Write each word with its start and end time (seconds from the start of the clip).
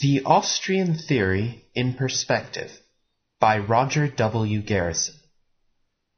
The 0.00 0.22
Austrian 0.24 0.98
Theory 0.98 1.66
in 1.72 1.94
Perspective 1.94 2.80
by 3.38 3.58
Roger 3.58 4.08
W. 4.08 4.60
Garrison. 4.60 5.14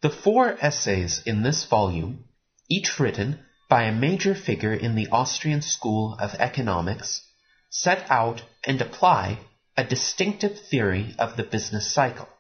The 0.01 0.09
four 0.09 0.57
essays 0.63 1.21
in 1.27 1.43
this 1.43 1.67
volume, 1.67 2.25
each 2.71 2.99
written 2.99 3.45
by 3.69 3.83
a 3.83 3.93
major 3.93 4.35
figure 4.35 4.73
in 4.73 4.95
the 4.95 5.09
Austrian 5.09 5.61
school 5.61 6.17
of 6.19 6.33
economics, 6.37 7.21
set 7.69 8.11
out 8.11 8.43
and 8.65 8.81
apply 8.81 9.41
a 9.77 9.85
distinctive 9.85 10.59
theory 10.59 11.15
of 11.19 11.37
the 11.37 11.45
business 11.45 11.93
cycle. 11.93 12.31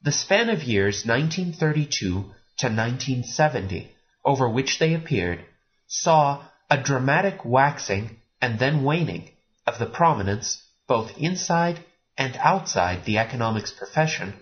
The 0.00 0.10
span 0.10 0.48
of 0.48 0.62
years 0.62 1.04
1932 1.04 2.08
to 2.08 2.66
1970, 2.66 3.92
over 4.24 4.48
which 4.48 4.78
they 4.78 4.94
appeared, 4.94 5.44
saw 5.86 6.48
a 6.70 6.82
dramatic 6.82 7.44
waxing 7.44 8.22
and 8.40 8.58
then 8.58 8.84
waning 8.84 9.28
of 9.66 9.78
the 9.78 9.86
prominence, 9.86 10.62
both 10.88 11.16
inside 11.18 11.78
and 12.18 12.36
outside 12.36 13.04
the 13.04 13.18
economics 13.18 13.70
profession, 13.70 14.34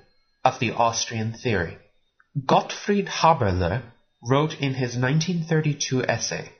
of 0.44 0.58
the 0.58 0.72
Austrian 0.72 1.32
theory. 1.32 1.76
Gottfried 2.46 3.06
Haberler 3.06 3.82
wrote 4.22 4.54
in 4.54 4.74
his 4.74 4.96
1932 4.96 6.04
essay 6.04 6.52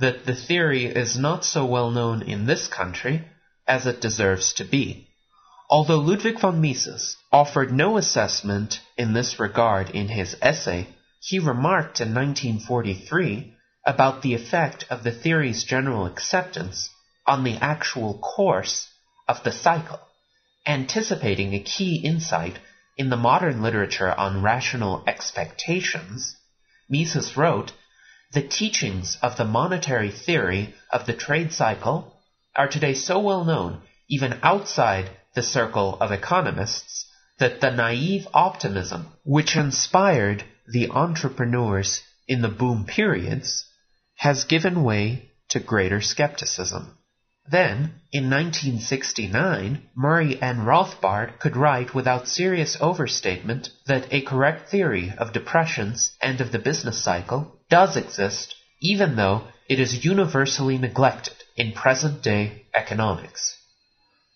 that 0.00 0.26
the 0.26 0.34
theory 0.34 0.86
is 0.86 1.18
not 1.18 1.44
so 1.44 1.64
well 1.64 1.90
known 1.90 2.22
in 2.22 2.46
this 2.46 2.66
country 2.66 3.24
as 3.66 3.86
it 3.86 4.00
deserves 4.00 4.54
to 4.54 4.64
be. 4.64 5.08
Although 5.70 5.98
Ludwig 5.98 6.40
von 6.40 6.60
Mises 6.60 7.16
offered 7.30 7.72
no 7.72 7.98
assessment 7.98 8.80
in 8.96 9.12
this 9.12 9.38
regard 9.38 9.90
in 9.90 10.08
his 10.08 10.36
essay, 10.40 10.88
he 11.20 11.38
remarked 11.38 12.00
in 12.00 12.14
1943 12.14 13.54
about 13.84 14.22
the 14.22 14.34
effect 14.34 14.84
of 14.90 15.02
the 15.02 15.12
theory's 15.12 15.64
general 15.64 16.06
acceptance 16.06 16.90
on 17.28 17.44
the 17.44 17.56
actual 17.58 18.18
course 18.18 18.88
of 19.28 19.44
the 19.44 19.52
cycle, 19.52 20.00
anticipating 20.66 21.52
a 21.54 21.60
key 21.60 21.96
insight 21.96 22.58
in 22.96 23.10
the 23.10 23.16
modern 23.16 23.62
literature 23.62 24.12
on 24.12 24.42
rational 24.42 25.04
expectations, 25.06 26.34
Mises 26.88 27.36
wrote, 27.36 27.72
The 28.32 28.42
teachings 28.42 29.18
of 29.22 29.36
the 29.36 29.44
monetary 29.44 30.10
theory 30.10 30.74
of 30.90 31.06
the 31.06 31.12
trade 31.12 31.52
cycle 31.52 32.16
are 32.56 32.66
today 32.68 32.94
so 32.94 33.20
well 33.20 33.44
known, 33.44 33.82
even 34.08 34.40
outside 34.42 35.10
the 35.34 35.42
circle 35.42 35.96
of 36.00 36.10
economists, 36.10 37.06
that 37.38 37.60
the 37.60 37.70
naive 37.70 38.26
optimism 38.34 39.12
which 39.24 39.54
inspired 39.54 40.42
the 40.66 40.90
entrepreneurs 40.90 42.02
in 42.26 42.42
the 42.42 42.48
boom 42.48 42.84
periods 42.84 43.64
has 44.16 44.44
given 44.44 44.82
way 44.82 45.30
to 45.48 45.60
greater 45.60 46.00
skepticism. 46.00 46.97
Then, 47.50 48.02
in 48.12 48.28
1969, 48.28 49.88
Murray 49.94 50.42
N. 50.42 50.66
Rothbard 50.66 51.38
could 51.38 51.56
write 51.56 51.94
without 51.94 52.28
serious 52.28 52.76
overstatement 52.78 53.70
that 53.86 54.06
a 54.10 54.20
correct 54.20 54.68
theory 54.68 55.14
of 55.16 55.32
depressions 55.32 56.12
and 56.20 56.42
of 56.42 56.52
the 56.52 56.58
business 56.58 57.02
cycle 57.02 57.58
does 57.70 57.96
exist, 57.96 58.54
even 58.82 59.16
though 59.16 59.48
it 59.66 59.80
is 59.80 60.04
universally 60.04 60.76
neglected 60.76 61.36
in 61.56 61.72
present 61.72 62.22
day 62.22 62.66
economics. 62.74 63.56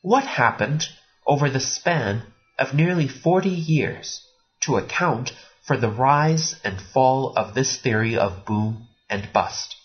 What 0.01 0.25
happened 0.25 0.89
over 1.27 1.51
the 1.51 1.61
span 1.61 2.23
of 2.59 2.73
nearly 2.73 3.09
40 3.09 3.51
years 3.51 4.27
to 4.63 4.79
account 4.79 5.33
for 5.67 5.77
the 5.77 5.91
rise 5.91 6.59
and 6.65 6.81
fall 6.81 7.35
of 7.37 7.53
this 7.53 7.77
theory 7.77 8.17
of 8.17 8.47
boom 8.47 8.89
and 9.11 9.31
bust? 9.35 9.77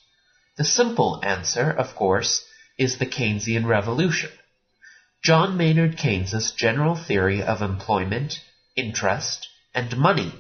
The 0.56 0.64
simple 0.64 1.20
answer, 1.24 1.70
of 1.70 1.94
course, 1.94 2.46
is 2.78 2.98
the 2.98 3.06
Keynesian 3.06 3.66
revolution. 3.66 4.30
John 5.24 5.58
Maynard 5.58 5.98
Keynes's 5.98 6.52
general 6.52 6.96
theory 6.96 7.42
of 7.42 7.62
employment, 7.62 8.40
interest, 8.76 9.48
and 9.74 9.98
money, 9.98 10.32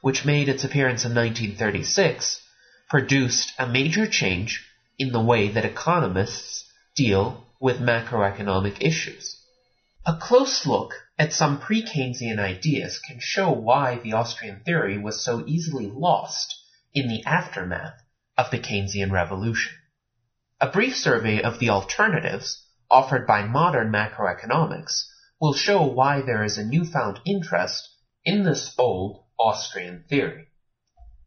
which 0.00 0.24
made 0.24 0.48
its 0.48 0.64
appearance 0.64 1.04
in 1.04 1.14
1936, 1.14 2.40
produced 2.88 3.52
a 3.58 3.66
major 3.66 4.06
change 4.06 4.64
in 4.98 5.12
the 5.12 5.20
way 5.20 5.48
that 5.48 5.64
economists 5.64 6.64
deal 6.94 7.46
with 7.60 7.80
macroeconomic 7.80 8.76
issues. 8.80 9.36
A 10.06 10.16
close 10.16 10.66
look 10.66 10.94
at 11.18 11.32
some 11.32 11.60
pre-Keynesian 11.60 12.38
ideas 12.38 12.98
can 12.98 13.18
show 13.20 13.50
why 13.50 13.96
the 13.96 14.12
Austrian 14.12 14.60
theory 14.60 14.98
was 14.98 15.24
so 15.24 15.44
easily 15.46 15.86
lost 15.86 16.54
in 16.94 17.08
the 17.08 17.24
aftermath 17.24 18.00
of 18.36 18.50
the 18.50 18.58
Keynesian 18.58 19.10
revolution. 19.10 19.72
A 20.60 20.66
brief 20.66 20.96
survey 20.96 21.40
of 21.40 21.60
the 21.60 21.70
alternatives 21.70 22.66
offered 22.90 23.28
by 23.28 23.44
modern 23.44 23.92
macroeconomics 23.92 25.04
will 25.40 25.54
show 25.54 25.86
why 25.86 26.20
there 26.20 26.42
is 26.42 26.58
a 26.58 26.64
newfound 26.64 27.20
interest 27.24 27.88
in 28.24 28.42
this 28.42 28.74
old 28.76 29.22
Austrian 29.38 30.02
theory. 30.08 30.48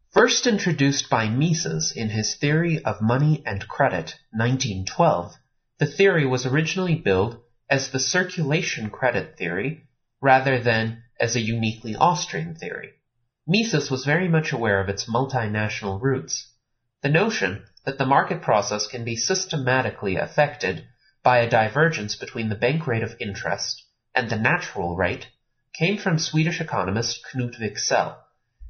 First 0.10 0.48
introduced 0.48 1.10
by 1.10 1.30
Mises 1.30 1.94
in 1.96 2.10
his 2.10 2.36
Theory 2.36 2.84
of 2.84 3.02
Money 3.02 3.42
and 3.46 3.66
Credit, 3.70 4.14
1912, 4.32 5.34
the 5.78 5.86
theory 5.86 6.26
was 6.26 6.46
originally 6.46 6.96
billed 6.96 7.42
as 7.70 7.90
the 7.90 8.00
circulation 8.00 8.90
credit 8.90 9.38
theory 9.38 9.88
rather 10.20 10.60
than 10.60 11.04
as 11.18 11.38
a 11.38 11.42
uniquely 11.42 11.96
Austrian 11.96 12.56
theory. 12.56 12.96
Mises 13.48 13.90
was 13.90 14.04
very 14.04 14.28
much 14.28 14.52
aware 14.52 14.82
of 14.82 14.90
its 14.90 15.06
multinational 15.06 16.02
roots. 16.02 16.51
The 17.02 17.10
notion 17.10 17.66
that 17.84 17.98
the 17.98 18.06
market 18.06 18.44
process 18.44 18.86
can 18.86 19.04
be 19.04 19.16
systematically 19.16 20.18
affected 20.18 20.86
by 21.24 21.40
a 21.40 21.50
divergence 21.50 22.16
between 22.16 22.50
the 22.50 22.56
bank 22.56 22.86
rate 22.86 23.02
of 23.02 23.16
interest 23.20 23.84
and 24.14 24.30
the 24.30 24.36
natural 24.36 24.96
rate 24.96 25.28
came 25.74 25.98
from 25.98 26.20
Swedish 26.20 26.62
economist 26.62 27.26
Knut 27.34 27.60
Wicksell. 27.60 28.18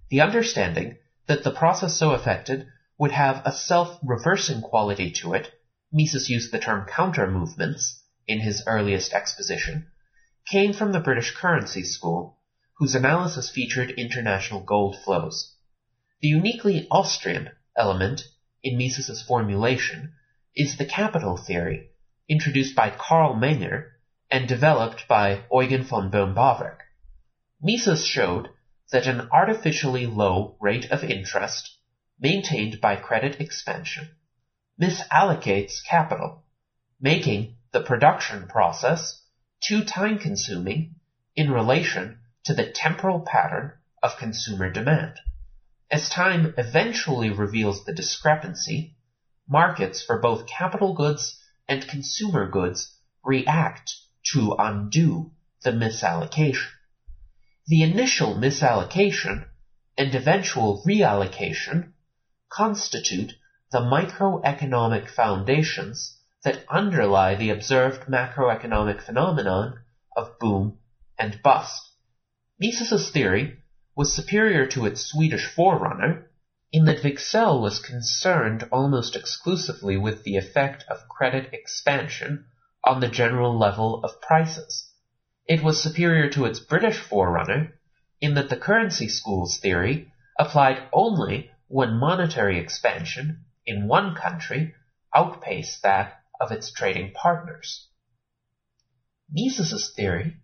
The 0.10 0.22
understanding 0.22 0.98
that 1.28 1.44
the 1.44 1.52
process 1.52 1.98
so 1.98 2.12
affected 2.12 2.68
would 2.98 3.12
have 3.12 3.42
a 3.46 3.52
self-reversing 3.52 4.62
quality 4.62 5.12
to 5.12 5.34
it, 5.34 5.52
Mises 5.92 6.30
used 6.30 6.54
the 6.54 6.60
term 6.60 6.86
counter 6.86 7.30
movements 7.30 8.02
in 8.28 8.40
his 8.40 8.64
earliest 8.66 9.12
exposition, 9.12 9.88
came 10.46 10.72
from 10.72 10.94
the 10.94 11.02
British 11.02 11.36
currency 11.36 11.84
school, 11.84 12.38
whose 12.78 12.96
analysis 12.96 13.50
featured 13.50 13.90
international 13.92 14.62
gold 14.62 14.98
flows. 15.04 15.54
The 16.22 16.30
uniquely 16.30 16.88
Austrian 16.90 17.50
element 17.82 18.22
in 18.62 18.78
Mises's 18.78 19.24
formulation 19.24 20.14
is 20.56 20.78
the 20.78 20.86
capital 20.86 21.36
theory, 21.36 21.90
introduced 22.30 22.76
by 22.76 22.92
Carl 22.92 23.34
Menger 23.34 23.90
and 24.30 24.48
developed 24.48 25.08
by 25.08 25.44
Eugen 25.52 25.84
von 25.84 26.12
Bohm-Bawerk. 26.12 26.82
Mises 27.60 28.06
showed 28.06 28.50
that 28.92 29.08
an 29.08 29.28
artificially 29.32 30.06
low 30.06 30.58
rate 30.62 30.92
of 30.92 31.04
interest 31.04 31.76
maintained 32.20 32.80
by 32.80 32.96
credit 32.96 33.42
expansion 33.42 34.10
misallocates 34.80 35.84
capital, 35.84 36.44
making 37.00 37.56
the 37.72 37.82
production 37.82 38.48
process 38.48 39.24
too 39.60 39.84
time 39.84 40.20
consuming 40.20 40.96
in 41.36 41.52
relation 41.52 42.20
to 42.44 42.54
the 42.54 42.72
temporal 42.72 43.22
pattern 43.22 43.72
of 44.04 44.18
consumer 44.18 44.72
demand. 44.72 45.20
As 45.92 46.08
time 46.08 46.54
eventually 46.58 47.32
reveals 47.32 47.84
the 47.84 47.94
discrepancy, 47.94 48.96
markets 49.46 50.02
for 50.02 50.20
both 50.20 50.48
capital 50.48 50.94
goods 50.94 51.38
and 51.68 51.86
consumer 51.86 52.50
goods 52.50 52.98
react 53.26 53.94
to 54.32 54.56
undo 54.58 55.34
the 55.64 55.72
misallocation. 55.72 56.70
The 57.68 57.84
initial 57.84 58.36
misallocation 58.36 59.50
and 59.98 60.16
eventual 60.16 60.82
reallocation 60.88 61.92
constitute 62.50 63.34
the 63.74 63.82
microeconomic 63.82 65.10
foundations 65.10 66.18
that 66.46 66.64
underlie 66.70 67.36
the 67.36 67.50
observed 67.50 68.08
macroeconomic 68.08 69.02
phenomenon 69.02 69.80
of 70.16 70.40
boom 70.40 70.80
and 71.20 71.42
bust. 71.44 71.82
Mises's 72.58 73.10
theory 73.10 73.61
was 73.96 74.14
superior 74.14 74.66
to 74.68 74.86
its 74.86 75.02
Swedish 75.02 75.48
forerunner 75.48 76.30
in 76.72 76.86
that 76.86 77.04
Wicksell 77.04 77.62
was 77.62 77.80
concerned 77.80 78.68
almost 78.72 79.16
exclusively 79.16 79.98
with 79.98 80.24
the 80.24 80.38
effect 80.38 80.86
of 80.90 81.10
credit 81.10 81.54
expansion 81.54 82.46
on 82.84 83.00
the 83.00 83.10
general 83.10 83.58
level 83.58 84.04
of 84.04 84.22
prices. 84.22 84.90
It 85.46 85.62
was 85.62 85.82
superior 85.82 86.30
to 86.30 86.46
its 86.46 86.60
British 86.60 87.00
forerunner 87.00 87.78
in 88.22 88.36
that 88.36 88.50
the 88.50 88.58
currency 88.58 89.10
school's 89.10 89.60
theory 89.60 90.12
applied 90.40 90.82
only 90.94 91.52
when 91.68 92.00
monetary 92.00 92.60
expansion 92.60 93.46
in 93.66 93.88
one 93.88 94.16
country 94.16 94.74
outpaced 95.14 95.84
that 95.84 96.22
of 96.40 96.52
its 96.52 96.72
trading 96.72 97.12
partners. 97.14 97.88
Mises's 99.30 99.94
theory 99.94 100.38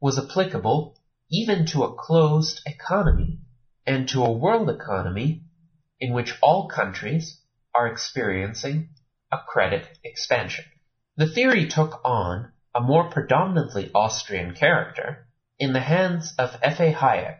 was 0.00 0.18
applicable 0.18 0.96
even 1.34 1.66
to 1.66 1.82
a 1.82 1.94
closed 1.96 2.60
economy 2.64 3.40
and 3.84 4.08
to 4.08 4.22
a 4.24 4.30
world 4.30 4.70
economy 4.70 5.42
in 5.98 6.12
which 6.12 6.38
all 6.40 6.68
countries 6.68 7.40
are 7.74 7.88
experiencing 7.88 8.88
a 9.32 9.38
credit 9.38 9.84
expansion. 10.04 10.64
The 11.16 11.26
theory 11.26 11.66
took 11.66 12.00
on 12.04 12.52
a 12.72 12.80
more 12.80 13.10
predominantly 13.10 13.90
Austrian 13.92 14.54
character, 14.54 15.26
in 15.58 15.72
the 15.72 15.80
hands 15.80 16.32
of 16.38 16.56
F. 16.62 16.78
A. 16.78 16.92
Hayek. 16.92 17.38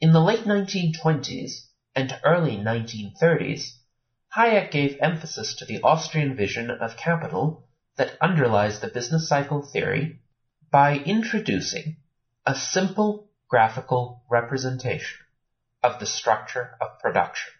In 0.00 0.12
the 0.12 0.20
late 0.22 0.44
1920s 0.44 1.66
and 1.94 2.18
early 2.24 2.56
1930s, 2.56 3.76
Hayek 4.34 4.70
gave 4.70 4.96
emphasis 5.02 5.56
to 5.56 5.66
the 5.66 5.82
Austrian 5.82 6.34
vision 6.34 6.70
of 6.70 6.96
capital 6.96 7.68
that 7.96 8.16
underlies 8.22 8.80
the 8.80 8.88
business 8.88 9.28
cycle 9.28 9.60
theory 9.60 10.20
by 10.70 10.96
introducing 10.96 11.96
a 12.44 12.54
simple 12.54 13.30
graphical 13.48 14.24
representation 14.28 15.18
of 15.82 16.00
the 16.00 16.06
structure 16.06 16.76
of 16.80 16.98
production. 16.98 17.52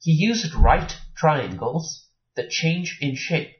He 0.00 0.12
used 0.12 0.54
right 0.54 0.96
triangles 1.14 2.06
that 2.34 2.50
change 2.50 2.98
in 3.00 3.14
shape 3.14 3.56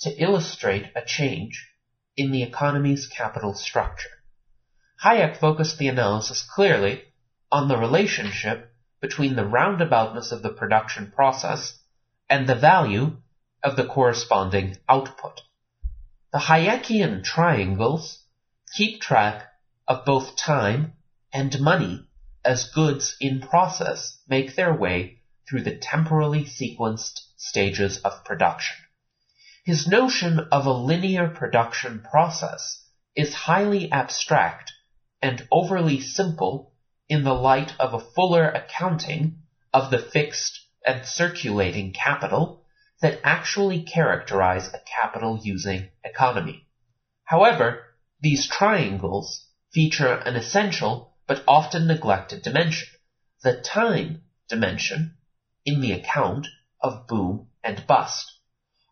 to 0.00 0.10
illustrate 0.10 0.90
a 0.96 1.04
change 1.04 1.70
in 2.16 2.32
the 2.32 2.42
economy's 2.42 3.06
capital 3.06 3.54
structure. 3.54 4.10
Hayek 5.04 5.36
focused 5.36 5.78
the 5.78 5.88
analysis 5.88 6.42
clearly 6.42 7.02
on 7.52 7.68
the 7.68 7.76
relationship 7.76 8.72
between 9.00 9.36
the 9.36 9.42
roundaboutness 9.42 10.32
of 10.32 10.42
the 10.42 10.50
production 10.50 11.12
process 11.14 11.78
and 12.28 12.48
the 12.48 12.54
value 12.54 13.12
of 13.62 13.76
the 13.76 13.86
corresponding 13.86 14.76
output. 14.88 15.42
The 16.32 16.38
Hayekian 16.38 17.22
triangles 17.22 18.24
keep 18.74 19.00
track 19.00 19.46
of 19.86 20.04
both 20.04 20.36
time 20.36 20.92
and 21.32 21.60
money 21.60 22.06
as 22.44 22.70
goods 22.70 23.16
in 23.20 23.40
process 23.40 24.18
make 24.28 24.54
their 24.54 24.72
way 24.74 25.18
through 25.48 25.62
the 25.62 25.76
temporally 25.76 26.44
sequenced 26.44 27.20
stages 27.36 27.98
of 27.98 28.24
production. 28.24 28.76
His 29.64 29.86
notion 29.86 30.40
of 30.52 30.66
a 30.66 30.72
linear 30.72 31.28
production 31.28 32.00
process 32.10 32.84
is 33.16 33.34
highly 33.34 33.90
abstract 33.90 34.72
and 35.22 35.46
overly 35.50 36.00
simple 36.00 36.74
in 37.08 37.24
the 37.24 37.34
light 37.34 37.72
of 37.78 37.94
a 37.94 38.00
fuller 38.00 38.48
accounting 38.48 39.38
of 39.72 39.90
the 39.90 39.98
fixed 39.98 40.60
and 40.86 41.06
circulating 41.06 41.92
capital 41.92 42.64
that 43.00 43.20
actually 43.24 43.82
characterize 43.82 44.68
a 44.68 44.80
capital 44.86 45.40
using 45.42 45.88
economy. 46.04 46.66
However, 47.24 47.82
these 48.20 48.48
triangles 48.48 49.46
feature 49.74 50.14
an 50.14 50.36
essential 50.36 51.12
but 51.26 51.42
often 51.48 51.88
neglected 51.88 52.40
dimension, 52.42 52.88
the 53.42 53.60
time 53.60 54.22
dimension 54.48 55.16
in 55.64 55.80
the 55.80 55.90
account 55.90 56.46
of 56.80 57.08
boom 57.08 57.48
and 57.64 57.84
bust. 57.86 58.30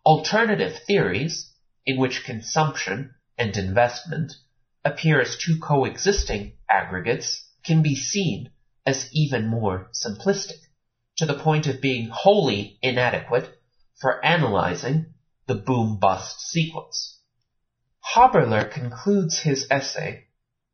Alternative 0.04 0.76
theories, 0.86 1.52
in 1.86 1.96
which 1.96 2.24
consumption 2.24 3.14
and 3.38 3.56
investment 3.56 4.32
appear 4.84 5.20
as 5.20 5.38
two 5.38 5.60
coexisting 5.60 6.52
aggregates, 6.68 7.48
can 7.62 7.80
be 7.82 7.94
seen 7.94 8.50
as 8.84 9.08
even 9.12 9.46
more 9.46 9.88
simplistic, 9.94 10.58
to 11.16 11.26
the 11.26 11.38
point 11.38 11.68
of 11.68 11.80
being 11.80 12.08
wholly 12.08 12.76
inadequate 12.82 13.48
for 14.00 14.24
analyzing 14.24 15.06
the 15.46 15.54
boom-bust 15.54 16.40
sequence. 16.40 17.20
Haberler 18.14 18.68
concludes 18.68 19.38
his 19.38 19.68
essay 19.70 20.26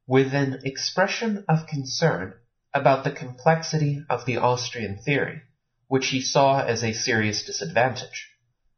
with 0.08 0.32
an 0.32 0.58
expression 0.64 1.44
of 1.50 1.66
concern 1.66 2.32
about 2.72 3.05
the 3.05 3.10
complexity 3.10 4.02
of 4.08 4.25
the 4.25 4.38
Austrian 4.38 4.99
theory, 5.05 5.38
which 5.87 6.08
he 6.08 6.22
saw 6.22 6.62
as 6.62 6.82
a 6.82 6.94
serious 6.94 7.44
disadvantage. 7.44 8.31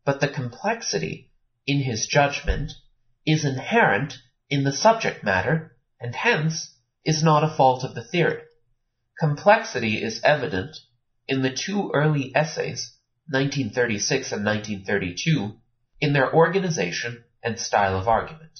But 0.04 0.18
the 0.18 0.26
complexity, 0.26 1.30
in 1.68 1.82
his 1.82 2.06
judgment, 2.06 2.72
is 3.24 3.44
inherent 3.44 4.18
in 4.48 4.64
the 4.64 4.72
subject 4.72 5.22
matter, 5.22 5.76
and 6.00 6.16
hence 6.16 6.74
is 7.04 7.22
not 7.22 7.44
a 7.44 7.54
fault 7.56 7.84
of 7.84 7.94
the 7.94 8.02
theory. 8.02 8.42
Complexity 9.20 10.02
is 10.02 10.20
evident 10.24 10.76
in 11.28 11.42
the 11.42 11.54
two 11.54 11.92
early 11.94 12.34
essays, 12.34 12.92
1936 13.28 14.32
and 14.32 14.44
1932, 14.44 15.56
in 16.00 16.12
their 16.12 16.34
organization 16.34 17.22
and 17.40 17.56
style 17.56 17.96
of 17.96 18.08
argument. 18.08 18.58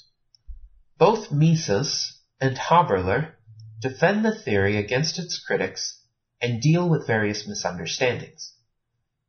Both 0.98 1.32
Mises 1.32 2.19
and 2.40 2.56
Haberler 2.56 3.34
defend 3.80 4.24
the 4.24 4.34
theory 4.34 4.76
against 4.76 5.18
its 5.18 5.38
critics 5.38 6.00
and 6.40 6.60
deal 6.60 6.88
with 6.88 7.06
various 7.06 7.46
misunderstandings. 7.46 8.54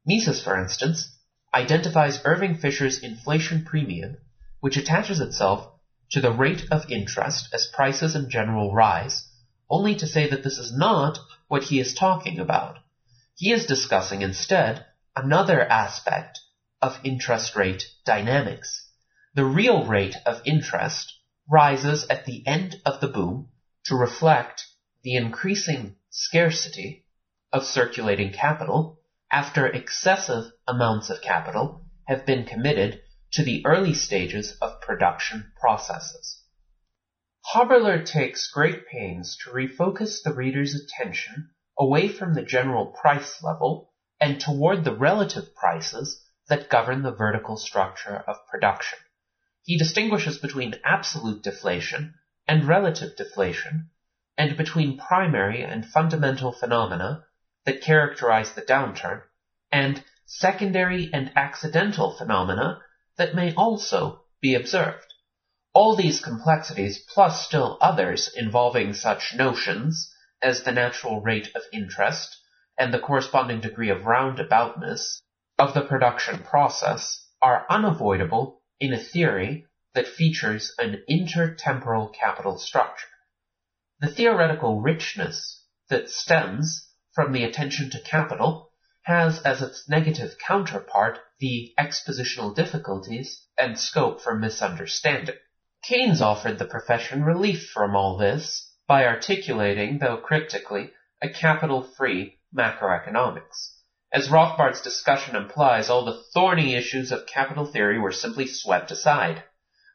Mises, 0.06 0.42
for 0.42 0.58
instance, 0.58 1.18
identifies 1.54 2.22
Irving 2.24 2.56
Fisher's 2.56 3.04
inflation 3.04 3.66
premium, 3.66 4.18
which 4.62 4.78
attaches 4.78 5.19
itself 5.19 5.68
to 6.12 6.22
the 6.22 6.31
rate 6.31 6.63
of 6.72 6.90
interest 6.90 7.50
as 7.54 7.68
prices 7.74 8.16
in 8.16 8.30
general 8.30 8.74
rise, 8.74 9.28
only 9.69 9.96
to 9.96 10.08
say 10.08 10.30
that 10.30 10.44
this 10.44 10.58
is 10.58 10.75
not 10.75 11.19
what 11.48 11.63
he 11.63 11.80
is 11.80 11.94
talking 11.94 12.40
about. 12.40 12.78
He 13.36 13.52
is 13.52 13.66
discussing 13.66 14.22
instead 14.22 14.86
another 15.16 15.62
aspect 15.62 16.40
of 16.81 17.00
interest 17.04 17.56
rate 17.56 17.84
dynamics. 18.06 18.88
The 19.34 19.46
real 19.46 19.86
rate 19.86 20.16
of 20.25 20.42
interest 20.46 21.13
rises 21.50 22.06
at 22.10 22.26
the 22.26 22.46
end 22.48 22.76
of 22.86 23.02
the 23.02 23.08
boom 23.08 23.50
to 23.86 23.96
reflect 23.96 24.66
the 25.04 25.16
increasing 25.16 25.96
scarcity 26.10 27.06
of 27.52 27.66
circulating 27.66 28.32
capital 28.32 29.00
after 29.32 29.66
excessive 29.66 30.52
amounts 30.68 31.10
of 31.10 31.22
capital 31.22 31.86
have 32.08 32.26
been 32.26 32.46
committed 32.46 33.02
to 33.32 33.44
the 33.44 33.66
early 33.66 33.94
stages 33.94 34.58
of 34.62 34.82
production 34.82 35.52
processes. 35.60 36.44
Haberler 37.54 38.06
takes 38.06 38.52
great 38.52 38.88
pains 38.88 39.38
to 39.38 39.50
refocus 39.50 40.22
the 40.22 40.34
reader's 40.34 40.76
attention 40.76 41.50
away 41.80 42.08
from 42.08 42.34
the 42.34 42.44
general 42.44 42.88
price 42.88 43.42
level 43.42 43.92
and 44.20 44.40
toward 44.40 44.84
the 44.84 44.96
relative 44.96 45.56
prices 45.56 46.24
that 46.48 46.70
govern 46.70 47.02
the 47.02 47.12
vertical 47.12 47.58
structure 47.58 48.24
of 48.28 48.36
production. 48.48 49.00
He 49.63 49.78
distinguishes 49.78 50.40
between 50.40 50.80
absolute 50.84 51.44
deflation 51.44 52.16
and 52.48 52.68
relative 52.68 53.16
deflation, 53.16 53.92
and 54.36 54.58
between 54.58 54.98
primary 54.98 55.62
and 55.62 55.86
fundamental 55.86 56.52
phenomena 56.52 57.25
that 57.66 57.81
characterize 57.81 58.54
the 58.54 58.63
downturn, 58.63 59.22
and 59.72 60.04
secondary 60.25 61.12
and 61.13 61.31
accidental 61.36 62.12
phenomena 62.18 62.81
that 63.18 63.36
may 63.36 63.54
also 63.54 64.24
be 64.42 64.56
observed. 64.56 65.13
All 65.74 65.96
these 65.96 66.24
complexities, 66.24 66.98
plus 66.98 67.46
still 67.46 67.78
others 67.81 68.34
involving 68.36 68.96
such 68.96 69.36
notions 69.36 70.12
as 70.41 70.63
the 70.63 70.72
natural 70.72 71.22
rate 71.22 71.50
of 71.53 71.62
interest 71.72 72.36
and 72.80 72.91
the 72.91 73.00
corresponding 73.00 73.62
degree 73.62 73.89
of 73.89 74.08
roundaboutness 74.08 75.22
of 75.60 75.75
the 75.75 75.82
production 75.82 76.39
process, 76.39 77.27
are 77.44 77.68
unavoidable 77.70 78.61
in 78.82 78.92
a 78.94 79.00
theory 79.00 79.68
that 79.94 80.08
features 80.08 80.74
an 80.80 81.04
intertemporal 81.10 82.12
capital 82.14 82.58
structure. 82.58 83.08
The 84.00 84.08
theoretical 84.08 84.82
richness 84.82 85.64
that 85.90 86.10
stems 86.10 86.90
from 87.14 87.32
the 87.32 87.44
attention 87.44 87.92
to 87.92 88.02
capital 88.02 88.72
has 89.04 89.40
as 89.44 89.62
its 89.62 89.88
negative 89.88 90.32
counterpart 90.40 91.20
the 91.40 91.74
expositional 91.80 92.56
difficulties 92.56 93.46
and 93.58 93.78
scope 93.78 94.22
for 94.22 94.36
misunderstanding. 94.36 95.36
Keynes 95.84 96.22
offered 96.22 96.58
the 96.58 96.66
profession 96.66 97.24
relief 97.24 97.70
from 97.72 97.96
all 97.96 98.18
this 98.18 98.74
by 98.88 99.06
articulating, 99.06 100.00
though 100.00 100.18
cryptically, 100.18 100.92
a 101.22 101.30
capital-free 101.30 102.40
macroeconomics. 102.56 103.71
As 104.13 104.30
Rothbard's 104.30 104.82
discussion 104.82 105.38
implies, 105.38 105.89
all 105.89 106.03
the 106.03 106.22
thorny 106.34 106.75
issues 106.75 107.13
of 107.13 107.25
capital 107.25 107.65
theory 107.65 107.98
were 107.98 108.12
simply 108.12 108.46
swept 108.46 108.91
aside. 108.91 109.41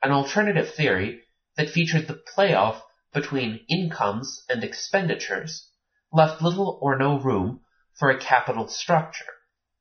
An 0.02 0.10
alternative 0.10 0.72
theory 0.72 1.20
that 1.56 1.68
featured 1.68 2.06
the 2.06 2.22
playoff 2.34 2.80
between 3.12 3.66
incomes 3.68 4.42
and 4.48 4.64
expenditures 4.64 5.68
left 6.10 6.40
little 6.40 6.78
or 6.80 6.96
no 6.96 7.18
room 7.18 7.60
for 7.98 8.08
a 8.08 8.18
capital 8.18 8.68
structure. 8.68 9.26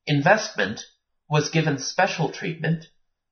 Investment 0.06 0.84
was 1.30 1.48
given 1.48 1.78
special 1.78 2.30
treatment, 2.30 2.86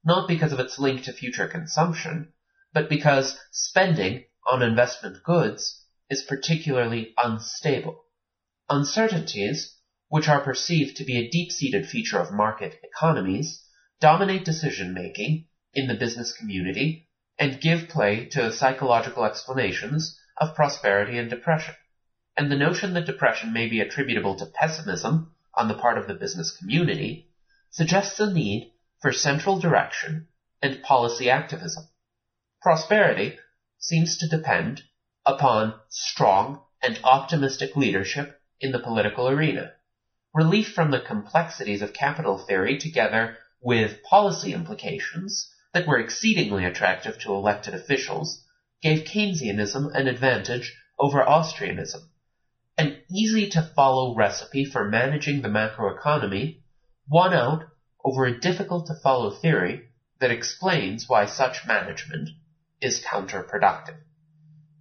not 0.04 0.26
because 0.26 0.52
of 0.52 0.60
its 0.60 0.78
link 0.78 1.04
to 1.04 1.12
future 1.12 1.48
consumption, 1.48 2.32
but 2.72 2.88
because 2.88 3.38
spending 3.52 4.24
on 4.46 4.62
investment 4.62 5.22
goods 5.22 5.84
is 6.08 6.22
particularly 6.22 7.12
unstable. 7.18 8.04
Uncertainties 8.70 9.73
which 10.14 10.28
are 10.28 10.44
perceived 10.44 10.96
to 10.96 11.02
be 11.04 11.18
a 11.18 11.28
deep-seated 11.28 11.84
feature 11.84 12.20
of 12.20 12.32
market 12.32 12.78
economies, 12.84 13.64
dominate 14.00 14.44
decision-making 14.44 15.44
in 15.72 15.88
the 15.88 15.94
business 15.96 16.32
community 16.38 17.08
and 17.36 17.60
give 17.60 17.88
play 17.88 18.24
to 18.26 18.52
psychological 18.52 19.24
explanations 19.24 20.16
of 20.40 20.54
prosperity 20.54 21.18
and 21.18 21.28
depression. 21.28 21.74
And 22.36 22.48
the 22.48 22.54
notion 22.56 22.94
that 22.94 23.06
depression 23.06 23.52
may 23.52 23.68
be 23.68 23.80
attributable 23.80 24.36
to 24.36 24.46
pessimism 24.46 25.32
on 25.52 25.66
the 25.66 25.74
part 25.74 25.98
of 25.98 26.06
the 26.06 26.14
business 26.14 26.56
community 26.58 27.28
suggests 27.72 28.20
a 28.20 28.32
need 28.32 28.70
for 29.02 29.10
central 29.10 29.58
direction 29.58 30.28
and 30.62 30.80
policy 30.84 31.28
activism. 31.28 31.88
prosperity 32.62 33.36
seems 33.80 34.18
to 34.18 34.28
depend 34.28 34.80
upon 35.26 35.74
strong 35.88 36.62
and 36.80 37.00
optimistic 37.02 37.74
leadership 37.74 38.40
in 38.60 38.70
the 38.70 38.78
political 38.78 39.28
arena. 39.28 39.72
Relief 40.34 40.72
from 40.72 40.90
the 40.90 40.98
complexities 40.98 41.80
of 41.80 41.92
capital 41.92 42.38
theory 42.38 42.76
together 42.76 43.36
with 43.60 44.02
policy 44.02 44.52
implications 44.52 45.48
that 45.72 45.86
were 45.86 46.00
exceedingly 46.00 46.64
attractive 46.64 47.16
to 47.20 47.32
elected 47.32 47.72
officials 47.72 48.44
gave 48.82 49.04
Keynesianism 49.04 49.94
an 49.94 50.08
advantage 50.08 50.76
over 50.98 51.22
Austrianism. 51.24 52.08
An 52.76 53.00
easy 53.08 53.48
to 53.50 53.62
follow 53.76 54.16
recipe 54.16 54.64
for 54.64 54.88
managing 54.88 55.40
the 55.40 55.48
macroeconomy 55.48 56.62
won 57.08 57.32
out 57.32 57.66
over 58.04 58.24
a 58.24 58.40
difficult 58.40 58.88
to 58.88 58.94
follow 58.94 59.30
theory 59.30 59.88
that 60.18 60.32
explains 60.32 61.08
why 61.08 61.26
such 61.26 61.64
management 61.64 62.28
is 62.80 63.04
counterproductive. 63.04 63.98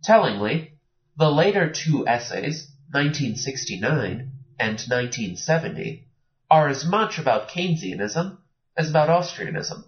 Tellingly, 0.03 0.79
the 1.15 1.29
later 1.29 1.71
two 1.71 2.07
essays, 2.07 2.71
1969 2.89 4.31
and 4.63 4.79
1970, 4.79 6.07
are 6.49 6.69
as 6.69 6.85
much 6.85 7.19
about 7.19 7.49
Keynesianism 7.49 8.37
as 8.77 8.89
about 8.89 9.09
Austrianism. 9.09 9.83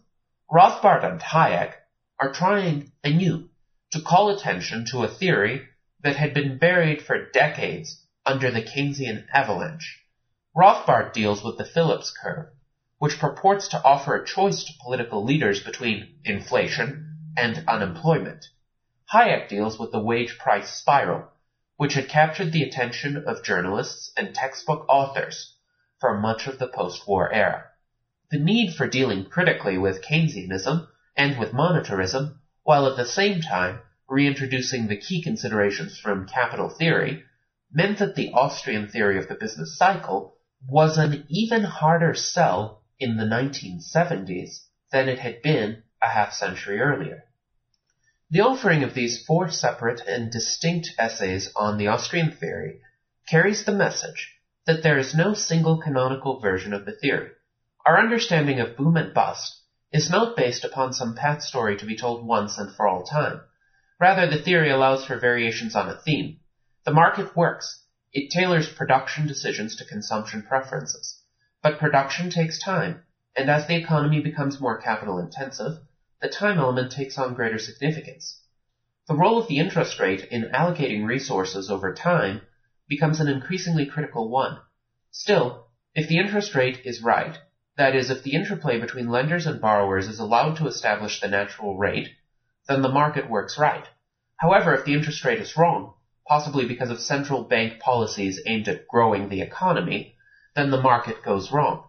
Rothbard 0.52 1.10
and 1.10 1.22
Hayek 1.22 1.76
are 2.20 2.34
trying 2.34 2.92
anew 3.02 3.48
to 3.92 4.02
call 4.02 4.30
attention 4.30 4.84
to 4.92 5.04
a 5.04 5.08
theory 5.08 5.66
that 6.04 6.18
had 6.18 6.34
been 6.34 6.58
buried 6.58 7.02
for 7.02 7.32
decades 7.32 8.06
under 8.26 8.52
the 8.52 8.62
Keynesian 8.62 9.26
avalanche. 9.32 10.04
Rothbard 10.54 11.14
deals 11.14 11.42
with 11.42 11.58
the 11.58 11.64
Phillips 11.74 12.12
curve, 12.22 12.50
which 12.98 13.18
purports 13.18 13.70
to 13.70 13.82
offer 13.82 14.16
a 14.16 14.26
choice 14.26 14.66
to 14.66 14.74
political 14.84 15.24
leaders 15.24 15.64
between 15.64 16.18
inflation 16.26 17.32
and 17.38 17.64
unemployment. 17.66 18.44
Hayek 19.14 19.48
deals 19.48 19.80
with 19.80 19.94
the 19.94 20.04
wage 20.04 20.38
price 20.38 20.70
spiral, 20.70 21.30
which 21.78 21.94
had 21.94 22.08
captured 22.08 22.52
the 22.52 22.64
attention 22.64 23.18
of 23.28 23.44
journalists 23.44 24.12
and 24.16 24.34
textbook 24.34 24.86
authors 24.88 25.56
for 26.00 26.18
much 26.20 26.48
of 26.48 26.58
the 26.58 26.68
post-war 26.68 27.32
era. 27.34 27.66
The 28.32 28.38
need 28.40 28.74
for 28.74 28.88
dealing 28.88 29.26
critically 29.26 29.78
with 29.78 30.02
Keynesianism 30.02 30.88
and 31.16 31.38
with 31.38 31.52
monetarism, 31.52 32.40
while 32.64 32.88
at 32.88 32.98
the 32.98 33.06
same 33.06 33.42
time 33.42 33.80
reintroducing 34.08 34.88
the 34.88 34.98
key 34.98 35.22
considerations 35.22 36.00
from 36.00 36.28
capital 36.28 36.70
theory, 36.70 37.24
meant 37.72 38.00
that 38.00 38.16
the 38.16 38.32
Austrian 38.34 38.88
theory 38.88 39.18
of 39.18 39.28
the 39.28 39.36
business 39.36 39.78
cycle 39.78 40.38
was 40.68 40.98
an 40.98 41.26
even 41.30 41.64
harder 41.64 42.14
sell 42.14 42.82
in 43.00 43.18
the 43.18 43.24
1970s 43.24 44.66
than 44.92 45.10
it 45.10 45.20
had 45.20 45.42
been 45.42 45.84
a 46.02 46.08
half 46.08 46.34
century 46.34 46.80
earlier. 46.80 47.24
The 48.36 48.42
offering 48.42 48.84
of 48.84 48.94
these 48.94 49.24
four 49.24 49.50
separate 49.50 50.02
and 50.06 50.30
distinct 50.30 50.94
essays 51.00 51.54
on 51.56 51.78
the 51.78 51.88
Austrian 51.88 52.32
theory 52.32 52.82
carries 53.30 53.64
the 53.64 53.72
message 53.72 54.36
that 54.66 54.84
there 54.84 54.98
is 54.98 55.16
no 55.16 55.34
single 55.34 55.78
canonical 55.78 56.42
version 56.42 56.74
of 56.74 56.84
the 56.84 56.92
theory. 56.92 57.30
Our 57.86 57.98
understanding 57.98 58.60
of 58.60 58.76
boom 58.76 58.98
and 58.98 59.14
bust 59.14 59.62
is 59.94 60.10
not 60.10 60.36
based 60.36 60.66
upon 60.66 60.92
some 60.92 61.16
path 61.16 61.44
story 61.44 61.78
to 61.78 61.86
be 61.86 61.96
told 61.96 62.28
once 62.28 62.58
and 62.58 62.76
for 62.76 62.86
all 62.86 63.04
time. 63.04 63.40
Rather, 64.02 64.28
the 64.28 64.44
theory 64.44 64.70
allows 64.70 65.06
for 65.06 65.18
variations 65.18 65.74
on 65.74 65.88
a 65.88 65.96
theme. 65.96 66.42
The 66.84 66.92
market 66.92 67.38
works. 67.38 67.86
It 68.12 68.32
tailors 68.32 68.68
production 68.68 69.28
decisions 69.28 69.78
to 69.78 69.86
consumption 69.86 70.42
preferences. 70.42 71.22
But 71.64 71.80
production 71.80 72.30
takes 72.32 72.62
time, 72.62 73.02
and 73.34 73.50
as 73.50 73.66
the 73.68 73.78
economy 73.78 74.20
becomes 74.20 74.60
more 74.60 74.82
capital 74.82 75.20
intensive, 75.20 75.78
the 76.26 76.32
time 76.32 76.58
element 76.58 76.92
takes 76.92 77.20
on 77.20 77.36
greater 77.36 77.60
significance. 77.60 78.42
The 79.08 79.14
role 79.14 79.38
of 79.38 79.48
the 79.48 79.60
interest 79.60 80.00
rate 80.00 80.24
in 80.32 80.50
allocating 80.56 81.06
resources 81.06 81.70
over 81.70 81.94
time 81.94 82.42
becomes 82.88 83.20
an 83.20 83.28
increasingly 83.28 83.86
critical 83.86 84.28
one. 84.28 84.58
Still, 85.12 85.68
if 85.94 86.08
the 86.08 86.18
interest 86.18 86.56
rate 86.56 86.82
is 86.84 87.04
right, 87.04 87.38
that 87.78 87.96
is, 87.96 88.10
if 88.10 88.24
the 88.24 88.34
interplay 88.34 88.80
between 88.80 89.08
lenders 89.08 89.46
and 89.46 89.62
borrowers 89.62 90.08
is 90.08 90.18
allowed 90.18 90.56
to 90.56 90.66
establish 90.66 91.20
the 91.20 91.28
natural 91.28 91.78
rate, 91.78 92.10
then 92.68 92.82
the 92.82 92.90
market 92.90 93.30
works 93.30 93.60
right. 93.60 93.86
However, 94.38 94.74
if 94.74 94.84
the 94.84 94.96
interest 94.96 95.24
rate 95.26 95.40
is 95.40 95.56
wrong, 95.56 95.94
possibly 96.28 96.66
because 96.66 96.90
of 96.90 97.00
central 97.00 97.44
bank 97.44 97.80
policies 97.80 98.42
aimed 98.48 98.68
at 98.68 98.88
growing 98.88 99.30
the 99.30 99.42
economy, 99.42 100.16
then 100.56 100.72
the 100.72 100.82
market 100.82 101.22
goes 101.22 101.52
wrong. 101.52 101.84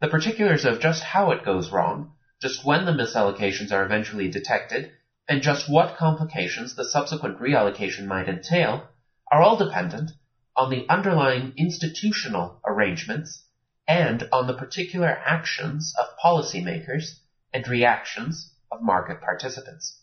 The 0.00 0.06
particulars 0.06 0.64
of 0.64 0.78
just 0.78 1.02
how 1.02 1.32
it 1.32 1.44
goes 1.44 1.72
wrong, 1.72 2.12
just 2.40 2.64
when 2.64 2.86
the 2.86 2.92
misallocations 2.92 3.70
are 3.70 3.84
eventually 3.84 4.30
detected, 4.30 4.90
and 5.28 5.42
just 5.42 5.70
what 5.70 5.96
complications 5.96 6.74
the 6.74 6.84
subsequent 6.84 7.38
reallocation 7.38 8.06
might 8.06 8.28
entail, 8.28 8.88
are 9.30 9.42
all 9.42 9.56
dependent 9.56 10.10
on 10.56 10.70
the 10.70 10.86
underlying 10.88 11.52
institutional 11.56 12.60
arrangements 12.66 13.44
and 13.86 14.28
on 14.32 14.46
the 14.46 14.54
particular 14.54 15.08
actions 15.24 15.94
of 15.98 16.06
policymakers 16.22 17.18
and 17.52 17.68
reactions 17.68 18.52
of 18.70 18.82
market 18.82 19.20
participants. 19.20 20.00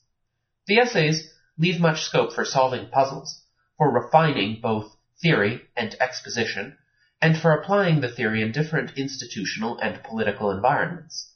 The 0.67 0.79
essays 0.79 1.33
leave 1.57 1.79
much 1.79 2.01
scope 2.01 2.33
for 2.33 2.45
solving 2.45 2.89
puzzles, 2.89 3.41
for 3.77 3.89
refining 3.91 4.61
both 4.61 4.95
theory 5.21 5.61
and 5.75 5.95
exposition, 5.99 6.77
and 7.21 7.37
for 7.37 7.53
applying 7.53 8.01
the 8.01 8.09
theory 8.09 8.41
in 8.41 8.51
different 8.51 8.97
institutional 8.97 9.79
and 9.79 10.03
political 10.03 10.51
environments. 10.51 11.33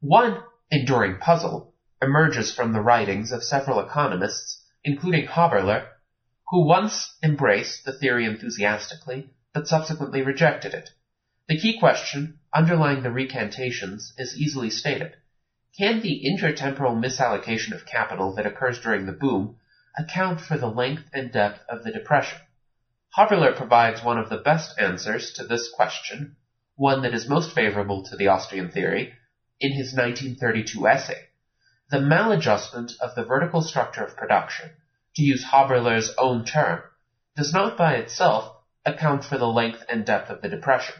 One 0.00 0.44
enduring 0.70 1.18
puzzle 1.18 1.74
emerges 2.00 2.54
from 2.54 2.72
the 2.72 2.80
writings 2.80 3.32
of 3.32 3.42
several 3.42 3.80
economists, 3.80 4.64
including 4.84 5.26
Haberler, 5.26 5.88
who 6.50 6.64
once 6.68 7.16
embraced 7.20 7.84
the 7.84 7.92
theory 7.92 8.24
enthusiastically, 8.24 9.30
but 9.52 9.66
subsequently 9.66 10.22
rejected 10.22 10.72
it. 10.72 10.90
The 11.48 11.58
key 11.58 11.80
question 11.80 12.38
underlying 12.54 13.02
the 13.02 13.10
recantations 13.10 14.14
is 14.16 14.38
easily 14.38 14.70
stated. 14.70 15.16
Can 15.76 16.00
the 16.00 16.22
intertemporal 16.24 16.96
misallocation 16.96 17.72
of 17.72 17.84
capital 17.84 18.36
that 18.36 18.46
occurs 18.46 18.78
during 18.78 19.04
the 19.04 19.12
boom 19.12 19.56
account 19.98 20.40
for 20.40 20.56
the 20.56 20.70
length 20.70 21.10
and 21.12 21.32
depth 21.32 21.64
of 21.68 21.82
the 21.82 21.90
depression? 21.90 22.38
Haberler 23.16 23.56
provides 23.56 24.04
one 24.04 24.18
of 24.18 24.28
the 24.28 24.38
best 24.38 24.78
answers 24.78 25.32
to 25.32 25.44
this 25.44 25.68
question, 25.68 26.36
one 26.76 27.02
that 27.02 27.14
is 27.14 27.28
most 27.28 27.52
favorable 27.52 28.04
to 28.04 28.16
the 28.16 28.28
Austrian 28.28 28.70
theory, 28.70 29.17
in 29.60 29.72
his 29.72 29.92
1932 29.94 30.86
essay. 30.86 31.28
The 31.90 31.98
maladjustment 31.98 32.92
of 33.00 33.14
the 33.14 33.24
vertical 33.24 33.62
structure 33.62 34.04
of 34.04 34.16
production, 34.16 34.70
to 35.16 35.22
use 35.22 35.44
Haberler's 35.44 36.14
own 36.18 36.44
term, 36.44 36.82
does 37.36 37.52
not 37.52 37.76
by 37.76 37.94
itself 37.94 38.54
account 38.84 39.24
for 39.24 39.38
the 39.38 39.46
length 39.46 39.82
and 39.88 40.04
depth 40.04 40.30
of 40.30 40.42
the 40.42 40.48
depression. 40.48 40.94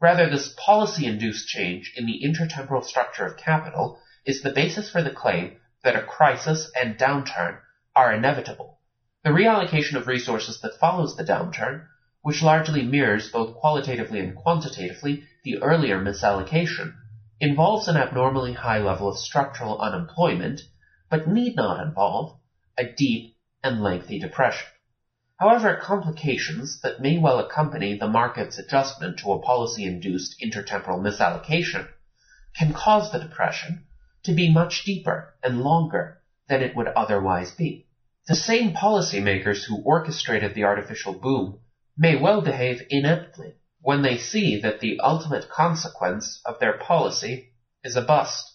Rather, 0.00 0.28
this 0.28 0.54
policy-induced 0.58 1.46
change 1.46 1.92
in 1.96 2.06
the 2.06 2.22
intertemporal 2.24 2.84
structure 2.84 3.24
of 3.24 3.36
capital 3.36 3.98
is 4.26 4.42
the 4.42 4.52
basis 4.52 4.90
for 4.90 5.02
the 5.02 5.10
claim 5.10 5.56
that 5.82 5.96
a 5.96 6.02
crisis 6.02 6.70
and 6.74 6.98
downturn 6.98 7.58
are 7.94 8.12
inevitable, 8.12 8.78
the 9.22 9.30
reallocation 9.30 9.94
of 9.94 10.06
resources 10.06 10.60
that 10.60 10.78
follows 10.78 11.16
the 11.16 11.24
downturn, 11.24 11.86
which 12.22 12.42
largely 12.42 12.82
mirrors 12.82 13.30
both 13.30 13.54
qualitatively 13.56 14.20
and 14.20 14.34
quantitatively 14.34 15.24
the 15.44 15.62
earlier 15.62 15.98
misallocation, 15.98 16.94
involves 17.44 17.88
an 17.88 17.96
abnormally 17.96 18.54
high 18.54 18.78
level 18.78 19.06
of 19.06 19.18
structural 19.18 19.78
unemployment, 19.78 20.62
but 21.10 21.28
need 21.28 21.54
not 21.54 21.86
involve 21.86 22.38
a 22.78 22.84
deep 22.84 23.36
and 23.62 23.82
lengthy 23.82 24.18
depression. 24.18 24.66
However, 25.36 25.76
complications 25.76 26.80
that 26.82 27.00
may 27.00 27.18
well 27.18 27.38
accompany 27.38 27.98
the 27.98 28.08
market's 28.08 28.58
adjustment 28.58 29.18
to 29.18 29.32
a 29.32 29.42
policy-induced 29.42 30.40
intertemporal 30.42 31.02
misallocation 31.02 31.86
can 32.56 32.72
cause 32.72 33.12
the 33.12 33.18
depression 33.18 33.84
to 34.22 34.32
be 34.32 34.50
much 34.50 34.84
deeper 34.84 35.34
and 35.42 35.60
longer 35.60 36.22
than 36.48 36.62
it 36.62 36.74
would 36.74 36.88
otherwise 36.88 37.50
be. 37.50 37.86
The 38.26 38.34
same 38.34 38.72
policymakers 38.72 39.64
who 39.64 39.82
orchestrated 39.82 40.54
the 40.54 40.64
artificial 40.64 41.12
boom 41.12 41.58
may 41.94 42.16
well 42.16 42.40
behave 42.40 42.80
ineptly 42.88 43.52
when 43.84 44.00
they 44.00 44.16
see 44.16 44.58
that 44.58 44.80
the 44.80 44.98
ultimate 45.00 45.46
consequence 45.50 46.40
of 46.46 46.58
their 46.58 46.72
policy 46.72 47.52
is 47.82 47.94
a 47.96 48.00
bust. 48.00 48.50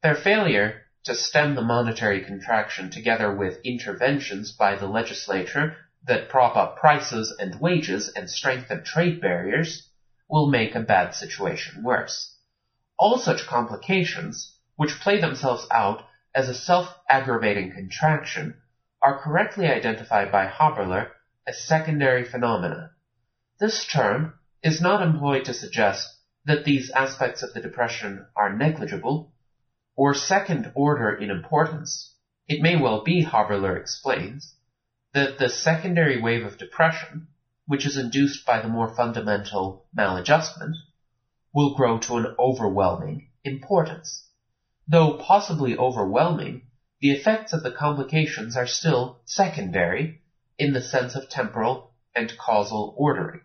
Their 0.00 0.14
failure 0.14 0.82
to 1.02 1.12
stem 1.12 1.56
the 1.56 1.60
monetary 1.60 2.24
contraction 2.24 2.88
together 2.88 3.34
with 3.34 3.58
interventions 3.64 4.52
by 4.52 4.76
the 4.76 4.86
legislature 4.86 5.74
that 6.06 6.28
prop 6.28 6.54
up 6.54 6.76
prices 6.76 7.34
and 7.40 7.60
wages 7.60 8.12
and 8.14 8.30
strengthen 8.30 8.84
trade 8.84 9.20
barriers 9.20 9.90
will 10.28 10.48
make 10.48 10.76
a 10.76 10.80
bad 10.80 11.16
situation 11.16 11.82
worse. 11.82 12.36
All 12.96 13.18
such 13.18 13.48
complications, 13.48 14.56
which 14.76 15.00
play 15.00 15.20
themselves 15.20 15.66
out 15.72 16.06
as 16.32 16.48
a 16.48 16.54
self-aggravating 16.54 17.72
contraction, 17.72 18.54
are 19.02 19.20
correctly 19.20 19.66
identified 19.66 20.30
by 20.30 20.46
Haberler 20.46 21.08
as 21.44 21.60
secondary 21.66 22.24
phenomena. 22.24 22.92
This 23.58 23.84
term 23.84 24.34
is 24.62 24.80
not 24.80 25.02
employed 25.02 25.44
to 25.46 25.54
suggest 25.54 26.16
that 26.44 26.64
these 26.64 26.90
aspects 26.90 27.42
of 27.42 27.52
the 27.54 27.60
depression 27.60 28.26
are 28.36 28.56
negligible 28.56 29.32
or 29.96 30.14
second 30.14 30.70
order 30.74 31.14
in 31.14 31.30
importance. 31.30 32.14
it 32.48 32.62
may 32.62 32.76
well 32.76 33.02
be, 33.04 33.24
Haberler 33.24 33.76
explains, 33.76 34.54
that 35.12 35.38
the 35.38 35.48
secondary 35.48 36.20
wave 36.20 36.44
of 36.44 36.58
depression, 36.58 37.28
which 37.66 37.86
is 37.86 37.96
induced 37.96 38.44
by 38.44 38.60
the 38.60 38.68
more 38.68 38.94
fundamental 38.94 39.86
maladjustment, 39.94 40.74
will 41.52 41.74
grow 41.74 41.98
to 41.98 42.16
an 42.16 42.34
overwhelming 42.38 43.28
importance. 43.44 44.28
Though 44.86 45.18
possibly 45.18 45.76
overwhelming, 45.76 46.62
the 47.00 47.12
effects 47.12 47.52
of 47.52 47.62
the 47.62 47.70
complications 47.70 48.56
are 48.56 48.66
still 48.66 49.20
secondary 49.24 50.22
in 50.58 50.72
the 50.72 50.82
sense 50.82 51.14
of 51.14 51.28
temporal 51.28 51.94
and 52.14 52.36
causal 52.36 52.94
ordering. 52.98 53.40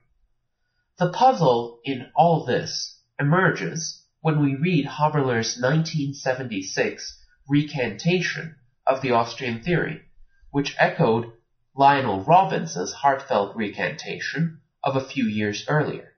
The 0.98 1.12
puzzle 1.12 1.82
in 1.84 2.10
all 2.16 2.46
this 2.46 3.02
emerges 3.20 4.02
when 4.22 4.42
we 4.42 4.56
read 4.56 4.86
Haberler's 4.86 5.60
1976 5.60 7.22
recantation 7.50 8.56
of 8.88 9.02
the 9.02 9.12
Austrian 9.12 9.62
theory, 9.62 10.04
which 10.52 10.74
echoed 10.80 11.34
Lionel 11.76 12.22
Robbins's 12.22 12.94
heartfelt 12.94 13.58
recantation 13.58 14.62
of 14.86 14.96
a 14.96 15.04
few 15.04 15.26
years 15.26 15.66
earlier. 15.68 16.14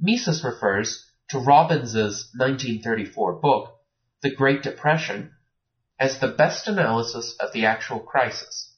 Mises 0.00 0.42
refers 0.42 1.08
to 1.28 1.38
Robbins's 1.38 2.28
1934 2.36 3.34
book, 3.34 3.78
The 4.22 4.34
Great 4.34 4.64
Depression, 4.64 5.36
as 6.00 6.18
the 6.18 6.32
best 6.32 6.66
analysis 6.66 7.36
of 7.38 7.52
the 7.52 7.66
actual 7.66 8.00
crisis. 8.00 8.74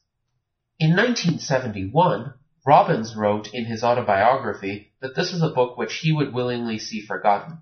In 0.79 0.91
1971, 0.91 2.35
Robbins 2.67 3.17
wrote 3.17 3.55
in 3.55 3.65
his 3.65 3.83
autobiography 3.83 4.88
that 5.01 5.15
this 5.15 5.33
is 5.33 5.43
a 5.43 5.51
book 5.51 5.77
which 5.77 5.97
he 5.97 6.13
would 6.13 6.33
willingly 6.33 6.79
see 6.79 7.01
forgotten. 7.01 7.59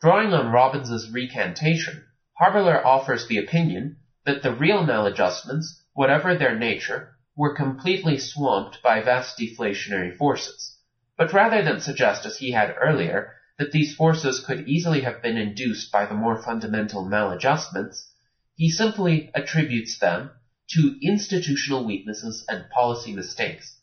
Drawing 0.00 0.32
on 0.32 0.52
Robbins's 0.52 1.10
recantation, 1.10 2.04
Haberler 2.40 2.84
offers 2.84 3.26
the 3.26 3.38
opinion 3.38 3.96
that 4.24 4.42
the 4.42 4.54
real 4.54 4.84
maladjustments, 4.84 5.82
whatever 5.94 6.36
their 6.36 6.58
nature, 6.58 7.16
were 7.34 7.54
completely 7.54 8.18
swamped 8.18 8.82
by 8.82 9.00
vast 9.00 9.38
deflationary 9.38 10.16
forces. 10.16 10.76
But 11.16 11.32
rather 11.32 11.62
than 11.62 11.80
suggest, 11.80 12.26
as 12.26 12.36
he 12.36 12.52
had 12.52 12.74
earlier, 12.78 13.32
that 13.58 13.72
these 13.72 13.94
forces 13.94 14.44
could 14.44 14.68
easily 14.68 15.00
have 15.02 15.22
been 15.22 15.38
induced 15.38 15.90
by 15.90 16.04
the 16.04 16.14
more 16.14 16.42
fundamental 16.42 17.04
maladjustments, 17.06 18.10
he 18.54 18.68
simply 18.68 19.30
attributes 19.34 19.98
them 19.98 20.30
to 20.70 20.98
institutional 21.00 21.86
weaknesses 21.86 22.44
and 22.48 22.68
policy 22.70 23.14
mistakes. 23.14 23.78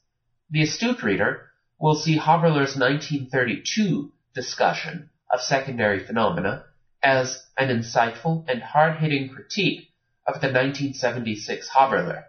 The 0.50 0.62
astute 0.62 1.02
reader 1.02 1.50
will 1.84 1.96
see 1.96 2.18
Haberler's 2.18 2.78
1932 2.78 4.10
discussion 4.34 5.10
of 5.30 5.42
secondary 5.42 6.00
phenomena 6.00 6.64
as 7.04 7.46
an 7.58 7.68
insightful 7.68 8.46
and 8.48 8.64
hard-hitting 8.64 9.28
critique 9.28 9.90
of 10.26 10.36
the 10.36 10.48
1976 10.48 11.68
Haberler, 11.76 12.24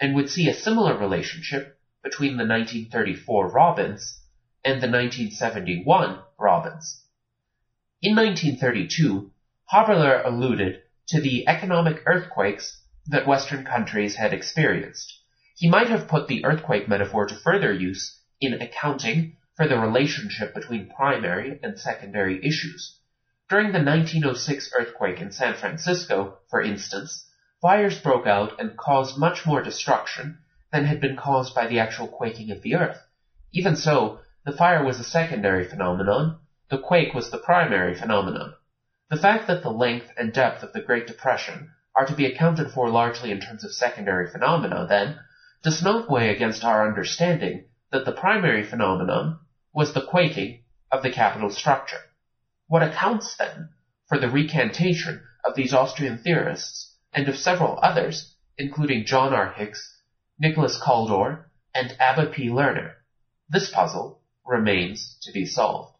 and 0.00 0.14
would 0.14 0.30
see 0.30 0.48
a 0.48 0.54
similar 0.54 0.96
relationship 0.96 1.78
between 2.02 2.38
the 2.38 2.46
1934 2.46 3.50
Robbins 3.50 4.18
and 4.64 4.80
the 4.80 4.88
1971 4.88 6.18
Robbins. 6.38 7.02
In 8.00 8.16
1932, 8.16 9.30
Haberler 9.70 10.24
alluded 10.24 10.80
to 11.08 11.20
the 11.20 11.46
economic 11.46 12.02
earthquakes 12.06 12.80
that 13.08 13.26
Western 13.26 13.62
countries 13.66 14.16
had 14.16 14.32
experienced 14.32 15.20
he 15.56 15.70
might 15.70 15.88
have 15.88 16.06
put 16.08 16.28
the 16.28 16.44
earthquake 16.44 16.86
metaphor 16.86 17.26
to 17.26 17.34
further 17.34 17.72
use 17.72 18.15
in 18.40 18.54
accounting 18.60 19.36
for 19.56 19.66
the 19.66 19.78
relationship 19.78 20.52
between 20.52 20.92
primary 20.94 21.58
and 21.62 21.78
secondary 21.78 22.44
issues. 22.46 22.98
During 23.48 23.72
the 23.72 23.82
1906 23.82 24.72
earthquake 24.78 25.20
in 25.20 25.30
San 25.32 25.54
Francisco, 25.54 26.38
for 26.50 26.60
instance, 26.60 27.26
fires 27.62 27.98
broke 28.00 28.26
out 28.26 28.60
and 28.60 28.76
caused 28.76 29.16
much 29.16 29.46
more 29.46 29.62
destruction 29.62 30.38
than 30.72 30.84
had 30.84 31.00
been 31.00 31.16
caused 31.16 31.54
by 31.54 31.66
the 31.66 31.78
actual 31.78 32.08
quaking 32.08 32.50
of 32.50 32.60
the 32.60 32.74
earth. 32.74 33.00
Even 33.52 33.76
so, 33.76 34.20
the 34.44 34.52
fire 34.52 34.84
was 34.84 34.98
a 34.98 35.04
secondary 35.04 35.64
phenomenon, 35.64 36.38
the 36.68 36.78
quake 36.78 37.14
was 37.14 37.30
the 37.30 37.38
primary 37.38 37.94
phenomenon. 37.94 38.52
The 39.08 39.16
fact 39.16 39.46
that 39.46 39.62
the 39.62 39.70
length 39.70 40.10
and 40.18 40.32
depth 40.32 40.62
of 40.62 40.72
the 40.72 40.80
Great 40.80 41.06
Depression 41.06 41.70
are 41.94 42.04
to 42.06 42.14
be 42.14 42.26
accounted 42.26 42.70
for 42.70 42.90
largely 42.90 43.30
in 43.30 43.40
terms 43.40 43.64
of 43.64 43.72
secondary 43.72 44.28
phenomena, 44.30 44.84
then, 44.88 45.18
does 45.62 45.82
not 45.82 46.10
weigh 46.10 46.28
against 46.28 46.64
our 46.64 46.86
understanding 46.86 47.64
that 47.92 48.04
the 48.04 48.12
primary 48.12 48.62
phenomenon 48.62 49.38
was 49.72 49.92
the 49.92 50.06
quaking 50.06 50.62
of 50.90 51.02
the 51.02 51.12
capital 51.12 51.50
structure. 51.50 52.00
What 52.66 52.82
accounts, 52.82 53.36
then, 53.36 53.70
for 54.08 54.18
the 54.18 54.30
recantation 54.30 55.22
of 55.44 55.54
these 55.54 55.72
Austrian 55.72 56.18
theorists 56.18 56.94
and 57.12 57.28
of 57.28 57.36
several 57.36 57.78
others, 57.82 58.34
including 58.58 59.04
John 59.04 59.32
R. 59.32 59.52
Hicks, 59.52 60.00
Nicholas 60.38 60.78
Kaldor, 60.80 61.44
and 61.74 61.96
Abba 62.00 62.26
P. 62.26 62.48
Lerner? 62.48 62.94
This 63.48 63.70
puzzle 63.70 64.20
remains 64.44 65.18
to 65.22 65.32
be 65.32 65.46
solved. 65.46 65.96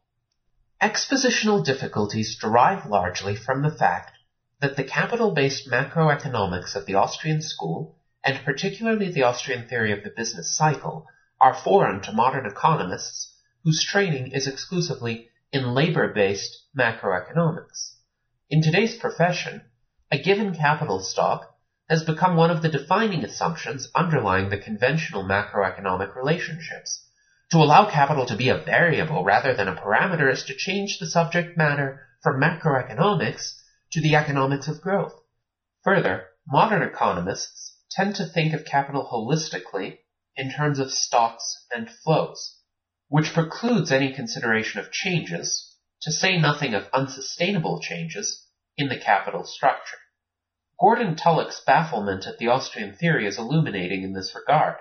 Expositional 0.82 1.64
difficulties 1.64 2.36
derive 2.40 2.86
largely 2.86 3.34
from 3.36 3.62
the 3.62 3.70
fact 3.70 4.12
that 4.60 4.76
the 4.76 4.84
capital-based 4.84 5.68
macroeconomics 5.68 6.74
of 6.74 6.86
the 6.86 6.94
Austrian 6.94 7.40
school 7.40 7.96
and 8.24 8.44
particularly 8.44 9.12
the 9.12 9.22
Austrian 9.22 9.68
theory 9.68 9.92
of 9.92 10.02
the 10.02 10.10
business 10.10 10.56
cycle, 10.56 11.06
are 11.40 11.54
foreign 11.54 12.00
to 12.02 12.12
modern 12.12 12.46
economists 12.46 13.34
whose 13.64 13.84
training 13.84 14.32
is 14.32 14.46
exclusively 14.46 15.28
in 15.52 15.74
labor-based 15.74 16.62
macroeconomics. 16.76 17.94
In 18.48 18.62
today's 18.62 18.96
profession, 18.96 19.62
a 20.10 20.22
given 20.22 20.54
capital 20.54 21.00
stock 21.00 21.54
has 21.88 22.04
become 22.04 22.36
one 22.36 22.50
of 22.50 22.62
the 22.62 22.68
defining 22.68 23.24
assumptions 23.24 23.88
underlying 23.94 24.48
the 24.48 24.58
conventional 24.58 25.24
macroeconomic 25.24 26.14
relationships. 26.14 27.04
To 27.52 27.58
allow 27.58 27.90
capital 27.90 28.26
to 28.26 28.36
be 28.36 28.48
a 28.48 28.58
variable 28.58 29.24
rather 29.24 29.54
than 29.54 29.68
a 29.68 29.74
parameter 29.74 30.30
is 30.30 30.44
to 30.44 30.54
change 30.56 30.98
the 30.98 31.06
subject 31.06 31.56
matter 31.56 32.00
from 32.22 32.40
macroeconomics 32.40 33.60
to 33.92 34.00
the 34.00 34.16
economics 34.16 34.68
of 34.68 34.80
growth. 34.80 35.14
Further, 35.84 36.24
modern 36.46 36.82
economists 36.82 37.76
tend 37.90 38.16
to 38.16 38.26
think 38.26 38.52
of 38.52 38.64
capital 38.64 39.08
holistically 39.12 39.98
in 40.36 40.50
terms 40.50 40.78
of 40.78 40.92
stocks 40.92 41.66
and 41.74 41.90
flows, 41.90 42.60
which 43.08 43.32
precludes 43.32 43.90
any 43.90 44.12
consideration 44.12 44.80
of 44.80 44.92
changes, 44.92 45.76
to 46.02 46.12
say 46.12 46.38
nothing 46.38 46.74
of 46.74 46.88
unsustainable 46.92 47.80
changes, 47.80 48.46
in 48.76 48.88
the 48.88 48.98
capital 48.98 49.44
structure. 49.44 49.96
Gordon 50.78 51.16
Tullock's 51.16 51.62
bafflement 51.66 52.26
at 52.26 52.36
the 52.38 52.48
Austrian 52.48 52.94
theory 52.94 53.26
is 53.26 53.38
illuminating 53.38 54.02
in 54.02 54.12
this 54.12 54.34
regard. 54.34 54.76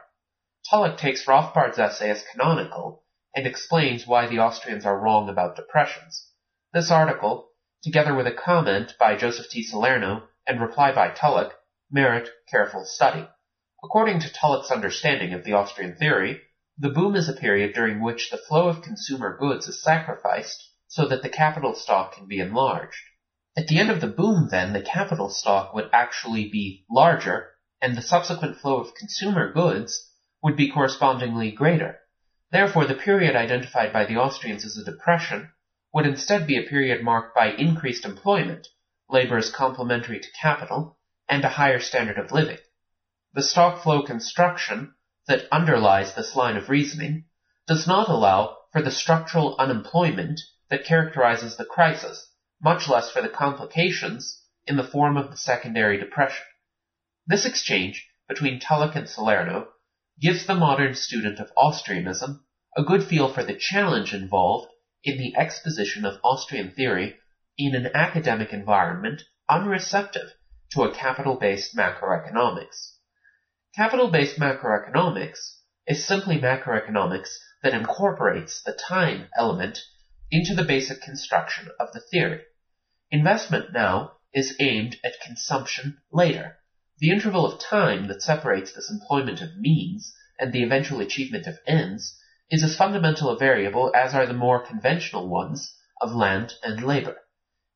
Tullock 0.69 0.97
takes 0.97 1.27
Rothbard's 1.27 1.79
essay 1.79 2.09
as 2.09 2.23
canonical 2.31 3.03
and 3.33 3.47
explains 3.47 4.05
why 4.05 4.27
the 4.27 4.39
Austrians 4.39 4.85
are 4.85 4.99
wrong 4.99 5.29
about 5.29 5.55
depressions. 5.55 6.29
This 6.73 6.91
article, 6.91 7.49
together 7.83 8.13
with 8.13 8.27
a 8.27 8.33
comment 8.33 8.95
by 8.99 9.15
Joseph 9.15 9.49
T. 9.49 9.63
Salerno 9.63 10.23
and 10.45 10.59
reply 10.59 10.93
by 10.93 11.09
Tullock, 11.09 11.53
merit 11.89 12.29
careful 12.49 12.83
study. 12.83 13.25
According 13.85 14.21
to 14.21 14.33
Tullock's 14.33 14.71
understanding 14.71 15.31
of 15.33 15.43
the 15.43 15.53
Austrian 15.53 15.95
theory, 15.95 16.41
the 16.75 16.89
boom 16.89 17.15
is 17.15 17.29
a 17.29 17.33
period 17.33 17.75
during 17.75 18.01
which 18.01 18.31
the 18.31 18.37
flow 18.37 18.67
of 18.67 18.81
consumer 18.81 19.37
goods 19.37 19.67
is 19.67 19.83
sacrificed 19.83 20.71
so 20.87 21.05
that 21.05 21.21
the 21.21 21.29
capital 21.29 21.75
stock 21.75 22.15
can 22.15 22.25
be 22.25 22.39
enlarged. 22.39 22.97
At 23.55 23.67
the 23.67 23.77
end 23.77 23.91
of 23.91 24.01
the 24.01 24.07
boom, 24.07 24.47
then, 24.49 24.73
the 24.73 24.81
capital 24.81 25.29
stock 25.29 25.75
would 25.75 25.87
actually 25.93 26.49
be 26.49 26.83
larger, 26.89 27.51
and 27.79 27.95
the 27.95 28.01
subsequent 28.01 28.57
flow 28.57 28.77
of 28.77 28.95
consumer 28.95 29.53
goods 29.53 30.11
would 30.41 30.55
be 30.55 30.71
correspondingly 30.71 31.51
greater. 31.51 31.99
Therefore, 32.49 32.87
the 32.87 32.95
period 32.95 33.35
identified 33.35 33.93
by 33.93 34.05
the 34.05 34.17
Austrians 34.17 34.65
as 34.65 34.77
a 34.77 34.83
depression 34.83 35.51
would 35.93 36.07
instead 36.07 36.47
be 36.47 36.57
a 36.57 36.67
period 36.67 37.03
marked 37.03 37.35
by 37.35 37.51
increased 37.51 38.03
employment, 38.03 38.67
labor 39.09 39.37
is 39.37 39.51
complementary 39.51 40.19
to 40.19 40.31
capital, 40.41 40.97
and 41.29 41.45
a 41.45 41.49
higher 41.49 41.79
standard 41.79 42.17
of 42.17 42.31
living. 42.31 42.57
The 43.35 43.43
stock 43.43 43.83
flow 43.83 44.01
construction 44.01 44.95
that 45.27 45.49
underlies 45.51 46.15
this 46.15 46.37
line 46.37 46.55
of 46.55 46.69
reasoning 46.69 47.25
does 47.67 47.85
not 47.85 48.07
allow 48.07 48.59
for 48.71 48.81
the 48.81 48.89
structural 48.89 49.57
unemployment 49.59 50.39
that 50.69 50.85
characterizes 50.85 51.57
the 51.57 51.65
crisis, 51.65 52.31
much 52.61 52.87
less 52.87 53.11
for 53.11 53.21
the 53.21 53.27
complications 53.27 54.41
in 54.65 54.77
the 54.77 54.87
form 54.87 55.17
of 55.17 55.31
the 55.31 55.35
secondary 55.35 55.97
depression. 55.97 56.45
This 57.27 57.45
exchange 57.45 58.07
between 58.29 58.61
Tullock 58.61 58.95
and 58.95 59.09
Salerno 59.09 59.67
gives 60.17 60.45
the 60.45 60.55
modern 60.55 60.95
student 60.95 61.39
of 61.39 61.51
Austrianism 61.57 62.39
a 62.77 62.83
good 62.83 63.03
feel 63.03 63.33
for 63.33 63.43
the 63.43 63.57
challenge 63.59 64.13
involved 64.13 64.71
in 65.03 65.17
the 65.17 65.35
exposition 65.35 66.05
of 66.05 66.21
Austrian 66.23 66.71
theory 66.71 67.17
in 67.57 67.75
an 67.75 67.89
academic 67.93 68.53
environment 68.53 69.23
unreceptive 69.49 70.31
to 70.71 70.83
a 70.83 70.95
capital-based 70.95 71.75
macroeconomics. 71.75 72.93
Capital-based 73.77 74.39
macroeconomics 74.39 75.57
is 75.85 76.07
simply 76.07 76.39
macroeconomics 76.39 77.35
that 77.61 77.73
incorporates 77.73 78.63
the 78.63 78.71
time 78.71 79.27
element 79.37 79.79
into 80.31 80.55
the 80.55 80.63
basic 80.63 81.01
construction 81.01 81.69
of 81.77 81.91
the 81.91 81.99
theory. 81.99 82.41
Investment 83.11 83.73
now 83.73 84.13
is 84.33 84.55
aimed 84.61 84.95
at 85.03 85.19
consumption 85.19 85.97
later. 86.09 86.57
The 86.99 87.09
interval 87.09 87.45
of 87.45 87.59
time 87.59 88.07
that 88.07 88.21
separates 88.21 88.71
this 88.71 88.89
employment 88.89 89.41
of 89.41 89.57
means 89.57 90.15
and 90.39 90.53
the 90.53 90.63
eventual 90.63 91.01
achievement 91.01 91.45
of 91.45 91.59
ends 91.67 92.17
is 92.49 92.63
as 92.63 92.77
fundamental 92.77 93.29
a 93.29 93.37
variable 93.37 93.91
as 93.93 94.13
are 94.13 94.25
the 94.25 94.33
more 94.33 94.65
conventional 94.65 95.27
ones 95.27 95.75
of 95.99 96.13
land 96.13 96.53
and 96.63 96.81
labor. 96.81 97.17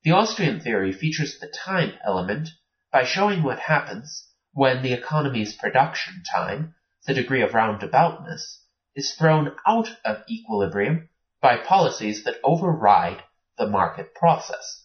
The 0.03 0.11
Austrian 0.11 0.61
theory 0.61 0.93
features 0.93 1.39
the 1.39 1.49
time 1.49 1.95
element 2.05 2.51
by 2.89 3.03
showing 3.03 3.43
what 3.43 3.59
happens 3.59 4.28
when 4.53 4.81
the 4.81 4.93
economy's 4.93 5.55
production 5.55 6.23
time, 6.31 6.73
the 7.05 7.13
degree 7.13 7.41
of 7.41 7.51
roundaboutness, 7.51 8.59
is 8.95 9.13
thrown 9.13 9.55
out 9.65 9.89
of 10.03 10.23
equilibrium 10.29 11.07
by 11.41 11.57
policies 11.57 12.23
that 12.23 12.39
override 12.43 13.23
the 13.57 13.67
market 13.67 14.13
process. 14.15 14.83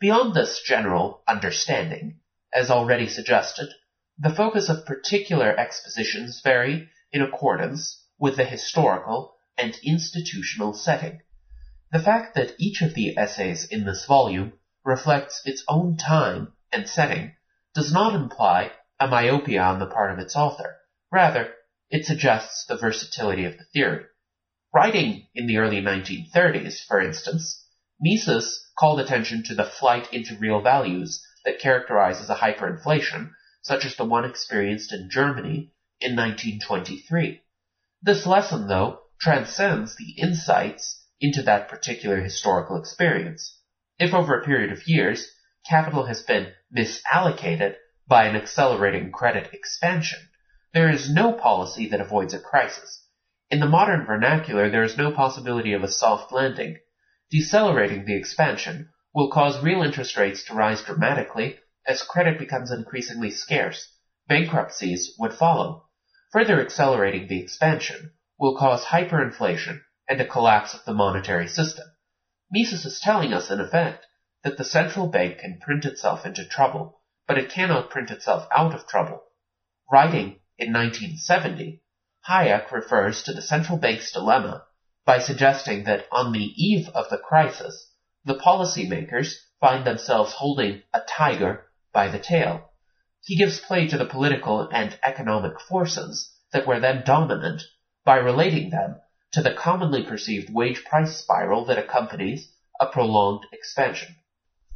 Beyond 0.00 0.34
this 0.34 0.62
general 0.64 1.22
understanding, 1.28 2.20
as 2.52 2.70
already 2.70 3.08
suggested, 3.08 3.68
the 4.18 4.34
focus 4.34 4.68
of 4.68 4.86
particular 4.86 5.56
expositions 5.56 6.40
vary 6.42 6.88
in 7.12 7.22
accordance 7.22 8.04
with 8.18 8.36
the 8.36 8.44
historical 8.44 9.34
and 9.56 9.76
institutional 9.84 10.72
setting. 10.72 11.20
The 11.92 12.00
fact 12.02 12.34
that 12.34 12.54
each 12.58 12.82
of 12.82 12.94
the 12.94 13.16
essays 13.18 13.64
in 13.64 13.84
this 13.84 14.06
volume 14.06 14.54
reflects 14.84 15.42
its 15.44 15.62
own 15.68 15.96
time 15.96 16.52
and 16.72 16.88
setting 16.88 17.34
does 17.74 17.92
not 17.92 18.14
imply 18.14 18.72
a 19.02 19.08
myopia 19.08 19.60
on 19.60 19.80
the 19.80 19.86
part 19.86 20.12
of 20.12 20.18
its 20.20 20.36
author. 20.36 20.76
Rather, 21.10 21.52
it 21.90 22.06
suggests 22.06 22.64
the 22.66 22.76
versatility 22.76 23.44
of 23.44 23.58
the 23.58 23.64
theory. 23.72 24.04
Writing 24.72 25.26
in 25.34 25.46
the 25.46 25.58
early 25.58 25.82
1930s, 25.82 26.86
for 26.86 27.00
instance, 27.00 27.66
Mises 28.00 28.64
called 28.78 29.00
attention 29.00 29.42
to 29.44 29.54
the 29.56 29.64
flight 29.64 30.12
into 30.12 30.36
real 30.36 30.60
values 30.60 31.20
that 31.44 31.58
characterizes 31.58 32.30
a 32.30 32.36
hyperinflation, 32.36 33.30
such 33.62 33.84
as 33.84 33.96
the 33.96 34.04
one 34.04 34.24
experienced 34.24 34.92
in 34.92 35.10
Germany 35.10 35.72
in 36.00 36.14
1923. 36.14 37.42
This 38.02 38.24
lesson, 38.24 38.68
though, 38.68 39.00
transcends 39.20 39.96
the 39.96 40.12
insights 40.22 41.04
into 41.20 41.42
that 41.42 41.68
particular 41.68 42.20
historical 42.22 42.76
experience. 42.76 43.58
If 43.98 44.14
over 44.14 44.38
a 44.38 44.44
period 44.44 44.72
of 44.72 44.86
years, 44.86 45.28
capital 45.68 46.06
has 46.06 46.22
been 46.22 46.52
misallocated 46.76 47.74
by 48.12 48.24
an 48.24 48.36
accelerating 48.36 49.10
credit 49.10 49.48
expansion, 49.54 50.18
there 50.74 50.90
is 50.90 51.10
no 51.10 51.32
policy 51.32 51.88
that 51.88 51.98
avoids 52.02 52.34
a 52.34 52.38
crisis. 52.38 53.08
In 53.48 53.58
the 53.58 53.66
modern 53.66 54.04
vernacular, 54.04 54.68
there 54.68 54.82
is 54.82 54.98
no 54.98 55.12
possibility 55.12 55.72
of 55.72 55.82
a 55.82 55.88
soft 55.88 56.30
landing. 56.30 56.76
Decelerating 57.30 58.04
the 58.04 58.14
expansion 58.14 58.90
will 59.14 59.30
cause 59.30 59.62
real 59.62 59.82
interest 59.82 60.18
rates 60.18 60.44
to 60.44 60.52
rise 60.52 60.82
dramatically 60.82 61.58
as 61.86 62.02
credit 62.02 62.38
becomes 62.38 62.70
increasingly 62.70 63.30
scarce. 63.30 63.90
Bankruptcies 64.28 65.14
would 65.18 65.32
follow. 65.32 65.86
Further 66.32 66.60
accelerating 66.60 67.28
the 67.28 67.40
expansion 67.40 68.12
will 68.38 68.58
cause 68.58 68.84
hyperinflation 68.84 69.80
and 70.06 70.20
a 70.20 70.28
collapse 70.28 70.74
of 70.74 70.84
the 70.84 70.92
monetary 70.92 71.48
system. 71.48 71.86
Mises 72.50 72.84
is 72.84 73.00
telling 73.00 73.32
us, 73.32 73.50
in 73.50 73.58
effect, 73.58 74.04
that 74.44 74.58
the 74.58 74.64
central 74.64 75.06
bank 75.06 75.38
can 75.38 75.60
print 75.64 75.86
itself 75.86 76.26
into 76.26 76.44
trouble, 76.44 76.98
but 77.26 77.38
it 77.38 77.50
cannot 77.50 77.90
print 77.90 78.10
itself 78.10 78.48
out 78.50 78.74
of 78.74 78.86
trouble. 78.86 79.22
Writing 79.90 80.40
in 80.58 80.72
1970, 80.72 81.82
Hayek 82.28 82.70
refers 82.70 83.22
to 83.22 83.32
the 83.32 83.42
central 83.42 83.78
bank's 83.78 84.12
dilemma 84.12 84.64
by 85.04 85.18
suggesting 85.18 85.84
that 85.84 86.06
on 86.12 86.32
the 86.32 86.52
eve 86.56 86.88
of 86.94 87.08
the 87.10 87.18
crisis, 87.18 87.90
the 88.24 88.34
policymakers 88.34 89.34
find 89.60 89.84
themselves 89.84 90.32
holding 90.32 90.82
a 90.92 91.00
tiger 91.00 91.66
by 91.92 92.08
the 92.08 92.18
tail. 92.18 92.70
He 93.24 93.36
gives 93.36 93.60
play 93.60 93.88
to 93.88 93.98
the 93.98 94.06
political 94.06 94.68
and 94.70 94.98
economic 95.02 95.60
forces 95.60 96.32
that 96.52 96.66
were 96.66 96.80
then 96.80 97.02
dominant 97.04 97.62
by 98.04 98.16
relating 98.16 98.70
them 98.70 99.00
to 99.32 99.42
the 99.42 99.54
commonly 99.54 100.04
perceived 100.04 100.52
wage 100.52 100.84
price 100.84 101.16
spiral 101.16 101.64
that 101.66 101.78
accompanies 101.78 102.52
a 102.80 102.86
prolonged 102.86 103.46
expansion. 103.52 104.16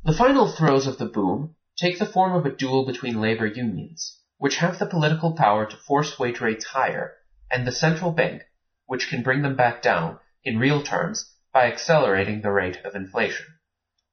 The 0.04 0.12
final 0.12 0.50
throes 0.50 0.86
of 0.86 0.98
the 0.98 1.06
boom 1.06 1.56
take 1.78 1.98
the 1.98 2.06
form 2.06 2.34
of 2.34 2.46
a 2.46 2.56
duel 2.56 2.86
between 2.86 3.20
labor 3.20 3.46
unions, 3.46 4.20
which 4.38 4.56
have 4.56 4.78
the 4.78 4.86
political 4.86 5.36
power 5.36 5.66
to 5.66 5.76
force 5.76 6.18
wage 6.18 6.40
rates 6.40 6.64
higher, 6.64 7.14
and 7.50 7.66
the 7.66 7.72
central 7.72 8.10
bank, 8.10 8.42
which 8.86 9.08
can 9.08 9.22
bring 9.22 9.42
them 9.42 9.56
back 9.56 9.82
down, 9.82 10.18
in 10.44 10.58
real 10.58 10.82
terms, 10.82 11.32
by 11.52 11.70
accelerating 11.70 12.40
the 12.40 12.50
rate 12.50 12.78
of 12.84 12.94
inflation. 12.94 13.46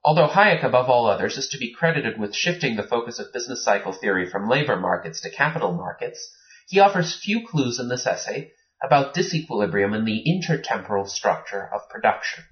Although 0.05 0.27
Hayek, 0.27 0.63
above 0.63 0.89
all 0.89 1.05
others, 1.05 1.37
is 1.37 1.47
to 1.49 1.57
be 1.57 1.73
credited 1.73 2.19
with 2.19 2.35
shifting 2.35 2.75
the 2.75 2.83
focus 2.83 3.19
of 3.19 3.31
business 3.31 3.63
cycle 3.63 3.93
theory 3.93 4.29
from 4.29 4.49
labor 4.49 4.75
markets 4.75 5.21
to 5.21 5.29
capital 5.29 5.73
markets, 5.73 6.29
he 6.67 6.79
offers 6.79 7.15
few 7.15 7.47
clues 7.47 7.79
in 7.79 7.87
this 7.87 8.05
essay 8.05 8.51
about 8.81 9.13
disequilibrium 9.13 9.95
in 9.95 10.03
the 10.03 10.23
intertemporal 10.27 11.07
structure 11.07 11.69
of 11.73 11.87
production. 11.89 12.43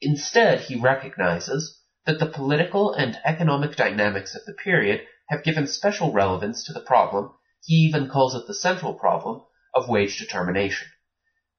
Instead, 0.00 0.60
he 0.60 0.76
recognizes 0.76 1.80
that 2.06 2.18
the 2.18 2.26
political 2.26 2.92
and 2.92 3.18
economic 3.24 3.76
dynamics 3.76 4.34
of 4.34 4.44
the 4.44 4.52
period 4.52 5.00
have 5.28 5.42
given 5.42 5.66
special 5.66 6.12
relevance 6.12 6.64
to 6.64 6.72
the 6.72 6.80
problem, 6.80 7.32
he 7.62 7.74
even 7.74 8.08
calls 8.10 8.34
it 8.34 8.46
the 8.46 8.54
central 8.54 8.94
problem, 8.94 9.42
of 9.74 9.88
wage 9.88 10.18
determination. 10.18 10.86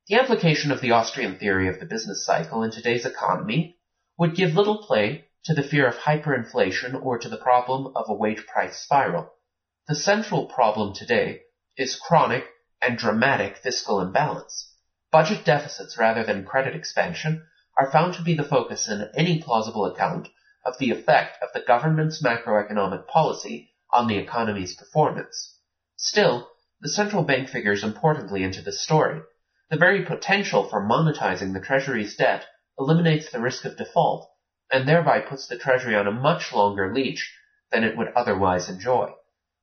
The 0.07 0.15
application 0.15 0.71
of 0.71 0.81
the 0.81 0.91
Austrian 0.91 1.37
theory 1.37 1.67
of 1.67 1.79
the 1.79 1.85
business 1.85 2.25
cycle 2.25 2.63
in 2.63 2.71
today's 2.71 3.05
economy 3.05 3.77
would 4.17 4.35
give 4.35 4.53
little 4.53 4.83
play 4.85 5.25
to 5.45 5.53
the 5.53 5.63
fear 5.63 5.87
of 5.87 5.95
hyperinflation 5.95 7.03
or 7.03 7.17
to 7.17 7.27
the 7.27 7.37
problem 7.37 7.91
of 7.95 8.05
a 8.07 8.13
wage 8.13 8.45
price 8.45 8.77
spiral. 8.77 9.31
The 9.87 9.95
central 9.95 10.45
problem 10.45 10.93
today 10.93 11.41
is 11.75 11.95
chronic 11.95 12.45
and 12.81 12.97
dramatic 12.97 13.57
fiscal 13.57 13.99
imbalance. 13.99 14.73
Budget 15.11 15.43
deficits 15.43 15.97
rather 15.97 16.23
than 16.23 16.45
credit 16.45 16.75
expansion 16.75 17.45
are 17.77 17.91
found 17.91 18.13
to 18.13 18.21
be 18.21 18.35
the 18.35 18.43
focus 18.43 18.87
in 18.87 19.09
any 19.15 19.41
plausible 19.41 19.85
account 19.85 20.29
of 20.65 20.77
the 20.79 20.91
effect 20.91 21.37
of 21.41 21.49
the 21.53 21.65
government's 21.65 22.23
macroeconomic 22.23 23.07
policy 23.07 23.71
on 23.93 24.07
the 24.07 24.17
economy's 24.17 24.75
performance. 24.75 25.59
Still, 25.95 26.49
the 26.81 26.89
central 26.89 27.23
bank 27.23 27.49
figures 27.49 27.83
importantly 27.83 28.43
into 28.43 28.61
this 28.61 28.81
story. 28.81 29.21
The 29.69 29.77
very 29.77 30.03
potential 30.03 30.67
for 30.67 30.81
monetizing 30.81 31.53
the 31.53 31.61
Treasury's 31.61 32.15
debt 32.15 32.45
eliminates 32.77 33.31
the 33.31 33.39
risk 33.39 33.65
of 33.65 33.77
default, 33.77 34.29
and 34.71 34.87
thereby 34.87 35.21
puts 35.21 35.47
the 35.47 35.57
Treasury 35.57 35.95
on 35.95 36.07
a 36.07 36.11
much 36.11 36.53
longer 36.53 36.93
leash 36.93 37.33
than 37.71 37.83
it 37.83 37.95
would 37.95 38.11
otherwise 38.15 38.69
enjoy. 38.69 39.11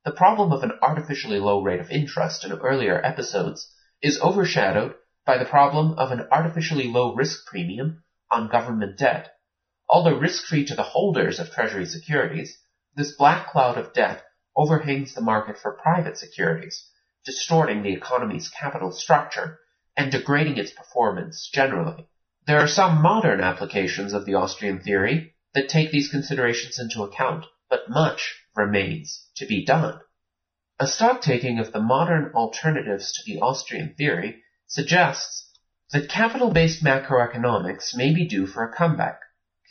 The 0.04 0.12
problem 0.12 0.52
of 0.52 0.62
an 0.62 0.72
artificially 0.82 1.38
low 1.38 1.62
rate 1.62 1.80
of 1.80 1.90
interest 1.90 2.44
in 2.44 2.52
earlier 2.52 3.04
episodes 3.04 3.72
is 4.00 4.20
overshadowed 4.20 4.94
by 5.24 5.38
the 5.38 5.44
problem 5.44 5.98
of 5.98 6.10
an 6.10 6.26
artificially 6.32 6.88
low 6.88 7.14
risk 7.14 7.46
premium 7.46 8.02
on 8.30 8.48
government 8.48 8.98
debt. 8.98 9.32
Although 9.94 10.16
risk-free 10.16 10.64
to 10.68 10.74
the 10.74 10.83
holders 10.83 11.38
of 11.38 11.50
Treasury 11.50 11.85
securities, 11.85 12.59
this 12.96 13.12
black 13.12 13.48
cloud 13.48 13.76
of 13.76 13.92
debt 13.92 14.24
overhangs 14.57 15.12
the 15.12 15.20
market 15.20 15.59
for 15.59 15.76
private 15.83 16.16
securities, 16.16 16.88
distorting 17.26 17.83
the 17.83 17.92
economy's 17.92 18.48
capital 18.48 18.90
structure 18.90 19.59
and 19.94 20.11
degrading 20.11 20.57
its 20.57 20.72
performance 20.72 21.46
generally. 21.52 22.09
There 22.46 22.59
are 22.59 22.66
some 22.66 23.02
modern 23.02 23.42
applications 23.42 24.14
of 24.14 24.24
the 24.24 24.33
Austrian 24.33 24.81
theory 24.81 25.35
that 25.52 25.68
take 25.68 25.90
these 25.90 26.09
considerations 26.09 26.78
into 26.78 27.02
account, 27.02 27.44
but 27.68 27.90
much 27.90 28.35
remains 28.57 29.28
to 29.37 29.44
be 29.44 29.62
done. 29.62 30.00
A 30.81 30.87
stocktaking 30.87 31.61
of 31.61 31.70
the 31.74 31.83
modern 31.83 32.33
alternatives 32.35 33.12
to 33.12 33.22
the 33.26 33.40
Austrian 33.40 33.94
theory 33.94 34.42
suggests 34.66 35.50
that 35.90 36.09
capital-based 36.09 36.83
macroeconomics 36.83 37.94
may 37.94 38.14
be 38.14 38.26
due 38.26 38.46
for 38.46 38.64
a 38.64 38.74
comeback. 38.74 39.18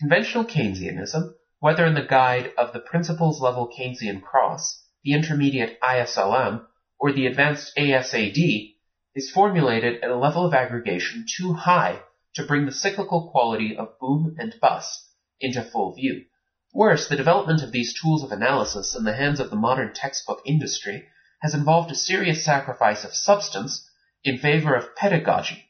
Conventional 0.02 0.46
Keynesianism, 0.46 1.36
whether 1.60 1.86
in 1.86 1.94
the 1.94 2.02
guide 2.02 2.54
of 2.58 2.74
the 2.74 2.80
principles 2.80 3.40
level 3.40 3.72
Keynesian 3.72 4.20
cross, 4.20 4.84
the 5.04 5.14
intermediate 5.14 5.80
ISLM, 5.80 6.66
or 7.00 7.12
the 7.12 7.28
advanced 7.28 7.72
ASAD, 7.78 8.74
is 9.14 9.30
formulated 9.30 10.04
at 10.04 10.10
a 10.10 10.16
level 10.16 10.44
of 10.44 10.56
aggregation 10.56 11.28
too 11.30 11.54
high 11.54 12.02
to 12.34 12.44
bring 12.44 12.66
the 12.66 12.72
cyclical 12.72 13.30
quality 13.30 13.78
of 13.78 14.00
boom 14.00 14.36
and 14.40 14.56
bust 14.60 15.08
into 15.40 15.62
full 15.62 15.94
view. 15.94 16.26
Worse, 16.74 17.08
the 17.08 17.16
development 17.16 17.62
of 17.62 17.72
these 17.72 17.94
tools 17.94 18.24
of 18.24 18.32
analysis 18.32 18.96
in 18.96 19.04
the 19.04 19.14
hands 19.14 19.40
of 19.40 19.52
the 19.52 19.56
modern 19.56 19.94
textbook 19.94 20.42
industry 20.48 21.08
has 21.44 21.54
involved 21.54 21.92
a 21.92 21.96
serious 21.96 22.44
sacrifice 22.44 23.04
of 23.04 23.14
substance 23.14 23.88
in 24.24 24.40
favor 24.40 24.74
of 24.74 24.96
pedagogy. 24.96 25.70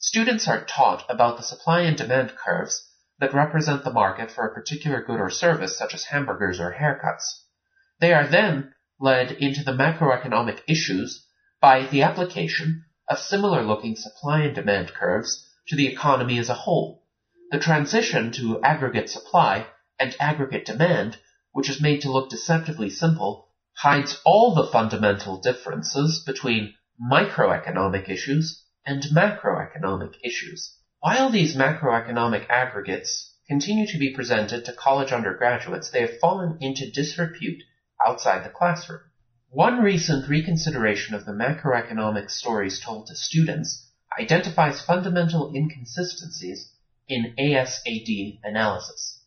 Students 0.00 0.48
are 0.48 0.64
taught 0.64 1.04
about 1.08 1.36
the 1.36 1.44
supply 1.44 1.82
and 1.82 1.96
demand 1.96 2.34
curves 2.34 2.88
that 3.20 3.34
represent 3.34 3.84
the 3.84 3.92
market 3.92 4.30
for 4.30 4.46
a 4.46 4.54
particular 4.54 5.02
good 5.02 5.20
or 5.20 5.30
service, 5.30 5.78
such 5.78 5.94
as 5.94 6.04
hamburgers 6.04 6.58
or 6.58 6.72
haircuts. 6.72 7.44
They 8.00 8.14
are 8.14 8.26
then 8.26 8.72
led 8.98 9.32
into 9.32 9.62
the 9.62 9.72
macroeconomic 9.72 10.60
issues 10.66 11.26
by 11.60 11.86
the 11.86 12.02
application 12.02 12.84
of 13.08 13.18
similar 13.18 13.62
looking 13.62 13.94
supply 13.94 14.40
and 14.42 14.54
demand 14.54 14.94
curves 14.94 15.46
to 15.68 15.76
the 15.76 15.86
economy 15.86 16.38
as 16.38 16.48
a 16.48 16.54
whole. 16.54 17.04
The 17.50 17.58
transition 17.58 18.32
to 18.32 18.62
aggregate 18.62 19.10
supply 19.10 19.66
and 19.98 20.16
aggregate 20.18 20.64
demand, 20.64 21.18
which 21.52 21.68
is 21.68 21.80
made 21.80 22.02
to 22.02 22.10
look 22.10 22.30
deceptively 22.30 22.88
simple, 22.88 23.48
hides 23.76 24.20
all 24.24 24.54
the 24.54 24.70
fundamental 24.70 25.40
differences 25.40 26.22
between 26.24 26.74
microeconomic 27.00 28.08
issues 28.08 28.64
and 28.86 29.02
macroeconomic 29.14 30.14
issues. 30.24 30.76
While 31.02 31.30
these 31.30 31.56
macroeconomic 31.56 32.50
aggregates 32.50 33.34
continue 33.48 33.86
to 33.86 33.98
be 33.98 34.12
presented 34.12 34.66
to 34.66 34.74
college 34.74 35.12
undergraduates, 35.12 35.88
they 35.88 36.02
have 36.02 36.18
fallen 36.18 36.58
into 36.60 36.90
disrepute 36.90 37.62
outside 38.06 38.44
the 38.44 38.50
classroom. 38.50 39.00
One 39.48 39.80
recent 39.80 40.28
reconsideration 40.28 41.14
of 41.14 41.24
the 41.24 41.32
macroeconomic 41.32 42.30
stories 42.30 42.80
told 42.84 43.06
to 43.06 43.16
students 43.16 43.90
identifies 44.20 44.82
fundamental 44.82 45.50
inconsistencies 45.54 46.70
in 47.08 47.34
ASAD 47.38 48.40
analysis. 48.44 49.24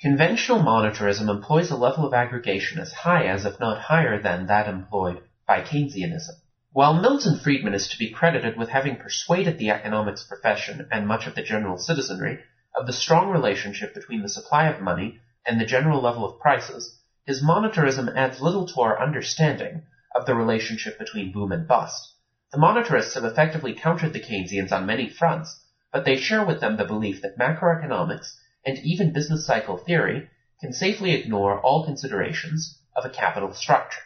Conventional 0.00 0.60
monetarism 0.60 1.28
employs 1.28 1.70
a 1.70 1.76
level 1.76 2.06
of 2.06 2.14
aggregation 2.14 2.80
as 2.80 2.92
high 2.92 3.26
as, 3.26 3.44
if 3.44 3.60
not 3.60 3.82
higher 3.82 4.22
than, 4.22 4.46
that 4.46 4.66
employed 4.66 5.20
by 5.46 5.60
Keynesianism. 5.60 6.40
While 6.76 7.00
Milton 7.00 7.38
Friedman 7.38 7.72
is 7.72 7.88
to 7.88 7.98
be 7.98 8.10
credited 8.10 8.58
with 8.58 8.68
having 8.68 8.96
persuaded 8.96 9.56
the 9.56 9.70
economics 9.70 10.24
profession 10.24 10.86
and 10.92 11.06
much 11.08 11.26
of 11.26 11.34
the 11.34 11.40
general 11.42 11.78
citizenry 11.78 12.40
of 12.78 12.86
the 12.86 12.92
strong 12.92 13.30
relationship 13.30 13.94
between 13.94 14.20
the 14.20 14.28
supply 14.28 14.68
of 14.68 14.82
money 14.82 15.18
and 15.46 15.58
the 15.58 15.64
general 15.64 16.02
level 16.02 16.22
of 16.22 16.38
prices, 16.38 17.00
his 17.24 17.42
monetarism 17.42 18.14
adds 18.14 18.42
little 18.42 18.66
to 18.66 18.80
our 18.82 19.02
understanding 19.02 19.84
of 20.14 20.26
the 20.26 20.34
relationship 20.34 20.98
between 20.98 21.32
boom 21.32 21.50
and 21.50 21.66
bust. 21.66 22.12
The 22.52 22.58
monetarists 22.58 23.14
have 23.14 23.24
effectively 23.24 23.72
countered 23.72 24.12
the 24.12 24.20
Keynesians 24.20 24.70
on 24.70 24.84
many 24.84 25.08
fronts, 25.08 25.58
but 25.94 26.04
they 26.04 26.18
share 26.18 26.44
with 26.44 26.60
them 26.60 26.76
the 26.76 26.84
belief 26.84 27.22
that 27.22 27.38
macroeconomics 27.38 28.36
and 28.66 28.76
even 28.80 29.14
business 29.14 29.46
cycle 29.46 29.78
theory 29.78 30.28
can 30.60 30.74
safely 30.74 31.14
ignore 31.14 31.58
all 31.58 31.86
considerations 31.86 32.78
of 32.94 33.06
a 33.06 33.08
capital 33.08 33.54
structure. 33.54 34.02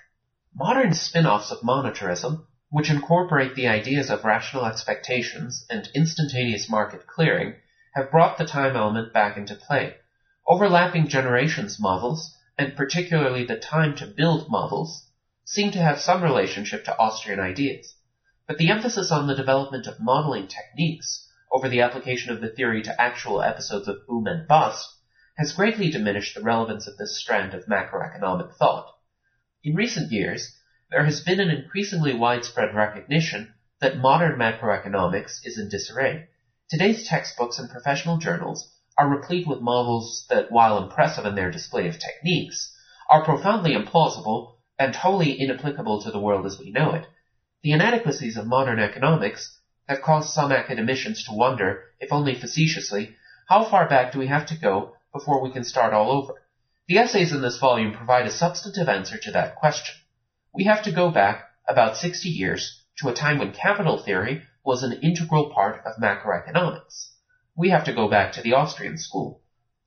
Modern 0.55 0.95
spin-offs 0.95 1.51
of 1.51 1.63
monetarism, 1.63 2.47
which 2.71 2.91
incorporate 2.91 3.55
the 3.55 3.69
ideas 3.69 4.11
of 4.11 4.25
rational 4.25 4.65
expectations 4.65 5.67
and 5.69 5.89
instantaneous 5.95 6.69
market 6.69 7.07
clearing, 7.07 7.55
have 7.95 8.11
brought 8.11 8.39
the 8.39 8.47
time 8.47 8.77
element 8.77 9.13
back 9.13 9.37
into 9.37 9.55
play. 9.55 9.95
Overlapping 10.47 11.09
generations 11.09 11.79
models 11.79 12.37
and 12.61 12.77
particularly 12.77 13.43
the 13.45 13.57
time 13.57 13.97
to 13.97 14.07
build 14.07 14.51
models, 14.51 15.09
seem 15.47 15.71
to 15.71 15.79
have 15.79 15.99
some 15.99 16.23
relationship 16.23 16.85
to 16.85 16.99
Austrian 16.99 17.41
ideas. 17.41 17.95
But 18.47 18.59
the 18.59 18.69
emphasis 18.71 19.11
on 19.11 19.27
the 19.27 19.35
development 19.35 19.87
of 19.87 19.99
modeling 19.99 20.47
techniques 20.47 21.27
over 21.51 21.71
the 21.71 21.81
application 21.81 22.33
of 22.33 22.43
the 22.43 22.51
theory 22.51 22.83
to 22.83 23.01
actual 23.01 23.41
episodes 23.41 23.89
of 23.89 24.07
boom 24.07 24.27
and 24.27 24.47
bust 24.47 24.95
has 25.39 25.55
greatly 25.55 25.91
diminished 25.91 26.35
the 26.35 26.43
relevance 26.43 26.87
of 26.87 26.99
this 26.99 27.19
strand 27.19 27.55
of 27.55 27.65
macroeconomic 27.65 28.55
thought. 28.57 28.95
In 29.65 29.75
recent 29.75 30.13
years, 30.13 30.55
there 30.90 31.05
has 31.05 31.20
been 31.20 31.38
an 31.38 31.50
increasingly 31.50 32.12
widespread 32.12 32.74
recognition 32.74 33.55
that 33.81 33.96
modern 33.96 34.37
macroeconomics 34.37 35.38
is 35.44 35.57
in 35.57 35.68
disarray. 35.68 36.26
Today's 36.68 37.07
textbooks 37.07 37.61
and 37.61 37.70
professional 37.70 38.18
journals 38.18 38.72
are 38.98 39.09
replete 39.09 39.46
with 39.46 39.61
models 39.61 40.26
that, 40.31 40.50
while 40.50 40.83
impressive 40.83 41.24
in 41.24 41.37
their 41.37 41.50
display 41.50 41.87
of 41.87 41.98
techniques, 41.98 42.76
are 43.09 43.24
profoundly 43.24 43.74
implausible 43.74 44.57
and 44.79 44.96
wholly 44.96 45.40
inapplicable 45.40 46.03
to 46.03 46.11
the 46.11 46.18
world 46.18 46.44
as 46.44 46.59
we 46.59 46.72
know 46.72 46.92
it. 46.92 47.07
The 47.62 47.72
inadequacies 47.72 48.37
of 48.37 48.46
modern 48.46 48.81
economics 48.81 49.59
have 49.88 50.03
caused 50.03 50.31
some 50.31 50.50
academicians 50.50 51.24
to 51.24 51.35
wonder, 51.35 51.85
if 52.00 52.12
only 52.12 52.35
facetiously, 52.35 53.14
how 53.48 53.64
far 53.64 53.88
back 53.88 54.12
do 54.12 54.18
we 54.18 54.26
have 54.26 54.46
to 54.46 54.59
go 54.59 54.96
before 55.12 55.40
we 55.40 55.53
can 55.53 55.64
start 55.64 55.92
all 55.92 56.11
over? 56.11 56.35
The 56.88 56.98
essays 56.98 57.33
in 57.33 57.42
this 57.42 57.59
volume 57.59 57.92
provide 57.92 58.26
a 58.26 58.31
substantive 58.31 58.88
answer 58.88 59.18
to 59.18 59.31
that 59.33 59.55
question. 59.55 59.94
We 60.55 60.65
have 60.65 60.83
to 60.83 60.93
go 60.93 61.11
back 61.11 61.45
about 61.69 61.97
60 61.97 62.29
years 62.29 62.83
to 62.99 63.09
a 63.09 63.15
time 63.15 63.39
when 63.39 63.53
capital 63.53 63.99
theory 63.99 64.43
was 64.65 64.83
an 64.83 65.01
integral 65.03 65.51
part 65.51 65.83
of 65.87 65.97
macroeconomics 65.97 67.11
we 67.61 67.69
have 67.69 67.85
to 67.85 67.93
go 67.93 68.09
back 68.09 68.33
to 68.33 68.43
the 68.43 68.55
Austrian 68.55 68.97
school. 68.97 69.43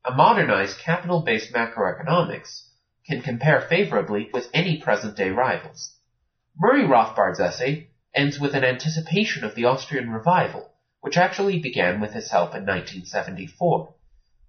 A 0.05 0.13
modernized 0.13 0.77
capital-based 0.77 1.51
macroeconomics 1.53 2.67
can 3.07 3.23
compare 3.23 3.61
favorably 3.61 4.29
with 4.31 4.47
any 4.53 4.79
present-day 4.79 5.31
rivals. 5.31 5.95
Murray 6.55 6.83
Rothbard's 6.83 7.39
essay 7.39 7.89
ends 8.13 8.39
with 8.39 8.53
an 8.53 8.63
anticipation 8.63 9.43
of 9.43 9.55
the 9.55 9.65
Austrian 9.65 10.11
revival, 10.11 10.71
which 11.01 11.17
actually 11.17 11.59
began 11.59 11.99
with 11.99 12.13
his 12.13 12.29
help 12.29 12.49
in 12.49 12.61
1974. 12.61 13.95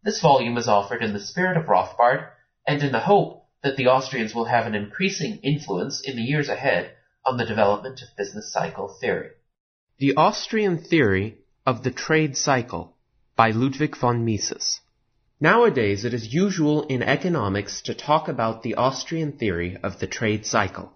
This 0.03 0.21
volume 0.21 0.59
is 0.59 0.69
offered 0.69 1.03
in 1.03 1.15
the 1.15 1.21
spirit 1.21 1.57
of 1.57 1.65
Rothbard 1.65 2.29
and 2.67 2.83
in 2.83 2.93
the 2.93 3.01
hope 3.01 3.44
that 3.65 3.77
the 3.79 3.87
Austrians 3.87 4.35
will 4.35 4.45
have 4.45 4.67
an 4.67 4.75
increasing 4.75 5.39
influence 5.43 6.03
in 6.05 6.17
the 6.17 6.23
years 6.23 6.51
ahead 6.51 6.93
on 7.25 7.39
the 7.39 7.47
development 7.47 8.03
of 8.03 8.15
business 8.17 8.53
cycle 8.53 8.89
theory. 9.01 9.31
The 9.99 10.15
Austrian 10.17 10.77
theory 10.77 11.39
of 11.65 11.83
the 11.83 11.91
trade 11.91 12.37
cycle 12.37 12.95
by 13.35 13.53
Ludwig 13.53 13.97
von 13.97 14.23
Mises. 14.23 14.81
Nowadays 15.41 16.05
it 16.05 16.13
is 16.13 16.35
usual 16.35 16.83
in 16.89 17.03
economics 17.03 17.81
to 17.83 17.95
talk 17.95 18.29
about 18.29 18.63
the 18.63 18.75
Austrian 18.75 19.33
theory 19.33 19.79
of 19.83 19.99
the 19.99 20.07
trade 20.07 20.45
cycle. 20.45 20.93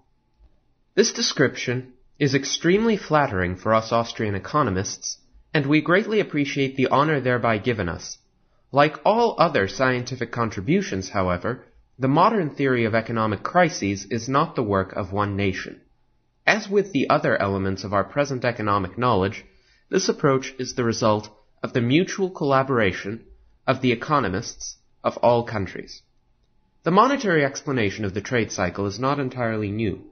This 0.94 1.12
description 1.12 1.94
is 2.18 2.34
extremely 2.34 2.98
flattering 2.98 3.56
for 3.56 3.72
us 3.74 3.92
Austrian 3.92 4.34
economists, 4.34 5.16
and 5.54 5.64
we 5.64 5.80
greatly 5.80 6.20
appreciate 6.20 6.76
the 6.76 6.88
honor 6.88 7.20
thereby 7.20 7.56
given 7.56 7.88
us. 7.88 8.18
Like 8.72 9.00
all 9.06 9.36
other 9.38 9.68
scientific 9.68 10.30
contributions, 10.30 11.08
however, 11.08 11.64
the 12.00 12.06
modern 12.06 12.48
theory 12.50 12.84
of 12.84 12.94
economic 12.94 13.42
crises 13.42 14.06
is 14.08 14.28
not 14.28 14.54
the 14.54 14.62
work 14.62 14.92
of 14.92 15.12
one 15.12 15.34
nation. 15.34 15.80
As 16.46 16.68
with 16.68 16.92
the 16.92 17.10
other 17.10 17.36
elements 17.36 17.82
of 17.82 17.92
our 17.92 18.04
present 18.04 18.44
economic 18.44 18.96
knowledge, 18.96 19.44
this 19.90 20.08
approach 20.08 20.54
is 20.60 20.74
the 20.74 20.84
result 20.84 21.28
of 21.60 21.72
the 21.72 21.80
mutual 21.80 22.30
collaboration 22.30 23.24
of 23.66 23.80
the 23.80 23.90
economists 23.90 24.76
of 25.02 25.16
all 25.16 25.42
countries. 25.42 26.02
The 26.84 26.92
monetary 26.92 27.44
explanation 27.44 28.04
of 28.04 28.14
the 28.14 28.20
trade 28.20 28.52
cycle 28.52 28.86
is 28.86 29.00
not 29.00 29.18
entirely 29.18 29.72
new. 29.72 30.04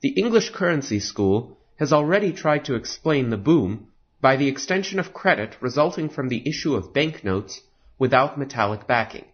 The 0.00 0.10
English 0.10 0.50
currency 0.50 1.00
school 1.00 1.58
has 1.80 1.92
already 1.92 2.32
tried 2.32 2.64
to 2.66 2.76
explain 2.76 3.30
the 3.30 3.36
boom 3.36 3.88
by 4.20 4.36
the 4.36 4.46
extension 4.46 5.00
of 5.00 5.12
credit 5.12 5.56
resulting 5.60 6.10
from 6.10 6.28
the 6.28 6.48
issue 6.48 6.76
of 6.76 6.94
banknotes 6.94 7.60
without 7.98 8.38
metallic 8.38 8.86
backing. 8.86 9.24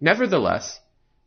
Nevertheless, 0.00 0.78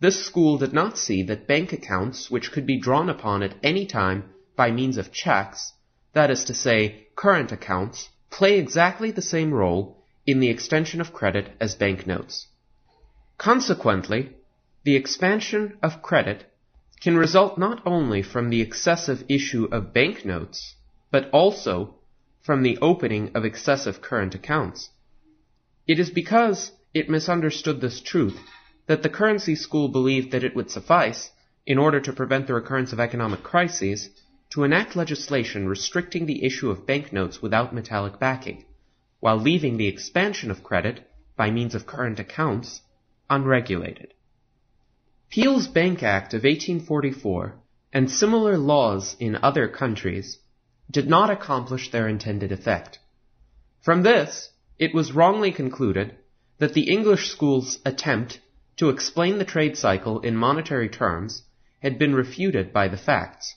this 0.04 0.26
school 0.26 0.58
did 0.58 0.74
not 0.74 0.98
see 0.98 1.24
that 1.24 1.48
bank 1.48 1.72
accounts 1.72 2.30
which 2.30 2.52
could 2.52 2.66
be 2.66 2.78
drawn 2.78 3.10
upon 3.10 3.42
at 3.42 3.56
any 3.64 3.86
time 3.86 4.22
by 4.54 4.70
means 4.70 4.98
of 4.98 5.14
checks, 5.14 5.72
that 6.12 6.30
is 6.30 6.44
to 6.44 6.54
say, 6.54 7.08
current 7.16 7.54
accounts, 7.54 8.10
play 8.30 8.60
exactly 8.60 9.12
the 9.12 9.22
same 9.22 9.54
role 9.54 10.04
in 10.26 10.42
the 10.42 10.50
extension 10.50 11.00
of 11.00 11.14
credit 11.14 11.50
as 11.62 11.76
banknotes. 11.76 12.48
Consequently, 13.38 14.32
the 14.84 14.98
expansion 14.98 15.78
of 15.82 16.02
credit 16.02 16.52
can 17.00 17.16
result 17.16 17.58
not 17.58 17.82
only 17.86 18.22
from 18.22 18.50
the 18.50 18.60
excessive 18.60 19.24
issue 19.30 19.70
of 19.72 19.94
banknotes, 19.94 20.76
but 21.12 21.30
also 21.30 21.96
from 22.42 22.62
the 22.62 22.78
opening 22.82 23.32
of 23.36 23.46
excessive 23.46 24.02
current 24.02 24.36
accounts. 24.36 24.90
It 25.88 25.98
is 25.98 26.10
because 26.10 26.74
it 26.94 27.10
misunderstood 27.10 27.80
this 27.80 28.02
truth 28.02 28.38
that 28.88 29.04
the 29.04 29.10
currency 29.10 29.56
school 29.56 29.88
believed 29.88 30.32
that 30.32 30.44
it 30.44 30.56
would 30.56 30.70
suffice, 30.70 31.32
in 31.66 31.78
order 31.78 32.00
to 32.02 32.14
prevent 32.14 32.48
the 32.48 32.54
recurrence 32.54 32.92
of 32.92 33.00
economic 33.00 33.42
crises, 33.44 34.10
to 34.50 34.64
enact 34.64 34.96
legislation 34.96 35.68
restricting 35.68 36.26
the 36.26 36.44
issue 36.44 36.70
of 36.70 36.86
banknotes 36.86 37.42
without 37.42 37.74
metallic 37.74 38.20
backing, 38.20 38.66
while 39.20 39.38
leaving 39.38 39.78
the 39.78 39.88
expansion 39.88 40.52
of 40.52 40.64
credit 40.64 41.10
by 41.36 41.50
means 41.50 41.74
of 41.74 41.88
current 41.88 42.20
accounts 42.20 42.82
unregulated. 43.30 44.14
Peel's 45.30 45.68
Bank 45.68 46.04
Act 46.04 46.34
of 46.34 46.44
1844 46.44 47.56
and 47.92 48.12
similar 48.12 48.58
laws 48.58 49.16
in 49.20 49.38
other 49.42 49.68
countries 49.68 50.38
did 50.92 51.08
not 51.08 51.32
accomplish 51.32 51.90
their 51.90 52.08
intended 52.08 52.52
effect. 52.52 53.00
From 53.82 54.04
this, 54.04 54.50
it 54.78 54.94
was 54.94 55.14
wrongly 55.14 55.52
concluded 55.52 56.16
that 56.60 56.74
the 56.74 56.90
English 56.92 57.30
school's 57.30 57.80
attempt 57.86 58.40
to 58.78 58.90
explain 58.90 59.38
the 59.38 59.46
trade 59.46 59.78
cycle 59.78 60.20
in 60.22 60.36
monetary 60.36 60.90
terms 60.90 61.44
had 61.80 62.00
been 62.00 62.16
refuted 62.16 62.74
by 62.74 62.88
the 62.88 62.98
facts. 62.98 63.56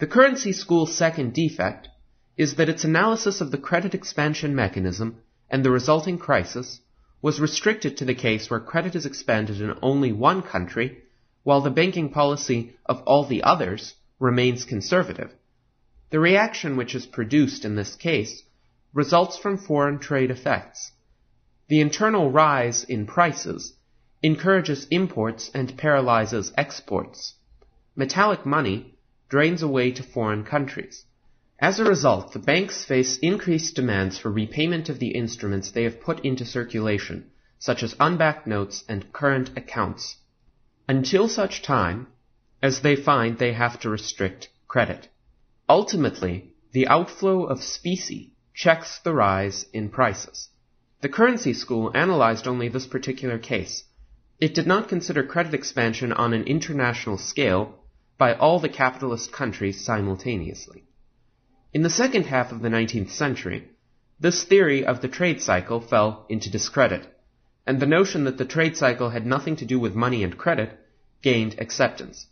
The 0.00 0.06
currency 0.06 0.52
school's 0.52 0.96
second 0.96 1.34
defect 1.34 1.88
is 2.36 2.56
that 2.56 2.68
its 2.68 2.84
analysis 2.84 3.40
of 3.40 3.50
the 3.50 3.58
credit 3.58 3.94
expansion 3.94 4.54
mechanism 4.54 5.22
and 5.48 5.64
the 5.64 5.70
resulting 5.70 6.18
crisis 6.18 6.80
was 7.22 7.40
restricted 7.40 7.96
to 7.96 8.04
the 8.04 8.14
case 8.14 8.50
where 8.50 8.60
credit 8.60 8.96
is 8.96 9.06
expanded 9.06 9.60
in 9.60 9.78
only 9.82 10.12
one 10.12 10.42
country, 10.42 10.98
while 11.42 11.60
the 11.60 11.70
banking 11.70 12.10
policy 12.10 12.74
of 12.86 13.00
all 13.02 13.24
the 13.24 13.42
others 13.42 13.94
remains 14.18 14.64
conservative. 14.64 15.32
The 16.10 16.18
reaction 16.18 16.76
which 16.76 16.94
is 16.94 17.06
produced 17.06 17.64
in 17.64 17.76
this 17.76 17.94
case 17.94 18.42
results 18.92 19.38
from 19.38 19.58
foreign 19.58 19.98
trade 19.98 20.30
effects. 20.30 20.92
The 21.68 21.80
internal 21.80 22.30
rise 22.30 22.84
in 22.84 23.06
prices 23.06 23.72
encourages 24.24 24.86
imports 24.90 25.50
and 25.52 25.76
paralyzes 25.76 26.50
exports 26.56 27.34
metallic 27.94 28.46
money 28.46 28.94
drains 29.28 29.62
away 29.62 29.92
to 29.92 30.02
foreign 30.02 30.42
countries. 30.42 31.04
As 31.60 31.78
a 31.78 31.84
result, 31.84 32.32
the 32.32 32.38
banks 32.38 32.86
face 32.86 33.18
increased 33.18 33.76
demands 33.76 34.16
for 34.16 34.30
repayment 34.30 34.88
of 34.88 34.98
the 34.98 35.10
instruments 35.10 35.70
they 35.70 35.82
have 35.84 36.00
put 36.00 36.24
into 36.24 36.46
circulation, 36.46 37.30
such 37.58 37.82
as 37.82 37.94
unbacked 38.00 38.46
notes 38.46 38.82
and 38.88 39.12
current 39.12 39.50
accounts, 39.58 40.16
until 40.88 41.28
such 41.28 41.60
time 41.60 42.06
as 42.62 42.80
they 42.80 42.96
find 42.96 43.36
they 43.36 43.52
have 43.52 43.78
to 43.80 43.90
restrict 43.90 44.48
credit. 44.66 45.06
Ultimately, 45.68 46.54
the 46.72 46.88
outflow 46.88 47.44
of 47.44 47.62
specie 47.62 48.32
checks 48.54 49.00
the 49.00 49.12
rise 49.12 49.66
in 49.74 49.90
prices. 49.90 50.48
The 51.02 51.10
currency 51.10 51.52
school 51.52 51.90
analyzed 51.94 52.48
only 52.48 52.68
this 52.70 52.86
particular 52.86 53.38
case. 53.38 53.84
It 54.40 54.54
did 54.54 54.66
not 54.66 54.88
consider 54.88 55.22
credit 55.22 55.54
expansion 55.54 56.12
on 56.12 56.34
an 56.34 56.44
international 56.44 57.18
scale 57.18 57.74
by 58.18 58.34
all 58.34 58.58
the 58.58 58.68
capitalist 58.68 59.32
countries 59.32 59.84
simultaneously. 59.84 60.84
In 61.72 61.82
the 61.82 61.90
second 61.90 62.26
half 62.26 62.52
of 62.52 62.60
the 62.60 62.68
19th 62.68 63.10
century, 63.10 63.68
this 64.18 64.44
theory 64.44 64.84
of 64.84 65.00
the 65.00 65.08
trade 65.08 65.40
cycle 65.40 65.80
fell 65.80 66.26
into 66.28 66.50
discredit, 66.50 67.06
and 67.66 67.78
the 67.78 67.86
notion 67.86 68.24
that 68.24 68.38
the 68.38 68.44
trade 68.44 68.76
cycle 68.76 69.10
had 69.10 69.26
nothing 69.26 69.56
to 69.56 69.64
do 69.64 69.78
with 69.78 69.94
money 69.94 70.22
and 70.24 70.36
credit 70.38 70.78
gained 71.22 71.56
acceptance. 71.58 72.26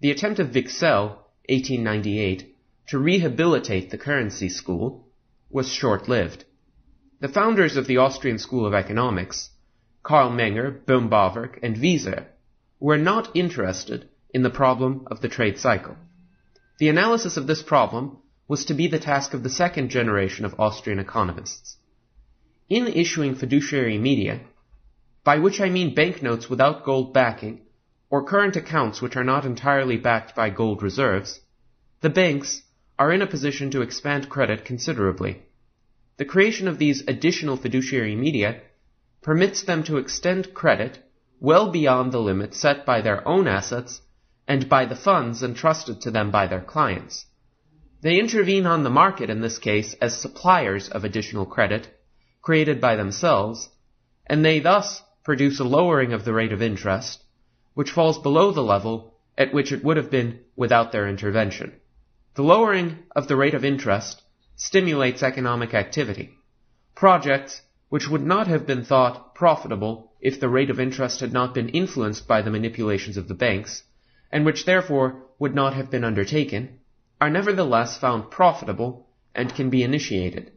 The 0.00 0.10
attempt 0.10 0.38
of 0.40 0.48
Wicksell, 0.48 1.18
1898, 1.48 2.56
to 2.88 2.98
rehabilitate 2.98 3.90
the 3.90 3.98
currency 3.98 4.48
school 4.48 5.08
was 5.50 5.72
short-lived. 5.72 6.44
The 7.20 7.28
founders 7.28 7.76
of 7.76 7.86
the 7.86 7.96
Austrian 7.96 8.38
School 8.38 8.66
of 8.66 8.74
Economics, 8.74 9.50
Carl 10.06 10.30
Menger, 10.30 10.84
Böhm-Bawerk, 10.84 11.58
and 11.64 11.76
Wieser, 11.78 12.26
were 12.78 12.96
not 12.96 13.34
interested 13.34 14.08
in 14.32 14.42
the 14.42 14.50
problem 14.62 15.04
of 15.10 15.20
the 15.20 15.28
trade 15.28 15.58
cycle. 15.58 15.96
The 16.78 16.88
analysis 16.88 17.36
of 17.36 17.48
this 17.48 17.60
problem 17.60 18.18
was 18.46 18.66
to 18.66 18.74
be 18.74 18.86
the 18.86 19.00
task 19.00 19.34
of 19.34 19.42
the 19.42 19.50
second 19.50 19.88
generation 19.88 20.44
of 20.44 20.60
Austrian 20.60 21.00
economists. 21.00 21.76
In 22.68 22.86
issuing 22.86 23.34
fiduciary 23.34 23.98
media, 23.98 24.42
by 25.24 25.38
which 25.38 25.60
I 25.60 25.70
mean 25.70 25.92
banknotes 25.92 26.48
without 26.48 26.84
gold 26.84 27.12
backing, 27.12 27.62
or 28.08 28.22
current 28.22 28.54
accounts 28.54 29.02
which 29.02 29.16
are 29.16 29.24
not 29.24 29.44
entirely 29.44 29.96
backed 29.96 30.36
by 30.36 30.50
gold 30.50 30.84
reserves, 30.84 31.40
the 32.00 32.10
banks 32.10 32.62
are 32.96 33.12
in 33.12 33.22
a 33.22 33.26
position 33.34 33.72
to 33.72 33.82
expand 33.82 34.28
credit 34.28 34.64
considerably. 34.64 35.42
The 36.18 36.24
creation 36.24 36.68
of 36.68 36.78
these 36.78 37.02
additional 37.08 37.56
fiduciary 37.56 38.14
media 38.14 38.60
permits 39.26 39.64
them 39.64 39.82
to 39.82 39.96
extend 39.96 40.54
credit 40.54 40.96
well 41.40 41.72
beyond 41.72 42.12
the 42.12 42.20
limit 42.20 42.54
set 42.54 42.86
by 42.86 43.00
their 43.00 43.26
own 43.26 43.48
assets 43.48 44.00
and 44.46 44.68
by 44.68 44.86
the 44.86 44.94
funds 44.94 45.42
entrusted 45.42 46.00
to 46.00 46.12
them 46.12 46.30
by 46.30 46.46
their 46.46 46.60
clients. 46.60 47.26
They 48.02 48.20
intervene 48.20 48.66
on 48.66 48.84
the 48.84 48.98
market 49.02 49.28
in 49.28 49.40
this 49.40 49.58
case 49.58 49.94
as 49.94 50.16
suppliers 50.16 50.88
of 50.88 51.02
additional 51.02 51.44
credit 51.44 51.88
created 52.40 52.80
by 52.80 52.94
themselves, 52.94 53.68
and 54.28 54.44
they 54.44 54.60
thus 54.60 55.02
produce 55.24 55.58
a 55.58 55.64
lowering 55.64 56.12
of 56.12 56.24
the 56.24 56.32
rate 56.32 56.52
of 56.52 56.62
interest, 56.62 57.20
which 57.74 57.90
falls 57.90 58.18
below 58.18 58.52
the 58.52 58.62
level 58.62 59.12
at 59.36 59.52
which 59.52 59.72
it 59.72 59.82
would 59.82 59.96
have 59.96 60.08
been 60.08 60.38
without 60.54 60.92
their 60.92 61.08
intervention. 61.08 61.72
The 62.36 62.44
lowering 62.44 62.98
of 63.16 63.26
the 63.26 63.34
rate 63.34 63.54
of 63.54 63.64
interest 63.64 64.22
stimulates 64.54 65.24
economic 65.24 65.74
activity. 65.74 66.30
Projects 66.94 67.60
which 67.88 68.08
would 68.08 68.24
not 68.24 68.46
have 68.46 68.66
been 68.66 68.84
thought 68.84 69.34
profitable 69.34 70.12
if 70.20 70.40
the 70.40 70.48
rate 70.48 70.70
of 70.70 70.80
interest 70.80 71.20
had 71.20 71.32
not 71.32 71.54
been 71.54 71.68
influenced 71.68 72.26
by 72.26 72.42
the 72.42 72.50
manipulations 72.50 73.16
of 73.16 73.28
the 73.28 73.34
banks, 73.34 73.84
and 74.32 74.44
which 74.44 74.64
therefore 74.64 75.22
would 75.38 75.54
not 75.54 75.72
have 75.74 75.90
been 75.90 76.02
undertaken, 76.02 76.68
are 77.20 77.30
nevertheless 77.30 77.96
found 77.96 78.30
profitable 78.30 79.08
and 79.34 79.54
can 79.54 79.70
be 79.70 79.82
initiated. 79.82 80.50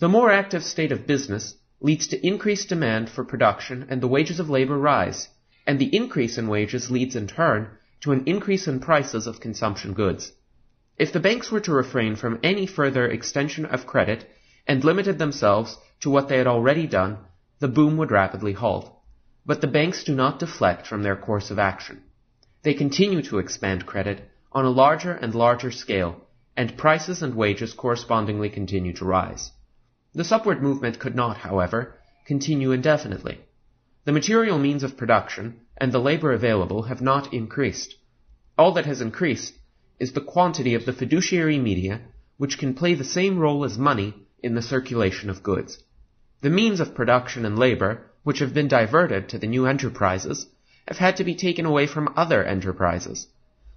The 0.00 0.08
more 0.08 0.32
active 0.32 0.64
state 0.64 0.90
of 0.90 1.06
business 1.06 1.54
leads 1.80 2.08
to 2.08 2.26
increased 2.26 2.68
demand 2.68 3.08
for 3.10 3.24
production 3.24 3.86
and 3.88 4.00
the 4.00 4.08
wages 4.08 4.40
of 4.40 4.50
labor 4.50 4.76
rise, 4.76 5.28
and 5.66 5.78
the 5.78 5.94
increase 5.94 6.36
in 6.36 6.48
wages 6.48 6.90
leads 6.90 7.14
in 7.14 7.26
turn 7.28 7.68
to 8.00 8.12
an 8.12 8.24
increase 8.26 8.66
in 8.66 8.80
prices 8.80 9.26
of 9.26 9.40
consumption 9.40 9.92
goods. 9.92 10.32
If 10.98 11.12
the 11.12 11.20
banks 11.20 11.50
were 11.52 11.60
to 11.60 11.72
refrain 11.72 12.16
from 12.16 12.40
any 12.42 12.66
further 12.66 13.06
extension 13.06 13.66
of 13.66 13.86
credit 13.86 14.28
and 14.70 14.84
limited 14.84 15.18
themselves 15.18 15.76
to 15.98 16.08
what 16.08 16.28
they 16.28 16.38
had 16.38 16.46
already 16.46 16.86
done, 16.86 17.18
the 17.58 17.66
boom 17.66 17.96
would 17.96 18.12
rapidly 18.12 18.52
halt. 18.52 18.88
But 19.44 19.60
the 19.60 19.66
banks 19.66 20.04
do 20.04 20.14
not 20.14 20.38
deflect 20.38 20.86
from 20.86 21.02
their 21.02 21.16
course 21.16 21.50
of 21.50 21.58
action. 21.58 22.04
They 22.62 22.74
continue 22.74 23.20
to 23.22 23.40
expand 23.40 23.84
credit 23.84 24.30
on 24.52 24.64
a 24.64 24.70
larger 24.70 25.10
and 25.10 25.34
larger 25.34 25.72
scale, 25.72 26.20
and 26.56 26.78
prices 26.78 27.20
and 27.20 27.34
wages 27.34 27.72
correspondingly 27.72 28.48
continue 28.48 28.92
to 28.92 29.04
rise. 29.04 29.50
This 30.14 30.30
upward 30.30 30.62
movement 30.62 31.00
could 31.00 31.16
not, 31.16 31.38
however, 31.38 31.98
continue 32.24 32.70
indefinitely. 32.70 33.40
The 34.04 34.12
material 34.12 34.60
means 34.60 34.84
of 34.84 34.96
production 34.96 35.62
and 35.78 35.90
the 35.90 35.98
labor 35.98 36.30
available 36.30 36.82
have 36.82 37.02
not 37.02 37.34
increased. 37.34 37.96
All 38.56 38.70
that 38.74 38.86
has 38.86 39.00
increased 39.00 39.52
is 39.98 40.12
the 40.12 40.28
quantity 40.34 40.74
of 40.76 40.86
the 40.86 40.92
fiduciary 40.92 41.58
media 41.58 42.02
which 42.36 42.56
can 42.56 42.74
play 42.74 42.94
the 42.94 43.12
same 43.18 43.40
role 43.40 43.64
as 43.64 43.76
money 43.76 44.14
in 44.42 44.54
the 44.54 44.62
circulation 44.62 45.30
of 45.30 45.42
goods. 45.42 45.78
The 46.42 46.50
means 46.50 46.80
of 46.80 46.94
production 46.94 47.44
and 47.44 47.58
labor, 47.58 48.10
which 48.22 48.38
have 48.38 48.54
been 48.54 48.68
diverted 48.68 49.28
to 49.28 49.38
the 49.38 49.46
new 49.46 49.66
enterprises, 49.66 50.46
have 50.88 50.98
had 50.98 51.16
to 51.16 51.24
be 51.24 51.34
taken 51.34 51.66
away 51.66 51.86
from 51.86 52.12
other 52.16 52.42
enterprises. 52.44 53.26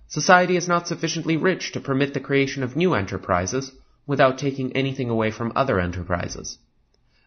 Society 0.07 0.55
is 0.55 0.67
not 0.67 0.87
sufficiently 0.87 1.37
rich 1.37 1.71
to 1.71 1.79
permit 1.79 2.13
the 2.13 2.19
creation 2.19 2.63
of 2.63 2.75
new 2.75 2.93
enterprises 2.93 3.71
without 4.05 4.37
taking 4.37 4.71
anything 4.73 5.09
away 5.09 5.31
from 5.31 5.53
other 5.55 5.79
enterprises. 5.79 6.57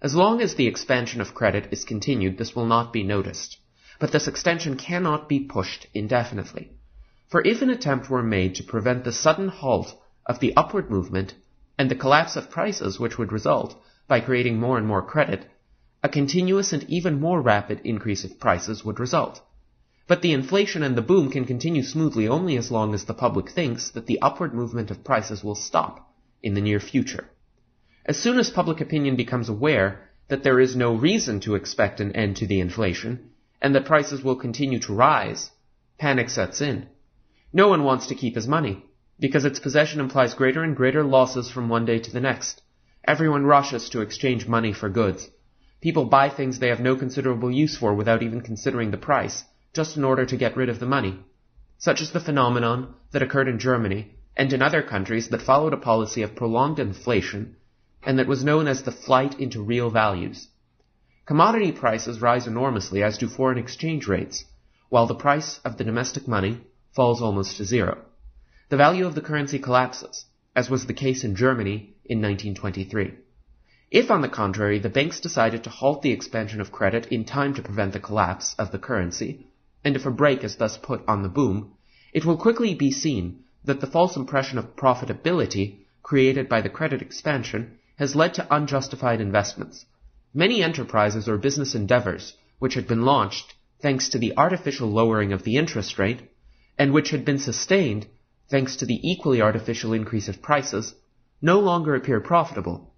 As 0.03 0.15
long 0.15 0.41
as 0.41 0.55
the 0.55 0.67
expansion 0.67 1.21
of 1.21 1.35
credit 1.35 1.69
is 1.71 1.85
continued, 1.85 2.37
this 2.37 2.55
will 2.55 2.67
not 2.67 2.93
be 2.93 3.03
noticed. 3.03 3.59
But 3.99 4.13
this 4.13 4.29
extension 4.29 4.77
cannot 4.77 5.29
be 5.29 5.41
pushed 5.41 5.87
indefinitely. 5.95 6.71
For 7.29 7.43
if 7.45 7.63
an 7.63 7.71
attempt 7.71 8.11
were 8.11 8.23
made 8.23 8.55
to 8.57 8.63
prevent 8.63 9.05
the 9.05 9.13
sudden 9.13 9.49
halt 9.49 9.95
of 10.27 10.39
the 10.39 10.55
upward 10.57 10.91
movement 10.91 11.35
and 11.79 11.91
the 11.91 11.95
collapse 11.95 12.37
of 12.37 12.51
prices 12.51 12.99
which 12.99 13.19
would 13.19 13.33
result 13.33 13.77
by 14.09 14.21
creating 14.21 14.59
more 14.59 14.79
and 14.79 14.87
more 14.87 15.03
credit, 15.03 15.47
a 16.03 16.09
continuous 16.09 16.73
and 16.73 16.85
even 16.89 17.21
more 17.21 17.41
rapid 17.41 17.81
increase 17.85 18.25
of 18.25 18.39
prices 18.39 18.85
would 18.85 19.01
result. 19.01 19.41
But 20.07 20.23
the 20.23 20.33
inflation 20.33 20.83
and 20.83 20.97
the 20.97 21.03
boom 21.03 21.31
can 21.31 21.45
continue 21.45 21.83
smoothly 21.83 22.29
only 22.29 22.57
as 22.57 22.71
long 22.71 22.95
as 22.95 23.05
the 23.05 23.15
public 23.15 23.51
thinks 23.51 23.91
that 23.91 24.07
the 24.07 24.21
upward 24.23 24.55
movement 24.55 24.91
of 24.91 25.03
prices 25.03 25.43
will 25.43 25.57
stop 25.57 26.15
in 26.43 26.55
the 26.55 26.61
near 26.61 26.79
future. 26.79 27.29
As 28.05 28.17
soon 28.17 28.39
as 28.39 28.51
public 28.51 28.81
opinion 28.81 29.17
becomes 29.17 29.49
aware 29.49 30.09
that 30.29 30.45
there 30.45 30.61
is 30.61 30.77
no 30.77 30.95
reason 30.95 31.41
to 31.41 31.57
expect 31.57 32.01
an 32.01 32.13
end 32.13 32.37
to 32.37 32.47
the 32.47 32.61
inflation, 32.61 33.31
and 33.61 33.75
that 33.75 33.85
prices 33.85 34.23
will 34.23 34.37
continue 34.37 34.79
to 34.79 34.95
rise, 34.95 35.51
panic 35.99 36.31
sets 36.31 36.61
in. 36.61 36.87
No 37.53 37.67
one 37.67 37.83
wants 37.83 38.07
to 38.07 38.15
keep 38.15 38.37
his 38.37 38.47
money, 38.47 38.85
because 39.19 39.45
its 39.45 39.59
possession 39.59 40.01
implies 40.01 40.35
greater 40.35 40.63
and 40.63 40.77
greater 40.77 41.03
losses 41.03 41.51
from 41.51 41.69
one 41.69 41.85
day 41.85 41.99
to 41.99 42.11
the 42.11 42.21
next. 42.21 42.63
Everyone 43.05 43.47
rushes 43.47 43.89
to 43.91 44.01
exchange 44.01 44.47
money 44.47 44.73
for 44.73 44.89
goods. 44.89 45.29
People 45.81 46.07
buy 46.07 46.29
things 46.29 46.59
they 46.59 46.69
have 46.69 46.81
no 46.81 46.97
considerable 46.97 47.51
use 47.51 47.77
for 47.77 47.95
without 47.95 48.23
even 48.23 48.41
considering 48.41 48.91
the 48.91 48.97
price, 48.97 49.45
just 49.73 49.97
in 49.97 50.05
order 50.05 50.27
to 50.27 50.37
get 50.37 50.57
rid 50.57 50.69
of 50.69 50.81
the 50.81 50.87
money. 50.87 51.19
Such 51.79 52.01
is 52.01 52.13
the 52.13 52.21
phenomenon 52.21 52.95
that 53.13 53.23
occurred 53.23 53.49
in 53.49 53.59
Germany 53.59 54.13
and 54.37 54.53
in 54.53 54.63
other 54.63 54.83
countries 54.83 55.29
that 55.29 55.43
followed 55.43 55.73
a 55.73 55.79
policy 55.79 56.23
of 56.23 56.35
prolonged 56.35 56.79
inflation 56.79 57.57
and 58.03 58.19
that 58.19 58.27
was 58.27 58.45
known 58.45 58.69
as 58.69 58.83
the 58.83 58.93
flight 58.93 59.39
into 59.41 59.63
real 59.63 59.91
values. 59.91 60.49
Commodity 61.27 61.73
prices 61.73 62.23
rise 62.23 62.47
enormously 62.47 63.03
as 63.03 63.19
do 63.19 63.29
foreign 63.29 63.59
exchange 63.59 64.07
rates, 64.07 64.45
while 64.89 65.07
the 65.07 65.15
price 65.15 65.59
of 65.65 65.77
the 65.77 65.85
domestic 65.85 66.29
money 66.29 66.61
falls 66.95 67.21
almost 67.21 67.57
to 67.57 67.65
zero. 67.65 67.99
The 68.69 68.77
value 68.77 69.07
of 69.07 69.15
the 69.15 69.21
currency 69.21 69.61
collapses, 69.61 70.25
as 70.57 70.69
was 70.69 70.87
the 70.87 70.93
case 70.93 71.23
in 71.23 71.37
Germany 71.37 71.95
in 72.05 72.21
1923. 72.21 73.15
If, 73.93 74.11
on 74.11 74.23
the 74.23 74.29
contrary, 74.29 74.81
the 74.81 74.89
banks 74.89 75.21
decided 75.21 75.63
to 75.63 75.71
halt 75.71 76.03
the 76.03 76.11
expansion 76.11 76.61
of 76.61 76.73
credit 76.73 77.07
in 77.07 77.25
time 77.25 77.55
to 77.55 77.63
prevent 77.63 77.93
the 77.93 78.01
collapse 78.01 78.57
of 78.59 78.73
the 78.73 78.81
currency, 78.81 79.47
and 79.85 79.95
if 79.95 80.05
a 80.05 80.11
brake 80.11 80.43
is 80.43 80.57
thus 80.57 80.79
put 80.79 81.05
on 81.07 81.23
the 81.23 81.29
boom, 81.29 81.75
it 82.13 82.25
will 82.25 82.37
quickly 82.37 82.75
be 82.75 82.91
seen 82.91 83.45
that 83.63 83.81
the 83.81 83.87
false 83.87 84.17
impression 84.17 84.59
of 84.59 84.75
profitability 84.75 85.77
created 86.03 86.49
by 86.49 86.61
the 86.61 86.69
credit 86.69 87.01
expansion 87.01 87.79
has 88.01 88.17
led 88.17 88.35
to 88.35 88.53
unjustified 88.53 89.21
investments. 89.21 89.87
Many 90.35 90.65
enterprises 90.65 91.29
or 91.29 91.39
business 91.39 91.77
endeavors 91.77 92.37
which 92.59 92.75
had 92.75 92.89
been 92.89 93.05
launched 93.05 93.55
thanks 93.81 94.09
to 94.09 94.19
the 94.19 94.37
artificial 94.37 94.91
lowering 94.91 95.33
of 95.33 95.45
the 95.45 95.57
interest 95.57 96.01
rate 96.01 96.23
and 96.77 96.93
which 96.93 97.11
had 97.11 97.25
been 97.25 97.39
sustained 97.39 98.09
thanks 98.49 98.77
to 98.77 98.87
the 98.87 99.01
equally 99.11 99.43
artificial 99.43 99.93
increase 99.93 100.29
of 100.29 100.43
prices, 100.43 100.95
no 101.43 101.61
longer 101.61 101.95
appear 101.95 102.21
profitable. 102.21 102.93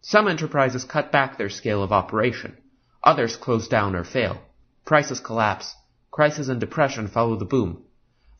Some 0.00 0.28
enterprises 0.28 0.84
cut 0.84 1.12
back 1.12 1.36
their 1.36 1.50
scale 1.50 1.82
of 1.82 1.92
operation. 1.92 2.56
Others 3.04 3.36
close 3.36 3.68
down 3.68 3.94
or 3.94 4.04
fail. 4.04 4.40
Prices 4.84 5.20
collapse. 5.20 5.74
Crisis 6.10 6.48
and 6.48 6.60
depression 6.60 7.08
follow 7.08 7.36
the 7.36 7.44
boom. 7.44 7.84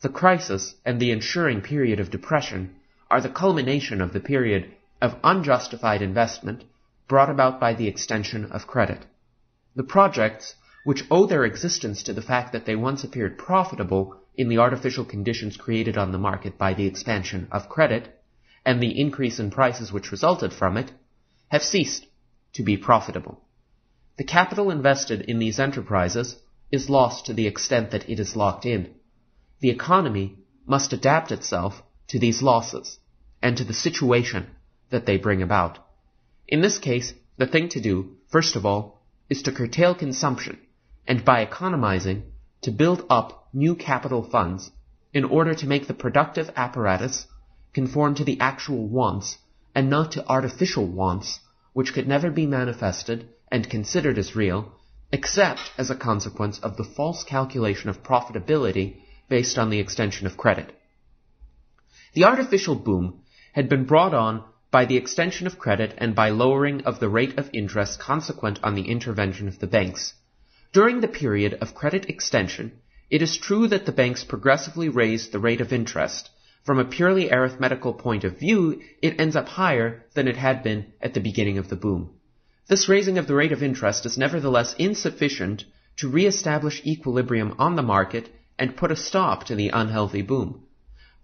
the 0.03 0.09
crisis 0.09 0.75
and 0.85 0.99
the 0.99 1.11
ensuing 1.11 1.61
period 1.61 1.99
of 1.99 2.11
depression 2.11 2.75
are 3.09 3.21
the 3.21 3.29
culmination 3.29 4.01
of 4.01 4.11
the 4.11 4.19
period 4.19 4.69
of 5.01 5.15
unjustified 5.23 6.01
investment 6.01 6.63
brought 7.07 7.29
about 7.29 7.59
by 7.59 7.73
the 7.73 7.87
extension 7.87 8.43
of 8.51 8.67
credit. 8.67 9.05
The 9.75 9.83
projects, 9.83 10.55
which 10.83 11.05
owe 11.09 11.25
their 11.25 11.45
existence 11.45 12.03
to 12.03 12.13
the 12.13 12.21
fact 12.21 12.51
that 12.51 12.65
they 12.65 12.75
once 12.75 13.03
appeared 13.05 13.37
profitable 13.37 14.17
in 14.35 14.49
the 14.49 14.57
artificial 14.57 15.05
conditions 15.05 15.57
created 15.57 15.97
on 15.97 16.11
the 16.11 16.17
market 16.17 16.57
by 16.57 16.73
the 16.73 16.85
expansion 16.85 17.47
of 17.51 17.69
credit, 17.69 18.19
and 18.65 18.81
the 18.81 18.99
increase 18.99 19.39
in 19.39 19.51
prices 19.51 19.91
which 19.91 20.11
resulted 20.11 20.53
from 20.53 20.77
it, 20.77 20.91
have 21.49 21.63
ceased 21.63 22.05
to 22.53 22.63
be 22.63 22.77
profitable. 22.77 23.41
The 24.17 24.23
capital 24.23 24.71
invested 24.71 25.21
in 25.21 25.39
these 25.39 25.59
enterprises 25.59 26.37
is 26.71 26.89
lost 26.89 27.25
to 27.25 27.33
the 27.33 27.47
extent 27.47 27.91
that 27.91 28.09
it 28.09 28.19
is 28.19 28.35
locked 28.35 28.65
in. 28.65 28.93
The 29.59 29.69
economy 29.69 30.37
must 30.65 30.93
adapt 30.93 31.31
itself 31.31 31.83
to 32.07 32.19
these 32.19 32.41
losses 32.41 32.99
and 33.41 33.57
to 33.57 33.63
the 33.63 33.73
situation 33.73 34.47
that 34.89 35.05
they 35.05 35.17
bring 35.17 35.41
about. 35.41 35.79
In 36.47 36.61
this 36.61 36.77
case, 36.77 37.13
the 37.37 37.47
thing 37.47 37.69
to 37.69 37.81
do, 37.81 38.17
first 38.31 38.55
of 38.55 38.65
all, 38.65 39.01
is 39.29 39.43
to 39.43 39.51
curtail 39.51 39.95
consumption 39.95 40.59
and 41.07 41.25
by 41.25 41.41
economizing 41.41 42.23
to 42.61 42.71
build 42.71 43.05
up 43.09 43.42
new 43.53 43.75
capital 43.75 44.23
funds 44.23 44.71
in 45.13 45.23
order 45.23 45.53
to 45.53 45.67
make 45.67 45.87
the 45.87 45.93
productive 45.93 46.49
apparatus 46.55 47.27
conform 47.73 48.15
to 48.15 48.23
the 48.23 48.39
actual 48.39 48.87
wants 48.87 49.37
and 49.75 49.89
not 49.89 50.11
to 50.11 50.27
artificial 50.27 50.85
wants 50.85 51.39
which 51.73 51.93
could 51.93 52.07
never 52.07 52.29
be 52.29 52.45
manifested 52.45 53.27
and 53.51 53.69
considered 53.69 54.17
as 54.17 54.35
real 54.35 54.71
except 55.11 55.71
as 55.77 55.91
a 55.91 55.95
consequence 55.95 56.57
of 56.59 56.75
the 56.75 56.83
false 56.83 57.23
calculation 57.23 57.89
of 57.89 58.01
profitability 58.01 58.97
based 59.29 59.59
on 59.59 59.69
the 59.69 59.79
extension 59.79 60.25
of 60.25 60.35
credit. 60.35 60.75
The 62.13 62.23
artificial 62.23 62.75
boom 62.75 63.21
had 63.53 63.69
been 63.69 63.85
brought 63.85 64.13
on 64.13 64.43
by 64.71 64.85
the 64.85 64.97
extension 64.97 65.45
of 65.45 65.59
credit 65.59 65.93
and 65.99 66.15
by 66.15 66.29
lowering 66.29 66.81
of 66.81 66.99
the 66.99 67.09
rate 67.09 67.37
of 67.37 67.49
interest 67.53 67.99
consequent 67.99 68.59
on 68.63 68.73
the 68.73 68.89
intervention 68.89 69.47
of 69.47 69.59
the 69.59 69.67
banks. 69.67 70.13
During 70.71 71.01
the 71.01 71.07
period 71.07 71.53
of 71.61 71.75
credit 71.75 72.09
extension, 72.09 72.71
it 73.13 73.21
is 73.21 73.37
true 73.37 73.67
that 73.67 73.85
the 73.85 73.91
banks 73.91 74.23
progressively 74.23 74.89
raised 74.89 75.31
the 75.31 75.37
rate 75.47 75.61
of 75.61 75.71
interest. 75.71 76.31
From 76.63 76.79
a 76.79 76.85
purely 76.85 77.31
arithmetical 77.31 77.93
point 77.93 78.23
of 78.23 78.39
view, 78.39 78.81
it 79.03 79.19
ends 79.19 79.35
up 79.35 79.47
higher 79.49 80.03
than 80.15 80.27
it 80.27 80.35
had 80.35 80.63
been 80.63 80.87
at 80.99 81.13
the 81.13 81.19
beginning 81.19 81.59
of 81.59 81.69
the 81.69 81.75
boom. 81.75 82.09
This 82.67 82.89
raising 82.89 83.19
of 83.19 83.27
the 83.27 83.35
rate 83.35 83.51
of 83.51 83.61
interest 83.61 84.07
is 84.07 84.17
nevertheless 84.17 84.73
insufficient 84.79 85.63
to 85.97 86.09
re-establish 86.09 86.81
equilibrium 86.87 87.53
on 87.59 87.75
the 87.75 87.83
market 87.83 88.29
and 88.57 88.75
put 88.75 88.91
a 88.91 88.95
stop 88.95 89.43
to 89.43 89.53
the 89.53 89.69
unhealthy 89.69 90.23
boom. 90.23 90.63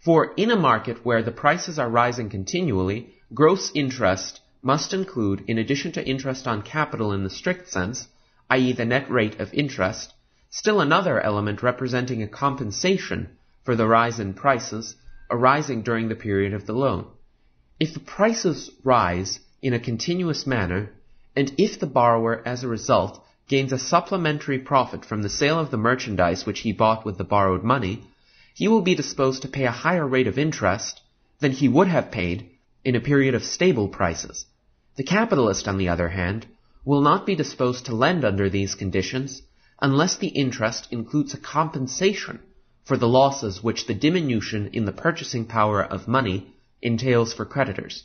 For 0.06 0.36
in 0.38 0.52
a 0.52 0.56
market 0.56 1.04
where 1.04 1.24
the 1.24 1.32
prices 1.32 1.80
are 1.80 1.90
rising 1.90 2.30
continually, 2.30 3.16
gross 3.34 3.72
interest 3.74 4.42
must 4.62 4.94
include, 4.94 5.44
in 5.48 5.58
addition 5.58 5.92
to 5.94 6.08
interest 6.08 6.48
on 6.48 6.62
capital 6.62 7.14
in 7.14 7.24
the 7.24 7.32
strict 7.32 7.68
sense, 7.68 8.08
i.e. 8.52 8.74
the 8.74 8.86
net 8.86 9.10
rate 9.10 9.40
of 9.40 9.52
interest, 9.56 10.14
still 10.50 10.82
another 10.82 11.22
element 11.22 11.62
representing 11.62 12.24
a 12.24 12.28
compensation 12.28 13.30
for 13.64 13.76
the 13.76 13.88
rise 13.88 14.20
in 14.20 14.34
prices 14.34 14.95
arising 15.30 15.84
during 15.84 16.10
the 16.10 16.16
period 16.16 16.54
of 16.54 16.66
the 16.66 16.74
loan. 16.74 17.06
If 17.80 17.93
the 17.93 18.00
prices 18.00 18.72
rise 18.84 19.39
in 19.62 19.74
a 19.74 19.80
continuous 19.80 20.47
manner, 20.47 20.91
and 21.36 21.54
if 21.58 21.80
the 21.80 21.86
borrower 21.86 22.41
as 22.45 22.64
a 22.64 22.68
result 22.68 23.24
gains 23.47 23.72
a 23.72 23.78
supplementary 23.78 24.60
profit 24.60 25.06
from 25.06 25.22
the 25.22 25.30
sale 25.30 25.60
of 25.60 25.72
the 25.72 25.78
merchandise 25.78 26.45
which 26.45 26.62
he 26.62 26.72
bought 26.72 27.06
with 27.06 27.18
the 27.18 27.24
borrowed 27.24 27.64
money, 27.64 28.04
he 28.56 28.68
will 28.68 28.82
be 28.82 28.95
disposed 28.95 29.43
to 29.43 29.47
pay 29.47 29.66
a 29.66 29.72
higher 29.72 30.08
rate 30.08 30.28
of 30.28 30.38
interest 30.38 31.02
than 31.39 31.52
he 31.52 31.68
would 31.68 31.88
have 31.88 32.12
paid 32.12 32.50
in 32.84 32.95
a 32.95 33.00
period 33.00 33.36
of 33.36 33.43
stable 33.43 33.88
prices. 33.88 34.45
The 34.95 35.04
capitalist, 35.04 35.68
on 35.68 35.78
the 35.78 35.89
other 35.89 36.10
hand, 36.10 36.45
will 36.84 37.02
not 37.02 37.26
be 37.26 37.36
disposed 37.36 37.86
to 37.86 37.95
lend 37.95 38.26
under 38.26 38.50
these 38.50 38.76
conditions 38.76 39.41
unless 39.82 40.18
the 40.18 40.28
interest 40.28 40.88
includes 40.92 41.34
a 41.34 41.38
compensation 41.38 42.40
for 42.84 42.98
the 42.98 43.08
losses 43.08 43.64
which 43.64 43.86
the 43.86 43.94
diminution 43.94 44.70
in 44.74 44.86
the 44.86 44.92
purchasing 44.92 45.46
power 45.46 45.84
of 45.84 46.08
money 46.08 46.48
entails 46.82 47.34
for 47.34 47.46
creditors. 47.46 48.04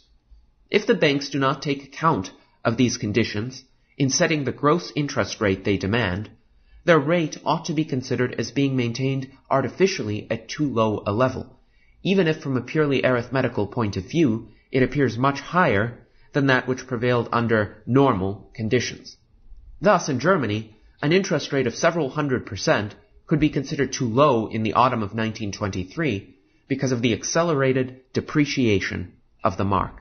If 0.70 0.86
the 0.86 0.94
banks 0.94 1.30
do 1.30 1.38
not 1.38 1.62
take 1.62 1.84
account 1.84 2.30
of 2.64 2.76
these 2.76 2.96
conditions 2.96 3.64
in 3.96 4.10
setting 4.10 4.44
the 4.44 4.52
gross 4.52 4.92
interest 4.94 5.40
rate 5.40 5.64
they 5.64 5.76
demand, 5.76 6.30
their 6.84 6.98
rate 6.98 7.38
ought 7.44 7.64
to 7.66 7.72
be 7.72 7.84
considered 7.84 8.34
as 8.34 8.50
being 8.50 8.76
maintained 8.76 9.30
artificially 9.50 10.26
at 10.30 10.48
too 10.48 10.66
low 10.66 11.02
a 11.06 11.12
level, 11.12 11.58
even 12.02 12.26
if 12.28 12.42
from 12.42 12.56
a 12.56 12.60
purely 12.60 13.04
arithmetical 13.04 13.66
point 13.66 13.96
of 13.96 14.04
view 14.04 14.48
it 14.70 14.82
appears 14.82 15.16
much 15.16 15.40
higher 15.40 16.06
than 16.32 16.46
that 16.48 16.66
which 16.66 16.86
prevailed 16.86 17.28
under 17.32 17.82
normal 17.86 18.50
conditions. 18.54 19.16
Thus, 19.80 20.08
in 20.08 20.18
Germany, 20.18 20.76
an 21.04 21.12
interest 21.12 21.52
rate 21.52 21.66
of 21.66 21.74
several 21.74 22.08
hundred 22.08 22.46
percent 22.46 22.94
could 23.26 23.38
be 23.38 23.50
considered 23.50 23.92
too 23.92 24.08
low 24.08 24.46
in 24.46 24.62
the 24.62 24.72
autumn 24.72 25.02
of 25.02 25.10
1923 25.10 26.34
because 26.66 26.92
of 26.92 27.02
the 27.02 27.12
accelerated 27.12 28.00
depreciation 28.14 29.12
of 29.44 29.58
the 29.58 29.64
mark. 29.66 30.00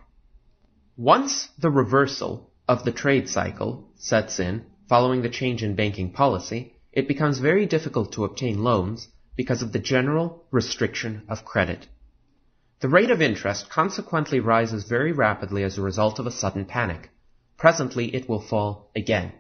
Once 0.96 1.50
the 1.60 1.70
reversal 1.70 2.50
of 2.70 2.86
the 2.86 2.92
trade 2.94 3.28
cycle 3.28 3.86
sets 3.98 4.40
in 4.40 4.64
following 4.88 5.22
the 5.22 5.36
change 5.42 5.62
in 5.62 5.76
banking 5.76 6.10
policy, 6.10 6.74
it 6.94 7.06
becomes 7.06 7.38
very 7.40 7.66
difficult 7.66 8.14
to 8.14 8.24
obtain 8.24 8.64
loans 8.64 9.10
because 9.36 9.62
of 9.62 9.74
the 9.74 9.80
general 9.80 10.46
restriction 10.52 11.22
of 11.28 11.44
credit. 11.44 11.86
The 12.80 12.88
rate 12.88 13.12
of 13.12 13.22
interest 13.22 13.70
consequently 13.70 14.40
rises 14.40 14.86
very 14.86 15.12
rapidly 15.12 15.64
as 15.64 15.78
a 15.78 15.82
result 15.82 16.18
of 16.20 16.28
a 16.28 16.32
sudden 16.32 16.64
panic. 16.64 17.10
Presently 17.58 18.16
it 18.16 18.30
will 18.30 18.42
fall 18.42 18.90
again. 18.96 19.34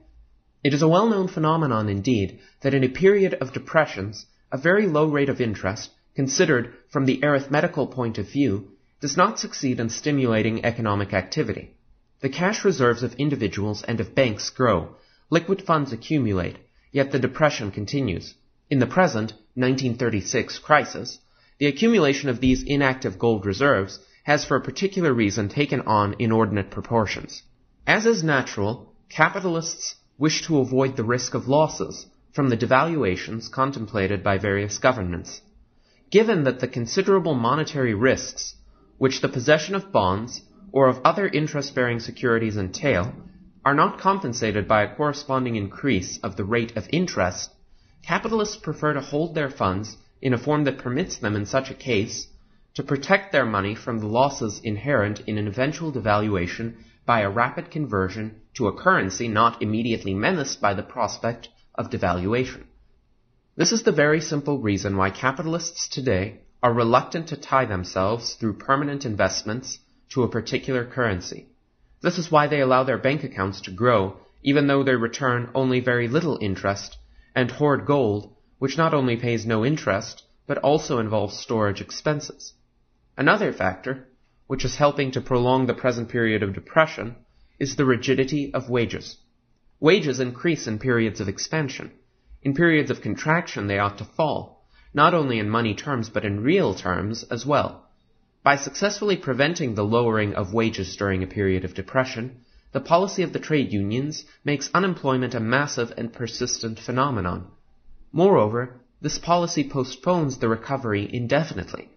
It 0.63 0.73
is 0.73 0.81
a 0.81 0.87
well-known 0.87 1.27
phenomenon 1.27 1.89
indeed 1.89 2.39
that 2.61 2.73
in 2.73 2.85
a 2.85 2.89
period 2.89 3.33
of 3.33 3.51
depressions, 3.51 4.25
a 4.49 4.57
very 4.57 4.87
low 4.87 5.07
rate 5.09 5.27
of 5.27 5.41
interest, 5.41 5.89
considered 6.15 6.73
from 6.89 7.05
the 7.05 7.21
arithmetical 7.21 7.85
point 7.87 8.17
of 8.17 8.29
view, 8.29 8.69
does 9.01 9.17
not 9.17 9.39
succeed 9.39 9.81
in 9.81 9.89
stimulating 9.89 10.63
economic 10.63 11.13
activity. 11.13 11.75
The 12.21 12.29
cash 12.29 12.63
reserves 12.63 13.03
of 13.03 13.13
individuals 13.15 13.83
and 13.83 13.99
of 13.99 14.15
banks 14.15 14.49
grow, 14.49 14.95
liquid 15.29 15.61
funds 15.63 15.91
accumulate, 15.91 16.55
yet 16.93 17.11
the 17.11 17.19
depression 17.19 17.69
continues. 17.69 18.33
In 18.69 18.79
the 18.79 18.87
present 18.87 19.33
1936 19.55 20.59
crisis, 20.59 21.19
the 21.57 21.67
accumulation 21.67 22.29
of 22.29 22.39
these 22.39 22.63
inactive 22.63 23.19
gold 23.19 23.45
reserves 23.45 23.99
has 24.23 24.45
for 24.45 24.55
a 24.55 24.61
particular 24.61 25.13
reason 25.13 25.49
taken 25.49 25.81
on 25.81 26.15
inordinate 26.19 26.71
proportions. 26.71 27.43
As 27.85 28.05
is 28.05 28.23
natural, 28.23 28.93
capitalists 29.09 29.95
wish 30.23 30.41
to 30.47 30.59
avoid 30.59 30.95
the 30.95 31.03
risk 31.03 31.33
of 31.33 31.49
losses 31.49 32.05
from 32.31 32.47
the 32.47 32.55
devaluations 32.55 33.51
contemplated 33.51 34.23
by 34.23 34.37
various 34.37 34.77
governments. 34.77 35.41
Given 36.09 36.45
that 36.45 36.61
the 36.61 36.67
considerable 36.79 37.33
monetary 37.33 37.93
risks 37.93 38.55
which 38.97 39.19
the 39.19 39.27
possession 39.27 39.75
of 39.75 39.91
bonds 39.91 40.41
or 40.71 40.87
of 40.87 41.01
other 41.03 41.27
interest-bearing 41.27 41.99
securities 41.99 42.55
entail 42.55 43.13
are 43.65 43.73
not 43.73 43.99
compensated 43.99 44.65
by 44.65 44.83
a 44.83 44.95
corresponding 44.95 45.57
increase 45.57 46.17
of 46.23 46.37
the 46.37 46.45
rate 46.45 46.77
of 46.77 46.87
interest, 46.93 47.49
capitalists 48.01 48.55
prefer 48.55 48.93
to 48.93 49.01
hold 49.01 49.35
their 49.35 49.49
funds 49.49 49.97
in 50.21 50.33
a 50.33 50.37
form 50.37 50.63
that 50.63 50.77
permits 50.77 51.17
them 51.17 51.35
in 51.35 51.45
such 51.45 51.69
a 51.69 51.81
case 51.91 52.27
to 52.75 52.81
protect 52.81 53.33
their 53.33 53.45
money 53.45 53.75
from 53.75 53.99
the 53.99 54.07
losses 54.07 54.61
inherent 54.63 55.19
in 55.27 55.37
an 55.37 55.49
eventual 55.49 55.91
devaluation 55.91 56.75
by 57.05 57.19
a 57.19 57.29
rapid 57.29 57.69
conversion 57.69 58.39
to 58.53 58.67
a 58.67 58.73
currency 58.73 59.27
not 59.27 59.61
immediately 59.61 60.13
menaced 60.13 60.61
by 60.61 60.73
the 60.73 60.83
prospect 60.83 61.49
of 61.75 61.89
devaluation. 61.89 62.63
This 63.55 63.71
is 63.71 63.83
the 63.83 63.91
very 63.91 64.21
simple 64.21 64.59
reason 64.59 64.97
why 64.97 65.09
capitalists 65.09 65.87
today 65.87 66.41
are 66.61 66.73
reluctant 66.73 67.27
to 67.27 67.37
tie 67.37 67.65
themselves 67.65 68.35
through 68.35 68.57
permanent 68.57 69.05
investments 69.05 69.79
to 70.09 70.23
a 70.23 70.29
particular 70.29 70.85
currency. 70.85 71.47
This 72.01 72.17
is 72.17 72.31
why 72.31 72.47
they 72.47 72.61
allow 72.61 72.83
their 72.83 72.97
bank 72.97 73.23
accounts 73.23 73.61
to 73.61 73.71
grow 73.71 74.17
even 74.43 74.67
though 74.67 74.83
they 74.83 74.95
return 74.95 75.49
only 75.55 75.79
very 75.79 76.07
little 76.07 76.37
interest 76.41 76.97
and 77.35 77.49
hoard 77.49 77.85
gold 77.85 78.35
which 78.59 78.77
not 78.77 78.93
only 78.93 79.17
pays 79.17 79.45
no 79.45 79.65
interest, 79.65 80.23
but 80.47 80.57
also 80.59 80.99
involves 80.99 81.37
storage 81.37 81.81
expenses. 81.81 82.53
Another 83.17 83.51
factor, 83.51 84.07
which 84.47 84.63
is 84.63 84.77
helping 84.77 85.11
to 85.11 85.19
prolong 85.19 85.65
the 85.65 85.73
present 85.73 86.07
period 86.07 86.41
of 86.43 86.53
depression, 86.53 87.15
is 87.63 87.77
the 87.77 87.85
rigidity 87.85 88.53
of 88.53 88.69
wages. 88.69 89.17
Wages 89.79 90.19
increase 90.19 90.67
in 90.67 90.77
periods 90.79 91.21
of 91.21 91.29
expansion. 91.29 91.91
In 92.41 92.53
periods 92.53 92.91
of 92.91 93.01
contraction, 93.01 93.67
they 93.67 93.79
ought 93.79 93.97
to 93.99 94.13
fall, 94.17 94.65
not 94.93 95.13
only 95.13 95.39
in 95.39 95.49
money 95.49 95.73
terms, 95.73 96.09
but 96.09 96.25
in 96.25 96.43
real 96.43 96.73
terms 96.73 97.23
as 97.35 97.45
well. 97.45 97.89
By 98.43 98.57
successfully 98.57 99.15
preventing 99.15 99.75
the 99.75 99.85
lowering 99.95 100.33
of 100.35 100.53
wages 100.53 100.97
during 100.97 101.23
a 101.23 101.35
period 101.37 101.63
of 101.63 101.73
depression, 101.73 102.41
the 102.73 102.81
policy 102.81 103.23
of 103.23 103.31
the 103.31 103.45
trade 103.47 103.71
unions 103.71 104.25
makes 104.43 104.69
unemployment 104.73 105.33
a 105.33 105.39
massive 105.39 105.93
and 105.97 106.11
persistent 106.11 106.79
phenomenon. 106.79 107.47
Moreover, 108.11 108.81
this 109.01 109.17
policy 109.17 109.63
postpones 109.69 110.37
the 110.37 110.49
recovery 110.49 111.09
indefinitely. 111.21 111.87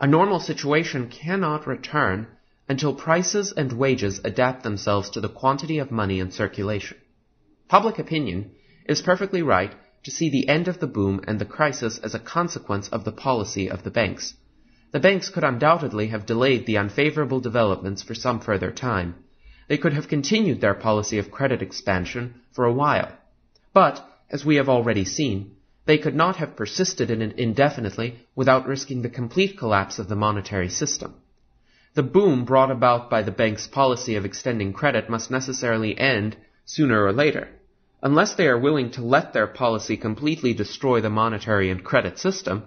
A 0.00 0.06
normal 0.06 0.40
situation 0.40 1.08
cannot 1.08 1.66
return 1.68 2.26
until 2.68 2.94
prices 2.94 3.52
and 3.56 3.72
wages 3.72 4.20
adapt 4.24 4.62
themselves 4.62 5.10
to 5.10 5.20
the 5.20 5.28
quantity 5.28 5.78
of 5.78 5.90
money 5.90 6.18
in 6.18 6.30
circulation. 6.30 6.96
Public 7.68 7.98
opinion 7.98 8.50
is 8.86 9.02
perfectly 9.02 9.42
right 9.42 9.72
to 10.04 10.10
see 10.10 10.30
the 10.30 10.48
end 10.48 10.68
of 10.68 10.78
the 10.78 10.86
boom 10.86 11.20
and 11.26 11.38
the 11.38 11.44
crisis 11.44 11.98
as 11.98 12.14
a 12.14 12.18
consequence 12.18 12.88
of 12.88 13.04
the 13.04 13.12
policy 13.12 13.68
of 13.68 13.82
the 13.82 13.90
banks. 13.90 14.34
The 14.92 15.00
banks 15.00 15.28
could 15.28 15.44
undoubtedly 15.44 16.08
have 16.08 16.26
delayed 16.26 16.64
the 16.64 16.78
unfavorable 16.78 17.40
developments 17.40 18.02
for 18.02 18.14
some 18.14 18.40
further 18.40 18.70
time. 18.70 19.16
They 19.68 19.78
could 19.78 19.92
have 19.92 20.08
continued 20.08 20.60
their 20.60 20.74
policy 20.74 21.18
of 21.18 21.30
credit 21.30 21.60
expansion 21.60 22.40
for 22.52 22.64
a 22.64 22.72
while. 22.72 23.10
But, 23.74 24.04
as 24.30 24.44
we 24.44 24.56
have 24.56 24.68
already 24.68 25.04
seen, 25.04 25.56
they 25.86 25.98
could 25.98 26.14
not 26.14 26.36
have 26.36 26.56
persisted 26.56 27.10
in 27.10 27.20
it 27.20 27.38
indefinitely 27.38 28.26
without 28.34 28.66
risking 28.66 29.02
the 29.02 29.08
complete 29.08 29.58
collapse 29.58 29.98
of 29.98 30.08
the 30.08 30.16
monetary 30.16 30.68
system. 30.68 31.14
The 31.96 32.02
boom 32.02 32.44
brought 32.44 32.70
about 32.70 33.08
by 33.08 33.22
the 33.22 33.30
bank's 33.30 33.66
policy 33.66 34.16
of 34.16 34.26
extending 34.26 34.74
credit 34.74 35.08
must 35.08 35.30
necessarily 35.30 35.98
end 35.98 36.36
sooner 36.66 37.02
or 37.02 37.10
later. 37.10 37.48
Unless 38.02 38.34
they 38.34 38.48
are 38.48 38.58
willing 38.58 38.90
to 38.90 39.02
let 39.02 39.32
their 39.32 39.46
policy 39.46 39.96
completely 39.96 40.52
destroy 40.52 41.00
the 41.00 41.08
monetary 41.08 41.70
and 41.70 41.82
credit 41.82 42.18
system, 42.18 42.64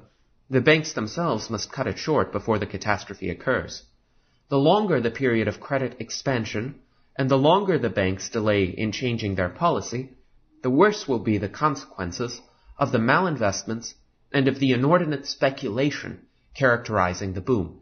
the 0.50 0.62
banks 0.62 0.94
themselves 0.94 1.48
must 1.52 1.72
cut 1.72 1.86
it 1.86 2.00
short 2.00 2.32
before 2.32 2.58
the 2.58 2.66
catastrophe 2.66 3.30
occurs. 3.30 3.84
The 4.50 4.58
longer 4.58 5.00
the 5.00 5.12
period 5.12 5.48
of 5.48 5.60
credit 5.60 5.98
expansion, 6.00 6.80
and 7.16 7.30
the 7.30 7.38
longer 7.38 7.78
the 7.78 7.92
banks 7.92 8.30
delay 8.30 8.64
in 8.64 8.92
changing 8.92 9.36
their 9.36 9.50
policy, 9.50 10.10
the 10.64 10.72
worse 10.72 11.08
will 11.08 11.20
be 11.20 11.38
the 11.38 11.50
consequences 11.50 12.42
of 12.80 12.92
the 12.92 12.98
malinvestments 12.98 13.94
and 14.34 14.48
of 14.48 14.58
the 14.58 14.72
inordinate 14.72 15.28
speculation 15.28 16.26
characterizing 16.56 17.34
the 17.34 17.42
boom. 17.42 17.82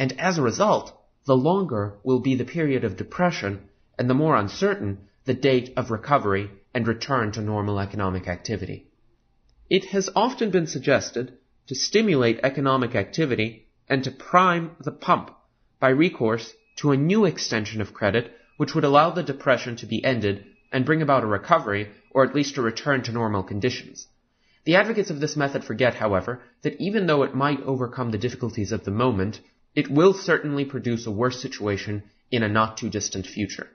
And 0.00 0.18
as 0.18 0.38
a 0.38 0.42
result, 0.42 0.98
the 1.26 1.36
longer 1.36 1.98
will 2.02 2.20
be 2.20 2.34
the 2.34 2.46
period 2.46 2.84
of 2.84 2.96
depression 2.96 3.68
and 3.98 4.08
the 4.08 4.14
more 4.14 4.34
uncertain 4.34 4.96
the 5.26 5.34
date 5.34 5.74
of 5.76 5.90
recovery 5.90 6.50
and 6.72 6.88
return 6.88 7.32
to 7.32 7.42
normal 7.42 7.78
economic 7.78 8.26
activity. 8.26 8.86
It 9.68 9.84
has 9.90 10.08
often 10.16 10.48
been 10.48 10.66
suggested 10.66 11.36
to 11.66 11.74
stimulate 11.74 12.40
economic 12.42 12.94
activity 12.94 13.68
and 13.90 14.02
to 14.04 14.10
prime 14.10 14.70
the 14.80 14.90
pump 14.90 15.32
by 15.78 15.90
recourse 15.90 16.54
to 16.76 16.92
a 16.92 16.96
new 16.96 17.26
extension 17.26 17.82
of 17.82 17.92
credit 17.92 18.32
which 18.56 18.74
would 18.74 18.84
allow 18.84 19.10
the 19.10 19.22
depression 19.22 19.76
to 19.76 19.86
be 19.86 20.02
ended 20.02 20.46
and 20.72 20.86
bring 20.86 21.02
about 21.02 21.24
a 21.24 21.26
recovery 21.26 21.90
or 22.10 22.24
at 22.24 22.34
least 22.34 22.56
a 22.56 22.62
return 22.62 23.02
to 23.02 23.12
normal 23.12 23.42
conditions. 23.42 24.08
The 24.64 24.76
advocates 24.76 25.10
of 25.10 25.20
this 25.20 25.36
method 25.36 25.62
forget, 25.62 25.96
however, 25.96 26.40
that 26.62 26.80
even 26.80 27.06
though 27.06 27.22
it 27.22 27.34
might 27.34 27.60
overcome 27.64 28.12
the 28.12 28.24
difficulties 28.26 28.72
of 28.72 28.84
the 28.84 28.90
moment, 28.90 29.40
it 29.74 29.90
will 29.90 30.12
certainly 30.12 30.64
produce 30.64 31.06
a 31.06 31.10
worse 31.10 31.40
situation 31.40 32.02
in 32.30 32.42
a 32.42 32.48
not 32.48 32.76
too 32.76 32.90
distant 32.90 33.26
future. 33.26 33.68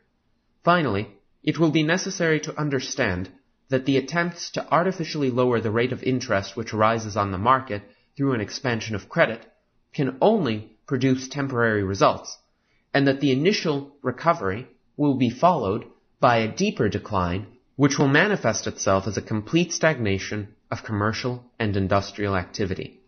Finally, 0.63 1.07
it 1.43 1.59
will 1.59 1.71
be 1.71 1.83
necessary 1.83 2.39
to 2.39 2.59
understand 2.59 3.29
that 3.69 3.85
the 3.85 3.97
attempts 3.97 4.51
to 4.51 4.71
artificially 4.71 5.29
lower 5.29 5.59
the 5.59 5.71
rate 5.71 5.91
of 5.91 6.03
interest 6.03 6.55
which 6.55 6.73
arises 6.73 7.15
on 7.15 7.31
the 7.31 7.37
market 7.37 7.81
through 8.15 8.33
an 8.33 8.41
expansion 8.41 8.95
of 8.95 9.09
credit 9.09 9.45
can 9.93 10.17
only 10.21 10.71
produce 10.87 11.27
temporary 11.27 11.83
results, 11.83 12.37
and 12.93 13.07
that 13.07 13.19
the 13.19 13.31
initial 13.31 13.95
recovery 14.01 14.67
will 14.97 15.15
be 15.15 15.29
followed 15.29 15.85
by 16.19 16.37
a 16.37 16.55
deeper 16.55 16.89
decline 16.89 17.47
which 17.75 17.97
will 17.97 18.07
manifest 18.07 18.67
itself 18.67 19.07
as 19.07 19.17
a 19.17 19.21
complete 19.21 19.71
stagnation 19.71 20.47
of 20.71 20.83
commercial 20.83 21.43
and 21.59 21.75
industrial 21.75 22.35
activity. 22.35 22.99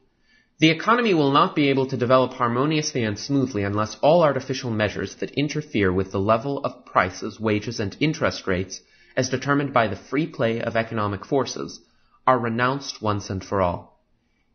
The 0.59 0.71
economy 0.71 1.13
will 1.13 1.31
not 1.31 1.55
be 1.55 1.69
able 1.69 1.85
to 1.85 1.97
develop 1.97 2.33
harmoniously 2.33 3.03
and 3.03 3.19
smoothly 3.19 3.63
unless 3.63 3.95
all 4.01 4.23
artificial 4.23 4.71
measures 4.71 5.15
that 5.17 5.31
interfere 5.31 5.93
with 5.93 6.11
the 6.11 6.19
level 6.19 6.65
of 6.65 6.83
prices, 6.83 7.39
wages, 7.39 7.79
and 7.79 7.95
interest 7.99 8.47
rates, 8.47 8.81
as 9.15 9.29
determined 9.29 9.71
by 9.71 9.87
the 9.87 9.95
free 9.95 10.25
play 10.25 10.59
of 10.59 10.75
economic 10.75 11.25
forces, 11.25 11.79
are 12.25 12.39
renounced 12.39 13.03
once 13.03 13.29
and 13.29 13.45
for 13.45 13.61
all. 13.61 14.03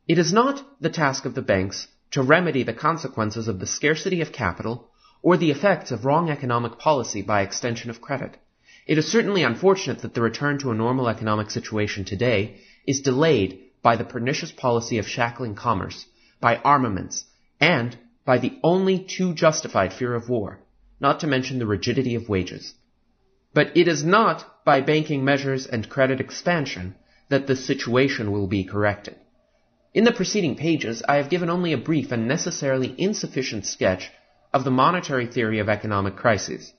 It 0.08 0.18
is 0.18 0.32
not 0.32 0.64
the 0.80 0.90
task 0.90 1.24
of 1.24 1.36
the 1.36 1.40
banks 1.40 1.86
to 2.10 2.20
remedy 2.20 2.64
the 2.64 2.74
consequences 2.74 3.46
of 3.46 3.60
the 3.60 3.66
scarcity 3.66 4.20
of 4.22 4.32
capital 4.32 4.90
or 5.22 5.36
the 5.36 5.52
effects 5.52 5.92
of 5.92 6.04
wrong 6.04 6.30
economic 6.30 6.80
policy 6.80 7.22
by 7.22 7.42
extension 7.42 7.90
of 7.90 8.00
credit. 8.00 8.36
It 8.88 8.98
is 8.98 9.06
certainly 9.06 9.44
unfortunate 9.44 10.00
that 10.00 10.14
the 10.14 10.20
return 10.20 10.58
to 10.58 10.72
a 10.72 10.74
normal 10.74 11.08
economic 11.08 11.50
situation 11.50 12.04
today 12.04 12.60
is 12.88 13.02
delayed 13.02 13.60
by 13.82 13.96
the 13.96 14.04
pernicious 14.04 14.52
policy 14.52 14.98
of 14.98 15.08
shackling 15.08 15.54
commerce, 15.54 16.06
by 16.40 16.56
armaments, 16.56 17.24
and 17.60 17.96
by 18.24 18.38
the 18.38 18.58
only 18.62 18.98
too 18.98 19.34
justified 19.34 19.92
fear 19.92 20.14
of 20.14 20.28
war, 20.28 20.60
not 21.00 21.20
to 21.20 21.26
mention 21.26 21.58
the 21.58 21.66
rigidity 21.66 22.14
of 22.14 22.28
wages. 22.28 22.74
But 23.54 23.76
it 23.76 23.88
is 23.88 24.04
not 24.04 24.64
by 24.64 24.80
banking 24.80 25.24
measures 25.24 25.66
and 25.66 25.88
credit 25.88 26.20
expansion 26.20 26.94
that 27.28 27.46
the 27.46 27.56
situation 27.56 28.30
will 28.30 28.46
be 28.46 28.64
corrected. 28.64 29.16
In 29.94 30.04
the 30.04 30.12
preceding 30.12 30.56
pages, 30.56 31.02
I 31.06 31.16
have 31.16 31.28
given 31.28 31.50
only 31.50 31.72
a 31.72 31.78
brief 31.78 32.12
and 32.12 32.26
necessarily 32.26 32.94
insufficient 32.96 33.66
sketch 33.66 34.10
of 34.52 34.64
the 34.64 34.70
monetary 34.70 35.26
theory 35.26 35.58
of 35.58 35.68
economic 35.68 36.16
crises. 36.16 36.72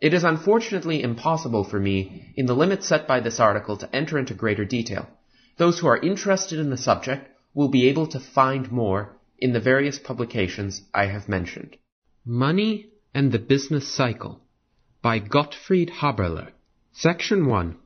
It 0.00 0.14
is 0.14 0.24
unfortunately 0.24 1.02
impossible 1.02 1.64
for 1.64 1.78
me, 1.78 2.32
in 2.36 2.46
the 2.46 2.54
limits 2.54 2.86
set 2.86 3.06
by 3.06 3.20
this 3.20 3.38
article, 3.38 3.76
to 3.78 3.94
enter 3.94 4.18
into 4.18 4.34
greater 4.34 4.64
detail. 4.64 5.08
Those 5.58 5.80
who 5.80 5.88
are 5.88 5.98
interested 6.00 6.60
in 6.60 6.70
the 6.70 6.76
subject 6.76 7.28
will 7.52 7.68
be 7.68 7.88
able 7.88 8.06
to 8.08 8.20
find 8.20 8.70
more 8.70 9.18
in 9.38 9.52
the 9.52 9.60
various 9.60 9.98
publications 9.98 10.82
I 10.94 11.06
have 11.06 11.28
mentioned. 11.28 11.76
Money 12.24 12.90
and 13.12 13.32
the 13.32 13.40
Business 13.40 13.88
Cycle 13.88 14.40
by 15.02 15.18
Gottfried 15.18 15.90
Haberler. 16.00 16.52
Section 16.92 17.46
1. 17.46 17.76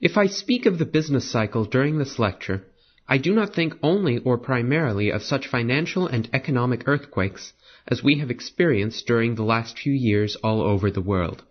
If 0.00 0.16
I 0.16 0.26
speak 0.26 0.66
of 0.66 0.78
the 0.78 0.86
business 0.86 1.30
cycle 1.30 1.64
during 1.64 1.98
this 1.98 2.18
lecture, 2.18 2.64
I 3.08 3.18
do 3.18 3.32
not 3.32 3.54
think 3.54 3.74
only 3.80 4.18
or 4.18 4.36
primarily 4.36 5.10
of 5.10 5.22
such 5.22 5.46
financial 5.46 6.08
and 6.08 6.28
economic 6.32 6.82
earthquakes 6.86 7.52
as 7.86 8.02
we 8.02 8.18
have 8.18 8.30
experienced 8.30 9.06
during 9.06 9.36
the 9.36 9.44
last 9.44 9.78
few 9.78 9.92
years 9.92 10.34
all 10.42 10.60
over 10.60 10.90
the 10.90 11.00
world. 11.00 11.44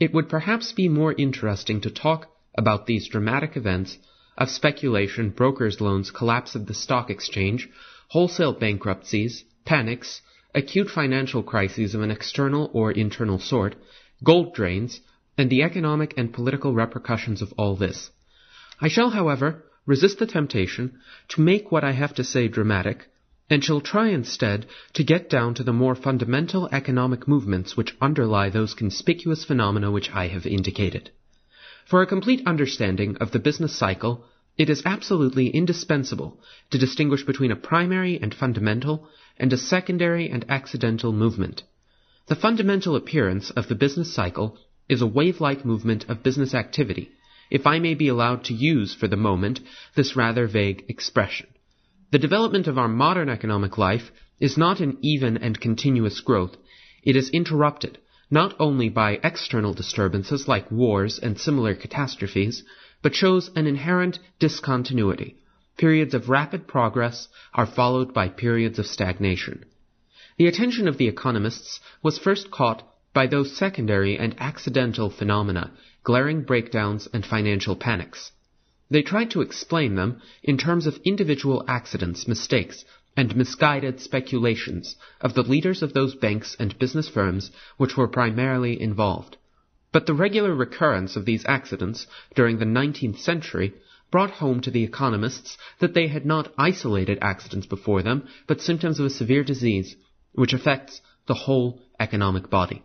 It 0.00 0.12
would 0.12 0.28
perhaps 0.28 0.72
be 0.72 0.88
more 0.88 1.12
interesting 1.12 1.80
to 1.82 1.90
talk 1.90 2.28
about 2.58 2.86
these 2.86 3.08
dramatic 3.08 3.56
events 3.56 3.96
of 4.38 4.50
speculation, 4.50 5.30
brokers' 5.30 5.80
loans, 5.80 6.10
collapse 6.10 6.54
of 6.54 6.66
the 6.66 6.74
stock 6.74 7.10
exchange, 7.10 7.68
wholesale 8.08 8.52
bankruptcies, 8.52 9.44
panics, 9.64 10.22
acute 10.54 10.90
financial 10.90 11.42
crises 11.42 11.94
of 11.94 12.02
an 12.02 12.10
external 12.10 12.70
or 12.72 12.92
internal 12.92 13.38
sort, 13.38 13.74
gold 14.22 14.54
drains, 14.54 15.00
and 15.38 15.48
the 15.48 15.62
economic 15.62 16.14
and 16.16 16.32
political 16.32 16.74
repercussions 16.74 17.42
of 17.42 17.52
all 17.56 17.76
this. 17.76 18.10
I 18.80 18.88
shall, 18.88 19.10
however, 19.10 19.64
resist 19.86 20.18
the 20.18 20.26
temptation 20.26 20.98
to 21.28 21.40
make 21.40 21.72
what 21.72 21.84
I 21.84 21.92
have 21.92 22.14
to 22.14 22.24
say 22.24 22.48
dramatic, 22.48 23.08
and 23.50 23.62
shall 23.62 23.80
try 23.80 24.08
instead 24.08 24.66
to 24.94 25.04
get 25.04 25.28
down 25.28 25.54
to 25.54 25.64
the 25.64 25.72
more 25.72 25.94
fundamental 25.94 26.68
economic 26.72 27.26
movements 27.26 27.76
which 27.76 27.96
underlie 28.00 28.50
those 28.50 28.74
conspicuous 28.74 29.44
phenomena 29.44 29.90
which 29.90 30.10
I 30.10 30.28
have 30.28 30.46
indicated. 30.46 31.10
For 31.86 32.02
a 32.02 32.06
complete 32.06 32.46
understanding 32.46 33.16
of 33.16 33.32
the 33.32 33.38
business 33.38 33.76
cycle, 33.76 34.24
it 34.56 34.70
is 34.70 34.82
absolutely 34.84 35.48
indispensable 35.48 36.40
to 36.70 36.78
distinguish 36.78 37.24
between 37.24 37.50
a 37.50 37.56
primary 37.56 38.20
and 38.20 38.34
fundamental 38.34 39.08
and 39.38 39.52
a 39.52 39.56
secondary 39.56 40.28
and 40.28 40.44
accidental 40.48 41.12
movement. 41.12 41.62
The 42.28 42.36
fundamental 42.36 42.94
appearance 42.94 43.50
of 43.50 43.68
the 43.68 43.74
business 43.74 44.14
cycle 44.14 44.58
is 44.88 45.02
a 45.02 45.06
wave-like 45.06 45.64
movement 45.64 46.04
of 46.08 46.22
business 46.22 46.54
activity, 46.54 47.10
if 47.50 47.66
I 47.66 47.78
may 47.78 47.94
be 47.94 48.08
allowed 48.08 48.44
to 48.44 48.54
use 48.54 48.94
for 48.94 49.08
the 49.08 49.16
moment 49.16 49.60
this 49.94 50.14
rather 50.16 50.46
vague 50.46 50.84
expression. 50.88 51.48
The 52.10 52.18
development 52.18 52.66
of 52.66 52.78
our 52.78 52.88
modern 52.88 53.28
economic 53.28 53.78
life 53.78 54.12
is 54.38 54.58
not 54.58 54.80
an 54.80 54.98
even 55.00 55.38
and 55.38 55.58
continuous 55.60 56.20
growth. 56.20 56.56
It 57.02 57.16
is 57.16 57.30
interrupted 57.30 57.98
not 58.32 58.56
only 58.58 58.88
by 58.88 59.20
external 59.22 59.74
disturbances 59.74 60.48
like 60.48 60.72
wars 60.72 61.18
and 61.18 61.38
similar 61.38 61.74
catastrophes, 61.74 62.64
but 63.02 63.14
shows 63.14 63.50
an 63.54 63.66
inherent 63.66 64.18
discontinuity. 64.38 65.36
Periods 65.76 66.14
of 66.14 66.30
rapid 66.30 66.66
progress 66.66 67.28
are 67.52 67.66
followed 67.66 68.14
by 68.14 68.28
periods 68.28 68.78
of 68.78 68.86
stagnation. 68.86 69.62
The 70.38 70.46
attention 70.46 70.88
of 70.88 70.96
the 70.96 71.08
economists 71.08 71.78
was 72.02 72.18
first 72.18 72.50
caught 72.50 72.82
by 73.12 73.26
those 73.26 73.54
secondary 73.54 74.16
and 74.18 74.34
accidental 74.38 75.10
phenomena, 75.10 75.70
glaring 76.02 76.42
breakdowns 76.42 77.06
and 77.12 77.26
financial 77.26 77.76
panics. 77.76 78.32
They 78.90 79.02
tried 79.02 79.32
to 79.32 79.42
explain 79.42 79.94
them 79.94 80.22
in 80.42 80.56
terms 80.56 80.86
of 80.86 80.98
individual 81.04 81.64
accidents, 81.68 82.26
mistakes, 82.26 82.82
and 83.16 83.36
misguided 83.36 84.00
speculations 84.00 84.96
of 85.20 85.34
the 85.34 85.42
leaders 85.42 85.82
of 85.82 85.92
those 85.92 86.14
banks 86.14 86.56
and 86.58 86.78
business 86.78 87.08
firms 87.08 87.50
which 87.76 87.96
were 87.96 88.08
primarily 88.08 88.80
involved. 88.80 89.36
But 89.92 90.06
the 90.06 90.14
regular 90.14 90.54
recurrence 90.54 91.16
of 91.16 91.26
these 91.26 91.44
accidents 91.46 92.06
during 92.34 92.58
the 92.58 92.64
nineteenth 92.64 93.18
century 93.18 93.74
brought 94.10 94.30
home 94.30 94.60
to 94.60 94.70
the 94.70 94.84
economists 94.84 95.58
that 95.80 95.92
they 95.94 96.06
had 96.06 96.24
not 96.24 96.52
isolated 96.56 97.18
accidents 97.20 97.66
before 97.66 98.02
them, 98.02 98.26
but 98.46 98.60
symptoms 98.60 98.98
of 98.98 99.06
a 99.06 99.10
severe 99.10 99.44
disease, 99.44 99.94
which 100.32 100.54
affects 100.54 101.02
the 101.26 101.34
whole 101.34 101.80
economic 102.00 102.48
body. 102.48 102.82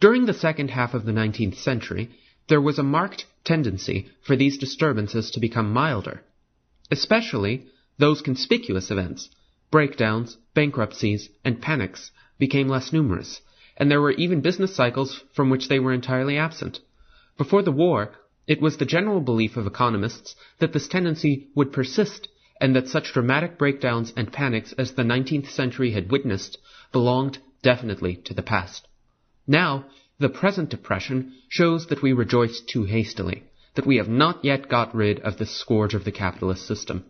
During 0.00 0.26
the 0.26 0.34
second 0.34 0.70
half 0.70 0.94
of 0.94 1.04
the 1.04 1.12
19th 1.12 1.56
century, 1.56 2.10
there 2.48 2.60
was 2.60 2.78
a 2.78 2.84
marked 2.84 3.26
tendency 3.44 4.08
for 4.22 4.36
these 4.36 4.58
disturbances 4.58 5.32
to 5.32 5.40
become 5.40 5.72
milder, 5.72 6.22
especially 6.90 7.66
those 7.98 8.22
conspicuous 8.22 8.90
events, 8.90 9.28
breakdowns, 9.70 10.36
bankruptcies, 10.54 11.28
and 11.44 11.60
panics, 11.60 12.10
became 12.38 12.68
less 12.68 12.92
numerous, 12.92 13.40
and 13.76 13.90
there 13.90 14.00
were 14.00 14.12
even 14.12 14.40
business 14.40 14.74
cycles 14.74 15.22
from 15.34 15.50
which 15.50 15.68
they 15.68 15.78
were 15.78 15.92
entirely 15.92 16.36
absent. 16.38 16.80
Before 17.36 17.62
the 17.62 17.72
war, 17.72 18.12
it 18.46 18.60
was 18.62 18.78
the 18.78 18.86
general 18.86 19.20
belief 19.20 19.56
of 19.56 19.66
economists 19.66 20.34
that 20.58 20.72
this 20.72 20.88
tendency 20.88 21.48
would 21.54 21.72
persist 21.72 22.28
and 22.60 22.74
that 22.74 22.88
such 22.88 23.12
dramatic 23.12 23.58
breakdowns 23.58 24.12
and 24.16 24.32
panics 24.32 24.72
as 24.72 24.92
the 24.92 25.02
19th 25.02 25.48
century 25.50 25.92
had 25.92 26.10
witnessed 26.10 26.58
belonged 26.90 27.38
definitely 27.62 28.16
to 28.16 28.34
the 28.34 28.42
past. 28.42 28.88
Now, 29.46 29.86
the 30.18 30.28
present 30.28 30.70
depression 30.70 31.34
shows 31.48 31.86
that 31.86 32.02
we 32.02 32.12
rejoice 32.12 32.60
too 32.60 32.84
hastily, 32.84 33.44
that 33.74 33.86
we 33.86 33.98
have 33.98 34.08
not 34.08 34.44
yet 34.44 34.68
got 34.68 34.94
rid 34.94 35.20
of 35.20 35.38
the 35.38 35.46
scourge 35.46 35.94
of 35.94 36.04
the 36.04 36.10
capitalist 36.10 36.66
system. 36.66 37.04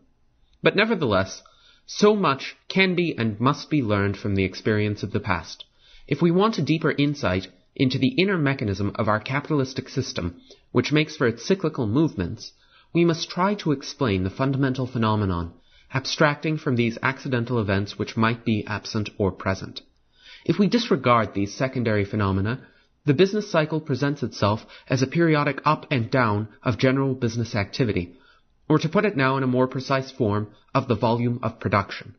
But 0.63 0.77
nevertheless, 0.77 1.43
so 1.91 2.15
much 2.15 2.55
can 2.69 2.95
be 2.95 3.17
and 3.17 3.41
must 3.41 3.71
be 3.71 3.83
learned 3.83 4.15
from 4.15 4.35
the 4.35 4.45
experience 4.45 5.03
of 5.03 5.11
the 5.11 5.21
past. 5.21 5.65
If 6.07 6.21
we 6.21 6.31
want 6.31 6.59
a 6.59 6.63
deeper 6.63 6.91
insight 6.91 7.49
into 7.75 7.99
the 7.99 8.09
inner 8.09 8.37
mechanism 8.37 8.93
of 8.97 9.09
our 9.09 9.19
capitalistic 9.19 9.89
system, 9.89 10.37
which 10.71 10.93
makes 10.93 11.17
for 11.17 11.27
its 11.27 11.47
cyclical 11.47 11.87
movements, 11.87 12.53
we 12.93 13.07
must 13.07 13.31
try 13.31 13.55
to 13.55 13.73
explain 13.73 14.23
the 14.23 14.29
fundamental 14.29 14.87
phenomenon, 14.87 15.55
abstracting 15.95 16.59
from 16.59 16.77
these 16.77 16.99
accidental 17.03 17.59
events 17.59 17.99
which 17.99 18.19
might 18.19 18.45
be 18.45 18.67
absent 18.67 19.09
or 19.17 19.33
present. 19.33 19.81
If 20.45 20.59
we 20.59 20.69
disregard 20.69 21.33
these 21.33 21.55
secondary 21.55 22.05
phenomena, 22.05 22.67
the 23.07 23.15
business 23.15 23.51
cycle 23.51 23.81
presents 23.81 24.23
itself 24.23 24.67
as 24.89 25.01
a 25.01 25.07
periodic 25.07 25.63
up 25.65 25.87
and 25.91 26.11
down 26.11 26.49
of 26.63 26.77
general 26.77 27.15
business 27.15 27.55
activity, 27.55 28.19
or 28.69 28.79
to 28.79 28.89
put 28.89 29.05
it 29.05 29.17
now 29.17 29.37
in 29.37 29.43
a 29.43 29.47
more 29.47 29.67
precise 29.67 30.11
form, 30.11 30.49
of 30.75 30.89
the 30.89 30.95
volume 30.95 31.39
of 31.43 31.59
production. 31.59 32.15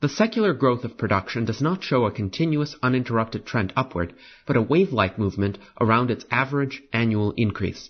The 0.00 0.08
secular 0.08 0.52
growth 0.52 0.84
of 0.84 0.98
production 0.98 1.44
does 1.44 1.62
not 1.62 1.84
show 1.84 2.06
a 2.06 2.10
continuous 2.10 2.74
uninterrupted 2.82 3.46
trend 3.46 3.72
upward, 3.76 4.12
but 4.46 4.56
a 4.56 4.62
wave-like 4.62 5.16
movement 5.16 5.58
around 5.80 6.10
its 6.10 6.24
average 6.28 6.82
annual 6.92 7.32
increase. 7.36 7.88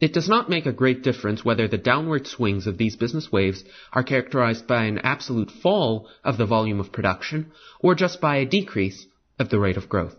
It 0.00 0.14
does 0.14 0.26
not 0.26 0.48
make 0.48 0.64
a 0.64 0.72
great 0.72 1.02
difference 1.02 1.44
whether 1.44 1.68
the 1.68 1.76
downward 1.76 2.26
swings 2.26 2.66
of 2.66 2.78
these 2.78 2.96
business 2.96 3.30
waves 3.30 3.62
are 3.92 4.02
characterized 4.02 4.66
by 4.66 4.84
an 4.84 4.98
absolute 5.00 5.50
fall 5.50 6.08
of 6.24 6.38
the 6.38 6.46
volume 6.46 6.80
of 6.80 6.92
production 6.92 7.52
or 7.80 7.94
just 7.94 8.22
by 8.22 8.36
a 8.36 8.46
decrease 8.46 9.06
of 9.38 9.50
the 9.50 9.58
rate 9.58 9.76
of 9.76 9.90
growth. 9.90 10.16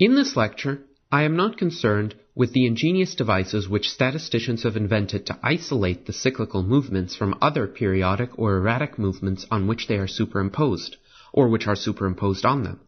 In 0.00 0.16
this 0.16 0.36
lecture, 0.36 0.80
I 1.12 1.22
am 1.22 1.36
not 1.36 1.58
concerned 1.58 2.16
with 2.34 2.52
the 2.52 2.66
ingenious 2.66 3.14
devices 3.14 3.68
which 3.68 3.90
statisticians 3.90 4.62
have 4.62 4.76
invented 4.76 5.26
to 5.26 5.38
isolate 5.42 6.06
the 6.06 6.12
cyclical 6.12 6.62
movements 6.62 7.14
from 7.14 7.36
other 7.42 7.66
periodic 7.66 8.30
or 8.38 8.56
erratic 8.56 8.98
movements 8.98 9.46
on 9.50 9.66
which 9.66 9.86
they 9.86 9.98
are 9.98 10.06
superimposed, 10.06 10.96
or 11.32 11.48
which 11.48 11.66
are 11.66 11.76
superimposed 11.76 12.46
on 12.46 12.62
them. 12.62 12.80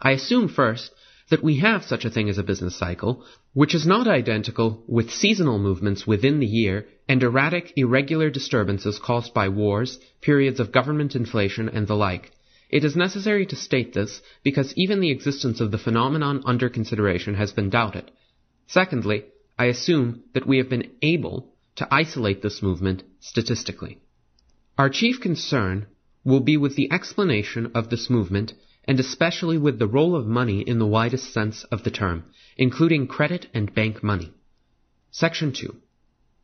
I 0.00 0.10
assume 0.10 0.48
first 0.48 0.92
that 1.30 1.42
we 1.42 1.58
have 1.58 1.84
such 1.84 2.04
a 2.04 2.10
thing 2.10 2.28
as 2.28 2.36
a 2.36 2.42
business 2.42 2.76
cycle, 2.76 3.24
which 3.54 3.74
is 3.74 3.86
not 3.86 4.06
identical 4.06 4.82
with 4.86 5.10
seasonal 5.10 5.58
movements 5.58 6.06
within 6.06 6.40
the 6.40 6.46
year 6.46 6.86
and 7.08 7.22
erratic, 7.22 7.72
irregular 7.76 8.28
disturbances 8.28 8.98
caused 8.98 9.32
by 9.32 9.48
wars, 9.48 9.98
periods 10.20 10.60
of 10.60 10.72
government 10.72 11.16
inflation, 11.16 11.68
and 11.70 11.86
the 11.86 11.94
like. 11.94 12.32
It 12.68 12.84
is 12.84 12.94
necessary 12.96 13.46
to 13.46 13.56
state 13.56 13.94
this 13.94 14.20
because 14.42 14.74
even 14.76 15.00
the 15.00 15.10
existence 15.10 15.60
of 15.60 15.70
the 15.70 15.78
phenomenon 15.78 16.42
under 16.44 16.68
consideration 16.68 17.34
has 17.34 17.52
been 17.52 17.70
doubted. 17.70 18.10
Secondly, 18.72 19.24
I 19.58 19.66
assume 19.66 20.22
that 20.32 20.46
we 20.46 20.56
have 20.56 20.70
been 20.70 20.92
able 21.02 21.52
to 21.76 21.86
isolate 21.90 22.40
this 22.40 22.62
movement 22.62 23.02
statistically. 23.20 23.98
Our 24.78 24.88
chief 24.88 25.20
concern 25.20 25.88
will 26.24 26.40
be 26.40 26.56
with 26.56 26.74
the 26.74 26.90
explanation 26.90 27.72
of 27.74 27.90
this 27.90 28.08
movement 28.08 28.54
and 28.88 28.98
especially 28.98 29.58
with 29.58 29.78
the 29.78 29.86
role 29.86 30.16
of 30.16 30.26
money 30.26 30.62
in 30.62 30.78
the 30.78 30.86
widest 30.86 31.34
sense 31.34 31.64
of 31.64 31.84
the 31.84 31.90
term, 31.90 32.24
including 32.56 33.08
credit 33.08 33.46
and 33.52 33.74
bank 33.74 34.02
money. 34.02 34.32
Section 35.10 35.52
2. 35.52 35.76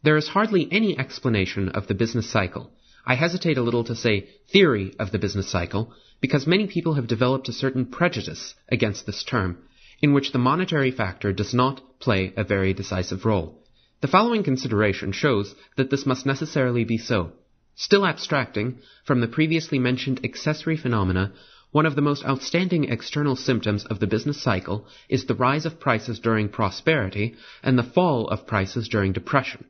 There 0.02 0.18
is 0.18 0.28
hardly 0.28 0.68
any 0.70 0.98
explanation 0.98 1.70
of 1.70 1.86
the 1.86 1.94
business 1.94 2.30
cycle. 2.30 2.70
I 3.06 3.14
hesitate 3.14 3.56
a 3.56 3.62
little 3.62 3.84
to 3.84 3.96
say 3.96 4.28
theory 4.52 4.92
of 4.98 5.12
the 5.12 5.18
business 5.18 5.48
cycle 5.48 5.94
because 6.20 6.46
many 6.46 6.66
people 6.66 6.92
have 6.92 7.06
developed 7.06 7.48
a 7.48 7.54
certain 7.54 7.86
prejudice 7.86 8.54
against 8.68 9.06
this 9.06 9.24
term, 9.24 9.62
in 10.02 10.12
which 10.12 10.32
the 10.32 10.38
monetary 10.50 10.90
factor 10.90 11.32
does 11.32 11.54
not 11.54 11.80
play 12.00 12.32
a 12.36 12.44
very 12.44 12.72
decisive 12.72 13.24
role. 13.24 13.62
The 14.00 14.08
following 14.08 14.44
consideration 14.44 15.12
shows 15.12 15.54
that 15.76 15.90
this 15.90 16.06
must 16.06 16.24
necessarily 16.24 16.84
be 16.84 16.98
so. 16.98 17.32
Still 17.74 18.06
abstracting 18.06 18.78
from 19.04 19.20
the 19.20 19.28
previously 19.28 19.78
mentioned 19.78 20.24
accessory 20.24 20.76
phenomena, 20.76 21.32
one 21.70 21.86
of 21.86 21.96
the 21.96 22.02
most 22.02 22.24
outstanding 22.24 22.84
external 22.84 23.36
symptoms 23.36 23.84
of 23.84 24.00
the 24.00 24.06
business 24.06 24.40
cycle 24.40 24.86
is 25.08 25.26
the 25.26 25.34
rise 25.34 25.66
of 25.66 25.78
prices 25.78 26.18
during 26.18 26.48
prosperity 26.48 27.34
and 27.62 27.78
the 27.78 27.82
fall 27.82 28.28
of 28.28 28.46
prices 28.46 28.88
during 28.88 29.12
depression. 29.12 29.64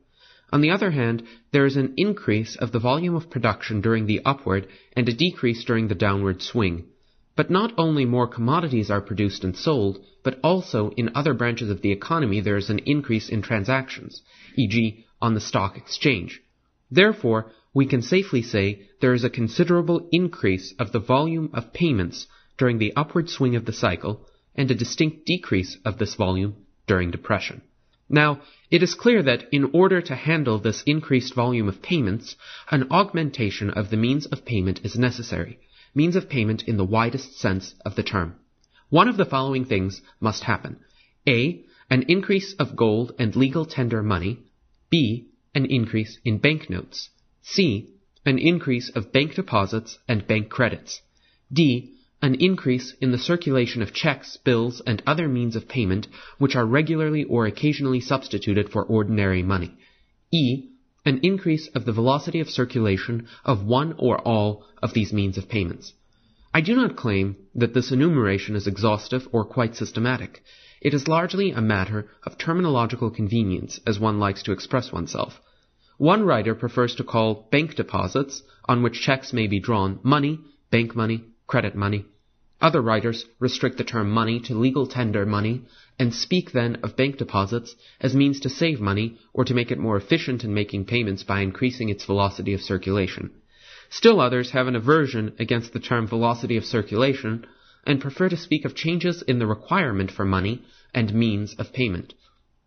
On 0.51 0.61
the 0.61 0.71
other 0.71 0.91
hand, 0.91 1.23
there 1.51 1.65
is 1.65 1.75
an 1.75 1.93
increase 1.97 2.55
of 2.55 2.71
the 2.71 2.79
volume 2.79 3.15
of 3.15 3.29
production 3.29 3.81
during 3.81 4.05
the 4.05 4.21
upward 4.25 4.67
and 4.95 5.07
a 5.07 5.13
decrease 5.13 5.63
during 5.63 5.87
the 5.87 5.95
downward 5.95 6.41
swing. 6.41 6.85
But 7.39 7.49
not 7.49 7.73
only 7.77 8.03
more 8.03 8.27
commodities 8.27 8.91
are 8.91 8.99
produced 8.99 9.45
and 9.45 9.55
sold, 9.55 10.03
but 10.23 10.41
also 10.43 10.89
in 10.97 11.11
other 11.15 11.33
branches 11.33 11.69
of 11.69 11.81
the 11.81 11.93
economy 11.93 12.41
there 12.41 12.57
is 12.57 12.69
an 12.69 12.79
increase 12.79 13.29
in 13.29 13.41
transactions, 13.41 14.21
e.g., 14.57 15.05
on 15.21 15.35
the 15.35 15.39
stock 15.39 15.77
exchange. 15.77 16.41
Therefore, 16.91 17.53
we 17.73 17.85
can 17.85 18.01
safely 18.01 18.41
say 18.41 18.81
there 18.99 19.13
is 19.13 19.23
a 19.23 19.29
considerable 19.29 20.09
increase 20.11 20.73
of 20.77 20.91
the 20.91 20.99
volume 20.99 21.49
of 21.53 21.71
payments 21.71 22.27
during 22.57 22.77
the 22.77 22.91
upward 22.97 23.29
swing 23.29 23.55
of 23.55 23.63
the 23.63 23.71
cycle 23.71 24.27
and 24.53 24.69
a 24.69 24.75
distinct 24.75 25.25
decrease 25.25 25.77
of 25.85 25.97
this 25.97 26.15
volume 26.15 26.57
during 26.87 27.09
depression. 27.09 27.61
Now, 28.09 28.41
it 28.69 28.83
is 28.83 28.95
clear 28.95 29.23
that 29.23 29.45
in 29.53 29.71
order 29.71 30.01
to 30.01 30.15
handle 30.15 30.59
this 30.59 30.83
increased 30.85 31.35
volume 31.35 31.69
of 31.69 31.81
payments, 31.81 32.35
an 32.69 32.87
augmentation 32.91 33.69
of 33.69 33.91
the 33.91 33.95
means 33.95 34.25
of 34.25 34.43
payment 34.43 34.81
is 34.83 34.97
necessary, 34.97 35.59
means 35.93 36.15
of 36.15 36.29
payment 36.29 36.63
in 36.67 36.77
the 36.77 36.85
widest 36.85 37.39
sense 37.39 37.75
of 37.85 37.95
the 37.95 38.03
term. 38.03 38.35
One 38.89 39.07
of 39.07 39.17
the 39.17 39.25
following 39.25 39.65
things 39.65 40.01
must 40.19 40.43
happen. 40.43 40.77
A. 41.27 41.63
An 41.89 42.03
increase 42.07 42.53
of 42.53 42.75
gold 42.75 43.13
and 43.19 43.35
legal 43.35 43.65
tender 43.65 44.03
money. 44.03 44.39
B. 44.89 45.27
An 45.55 45.65
increase 45.65 46.19
in 46.23 46.37
banknotes. 46.37 47.09
C. 47.41 47.89
An 48.25 48.37
increase 48.37 48.89
of 48.89 49.11
bank 49.11 49.35
deposits 49.35 49.97
and 50.07 50.27
bank 50.27 50.49
credits. 50.49 51.01
D 51.51 51.93
an 52.21 52.35
increase 52.35 52.93
in 52.99 53.11
the 53.11 53.17
circulation 53.17 53.81
of 53.81 53.93
checks, 53.93 54.35
bills, 54.37 54.81
and 54.85 55.01
other 55.07 55.27
means 55.27 55.55
of 55.55 55.69
payment 55.69 56.07
which 56.37 56.55
are 56.55 56.65
regularly 56.65 57.23
or 57.23 57.45
occasionally 57.45 58.01
substituted 58.01 58.69
for 58.69 58.83
ordinary 58.83 59.41
money. 59.41 59.73
E. 60.31 60.67
An 61.05 61.19
increase 61.23 61.67
of 61.69 61.85
the 61.85 61.93
velocity 61.93 62.39
of 62.39 62.49
circulation 62.49 63.27
of 63.45 63.63
one 63.63 63.95
or 63.97 64.19
all 64.19 64.65
of 64.83 64.93
these 64.93 65.13
means 65.13 65.37
of 65.37 65.47
payments. 65.47 65.93
I 66.53 66.61
do 66.61 66.75
not 66.75 66.95
claim 66.95 67.37
that 67.55 67.73
this 67.73 67.91
enumeration 67.91 68.55
is 68.55 68.67
exhaustive 68.67 69.27
or 69.31 69.45
quite 69.45 69.75
systematic. 69.75 70.43
It 70.81 70.93
is 70.93 71.07
largely 71.07 71.51
a 71.51 71.61
matter 71.61 72.09
of 72.23 72.37
terminological 72.37 73.13
convenience, 73.13 73.79
as 73.85 73.99
one 73.99 74.19
likes 74.19 74.43
to 74.43 74.51
express 74.51 74.91
oneself. 74.91 75.39
One 75.97 76.23
writer 76.23 76.55
prefers 76.55 76.95
to 76.95 77.03
call 77.03 77.47
bank 77.51 77.75
deposits, 77.75 78.41
on 78.65 78.81
which 78.81 79.01
checks 79.01 79.31
may 79.31 79.47
be 79.47 79.59
drawn, 79.59 79.99
money, 80.03 80.39
bank 80.71 80.95
money, 80.95 81.25
credit 81.47 81.75
money. 81.75 82.05
Other 82.61 82.81
writers 82.81 83.25
restrict 83.39 83.77
the 83.77 83.83
term 83.83 84.09
money 84.09 84.39
to 84.41 84.53
legal 84.53 84.87
tender 84.87 85.25
money 85.25 85.63
and 85.99 86.13
speak 86.13 86.53
then 86.53 86.77
of 86.77 86.95
bank 86.95 87.17
deposits 87.17 87.75
as 87.99 88.15
means 88.15 88.39
to 88.39 88.49
save 88.49 88.79
money 88.79 89.17
or 89.33 89.43
to 89.43 89.53
make 89.53 89.69
it 89.69 89.77
more 89.77 89.97
efficient 89.97 90.45
in 90.45 90.53
making 90.53 90.85
payments 90.85 91.23
by 91.23 91.41
increasing 91.41 91.89
its 91.89 92.05
velocity 92.05 92.53
of 92.53 92.61
circulation. 92.61 93.29
Still 93.89 94.21
others 94.21 94.51
have 94.51 94.67
an 94.67 94.77
aversion 94.77 95.33
against 95.39 95.73
the 95.73 95.79
term 95.79 96.07
velocity 96.07 96.55
of 96.55 96.63
circulation 96.63 97.45
and 97.85 97.99
prefer 97.99 98.29
to 98.29 98.37
speak 98.37 98.63
of 98.63 98.75
changes 98.75 99.21
in 99.23 99.39
the 99.39 99.47
requirement 99.47 100.09
for 100.09 100.23
money 100.23 100.61
and 100.93 101.13
means 101.13 101.53
of 101.55 101.73
payment. 101.73 102.13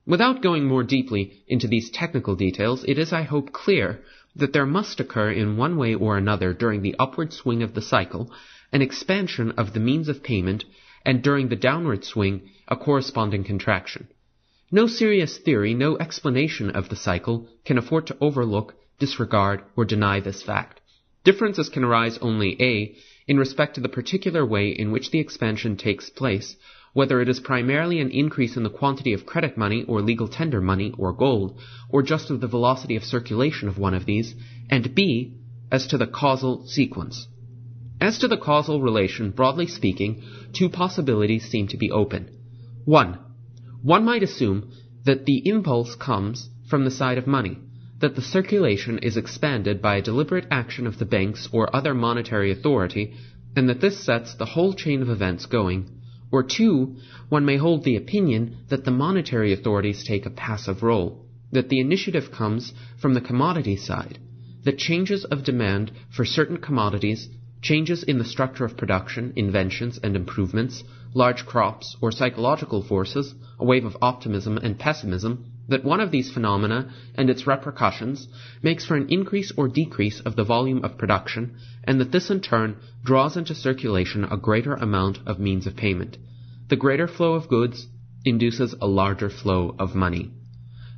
Without 0.04 0.42
going 0.42 0.64
more 0.64 0.82
deeply 0.82 1.44
into 1.46 1.68
these 1.68 1.90
technical 1.90 2.34
details, 2.34 2.84
it 2.88 2.98
is, 2.98 3.12
I 3.12 3.22
hope, 3.22 3.52
clear 3.52 4.02
that 4.34 4.52
there 4.52 4.66
must 4.66 4.98
occur 4.98 5.30
in 5.30 5.56
one 5.56 5.76
way 5.76 5.94
or 5.94 6.16
another 6.16 6.52
during 6.52 6.82
the 6.82 6.96
upward 6.98 7.32
swing 7.32 7.62
of 7.62 7.74
the 7.74 7.82
cycle 7.82 8.30
an 8.72 8.82
expansion 8.82 9.52
of 9.52 9.74
the 9.74 9.80
means 9.80 10.08
of 10.08 10.22
payment, 10.22 10.64
and 11.04 11.22
during 11.22 11.48
the 11.48 11.56
downward 11.56 12.04
swing, 12.04 12.42
a 12.68 12.76
corresponding 12.76 13.44
contraction. 13.44 14.08
No 14.70 14.86
serious 14.86 15.38
theory, 15.38 15.74
no 15.74 15.98
explanation 15.98 16.70
of 16.70 16.88
the 16.88 16.96
cycle 16.96 17.48
can 17.64 17.78
afford 17.78 18.06
to 18.06 18.16
overlook 18.20 18.74
disregard, 19.02 19.62
or 19.76 19.84
deny 19.84 20.20
this 20.20 20.42
fact. 20.42 20.80
Differences 21.24 21.68
can 21.68 21.82
arise 21.82 22.18
only 22.18 22.56
a. 22.62 22.94
in 23.26 23.36
respect 23.36 23.74
to 23.74 23.80
the 23.80 23.88
particular 23.88 24.46
way 24.46 24.68
in 24.68 24.92
which 24.92 25.10
the 25.10 25.18
expansion 25.18 25.76
takes 25.76 26.08
place, 26.08 26.54
whether 26.92 27.20
it 27.20 27.28
is 27.28 27.40
primarily 27.40 27.98
an 27.98 28.10
increase 28.10 28.56
in 28.56 28.62
the 28.62 28.70
quantity 28.70 29.12
of 29.12 29.26
credit 29.26 29.56
money 29.56 29.82
or 29.88 30.00
legal 30.00 30.28
tender 30.28 30.60
money 30.60 30.94
or 30.96 31.12
gold, 31.12 31.58
or 31.88 32.02
just 32.02 32.30
of 32.30 32.40
the 32.40 32.46
velocity 32.46 32.94
of 32.94 33.02
circulation 33.02 33.66
of 33.66 33.76
one 33.76 33.94
of 33.94 34.06
these, 34.06 34.36
and 34.70 34.94
b. 34.94 35.34
as 35.70 35.88
to 35.88 35.98
the 35.98 36.06
causal 36.06 36.64
sequence. 36.66 37.26
As 38.02 38.18
to 38.18 38.26
the 38.26 38.36
causal 38.36 38.82
relation, 38.82 39.30
broadly 39.30 39.68
speaking, 39.68 40.24
two 40.52 40.68
possibilities 40.68 41.48
seem 41.48 41.68
to 41.68 41.76
be 41.76 41.92
open. 41.92 42.30
1. 42.84 43.16
One 43.80 44.04
might 44.04 44.24
assume 44.24 44.72
that 45.04 45.24
the 45.24 45.48
impulse 45.48 45.94
comes 45.94 46.50
from 46.68 46.82
the 46.82 46.90
side 46.90 47.16
of 47.16 47.28
money, 47.28 47.58
that 48.00 48.16
the 48.16 48.20
circulation 48.20 48.98
is 48.98 49.16
expanded 49.16 49.80
by 49.80 49.94
a 49.94 50.02
deliberate 50.02 50.48
action 50.50 50.88
of 50.88 50.98
the 50.98 51.04
banks 51.04 51.48
or 51.52 51.76
other 51.76 51.94
monetary 51.94 52.50
authority, 52.50 53.14
and 53.54 53.68
that 53.68 53.80
this 53.80 54.04
sets 54.04 54.34
the 54.34 54.46
whole 54.46 54.72
chain 54.72 55.00
of 55.00 55.08
events 55.08 55.46
going. 55.46 55.88
Or 56.32 56.42
two, 56.42 56.96
one 57.28 57.44
may 57.44 57.56
hold 57.56 57.84
the 57.84 57.94
opinion 57.94 58.64
that 58.68 58.84
the 58.84 58.90
monetary 58.90 59.52
authorities 59.52 60.02
take 60.02 60.26
a 60.26 60.30
passive 60.30 60.82
role, 60.82 61.24
that 61.52 61.68
the 61.68 61.78
initiative 61.78 62.32
comes 62.32 62.72
from 63.00 63.14
the 63.14 63.20
commodity 63.20 63.76
side, 63.76 64.18
that 64.64 64.76
changes 64.76 65.24
of 65.24 65.44
demand 65.44 65.92
for 66.10 66.24
certain 66.24 66.56
commodities, 66.56 67.28
changes 67.62 68.02
in 68.02 68.18
the 68.18 68.24
structure 68.24 68.64
of 68.64 68.76
production, 68.76 69.32
inventions 69.36 69.98
and 70.02 70.16
improvements, 70.16 70.82
large 71.14 71.46
crops, 71.46 71.96
or 72.00 72.10
psychological 72.10 72.82
forces, 72.82 73.34
a 73.58 73.64
wave 73.64 73.84
of 73.84 73.96
optimism 74.02 74.58
and 74.58 74.78
pessimism, 74.78 75.44
that 75.68 75.84
one 75.84 76.00
of 76.00 76.10
these 76.10 76.30
phenomena 76.32 76.92
and 77.14 77.30
its 77.30 77.46
repercussions 77.46 78.26
makes 78.62 78.84
for 78.84 78.96
an 78.96 79.08
increase 79.10 79.52
or 79.56 79.68
decrease 79.68 80.20
of 80.20 80.34
the 80.34 80.44
volume 80.44 80.84
of 80.84 80.98
production, 80.98 81.56
and 81.84 82.00
that 82.00 82.10
this 82.10 82.30
in 82.30 82.40
turn 82.40 82.76
draws 83.04 83.36
into 83.36 83.54
circulation 83.54 84.24
a 84.24 84.36
greater 84.36 84.74
amount 84.74 85.18
of 85.24 85.38
means 85.38 85.66
of 85.66 85.76
payment. 85.76 86.16
The 86.68 86.76
greater 86.76 87.06
flow 87.06 87.34
of 87.34 87.48
goods 87.48 87.86
induces 88.24 88.74
a 88.80 88.86
larger 88.86 89.30
flow 89.30 89.74
of 89.78 89.94
money. 89.94 90.32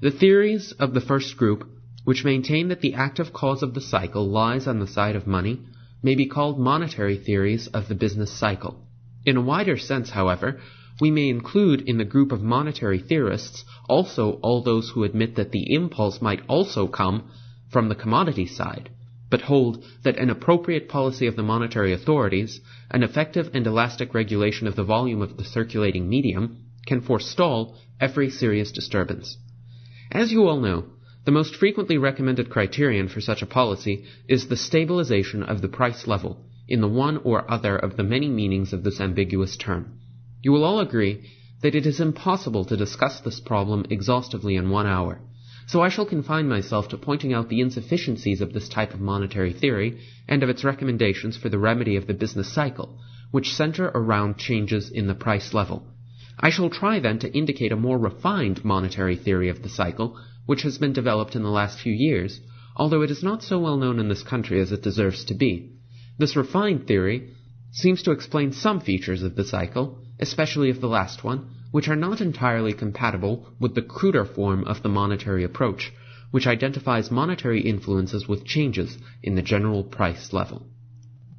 The 0.01 0.11
theories 0.11 0.73
of 0.73 0.95
the 0.95 1.01
first 1.01 1.37
group, 1.37 1.69
which 2.05 2.25
maintain 2.25 2.69
that 2.69 2.81
the 2.81 2.95
active 2.95 3.33
cause 3.33 3.62
of 3.62 3.75
the 3.75 3.81
cycle 3.81 4.29
lies 4.29 4.67
on 4.67 4.81
the 4.81 4.87
side 4.87 5.17
of 5.17 5.27
money, 5.27 5.61
may 6.05 6.15
be 6.15 6.27
called 6.27 6.59
monetary 6.59 7.17
theories 7.17 7.67
of 7.69 7.89
the 7.89 7.95
business 7.95 8.31
cycle. 8.39 8.77
In 9.25 9.39
a 9.39 9.43
wider 9.43 9.79
sense, 9.79 10.11
however, 10.11 10.61
we 11.01 11.11
may 11.11 11.29
include 11.29 11.81
in 11.81 11.97
the 11.99 12.05
group 12.05 12.31
of 12.31 12.43
monetary 12.43 13.01
theorists 13.01 13.65
also 13.89 14.33
all 14.43 14.63
those 14.63 14.91
who 14.91 15.03
admit 15.03 15.35
that 15.37 15.51
the 15.51 15.75
impulse 15.75 16.21
might 16.21 16.43
also 16.47 16.87
come 16.87 17.31
from 17.73 17.89
the 17.89 17.95
commodity 17.95 18.47
side, 18.47 18.91
but 19.31 19.41
hold 19.41 19.83
that 20.05 20.19
an 20.19 20.31
appropriate 20.31 20.89
policy 20.89 21.27
of 21.27 21.37
the 21.37 21.43
monetary 21.43 21.93
authorities, 21.93 22.61
an 22.91 23.03
effective 23.03 23.51
and 23.55 23.67
elastic 23.67 24.13
regulation 24.13 24.67
of 24.67 24.77
the 24.77 24.85
volume 24.85 25.23
of 25.23 25.37
the 25.39 25.45
circulating 25.45 26.09
medium, 26.09 26.59
can 26.87 27.01
forestall 27.01 27.77
every 27.99 28.29
serious 28.29 28.71
disturbance. 28.71 29.39
As 30.13 30.31
you 30.31 30.47
all 30.47 30.61
know, 30.61 30.85
the 31.25 31.33
most 31.33 31.57
frequently 31.57 31.97
recommended 31.97 32.51
criterion 32.51 33.09
for 33.09 33.20
such 33.20 33.41
a 33.41 33.47
policy 33.47 34.05
is 34.29 34.49
the 34.49 34.57
stabilization 34.57 35.43
of 35.43 35.62
the 35.62 35.68
price 35.68 36.07
level 36.07 36.45
in 36.68 36.81
the 36.81 36.89
one 36.89 37.16
or 37.18 37.51
other 37.51 37.77
of 37.77 37.97
the 37.97 38.03
many 38.03 38.29
meanings 38.29 38.72
of 38.72 38.85
this 38.85 39.01
ambiguous 39.01 39.57
term. 39.57 39.99
You 40.43 40.53
will 40.53 40.64
all 40.64 40.81
agree 40.81 41.22
that 41.62 41.75
it 41.75 41.87
is 41.87 42.01
impossible 42.01 42.66
to 42.66 42.77
discuss 42.77 43.20
this 43.20 43.41
problem 43.41 43.87
exhaustively 43.89 44.57
in 44.57 44.68
one 44.68 44.87
hour, 44.87 45.20
so 45.66 45.81
I 45.81 45.89
shall 45.89 46.05
confine 46.05 46.47
myself 46.47 46.89
to 46.89 46.99
pointing 46.99 47.33
out 47.33 47.49
the 47.49 47.61
insufficiencies 47.61 48.43
of 48.43 48.53
this 48.53 48.68
type 48.68 48.93
of 48.93 49.01
monetary 49.01 49.55
theory 49.55 50.01
and 50.29 50.43
of 50.43 50.51
its 50.51 50.62
recommendations 50.62 51.39
for 51.39 51.49
the 51.49 51.59
remedy 51.59 51.97
of 51.97 52.07
the 52.07 52.12
business 52.12 52.53
cycle, 52.53 52.99
which 53.31 53.55
center 53.55 53.91
around 53.95 54.37
changes 54.37 54.91
in 54.91 55.07
the 55.07 55.14
price 55.14 55.55
level. 55.55 55.87
I 56.39 56.51
shall 56.51 56.68
try 56.68 56.99
then 56.99 57.18
to 57.20 57.33
indicate 57.33 57.72
a 57.72 57.77
more 57.77 57.97
refined 57.97 58.64
monetary 58.64 59.16
theory 59.16 59.49
of 59.49 59.62
the 59.62 59.68
cycle, 59.70 60.18
which 60.47 60.63
has 60.63 60.79
been 60.79 60.93
developed 60.93 61.35
in 61.37 61.43
the 61.43 61.49
last 61.51 61.79
few 61.79 61.93
years, 61.93 62.41
although 62.77 63.03
it 63.03 63.11
is 63.11 63.23
not 63.23 63.43
so 63.43 63.59
well 63.59 63.77
known 63.77 63.99
in 63.99 64.09
this 64.09 64.23
country 64.23 64.61
as 64.61 64.73
it 64.73 64.83
deserves 64.83 65.25
to 65.25 65.35
be. 65.35 65.71
This 66.19 66.37
refined 66.37 66.87
theory 66.87 67.31
seems 67.71 68.03
to 68.03 68.13
explain 68.13 68.53
some 68.53 68.81
features 68.81 69.23
of 69.23 69.35
the 69.35 69.45
cycle, 69.45 69.99
especially 70.21 70.71
of 70.71 70.81
the 70.81 70.89
last 70.89 71.25
one, 71.25 71.51
which 71.71 71.89
are 71.89 71.97
not 71.97 72.21
entirely 72.21 72.73
compatible 72.73 73.49
with 73.59 73.75
the 73.75 73.83
cruder 73.83 74.25
form 74.25 74.65
of 74.65 74.83
the 74.83 74.89
monetary 74.89 75.43
approach, 75.43 75.93
which 76.31 76.47
identifies 76.47 77.11
monetary 77.11 77.61
influences 77.63 78.29
with 78.29 78.45
changes 78.45 78.97
in 79.23 79.35
the 79.35 79.43
general 79.43 79.83
price 79.83 80.33
level. 80.33 80.67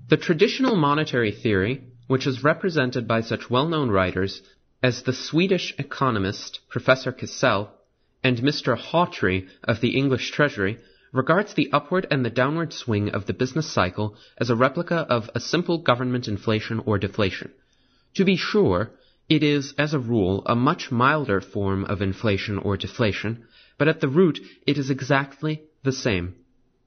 The 0.10 0.18
traditional 0.18 0.76
monetary 0.76 1.32
theory, 1.32 1.84
which 2.08 2.28
is 2.28 2.43
represented 2.43 3.08
by 3.08 3.22
such 3.22 3.49
well-known 3.49 3.89
writers 3.89 4.41
as 4.84 5.03
the 5.03 5.14
Swedish 5.14 5.74
economist 5.80 6.60
Professor 6.70 7.12
Cassel 7.12 7.70
and 8.26 8.39
Mr. 8.39 8.76
Hawtrey 8.76 9.47
of 9.63 9.82
the 9.82 9.95
English 9.95 10.32
Treasury, 10.32 10.80
regards 11.13 11.53
the 11.53 11.69
upward 11.71 12.07
and 12.09 12.26
the 12.26 12.38
downward 12.41 12.73
swing 12.73 13.09
of 13.09 13.28
the 13.28 13.34
business 13.34 13.71
cycle 13.71 14.17
as 14.39 14.49
a 14.49 14.55
replica 14.55 14.95
of 14.95 15.30
a 15.36 15.39
simple 15.39 15.78
government 15.78 16.28
inflation 16.28 16.82
or 16.88 16.97
deflation, 16.97 17.51
to 18.15 18.26
be 18.26 18.36
sure, 18.36 18.89
it 19.30 19.43
is, 19.43 19.76
as 19.78 19.93
a 19.93 19.99
rule, 19.99 20.41
a 20.47 20.55
much 20.55 20.91
milder 20.91 21.39
form 21.39 21.86
of 21.86 22.01
inflation 22.01 22.57
or 22.57 22.76
deflation, 22.78 23.43
but 23.78 23.88
at 23.88 24.01
the 24.01 24.07
root 24.07 24.39
it 24.65 24.80
is 24.80 24.89
exactly 24.89 25.61
the 25.84 25.91
same. 25.91 26.34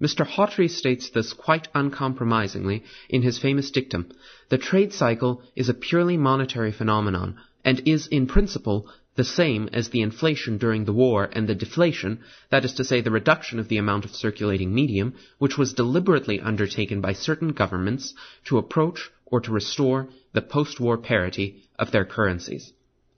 Mr. 0.03 0.27
Hawtrey 0.27 0.69
states 0.69 1.11
this 1.11 1.33
quite 1.33 1.69
uncompromisingly 1.73 2.83
in 3.09 3.23
his 3.23 3.39
famous 3.39 3.71
dictum. 3.71 4.11
The 4.49 4.59
trade 4.59 4.93
cycle 4.93 5.43
is 5.55 5.69
a 5.69 5.75
purely 5.75 6.17
monetary 6.17 6.73
phenomenon, 6.73 7.37
and 7.65 7.81
is 7.87 8.09
in 8.09 8.27
principle 8.27 8.89
the 9.19 9.25
same 9.25 9.69
as 9.73 9.89
the 9.89 10.01
inflation 10.01 10.59
during 10.59 10.85
the 10.85 10.93
war 10.93 11.29
and 11.33 11.49
the 11.49 11.55
deflation, 11.57 12.21
that 12.51 12.65
is 12.65 12.75
to 12.75 12.85
say, 12.85 13.01
the 13.01 13.11
reduction 13.11 13.59
of 13.59 13.67
the 13.67 13.77
amount 13.77 14.05
of 14.05 14.15
circulating 14.15 14.73
medium, 14.73 15.13
which 15.39 15.59
was 15.59 15.75
deliberately 15.75 16.39
undertaken 16.39 17.01
by 17.01 17.13
certain 17.13 17.49
governments 17.49 18.15
to 18.45 18.59
approach 18.59 19.11
or 19.27 19.41
to 19.41 19.51
restore 19.51 20.09
the 20.35 20.41
post-war 20.41 20.97
parity 20.97 21.65
of 21.81 21.91
their 21.91 22.05
currencies. 22.05 22.73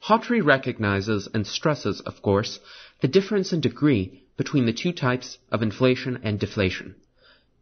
Hawtrey 0.04 0.40
recognizes 0.42 1.28
and 1.34 1.46
stresses, 1.46 2.00
of 2.00 2.22
course, 2.22 2.60
the 3.02 3.08
difference 3.08 3.52
in 3.52 3.60
degree 3.60 4.22
between 4.38 4.64
the 4.64 4.72
two 4.72 4.92
types 4.92 5.36
of 5.52 5.60
inflation 5.60 6.18
and 6.22 6.40
deflation. 6.40 6.94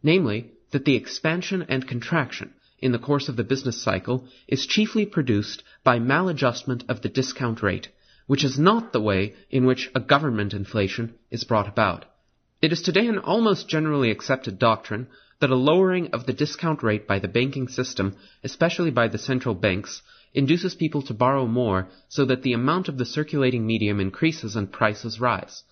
Namely, 0.01 0.51
that 0.71 0.85
the 0.85 0.95
expansion 0.95 1.65
and 1.67 1.85
contraction 1.85 2.53
in 2.79 2.93
the 2.93 2.99
course 2.99 3.27
of 3.27 3.35
the 3.35 3.43
business 3.43 3.83
cycle 3.83 4.29
is 4.47 4.65
chiefly 4.65 5.05
produced 5.05 5.61
by 5.83 5.99
maladjustment 5.99 6.85
of 6.87 7.01
the 7.01 7.09
discount 7.09 7.61
rate, 7.61 7.89
which 8.29 8.43
is 8.43 8.59
not 8.59 8.93
the 8.93 9.01
way 9.01 9.33
in 9.49 9.65
which 9.65 9.89
a 9.95 9.99
government 9.99 10.53
inflation 10.53 11.11
is 11.31 11.43
brought 11.43 11.67
about. 11.67 12.05
It 12.61 12.71
is 12.71 12.83
today 12.83 13.07
an 13.07 13.17
almost 13.17 13.67
generally 13.67 14.11
accepted 14.11 14.59
doctrine 14.59 15.07
that 15.39 15.49
a 15.49 15.55
lowering 15.55 16.11
of 16.13 16.27
the 16.27 16.33
discount 16.33 16.83
rate 16.83 17.07
by 17.07 17.17
the 17.17 17.27
banking 17.27 17.67
system, 17.67 18.15
especially 18.43 18.91
by 18.91 19.07
the 19.07 19.17
central 19.17 19.55
banks, 19.55 20.03
induces 20.31 20.75
people 20.75 21.01
to 21.01 21.13
borrow 21.15 21.47
more 21.47 21.87
so 22.07 22.23
that 22.25 22.43
the 22.43 22.53
amount 22.53 22.87
of 22.87 22.99
the 22.99 23.05
circulating 23.05 23.65
medium 23.65 23.99
increases 23.99 24.55
and 24.55 24.71
prices 24.71 25.19
rise. 25.19 25.63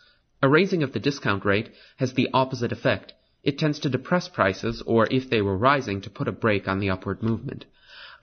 A 0.41 0.49
raising 0.49 0.81
of 0.81 0.93
the 0.93 0.99
discount 0.99 1.45
rate 1.45 1.69
has 1.97 2.13
the 2.13 2.29
opposite 2.33 2.71
effect. 2.71 3.13
It 3.43 3.59
tends 3.59 3.77
to 3.81 3.89
depress 3.89 4.29
prices, 4.29 4.81
or 4.83 5.07
if 5.11 5.29
they 5.29 5.43
were 5.43 5.55
rising, 5.55 6.01
to 6.01 6.09
put 6.09 6.27
a 6.27 6.31
brake 6.31 6.67
on 6.67 6.79
the 6.79 6.89
upward 6.89 7.21
movement. 7.21 7.65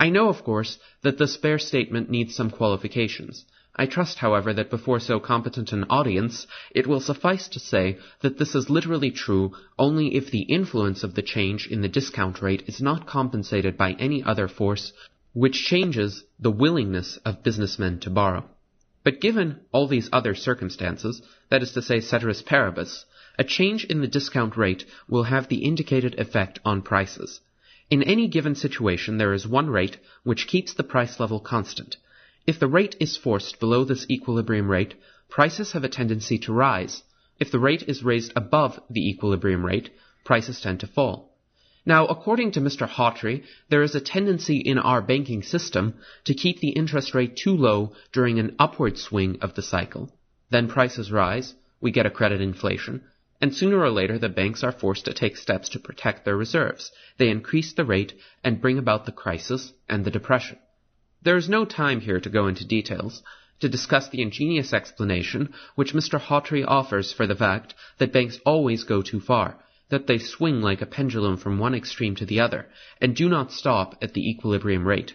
I 0.01 0.11
know, 0.11 0.29
of 0.29 0.43
course, 0.43 0.81
that 1.03 1.19
this 1.19 1.37
bare 1.37 1.61
statement 1.61 2.11
needs 2.11 2.35
some 2.35 2.51
qualifications. 2.51 3.45
I 3.77 3.87
trust, 3.87 4.19
however, 4.19 4.53
that 4.55 4.71
before 4.71 5.01
so 5.01 5.19
competent 5.19 5.73
an 5.73 5.87
audience, 5.91 6.47
it 6.71 6.87
will 6.87 7.01
suffice 7.01 7.49
to 7.49 7.59
say 7.59 7.99
that 8.21 8.39
this 8.39 8.55
is 8.55 8.71
literally 8.71 9.11
true 9.11 9.53
only 9.77 10.15
if 10.15 10.31
the 10.31 10.43
influence 10.43 11.03
of 11.03 11.15
the 11.15 11.23
change 11.23 11.67
in 11.67 11.81
the 11.81 11.89
discount 11.89 12.41
rate 12.41 12.63
is 12.69 12.81
not 12.81 13.07
compensated 13.09 13.77
by 13.77 13.95
any 13.95 14.23
other 14.23 14.47
force 14.47 14.93
which 15.33 15.65
changes 15.65 16.23
the 16.39 16.53
willingness 16.53 17.17
of 17.25 17.43
businessmen 17.43 17.99
to 17.99 18.11
borrow. 18.11 18.49
But 19.03 19.21
given 19.21 19.59
all 19.73 19.89
these 19.89 20.09
other 20.13 20.37
circumstances, 20.37 21.21
that 21.51 21.63
is 21.63 21.73
to 21.73 21.83
say, 21.83 21.99
ceteris 21.99 22.43
paribus, 22.43 23.05
a 23.37 23.43
change 23.43 23.85
in 23.85 24.01
the 24.01 24.07
discount 24.07 24.57
rate 24.57 24.85
will 25.09 25.25
have 25.25 25.49
the 25.49 25.65
indicated 25.65 26.15
effect 26.21 26.61
on 26.65 26.83
prices. 26.83 27.41
In 27.91 28.05
any 28.05 28.29
given 28.29 28.55
situation, 28.55 29.19
there 29.19 29.35
is 29.35 29.49
one 29.49 29.69
rate 29.69 29.97
which 30.23 30.47
keeps 30.47 30.75
the 30.75 30.85
price 30.85 31.19
level 31.19 31.41
constant, 31.41 31.97
if 32.47 32.59
the 32.59 32.69
rate 32.69 32.95
is 33.01 33.17
forced 33.17 33.59
below 33.59 33.85
this 33.85 34.07
equilibrium 34.11 34.71
rate, 34.71 34.95
prices 35.31 35.73
have 35.73 35.85
a 35.85 35.89
tendency 35.89 36.39
to 36.39 36.53
rise. 36.53 37.03
If 37.41 37.51
the 37.51 37.59
rate 37.59 37.85
is 37.89 38.05
raised 38.05 38.33
above 38.37 38.79
the 38.91 39.09
equilibrium 39.09 39.65
rate, 39.65 39.91
prices 40.25 40.61
tend 40.61 40.81
to 40.81 40.87
fall. 40.87 41.37
Now, 41.87 42.07
according 42.07 42.53
to 42.53 42.61
Mr. 42.61 42.89
Hawtrey, 42.89 43.45
there 43.69 43.83
is 43.83 43.95
a 43.95 44.01
tendency 44.01 44.59
in 44.59 44.79
our 44.79 45.03
banking 45.03 45.43
system 45.43 45.95
to 46.25 46.35
keep 46.35 46.61
the 46.61 46.71
interest 46.71 47.15
rate 47.15 47.37
too 47.37 47.57
low 47.57 47.93
during 48.13 48.39
an 48.39 48.57
upward 48.59 48.99
swing 48.99 49.39
of 49.41 49.55
the 49.55 49.63
cycle. 49.63 50.11
Then 50.51 50.69
prices 50.69 51.13
rise, 51.13 51.55
we 51.81 51.91
get 51.91 52.07
a 52.07 52.11
credit 52.11 52.41
inflation, 52.41 53.03
and 53.41 53.55
sooner 53.55 53.79
or 53.79 53.91
later 53.91 54.19
the 54.19 54.29
banks 54.31 54.63
are 54.63 54.73
forced 54.73 55.05
to 55.05 55.13
take 55.13 55.37
steps 55.37 55.69
to 55.71 55.79
protect 55.79 56.25
their 56.25 56.37
reserves. 56.37 56.91
They 57.19 57.29
increase 57.29 57.75
the 57.75 57.85
rate 57.85 58.15
and 58.43 58.61
bring 58.61 58.79
about 58.79 59.05
the 59.05 59.13
crisis 59.13 59.73
and 59.89 60.05
the 60.05 60.11
depression. 60.11 60.59
There 61.25 61.39
is 61.39 61.49
no 61.49 61.65
time 61.65 62.03
here 62.03 62.21
to 62.21 62.29
go 62.29 62.49
into 62.49 62.67
details 62.67 63.23
to 63.61 63.69
discuss 63.71 64.11
the 64.11 64.21
ingenious 64.21 64.75
explanation 64.75 65.55
which 65.75 65.95
Mr. 65.95 66.21
Hawtrey 66.21 66.67
offers 66.69 67.13
for 67.13 67.27
the 67.27 67.35
fact 67.35 67.75
that 67.97 68.13
banks 68.13 68.39
always 68.45 68.85
go 68.85 69.01
too 69.01 69.21
far, 69.21 69.57
that 69.89 70.07
they 70.07 70.19
swing 70.19 70.61
like 70.61 70.83
a 70.83 70.87
pendulum 70.87 71.39
from 71.39 71.59
one 71.59 71.75
extreme 71.75 72.15
to 72.17 72.27
the 72.27 72.41
other, 72.41 72.67
and 73.01 73.17
do 73.17 73.27
not 73.31 73.53
stop 73.53 73.97
at 74.03 74.13
the 74.13 74.29
equilibrium 74.29 74.87
rate. 74.87 75.15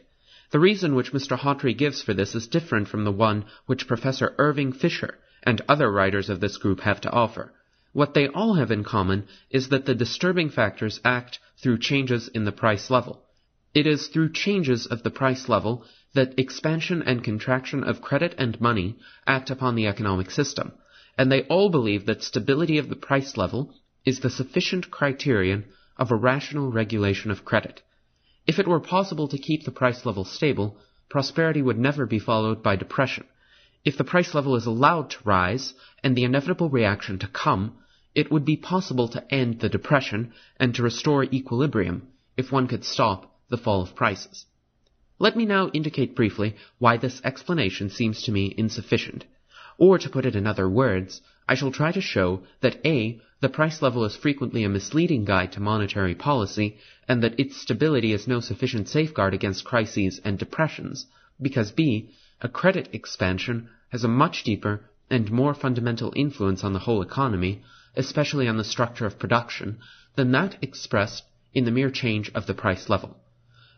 The 0.49 0.59
reason 0.59 0.95
which 0.95 1.13
Mr. 1.13 1.37
Hawtrey 1.37 1.77
gives 1.77 2.01
for 2.01 2.15
this 2.15 2.33
is 2.33 2.47
different 2.47 2.87
from 2.87 3.03
the 3.03 3.11
one 3.11 3.45
which 3.67 3.87
Professor 3.87 4.33
Irving 4.39 4.73
Fisher 4.73 5.19
and 5.43 5.61
other 5.69 5.91
writers 5.91 6.27
of 6.27 6.39
this 6.39 6.57
group 6.57 6.79
have 6.79 7.01
to 7.01 7.11
offer. 7.11 7.53
What 7.93 8.15
they 8.15 8.27
all 8.29 8.55
have 8.55 8.71
in 8.71 8.83
common 8.83 9.27
is 9.51 9.69
that 9.69 9.85
the 9.85 9.93
disturbing 9.93 10.49
factors 10.49 10.99
act 11.05 11.37
through 11.61 11.77
changes 11.77 12.29
in 12.29 12.45
the 12.45 12.51
price 12.51 12.89
level. 12.89 13.25
It 13.75 13.85
is 13.85 14.07
through 14.07 14.33
changes 14.33 14.87
of 14.87 15.03
the 15.03 15.11
price 15.11 15.47
level 15.47 15.85
that 16.13 16.37
expansion 16.39 17.01
and 17.03 17.23
contraction 17.23 17.83
of 17.83 18.01
credit 18.01 18.33
and 18.37 18.59
money 18.59 18.97
act 19.27 19.49
upon 19.49 19.75
the 19.75 19.87
economic 19.87 20.31
system, 20.31 20.71
and 21.17 21.31
they 21.31 21.43
all 21.43 21.69
believe 21.69 22.05
that 22.05 22.23
stability 22.23 22.77
of 22.77 22.89
the 22.89 22.95
price 22.95 23.37
level 23.37 23.73
is 24.05 24.19
the 24.19 24.29
sufficient 24.29 24.89
criterion 24.89 25.65
of 25.97 26.11
a 26.11 26.15
rational 26.15 26.71
regulation 26.71 27.29
of 27.29 27.45
credit. 27.45 27.81
If 28.47 28.57
it 28.57 28.67
were 28.67 28.79
possible 28.79 29.27
to 29.27 29.37
keep 29.37 29.63
the 29.63 29.71
price 29.71 30.05
level 30.05 30.25
stable, 30.25 30.77
prosperity 31.09 31.61
would 31.61 31.77
never 31.77 32.05
be 32.05 32.19
followed 32.19 32.63
by 32.63 32.75
depression, 32.75 33.25
if 33.85 33.97
the 33.97 34.03
price 34.03 34.33
level 34.33 34.55
is 34.55 34.65
allowed 34.65 35.09
to 35.11 35.23
rise 35.23 35.73
and 36.03 36.15
the 36.15 36.25
inevitable 36.25 36.69
reaction 36.69 37.17
to 37.19 37.27
come, 37.27 37.77
it 38.13 38.29
would 38.29 38.43
be 38.43 38.57
possible 38.57 39.07
to 39.07 39.33
end 39.33 39.59
the 39.59 39.69
depression 39.69 40.33
and 40.57 40.75
to 40.75 40.83
restore 40.83 41.23
equilibrium 41.23 42.07
if 42.35 42.51
one 42.51 42.67
could 42.67 42.83
stop 42.83 43.39
the 43.49 43.57
fall 43.57 43.81
of 43.81 43.95
prices. 43.95 44.45
Let 45.21 45.35
me 45.35 45.45
now 45.45 45.67
indicate 45.73 46.15
briefly 46.15 46.55
why 46.77 46.95
this 46.95 47.19
explanation 47.25 47.89
seems 47.89 48.21
to 48.21 48.31
me 48.31 48.53
insufficient. 48.57 49.25
Or 49.77 49.99
to 49.99 50.09
put 50.09 50.25
it 50.25 50.33
in 50.33 50.47
other 50.47 50.69
words, 50.69 51.21
I 51.45 51.55
shall 51.55 51.73
try 51.73 51.91
to 51.91 51.99
show 51.99 52.43
that 52.61 52.79
A. 52.85 53.19
The 53.41 53.49
price 53.49 53.81
level 53.81 54.05
is 54.05 54.15
frequently 54.15 54.63
a 54.63 54.69
misleading 54.69 55.25
guide 55.25 55.51
to 55.53 55.59
monetary 55.59 56.15
policy, 56.15 56.77
and 57.05 57.21
that 57.21 57.37
its 57.37 57.57
stability 57.57 58.13
is 58.13 58.29
no 58.29 58.39
sufficient 58.39 58.87
safeguard 58.87 59.33
against 59.33 59.65
crises 59.65 60.21
and 60.23 60.39
depressions, 60.39 61.05
because 61.41 61.71
B 61.73 62.11
a 62.41 62.47
credit 62.47 62.87
expansion 62.93 63.67
has 63.89 64.05
a 64.05 64.07
much 64.07 64.45
deeper 64.45 64.89
and 65.09 65.29
more 65.29 65.53
fundamental 65.53 66.13
influence 66.15 66.63
on 66.63 66.71
the 66.71 66.79
whole 66.79 67.01
economy, 67.01 67.61
especially 67.97 68.47
on 68.47 68.55
the 68.55 68.63
structure 68.63 69.05
of 69.05 69.19
production, 69.19 69.79
than 70.15 70.31
that 70.31 70.55
expressed 70.61 71.25
in 71.53 71.65
the 71.65 71.71
mere 71.71 71.89
change 71.91 72.31
of 72.33 72.45
the 72.45 72.53
price 72.53 72.87
level. 72.87 73.17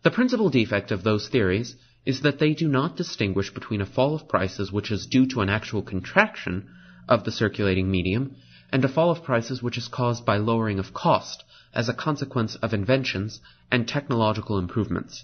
The 0.03 0.09
principal 0.09 0.49
defect 0.49 0.89
of 0.91 1.03
those 1.03 1.27
theories 1.27 1.75
is 2.07 2.21
that 2.21 2.39
they 2.39 2.55
do 2.55 2.67
not 2.67 2.97
distinguish 2.97 3.53
between 3.53 3.81
a 3.81 3.85
fall 3.85 4.15
of 4.15 4.27
prices 4.27 4.71
which 4.71 4.89
is 4.89 5.05
due 5.05 5.27
to 5.27 5.41
an 5.41 5.49
actual 5.49 5.83
contraction 5.83 6.67
of 7.07 7.23
the 7.23 7.31
circulating 7.31 7.91
medium 7.91 8.35
and 8.71 8.83
a 8.83 8.87
fall 8.87 9.11
of 9.11 9.23
prices 9.23 9.61
which 9.61 9.77
is 9.77 9.87
caused 9.87 10.25
by 10.25 10.37
lowering 10.37 10.79
of 10.79 10.91
cost 10.91 11.43
as 11.71 11.87
a 11.87 11.93
consequence 11.93 12.55
of 12.55 12.73
inventions 12.73 13.41
and 13.69 13.87
technological 13.87 14.57
improvements. 14.57 15.23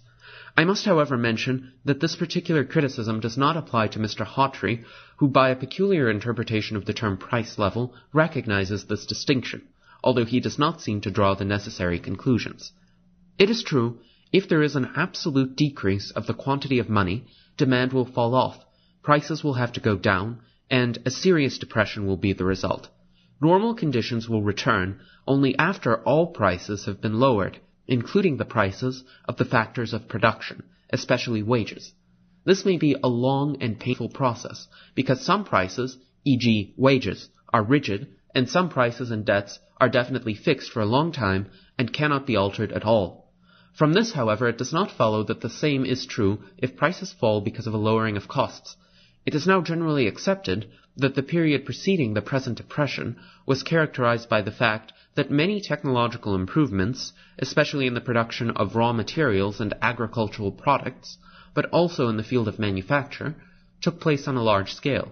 I 0.56 0.64
must, 0.64 0.86
however, 0.86 1.18
mention 1.18 1.74
that 1.86 2.00
this 2.00 2.16
particular 2.16 2.64
criticism 2.64 3.20
does 3.20 3.36
not 3.36 3.58
apply 3.58 3.88
to 3.88 4.00
Mr. 4.00 4.28
Hawtrey, 4.28 4.84
who 5.16 5.28
by 5.28 5.50
a 5.50 5.56
peculiar 5.56 6.08
interpretation 6.08 6.78
of 6.78 6.86
the 6.86 6.94
term 6.94 7.18
price 7.18 7.58
level 7.58 7.96
recognizes 8.14 8.86
this 8.86 9.08
distinction, 9.08 9.64
although 10.04 10.26
he 10.26 10.40
does 10.40 10.60
not 10.60 10.82
seem 10.82 11.02
to 11.02 11.10
draw 11.10 11.34
the 11.34 11.46
necessary 11.46 11.98
conclusions. 11.98 12.74
It 13.40 13.50
is 13.50 13.64
true, 13.64 14.00
if 14.32 14.50
there 14.50 14.62
is 14.62 14.76
an 14.76 14.92
absolute 14.96 15.56
decrease 15.56 16.12
of 16.12 16.28
the 16.28 16.34
quantity 16.34 16.80
of 16.80 16.90
money, 16.90 17.26
demand 17.56 17.94
will 17.94 18.06
fall 18.06 18.36
off, 18.36 18.66
prices 19.02 19.44
will 19.44 19.54
have 19.54 19.72
to 19.74 19.80
go 19.80 19.96
down, 19.96 20.40
and 20.70 20.98
a 21.06 21.12
serious 21.12 21.58
depression 21.58 22.06
will 22.06 22.18
be 22.18 22.34
the 22.34 22.44
result. 22.44 22.90
Normal 23.42 23.74
conditions 23.74 24.28
will 24.28 24.42
return 24.42 25.00
only 25.28 25.58
after 25.58 26.04
all 26.04 26.28
prices 26.28 26.86
have 26.86 27.00
been 27.00 27.20
lowered, 27.20 27.60
including 27.88 28.38
the 28.38 28.46
prices 28.46 29.04
of 29.28 29.38
the 29.38 29.46
factors 29.46 29.94
of 29.94 30.08
production, 30.08 30.64
especially 30.90 31.44
wages. 31.44 31.94
This 32.46 32.66
may 32.66 32.78
be 32.78 32.96
a 33.04 33.08
long 33.08 33.62
and 33.62 33.80
painful 33.80 34.10
process 34.10 34.68
because 34.96 35.22
some 35.22 35.44
prices, 35.46 35.98
e.g. 36.26 36.74
wages, 36.78 37.30
are 37.54 37.64
rigid 37.64 38.08
and 38.34 38.50
some 38.50 38.70
prices 38.70 39.12
and 39.12 39.26
debts 39.26 39.60
are 39.80 39.90
definitely 39.90 40.34
fixed 40.34 40.72
for 40.72 40.82
a 40.82 40.86
long 40.86 41.12
time 41.12 41.48
and 41.78 41.94
cannot 41.94 42.26
be 42.26 42.36
altered 42.36 42.72
at 42.72 42.84
all. 42.84 43.27
From 43.78 43.94
this, 43.94 44.14
however, 44.14 44.48
it 44.48 44.58
does 44.58 44.74
not 44.74 44.90
follow 44.90 45.22
that 45.26 45.42
the 45.42 45.52
same 45.52 45.86
is 45.86 46.08
true 46.08 46.40
if 46.58 46.76
prices 46.76 47.14
fall 47.14 47.42
because 47.42 47.68
of 47.68 47.76
a 47.76 47.78
lowering 47.78 48.18
of 48.18 48.28
costs. 48.28 48.76
It 49.24 49.36
is 49.36 49.46
now 49.46 49.62
generally 49.62 50.08
accepted 50.08 50.66
that 50.96 51.14
the 51.14 51.22
period 51.22 51.64
preceding 51.64 52.16
the 52.16 52.24
present 52.24 52.58
depression 52.58 53.18
was 53.46 53.62
characterized 53.62 54.30
by 54.30 54.42
the 54.42 54.58
fact 54.64 54.94
that 55.14 55.30
many 55.30 55.62
technological 55.62 56.34
improvements, 56.34 57.14
especially 57.38 57.86
in 57.86 57.94
the 57.94 58.02
production 58.02 58.50
of 58.50 58.76
raw 58.76 58.94
materials 58.94 59.62
and 59.62 59.76
agricultural 59.80 60.52
products, 60.52 61.20
but 61.54 61.66
also 61.66 62.10
in 62.10 62.18
the 62.18 62.24
field 62.24 62.48
of 62.48 62.58
manufacture, 62.58 63.36
took 63.82 64.00
place 64.00 64.28
on 64.28 64.38
a 64.38 64.44
large 64.44 64.74
scale. 64.74 65.12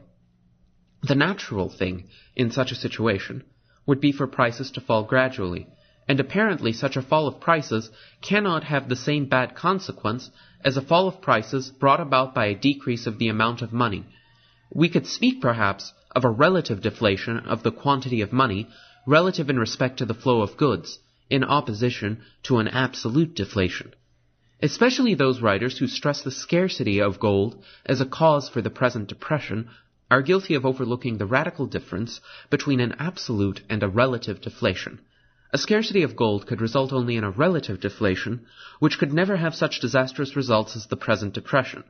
The 1.03 1.13
natural 1.13 1.69
thing 1.69 2.05
in 2.35 2.49
such 2.49 2.71
a 2.71 2.81
situation 2.87 3.43
would 3.85 4.01
be 4.01 4.11
for 4.11 4.25
prices 4.25 4.71
to 4.71 4.81
fall 4.81 5.03
gradually, 5.03 5.67
and 6.07 6.19
apparently 6.19 6.71
such 6.71 6.95
a 6.95 7.01
fall 7.01 7.27
of 7.27 7.39
prices 7.39 7.89
cannot 8.21 8.63
have 8.63 8.87
the 8.87 8.95
same 8.95 9.25
bad 9.25 9.55
consequence 9.55 10.29
as 10.63 10.77
a 10.77 10.81
fall 10.81 11.07
of 11.07 11.21
prices 11.21 11.71
brought 11.71 11.99
about 11.99 12.35
by 12.35 12.45
a 12.45 12.55
decrease 12.55 13.07
of 13.07 13.17
the 13.17 13.27
amount 13.27 13.61
of 13.61 13.73
money. 13.73 14.05
We 14.73 14.89
could 14.89 15.07
speak 15.07 15.41
perhaps 15.41 15.93
of 16.15 16.25
a 16.25 16.29
relative 16.29 16.81
deflation 16.81 17.39
of 17.39 17.63
the 17.63 17.71
quantity 17.71 18.21
of 18.21 18.31
money 18.31 18.67
relative 19.05 19.49
in 19.49 19.59
respect 19.59 19.97
to 19.97 20.05
the 20.05 20.13
flow 20.13 20.41
of 20.41 20.57
goods, 20.57 20.99
in 21.29 21.43
opposition 21.43 22.21
to 22.43 22.57
an 22.57 22.67
absolute 22.67 23.35
deflation. 23.35 23.93
Especially 24.61 25.15
those 25.15 25.41
writers 25.41 25.77
who 25.77 25.87
stress 25.87 26.21
the 26.21 26.31
scarcity 26.31 26.99
of 27.01 27.19
gold 27.19 27.63
as 27.85 27.99
a 27.99 28.05
cause 28.05 28.47
for 28.47 28.61
the 28.61 28.69
present 28.69 29.07
depression 29.07 29.69
are 30.09 30.21
guilty 30.21 30.55
of 30.55 30.65
overlooking 30.65 31.17
the 31.17 31.25
radical 31.25 31.65
difference 31.65 32.21
between 32.49 32.79
an 32.79 32.95
absolute 32.99 33.61
and 33.69 33.83
a 33.83 33.87
relative 33.87 34.39
deflation. 34.41 34.99
A 35.53 35.57
scarcity 35.57 36.01
of 36.01 36.15
gold 36.15 36.47
could 36.47 36.59
result 36.59 36.91
only 36.91 37.15
in 37.15 37.23
a 37.23 37.29
relative 37.29 37.79
deflation, 37.79 38.45
which 38.79 38.97
could 38.97 39.13
never 39.13 39.37
have 39.37 39.53
such 39.53 39.79
disastrous 39.79 40.35
results 40.35 40.75
as 40.75 40.87
the 40.87 40.97
present 40.97 41.33
depression. 41.33 41.83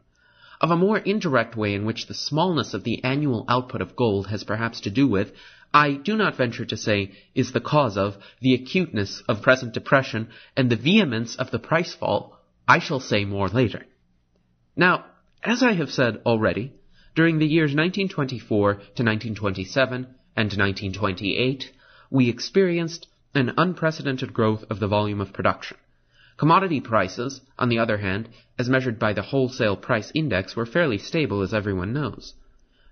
Of 0.60 0.72
a 0.72 0.78
more 0.78 0.98
indirect 0.98 1.56
way 1.56 1.74
in 1.74 1.86
which 1.86 2.08
the 2.08 2.14
smallness 2.14 2.74
of 2.74 2.84
the 2.84 3.04
annual 3.04 3.46
output 3.48 3.82
of 3.82 3.96
gold 3.96 4.28
has 4.28 4.44
perhaps 4.44 4.82
to 4.82 4.90
do 4.90 5.08
with 5.08 5.34
I 5.74 5.94
do 5.94 6.16
not 6.16 6.36
venture 6.36 6.66
to 6.66 6.78
say 6.78 7.12
is 7.34 7.52
the 7.52 7.62
cause 7.62 7.98
of 7.98 8.18
the 8.40 8.54
acuteness 8.54 9.22
of 9.28 9.42
present 9.42 9.74
depression 9.74 10.30
and 10.56 10.70
the 10.70 10.76
vehemence 10.76 11.36
of 11.36 11.52
the 11.52 11.60
price 11.60 11.94
fall, 11.94 12.40
I 12.68 12.80
shall 12.80 13.00
say 13.00 13.26
more 13.26 13.50
later. 13.50 13.86
Now, 14.76 15.06
as 15.44 15.64
I 15.64 15.74
have 15.74 15.92
said 15.92 16.22
already, 16.26 16.74
during 17.16 17.40
the 17.40 17.48
years 17.48 17.70
1924 17.70 18.74
to 18.74 18.80
1927 18.80 19.96
and 20.36 20.52
1928, 20.52 21.72
we 22.10 22.30
experienced 22.30 23.08
an 23.36 23.54
unprecedented 23.58 24.34
growth 24.34 24.64
of 24.70 24.80
the 24.80 24.88
volume 24.88 25.20
of 25.20 25.34
production. 25.34 25.78
Commodity 26.38 26.82
prices, 26.82 27.42
on 27.60 27.70
the 27.70 27.80
other 27.80 27.98
hand, 27.98 28.30
as 28.58 28.70
measured 28.70 28.98
by 28.98 29.14
the 29.14 29.22
wholesale 29.22 29.76
price 29.76 30.12
index, 30.16 30.56
were 30.56 30.66
fairly 30.66 30.98
stable, 30.98 31.42
as 31.42 31.54
everyone 31.54 31.94
knows. 31.94 32.34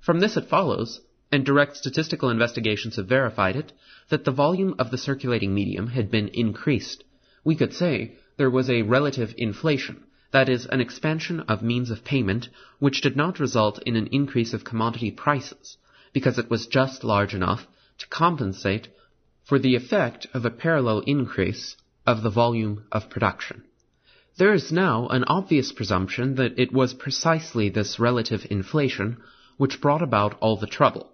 From 0.02 0.20
this 0.20 0.38
it 0.38 0.46
follows 0.46 1.02
and 1.32 1.44
direct 1.44 1.76
statistical 1.76 2.30
investigations 2.30 2.98
have 2.98 3.08
verified 3.08 3.56
it, 3.56 3.74
that 4.10 4.24
the 4.24 4.32
volume 4.32 4.76
of 4.78 4.92
the 4.92 4.98
circulating 5.00 5.52
medium 5.52 5.88
had 5.88 6.12
been 6.12 6.28
increased. 6.28 7.04
We 7.44 7.56
could 7.56 7.74
say 7.74 8.14
there 8.38 8.52
was 8.52 8.70
a 8.70 8.84
relative 8.84 9.34
inflation, 9.38 10.04
that 10.32 10.48
is, 10.48 10.68
an 10.68 10.80
expansion 10.80 11.40
of 11.42 11.64
means 11.64 11.90
of 11.90 12.04
payment 12.04 12.50
which 12.78 13.02
did 13.02 13.16
not 13.16 13.40
result 13.40 13.82
in 13.82 13.96
an 13.96 14.08
increase 14.12 14.54
of 14.54 14.64
commodity 14.64 15.10
prices, 15.10 15.78
because 16.14 16.38
it 16.38 16.52
was 16.52 16.68
just 16.68 17.04
large 17.04 17.34
enough 17.34 17.66
to 17.98 18.08
compensate 18.08 18.90
for 19.44 19.60
the 19.60 19.76
effect 19.76 20.28
of 20.34 20.46
a 20.46 20.50
parallel 20.50 21.00
increase 21.02 21.76
of 22.06 22.24
the 22.24 22.30
volume 22.30 22.84
of 22.92 23.10
production. 23.10 23.64
There 24.38 24.54
is 24.54 24.72
now 24.72 25.08
an 25.10 25.26
obvious 25.26 25.72
presumption 25.72 26.36
that 26.36 26.58
it 26.58 26.74
was 26.74 26.94
precisely 26.94 27.70
this 27.70 28.00
relative 28.00 28.48
inflation 28.50 29.18
which 29.58 29.82
brought 29.82 30.02
about 30.02 30.38
all 30.40 30.58
the 30.58 30.68
trouble. 30.68 31.12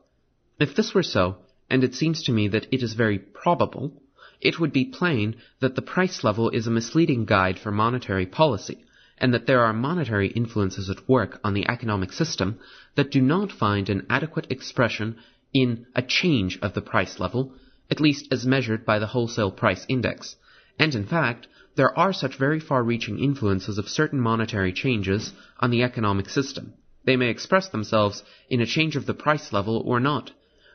If 0.60 0.76
this 0.76 0.94
were 0.94 1.04
so, 1.04 1.38
and 1.70 1.84
it 1.84 1.96
seems 1.96 2.24
to 2.24 2.32
me 2.32 2.48
that 2.50 2.68
it 2.72 2.82
is 2.82 2.94
very 2.94 3.20
probable, 3.20 4.02
it 4.42 4.60
would 4.60 4.72
be 4.72 4.86
plain 4.86 5.36
that 5.60 5.76
the 5.76 5.82
price 5.82 6.24
level 6.24 6.50
is 6.50 6.66
a 6.66 6.72
misleading 6.72 7.26
guide 7.26 7.60
for 7.60 7.72
monetary 7.72 8.26
policy, 8.26 8.86
and 9.18 9.34
that 9.34 9.48
there 9.48 9.66
are 9.66 9.74
monetary 9.74 10.30
influences 10.30 10.90
at 10.90 11.10
work 11.10 11.40
on 11.44 11.54
the 11.54 11.68
economic 11.68 12.14
system 12.14 12.58
that 12.96 13.12
do 13.12 13.22
not 13.22 13.52
find 13.52 13.90
an 13.90 14.06
adequate 14.10 14.48
expression 14.50 15.18
in 15.54 15.86
a 15.94 16.02
change 16.02 16.58
of 16.62 16.74
the 16.74 16.82
price 16.82 17.20
level, 17.20 17.54
at 17.92 18.00
least 18.00 18.32
as 18.32 18.46
measured 18.46 18.86
by 18.86 19.00
the 19.00 19.08
wholesale 19.08 19.52
price 19.52 19.86
index. 19.90 20.36
And 20.78 20.96
in 20.96 21.06
fact, 21.06 21.48
there 21.76 21.98
are 21.98 22.14
such 22.14 22.36
very 22.36 22.60
far 22.60 22.84
reaching 22.84 23.20
influences 23.20 23.78
of 23.78 23.88
certain 23.88 24.20
monetary 24.20 24.74
changes 24.74 25.34
on 25.60 25.72
the 25.72 25.84
economic 25.84 26.30
system. 26.30 26.74
They 27.06 27.16
may 27.16 27.30
express 27.30 27.70
themselves 27.70 28.24
in 28.50 28.62
a 28.62 28.66
change 28.66 28.96
of 28.96 29.06
the 29.06 29.14
price 29.14 29.54
level 29.54 29.82
or 29.86 30.00
not, 30.00 30.32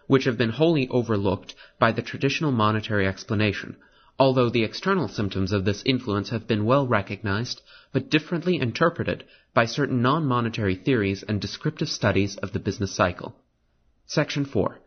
which 0.07 0.25
have 0.25 0.39
been 0.39 0.51
wholly 0.51 0.89
overlooked 0.89 1.55
by 1.79 1.93
the 1.93 2.03
traditional 2.03 2.53
monetary 2.53 3.07
explanation, 3.07 3.77
although 4.19 4.51
the 4.51 4.65
external 4.65 5.09
symptoms 5.09 5.53
of 5.53 5.65
this 5.65 5.83
influence 5.85 6.31
have 6.31 6.47
been 6.47 6.65
well 6.65 6.87
recognized, 6.87 7.61
but 7.93 8.11
differently 8.11 8.57
interpreted 8.57 9.25
by 9.53 9.65
certain 9.65 10.03
non-monetary 10.03 10.77
theories 10.77 11.23
and 11.23 11.41
descriptive 11.41 11.89
studies 11.89 12.37
of 12.37 12.53
the 12.53 12.59
business 12.59 12.95
cycle. 12.95 13.35
Section 14.07 14.45
4. 14.45 14.81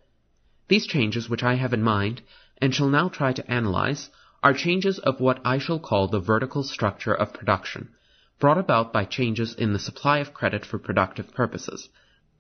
These 0.68 0.88
changes 0.88 1.30
which 1.30 1.44
I 1.44 1.56
have 1.56 1.74
in 1.74 1.82
mind, 1.82 2.22
and 2.58 2.76
shall 2.76 2.90
now 2.90 3.08
try 3.08 3.32
to 3.34 3.52
analyze, 3.52 4.10
are 4.44 4.54
changes 4.54 5.00
of 5.00 5.20
what 5.20 5.40
I 5.46 5.58
shall 5.60 5.80
call 5.80 6.08
the 6.08 6.20
vertical 6.20 6.64
structure 6.64 7.14
of 7.14 7.34
production, 7.34 7.90
brought 8.40 8.58
about 8.58 8.92
by 8.92 9.06
changes 9.06 9.54
in 9.54 9.74
the 9.74 9.80
supply 9.80 10.20
of 10.20 10.34
credit 10.34 10.66
for 10.66 10.78
productive 10.78 11.34
purposes. 11.34 11.90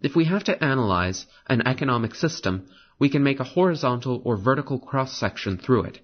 If 0.02 0.16
we 0.16 0.26
have 0.26 0.44
to 0.44 0.64
analyze 0.64 1.26
an 1.48 1.66
economic 1.66 2.14
system, 2.16 2.68
we 3.00 3.10
can 3.10 3.24
make 3.24 3.40
a 3.40 3.46
horizontal 3.46 4.22
or 4.26 4.38
vertical 4.38 4.78
cross-section 4.78 5.58
through 5.58 5.84
it. 5.84 6.00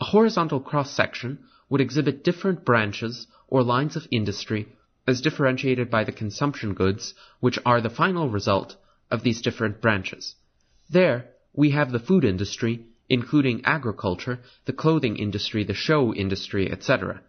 A 0.00 0.04
horizontal 0.06 0.60
cross-section 0.60 1.38
would 1.68 1.80
exhibit 1.80 2.24
different 2.24 2.64
branches 2.64 3.26
or 3.46 3.62
lines 3.62 3.96
of 3.96 4.08
industry 4.10 4.68
as 5.06 5.20
differentiated 5.20 5.90
by 5.90 6.04
the 6.04 6.12
consumption 6.12 6.74
goods, 6.74 7.14
which 7.40 7.58
are 7.64 7.80
the 7.80 7.90
final 7.90 8.28
result 8.28 8.76
of 9.10 9.22
these 9.22 9.40
different 9.40 9.80
branches. 9.80 10.34
There, 10.88 11.30
we 11.52 11.70
have 11.70 11.90
the 11.90 11.98
food 11.98 12.24
industry, 12.24 12.86
including 13.08 13.64
agriculture, 13.64 14.38
the 14.66 14.72
clothing 14.72 15.16
industry, 15.16 15.64
the 15.64 15.74
show 15.74 16.14
industry, 16.14 16.70
etc. 16.70 17.20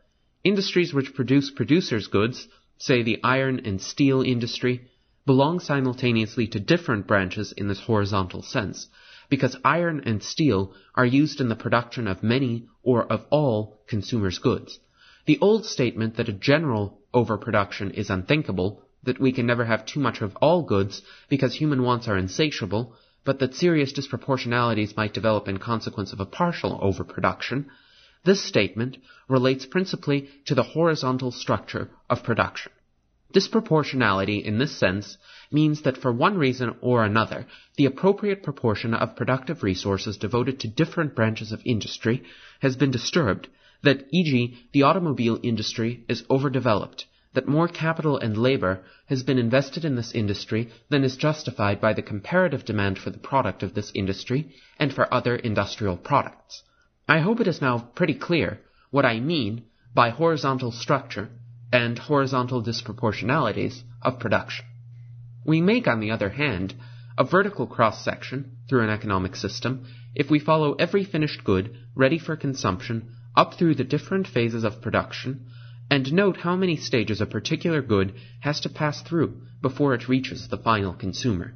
Industries 0.44 0.94
which 0.94 1.16
produce 1.16 1.52
producers' 1.52 2.08
goods, 2.08 2.48
say 2.78 3.04
the 3.04 3.20
iron 3.24 3.62
and 3.66 3.82
steel 3.82 4.22
industry, 4.22 4.90
belong 5.26 5.60
simultaneously 5.60 6.48
to 6.48 6.60
different 6.60 7.08
branches 7.08 7.52
in 7.52 7.68
this 7.68 7.80
horizontal 7.80 8.42
sense, 8.42 8.88
because 9.30 9.56
iron 9.64 10.02
and 10.06 10.22
steel 10.22 10.74
are 10.96 11.06
used 11.06 11.40
in 11.42 11.50
the 11.50 11.56
production 11.56 12.08
of 12.08 12.24
many 12.24 12.68
or 12.84 13.04
of 13.04 13.26
all 13.30 13.80
consumers' 13.88 14.40
goods. 14.40 14.80
The 15.26 15.40
old 15.40 15.66
statement 15.66 16.18
that 16.18 16.30
a 16.30 16.34
general 16.34 17.00
overproduction 17.14 17.92
is 17.92 18.10
unthinkable, 18.10 18.84
that 19.04 19.20
we 19.20 19.32
can 19.32 19.46
never 19.46 19.66
have 19.66 19.86
too 19.86 20.00
much 20.00 20.22
of 20.22 20.36
all 20.38 20.64
goods 20.64 21.02
because 21.30 21.54
human 21.54 21.84
wants 21.84 22.08
are 22.08 22.18
insatiable, 22.18 22.96
but 23.24 23.40
that 23.40 23.54
serious 23.54 23.94
disproportionalities 23.94 24.96
might 24.98 25.14
develop 25.14 25.48
in 25.48 25.58
consequence 25.58 26.12
of 26.14 26.20
a 26.20 26.26
partial 26.26 26.80
overproduction, 26.82 27.70
this 28.24 28.44
statement 28.44 28.98
relates 29.28 29.66
principally 29.66 30.30
to 30.46 30.56
the 30.56 30.64
horizontal 30.64 31.32
structure 31.32 31.90
of 32.10 32.24
production. 32.24 32.72
Disproportionality 33.34 34.44
in 34.44 34.58
this 34.58 34.78
sense 34.78 35.18
means 35.52 35.84
that 35.84 35.98
for 35.98 36.12
one 36.12 36.38
reason 36.38 36.76
or 36.82 37.04
another, 37.04 37.48
the 37.78 37.86
appropriate 37.86 38.44
proportion 38.44 38.94
of 38.94 39.16
productive 39.16 39.64
resources 39.64 40.18
devoted 40.18 40.60
to 40.60 40.68
different 40.68 41.16
branches 41.16 41.52
of 41.52 41.62
industry 41.64 42.24
has 42.60 42.76
been 42.76 42.92
disturbed, 42.92 43.48
that 43.84 44.06
e.g. 44.12 44.58
the 44.74 44.84
automobile 44.84 45.40
industry 45.42 46.04
is 46.10 46.24
overdeveloped, 46.30 47.06
that 47.34 47.48
more 47.48 47.68
capital 47.68 48.18
and 48.18 48.38
labor 48.38 48.84
has 49.08 49.24
been 49.24 49.38
invested 49.38 49.86
in 49.86 49.96
this 49.96 50.12
industry 50.14 50.70
than 50.90 51.04
is 51.04 51.16
justified 51.16 51.80
by 51.80 51.94
the 51.94 52.02
comparative 52.02 52.66
demand 52.66 52.98
for 52.98 53.10
the 53.10 53.18
product 53.18 53.64
of 53.64 53.74
this 53.74 53.92
industry 53.96 54.54
and 54.78 54.94
for 54.94 55.14
other 55.14 55.36
industrial 55.36 55.96
products. 55.98 56.64
I 57.08 57.20
hope 57.20 57.40
it 57.40 57.48
is 57.48 57.62
now 57.62 57.80
pretty 57.80 58.16
clear 58.16 58.60
what 58.90 59.06
I 59.06 59.20
mean 59.20 59.64
by 59.94 60.10
horizontal 60.10 60.72
structure 60.72 61.30
and 61.72 61.98
horizontal 61.98 62.62
disproportionalities 62.64 63.82
of 64.02 64.20
production. 64.20 64.66
We 65.46 65.62
make, 65.62 65.88
on 65.88 66.00
the 66.00 66.12
other 66.12 66.30
hand, 66.30 66.76
a 67.18 67.24
vertical 67.24 67.68
cross 67.68 68.04
section 68.04 68.58
through 68.70 68.84
an 68.84 68.90
economic 68.90 69.36
system 69.36 69.86
if 70.16 70.30
we 70.30 70.40
follow 70.40 70.74
every 70.74 71.04
finished 71.04 71.44
good 71.44 71.76
ready 71.96 72.20
for 72.20 72.36
consumption 72.36 73.16
up 73.36 73.54
through 73.54 73.76
the 73.76 73.84
different 73.84 74.28
phases 74.28 74.64
of 74.64 74.82
production 74.82 75.46
and 75.92 76.14
note 76.14 76.38
how 76.38 76.56
many 76.56 76.78
stages 76.78 77.20
a 77.20 77.26
particular 77.26 77.82
good 77.82 78.14
has 78.40 78.62
to 78.62 78.70
pass 78.70 79.02
through 79.02 79.42
before 79.62 79.94
it 79.94 80.08
reaches 80.08 80.48
the 80.48 80.58
final 80.58 80.94
consumer. 80.94 81.54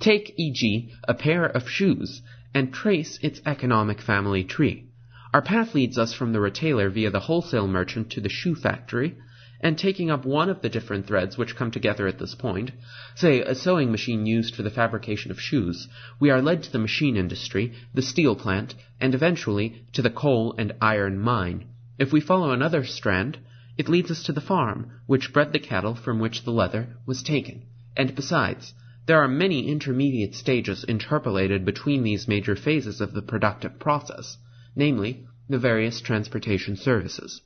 Take, 0.00 0.34
e.g., 0.36 0.90
a 1.06 1.14
pair 1.14 1.44
of 1.44 1.70
shoes 1.70 2.20
and 2.52 2.74
trace 2.74 3.16
its 3.22 3.40
economic 3.46 4.00
family 4.02 4.42
tree. 4.42 4.86
Our 5.32 5.40
path 5.40 5.72
leads 5.72 5.98
us 5.98 6.12
from 6.12 6.32
the 6.32 6.40
retailer 6.40 6.90
via 6.90 7.10
the 7.10 7.20
wholesale 7.20 7.68
merchant 7.68 8.10
to 8.10 8.20
the 8.20 8.28
shoe 8.28 8.56
factory, 8.56 9.14
and 9.60 9.78
taking 9.78 10.10
up 10.10 10.24
one 10.24 10.50
of 10.50 10.62
the 10.62 10.68
different 10.68 11.06
threads 11.06 11.38
which 11.38 11.54
come 11.54 11.70
together 11.70 12.08
at 12.08 12.18
this 12.18 12.34
point, 12.34 12.72
say 13.14 13.40
a 13.40 13.54
sewing 13.54 13.92
machine 13.92 14.26
used 14.26 14.56
for 14.56 14.64
the 14.64 14.70
fabrication 14.70 15.30
of 15.30 15.40
shoes, 15.40 15.86
we 16.18 16.28
are 16.28 16.42
led 16.42 16.64
to 16.64 16.72
the 16.72 16.80
machine 16.80 17.16
industry, 17.16 17.72
the 17.94 18.02
steel 18.02 18.34
plant, 18.34 18.74
and 19.00 19.14
eventually 19.14 19.84
to 19.92 20.02
the 20.02 20.10
coal 20.10 20.56
and 20.58 20.72
iron 20.80 21.20
mine. 21.20 21.64
If 22.00 22.12
we 22.12 22.20
follow 22.20 22.50
another 22.50 22.84
strand, 22.84 23.38
it 23.78 23.88
leads 23.88 24.10
us 24.10 24.22
to 24.22 24.32
the 24.32 24.40
farm, 24.40 24.90
which 25.06 25.32
bred 25.32 25.52
the 25.52 25.58
cattle 25.58 25.94
from 25.94 26.18
which 26.18 26.44
the 26.44 26.50
leather 26.50 26.96
was 27.04 27.22
taken. 27.22 27.62
And 27.96 28.14
besides, 28.14 28.72
there 29.06 29.22
are 29.22 29.28
many 29.28 29.68
intermediate 29.68 30.34
stages 30.34 30.82
interpolated 30.84 31.64
between 31.64 32.02
these 32.02 32.26
major 32.26 32.56
phases 32.56 33.00
of 33.00 33.12
the 33.12 33.22
productive 33.22 33.78
process, 33.78 34.38
namely, 34.74 35.26
the 35.48 35.58
various 35.58 36.00
transportation 36.00 36.76
services. 36.76 37.40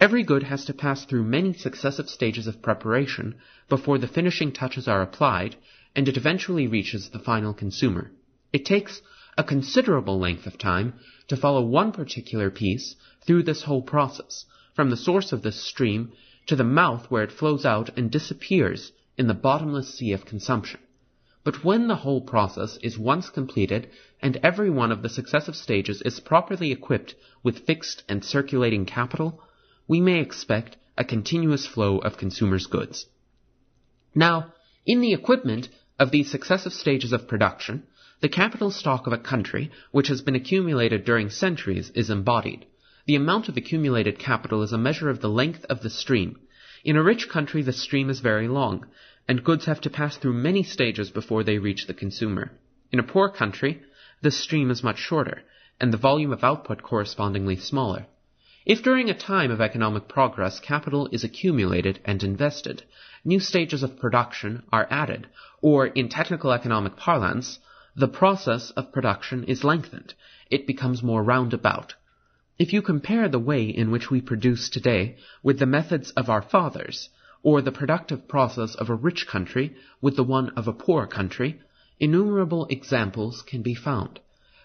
Every 0.00 0.22
good 0.22 0.42
has 0.42 0.64
to 0.66 0.74
pass 0.74 1.04
through 1.04 1.24
many 1.24 1.52
successive 1.52 2.08
stages 2.08 2.46
of 2.46 2.60
preparation 2.60 3.36
before 3.68 3.98
the 3.98 4.06
finishing 4.06 4.52
touches 4.52 4.86
are 4.86 5.02
applied, 5.02 5.56
and 5.96 6.08
it 6.08 6.16
eventually 6.16 6.66
reaches 6.66 7.08
the 7.08 7.18
final 7.18 7.54
consumer. 7.54 8.10
It 8.52 8.64
takes 8.64 9.00
a 9.36 9.44
considerable 9.44 10.18
length 10.18 10.46
of 10.46 10.58
time 10.58 10.94
to 11.28 11.36
follow 11.36 11.62
one 11.62 11.92
particular 11.92 12.50
piece 12.50 12.96
through 13.26 13.44
this 13.44 13.62
whole 13.62 13.82
process, 13.82 14.44
from 14.78 14.90
the 14.90 14.96
source 14.96 15.32
of 15.32 15.42
this 15.42 15.60
stream 15.60 16.12
to 16.46 16.54
the 16.54 16.62
mouth 16.62 17.10
where 17.10 17.24
it 17.24 17.32
flows 17.32 17.66
out 17.66 17.90
and 17.98 18.12
disappears 18.12 18.92
in 19.16 19.26
the 19.26 19.34
bottomless 19.34 19.92
sea 19.92 20.12
of 20.12 20.24
consumption. 20.24 20.78
But 21.42 21.64
when 21.64 21.88
the 21.88 21.96
whole 21.96 22.20
process 22.20 22.78
is 22.80 22.96
once 22.96 23.28
completed 23.28 23.88
and 24.22 24.36
every 24.36 24.70
one 24.70 24.92
of 24.92 25.02
the 25.02 25.08
successive 25.08 25.56
stages 25.56 26.00
is 26.02 26.20
properly 26.20 26.70
equipped 26.70 27.16
with 27.42 27.66
fixed 27.66 28.04
and 28.08 28.24
circulating 28.24 28.86
capital, 28.86 29.42
we 29.88 30.00
may 30.00 30.20
expect 30.20 30.76
a 30.96 31.02
continuous 31.02 31.66
flow 31.66 31.98
of 31.98 32.16
consumers' 32.16 32.68
goods. 32.68 33.06
Now, 34.14 34.54
in 34.86 35.00
the 35.00 35.12
equipment 35.12 35.70
of 35.98 36.12
these 36.12 36.30
successive 36.30 36.72
stages 36.72 37.12
of 37.12 37.26
production, 37.26 37.82
the 38.20 38.28
capital 38.28 38.70
stock 38.70 39.08
of 39.08 39.12
a 39.12 39.18
country, 39.18 39.72
which 39.90 40.06
has 40.06 40.22
been 40.22 40.36
accumulated 40.36 41.04
during 41.04 41.30
centuries, 41.30 41.90
is 41.96 42.10
embodied. 42.10 42.64
The 43.08 43.16
amount 43.16 43.48
of 43.48 43.56
accumulated 43.56 44.18
capital 44.18 44.62
is 44.62 44.74
a 44.74 44.76
measure 44.76 45.08
of 45.08 45.22
the 45.22 45.30
length 45.30 45.64
of 45.70 45.80
the 45.80 45.88
stream. 45.88 46.40
In 46.84 46.94
a 46.94 47.02
rich 47.02 47.30
country, 47.30 47.62
the 47.62 47.72
stream 47.72 48.10
is 48.10 48.20
very 48.20 48.48
long, 48.48 48.84
and 49.26 49.42
goods 49.42 49.64
have 49.64 49.80
to 49.80 49.88
pass 49.88 50.18
through 50.18 50.34
many 50.34 50.62
stages 50.62 51.08
before 51.08 51.42
they 51.42 51.56
reach 51.56 51.86
the 51.86 51.94
consumer. 51.94 52.52
In 52.92 52.98
a 52.98 53.02
poor 53.02 53.30
country, 53.30 53.80
the 54.20 54.30
stream 54.30 54.70
is 54.70 54.82
much 54.82 54.98
shorter, 54.98 55.40
and 55.80 55.90
the 55.90 55.96
volume 55.96 56.34
of 56.34 56.44
output 56.44 56.82
correspondingly 56.82 57.56
smaller. 57.56 58.04
If 58.66 58.82
during 58.82 59.08
a 59.08 59.18
time 59.18 59.50
of 59.50 59.62
economic 59.62 60.06
progress 60.06 60.60
capital 60.60 61.08
is 61.10 61.24
accumulated 61.24 62.00
and 62.04 62.22
invested, 62.22 62.82
new 63.24 63.40
stages 63.40 63.82
of 63.82 63.98
production 63.98 64.64
are 64.70 64.86
added, 64.90 65.28
or 65.62 65.86
in 65.86 66.10
technical 66.10 66.52
economic 66.52 66.96
parlance, 66.96 67.58
the 67.96 68.06
process 68.06 68.70
of 68.72 68.92
production 68.92 69.44
is 69.44 69.64
lengthened. 69.64 70.12
It 70.50 70.66
becomes 70.66 71.02
more 71.02 71.24
roundabout. 71.24 71.94
If 72.58 72.72
you 72.72 72.82
compare 72.82 73.28
the 73.28 73.38
way 73.38 73.62
in 73.62 73.92
which 73.92 74.10
we 74.10 74.20
produce 74.20 74.68
today 74.68 75.16
with 75.44 75.60
the 75.60 75.66
methods 75.66 76.10
of 76.10 76.28
our 76.28 76.42
fathers, 76.42 77.08
or 77.44 77.62
the 77.62 77.70
productive 77.70 78.26
process 78.26 78.74
of 78.74 78.90
a 78.90 78.96
rich 78.96 79.28
country 79.28 79.76
with 80.00 80.16
the 80.16 80.24
one 80.24 80.48
of 80.50 80.66
a 80.66 80.72
poor 80.72 81.06
country, 81.06 81.60
innumerable 82.00 82.66
examples 82.68 83.42
can 83.42 83.62
be 83.62 83.76
found. 83.76 84.18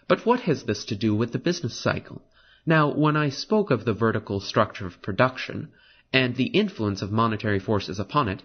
But 0.07 0.25
what 0.25 0.39
has 0.41 0.63
this 0.63 0.85
to 0.85 0.95
do 0.95 1.13
with 1.13 1.33
the 1.33 1.37
business 1.37 1.79
cycle? 1.79 2.23
Now, 2.65 2.91
when 2.91 3.15
I 3.15 3.29
spoke 3.29 3.69
of 3.69 3.85
the 3.85 3.93
vertical 3.93 4.39
structure 4.39 4.87
of 4.87 5.03
production, 5.03 5.69
and 6.11 6.35
the 6.35 6.47
influence 6.47 7.03
of 7.03 7.11
monetary 7.11 7.59
forces 7.59 7.99
upon 7.99 8.27
it, 8.27 8.41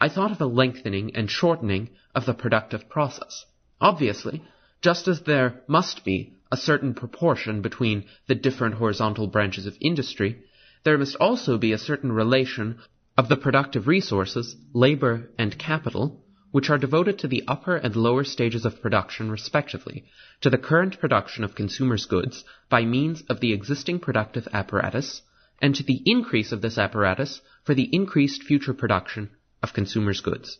I 0.00 0.08
thought 0.08 0.32
of 0.32 0.40
a 0.40 0.46
lengthening 0.46 1.14
and 1.14 1.30
shortening 1.30 1.90
of 2.16 2.26
the 2.26 2.34
productive 2.34 2.88
process. 2.88 3.44
Obviously, 3.80 4.42
just 4.80 5.06
as 5.06 5.20
there 5.20 5.62
must 5.68 6.04
be 6.04 6.34
a 6.50 6.56
certain 6.56 6.94
proportion 6.94 7.62
between 7.62 8.04
the 8.26 8.34
different 8.34 8.74
horizontal 8.74 9.26
branches 9.26 9.66
of 9.66 9.76
industry, 9.80 10.42
there 10.84 10.98
must 10.98 11.16
also 11.16 11.58
be 11.58 11.72
a 11.72 11.78
certain 11.78 12.12
relation 12.12 12.78
of 13.16 13.28
the 13.28 13.36
productive 13.36 13.86
resources, 13.86 14.56
labor 14.72 15.30
and 15.38 15.58
capital, 15.58 16.24
which 16.50 16.70
are 16.70 16.78
devoted 16.78 17.18
to 17.18 17.28
the 17.28 17.42
upper 17.46 17.76
and 17.76 17.94
lower 17.94 18.24
stages 18.24 18.64
of 18.64 18.80
production 18.80 19.30
respectively, 19.30 20.04
to 20.40 20.48
the 20.48 20.56
current 20.56 20.98
production 20.98 21.44
of 21.44 21.54
consumers' 21.54 22.06
goods 22.06 22.44
by 22.70 22.84
means 22.84 23.22
of 23.28 23.40
the 23.40 23.52
existing 23.52 23.98
productive 23.98 24.48
apparatus, 24.52 25.22
and 25.60 25.74
to 25.74 25.82
the 25.82 26.00
increase 26.06 26.52
of 26.52 26.62
this 26.62 26.78
apparatus 26.78 27.40
for 27.64 27.74
the 27.74 27.88
increased 27.92 28.42
future 28.42 28.72
production 28.72 29.28
of 29.62 29.74
consumers' 29.74 30.20
goods. 30.20 30.58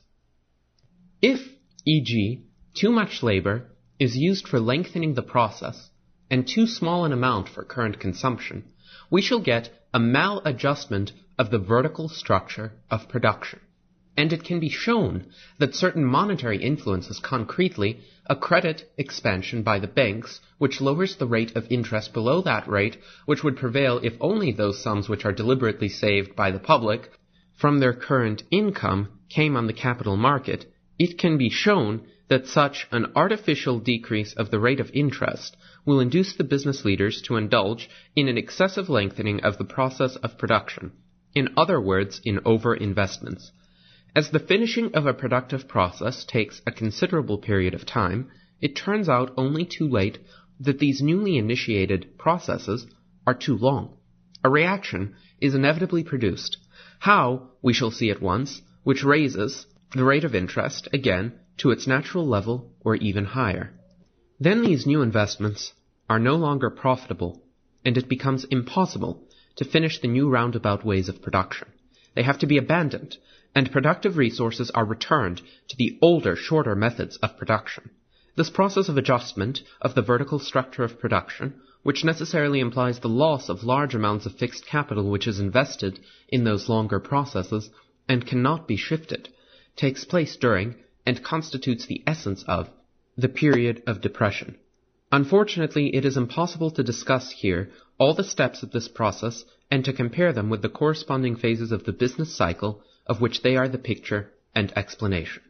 If, 1.23 1.41
e.g., 1.87 2.45
too 2.75 2.91
much 2.91 3.23
labor 3.23 3.71
is 3.99 4.17
used 4.17 4.47
for 4.47 4.61
lengthening 4.61 5.15
the 5.15 5.23
process 5.23 5.91
and 6.31 6.47
too 6.47 6.67
small 6.67 7.05
an 7.05 7.13
amount 7.13 7.49
for 7.49 7.65
current 7.65 7.99
consumption, 7.99 8.65
we 9.11 9.23
shall 9.23 9.41
get 9.41 9.71
a 9.95 9.99
maladjustment 9.99 11.13
of 11.39 11.51
the 11.51 11.59
vertical 11.59 12.09
structure 12.09 12.73
of 12.91 13.09
production. 13.09 13.61
And 14.17 14.33
it 14.33 14.45
can 14.45 14.59
be 14.59 14.69
shown 14.69 15.27
that 15.59 15.75
certain 15.75 16.05
monetary 16.05 16.63
influences 16.63 17.21
concretely 17.21 18.01
a 18.27 18.35
credit 18.35 18.91
expansion 18.99 19.63
by 19.63 19.79
the 19.79 19.87
banks, 19.87 20.41
which 20.59 20.81
lowers 20.81 21.17
the 21.17 21.27
rate 21.27 21.57
of 21.57 21.71
interest 21.71 22.13
below 22.13 22.43
that 22.43 22.69
rate, 22.69 22.99
which 23.27 23.45
would 23.45 23.57
prevail 23.57 24.01
if 24.03 24.15
only 24.21 24.53
those 24.53 24.83
sums 24.83 25.09
which 25.09 25.25
are 25.25 25.33
deliberately 25.33 25.89
saved 25.89 26.35
by 26.35 26.51
the 26.51 26.59
public 26.59 27.11
from 27.59 27.79
their 27.81 27.93
current 27.93 28.43
income 28.51 29.09
came 29.29 29.57
on 29.57 29.67
the 29.67 29.73
capital 29.73 30.17
market, 30.17 30.65
it 30.99 31.19
can 31.19 31.39
be 31.39 31.51
shown 31.51 32.03
that 32.29 32.47
such 32.47 32.87
an 32.93 33.07
artificial 33.17 33.81
decrease 33.81 34.35
of 34.35 34.51
the 34.51 34.61
rate 34.61 34.81
of 34.81 34.91
interest 34.93 35.57
will 35.85 36.01
induce 36.01 36.37
the 36.37 36.45
business 36.45 36.85
leaders 36.85 37.23
to 37.23 37.37
indulge 37.37 37.89
in 38.15 38.29
an 38.29 38.37
excessive 38.37 38.89
lengthening 38.89 39.41
of 39.41 39.57
the 39.59 39.65
process 39.65 40.17
of 40.17 40.37
production, 40.39 40.93
in 41.35 41.49
other 41.57 41.81
words, 41.81 42.21
in 42.25 42.41
over-investments. 42.45 43.51
As 44.15 44.31
the 44.31 44.39
finishing 44.39 44.95
of 44.95 45.07
a 45.07 45.15
productive 45.15 45.69
process 45.69 46.25
takes 46.25 46.61
a 46.67 46.73
considerable 46.73 47.39
period 47.39 47.75
of 47.75 47.87
time, 47.87 48.31
it 48.61 48.77
turns 48.77 49.09
out 49.09 49.33
only 49.37 49.65
too 49.65 49.89
late 49.89 50.19
that 50.61 50.79
these 50.79 51.01
newly 51.01 51.39
initiated 51.39 52.19
processes 52.19 52.87
are 53.27 53.35
too 53.35 53.57
long. 53.57 53.97
A 54.43 54.51
reaction 54.51 55.15
is 55.41 55.55
inevitably 55.55 56.05
produced. 56.05 56.57
How, 56.99 57.51
we 57.63 57.73
shall 57.73 57.91
see 57.91 58.11
at 58.11 58.21
once, 58.21 58.61
which 58.83 59.05
raises 59.05 59.67
the 59.95 60.05
rate 60.05 60.25
of 60.25 60.35
interest, 60.35 60.89
again, 60.93 61.39
to 61.59 61.71
its 61.71 61.87
natural 61.87 62.27
level 62.27 62.73
or 62.81 62.97
even 62.97 63.25
higher. 63.25 63.73
Then 64.41 64.63
these 64.63 64.87
new 64.87 65.03
investments 65.03 65.73
are 66.09 66.19
no 66.19 66.37
longer 66.37 66.71
profitable, 66.71 67.43
and 67.85 67.97
it 67.97 68.09
becomes 68.09 68.45
impossible 68.45 69.29
to 69.57 69.65
finish 69.65 70.01
the 70.01 70.09
new 70.09 70.29
roundabout 70.31 70.85
ways 70.85 71.09
of 71.09 71.21
production. 71.21 71.69
They 72.15 72.23
have 72.23 72.39
to 72.39 72.47
be 72.47 72.59
abandoned, 72.59 73.17
and 73.55 73.73
productive 73.73 74.17
resources 74.17 74.71
are 74.71 74.85
returned 74.85 75.43
to 75.69 75.77
the 75.77 75.99
older, 76.01 76.37
shorter 76.37 76.77
methods 76.77 77.17
of 77.19 77.37
production. 77.37 77.91
This 78.37 78.51
process 78.51 78.89
of 78.89 78.97
adjustment 78.97 79.63
of 79.83 79.95
the 79.95 80.03
vertical 80.03 80.39
structure 80.39 80.85
of 80.85 81.01
production, 81.01 81.55
which 81.83 82.05
necessarily 82.05 82.61
implies 82.61 83.01
the 83.01 83.09
loss 83.09 83.49
of 83.49 83.65
large 83.65 83.95
amounts 83.95 84.27
of 84.27 84.37
fixed 84.37 84.65
capital 84.67 85.11
which 85.11 85.27
is 85.27 85.41
invested 85.41 85.99
in 86.29 86.45
those 86.45 86.69
longer 86.69 87.01
processes 87.01 87.71
and 88.09 88.27
cannot 88.27 88.69
be 88.69 88.77
shifted, 88.77 89.29
takes 89.77 90.05
place 90.05 90.37
during 90.37 90.77
and 91.09 91.25
constitutes 91.25 91.87
the 91.87 92.03
essence 92.07 92.45
of 92.47 92.69
the 93.17 93.31
period 93.31 93.83
of 93.87 94.03
depression. 94.03 94.55
Unfortunately, 95.11 95.97
it 95.97 96.05
is 96.05 96.19
impossible 96.19 96.71
to 96.71 96.83
discuss 96.83 97.31
here 97.31 97.71
all 97.97 98.13
the 98.13 98.23
steps 98.23 98.63
of 98.63 98.73
this 98.73 98.89
process 98.89 99.43
and 99.71 99.87
to 99.87 99.93
compare 99.95 100.35
them 100.35 100.51
with 100.51 100.61
the 100.61 100.69
corresponding 100.69 101.35
phases 101.35 101.73
of 101.73 101.85
the 101.85 101.95
business 101.95 102.37
cycle 102.37 102.83
of 103.07 103.23
which 103.23 103.41
they 103.41 103.57
are 103.57 103.69
the 103.69 103.79
picture 103.79 104.31
and 104.55 104.71
explanation. 104.77 105.43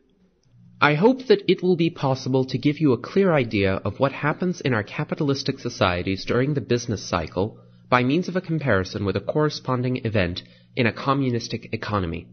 I 0.81 0.95
hope 0.95 1.27
that 1.27 1.43
it 1.51 1.61
will 1.61 1.75
be 1.75 1.91
possible 1.91 2.45
to 2.45 2.65
give 2.67 2.79
you 2.79 2.93
a 2.93 3.05
clear 3.11 3.33
idea 3.33 3.73
of 3.89 3.99
what 3.99 4.13
happens 4.13 4.61
in 4.61 4.73
our 4.73 4.85
capitalistic 4.85 5.59
societies 5.59 6.25
during 6.25 6.55
the 6.55 6.61
business 6.61 7.03
cycle 7.03 7.59
by 7.91 8.05
means 8.05 8.29
of 8.29 8.37
a 8.37 8.41
comparison 8.41 9.05
with 9.05 9.17
a 9.17 9.29
corresponding 9.35 10.07
event 10.07 10.45
in 10.77 10.87
a 10.87 10.93
communistic 10.93 11.75
economy. 11.75 12.29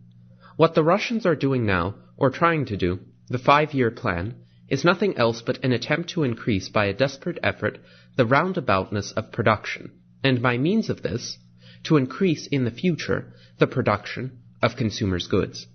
What 0.57 0.75
the 0.75 0.83
Russians 0.83 1.25
are 1.25 1.35
doing 1.35 1.65
now, 1.65 1.95
or 2.17 2.29
trying 2.29 2.65
to 2.65 2.77
do, 2.77 2.99
the 3.29 3.39
five-year 3.39 3.91
plan, 3.91 4.35
is 4.69 4.83
nothing 4.83 5.17
else 5.17 5.41
but 5.41 5.63
an 5.63 5.71
attempt 5.71 6.09
to 6.09 6.23
increase 6.23 6.69
by 6.69 6.85
a 6.85 6.93
desperate 6.93 7.39
effort 7.43 7.79
the 8.15 8.25
roundaboutness 8.25 9.11
of 9.13 9.31
production, 9.31 9.91
and 10.23 10.41
by 10.41 10.57
means 10.57 10.89
of 10.89 11.01
this, 11.01 11.37
to 11.83 11.97
increase 11.97 12.47
in 12.47 12.65
the 12.65 12.71
future 12.71 13.33
the 13.59 13.67
production 13.67 14.39
of 14.61 14.75
consumers' 14.75 15.27
goods. 15.27 15.67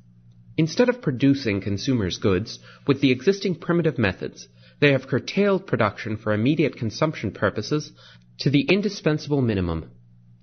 Instead 0.56 0.88
of 0.88 1.00
producing 1.00 1.60
consumers' 1.60 2.18
goods 2.18 2.58
with 2.86 3.00
the 3.00 3.10
existing 3.10 3.54
primitive 3.54 3.98
methods, 3.98 4.48
they 4.80 4.92
have 4.92 5.06
curtailed 5.06 5.66
production 5.66 6.16
for 6.16 6.32
immediate 6.32 6.76
consumption 6.76 7.30
purposes 7.30 7.92
to 8.38 8.50
the 8.50 8.62
indispensable 8.62 9.42
minimum. 9.42 9.90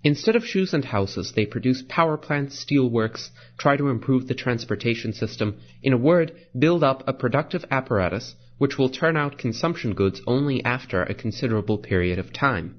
Instead 0.09 0.37
of 0.37 0.45
shoes 0.45 0.73
and 0.73 0.85
houses, 0.85 1.33
they 1.33 1.45
produce 1.45 1.83
power 1.89 2.15
plants, 2.15 2.63
steelworks, 2.63 3.29
try 3.57 3.75
to 3.75 3.89
improve 3.89 4.25
the 4.25 4.33
transportation 4.33 5.11
system, 5.11 5.57
in 5.83 5.91
a 5.91 5.97
word, 5.97 6.31
build 6.57 6.81
up 6.81 7.03
a 7.05 7.11
productive 7.11 7.65
apparatus 7.69 8.33
which 8.57 8.77
will 8.77 8.87
turn 8.87 9.17
out 9.17 9.37
consumption 9.37 9.93
goods 9.93 10.21
only 10.25 10.63
after 10.63 11.03
a 11.03 11.13
considerable 11.13 11.77
period 11.77 12.17
of 12.19 12.31
time. 12.31 12.73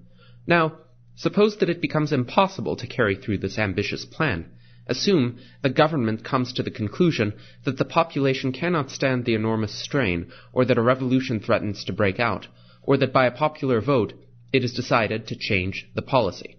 Now, 0.47 0.79
suppose 1.17 1.59
that 1.59 1.69
it 1.69 1.83
becomes 1.83 2.15
impossible 2.15 2.77
to 2.77 2.87
carry 2.87 3.15
through 3.15 3.39
this 3.39 3.59
ambitious 3.59 4.07
plan. 4.07 4.47
Assume 4.87 5.37
the 5.61 5.69
government 5.69 6.25
comes 6.25 6.55
to 6.55 6.63
the 6.63 6.71
conclusion 6.71 7.35
that 7.65 7.77
the 7.77 7.85
population 7.85 8.53
cannot 8.53 8.91
stand 8.91 9.27
the 9.27 9.35
enormous 9.35 9.75
strain, 9.75 10.29
or 10.55 10.65
that 10.65 10.79
a 10.79 10.83
revolution 10.83 11.41
threatens 11.41 11.85
to 11.85 11.93
break 11.93 12.19
out, 12.19 12.49
or 12.83 12.97
that 12.97 13.13
by 13.13 13.27
a 13.27 13.31
popular 13.31 13.83
vote 13.83 14.15
it 14.51 14.65
is 14.65 14.73
decided 14.73 15.27
to 15.27 15.37
change 15.37 15.91
the 15.95 16.01
policy. 16.01 16.55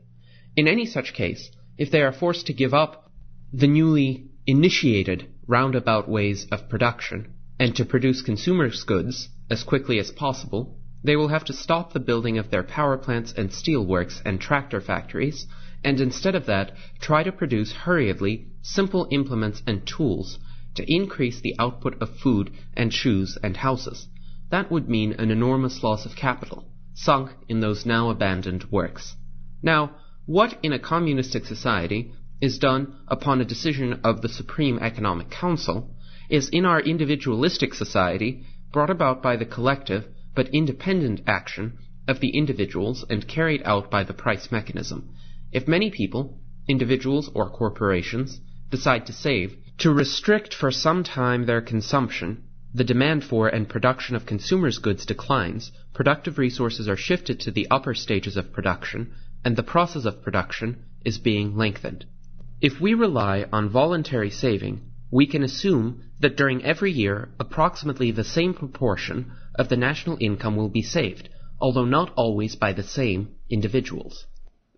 In 0.55 0.67
any 0.67 0.85
such 0.85 1.13
case, 1.13 1.51
if 1.77 1.91
they 1.91 2.01
are 2.01 2.11
forced 2.11 2.47
to 2.47 2.53
give 2.53 2.73
up 2.73 3.11
the 3.53 3.67
newly 3.67 4.25
initiated 4.47 5.27
roundabout 5.47 6.09
ways 6.09 6.45
of 6.51 6.69
production 6.69 7.33
and 7.59 7.75
to 7.75 7.85
produce 7.85 8.21
consumers' 8.21 8.83
goods 8.83 9.29
as 9.49 9.63
quickly 9.63 9.99
as 9.99 10.11
possible, 10.11 10.79
they 11.03 11.15
will 11.15 11.29
have 11.29 11.45
to 11.45 11.53
stop 11.53 11.93
the 11.93 11.99
building 11.99 12.37
of 12.37 12.49
their 12.49 12.63
power 12.63 12.97
plants 12.97 13.33
and 13.37 13.53
steel 13.53 13.85
works 13.85 14.21
and 14.25 14.41
tractor 14.41 14.81
factories 14.81 15.47
and 15.83 16.01
instead 16.01 16.35
of 16.35 16.45
that, 16.47 16.73
try 16.99 17.23
to 17.23 17.31
produce 17.31 17.71
hurriedly 17.71 18.47
simple 18.61 19.07
implements 19.11 19.63
and 19.65 19.85
tools 19.85 20.37
to 20.75 20.93
increase 20.93 21.39
the 21.39 21.55
output 21.57 22.01
of 22.01 22.17
food 22.17 22.51
and 22.75 22.93
shoes 22.93 23.37
and 23.41 23.55
houses. 23.55 24.07
That 24.49 24.69
would 24.71 24.89
mean 24.89 25.13
an 25.13 25.31
enormous 25.31 25.81
loss 25.83 26.05
of 26.05 26.15
capital, 26.15 26.69
sunk 26.93 27.31
in 27.47 27.59
those 27.59 27.85
now 27.85 28.09
abandoned 28.09 28.65
works. 28.71 29.15
Now, 29.61 29.95
what 30.29 30.55
in 30.61 30.71
a 30.71 30.77
communistic 30.77 31.43
society 31.43 32.11
is 32.39 32.59
done 32.59 32.95
upon 33.07 33.41
a 33.41 33.45
decision 33.45 33.99
of 34.03 34.21
the 34.21 34.29
Supreme 34.29 34.77
Economic 34.77 35.27
Council 35.31 35.89
is 36.29 36.49
in 36.49 36.65
our 36.65 36.79
individualistic 36.79 37.73
society 37.73 38.45
brought 38.71 38.91
about 38.91 39.23
by 39.23 39.35
the 39.35 39.45
collective 39.45 40.05
but 40.35 40.47
independent 40.49 41.19
action 41.25 41.75
of 42.07 42.19
the 42.19 42.29
individuals 42.29 43.03
and 43.09 43.27
carried 43.27 43.63
out 43.65 43.89
by 43.89 44.03
the 44.03 44.13
price 44.13 44.51
mechanism. 44.51 45.09
If 45.51 45.67
many 45.67 45.89
people, 45.89 46.39
individuals 46.67 47.31
or 47.33 47.49
corporations, 47.49 48.39
decide 48.69 49.07
to 49.07 49.13
save, 49.13 49.57
to 49.79 49.91
restrict 49.91 50.53
for 50.53 50.69
some 50.69 51.03
time 51.03 51.47
their 51.47 51.61
consumption, 51.61 52.43
the 52.71 52.83
demand 52.83 53.23
for 53.23 53.47
and 53.47 53.67
production 53.67 54.15
of 54.15 54.27
consumers' 54.27 54.77
goods 54.77 55.07
declines, 55.07 55.71
productive 55.91 56.37
resources 56.37 56.87
are 56.87 56.95
shifted 56.95 57.39
to 57.39 57.49
the 57.49 57.67
upper 57.71 57.95
stages 57.95 58.37
of 58.37 58.53
production, 58.53 59.11
and 59.43 59.55
the 59.55 59.63
process 59.63 60.05
of 60.05 60.21
production 60.21 60.83
is 61.05 61.17
being 61.17 61.55
lengthened. 61.55 62.05
If 62.61 62.81
we 62.81 62.93
rely 62.93 63.45
on 63.53 63.69
voluntary 63.69 64.29
saving, 64.29 64.81
we 65.11 65.25
can 65.25 65.43
assume 65.43 66.03
that 66.19 66.35
during 66.35 66.63
every 66.63 66.91
year 66.91 67.29
approximately 67.39 68.11
the 68.11 68.23
same 68.23 68.53
proportion 68.53 69.31
of 69.55 69.69
the 69.69 69.77
national 69.77 70.17
income 70.19 70.55
will 70.55 70.69
be 70.69 70.81
saved, 70.81 71.29
although 71.59 71.85
not 71.85 72.13
always 72.15 72.55
by 72.55 72.73
the 72.73 72.83
same 72.83 73.29
individuals. 73.49 74.25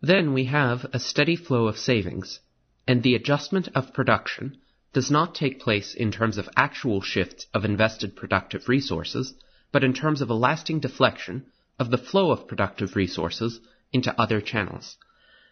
Then 0.01 0.33
we 0.33 0.45
have 0.45 0.85
a 0.93 0.99
steady 0.99 1.35
flow 1.35 1.67
of 1.67 1.77
savings, 1.77 2.39
and 2.87 3.03
the 3.03 3.15
adjustment 3.15 3.69
of 3.75 3.93
production 3.93 4.57
does 4.93 5.09
not 5.09 5.35
take 5.35 5.59
place 5.59 5.93
in 5.93 6.11
terms 6.11 6.37
of 6.37 6.49
actual 6.55 7.01
shifts 7.01 7.45
of 7.53 7.65
invested 7.65 8.15
productive 8.15 8.67
resources, 8.67 9.33
but 9.71 9.83
in 9.83 9.93
terms 9.93 10.21
of 10.21 10.29
a 10.29 10.35
lasting 10.35 10.79
deflection 10.79 11.45
of 11.79 11.91
the 11.91 11.97
flow 11.97 12.31
of 12.31 12.47
productive 12.47 12.95
resources 12.95 13.59
into 13.93 14.19
other 14.19 14.41
channels. 14.41 14.97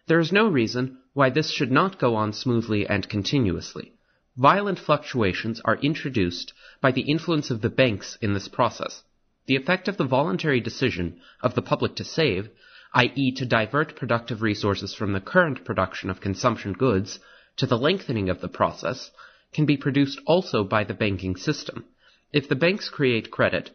There 0.07 0.19
is 0.19 0.31
no 0.31 0.47
reason 0.47 0.97
why 1.13 1.29
this 1.29 1.51
should 1.51 1.71
not 1.71 1.99
go 1.99 2.15
on 2.15 2.33
smoothly 2.33 2.87
and 2.87 3.07
continuously. 3.07 3.93
Violent 4.37 4.79
fluctuations 4.79 5.61
are 5.65 5.75
introduced 5.75 6.53
by 6.81 6.91
the 6.91 7.01
influence 7.01 7.51
of 7.51 7.61
the 7.61 7.69
banks 7.69 8.17
in 8.21 8.33
this 8.33 8.47
process. 8.47 9.03
The 9.45 9.55
effect 9.55 9.87
of 9.87 9.97
the 9.97 10.05
voluntary 10.05 10.59
decision 10.59 11.19
of 11.41 11.55
the 11.55 11.61
public 11.61 11.95
to 11.95 12.03
save 12.03 12.49
i.e., 12.93 13.31
to 13.31 13.45
divert 13.45 13.95
productive 13.95 14.41
resources 14.41 14.95
from 14.95 15.13
the 15.13 15.21
current 15.21 15.63
production 15.63 16.09
of 16.09 16.19
consumption 16.19 16.73
goods 16.73 17.19
to 17.55 17.67
the 17.67 17.77
lengthening 17.77 18.29
of 18.29 18.41
the 18.41 18.47
process, 18.47 19.11
can 19.53 19.65
be 19.65 19.77
produced 19.77 20.19
also 20.25 20.63
by 20.63 20.83
the 20.83 20.93
banking 20.93 21.35
system. 21.35 21.85
If 22.33 22.49
the 22.49 22.55
banks 22.55 22.89
create 22.89 23.29
credit 23.29 23.69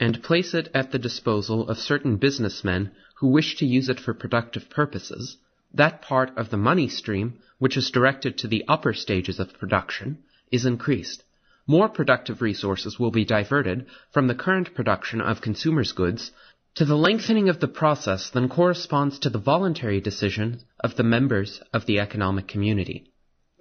and 0.00 0.22
place 0.22 0.54
it 0.54 0.70
at 0.74 0.92
the 0.92 0.98
disposal 0.98 1.68
of 1.68 1.78
certain 1.78 2.16
businessmen 2.16 2.92
who 3.24 3.30
wish 3.30 3.56
to 3.56 3.64
use 3.64 3.88
it 3.88 3.98
for 3.98 4.12
productive 4.12 4.68
purposes, 4.68 5.38
that 5.72 6.02
part 6.02 6.30
of 6.36 6.50
the 6.50 6.58
money 6.58 6.86
stream 6.86 7.32
which 7.58 7.74
is 7.74 7.90
directed 7.90 8.36
to 8.36 8.46
the 8.46 8.62
upper 8.68 8.92
stages 8.92 9.40
of 9.40 9.58
production 9.58 10.18
is 10.52 10.66
increased. 10.66 11.24
More 11.66 11.88
productive 11.88 12.42
resources 12.42 12.98
will 12.98 13.10
be 13.10 13.24
diverted 13.24 13.86
from 14.10 14.26
the 14.26 14.34
current 14.34 14.74
production 14.74 15.22
of 15.22 15.40
consumers' 15.40 15.92
goods 15.92 16.32
to 16.74 16.84
the 16.84 16.98
lengthening 16.98 17.48
of 17.48 17.60
the 17.60 17.74
process 17.82 18.28
than 18.28 18.50
corresponds 18.50 19.18
to 19.20 19.30
the 19.30 19.38
voluntary 19.38 20.02
decision 20.02 20.60
of 20.80 20.96
the 20.96 21.02
members 21.02 21.62
of 21.72 21.86
the 21.86 22.00
economic 22.00 22.46
community. 22.46 23.10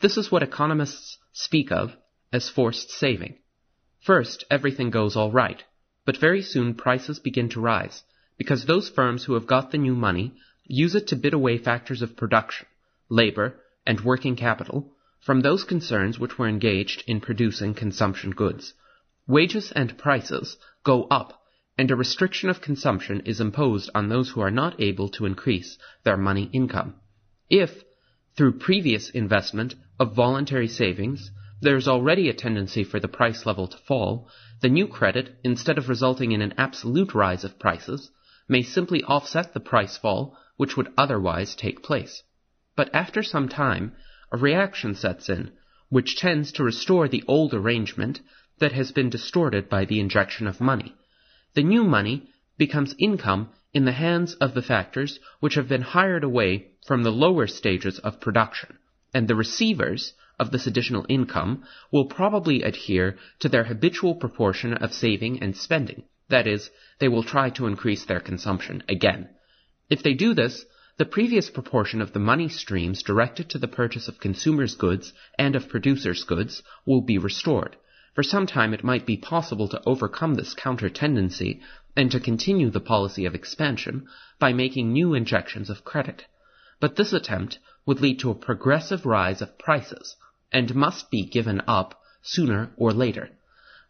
This 0.01 0.17
is 0.17 0.29
what 0.29 0.43
economists 0.43 1.17
speak 1.31 1.71
of 1.71 1.95
as 2.33 2.49
forced 2.49 2.89
saving. 2.89 3.37
First, 4.01 4.43
everything 4.51 4.89
goes 4.89 5.15
all 5.15 5.31
right, 5.31 5.63
but 6.05 6.17
very 6.17 6.41
soon 6.41 6.73
prices 6.73 7.19
begin 7.19 7.47
to 7.51 7.61
rise, 7.61 8.03
because 8.43 8.65
those 8.65 8.89
firms 8.89 9.23
who 9.23 9.35
have 9.35 9.47
got 9.47 9.71
the 9.71 9.77
new 9.77 9.95
money 9.95 10.33
use 10.65 10.95
it 10.95 11.07
to 11.07 11.15
bid 11.15 11.33
away 11.33 11.57
factors 11.57 12.01
of 12.01 12.17
production, 12.17 12.67
labor, 13.07 13.57
and 13.87 14.01
working 14.01 14.35
capital 14.35 14.91
from 15.21 15.39
those 15.39 15.63
concerns 15.63 16.19
which 16.19 16.37
were 16.37 16.49
engaged 16.49 17.05
in 17.07 17.21
producing 17.21 17.73
consumption 17.73 18.31
goods. 18.31 18.73
Wages 19.25 19.71
and 19.71 19.97
prices 19.97 20.57
go 20.83 21.05
up, 21.05 21.41
and 21.77 21.89
a 21.89 21.95
restriction 21.95 22.49
of 22.49 22.59
consumption 22.59 23.21
is 23.21 23.39
imposed 23.39 23.89
on 23.95 24.09
those 24.09 24.31
who 24.31 24.41
are 24.41 24.51
not 24.51 24.77
able 24.81 25.07
to 25.07 25.25
increase 25.25 25.77
their 26.03 26.17
money 26.17 26.49
income. 26.51 26.95
If, 27.49 27.85
through 28.35 28.59
previous 28.59 29.09
investment 29.09 29.73
of 30.01 30.15
voluntary 30.15 30.67
savings, 30.67 31.31
there 31.61 31.77
is 31.77 31.87
already 31.87 32.27
a 32.27 32.33
tendency 32.33 32.83
for 32.83 32.99
the 32.99 33.07
price 33.07 33.45
level 33.45 33.69
to 33.69 33.77
fall, 33.77 34.27
the 34.59 34.67
new 34.67 34.89
credit, 34.89 35.33
instead 35.45 35.77
of 35.77 35.87
resulting 35.87 36.33
in 36.33 36.41
an 36.41 36.55
absolute 36.57 37.13
rise 37.13 37.45
of 37.45 37.57
prices, 37.57 38.11
may 38.47 38.61
simply 38.61 39.03
offset 39.03 39.53
the 39.53 39.59
price 39.59 39.97
fall 39.97 40.37
which 40.57 40.75
would 40.77 40.91
otherwise 40.97 41.55
take 41.55 41.83
place. 41.83 42.23
But 42.75 42.93
after 42.93 43.23
some 43.23 43.49
time, 43.49 43.93
a 44.31 44.37
reaction 44.37 44.95
sets 44.95 45.29
in, 45.29 45.51
which 45.89 46.17
tends 46.17 46.51
to 46.53 46.63
restore 46.63 47.07
the 47.07 47.23
old 47.27 47.53
arrangement 47.53 48.19
that 48.59 48.71
has 48.71 48.91
been 48.91 49.09
distorted 49.09 49.69
by 49.69 49.85
the 49.85 49.99
injection 49.99 50.47
of 50.47 50.59
money. 50.59 50.95
The 51.53 51.63
new 51.63 51.83
money 51.83 52.29
becomes 52.57 52.95
income 52.97 53.49
in 53.73 53.85
the 53.85 53.91
hands 53.91 54.35
of 54.35 54.53
the 54.53 54.61
factors 54.61 55.19
which 55.39 55.55
have 55.55 55.67
been 55.67 55.81
hired 55.81 56.23
away 56.23 56.71
from 56.85 57.03
the 57.03 57.11
lower 57.11 57.47
stages 57.47 57.99
of 57.99 58.19
production, 58.19 58.77
and 59.13 59.27
the 59.27 59.35
receivers 59.35 60.13
of 60.39 60.51
this 60.51 60.67
additional 60.67 61.05
income 61.09 61.63
will 61.91 62.05
probably 62.05 62.63
adhere 62.63 63.17
to 63.39 63.49
their 63.49 63.63
habitual 63.63 64.15
proportion 64.15 64.73
of 64.73 64.93
saving 64.93 65.41
and 65.41 65.55
spending. 65.55 66.03
That 66.29 66.47
is, 66.47 66.69
they 66.99 67.07
will 67.07 67.23
try 67.23 67.49
to 67.51 67.67
increase 67.67 68.05
their 68.05 68.19
consumption 68.19 68.83
again. 68.87 69.29
If 69.89 70.03
they 70.03 70.13
do 70.13 70.33
this, 70.33 70.65
the 70.97 71.05
previous 71.05 71.49
proportion 71.49 72.01
of 72.01 72.13
the 72.13 72.19
money 72.19 72.49
streams 72.49 73.03
directed 73.03 73.49
to 73.49 73.57
the 73.57 73.67
purchase 73.67 74.07
of 74.07 74.19
consumers' 74.19 74.75
goods 74.75 75.11
and 75.39 75.55
of 75.55 75.67
producers' 75.67 76.23
goods 76.23 76.61
will 76.85 77.01
be 77.01 77.17
restored. 77.17 77.75
For 78.13 78.21
some 78.21 78.45
time 78.45 78.73
it 78.73 78.83
might 78.83 79.05
be 79.05 79.17
possible 79.17 79.67
to 79.69 79.81
overcome 79.87 80.35
this 80.35 80.53
counter 80.53 80.89
tendency 80.89 81.61
and 81.95 82.11
to 82.11 82.19
continue 82.19 82.69
the 82.69 82.79
policy 82.79 83.25
of 83.25 83.33
expansion 83.33 84.07
by 84.37 84.53
making 84.53 84.93
new 84.93 85.15
injections 85.15 85.69
of 85.69 85.83
credit. 85.83 86.25
But 86.79 86.95
this 86.95 87.11
attempt 87.11 87.57
would 87.85 88.01
lead 88.01 88.19
to 88.19 88.29
a 88.29 88.35
progressive 88.35 89.05
rise 89.05 89.41
of 89.41 89.57
prices 89.57 90.15
and 90.51 90.75
must 90.75 91.09
be 91.09 91.25
given 91.25 91.61
up 91.67 91.99
sooner 92.21 92.71
or 92.77 92.93
later. 92.93 93.31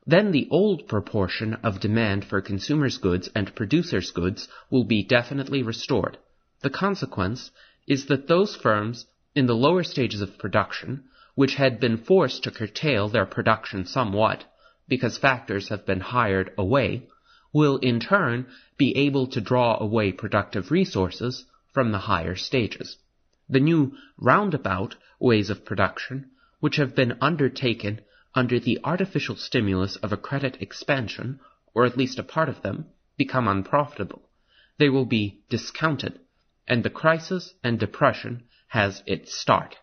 Then 0.06 0.34
the 0.34 0.50
old 0.52 0.90
proportion 0.90 1.54
of 1.64 1.80
demand 1.80 2.26
for 2.26 2.42
consumers' 2.42 2.98
goods 2.98 3.30
and 3.34 3.56
producers' 3.56 4.12
goods 4.12 4.50
will 4.70 4.84
be 4.84 5.02
definitely 5.02 5.64
restored. 5.64 6.18
The 6.60 6.70
consequence 6.70 7.52
is 7.88 8.08
that 8.08 8.28
those 8.28 8.54
firms 8.54 9.06
in 9.34 9.46
the 9.48 9.56
lower 9.56 9.82
stages 9.82 10.20
of 10.20 10.38
production, 10.38 11.06
which 11.36 11.56
had 11.56 11.80
been 11.80 11.96
forced 11.96 12.44
to 12.44 12.52
curtail 12.52 13.08
their 13.08 13.26
production 13.26 13.86
somewhat, 13.86 14.44
because 14.90 15.18
factors 15.18 15.70
have 15.70 15.86
been 15.86 16.02
hired 16.02 16.54
away, 16.58 17.08
will 17.54 17.78
in 17.78 18.02
turn 18.02 18.48
be 18.78 18.98
able 18.98 19.28
to 19.28 19.40
draw 19.40 19.78
away 19.80 20.12
productive 20.12 20.70
resources 20.70 21.46
from 21.72 21.94
the 21.94 22.00
higher 22.00 22.36
stages. 22.36 22.98
The 23.48 23.62
new 23.62 23.96
roundabout 24.18 24.98
ways 25.18 25.50
of 25.50 25.64
production, 25.64 26.32
which 26.60 26.76
have 26.76 26.94
been 26.94 27.18
undertaken 27.22 28.02
under 28.36 28.60
the 28.60 28.80
artificial 28.84 29.36
stimulus 29.36 29.96
of 29.98 30.12
a 30.12 30.18
credit 30.18 30.58
expansion, 30.60 31.40
or 31.74 31.86
at 31.86 31.98
least 31.98 32.20
a 32.20 32.24
part 32.24 32.50
of 32.50 32.62
them, 32.62 32.86
become 33.18 33.48
unprofitable. 33.48 34.30
They 34.78 34.90
will 34.90 35.06
be 35.06 35.42
discounted, 35.50 36.20
and 36.68 36.84
the 36.84 36.90
crisis 36.90 37.54
and 37.64 37.80
depression 37.80 38.44
has 38.68 39.04
its 39.06 39.34
start. 39.34 39.78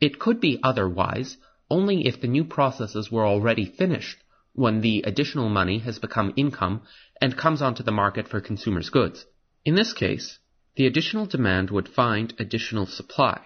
It 0.00 0.18
could 0.18 0.40
be 0.40 0.58
otherwise 0.62 1.36
only 1.70 2.06
if 2.06 2.20
the 2.20 2.28
new 2.28 2.44
processes 2.44 3.10
were 3.10 3.26
already 3.26 3.66
finished 3.66 4.18
when 4.54 4.80
the 4.80 5.02
additional 5.02 5.48
money 5.48 5.78
has 5.80 5.98
become 5.98 6.32
income 6.36 6.82
and 7.20 7.36
comes 7.36 7.62
onto 7.62 7.82
the 7.82 7.92
market 7.92 8.28
for 8.28 8.40
consumers' 8.40 8.90
goods. 8.90 9.24
In 9.64 9.74
this 9.74 9.92
case, 9.92 10.38
the 10.76 10.86
additional 10.86 11.26
demand 11.26 11.70
would 11.70 11.88
find 11.88 12.34
additional 12.38 12.86
supply, 12.86 13.40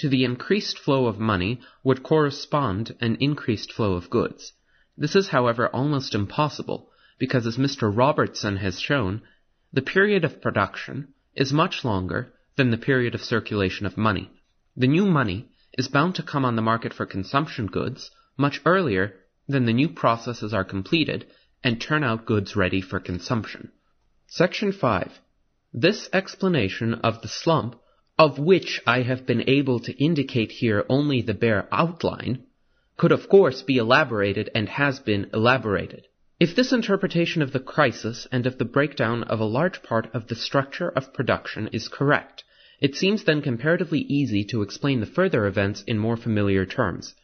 to 0.00 0.08
the 0.08 0.24
increased 0.24 0.78
flow 0.78 1.06
of 1.06 1.18
money 1.18 1.60
would 1.84 2.02
correspond 2.02 2.96
an 3.02 3.16
increased 3.20 3.70
flow 3.70 3.92
of 3.92 4.08
goods. 4.08 4.54
This 4.96 5.14
is, 5.14 5.28
however, 5.28 5.68
almost 5.68 6.14
impossible, 6.14 6.90
because 7.18 7.46
as 7.46 7.58
Mr. 7.58 7.94
Robertson 7.94 8.56
has 8.56 8.80
shown, 8.80 9.20
the 9.74 9.82
period 9.82 10.24
of 10.24 10.40
production 10.40 11.08
is 11.34 11.52
much 11.52 11.84
longer 11.84 12.32
than 12.56 12.70
the 12.70 12.78
period 12.78 13.14
of 13.14 13.20
circulation 13.20 13.84
of 13.84 13.98
money. 13.98 14.30
The 14.74 14.86
new 14.86 15.04
money 15.04 15.50
is 15.74 15.88
bound 15.88 16.14
to 16.14 16.22
come 16.22 16.46
on 16.46 16.56
the 16.56 16.62
market 16.62 16.94
for 16.94 17.04
consumption 17.04 17.66
goods 17.66 18.10
much 18.38 18.62
earlier 18.64 19.14
than 19.48 19.66
the 19.66 19.74
new 19.74 19.90
processes 19.90 20.54
are 20.54 20.64
completed 20.64 21.26
and 21.62 21.78
turn 21.78 22.02
out 22.02 22.24
goods 22.24 22.56
ready 22.56 22.80
for 22.80 23.00
consumption. 23.00 23.70
Section 24.28 24.72
5. 24.72 25.20
This 25.74 26.08
explanation 26.12 26.94
of 26.94 27.20
the 27.20 27.28
slump 27.28 27.76
of 28.20 28.38
which 28.38 28.82
I 28.86 29.00
have 29.00 29.24
been 29.24 29.48
able 29.48 29.80
to 29.80 29.96
indicate 29.96 30.52
here 30.52 30.84
only 30.90 31.22
the 31.22 31.32
bare 31.32 31.66
outline, 31.72 32.44
could 32.98 33.12
of 33.12 33.30
course 33.30 33.62
be 33.62 33.78
elaborated 33.78 34.50
and 34.54 34.68
has 34.68 35.00
been 35.00 35.30
elaborated. 35.32 36.06
If 36.38 36.54
this 36.54 36.70
interpretation 36.70 37.40
of 37.40 37.52
the 37.52 37.66
crisis 37.74 38.28
and 38.30 38.46
of 38.46 38.58
the 38.58 38.66
breakdown 38.66 39.22
of 39.22 39.40
a 39.40 39.46
large 39.46 39.82
part 39.82 40.14
of 40.14 40.26
the 40.26 40.34
structure 40.34 40.90
of 40.90 41.14
production 41.14 41.68
is 41.72 41.88
correct, 41.88 42.44
it 42.78 42.94
seems 42.94 43.24
then 43.24 43.40
comparatively 43.40 44.00
easy 44.00 44.44
to 44.50 44.60
explain 44.60 45.00
the 45.00 45.06
further 45.06 45.46
events 45.46 45.82
in 45.86 45.96
more 45.96 46.18
familiar 46.18 46.66
terms. 46.66 47.14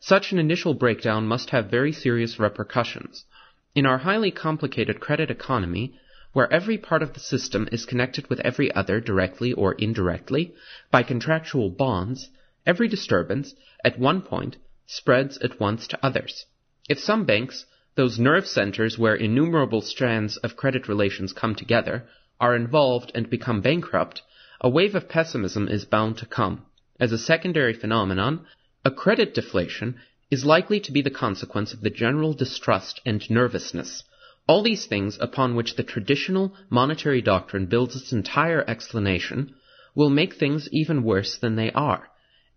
Such 0.00 0.32
an 0.32 0.38
initial 0.38 0.72
breakdown 0.72 1.26
must 1.26 1.50
have 1.50 1.70
very 1.70 1.92
serious 1.92 2.38
repercussions. 2.38 3.26
In 3.74 3.84
our 3.84 3.98
highly 3.98 4.30
complicated 4.30 5.00
credit 5.00 5.30
economy, 5.30 5.98
where 6.36 6.52
every 6.52 6.76
part 6.76 7.02
of 7.02 7.14
the 7.14 7.20
system 7.20 7.66
is 7.72 7.86
connected 7.86 8.28
with 8.28 8.38
every 8.40 8.70
other 8.72 9.00
directly 9.00 9.54
or 9.54 9.72
indirectly 9.72 10.52
by 10.90 11.02
contractual 11.02 11.70
bonds, 11.70 12.28
every 12.66 12.86
disturbance, 12.88 13.54
at 13.82 13.98
one 13.98 14.20
point, 14.20 14.54
spreads 14.84 15.38
at 15.38 15.58
once 15.58 15.86
to 15.86 15.98
others. 16.04 16.44
If 16.90 16.98
some 16.98 17.24
banks, 17.24 17.64
those 17.94 18.18
nerve 18.18 18.46
centers 18.46 18.98
where 18.98 19.14
innumerable 19.14 19.80
strands 19.80 20.36
of 20.36 20.58
credit 20.58 20.88
relations 20.88 21.32
come 21.32 21.54
together, 21.54 22.06
are 22.38 22.54
involved 22.54 23.12
and 23.14 23.30
become 23.30 23.62
bankrupt, 23.62 24.20
a 24.60 24.68
wave 24.68 24.94
of 24.94 25.08
pessimism 25.08 25.68
is 25.68 25.86
bound 25.86 26.18
to 26.18 26.26
come. 26.26 26.66
As 27.00 27.12
a 27.12 27.18
secondary 27.32 27.72
phenomenon, 27.72 28.44
a 28.84 28.90
credit 28.90 29.32
deflation 29.32 29.98
is 30.30 30.44
likely 30.44 30.80
to 30.80 30.92
be 30.92 31.00
the 31.00 31.18
consequence 31.24 31.72
of 31.72 31.80
the 31.80 31.88
general 31.88 32.34
distrust 32.34 33.00
and 33.06 33.24
nervousness 33.30 34.02
all 34.48 34.62
these 34.62 34.86
things 34.86 35.18
upon 35.20 35.56
which 35.56 35.74
the 35.74 35.82
traditional 35.82 36.54
monetary 36.70 37.20
doctrine 37.20 37.66
builds 37.66 37.96
its 37.96 38.12
entire 38.12 38.64
explanation 38.68 39.54
will 39.94 40.10
make 40.10 40.34
things 40.34 40.68
even 40.72 41.02
worse 41.02 41.38
than 41.38 41.56
they 41.56 41.70
are, 41.72 42.08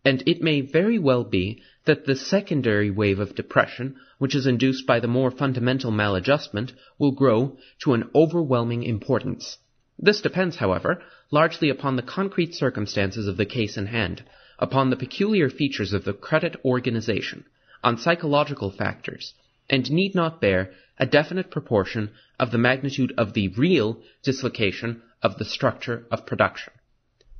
and 0.05 0.23
it 0.27 0.41
may 0.41 0.61
very 0.61 0.99
well 0.99 1.23
be 1.23 1.61
that 1.85 2.05
the 2.05 2.15
secondary 2.15 2.91
wave 2.91 3.19
of 3.19 3.35
depression, 3.35 3.95
which 4.19 4.35
is 4.35 4.45
induced 4.45 4.85
by 4.85 4.99
the 4.99 5.07
more 5.07 5.31
fundamental 5.31 5.91
maladjustment, 5.91 6.71
will 6.99 7.11
grow 7.11 7.57
to 7.81 7.93
an 7.93 8.09
overwhelming 8.13 8.83
importance. 8.83 9.57
This 9.97 10.21
depends, 10.21 10.57
however, 10.57 11.01
largely 11.31 11.69
upon 11.69 11.95
the 11.95 12.01
concrete 12.01 12.53
circumstances 12.53 13.27
of 13.27 13.37
the 13.37 13.45
case 13.45 13.77
in 13.77 13.87
hand, 13.87 14.23
upon 14.59 14.89
the 14.89 14.95
peculiar 14.95 15.49
features 15.49 15.93
of 15.93 16.03
the 16.03 16.13
credit 16.13 16.55
organization, 16.63 17.45
on 17.83 17.97
psychological 17.97 18.71
factors, 18.71 19.33
and 19.69 19.89
need 19.91 20.13
not 20.15 20.41
bear 20.41 20.71
a 20.99 21.05
definite 21.05 21.49
proportion 21.49 22.11
of 22.37 22.51
the 22.51 22.57
magnitude 22.57 23.13
of 23.17 23.33
the 23.33 23.47
real 23.49 24.01
dislocation 24.21 25.01
of 25.23 25.37
the 25.37 25.45
structure 25.45 26.05
of 26.11 26.25
production. 26.25 26.73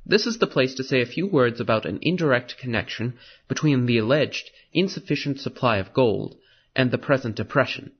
This 0.06 0.26
is 0.26 0.38
the 0.38 0.46
place 0.46 0.74
to 0.74 0.84
say 0.84 1.02
a 1.02 1.06
few 1.06 1.26
words 1.26 1.60
about 1.60 1.84
an 1.84 1.98
indirect 2.00 2.56
connection 2.58 3.18
between 3.48 3.86
the 3.86 3.98
alleged 3.98 4.50
insufficient 4.72 5.40
supply 5.40 5.76
of 5.76 5.92
gold 5.92 6.36
and 6.74 6.90
the 6.90 6.98
present 6.98 7.36
depression. 7.36 7.92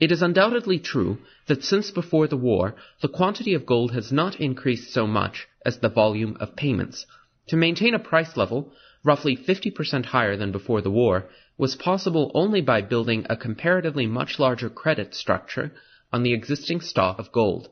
It 0.00 0.12
is 0.12 0.22
undoubtedly 0.22 0.78
true 0.78 1.18
that 1.46 1.64
since 1.64 1.90
before 1.90 2.26
the 2.26 2.36
war, 2.36 2.74
the 3.00 3.08
quantity 3.08 3.54
of 3.54 3.64
gold 3.64 3.92
has 3.92 4.12
not 4.12 4.40
increased 4.40 4.92
so 4.92 5.06
much 5.06 5.46
as 5.64 5.78
the 5.78 5.88
volume 5.88 6.36
of 6.40 6.56
payments. 6.56 7.06
To 7.48 7.56
maintain 7.56 7.94
a 7.94 7.98
price 7.98 8.36
level 8.36 8.72
roughly 9.04 9.36
50% 9.36 10.06
higher 10.06 10.36
than 10.36 10.52
before 10.52 10.82
the 10.82 10.90
war 10.90 11.28
was 11.58 11.76
possible 11.76 12.30
only 12.34 12.60
by 12.60 12.82
building 12.82 13.24
a 13.30 13.36
comparatively 13.36 14.06
much 14.06 14.38
larger 14.38 14.68
credit 14.68 15.14
structure 15.14 15.72
on 16.12 16.22
the 16.22 16.34
existing 16.34 16.80
stock 16.80 17.18
of 17.18 17.32
gold. 17.32 17.68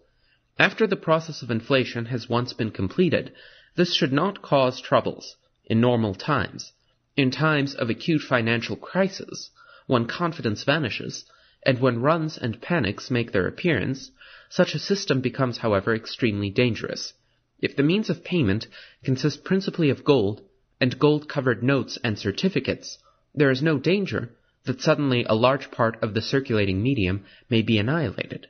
After 0.59 0.86
the 0.86 0.97
process 0.97 1.43
of 1.43 1.51
inflation 1.51 2.06
has 2.06 2.28
once 2.28 2.52
been 2.52 2.70
completed, 2.70 3.32
this 3.77 3.94
should 3.94 4.12
not 4.12 4.40
cause 4.40 4.81
troubles 4.81 5.36
in 5.66 5.81
normal 5.81 6.15
times. 6.15 6.73
In 7.16 7.31
times 7.31 7.74
of 7.74 7.90
acute 7.90 8.23
financial 8.23 8.77
crisis, 8.77 9.51
when 9.86 10.06
confidence 10.06 10.65
vanishes, 10.65 11.24
and 11.66 11.78
when 11.78 12.01
runs 12.01 12.39
and 12.39 12.61
panics 12.61 13.11
make 13.11 13.32
their 13.32 13.47
appearance, 13.47 14.11
such 14.48 14.74
a 14.74 14.78
system 14.78 15.20
becomes, 15.20 15.59
however, 15.59 15.94
extremely 15.94 16.51
dangerous. 16.51 17.12
If 17.61 17.77
the 17.77 17.82
means 17.82 18.11
of 18.11 18.24
payment 18.24 18.66
consist 19.02 19.44
principally 19.44 19.90
of 19.90 20.05
gold, 20.05 20.43
and 20.81 20.98
gold 20.98 21.28
covered 21.28 21.62
notes 21.62 21.98
and 22.02 22.19
certificates, 22.19 22.98
there 23.35 23.51
is 23.51 23.62
no 23.62 23.78
danger 23.78 24.31
that 24.65 24.81
suddenly 24.81 25.24
a 25.24 25.35
large 25.35 25.70
part 25.70 26.02
of 26.02 26.15
the 26.15 26.23
circulating 26.23 26.82
medium 26.82 27.24
may 27.51 27.62
be 27.62 27.78
annihilated. 27.78 28.47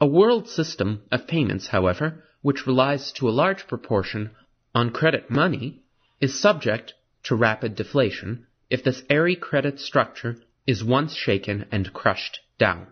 A 0.00 0.06
world 0.06 0.48
system 0.48 1.02
of 1.10 1.26
payments, 1.26 1.68
however, 1.68 2.24
which 2.40 2.66
relies 2.66 3.12
to 3.12 3.28
a 3.28 3.38
large 3.42 3.66
proportion 3.68 4.30
on 4.74 4.90
credit 4.90 5.30
money, 5.30 5.82
is 6.20 6.40
subject 6.40 6.94
to 7.24 7.34
rapid 7.34 7.74
deflation 7.74 8.46
if 8.70 8.82
this 8.82 9.02
airy 9.10 9.36
credit 9.36 9.78
structure 9.78 10.36
is 10.66 10.84
once 10.84 11.14
shaken 11.14 11.66
and 11.70 11.92
crushed 11.92 12.40
down. 12.58 12.86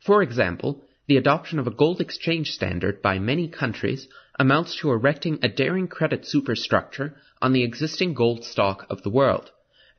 For 0.00 0.22
example, 0.22 0.84
the 1.06 1.16
adoption 1.16 1.58
of 1.58 1.66
a 1.66 1.70
gold 1.70 2.00
exchange 2.00 2.50
standard 2.50 3.00
by 3.02 3.18
many 3.18 3.48
countries 3.48 4.08
amounts 4.38 4.76
to 4.80 4.90
erecting 4.90 5.38
a 5.42 5.48
daring 5.48 5.88
credit 5.88 6.26
superstructure 6.26 7.14
on 7.40 7.52
the 7.52 7.62
existing 7.62 8.14
gold 8.14 8.44
stock 8.44 8.86
of 8.90 9.02
the 9.02 9.10
world. 9.10 9.50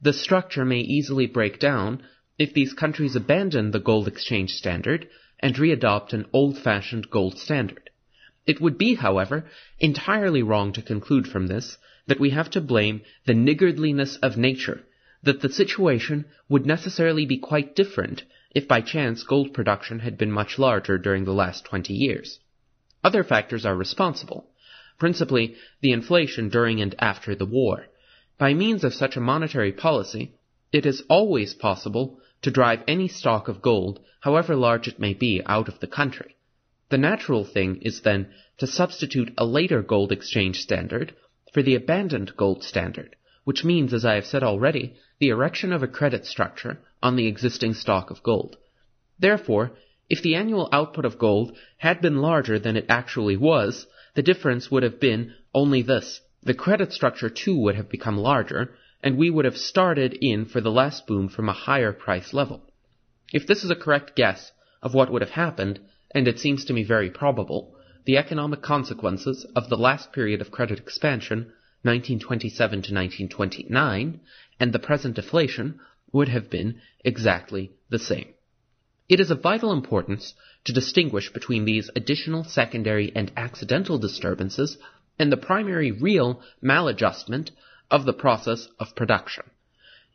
The 0.03 0.11
structure 0.11 0.65
may 0.65 0.81
easily 0.81 1.27
break 1.27 1.59
down 1.59 2.03
if 2.37 2.53
these 2.53 2.73
countries 2.73 3.15
abandon 3.15 3.71
the 3.71 3.79
gold 3.79 4.05
exchange 4.05 4.51
standard 4.51 5.07
and 5.39 5.55
readopt 5.55 6.11
an 6.11 6.25
old-fashioned 6.33 7.09
gold 7.09 7.39
standard. 7.39 7.89
It 8.45 8.59
would 8.59 8.77
be, 8.77 8.95
however, 8.95 9.45
entirely 9.79 10.43
wrong 10.43 10.73
to 10.73 10.81
conclude 10.81 11.25
from 11.25 11.47
this 11.47 11.77
that 12.07 12.19
we 12.19 12.31
have 12.31 12.49
to 12.49 12.59
blame 12.59 12.99
the 13.25 13.33
niggardliness 13.33 14.17
of 14.17 14.35
nature 14.35 14.83
that 15.21 15.39
the 15.39 15.47
situation 15.47 16.25
would 16.49 16.65
necessarily 16.65 17.25
be 17.25 17.37
quite 17.37 17.73
different 17.73 18.23
if 18.53 18.67
by 18.67 18.81
chance 18.81 19.23
gold 19.23 19.53
production 19.53 19.99
had 19.99 20.17
been 20.17 20.33
much 20.33 20.59
larger 20.59 20.97
during 20.97 21.23
the 21.23 21.33
last 21.33 21.63
20 21.63 21.93
years. 21.93 22.39
Other 23.05 23.23
factors 23.23 23.65
are 23.65 23.73
responsible, 23.73 24.49
principally 24.99 25.55
the 25.79 25.93
inflation 25.93 26.49
during 26.49 26.81
and 26.81 26.93
after 26.99 27.35
the 27.35 27.45
war. 27.45 27.87
By 28.43 28.53
means 28.53 28.83
of 28.83 28.93
such 28.93 29.15
a 29.15 29.21
monetary 29.21 29.71
policy, 29.71 30.33
it 30.73 30.85
is 30.85 31.05
always 31.07 31.53
possible 31.53 32.19
to 32.41 32.51
drive 32.51 32.83
any 32.89 33.07
stock 33.07 33.47
of 33.47 33.61
gold, 33.61 34.01
however 34.19 34.53
large 34.53 34.85
it 34.85 34.99
may 34.99 35.13
be, 35.13 35.41
out 35.45 35.69
of 35.69 35.79
the 35.79 35.87
country. 35.87 36.35
The 36.89 36.97
natural 36.97 37.45
thing 37.45 37.77
is 37.83 38.01
then 38.01 38.33
to 38.57 38.67
substitute 38.67 39.33
a 39.37 39.45
later 39.45 39.81
gold 39.81 40.11
exchange 40.11 40.59
standard 40.59 41.15
for 41.53 41.61
the 41.61 41.75
abandoned 41.75 42.35
gold 42.35 42.65
standard, 42.65 43.15
which 43.45 43.63
means, 43.63 43.93
as 43.93 44.03
I 44.03 44.15
have 44.15 44.25
said 44.25 44.43
already, 44.43 44.95
the 45.19 45.29
erection 45.29 45.71
of 45.71 45.81
a 45.81 45.87
credit 45.87 46.25
structure 46.25 46.81
on 47.01 47.15
the 47.15 47.27
existing 47.27 47.75
stock 47.75 48.11
of 48.11 48.23
gold. 48.23 48.57
Therefore, 49.17 49.71
if 50.09 50.21
the 50.21 50.35
annual 50.35 50.67
output 50.73 51.05
of 51.05 51.17
gold 51.17 51.55
had 51.77 52.01
been 52.01 52.17
larger 52.17 52.59
than 52.59 52.75
it 52.75 52.87
actually 52.89 53.37
was, 53.37 53.87
the 54.15 54.21
difference 54.21 54.69
would 54.69 54.83
have 54.83 54.99
been 54.99 55.33
only 55.53 55.81
this. 55.81 56.19
The 56.45 56.53
credit 56.53 56.91
structure 56.91 57.29
too 57.29 57.57
would 57.59 57.75
have 57.75 57.87
become 57.87 58.17
larger, 58.17 58.75
and 59.01 59.17
we 59.17 59.29
would 59.29 59.45
have 59.45 59.55
started 59.57 60.13
in 60.19 60.43
for 60.43 60.59
the 60.59 60.71
last 60.71 61.07
boom 61.07 61.29
from 61.29 61.47
a 61.47 61.53
higher 61.53 61.93
price 61.93 62.33
level. 62.33 62.69
If 63.31 63.47
this 63.47 63.63
is 63.63 63.69
a 63.69 63.77
correct 63.77 64.13
guess 64.13 64.51
of 64.81 64.93
what 64.93 65.09
would 65.09 65.21
have 65.21 65.31
happened, 65.31 65.79
and 66.13 66.27
it 66.27 66.39
seems 66.39 66.65
to 66.65 66.73
me 66.73 66.83
very 66.83 67.09
probable, 67.09 67.77
the 68.03 68.17
economic 68.17 68.61
consequences 68.61 69.45
of 69.55 69.69
the 69.69 69.77
last 69.77 70.11
period 70.11 70.41
of 70.41 70.51
credit 70.51 70.79
expansion 70.79 71.53
1927 71.83 72.69
to 72.69 72.93
1929, 72.93 74.19
and 74.59 74.73
the 74.73 74.79
present 74.79 75.15
deflation 75.15 75.79
would 76.11 76.27
have 76.27 76.49
been 76.49 76.81
exactly 77.05 77.71
the 77.89 77.99
same. 77.99 78.33
It 79.07 79.21
is 79.21 79.31
of 79.31 79.41
vital 79.41 79.71
importance 79.71 80.33
to 80.65 80.73
distinguish 80.73 81.31
between 81.31 81.63
these 81.63 81.89
additional 81.95 82.43
secondary 82.43 83.13
and 83.15 83.31
accidental 83.37 83.97
disturbances 83.97 84.77
and 85.19 85.31
the 85.31 85.37
primary 85.37 85.91
real 85.91 86.41
maladjustment 86.61 87.51
of 87.91 88.05
the 88.05 88.13
process 88.13 88.67
of 88.79 88.95
production. 88.95 89.43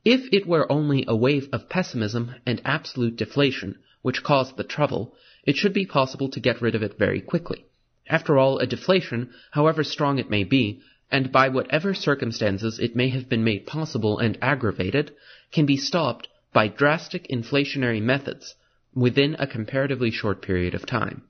If 0.04 0.28
it 0.32 0.46
were 0.46 0.70
only 0.70 1.04
a 1.06 1.16
wave 1.16 1.48
of 1.52 1.68
pessimism 1.68 2.34
and 2.46 2.62
absolute 2.64 3.16
deflation 3.16 3.78
which 4.02 4.22
caused 4.22 4.56
the 4.56 4.64
trouble, 4.64 5.14
it 5.44 5.56
should 5.56 5.72
be 5.72 5.86
possible 5.86 6.28
to 6.30 6.40
get 6.40 6.62
rid 6.62 6.74
of 6.74 6.82
it 6.82 6.98
very 6.98 7.20
quickly. 7.20 7.64
After 8.08 8.38
all, 8.38 8.58
a 8.58 8.66
deflation, 8.66 9.30
however 9.50 9.84
strong 9.84 10.18
it 10.18 10.30
may 10.30 10.44
be, 10.44 10.80
and 11.10 11.32
by 11.32 11.48
whatever 11.48 11.94
circumstances 11.94 12.78
it 12.78 12.96
may 12.96 13.08
have 13.08 13.28
been 13.28 13.44
made 13.44 13.66
possible 13.66 14.18
and 14.18 14.38
aggravated, 14.42 15.12
can 15.52 15.66
be 15.66 15.76
stopped 15.76 16.28
by 16.52 16.68
drastic 16.68 17.28
inflationary 17.28 18.00
methods 18.00 18.54
within 18.94 19.36
a 19.38 19.46
comparatively 19.46 20.10
short 20.10 20.42
period 20.42 20.74
of 20.74 20.86
time. 20.86 21.22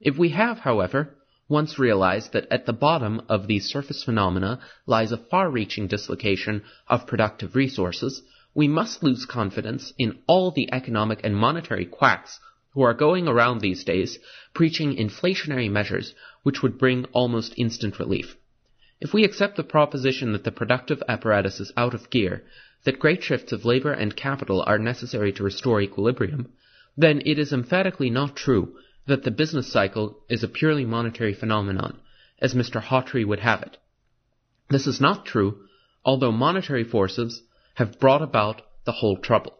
If 0.00 0.16
we 0.16 0.30
have, 0.30 0.58
however, 0.58 1.14
once 1.48 1.78
realized 1.78 2.32
that 2.32 2.46
at 2.50 2.66
the 2.66 2.72
bottom 2.72 3.20
of 3.28 3.46
these 3.46 3.68
surface 3.68 4.04
phenomena 4.04 4.60
lies 4.86 5.12
a 5.12 5.16
far-reaching 5.16 5.86
dislocation 5.86 6.62
of 6.88 7.06
productive 7.06 7.56
resources, 7.56 8.22
we 8.54 8.68
must 8.68 9.02
lose 9.02 9.24
confidence 9.26 9.92
in 9.98 10.18
all 10.26 10.50
the 10.50 10.72
economic 10.72 11.20
and 11.24 11.36
monetary 11.36 11.84
quacks 11.84 12.38
who 12.74 12.82
are 12.82 12.94
going 12.94 13.26
around 13.28 13.60
these 13.60 13.84
days 13.84 14.18
preaching 14.54 14.96
inflationary 14.96 15.70
measures 15.70 16.14
which 16.42 16.62
would 16.62 16.78
bring 16.78 17.04
almost 17.12 17.54
instant 17.56 17.98
relief. 17.98 18.36
If 19.00 19.12
we 19.12 19.24
accept 19.24 19.56
the 19.56 19.64
proposition 19.64 20.32
that 20.32 20.44
the 20.44 20.52
productive 20.52 21.02
apparatus 21.08 21.60
is 21.60 21.72
out 21.76 21.92
of 21.92 22.08
gear, 22.08 22.44
that 22.84 23.00
great 23.00 23.22
shifts 23.22 23.52
of 23.52 23.64
labor 23.64 23.92
and 23.92 24.14
capital 24.14 24.62
are 24.66 24.78
necessary 24.78 25.32
to 25.32 25.42
restore 25.42 25.80
equilibrium, 25.80 26.48
then 26.96 27.22
it 27.26 27.38
is 27.38 27.52
emphatically 27.52 28.10
not 28.10 28.36
true 28.36 28.76
that 29.06 29.24
the 29.24 29.30
business 29.30 29.70
cycle 29.72 30.18
is 30.28 30.42
a 30.42 30.48
purely 30.48 30.84
monetary 30.84 31.34
phenomenon, 31.34 31.98
as 32.40 32.54
Mr. 32.54 32.80
Hawtrey 32.80 33.24
would 33.24 33.40
have 33.40 33.62
it. 33.62 33.76
This 34.70 34.86
is 34.86 35.00
not 35.00 35.26
true, 35.26 35.66
although 36.04 36.32
monetary 36.32 36.84
forces 36.84 37.42
have 37.74 37.98
brought 37.98 38.22
about 38.22 38.62
the 38.84 38.92
whole 38.92 39.16
trouble. 39.16 39.54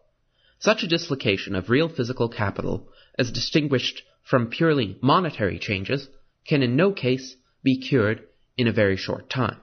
Such 0.58 0.82
a 0.82 0.88
dislocation 0.88 1.54
of 1.54 1.70
real 1.70 1.88
physical 1.88 2.28
capital, 2.28 2.88
as 3.18 3.32
distinguished 3.32 4.02
from 4.22 4.48
purely 4.48 4.96
monetary 5.02 5.58
changes, 5.58 6.08
can 6.46 6.62
in 6.62 6.76
no 6.76 6.92
case 6.92 7.36
be 7.62 7.78
cured 7.78 8.22
in 8.56 8.68
a 8.68 8.72
very 8.72 8.96
short 8.96 9.28
time. 9.28 9.58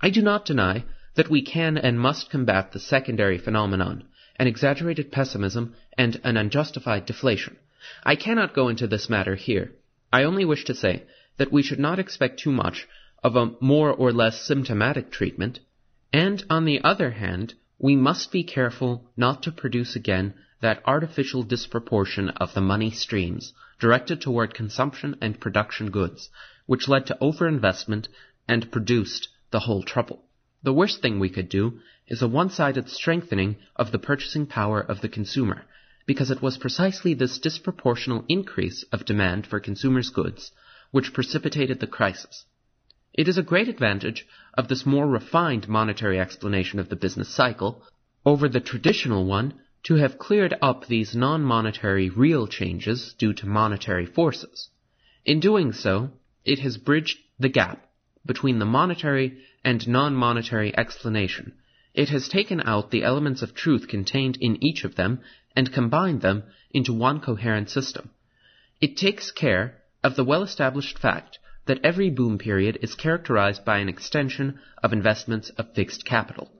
I 0.00 0.10
do 0.10 0.22
not 0.22 0.44
deny 0.44 0.84
that 1.14 1.30
we 1.30 1.42
can 1.42 1.76
and 1.76 1.98
must 1.98 2.30
combat 2.30 2.72
the 2.72 2.80
secondary 2.80 3.38
phenomenon, 3.38 4.04
an 4.36 4.46
exaggerated 4.46 5.10
pessimism 5.10 5.74
and 5.96 6.20
an 6.24 6.36
unjustified 6.36 7.06
deflation. 7.06 7.56
I 8.04 8.14
cannot 8.14 8.52
go 8.52 8.68
into 8.68 8.86
this 8.86 9.08
matter 9.08 9.36
here. 9.36 9.72
I 10.12 10.24
only 10.24 10.44
wish 10.44 10.66
to 10.66 10.74
say 10.74 11.04
that 11.38 11.50
we 11.50 11.62
should 11.62 11.78
not 11.78 11.98
expect 11.98 12.38
too 12.38 12.52
much 12.52 12.86
of 13.24 13.36
a 13.36 13.52
more 13.58 13.90
or 13.90 14.12
less 14.12 14.42
symptomatic 14.42 15.10
treatment, 15.10 15.60
and 16.12 16.44
on 16.50 16.66
the 16.66 16.84
other 16.84 17.12
hand, 17.12 17.54
we 17.78 17.96
must 17.96 18.32
be 18.32 18.44
careful 18.44 19.10
not 19.16 19.42
to 19.44 19.50
produce 19.50 19.96
again 19.96 20.34
that 20.60 20.82
artificial 20.84 21.42
disproportion 21.42 22.28
of 22.28 22.52
the 22.52 22.60
money 22.60 22.90
streams 22.90 23.54
directed 23.78 24.20
toward 24.20 24.52
consumption 24.52 25.16
and 25.22 25.40
production 25.40 25.90
goods 25.90 26.28
which 26.66 26.86
led 26.86 27.06
to 27.06 27.16
overinvestment 27.22 28.08
and 28.46 28.70
produced 28.70 29.28
the 29.52 29.60
whole 29.60 29.82
trouble. 29.82 30.22
The 30.62 30.74
worst 30.74 31.00
thing 31.00 31.18
we 31.18 31.30
could 31.30 31.48
do 31.48 31.80
is 32.06 32.20
a 32.20 32.28
one-sided 32.28 32.90
strengthening 32.90 33.56
of 33.74 33.90
the 33.90 33.98
purchasing 33.98 34.46
power 34.46 34.82
of 34.82 35.00
the 35.00 35.08
consumer, 35.08 35.64
because 36.10 36.32
it 36.32 36.42
was 36.42 36.58
precisely 36.58 37.14
this 37.14 37.38
disproportional 37.38 38.24
increase 38.28 38.82
of 38.90 39.04
demand 39.04 39.46
for 39.46 39.60
consumers' 39.60 40.10
goods 40.10 40.50
which 40.90 41.12
precipitated 41.12 41.78
the 41.78 41.86
crisis. 41.86 42.46
It 43.14 43.28
is 43.28 43.38
a 43.38 43.44
great 43.44 43.68
advantage 43.68 44.26
of 44.54 44.66
this 44.66 44.84
more 44.84 45.06
refined 45.06 45.68
monetary 45.68 46.18
explanation 46.18 46.80
of 46.80 46.88
the 46.88 46.96
business 46.96 47.28
cycle 47.28 47.84
over 48.26 48.48
the 48.48 48.58
traditional 48.58 49.24
one 49.24 49.54
to 49.84 49.94
have 49.94 50.18
cleared 50.18 50.52
up 50.60 50.84
these 50.84 51.14
non-monetary 51.14 52.10
real 52.10 52.48
changes 52.48 53.14
due 53.16 53.32
to 53.34 53.46
monetary 53.46 54.06
forces. 54.06 54.68
In 55.24 55.38
doing 55.38 55.72
so, 55.72 56.10
it 56.44 56.58
has 56.58 56.76
bridged 56.76 57.18
the 57.38 57.48
gap 57.48 57.88
between 58.26 58.58
the 58.58 58.72
monetary 58.78 59.44
and 59.64 59.86
non-monetary 59.86 60.76
explanation, 60.76 61.52
It 61.92 62.10
has 62.10 62.28
taken 62.28 62.60
out 62.60 62.90
the 62.90 63.02
elements 63.02 63.42
of 63.42 63.54
truth 63.54 63.88
contained 63.88 64.36
in 64.40 64.62
each 64.62 64.84
of 64.84 64.94
them 64.94 65.20
and 65.56 65.72
combined 65.72 66.20
them 66.20 66.44
into 66.70 66.92
one 66.92 67.20
coherent 67.20 67.68
system. 67.68 68.10
It 68.80 68.96
takes 68.96 69.32
care 69.32 69.82
of 70.02 70.14
the 70.14 70.24
well 70.24 70.42
established 70.42 70.98
fact 70.98 71.38
that 71.66 71.80
every 71.84 72.08
boom 72.08 72.38
period 72.38 72.78
is 72.80 72.94
characterized 72.94 73.64
by 73.64 73.78
an 73.78 73.88
extension 73.88 74.60
of 74.82 74.92
investments 74.92 75.50
of 75.50 75.74
fixed 75.74 76.04
capital. 76.04 76.50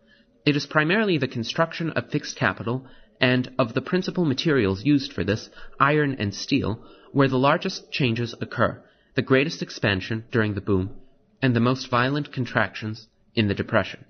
It 0.44 0.57
is 0.57 0.66
primarily 0.66 1.16
the 1.16 1.28
construction 1.28 1.90
of 1.90 2.11
fixed 2.11 2.36
capital 2.36 2.86
and 3.20 3.52
of 3.59 3.74
the 3.74 3.82
principal 3.82 4.24
materials 4.24 4.85
used 4.85 5.12
for 5.12 5.23
this, 5.23 5.48
iron 5.78 6.16
and 6.19 6.35
steel, 6.35 6.85
where 7.12 7.28
the 7.28 7.39
largest 7.39 7.93
changes 7.93 8.35
occur, 8.40 8.82
the 9.15 9.23
greatest 9.23 9.62
expansion 9.62 10.24
during 10.32 10.55
the 10.55 10.61
boom, 10.61 10.90
and 11.40 11.55
the 11.55 11.61
most 11.61 11.89
violent 11.89 12.32
contractions 12.32 13.07
in 13.35 13.48
the 13.48 13.55
depression. 13.55 14.05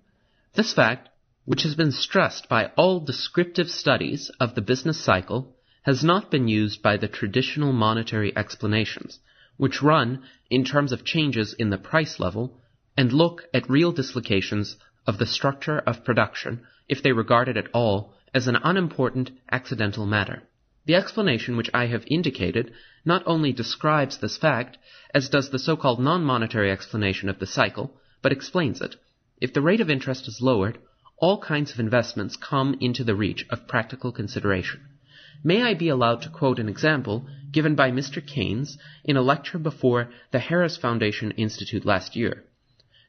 This 0.54 0.72
fact, 0.74 1.08
which 1.44 1.62
has 1.62 1.76
been 1.76 1.92
stressed 1.92 2.48
by 2.48 2.72
all 2.76 2.98
descriptive 2.98 3.70
studies 3.70 4.30
of 4.40 4.56
the 4.56 4.60
business 4.60 5.00
cycle, 5.00 5.56
has 5.82 6.02
not 6.02 6.28
been 6.28 6.48
used 6.48 6.82
by 6.82 6.96
the 6.96 7.06
traditional 7.06 7.72
monetary 7.72 8.36
explanations, 8.36 9.20
which 9.58 9.80
run 9.80 10.24
in 10.50 10.64
terms 10.64 10.90
of 10.90 11.04
changes 11.04 11.52
in 11.52 11.70
the 11.70 11.78
price 11.78 12.18
level 12.18 12.60
and 12.96 13.12
look 13.12 13.44
at 13.54 13.70
real 13.70 13.92
dislocations 13.92 14.76
of 15.06 15.18
the 15.18 15.26
structure 15.26 15.78
of 15.78 16.04
production 16.04 16.66
if 16.88 17.00
they 17.00 17.12
regard 17.12 17.48
it 17.48 17.56
at 17.56 17.68
all 17.72 18.12
as 18.34 18.48
an 18.48 18.56
unimportant 18.56 19.30
accidental 19.52 20.04
matter. 20.04 20.42
The 20.84 20.96
explanation 20.96 21.56
which 21.56 21.70
I 21.72 21.86
have 21.86 22.02
indicated 22.08 22.72
not 23.04 23.22
only 23.24 23.52
describes 23.52 24.18
this 24.18 24.36
fact, 24.36 24.78
as 25.14 25.28
does 25.28 25.50
the 25.50 25.60
so-called 25.60 26.00
non-monetary 26.00 26.72
explanation 26.72 27.28
of 27.28 27.38
the 27.38 27.46
cycle, 27.46 28.00
but 28.20 28.32
explains 28.32 28.80
it. 28.80 28.96
If 29.40 29.54
the 29.54 29.62
rate 29.62 29.80
of 29.80 29.88
interest 29.88 30.28
is 30.28 30.42
lowered, 30.42 30.78
all 31.16 31.40
kinds 31.40 31.72
of 31.72 31.80
investments 31.80 32.36
come 32.36 32.76
into 32.80 33.04
the 33.04 33.14
reach 33.14 33.46
of 33.48 33.66
practical 33.66 34.12
consideration. 34.12 34.80
May 35.42 35.62
I 35.62 35.72
be 35.72 35.88
allowed 35.88 36.20
to 36.22 36.28
quote 36.28 36.58
an 36.58 36.68
example 36.68 37.26
given 37.50 37.74
by 37.74 37.90
Mr. 37.90 38.24
Keynes 38.24 38.76
in 39.02 39.16
a 39.16 39.22
lecture 39.22 39.58
before 39.58 40.10
the 40.30 40.40
Harris 40.40 40.76
Foundation 40.76 41.30
Institute 41.32 41.86
last 41.86 42.16
year? 42.16 42.44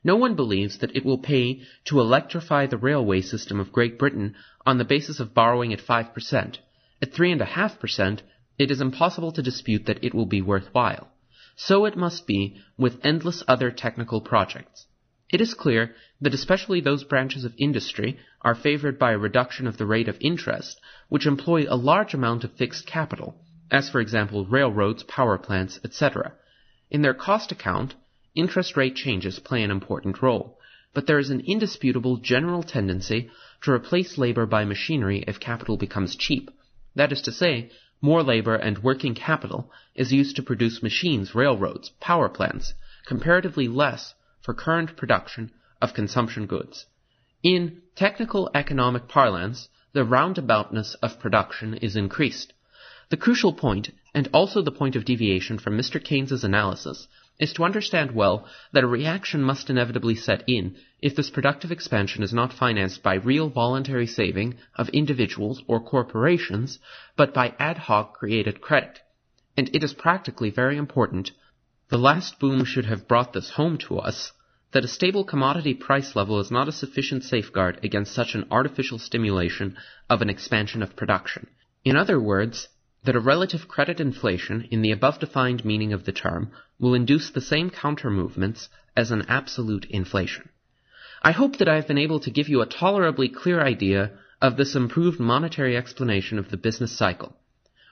No 0.05 0.15
one 0.15 0.35
believes 0.35 0.77
that 0.77 0.95
it 0.95 1.03
will 1.03 1.17
pay 1.17 1.61
to 1.85 1.99
electrify 1.99 2.65
the 2.65 2.77
railway 2.77 3.19
system 3.19 3.59
of 3.59 3.73
Great 3.73 3.99
Britain 3.99 4.35
on 4.65 4.77
the 4.77 4.85
basis 4.85 5.19
of 5.19 5.33
borrowing 5.33 5.73
at 5.73 5.79
5%. 5.79 6.57
At 7.01 7.11
3.5%, 7.11 8.19
it 8.57 8.71
is 8.71 8.79
impossible 8.79 9.33
to 9.33 9.43
dispute 9.43 9.85
that 9.87 10.03
it 10.03 10.13
will 10.13 10.25
be 10.25 10.41
worthwhile. 10.41 11.09
So 11.57 11.83
it 11.85 11.97
must 11.97 12.25
be 12.25 12.55
with 12.77 12.99
endless 13.03 13.43
other 13.47 13.69
technical 13.69 14.21
projects. 14.21 14.85
It 15.31 15.39
is 15.39 15.53
clear 15.53 15.95
that 16.19 16.33
especially 16.33 16.81
those 16.81 17.05
branches 17.05 17.45
of 17.45 17.53
industry 17.57 18.19
are 18.41 18.53
favored 18.53 18.99
by 18.99 19.13
a 19.13 19.17
reduction 19.17 19.65
of 19.65 19.77
the 19.77 19.85
rate 19.85 20.09
of 20.09 20.17
interest, 20.19 20.81
which 21.07 21.25
employ 21.25 21.65
a 21.69 21.77
large 21.77 22.13
amount 22.13 22.43
of 22.43 22.51
fixed 22.51 22.85
capital, 22.85 23.41
as 23.71 23.89
for 23.89 24.01
example 24.01 24.45
railroads, 24.45 25.03
power 25.03 25.37
plants, 25.37 25.79
etc. 25.85 26.33
In 26.89 27.01
their 27.01 27.13
cost 27.13 27.49
account, 27.49 27.95
interest 28.35 28.75
rate 28.75 28.97
changes 28.97 29.39
play 29.39 29.63
an 29.63 29.71
important 29.71 30.21
role, 30.21 30.59
but 30.93 31.07
there 31.07 31.17
is 31.17 31.29
an 31.29 31.39
indisputable 31.47 32.17
general 32.17 32.61
tendency 32.61 33.31
to 33.61 33.71
replace 33.71 34.17
labor 34.17 34.45
by 34.45 34.65
machinery 34.65 35.23
if 35.27 35.39
capital 35.39 35.77
becomes 35.77 36.17
cheap. 36.17 36.51
That 36.95 37.13
is 37.13 37.21
to 37.21 37.31
say, 37.31 37.71
more 38.01 38.21
labor 38.21 38.55
and 38.55 38.79
working 38.79 39.15
capital 39.15 39.71
is 39.95 40.11
used 40.11 40.35
to 40.35 40.43
produce 40.43 40.83
machines, 40.83 41.33
railroads, 41.33 41.89
power 42.01 42.27
plants, 42.27 42.73
comparatively 43.05 43.69
less 43.69 44.13
for 44.41 44.53
current 44.53 44.95
production 44.97 45.51
of 45.81 45.93
consumption 45.93 46.45
goods. 46.45 46.85
In 47.43 47.81
technical 47.95 48.49
economic 48.53 49.07
parlance, 49.07 49.69
the 49.93 50.05
roundaboutness 50.05 50.95
of 51.01 51.19
production 51.19 51.73
is 51.75 51.95
increased. 51.95 52.53
The 53.09 53.17
crucial 53.17 53.51
point, 53.51 53.89
and 54.13 54.29
also 54.33 54.61
the 54.61 54.71
point 54.71 54.95
of 54.95 55.05
deviation 55.05 55.57
from 55.57 55.77
Mr. 55.77 56.01
Keynes's 56.01 56.43
analysis, 56.43 57.07
is 57.39 57.51
to 57.53 57.63
understand 57.63 58.11
well 58.11 58.45
that 58.71 58.83
a 58.83 58.87
reaction 58.87 59.41
must 59.41 59.69
inevitably 59.69 60.15
set 60.15 60.43
in 60.47 60.75
if 61.01 61.15
this 61.15 61.29
productive 61.29 61.71
expansion 61.71 62.23
is 62.23 62.31
not 62.31 62.53
financed 62.53 63.01
by 63.01 63.15
real 63.15 63.49
voluntary 63.49 64.05
saving 64.05 64.55
of 64.75 64.87
individuals 64.89 65.63
or 65.67 65.79
corporations, 65.79 66.79
but 67.17 67.33
by 67.33 67.53
ad 67.57 67.77
hoc 67.77 68.13
created 68.13 68.61
credit. 68.61 68.99
And 69.57 69.69
it 69.75 69.83
is 69.83 69.93
practically 69.93 70.51
very 70.51 70.77
important, 70.77 71.31
the 71.91 71.97
last 71.97 72.39
boom 72.39 72.63
should 72.63 72.85
have 72.85 73.05
brought 73.05 73.33
this 73.33 73.49
home 73.49 73.77
to 73.77 73.99
us, 73.99 74.31
that 74.71 74.85
a 74.85 74.87
stable 74.87 75.25
commodity 75.25 75.73
price 75.73 76.15
level 76.15 76.39
is 76.39 76.49
not 76.49 76.69
a 76.69 76.71
sufficient 76.71 77.21
safeguard 77.21 77.77
against 77.83 78.13
such 78.13 78.33
an 78.33 78.45
artificial 78.49 78.97
stimulation 78.97 79.75
of 80.09 80.21
an 80.21 80.29
expansion 80.29 80.81
of 80.81 80.95
production. 80.95 81.47
In 81.83 81.97
other 81.97 82.17
words, 82.17 82.69
that 83.03 83.17
a 83.17 83.19
relative 83.19 83.67
credit 83.67 83.99
inflation, 83.99 84.69
in 84.71 84.81
the 84.81 84.91
above 84.91 85.19
defined 85.19 85.65
meaning 85.65 85.91
of 85.91 86.05
the 86.05 86.13
term, 86.13 86.51
will 86.79 86.93
induce 86.93 87.29
the 87.29 87.41
same 87.41 87.69
counter 87.69 88.09
movements 88.09 88.69
as 88.95 89.11
an 89.11 89.25
absolute 89.27 89.83
inflation. 89.89 90.47
I 91.21 91.33
hope 91.33 91.57
that 91.57 91.67
I 91.67 91.75
have 91.75 91.87
been 91.87 91.97
able 91.97 92.21
to 92.21 92.31
give 92.31 92.47
you 92.47 92.61
a 92.61 92.65
tolerably 92.65 93.27
clear 93.27 93.59
idea 93.59 94.11
of 94.41 94.55
this 94.55 94.75
improved 94.75 95.19
monetary 95.19 95.75
explanation 95.75 96.39
of 96.39 96.51
the 96.51 96.57
business 96.57 96.97
cycle. 96.97 97.35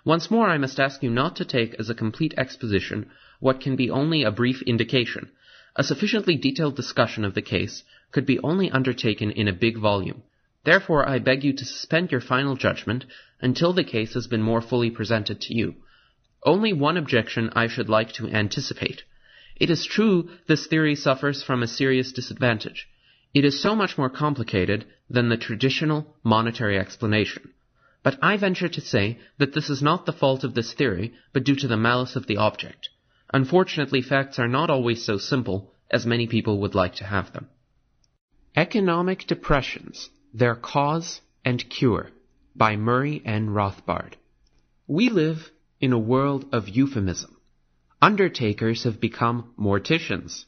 Once 0.05 0.31
more, 0.31 0.47
I 0.47 0.57
must 0.57 0.80
ask 0.80 1.03
you 1.03 1.09
not 1.09 1.35
to 1.35 1.45
take 1.45 1.76
as 1.77 1.89
a 1.89 1.93
complete 1.93 2.34
exposition 2.38 3.09
what 3.40 3.61
can 3.61 3.76
be 3.76 3.90
only 3.90 4.24
a 4.24 4.32
brief 4.32 4.61
indication. 4.64 5.30
A 5.76 5.84
sufficiently 5.84 6.36
detailed 6.36 6.76
discussion 6.76 7.24
of 7.24 7.34
the 7.34 7.41
case 7.41 7.84
could 8.11 8.26
be 8.26 8.40
only 8.40 8.70
undertaken 8.70 9.32
in 9.32 9.48
a 9.48 9.53
big 9.53 9.78
volume. 9.78 10.24
Therefore, 10.66 11.07
I 11.07 11.20
beg 11.20 11.44
you 11.44 11.53
to 11.53 11.66
suspend 11.66 12.11
your 12.11 12.22
final 12.22 12.56
judgment 12.56 13.06
until 13.41 13.72
the 13.72 13.84
case 13.84 14.14
has 14.14 14.28
been 14.28 14.41
more 14.41 14.61
fully 14.61 14.91
presented 14.91 15.40
to 15.41 15.53
you. 15.53 15.76
Only 16.44 16.74
one 16.74 16.98
objection 16.98 17.49
I 17.56 17.68
should 17.68 17.88
like 17.88 18.11
to 18.14 18.28
anticipate. 18.28 19.03
It 19.56 19.70
is 19.70 19.86
true 19.86 20.30
this 20.48 20.68
theory 20.68 20.95
suffers 20.95 21.44
from 21.44 21.64
a 21.64 21.68
serious 21.68 22.11
disadvantage. 22.11 22.88
It 23.34 23.45
is 23.45 23.61
so 23.61 23.76
much 23.76 23.98
more 23.98 24.10
complicated 24.10 24.86
than 25.10 25.30
the 25.30 25.38
traditional 25.38 26.16
monetary 26.24 26.78
explanation. 26.78 27.53
But 28.03 28.18
I 28.22 28.38
venture 28.38 28.70
to 28.70 28.82
say 28.82 29.20
that 29.38 29.53
this 29.53 29.70
is 29.70 29.82
not 29.82 30.06
the 30.06 30.14
fault 30.14 30.44
of 30.44 30.56
this 30.56 30.74
theory, 30.74 31.14
but 31.34 31.44
due 31.44 31.56
to 31.57 31.68
the 31.68 31.78
malice 31.78 32.16
of 32.16 32.28
the 32.28 32.38
object. 32.38 32.90
Unfortunately, 33.31 34.01
facts 34.01 34.39
are 34.39 34.47
not 34.47 34.69
always 34.69 35.03
so 35.03 35.18
simple 35.18 35.73
as 35.91 36.06
many 36.06 36.27
people 36.27 36.60
would 36.60 36.76
like 36.76 36.95
to 36.95 37.03
have 37.03 37.31
them. 37.34 37.47
Economic 38.56 39.27
Depressions, 39.27 40.10
Their 40.34 40.56
Cause 40.56 41.22
and 41.45 41.69
Cure 41.69 42.10
by 42.56 42.76
Murray 42.76 43.22
N. 43.23 43.49
Rothbard. 43.49 44.14
We 44.88 45.10
live 45.10 45.51
in 45.80 45.93
a 45.93 45.99
world 45.99 46.45
of 46.51 46.68
euphemism. 46.68 47.38
Undertakers 48.01 48.84
have 48.84 48.99
become 48.99 49.53
morticians. 49.57 50.45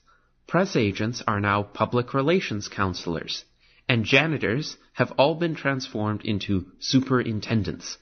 Press 0.48 0.76
agents 0.76 1.22
are 1.28 1.40
now 1.40 1.64
public 1.64 2.14
relations 2.14 2.68
counselors. 2.68 3.46
And 3.88 4.06
janitors 4.06 4.78
have 4.94 5.12
all 5.18 5.36
been 5.36 5.56
transformed 5.56 6.26
into 6.26 6.66
superintendents. 6.80 7.98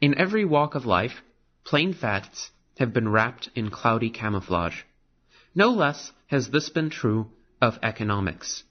In 0.00 0.18
every 0.18 0.44
walk 0.44 0.74
of 0.74 0.86
life, 0.86 1.22
plain 1.64 1.94
facts 1.94 2.50
have 2.78 2.92
been 2.92 3.08
wrapped 3.08 3.48
in 3.54 3.70
cloudy 3.70 4.10
camouflage. 4.10 4.82
No 5.54 5.70
less 5.70 6.12
has 6.26 6.50
this 6.50 6.68
been 6.68 6.90
true 6.90 7.30
of 7.60 7.78
economics. 7.82 8.64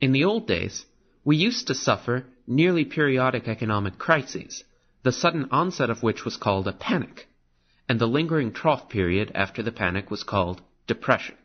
In 0.00 0.12
the 0.12 0.24
old 0.24 0.46
days, 0.46 0.86
we 1.24 1.36
used 1.36 1.66
to 1.66 1.74
suffer 1.74 2.24
nearly 2.46 2.84
periodic 2.86 3.46
economic 3.46 3.98
crises, 3.98 4.64
the 5.02 5.12
sudden 5.12 5.46
onset 5.50 5.90
of 5.90 6.02
which 6.02 6.24
was 6.24 6.38
called 6.38 6.66
a 6.66 6.72
panic, 6.72 7.28
and 7.86 8.00
the 8.00 8.06
lingering 8.06 8.52
trough 8.52 8.88
period 8.88 9.30
after 9.34 9.62
the 9.62 9.72
panic 9.72 10.10
was 10.10 10.24
called 10.24 10.62
depression. 10.86 11.36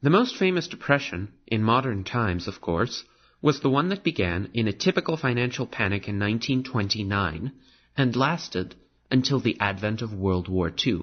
The 0.00 0.10
most 0.10 0.36
famous 0.36 0.68
depression, 0.68 1.32
in 1.46 1.62
modern 1.62 2.04
times, 2.04 2.46
of 2.46 2.60
course, 2.60 3.04
was 3.40 3.60
the 3.60 3.70
one 3.70 3.88
that 3.88 4.04
began 4.04 4.48
in 4.54 4.68
a 4.68 4.72
typical 4.72 5.16
financial 5.16 5.66
panic 5.66 6.08
in 6.08 6.20
1929 6.20 7.52
and 7.96 8.16
lasted 8.16 8.76
until 9.10 9.40
the 9.40 9.58
advent 9.58 10.02
of 10.02 10.14
World 10.14 10.48
War 10.48 10.72
II. 10.86 11.02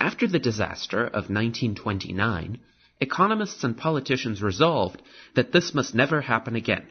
After 0.00 0.26
the 0.26 0.38
disaster 0.38 1.04
of 1.06 1.30
1929, 1.30 2.58
economists 3.00 3.64
and 3.64 3.76
politicians 3.76 4.42
resolved 4.42 5.00
that 5.34 5.52
this 5.52 5.74
must 5.74 5.94
never 5.94 6.20
happen 6.20 6.56
again. 6.56 6.86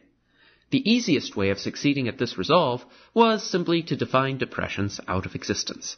The 0.71 0.89
easiest 0.89 1.35
way 1.35 1.49
of 1.49 1.59
succeeding 1.59 2.07
at 2.07 2.17
this 2.17 2.37
resolve 2.37 2.83
was 3.13 3.43
simply 3.43 3.83
to 3.83 3.95
define 3.95 4.37
depressions 4.37 4.99
out 5.07 5.25
of 5.25 5.35
existence. 5.35 5.97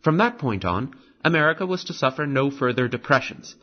From 0.00 0.16
that 0.18 0.38
point 0.38 0.64
on, 0.64 0.94
America 1.24 1.66
was 1.66 1.84
to 1.84 1.92
suffer 1.92 2.26
no 2.26 2.50
further 2.50 2.88
depressions, 2.88 3.54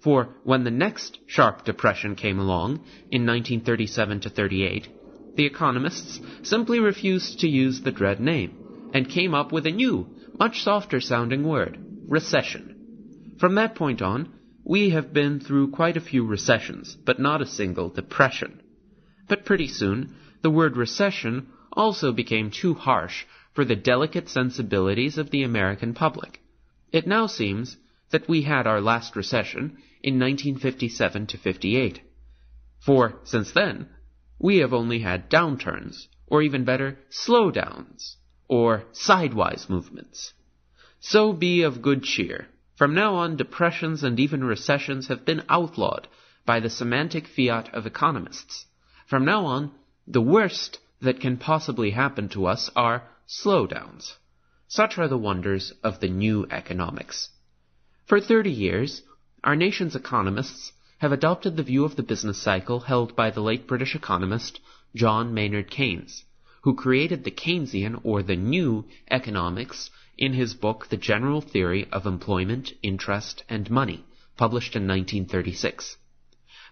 for 0.00 0.28
when 0.44 0.64
the 0.64 0.70
next 0.70 1.18
sharp 1.26 1.64
depression 1.64 2.14
came 2.14 2.38
along 2.38 2.84
in 3.10 3.26
1937 3.26 4.20
to 4.20 4.30
38, 4.30 4.88
the 5.36 5.46
economists 5.46 6.20
simply 6.42 6.78
refused 6.78 7.40
to 7.40 7.48
use 7.48 7.80
the 7.80 7.90
dread 7.90 8.20
name 8.20 8.90
and 8.92 9.08
came 9.08 9.34
up 9.34 9.50
with 9.50 9.66
a 9.66 9.70
new, 9.70 10.06
much 10.38 10.62
softer 10.62 11.00
sounding 11.00 11.42
word, 11.42 11.78
recession. 12.08 13.36
From 13.38 13.54
that 13.56 13.74
point 13.74 14.02
on, 14.02 14.32
we 14.64 14.90
have 14.90 15.12
been 15.12 15.40
through 15.40 15.70
quite 15.70 15.96
a 15.96 16.00
few 16.00 16.24
recessions, 16.24 16.96
but 17.04 17.18
not 17.18 17.42
a 17.42 17.46
single 17.46 17.90
depression. 17.90 18.62
But 19.28 19.44
pretty 19.44 19.68
soon, 19.68 20.14
the 20.42 20.50
word 20.50 20.76
recession 20.76 21.48
also 21.72 22.12
became 22.12 22.50
too 22.50 22.74
harsh 22.74 23.24
for 23.52 23.64
the 23.64 23.76
delicate 23.76 24.28
sensibilities 24.28 25.18
of 25.18 25.30
the 25.30 25.42
American 25.42 25.94
public. 25.94 26.40
It 26.92 27.06
now 27.06 27.26
seems 27.26 27.76
that 28.10 28.28
we 28.28 28.42
had 28.42 28.66
our 28.66 28.80
last 28.80 29.16
recession 29.16 29.78
in 30.02 30.18
1957 30.18 31.26
to 31.28 31.38
58. 31.38 32.00
For 32.78 33.20
since 33.24 33.52
then, 33.52 33.88
we 34.38 34.58
have 34.58 34.72
only 34.72 35.00
had 35.00 35.30
downturns, 35.30 36.06
or 36.26 36.42
even 36.42 36.64
better, 36.64 36.98
slowdowns, 37.10 38.16
or 38.48 38.84
sidewise 38.92 39.68
movements. 39.68 40.32
So 41.06 41.34
be 41.34 41.60
of 41.60 41.82
good 41.82 42.02
cheer. 42.02 42.48
From 42.76 42.94
now 42.94 43.16
on, 43.16 43.36
depressions 43.36 44.02
and 44.02 44.18
even 44.18 44.42
recessions 44.42 45.08
have 45.08 45.26
been 45.26 45.42
outlawed 45.50 46.08
by 46.46 46.60
the 46.60 46.70
semantic 46.70 47.28
fiat 47.28 47.74
of 47.74 47.84
economists. 47.84 48.64
From 49.06 49.26
now 49.26 49.44
on, 49.44 49.72
the 50.06 50.22
worst 50.22 50.78
that 51.02 51.20
can 51.20 51.36
possibly 51.36 51.90
happen 51.90 52.30
to 52.30 52.46
us 52.46 52.70
are 52.74 53.02
slowdowns. 53.28 54.14
Such 54.66 54.96
are 54.96 55.06
the 55.06 55.18
wonders 55.18 55.74
of 55.82 56.00
the 56.00 56.08
new 56.08 56.46
economics. 56.50 57.28
For 58.06 58.18
30 58.18 58.50
years, 58.50 59.02
our 59.44 59.56
nation's 59.56 59.94
economists 59.94 60.72
have 61.00 61.12
adopted 61.12 61.58
the 61.58 61.62
view 61.64 61.84
of 61.84 61.96
the 61.96 62.02
business 62.02 62.38
cycle 62.38 62.80
held 62.80 63.14
by 63.14 63.28
the 63.28 63.42
late 63.42 63.66
British 63.66 63.94
economist 63.94 64.58
John 64.94 65.34
Maynard 65.34 65.70
Keynes, 65.70 66.24
who 66.62 66.74
created 66.74 67.24
the 67.24 67.30
Keynesian 67.30 68.00
or 68.04 68.22
the 68.22 68.36
new 68.36 68.86
economics 69.10 69.90
in 70.16 70.32
his 70.32 70.54
book 70.54 70.86
The 70.88 70.96
General 70.96 71.40
Theory 71.40 71.88
of 71.90 72.06
Employment, 72.06 72.72
Interest, 72.82 73.42
and 73.48 73.68
Money, 73.70 74.04
published 74.36 74.76
in 74.76 74.82
1936. 74.82 75.96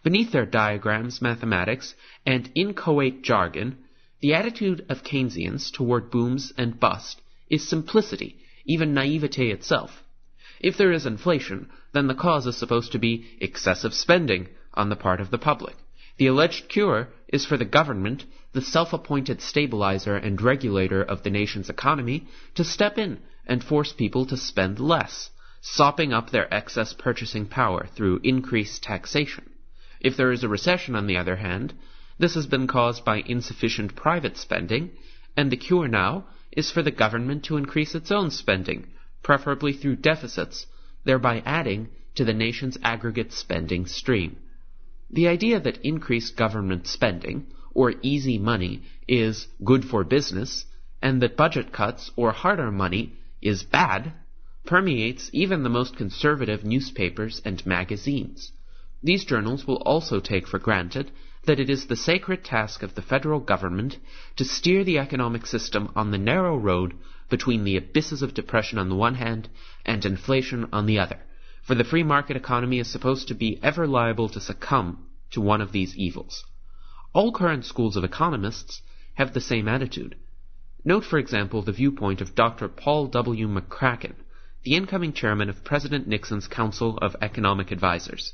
Beneath 0.02 0.32
their 0.32 0.46
diagrams, 0.46 1.20
mathematics, 1.20 1.94
and 2.24 2.50
inchoate 2.54 3.22
jargon, 3.22 3.78
the 4.20 4.34
attitude 4.34 4.84
of 4.88 5.02
Keynesians 5.02 5.72
toward 5.72 6.10
booms 6.10 6.52
and 6.56 6.78
bust 6.78 7.20
is 7.50 7.68
simplicity, 7.68 8.36
even 8.64 8.94
naivete 8.94 9.50
itself. 9.50 10.02
If 10.60 10.76
there 10.76 10.92
is 10.92 11.06
inflation, 11.06 11.68
then 11.92 12.06
the 12.06 12.14
cause 12.14 12.46
is 12.46 12.56
supposed 12.56 12.92
to 12.92 12.98
be 12.98 13.26
excessive 13.40 13.92
spending 13.92 14.48
on 14.74 14.88
the 14.88 14.96
part 14.96 15.20
of 15.20 15.30
the 15.30 15.38
public. 15.38 15.74
The 16.18 16.28
alleged 16.28 16.68
cure 16.68 17.08
is 17.28 17.44
for 17.44 17.56
the 17.56 17.64
government, 17.64 18.24
the 18.52 18.62
self-appointed 18.62 19.40
stabilizer 19.40 20.16
and 20.16 20.40
regulator 20.40 21.02
of 21.02 21.22
the 21.24 21.30
nation's 21.30 21.68
economy, 21.68 22.28
to 22.54 22.64
step 22.64 22.98
in 22.98 23.18
and 23.46 23.62
force 23.62 23.92
people 23.92 24.26
to 24.26 24.36
spend 24.36 24.78
less, 24.78 25.30
sopping 25.60 26.12
up 26.12 26.30
their 26.30 26.52
excess 26.52 26.92
purchasing 26.92 27.46
power 27.46 27.86
through 27.94 28.20
increased 28.22 28.82
taxation. 28.82 29.48
If 30.00 30.16
there 30.16 30.32
is 30.32 30.42
a 30.42 30.48
recession, 30.48 30.94
on 30.96 31.06
the 31.06 31.16
other 31.16 31.36
hand, 31.36 31.74
this 32.18 32.34
has 32.34 32.46
been 32.46 32.66
caused 32.66 33.04
by 33.04 33.22
insufficient 33.24 33.94
private 33.96 34.36
spending, 34.36 34.90
and 35.36 35.50
the 35.50 35.56
cure 35.56 35.88
now 35.88 36.26
is 36.50 36.70
for 36.70 36.82
the 36.82 36.90
government 36.90 37.44
to 37.44 37.56
increase 37.56 37.94
its 37.94 38.10
own 38.10 38.30
spending, 38.30 38.88
preferably 39.22 39.72
through 39.72 39.96
deficits, 39.96 40.66
thereby 41.04 41.42
adding 41.44 41.88
to 42.14 42.24
the 42.24 42.34
nation's 42.34 42.76
aggregate 42.82 43.32
spending 43.32 43.86
stream. 43.86 44.36
The 45.10 45.28
idea 45.28 45.60
that 45.60 45.84
increased 45.84 46.36
government 46.36 46.86
spending, 46.86 47.46
or 47.74 47.94
easy 48.02 48.38
money, 48.38 48.82
is 49.08 49.46
good 49.64 49.84
for 49.84 50.04
business, 50.04 50.64
and 51.00 51.20
that 51.22 51.36
budget 51.36 51.72
cuts 51.72 52.10
or 52.16 52.32
harder 52.32 52.70
money 52.70 53.16
is 53.42 53.64
bad 53.64 54.12
permeates 54.64 55.28
even 55.32 55.62
the 55.62 55.68
most 55.68 55.96
conservative 55.96 56.64
newspapers 56.64 57.42
and 57.44 57.66
magazines. 57.66 58.52
These 59.02 59.24
journals 59.24 59.66
will 59.66 59.82
also 59.82 60.20
take 60.20 60.46
for 60.46 60.60
granted 60.60 61.10
that 61.44 61.58
it 61.58 61.68
is 61.68 61.86
the 61.86 61.96
sacred 61.96 62.44
task 62.44 62.84
of 62.84 62.94
the 62.94 63.02
federal 63.02 63.40
government 63.40 63.98
to 64.36 64.44
steer 64.44 64.84
the 64.84 64.98
economic 64.98 65.44
system 65.44 65.90
on 65.96 66.12
the 66.12 66.18
narrow 66.18 66.56
road 66.56 66.94
between 67.28 67.64
the 67.64 67.76
abysses 67.76 68.22
of 68.22 68.34
depression 68.34 68.78
on 68.78 68.88
the 68.88 68.94
one 68.94 69.16
hand 69.16 69.48
and 69.84 70.04
inflation 70.04 70.68
on 70.72 70.86
the 70.86 71.00
other, 71.00 71.18
for 71.62 71.74
the 71.74 71.82
free 71.82 72.04
market 72.04 72.36
economy 72.36 72.78
is 72.78 72.86
supposed 72.86 73.26
to 73.26 73.34
be 73.34 73.58
ever 73.62 73.86
liable 73.86 74.28
to 74.28 74.40
succumb 74.40 75.04
to 75.32 75.40
one 75.40 75.60
of 75.60 75.72
these 75.72 75.96
evils. 75.96 76.44
All 77.12 77.32
current 77.32 77.64
schools 77.64 77.96
of 77.96 78.04
economists 78.04 78.80
have 79.14 79.34
the 79.34 79.40
same 79.40 79.66
attitude. 79.66 80.14
Note, 80.84 81.04
for 81.04 81.18
example, 81.18 81.62
the 81.62 81.70
viewpoint 81.70 82.20
of 82.20 82.34
Dr. 82.34 82.66
Paul 82.66 83.06
W. 83.06 83.46
McCracken, 83.46 84.14
the 84.64 84.74
incoming 84.74 85.12
chairman 85.12 85.48
of 85.48 85.62
President 85.62 86.08
Nixon's 86.08 86.48
Council 86.48 86.98
of 86.98 87.14
Economic 87.22 87.70
Advisers. 87.70 88.32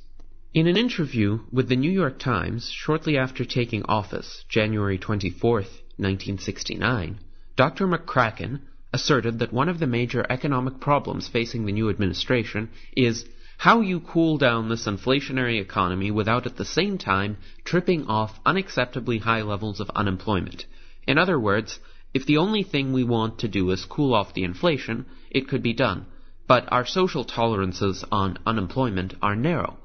In 0.54 0.66
an 0.66 0.78
interview 0.78 1.40
with 1.52 1.68
the 1.68 1.76
New 1.76 1.90
York 1.90 2.18
Times 2.18 2.70
shortly 2.70 3.18
after 3.18 3.44
taking 3.44 3.82
office, 3.82 4.46
January 4.48 4.96
24, 4.96 5.56
1969, 5.56 7.18
Dr. 7.54 7.86
McCracken 7.86 8.60
asserted 8.94 9.40
that 9.40 9.52
one 9.52 9.68
of 9.68 9.78
the 9.78 9.86
major 9.86 10.24
economic 10.30 10.80
problems 10.80 11.28
facing 11.28 11.66
the 11.66 11.72
new 11.72 11.90
administration 11.90 12.70
is 12.96 13.26
how 13.58 13.82
you 13.82 14.00
cool 14.00 14.38
down 14.38 14.70
this 14.70 14.86
inflationary 14.86 15.60
economy 15.60 16.10
without 16.10 16.46
at 16.46 16.56
the 16.56 16.64
same 16.64 16.96
time 16.96 17.36
tripping 17.64 18.06
off 18.06 18.42
unacceptably 18.44 19.20
high 19.20 19.42
levels 19.42 19.80
of 19.80 19.90
unemployment. 19.90 20.64
In 21.06 21.18
other 21.18 21.38
words, 21.38 21.78
if 22.14 22.24
the 22.24 22.38
only 22.38 22.62
thing 22.62 22.92
we 22.92 23.04
want 23.04 23.38
to 23.38 23.48
do 23.48 23.70
is 23.70 23.84
cool 23.84 24.14
off 24.14 24.34
the 24.34 24.44
inflation, 24.44 25.06
it 25.30 25.48
could 25.48 25.62
be 25.62 25.74
done. 25.74 26.06
But 26.46 26.72
our 26.72 26.86
social 26.86 27.24
tolerances 27.24 28.04
on 28.10 28.38
unemployment 28.46 29.14
are 29.20 29.36
narrow. 29.36 29.76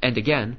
And 0.00 0.16
again, 0.16 0.58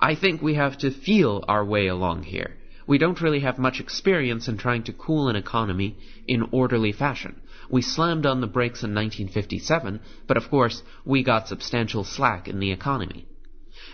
I 0.00 0.14
think 0.14 0.40
we 0.40 0.54
have 0.54 0.78
to 0.78 0.90
feel 0.90 1.44
our 1.46 1.64
way 1.64 1.86
along 1.86 2.24
here. 2.24 2.56
We 2.86 2.98
don't 2.98 3.20
really 3.20 3.40
have 3.40 3.58
much 3.58 3.80
experience 3.80 4.48
in 4.48 4.56
trying 4.56 4.82
to 4.84 4.92
cool 4.92 5.28
an 5.28 5.36
economy 5.36 5.98
in 6.26 6.48
orderly 6.50 6.92
fashion. 6.92 7.40
We 7.70 7.82
slammed 7.82 8.26
on 8.26 8.40
the 8.40 8.46
brakes 8.46 8.82
in 8.82 8.94
1957, 8.94 10.00
but 10.26 10.36
of 10.36 10.50
course, 10.50 10.82
we 11.04 11.22
got 11.22 11.48
substantial 11.48 12.04
slack 12.04 12.48
in 12.48 12.58
the 12.58 12.72
economy. 12.72 13.26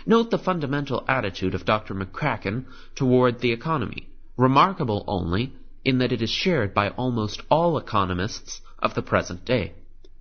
Note 0.05 0.31
the 0.31 0.39
fundamental 0.39 1.03
attitude 1.07 1.53
of 1.53 1.65
Dr. 1.65 1.93
McCracken 1.93 2.65
toward 2.95 3.39
the 3.39 3.51
economy, 3.51 4.09
remarkable 4.37 5.03
only 5.07 5.53
in 5.83 5.97
that 5.99 6.11
it 6.11 6.21
is 6.21 6.29
shared 6.29 6.73
by 6.73 6.89
almost 6.89 7.41
all 7.49 7.77
economists 7.77 8.61
of 8.79 8.93
the 8.93 9.01
present 9.01 9.45
day. 9.45 9.73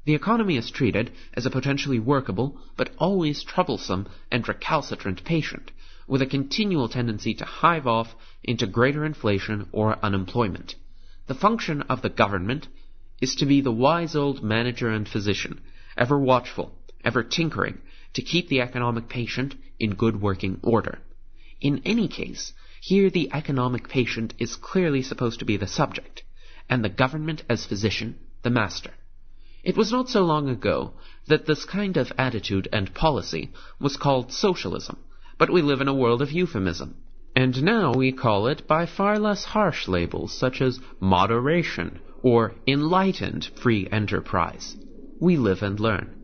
The 0.04 0.14
economy 0.14 0.56
is 0.56 0.70
treated 0.70 1.12
as 1.34 1.44
a 1.44 1.50
potentially 1.50 1.98
workable, 1.98 2.58
but 2.76 2.94
always 2.98 3.42
troublesome 3.42 4.08
and 4.30 4.48
recalcitrant 4.48 5.24
patient, 5.24 5.70
with 6.06 6.22
a 6.22 6.26
continual 6.26 6.88
tendency 6.88 7.34
to 7.34 7.44
hive 7.44 7.86
off 7.86 8.14
into 8.42 8.66
greater 8.66 9.04
inflation 9.04 9.68
or 9.72 9.98
unemployment. 10.02 10.76
The 11.26 11.34
function 11.34 11.82
of 11.82 12.00
the 12.00 12.08
government 12.08 12.68
is 13.20 13.34
to 13.34 13.46
be 13.46 13.60
the 13.60 13.72
wise 13.72 14.16
old 14.16 14.42
manager 14.42 14.88
and 14.88 15.06
physician, 15.06 15.60
ever 15.96 16.18
watchful, 16.18 16.72
ever 17.04 17.22
tinkering, 17.22 17.78
to 18.14 18.22
keep 18.22 18.48
the 18.48 18.62
economic 18.62 19.08
patient 19.08 19.54
in 19.78 19.94
good 19.94 20.20
working 20.20 20.58
order. 20.62 21.00
In 21.60 21.82
any 21.84 22.08
case, 22.08 22.52
here 22.80 23.10
the 23.10 23.30
economic 23.32 23.88
patient 23.88 24.34
is 24.38 24.56
clearly 24.56 25.02
supposed 25.02 25.38
to 25.38 25.44
be 25.44 25.56
the 25.56 25.66
subject, 25.66 26.22
and 26.68 26.84
the 26.84 26.88
government 26.88 27.42
as 27.48 27.66
physician 27.66 28.18
the 28.42 28.50
master. 28.50 28.92
It 29.64 29.76
was 29.76 29.90
not 29.90 30.08
so 30.08 30.24
long 30.24 30.48
ago 30.48 30.92
that 31.26 31.46
this 31.46 31.64
kind 31.64 31.96
of 31.96 32.12
attitude 32.16 32.68
and 32.72 32.94
policy 32.94 33.50
was 33.80 33.96
called 33.96 34.32
socialism, 34.32 34.98
but 35.36 35.50
we 35.50 35.62
live 35.62 35.80
in 35.80 35.88
a 35.88 35.94
world 35.94 36.22
of 36.22 36.32
euphemism. 36.32 36.94
And 37.34 37.62
now 37.62 37.92
we 37.92 38.12
call 38.12 38.46
it 38.46 38.66
by 38.66 38.86
far 38.86 39.18
less 39.18 39.44
harsh 39.44 39.88
labels 39.88 40.32
such 40.32 40.60
as 40.60 40.80
moderation 41.00 42.00
or 42.22 42.54
enlightened 42.66 43.48
free 43.60 43.86
enterprise. 43.90 44.76
We 45.20 45.36
live 45.36 45.62
and 45.62 45.78
learn. 45.78 46.14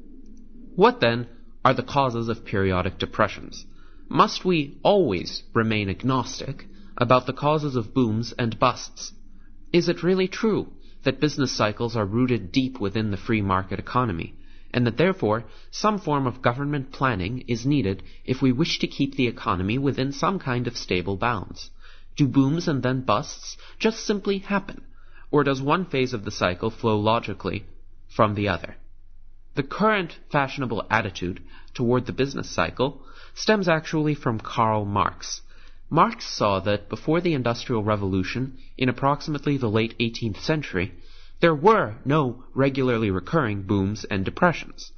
What 0.77 1.01
then 1.01 1.29
are 1.65 1.75
the 1.75 1.83
causes 1.83 2.29
of 2.29 2.45
periodic 2.45 2.99
depressions? 2.99 3.67
Must 4.15 4.45
we 4.45 4.79
always 4.85 5.43
remain 5.55 5.89
agnostic 5.91 6.69
about 6.97 7.27
the 7.27 7.33
causes 7.33 7.75
of 7.75 7.93
booms 7.93 8.33
and 8.39 8.57
busts? 8.61 9.13
Is 9.73 9.89
it 9.89 10.05
really 10.05 10.29
true 10.29 10.69
that 11.03 11.19
business 11.19 11.51
cycles 11.51 11.97
are 11.97 12.07
rooted 12.07 12.53
deep 12.53 12.79
within 12.79 13.11
the 13.11 13.17
free 13.17 13.43
market 13.43 13.81
economy, 13.81 14.37
and 14.73 14.87
that 14.87 14.99
therefore 14.99 15.47
some 15.73 15.99
form 15.99 16.29
of 16.29 16.43
government 16.43 16.93
planning 16.93 17.43
is 17.49 17.67
needed 17.67 18.05
if 18.25 18.41
we 18.41 18.53
wish 18.53 18.79
to 18.79 18.87
keep 18.87 19.17
the 19.17 19.27
economy 19.27 19.79
within 19.79 20.13
some 20.13 20.39
kind 20.39 20.69
of 20.69 20.77
stable 20.77 21.17
bounds? 21.17 21.71
Do 22.15 22.29
booms 22.29 22.69
and 22.69 22.85
then 22.85 23.01
busts 23.01 23.57
just 23.81 24.07
simply 24.07 24.39
happen, 24.39 24.83
or 25.33 25.43
does 25.43 25.61
one 25.61 25.87
phase 25.87 26.15
of 26.15 26.25
the 26.25 26.31
cycle 26.31 26.71
flow 26.71 27.01
logically 27.01 27.65
from 28.07 28.37
the 28.37 28.47
other? 28.47 28.77
The 29.57 29.65
current 29.65 30.17
fashionable 30.31 30.87
attitude 30.89 31.43
toward 31.75 32.07
the 32.07 32.13
business 32.13 32.49
cycle 32.49 33.04
stems 33.35 33.69
actually 33.69 34.15
from 34.15 34.39
Karl 34.39 34.85
Marx. 34.85 35.43
Marx 35.91 36.25
saw 36.25 36.61
that 36.61 36.89
before 36.89 37.21
the 37.21 37.35
Industrial 37.35 37.83
Revolution, 37.83 38.57
in 38.79 38.89
approximately 38.89 39.57
the 39.57 39.69
late 39.69 39.99
18th 39.99 40.39
century, 40.39 40.95
there 41.41 41.55
were 41.55 41.97
no 42.05 42.45
regularly 42.55 43.11
recurring 43.11 43.63
booms 43.63 44.05
and 44.05 44.25
depressions. 44.25 44.93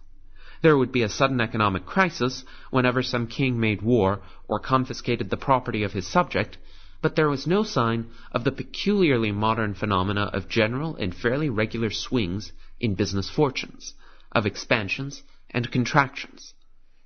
There 0.62 0.76
would 0.76 0.92
be 0.92 1.02
a 1.02 1.08
sudden 1.08 1.40
economic 1.40 1.86
crisis 1.86 2.44
whenever 2.70 3.02
some 3.02 3.26
king 3.26 3.58
made 3.58 3.82
war 3.82 4.20
or 4.48 4.58
confiscated 4.58 5.30
the 5.30 5.36
property 5.36 5.82
of 5.82 5.92
his 5.92 6.06
subject, 6.06 6.58
but 7.02 7.16
there 7.16 7.28
was 7.28 7.46
no 7.46 7.62
sign 7.62 8.10
of 8.32 8.44
the 8.44 8.52
peculiarly 8.52 9.32
modern 9.32 9.74
phenomena 9.74 10.30
of 10.32 10.48
general 10.48 10.96
and 10.96 11.14
fairly 11.14 11.48
regular 11.48 11.90
swings 11.90 12.52
in 12.80 12.94
business 12.94 13.30
fortunes, 13.30 13.94
of 14.32 14.46
expansions 14.46 15.22
and 15.50 15.70
contractions. 15.70 16.54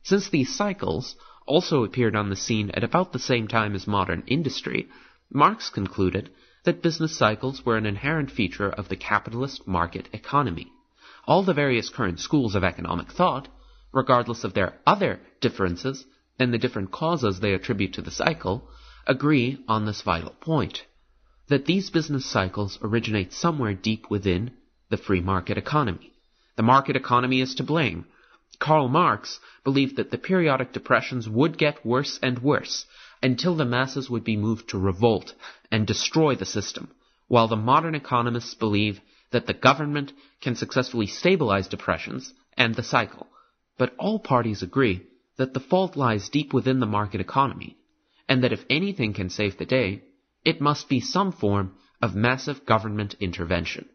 Since 0.03 0.31
these 0.31 0.55
cycles 0.55 1.17
also 1.47 1.85
appeared 1.85 2.17
on 2.17 2.31
the 2.31 2.37
scene 2.37 2.71
at 2.71 2.85
about 2.85 3.13
the 3.13 3.19
same 3.19 3.49
time 3.49 3.75
as 3.75 3.87
modern 3.87 4.23
industry, 4.27 4.89
Marx 5.31 5.69
concluded 5.71 6.31
that 6.65 6.83
business 6.83 7.17
cycles 7.17 7.65
were 7.65 7.77
an 7.77 7.87
inherent 7.87 8.31
feature 8.31 8.71
of 8.71 8.89
the 8.89 8.97
capitalist 8.97 9.67
market 9.67 10.09
economy. 10.13 10.71
All 11.27 11.43
the 11.43 11.55
various 11.55 11.89
current 11.89 12.21
schools 12.21 12.55
of 12.55 12.65
economic 12.65 13.13
thought, 13.13 13.49
regardless 13.93 14.45
of 14.45 14.55
their 14.55 14.79
other 14.87 15.21
differences 15.41 16.05
and 16.39 16.53
the 16.53 16.59
different 16.59 16.91
causes 16.91 17.41
they 17.41 17.55
attribute 17.55 17.95
to 17.95 18.03
the 18.03 18.11
cycle, 18.11 18.69
agree 19.07 19.63
on 19.69 19.87
this 19.87 20.03
vital 20.03 20.31
point 20.41 20.85
that 21.49 21.67
these 21.67 21.91
business 21.91 22.25
cycles 22.25 22.79
originate 22.81 23.33
somewhere 23.33 23.75
deep 23.75 24.09
within 24.09 24.53
the 24.89 24.97
free 24.97 25.21
market 25.21 25.59
economy. 25.59 26.13
The 26.57 26.63
market 26.63 26.97
economy 26.97 27.41
is 27.41 27.55
to 27.57 27.65
blame. 27.65 28.07
Karl 28.61 28.89
Marx 28.89 29.41
believed 29.65 29.97
that 29.97 30.11
the 30.11 30.19
periodic 30.19 30.71
depressions 30.73 31.27
would 31.27 31.57
get 31.57 31.85
worse 31.85 32.19
and 32.23 32.39
worse 32.41 32.85
until 33.23 33.57
the 33.57 33.65
masses 33.65 34.11
would 34.11 34.23
be 34.23 34.37
moved 34.37 34.69
to 34.69 34.79
revolt 34.79 35.35
and 35.73 35.87
destroy 35.87 36.35
the 36.35 36.45
system, 36.45 36.91
while 37.27 37.49
the 37.49 37.57
modern 37.57 37.95
economists 37.95 38.53
believe 38.53 39.01
that 39.31 39.47
the 39.47 39.55
government 39.55 40.13
can 40.43 40.55
successfully 40.55 41.07
stabilize 41.07 41.69
depressions 41.69 42.35
and 42.57 42.75
the 42.75 42.83
cycle. 42.83 43.27
But 43.79 43.95
all 43.99 44.19
parties 44.19 44.63
agree 44.63 45.07
that 45.39 45.55
the 45.55 45.61
fault 45.61 45.97
lies 45.97 46.29
deep 46.29 46.53
within 46.53 46.81
the 46.81 46.87
market 46.87 47.21
economy 47.23 47.79
and 48.29 48.45
that 48.45 48.53
if 48.53 48.67
anything 48.69 49.15
can 49.15 49.31
save 49.31 49.57
the 49.57 49.65
day, 49.65 50.03
it 50.45 50.61
must 50.61 50.87
be 50.87 51.01
some 51.01 51.33
form 51.33 51.77
of 52.03 52.15
massive 52.15 52.67
government 52.67 53.15
intervention. 53.21 53.89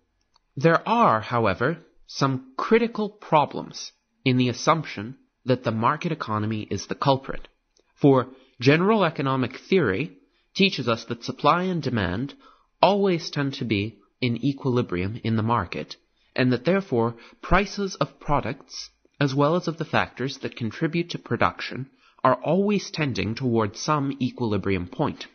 There 0.57 0.87
are, 0.89 1.21
however, 1.21 1.85
some 2.07 2.53
critical 2.57 3.09
problems 3.09 3.91
in 4.25 4.37
the 4.37 4.49
assumption 4.49 5.15
that 5.45 5.63
the 5.63 5.71
market 5.71 6.11
economy 6.11 6.67
is 6.71 6.87
the 6.87 6.95
culprit. 6.95 7.47
For 7.93 8.27
general 8.59 9.05
economic 9.05 9.57
theory 9.57 10.17
teaches 10.55 10.87
us 10.89 11.05
that 11.05 11.23
supply 11.23 11.63
and 11.63 11.81
demand 11.81 12.33
always 12.81 13.29
tend 13.29 13.53
to 13.53 13.65
be 13.65 13.99
in 14.21 14.43
equilibrium 14.43 15.21
in 15.23 15.35
the 15.35 15.43
market, 15.43 15.95
and 16.35 16.51
that 16.51 16.65
therefore 16.65 17.15
prices 17.41 17.95
of 17.95 18.19
products, 18.19 18.89
as 19.19 19.35
well 19.35 19.55
as 19.55 19.67
of 19.67 19.77
the 19.77 19.85
factors 19.85 20.39
that 20.39 20.55
contribute 20.55 21.11
to 21.11 21.19
production, 21.19 21.89
are 22.23 22.35
always 22.43 22.89
tending 22.89 23.35
toward 23.35 23.77
some 23.77 24.17
equilibrium 24.19 24.87
point. 24.87 25.27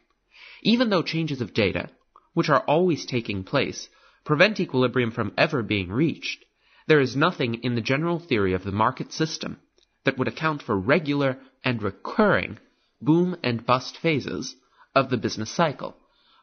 Even 0.62 0.90
though 0.90 1.02
changes 1.02 1.40
of 1.40 1.54
data, 1.54 1.88
which 2.34 2.48
are 2.48 2.64
always 2.66 3.06
taking 3.06 3.44
place, 3.44 3.88
prevent 4.24 4.58
equilibrium 4.58 5.10
from 5.10 5.32
ever 5.38 5.62
being 5.62 5.88
reached, 5.90 6.44
there 6.86 7.00
is 7.00 7.16
nothing 7.16 7.54
in 7.62 7.74
the 7.74 7.80
general 7.80 8.18
theory 8.18 8.52
of 8.52 8.64
the 8.64 8.72
market 8.72 9.12
system 9.12 9.58
that 10.04 10.18
would 10.18 10.28
account 10.28 10.62
for 10.62 10.78
regular 10.78 11.38
and 11.64 11.82
recurring 11.82 12.58
boom 13.00 13.36
and 13.42 13.64
bust 13.66 13.96
phases 13.96 14.56
of 14.94 15.10
the 15.10 15.16
business 15.16 15.50
cycle. 15.50 15.96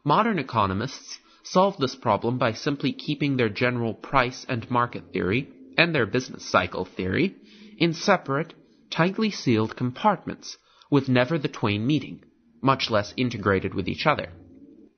Modern 0.04 0.40
economists 0.40 1.20
solve 1.44 1.78
this 1.78 1.96
problem 1.96 2.38
by 2.38 2.54
simply 2.54 2.92
keeping 2.92 3.38
their 3.38 3.50
general 3.50 3.94
price 3.94 4.46
and 4.48 4.70
market 4.70 5.04
theory 5.12 5.50
and 5.78 5.94
their 5.94 6.06
business 6.06 6.50
cycle 6.50 6.86
theory 6.86 7.36
in 7.78 7.94
separate 7.94 8.54
tightly 8.90 9.30
sealed 9.30 9.76
compartments, 9.76 10.58
with 10.90 11.10
never 11.10 11.38
the 11.38 11.48
twain 11.48 11.86
meeting, 11.86 12.24
much 12.62 12.90
less 12.90 13.14
integrated 13.18 13.74
with 13.74 13.88
each 13.88 14.08
other. 14.08 14.30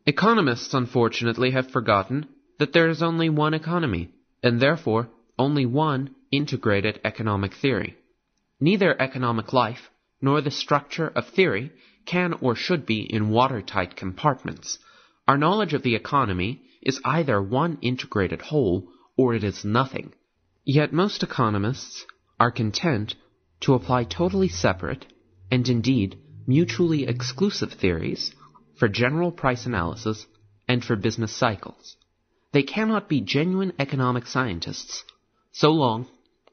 Economists, 0.05 0.73
unfortunately, 0.73 1.51
have 1.51 1.71
forgotten 1.71 2.27
that 2.59 2.73
there 2.73 2.87
is 2.87 3.01
only 3.01 3.29
one 3.29 3.53
economy, 3.53 4.09
and 4.43 4.59
therefore 4.59 5.09
only 5.39 5.65
one 5.65 6.13
integrated 6.31 6.99
economic 7.03 7.53
theory. 7.53 7.95
Neither 8.59 9.01
economic 9.01 9.53
life 9.53 9.89
nor 10.21 10.41
the 10.41 10.51
structure 10.51 11.07
of 11.07 11.29
theory 11.29 11.71
can 12.05 12.33
or 12.33 12.55
should 12.55 12.85
be 12.85 13.01
in 13.01 13.29
watertight 13.29 13.95
compartments. 13.95 14.77
Our 15.27 15.37
knowledge 15.37 15.73
of 15.73 15.81
the 15.81 15.95
economy 15.95 16.61
is 16.81 17.01
either 17.05 17.41
one 17.41 17.77
integrated 17.81 18.41
whole 18.41 18.89
or 19.15 19.33
it 19.33 19.43
is 19.43 19.63
nothing. 19.63 20.13
Yet 20.65 20.91
most 20.91 21.23
economists 21.23 22.05
are 22.39 22.51
content 22.51 23.15
to 23.61 23.73
apply 23.73 24.03
totally 24.03 24.49
separate, 24.49 25.05
and 25.49 25.67
indeed 25.67 26.17
mutually 26.47 27.05
exclusive 27.07 27.71
theories 27.73 28.33
for 28.77 28.87
general 28.87 29.31
price 29.31 29.65
analysis 29.65 30.25
and 30.67 30.83
for 30.83 30.95
business 30.95 31.31
cycles. 31.31 31.95
They 32.51 32.63
cannot 32.63 33.07
be 33.07 33.21
genuine 33.21 33.73
economic 33.79 34.25
scientists 34.25 35.03
so 35.51 35.71
long 35.71 36.07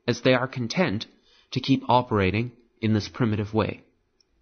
as 0.07 0.21
they 0.21 0.35
are 0.35 0.49
content 0.49 1.07
to 1.53 1.61
keep 1.61 1.83
operating 1.89 2.53
in 2.81 2.93
this 2.93 3.09
primitive 3.09 3.53
way. 3.55 3.83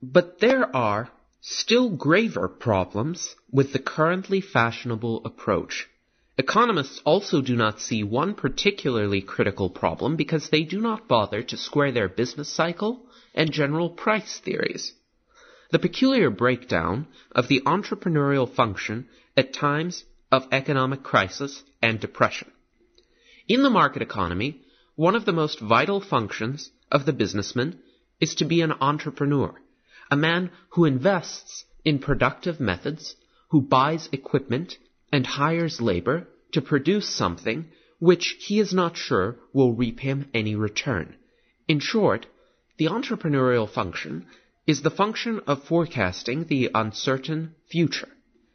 But 0.03 0.41
there 0.41 0.75
are 0.75 1.11
still 1.41 1.91
graver 1.91 2.49
problems 2.49 3.35
with 3.51 3.73
the 3.73 3.79
currently 3.79 4.41
fashionable 4.41 5.23
approach 5.25 5.89
Economists 6.37 7.01
also 7.05 7.41
do 7.41 7.55
not 7.55 7.81
see 7.81 8.03
one 8.03 8.35
particularly 8.35 9.21
critical 9.21 9.71
problem 9.71 10.17
because 10.17 10.49
they 10.49 10.65
do 10.65 10.81
not 10.81 11.07
bother 11.07 11.45
to 11.45 11.57
square 11.57 11.93
their 11.93 12.09
business 12.09 12.49
cycle 12.49 13.07
and 13.35 13.53
general 13.53 13.89
price 13.89 14.41
theories. 14.41 14.93
The 15.71 15.79
peculiar 15.79 16.31
breakdown 16.31 17.07
of 17.31 17.47
the 17.47 17.61
entrepreneurial 17.61 18.53
function 18.53 19.09
at 19.37 19.53
times 19.53 20.05
of 20.33 20.49
economic 20.51 21.05
crisis 21.05 21.63
and 21.81 22.01
depression. 22.01 22.51
In 23.47 23.63
the 23.63 23.69
market 23.69 24.01
economy, 24.01 24.63
one 24.95 25.15
of 25.15 25.27
the 25.27 25.33
most 25.33 25.61
vital 25.61 26.01
functions 26.01 26.71
of 26.91 27.05
the 27.05 27.13
businessman 27.13 27.79
is 28.19 28.35
to 28.37 28.47
be 28.47 28.63
an 28.63 28.73
entrepreneur, 28.81 29.55
a 30.11 30.17
man 30.17 30.51
who 30.71 30.87
invests 30.87 31.67
in 31.85 31.99
productive 31.99 32.59
methods, 32.59 33.17
who 33.51 33.61
buys 33.61 34.09
equipment 34.13 34.79
and 35.13 35.27
hires 35.27 35.83
labor 35.83 36.27
to 36.53 36.63
produce 36.63 37.07
something 37.07 37.67
which 37.99 38.37
he 38.41 38.59
is 38.59 38.73
not 38.73 38.97
sure 38.97 39.37
will 39.53 39.75
reap 39.75 40.01
him 40.01 40.31
any 40.33 40.55
return. 40.55 41.15
In 41.69 41.81
short, 41.81 42.27
the 42.79 42.87
entrepreneurial 42.87 43.69
function 43.69 44.27
is 44.67 44.81
the 44.81 44.91
function 44.91 45.41
of 45.47 45.65
forecasting 45.65 46.47
the 46.47 46.71
uncertain 46.75 47.55
future. 47.71 48.09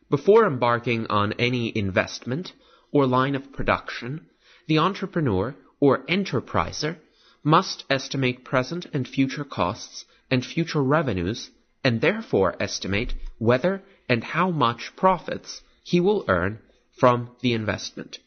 Before 0.10 0.48
embarking 0.48 1.06
on 1.08 1.34
any 1.34 1.78
investment 1.78 2.54
or 2.92 3.06
line 3.06 3.36
of 3.36 3.54
production, 3.54 4.26
the 4.70 4.78
entrepreneur 4.78 5.56
or 5.80 6.06
enterpriser 6.06 6.96
must 7.44 7.84
estimate 7.90 8.44
present 8.44 8.86
and 8.94 9.08
future 9.08 9.44
costs 9.44 10.06
and 10.30 10.46
future 10.46 10.84
revenues 10.84 11.50
and 11.84 12.00
therefore 12.00 12.56
estimate 12.60 13.12
whether 13.40 13.82
and 14.08 14.24
how 14.24 14.52
much 14.52 14.92
profits 14.96 15.62
he 15.84 16.00
will 16.00 16.24
earn 16.28 16.60
from 17.00 17.32
the 17.42 17.54
investment. 17.54 18.20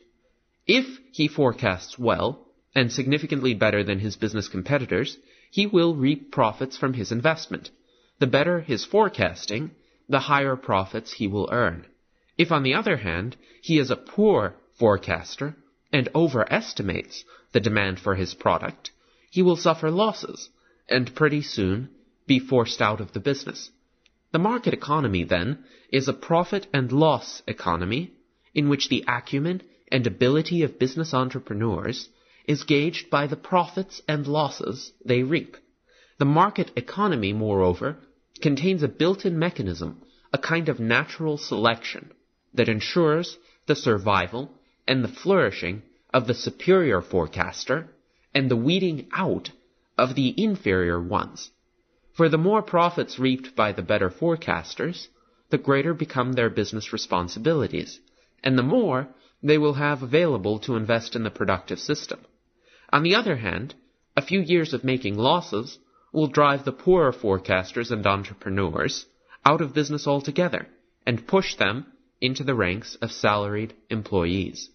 If 0.67 0.99
he 1.13 1.29
forecasts 1.29 1.97
well, 1.97 2.45
and 2.75 2.91
significantly 2.91 3.55
better 3.55 3.85
than 3.85 4.01
his 4.01 4.17
business 4.17 4.49
competitors, 4.49 5.17
he 5.53 5.67
will 5.67 5.95
reap 5.95 6.33
profits 6.33 6.77
from 6.77 6.95
his 6.95 7.13
investment. 7.13 7.71
The 8.19 8.27
better 8.27 8.61
his 8.61 8.85
forecasting, 8.85 9.71
the 10.09 10.21
higher 10.21 10.57
profits 10.57 11.13
he 11.13 11.29
will 11.29 11.49
earn. 11.53 11.87
If, 12.37 12.51
on 12.51 12.65
the 12.65 12.75
other 12.75 12.97
hand, 12.97 13.37
he 13.61 13.79
is 13.79 13.93
a 13.93 13.97
poor 13.97 14.57
forecaster 14.77 15.55
and 15.93 16.09
overestimates 16.15 17.25
the 17.53 17.61
demand 17.61 18.01
for 18.01 18.15
his 18.15 18.35
product, 18.35 18.91
he 19.31 19.43
will 19.43 19.57
suffer 19.57 19.91
losses 19.91 20.49
and 20.89 21.15
pretty 21.15 21.43
soon 21.43 21.89
be 22.27 22.39
forced 22.39 22.81
out 22.81 23.01
of 23.01 23.13
the 23.13 23.21
business. 23.21 23.71
The 24.33 24.39
market 24.39 24.73
economy, 24.73 25.25
then, 25.25 25.65
is 25.91 26.09
a 26.09 26.13
profit 26.13 26.67
and 26.73 26.91
loss 26.91 27.43
economy 27.47 28.13
in 28.55 28.69
which 28.69 28.89
the 28.89 29.05
acumen 29.07 29.63
and 29.91 30.07
ability 30.07 30.63
of 30.63 30.79
business 30.79 31.13
entrepreneurs 31.13 32.09
is 32.47 32.65
gauged 32.65 33.11
by 33.11 33.27
the 33.27 33.37
profits 33.37 34.01
and 34.09 34.27
losses 34.27 34.93
they 35.05 35.23
reap. 35.23 35.57
The 36.19 36.25
market 36.25 36.71
economy, 36.77 37.33
moreover, 37.33 37.99
contains 38.41 38.83
a 38.83 38.89
built-in 38.89 39.39
mechanism, 39.39 40.03
a 40.33 40.39
kind 40.39 40.69
of 40.69 40.81
natural 40.81 41.37
selection, 41.37 42.11
that 42.55 42.69
ensures 42.69 43.37
the 43.67 43.77
survival 43.77 44.51
and 44.87 45.03
the 45.03 45.09
flourishing 45.09 45.83
of 46.13 46.27
the 46.27 46.35
superior 46.35 47.01
forecaster 47.01 47.89
and 48.35 48.51
the 48.51 48.57
weeding 48.57 49.09
out 49.13 49.51
of 49.97 50.15
the 50.15 50.35
inferior 50.37 51.01
ones. 51.01 51.51
For 52.15 52.29
the 52.29 52.39
more 52.39 52.63
profits 52.63 53.19
reaped 53.19 53.57
by 53.57 53.73
the 53.73 53.83
better 53.83 54.11
forecasters, 54.11 55.09
the 55.51 55.59
greater 55.59 55.95
become 55.95 56.33
their 56.33 56.51
business 56.51 56.93
responsibilities, 56.93 58.01
and 58.43 58.59
the 58.59 58.63
more 58.63 59.09
they 59.43 59.59
will 59.59 59.75
have 59.75 60.03
available 60.03 60.59
to 60.61 60.77
invest 60.77 61.17
in 61.17 61.25
the 61.25 61.31
productive 61.31 61.79
system. 61.79 62.21
On 62.93 63.03
the 63.03 63.15
other 63.15 63.37
hand, 63.37 63.75
a 64.17 64.23
few 64.23 64.41
years 64.41 64.75
of 64.75 64.85
making 64.85 65.17
losses 65.17 65.79
will 66.13 66.27
drive 66.27 66.65
the 66.65 66.73
poorer 66.73 67.13
forecasters 67.13 67.91
and 67.91 68.07
entrepreneurs 68.07 69.07
out 69.45 69.61
of 69.61 69.75
business 69.75 70.07
altogether, 70.07 70.67
and 71.07 71.27
push 71.27 71.57
them 71.57 71.87
into 72.23 72.45
the 72.45 72.55
ranks 72.55 72.97
of 73.03 73.13
salaried 73.13 73.75
employees. 73.91 74.71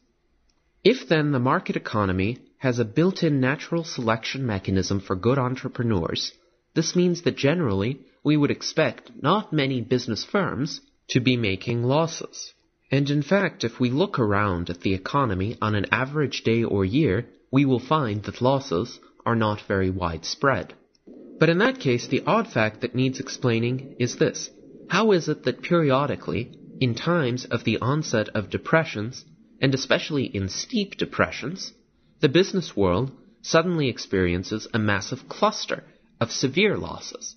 If 0.84 1.07
then 1.10 1.32
the 1.32 1.40
market 1.40 1.76
economy 1.76 2.38
has 2.57 2.78
a 2.78 2.86
built-in 2.86 3.40
natural 3.40 3.84
selection 3.84 4.45
mechanism 4.45 4.99
for 4.99 5.15
good 5.15 5.40
entrepreneurs, 5.40 6.34
this 6.76 6.95
means 6.95 7.24
that 7.24 7.38
generally 7.38 8.02
we 8.24 8.38
would 8.38 8.52
expect 8.52 9.11
not 9.22 9.53
many 9.53 9.82
business 9.82 10.24
firms 10.24 10.82
to 11.07 11.19
be 11.19 11.38
making 11.38 11.84
losses. 11.84 12.53
And 12.91 13.10
in 13.10 13.22
fact, 13.22 13.64
if 13.64 13.80
we 13.80 13.90
look 13.90 14.19
around 14.19 14.69
at 14.69 14.82
the 14.82 14.94
economy 14.94 15.57
on 15.61 15.76
an 15.76 15.88
average 15.91 16.44
day 16.44 16.64
or 16.64 16.86
year, 16.86 17.28
we 17.52 17.65
will 17.65 17.80
find 17.80 18.24
that 18.24 18.41
losses 18.41 18.99
are 19.26 19.36
not 19.36 19.61
very 19.68 19.90
widespread. 19.90 20.74
But 21.40 21.49
in 21.49 21.60
that 21.60 21.80
case, 21.80 22.07
the 22.07 22.24
odd 22.26 22.48
fact 22.48 22.82
that 22.82 22.95
needs 22.95 23.19
explaining 23.19 23.95
is 23.99 24.18
this. 24.18 24.49
How 24.90 25.11
is 25.11 25.28
it 25.28 25.44
that 25.44 25.61
periodically, 25.61 26.56
in 26.80 26.94
times 26.94 27.45
of 27.45 27.64
the 27.64 27.80
onset 27.80 28.30
of 28.30 28.49
depressions, 28.49 29.26
and 29.60 29.74
especially 29.74 30.26
in 30.26 30.49
steep 30.49 30.98
depressions, 30.98 31.74
the 32.20 32.30
business 32.30 32.76
world 32.76 33.12
suddenly 33.41 33.88
experiences 33.88 34.68
a 34.74 34.80
massive 34.80 35.28
cluster 35.28 35.84
of 36.20 36.32
severe 36.32 36.78
losses? 36.78 37.36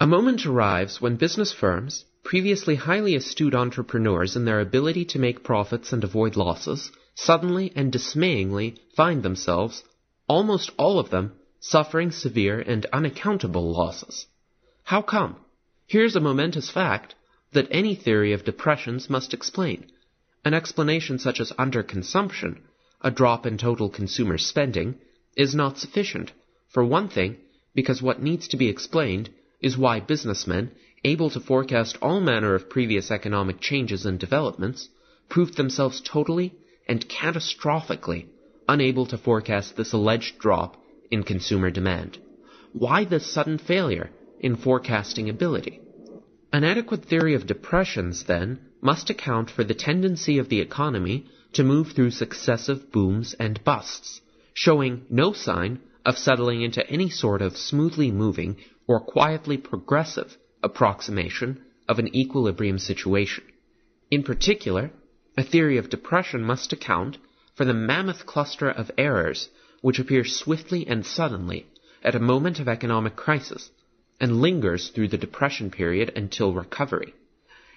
A 0.00 0.06
moment 0.06 0.46
arrives 0.46 1.00
when 1.00 1.16
business 1.16 1.52
firms, 1.52 2.04
previously 2.24 2.74
highly 2.74 3.14
astute 3.14 3.54
entrepreneurs 3.54 4.36
in 4.36 4.44
their 4.44 4.60
ability 4.60 5.04
to 5.04 5.18
make 5.18 5.44
profits 5.44 5.92
and 5.92 6.02
avoid 6.02 6.36
losses, 6.36 6.90
suddenly 7.14 7.72
and 7.76 7.92
dismayingly 7.92 8.76
find 8.96 9.22
themselves, 9.22 9.82
almost 10.28 10.70
all 10.78 10.98
of 10.98 11.10
them, 11.10 11.32
suffering 11.60 12.10
severe 12.10 12.58
and 12.58 12.86
unaccountable 12.92 13.72
losses. 13.72 14.26
How 14.82 15.02
come? 15.02 15.36
Here's 15.86 16.16
a 16.16 16.20
momentous 16.20 16.70
fact 16.70 17.14
that 17.52 17.68
any 17.70 17.94
theory 17.94 18.32
of 18.32 18.44
depressions 18.44 19.10
must 19.10 19.34
explain. 19.34 19.90
An 20.44 20.54
explanation 20.54 21.18
such 21.18 21.40
as 21.40 21.52
underconsumption, 21.52 22.60
a 23.02 23.10
drop 23.10 23.46
in 23.46 23.58
total 23.58 23.88
consumer 23.88 24.38
spending, 24.38 24.96
is 25.36 25.54
not 25.54 25.78
sufficient. 25.78 26.32
For 26.68 26.84
one 26.84 27.08
thing, 27.08 27.36
because 27.74 28.02
what 28.02 28.22
needs 28.22 28.48
to 28.48 28.56
be 28.56 28.68
explained 28.68 29.30
is 29.60 29.76
why 29.76 30.00
businessmen, 30.00 30.70
able 31.04 31.30
to 31.30 31.40
forecast 31.40 31.98
all 32.00 32.20
manner 32.20 32.54
of 32.54 32.70
previous 32.70 33.10
economic 33.10 33.60
changes 33.60 34.06
and 34.06 34.18
developments, 34.18 34.88
proved 35.28 35.56
themselves 35.56 36.00
totally 36.00 36.54
and 36.88 37.08
catastrophically 37.08 38.26
unable 38.68 39.06
to 39.06 39.18
forecast 39.18 39.76
this 39.76 39.92
alleged 39.92 40.38
drop 40.38 40.76
in 41.10 41.22
consumer 41.24 41.70
demand. 41.70 42.18
Why 42.72 43.04
this 43.04 43.30
sudden 43.32 43.58
failure 43.58 44.10
in 44.38 44.56
forecasting 44.56 45.28
ability? 45.28 45.80
An 46.52 46.64
adequate 46.64 47.04
theory 47.04 47.34
of 47.34 47.46
depressions, 47.46 48.24
then, 48.24 48.58
must 48.80 49.08
account 49.08 49.50
for 49.52 49.62
the 49.62 49.72
tendency 49.72 50.36
of 50.38 50.48
the 50.48 50.60
economy 50.60 51.26
to 51.52 51.62
move 51.62 51.92
through 51.92 52.10
successive 52.10 52.90
booms 52.90 53.34
and 53.34 53.62
busts, 53.62 54.20
showing 54.52 55.06
no 55.08 55.32
sign 55.32 55.78
of 56.04 56.18
settling 56.18 56.62
into 56.62 56.84
any 56.90 57.08
sort 57.08 57.40
of 57.40 57.56
smoothly 57.56 58.10
moving 58.10 58.56
or 58.88 58.98
quietly 58.98 59.58
progressive 59.58 60.36
approximation 60.60 61.60
of 61.88 62.00
an 62.00 62.12
equilibrium 62.16 62.80
situation. 62.80 63.44
In 64.10 64.24
particular, 64.24 64.90
a 65.38 65.44
theory 65.44 65.76
of 65.76 65.88
depression 65.88 66.42
must 66.42 66.72
account 66.72 67.16
for 67.54 67.64
the 67.64 67.74
mammoth 67.74 68.26
cluster 68.26 68.68
of 68.68 68.90
errors 68.98 69.48
which 69.82 70.00
appears 70.00 70.34
swiftly 70.34 70.84
and 70.88 71.06
suddenly 71.06 71.66
at 72.02 72.16
a 72.16 72.20
moment 72.20 72.58
of 72.58 72.66
economic 72.66 73.14
crisis 73.14 73.70
and 74.20 74.40
lingers 74.40 74.90
through 74.90 75.08
the 75.08 75.18
depression 75.18 75.70
period 75.70 76.12
until 76.14 76.52
recovery. 76.52 77.14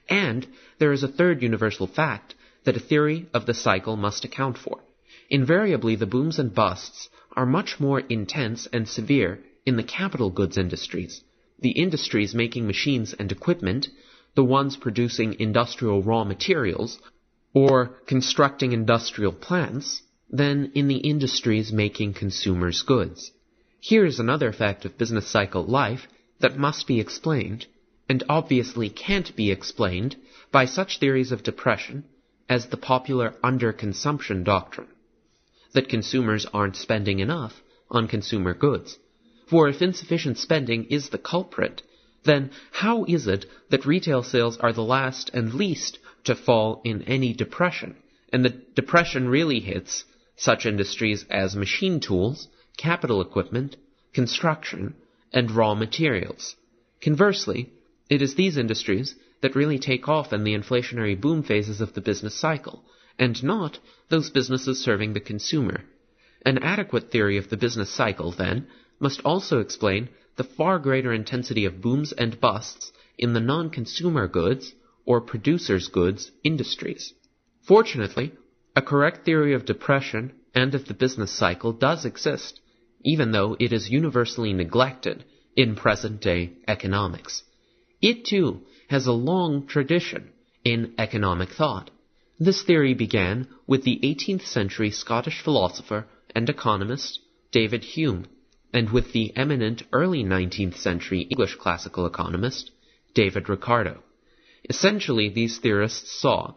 And 0.10 0.46
there 0.78 0.92
is 0.92 1.04
a 1.04 1.08
third 1.08 1.42
universal 1.42 1.88
fact 1.88 2.36
that 2.66 2.76
a 2.76 2.82
theory 2.82 3.28
of 3.34 3.46
the 3.46 3.54
cycle 3.54 3.96
must 3.96 4.26
account 4.26 4.58
for. 4.58 4.82
Invariably, 5.30 5.96
the 5.96 6.06
booms 6.06 6.38
and 6.40 6.54
busts 6.54 7.10
are 7.36 7.46
much 7.46 7.80
more 7.80 8.02
intense 8.02 8.68
and 8.74 8.88
severe 8.88 9.40
in 9.66 9.78
the 9.78 9.84
capital 9.84 10.30
goods 10.30 10.58
industries, 10.58 11.24
the 11.60 11.72
industries 11.72 12.36
making 12.36 12.68
machines 12.68 13.14
and 13.14 13.32
equipment, 13.32 13.88
the 14.36 14.44
ones 14.44 14.76
producing 14.76 15.40
industrial 15.40 16.04
raw 16.04 16.24
materials, 16.24 17.00
or 17.54 17.88
constructing 18.06 18.74
industrial 18.74 19.32
plants, 19.32 20.02
than 20.30 20.72
in 20.74 20.88
the 20.88 20.98
industries 20.98 21.72
making 21.72 22.14
consumers' 22.14 22.82
goods. 22.82 23.32
Here 23.80 24.06
is 24.06 24.20
another 24.20 24.52
fact 24.52 24.86
of 24.86 24.98
business 24.98 25.28
cycle 25.28 25.64
life 25.64 26.08
that 26.44 26.58
must 26.58 26.88
be 26.88 27.00
explained, 27.00 27.66
and 28.10 28.22
obviously 28.28 28.90
can't 28.90 29.34
be 29.34 29.50
explained 29.50 30.14
by 30.52 30.66
such 30.66 31.00
theories 31.00 31.32
of 31.32 31.42
depression 31.42 32.04
as 32.50 32.66
the 32.66 32.76
popular 32.76 33.34
underconsumption 33.42 34.44
doctrine. 34.44 34.90
That 35.72 35.88
consumers 35.88 36.46
aren't 36.54 36.76
spending 36.76 37.20
enough 37.20 37.64
on 37.90 38.10
consumer 38.10 38.54
goods. 38.54 39.00
For 39.48 39.70
if 39.70 39.82
insufficient 39.82 40.38
spending 40.38 40.84
is 40.90 41.10
the 41.10 41.18
culprit, 41.18 41.82
then 42.26 42.52
how 42.72 43.06
is 43.06 43.26
it 43.26 43.46
that 43.70 43.86
retail 43.86 44.22
sales 44.22 44.58
are 44.58 44.74
the 44.74 44.84
last 44.84 45.32
and 45.34 45.54
least 45.54 45.98
to 46.26 46.36
fall 46.36 46.82
in 46.84 47.04
any 47.04 47.32
depression? 47.32 47.96
And 48.34 48.44
the 48.44 48.62
depression 48.76 49.30
really 49.30 49.62
hits 49.62 50.04
such 50.36 50.66
industries 50.66 51.26
as 51.30 51.56
machine 51.56 52.02
tools, 52.02 52.50
capital 52.76 53.22
equipment, 53.22 53.78
construction, 54.12 54.96
and 55.34 55.52
raw 55.52 55.74
materials. 55.74 56.56
Conversely, 57.02 57.72
it 58.10 58.22
is 58.22 58.36
these 58.36 58.58
industries 58.58 59.16
that 59.42 59.56
really 59.56 59.80
take 59.80 60.08
off 60.08 60.32
in 60.32 60.44
the 60.44 60.56
inflationary 60.56 61.20
boom 61.20 61.44
phases 61.44 61.82
of 61.82 61.94
the 61.94 62.02
business 62.02 62.36
cycle, 62.36 62.84
and 63.20 63.44
not 63.44 63.80
those 64.10 64.30
businesses 64.30 64.82
serving 64.82 65.14
the 65.14 65.20
consumer. 65.20 65.84
An 66.46 66.60
adequate 66.60 67.12
theory 67.12 67.38
of 67.38 67.50
the 67.50 67.58
business 67.58 67.90
cycle, 67.90 68.32
then, 68.32 68.68
must 69.00 69.22
also 69.26 69.60
explain 69.60 70.10
the 70.36 70.44
far 70.44 70.80
greater 70.80 71.14
intensity 71.14 71.66
of 71.66 71.82
booms 71.82 72.12
and 72.14 72.40
busts 72.40 72.92
in 73.18 73.34
the 73.34 73.40
non-consumer 73.40 74.28
goods 74.28 74.74
or 75.06 75.22
producers' 75.22 75.88
goods 75.88 76.32
industries. 76.44 77.14
Fortunately, 77.62 78.32
a 78.76 78.82
correct 78.82 79.26
theory 79.26 79.54
of 79.54 79.66
depression 79.66 80.34
and 80.56 80.74
of 80.74 80.86
the 80.86 80.94
business 80.94 81.32
cycle 81.32 81.74
does 81.74 82.06
exist, 82.06 82.60
even 83.04 83.32
though 83.32 83.56
it 83.60 83.74
is 83.74 83.90
universally 83.90 84.54
neglected 84.54 85.24
in 85.56 85.76
present 85.76 86.22
day 86.22 86.52
economics. 86.68 87.44
It 88.02 88.26
too 88.26 88.62
has 88.90 89.08
a 89.08 89.12
long 89.12 89.68
tradition 89.68 90.30
in 90.64 90.94
economic 90.98 91.50
thought. 91.50 91.90
This 92.40 92.64
theory 92.64 92.94
began 92.94 93.48
with 93.68 93.84
the 93.84 94.00
18th 94.04 94.46
century 94.46 94.92
Scottish 94.92 95.42
philosopher 95.42 96.08
and 96.36 96.50
economist 96.50 97.20
David 97.52 97.84
Hume, 97.84 98.26
and 98.74 98.90
with 98.90 99.14
the 99.14 99.36
eminent 99.36 99.84
early 99.92 100.24
19th 100.24 100.78
century 100.78 101.22
English 101.22 101.56
classical 101.56 102.06
economist 102.06 102.72
David 103.14 103.48
Ricardo. 103.50 104.02
Essentially, 104.70 105.30
these 105.30 105.60
theorists 105.60 106.20
saw 106.20 106.56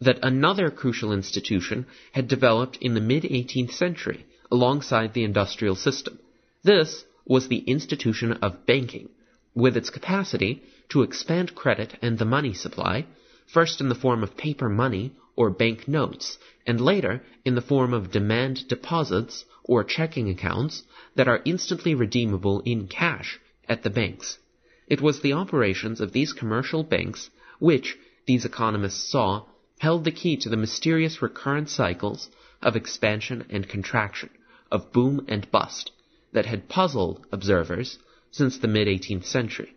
that 0.00 0.18
another 0.22 0.70
crucial 0.70 1.12
institution 1.12 1.86
had 2.12 2.28
developed 2.28 2.76
in 2.80 2.94
the 2.94 3.00
mid 3.00 3.22
18th 3.22 3.72
century 3.72 4.26
alongside 4.54 5.12
the 5.12 5.24
industrial 5.24 5.74
system. 5.74 6.16
This 6.62 7.04
was 7.26 7.48
the 7.48 7.64
institution 7.74 8.32
of 8.34 8.64
banking, 8.66 9.08
with 9.52 9.76
its 9.76 9.90
capacity 9.90 10.62
to 10.90 11.02
expand 11.02 11.56
credit 11.56 11.98
and 12.00 12.18
the 12.18 12.32
money 12.36 12.54
supply, 12.54 13.04
first 13.46 13.80
in 13.80 13.88
the 13.88 14.00
form 14.04 14.22
of 14.22 14.36
paper 14.36 14.68
money 14.68 15.12
or 15.34 15.50
bank 15.50 15.88
notes, 15.88 16.38
and 16.68 16.80
later 16.80 17.20
in 17.44 17.56
the 17.56 17.68
form 17.72 17.92
of 17.92 18.12
demand 18.12 18.68
deposits 18.68 19.44
or 19.64 19.82
checking 19.82 20.28
accounts 20.30 20.84
that 21.16 21.26
are 21.26 21.42
instantly 21.44 21.92
redeemable 21.92 22.60
in 22.60 22.86
cash 22.86 23.40
at 23.68 23.82
the 23.82 23.90
banks. 23.90 24.38
It 24.86 25.00
was 25.00 25.20
the 25.20 25.32
operations 25.32 26.00
of 26.00 26.12
these 26.12 26.32
commercial 26.32 26.84
banks 26.84 27.28
which, 27.58 27.96
these 28.26 28.44
economists 28.44 29.10
saw, 29.10 29.46
held 29.80 30.04
the 30.04 30.12
key 30.12 30.36
to 30.36 30.48
the 30.48 30.56
mysterious 30.56 31.20
recurrent 31.20 31.68
cycles 31.68 32.30
of 32.62 32.76
expansion 32.76 33.44
and 33.50 33.68
contraction, 33.68 34.30
of 34.74 34.92
boom 34.92 35.24
and 35.28 35.50
bust, 35.50 35.92
that 36.32 36.46
had 36.46 36.68
puzzled 36.68 37.24
observers 37.30 37.98
since 38.32 38.58
the 38.58 38.68
mid 38.68 38.88
18th 38.88 39.24
century. 39.24 39.72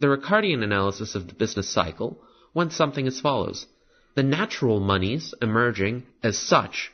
The 0.00 0.08
Ricardian 0.08 0.64
analysis 0.64 1.14
of 1.14 1.28
the 1.28 1.34
business 1.34 1.68
cycle 1.68 2.20
went 2.52 2.72
something 2.72 3.06
as 3.06 3.20
follows. 3.20 3.66
The 4.16 4.24
natural 4.24 4.80
monies 4.80 5.34
emerging 5.40 6.06
as 6.22 6.36
such 6.36 6.90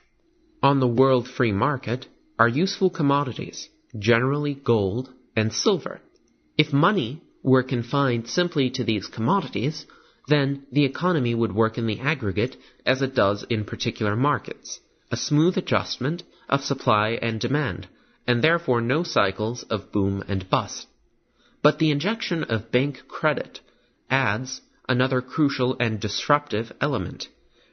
on 0.62 0.80
the 0.80 0.94
world 1.00 1.26
free 1.26 1.52
market 1.52 2.06
are 2.38 2.48
useful 2.48 2.90
commodities, 2.90 3.68
generally 3.98 4.54
gold 4.54 5.08
and 5.34 5.52
silver. 5.52 6.00
If 6.58 6.74
money 6.74 7.22
were 7.42 7.62
confined 7.62 8.28
simply 8.28 8.68
to 8.70 8.84
these 8.84 9.06
commodities, 9.06 9.86
then 10.28 10.66
the 10.70 10.84
economy 10.84 11.34
would 11.34 11.54
work 11.54 11.78
in 11.78 11.86
the 11.86 12.00
aggregate 12.00 12.56
as 12.84 13.00
it 13.00 13.14
does 13.14 13.44
in 13.48 13.64
particular 13.64 14.14
markets, 14.14 14.80
a 15.10 15.16
smooth 15.16 15.56
adjustment 15.56 16.22
of 16.50 16.62
supply 16.62 17.18
and 17.22 17.40
demand, 17.40 17.88
and 18.26 18.42
therefore 18.42 18.82
no 18.82 19.02
cycles 19.02 19.62
of 19.70 19.90
boom 19.90 20.22
and 20.28 20.50
bust. 20.50 20.86
But 21.62 21.78
the 21.78 21.90
injection 21.90 22.44
of 22.44 22.70
bank 22.70 23.08
credit 23.08 23.60
adds 24.10 24.60
another 24.88 25.22
crucial 25.22 25.76
and 25.80 26.00
disruptive 26.00 26.72
element. 26.80 27.28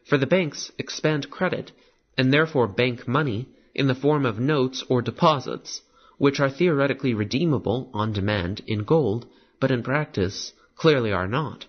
For 0.05 0.17
the 0.17 0.27
banks 0.27 0.71
expand 0.77 1.29
credit, 1.29 1.71
and 2.17 2.31
therefore 2.31 2.67
bank 2.67 3.07
money, 3.07 3.49
in 3.73 3.87
the 3.87 3.95
form 3.95 4.25
of 4.25 4.39
notes 4.39 4.83
or 4.87 5.01
deposits, 5.01 5.81
which 6.17 6.39
are 6.39 6.49
theoretically 6.49 7.13
redeemable 7.13 7.89
on 7.93 8.13
demand 8.13 8.61
in 8.67 8.83
gold, 8.83 9.25
but 9.59 9.71
in 9.71 9.83
practice 9.83 10.53
clearly 10.75 11.11
are 11.11 11.27
not. 11.27 11.65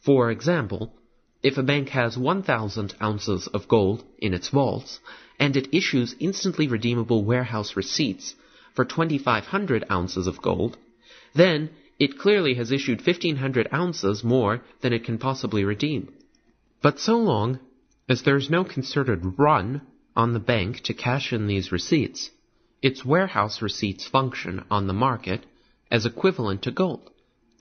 For 0.00 0.30
example, 0.30 0.94
if 1.42 1.58
a 1.58 1.62
bank 1.62 1.90
has 1.90 2.16
1,000 2.18 2.94
ounces 3.02 3.46
of 3.48 3.68
gold 3.68 4.04
in 4.18 4.34
its 4.34 4.48
vaults, 4.48 5.00
and 5.38 5.56
it 5.56 5.74
issues 5.74 6.16
instantly 6.18 6.66
redeemable 6.66 7.24
warehouse 7.24 7.76
receipts 7.76 8.34
for 8.74 8.84
2,500 8.84 9.84
ounces 9.90 10.26
of 10.26 10.42
gold, 10.42 10.76
then 11.34 11.70
it 11.98 12.18
clearly 12.18 12.54
has 12.54 12.70
issued 12.70 13.06
1,500 13.06 13.68
ounces 13.72 14.22
more 14.22 14.62
than 14.80 14.92
it 14.92 15.04
can 15.04 15.18
possibly 15.18 15.64
redeem. 15.64 16.12
But 16.82 17.00
so 17.00 17.18
long 17.18 17.58
as 18.08 18.22
there 18.22 18.36
is 18.36 18.50
no 18.50 18.64
concerted 18.64 19.38
run 19.38 19.82
on 20.14 20.32
the 20.32 20.40
bank 20.40 20.80
to 20.82 20.94
cash 20.94 21.32
in 21.32 21.46
these 21.46 21.72
receipts, 21.72 22.30
its 22.82 23.04
warehouse 23.04 23.62
receipts 23.62 24.06
function 24.06 24.64
on 24.70 24.86
the 24.86 24.92
market 24.92 25.44
as 25.90 26.06
equivalent 26.06 26.62
to 26.62 26.70
gold, 26.70 27.10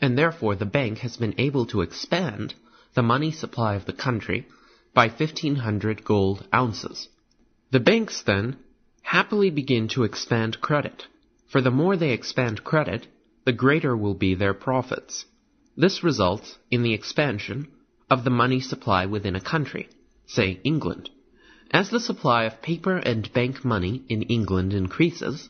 and 0.02 0.18
therefore 0.18 0.56
the 0.56 0.66
bank 0.66 1.00
has 1.00 1.18
been 1.18 1.36
able 1.38 1.66
to 1.68 1.82
expand 1.82 2.54
the 2.94 3.04
money 3.04 3.32
supply 3.32 3.76
of 3.76 3.86
the 3.86 3.94
country 3.94 4.46
by 4.94 5.08
1,500 5.08 6.04
gold 6.04 6.46
ounces. 6.54 7.08
The 7.76 7.82
banks 7.82 8.22
then 8.22 8.56
happily 9.02 9.50
begin 9.50 9.90
to 9.90 10.06
expand 10.06 10.62
credit, 10.62 11.08
for 11.50 11.60
the 11.60 11.72
more 11.72 11.98
they 11.98 12.12
expand 12.12 12.64
credit, 12.64 13.06
the 13.44 13.52
greater 13.52 13.98
will 13.98 14.14
be 14.14 14.34
their 14.34 14.54
profits. 14.54 15.26
This 15.76 16.02
results 16.02 16.58
in 16.72 16.84
the 16.84 16.94
expansion 16.94 17.68
of 18.10 18.24
the 18.24 18.30
money 18.30 18.62
supply 18.62 19.06
within 19.08 19.36
a 19.36 19.42
country, 19.42 19.90
say 20.26 20.62
England. 20.64 21.10
As 21.70 21.90
the 21.90 22.00
supply 22.00 22.46
of 22.46 22.62
paper 22.62 22.96
and 22.96 23.34
bank 23.34 23.66
money 23.66 24.06
in 24.08 24.22
England 24.22 24.72
increases, 24.74 25.50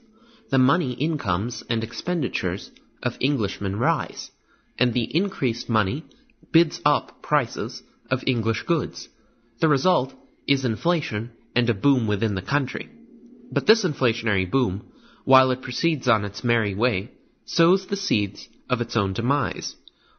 the 0.49 0.57
money 0.57 0.93
incomes 0.93 1.63
and 1.69 1.83
expenditures 1.83 2.71
of 3.03 3.19
Englishmen 3.21 3.75
rise, 3.75 4.31
and 4.79 4.95
the 4.95 5.15
increased 5.15 5.69
money 5.69 6.03
bids 6.51 6.81
up 6.83 7.21
prices 7.21 7.83
of 8.09 8.23
English 8.25 8.63
goods. 8.63 9.09
The 9.59 9.67
result 9.67 10.15
is 10.47 10.65
inflation 10.65 11.29
and 11.55 11.69
a 11.69 11.73
boom 11.73 12.07
within 12.07 12.35
the 12.35 12.41
country. 12.41 12.89
But 13.51 13.65
this 13.65 13.85
inflationary 13.85 14.49
boom, 14.49 14.91
while 15.23 15.51
it 15.51 15.61
proceeds 15.61 16.07
on 16.07 16.25
its 16.25 16.43
merry 16.43 16.75
way, 16.75 17.11
sows 17.45 17.87
the 17.87 17.95
seeds 17.95 18.49
of 18.69 18.81
its 18.81 18.97
own 18.97 19.13
demise. 19.13 19.75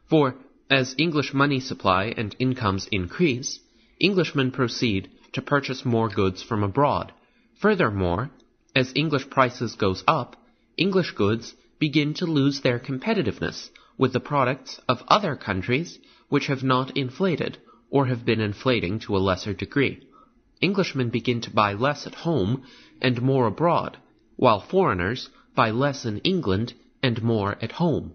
For, 0.09 0.35
as 0.69 0.95
English 0.97 1.33
money 1.33 1.59
supply 1.59 2.13
and 2.17 2.35
incomes 2.39 2.87
increase, 2.91 3.59
Englishmen 4.01 4.51
proceed 4.51 5.09
to 5.33 5.41
purchase 5.41 5.85
more 5.85 6.09
goods 6.09 6.41
from 6.41 6.63
abroad. 6.63 7.11
Furthermore, 7.59 8.31
as 8.75 8.91
English 8.95 9.29
prices 9.29 9.75
goes 9.75 10.03
up, 10.07 10.35
English 10.77 11.11
goods 11.11 11.53
begin 11.79 12.13
to 12.15 12.25
lose 12.25 12.61
their 12.61 12.79
competitiveness 12.79 13.69
with 13.97 14.13
the 14.13 14.19
products 14.19 14.79
of 14.87 15.03
other 15.07 15.35
countries 15.35 15.99
which 16.29 16.47
have 16.47 16.63
not 16.63 16.95
inflated 16.95 17.57
or 17.89 18.07
have 18.07 18.25
been 18.25 18.39
inflating 18.39 18.99
to 18.99 19.15
a 19.15 19.19
lesser 19.19 19.53
degree. 19.53 20.06
Englishmen 20.61 21.09
begin 21.09 21.41
to 21.41 21.51
buy 21.51 21.73
less 21.73 22.07
at 22.07 22.15
home 22.15 22.63
and 23.01 23.21
more 23.21 23.45
abroad, 23.45 23.97
while 24.35 24.59
foreigners 24.59 25.29
buy 25.55 25.69
less 25.69 26.05
in 26.05 26.17
England 26.19 26.73
and 27.03 27.21
more 27.21 27.57
at 27.61 27.73
home. 27.73 28.13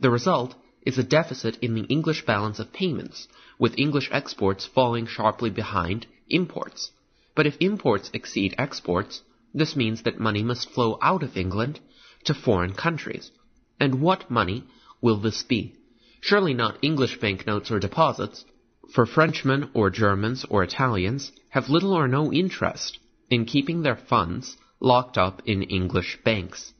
The 0.00 0.10
result 0.10 0.54
is 0.84 0.98
a 0.98 1.04
deficit 1.04 1.56
in 1.62 1.74
the 1.74 1.84
English 1.84 2.26
balance 2.26 2.58
of 2.58 2.72
payments, 2.72 3.28
with 3.58 3.78
English 3.78 4.08
exports 4.12 4.66
falling 4.66 5.06
sharply 5.06 5.50
behind 5.50 6.06
imports. 6.28 6.90
But 7.34 7.46
if 7.46 7.56
imports 7.60 8.10
exceed 8.12 8.54
exports, 8.58 9.22
this 9.52 9.76
means 9.76 10.02
that 10.02 10.18
money 10.18 10.42
must 10.42 10.70
flow 10.70 10.98
out 11.00 11.22
of 11.22 11.36
England 11.36 11.80
to 12.24 12.34
foreign 12.34 12.74
countries. 12.74 13.30
And 13.78 14.00
what 14.00 14.30
money 14.30 14.64
will 15.00 15.16
this 15.16 15.42
be? 15.42 15.74
Surely 16.20 16.54
not 16.54 16.78
English 16.82 17.20
banknotes 17.20 17.70
or 17.70 17.78
deposits, 17.78 18.44
for 18.92 19.06
Frenchmen 19.06 19.70
or 19.74 19.90
Germans 19.90 20.44
or 20.50 20.62
Italians 20.62 21.32
have 21.50 21.68
little 21.68 21.92
or 21.92 22.08
no 22.08 22.32
interest 22.32 22.98
in 23.30 23.44
keeping 23.44 23.82
their 23.82 23.96
funds 23.96 24.56
locked 24.80 25.16
up 25.16 25.42
in 25.46 25.62
English 25.62 26.18
banks. 26.24 26.72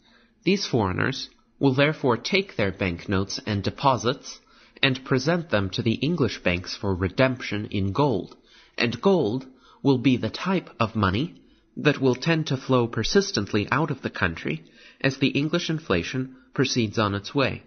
These 0.45 0.67
foreigners 0.67 1.31
will 1.59 1.75
therefore 1.75 2.17
take 2.17 2.57
their 2.57 2.73
banknotes 2.73 3.41
and 3.47 3.63
deposits 3.63 4.41
and 4.83 5.05
present 5.05 5.51
them 5.51 5.71
to 5.71 5.83
the 5.83 5.95
English 5.95 6.43
banks 6.43 6.77
for 6.77 6.95
redemption 6.95 7.67
in 7.71 7.93
gold, 7.93 8.37
and 8.77 9.01
gold 9.01 9.47
will 9.83 9.99
be 9.99 10.17
the 10.17 10.31
type 10.31 10.69
of 10.79 10.95
money 10.95 11.41
that 11.77 12.01
will 12.01 12.15
tend 12.15 12.47
to 12.47 12.57
flow 12.57 12.87
persistently 12.87 13.67
out 13.71 13.91
of 13.91 14.03
the 14.03 14.11
country 14.11 14.65
as 15.01 15.17
the 15.17 15.29
English 15.29 15.71
inflation 15.71 16.37
proceeds 16.53 16.99
on 16.99 17.15
its 17.15 17.35
way. 17.35 17.63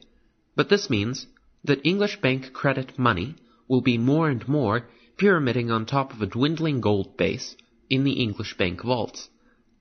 But 0.55 0.69
this 0.69 0.89
means 0.89 1.27
that 1.63 1.85
English 1.85 2.21
bank 2.21 2.53
credit 2.53 2.97
money 2.97 3.35
will 3.67 3.81
be 3.81 3.97
more 3.97 4.29
and 4.29 4.47
more 4.47 4.87
pyramiding 5.17 5.71
on 5.71 5.85
top 5.85 6.13
of 6.13 6.21
a 6.21 6.25
dwindling 6.25 6.79
gold 6.79 7.17
base 7.17 7.55
in 7.89 8.03
the 8.03 8.13
English 8.13 8.55
bank 8.57 8.83
vaults. 8.83 9.29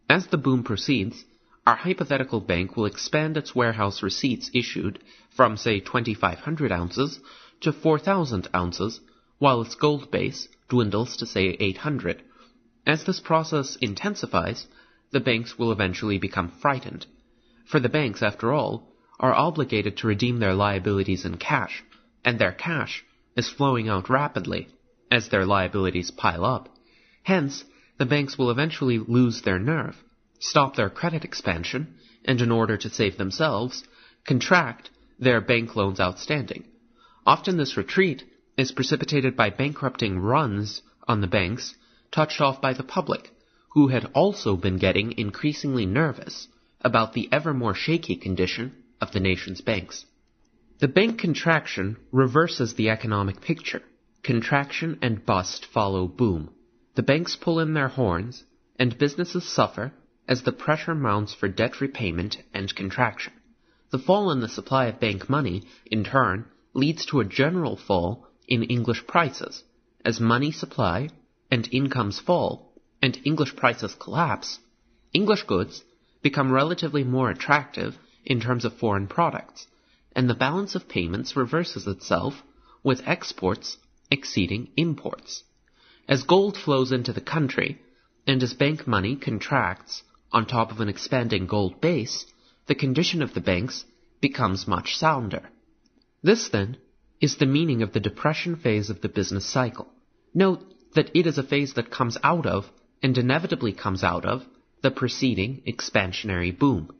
As 0.08 0.26
the 0.28 0.38
boom 0.38 0.64
proceeds, 0.64 1.24
our 1.66 1.76
hypothetical 1.76 2.40
bank 2.40 2.76
will 2.76 2.86
expand 2.86 3.36
its 3.36 3.54
warehouse 3.54 4.02
receipts 4.02 4.50
issued 4.54 5.00
from, 5.30 5.56
say, 5.56 5.80
2,500 5.80 6.72
ounces 6.72 7.20
to 7.60 7.72
4,000 7.72 8.48
ounces, 8.54 9.00
while 9.38 9.60
its 9.62 9.74
gold 9.74 10.10
base 10.10 10.48
dwindles 10.68 11.16
to, 11.16 11.26
say, 11.26 11.56
800. 11.58 12.22
As 12.86 13.04
this 13.04 13.20
process 13.20 13.76
intensifies, 13.76 14.66
the 15.10 15.20
banks 15.20 15.58
will 15.58 15.72
eventually 15.72 16.18
become 16.18 16.48
frightened. 16.48 17.06
For 17.64 17.80
the 17.80 17.88
banks, 17.88 18.22
after 18.22 18.52
all, 18.52 18.92
are 19.18 19.34
obligated 19.34 19.96
to 19.96 20.06
redeem 20.06 20.38
their 20.38 20.54
liabilities 20.54 21.24
in 21.24 21.36
cash, 21.36 21.82
and 22.24 22.38
their 22.38 22.52
cash 22.52 23.04
is 23.36 23.50
flowing 23.50 23.88
out 23.88 24.08
rapidly 24.08 24.68
as 25.10 25.28
their 25.28 25.46
liabilities 25.46 26.10
pile 26.10 26.44
up. 26.44 26.68
Hence, 27.22 27.64
the 27.98 28.06
banks 28.06 28.36
will 28.36 28.50
eventually 28.50 28.98
lose 28.98 29.42
their 29.42 29.58
nerve, 29.58 29.96
stop 30.38 30.76
their 30.76 30.90
credit 30.90 31.24
expansion, 31.24 31.94
and 32.24 32.40
in 32.40 32.50
order 32.50 32.76
to 32.76 32.90
save 32.90 33.16
themselves, 33.16 33.84
contract 34.26 34.90
their 35.18 35.40
bank 35.40 35.76
loans 35.76 36.00
outstanding. 36.00 36.64
Often 37.24 37.56
this 37.56 37.76
retreat 37.76 38.22
is 38.56 38.72
precipitated 38.72 39.36
by 39.36 39.50
bankrupting 39.50 40.18
runs 40.18 40.82
on 41.06 41.20
the 41.20 41.26
banks 41.26 41.74
touched 42.10 42.40
off 42.40 42.60
by 42.60 42.72
the 42.72 42.82
public, 42.82 43.30
who 43.70 43.88
had 43.88 44.10
also 44.14 44.56
been 44.56 44.78
getting 44.78 45.12
increasingly 45.18 45.86
nervous 45.86 46.48
about 46.80 47.12
the 47.12 47.28
ever 47.32 47.52
more 47.52 47.74
shaky 47.74 48.16
condition 48.16 48.72
of 49.00 49.12
the 49.12 49.20
nation's 49.20 49.60
banks. 49.60 50.06
The 50.78 50.89
bank 50.89 51.19
contraction 51.19 51.97
reverses 52.12 52.74
the 52.74 52.90
economic 52.90 53.40
picture. 53.40 53.81
Contraction 54.23 54.98
and 55.01 55.24
bust 55.24 55.65
follow 55.65 56.07
boom. 56.07 56.51
The 56.97 57.03
banks 57.03 57.35
pull 57.35 57.61
in 57.61 57.73
their 57.73 57.89
horns, 57.89 58.44
and 58.78 58.98
businesses 58.98 59.44
suffer 59.44 59.94
as 60.28 60.43
the 60.43 60.53
pressure 60.53 60.94
mounts 60.94 61.32
for 61.32 61.48
debt 61.48 61.81
repayment 61.81 62.43
and 62.53 62.74
contraction. 62.74 63.32
The 63.89 63.98
fall 63.98 64.31
in 64.31 64.40
the 64.40 64.51
supply 64.51 64.85
of 64.89 65.01
bank 65.01 65.31
money, 65.31 65.62
in 65.86 66.05
turn, 66.05 66.44
leads 66.74 67.07
to 67.07 67.20
a 67.20 67.24
general 67.24 67.77
fall 67.78 68.27
in 68.47 68.62
English 68.65 69.07
prices. 69.07 69.65
As 70.05 70.20
money 70.20 70.51
supply 70.51 71.09
and 71.51 71.66
incomes 71.73 72.20
fall, 72.20 72.74
and 73.01 73.19
English 73.24 73.57
prices 73.57 73.94
collapse, 73.94 74.59
English 75.15 75.44
goods 75.44 75.82
become 76.20 76.53
relatively 76.53 77.03
more 77.03 77.31
attractive 77.31 77.97
in 78.27 78.40
terms 78.40 78.66
of 78.66 78.77
foreign 78.77 79.07
products, 79.07 79.66
and 80.16 80.30
the 80.30 80.34
balance 80.34 80.74
of 80.74 80.88
payments 80.88 81.36
reverses 81.36 81.86
itself 81.86 82.43
with 82.82 83.06
exports 83.06 83.76
exceeding 84.10 84.70
imports. 84.74 85.44
As 86.09 86.22
gold 86.22 86.56
flows 86.56 86.90
into 86.90 87.12
the 87.12 87.20
country, 87.20 87.82
and 88.26 88.43
as 88.43 88.55
bank 88.55 88.86
money 88.86 89.14
contracts 89.14 90.02
on 90.32 90.47
top 90.47 90.72
of 90.72 90.80
an 90.80 90.88
expanding 90.88 91.47
gold 91.47 91.82
base, 91.82 92.24
the 92.66 92.74
condition 92.74 93.20
of 93.20 93.34
the 93.34 93.43
banks 93.43 93.84
becomes 94.22 94.66
much 94.66 94.97
sounder. 94.97 95.51
This, 96.22 96.48
then, 96.48 96.78
is 97.20 97.36
the 97.36 97.44
meaning 97.44 97.82
of 97.82 97.93
the 97.93 98.01
depression 98.01 98.56
phase 98.56 98.88
of 98.88 99.02
the 99.02 99.10
business 99.10 99.44
cycle. 99.44 99.86
Note 100.32 100.62
that 100.94 101.10
it 101.14 101.26
is 101.26 101.36
a 101.36 101.43
phase 101.43 101.74
that 101.74 101.90
comes 101.90 102.16
out 102.22 102.47
of, 102.47 102.64
and 103.02 103.18
inevitably 103.18 103.74
comes 103.74 104.02
out 104.02 104.24
of, 104.24 104.44
the 104.82 104.90
preceding 104.90 105.62
expansionary 105.66 106.59
boom. 106.59 106.90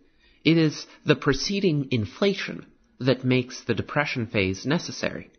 It 0.45 0.59
is 0.59 0.87
the 1.07 1.17
preceding 1.17 1.89
inflation 1.91 2.67
that 2.99 3.25
makes 3.25 3.63
the 3.63 3.75
depression 3.75 4.27
phase 4.27 4.65
necessary. 4.65 5.31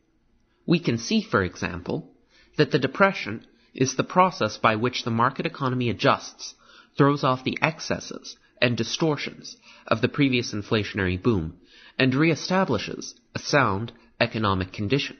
We 0.65 0.79
can 0.79 0.97
see, 0.97 1.21
for 1.21 1.43
example, 1.43 2.11
that 2.57 2.71
the 2.71 2.79
depression 2.79 3.45
is 3.73 3.95
the 3.95 4.03
process 4.03 4.57
by 4.57 4.75
which 4.75 5.03
the 5.03 5.11
market 5.11 5.45
economy 5.45 5.89
adjusts, 5.89 6.55
throws 6.97 7.23
off 7.23 7.43
the 7.43 7.57
excesses 7.61 8.35
and 8.61 8.75
distortions 8.75 9.55
of 9.87 10.01
the 10.01 10.09
previous 10.09 10.53
inflationary 10.53 11.21
boom, 11.21 11.57
and 11.97 12.13
reestablishes 12.13 13.13
a 13.35 13.39
sound 13.39 13.91
economic 14.19 14.73
condition. 14.73 15.15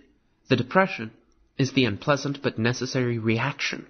The 0.50 0.56
depression 0.56 1.12
is 1.58 1.74
the 1.74 1.86
unpleasant 1.86 2.42
but 2.42 2.58
necessary 2.58 3.18
reaction 3.18 3.86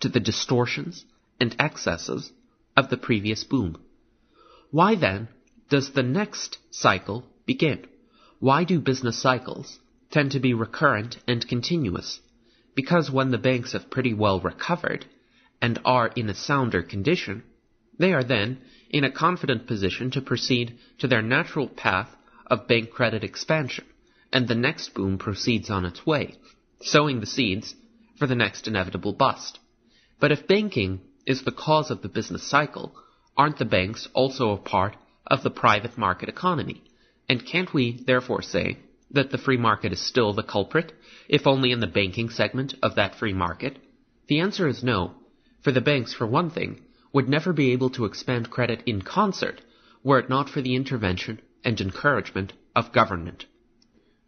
to 0.00 0.08
the 0.08 0.20
distortions 0.20 1.04
and 1.40 1.54
excesses 1.58 2.32
of 2.76 2.90
the 2.90 2.96
previous 2.96 3.44
boom. 3.44 3.78
Why 4.70 4.94
then 4.94 5.28
does 5.68 5.92
the 5.92 6.02
next 6.02 6.58
cycle 6.70 7.24
begin? 7.48 7.84
Why 8.38 8.62
do 8.62 8.78
business 8.78 9.20
cycles 9.20 9.80
tend 10.12 10.32
to 10.32 10.38
be 10.38 10.54
recurrent 10.54 11.16
and 11.26 11.48
continuous? 11.48 12.20
Because 12.76 13.10
when 13.10 13.32
the 13.32 13.44
banks 13.48 13.72
have 13.72 13.90
pretty 13.90 14.14
well 14.14 14.38
recovered 14.38 15.06
and 15.60 15.80
are 15.84 16.08
in 16.14 16.28
a 16.28 16.34
sounder 16.34 16.82
condition, 16.82 17.42
they 17.98 18.12
are 18.12 18.22
then 18.22 18.58
in 18.90 19.02
a 19.02 19.10
confident 19.10 19.66
position 19.66 20.10
to 20.12 20.20
proceed 20.20 20.78
to 20.98 21.08
their 21.08 21.22
natural 21.22 21.66
path 21.66 22.10
of 22.46 22.68
bank 22.68 22.90
credit 22.90 23.24
expansion, 23.24 23.84
and 24.32 24.46
the 24.46 24.54
next 24.54 24.94
boom 24.94 25.18
proceeds 25.18 25.68
on 25.70 25.84
its 25.84 26.06
way, 26.06 26.34
sowing 26.82 27.18
the 27.18 27.26
seeds 27.26 27.74
for 28.18 28.26
the 28.26 28.36
next 28.36 28.68
inevitable 28.68 29.12
bust. 29.12 29.58
But 30.20 30.32
if 30.32 30.46
banking 30.46 31.00
is 31.26 31.42
the 31.42 31.58
cause 31.66 31.90
of 31.90 32.02
the 32.02 32.08
business 32.08 32.42
cycle, 32.42 32.94
aren't 33.36 33.58
the 33.58 33.64
banks 33.64 34.08
also 34.14 34.50
a 34.50 34.58
part 34.58 34.96
of 35.26 35.42
the 35.42 35.50
private 35.50 35.98
market 35.98 36.28
economy? 36.28 36.82
And 37.28 37.44
can't 37.44 37.74
we 37.74 37.92
therefore 37.92 38.42
say 38.42 38.78
that 39.10 39.30
the 39.30 39.38
free 39.38 39.56
market 39.56 39.92
is 39.92 40.00
still 40.00 40.32
the 40.32 40.42
culprit, 40.42 40.92
if 41.28 41.46
only 41.46 41.72
in 41.72 41.80
the 41.80 41.86
banking 41.86 42.30
segment 42.30 42.74
of 42.82 42.94
that 42.94 43.14
free 43.14 43.32
market? 43.32 43.78
The 44.28 44.40
answer 44.40 44.66
is 44.66 44.82
no, 44.82 45.14
for 45.60 45.72
the 45.72 45.80
banks, 45.80 46.14
for 46.14 46.26
one 46.26 46.50
thing, 46.50 46.80
would 47.12 47.28
never 47.28 47.52
be 47.52 47.72
able 47.72 47.90
to 47.90 48.04
expand 48.04 48.50
credit 48.50 48.82
in 48.86 49.02
concert 49.02 49.60
were 50.02 50.18
it 50.18 50.28
not 50.28 50.48
for 50.48 50.60
the 50.62 50.74
intervention 50.74 51.40
and 51.64 51.80
encouragement 51.80 52.52
of 52.76 52.92
government. 52.92 53.46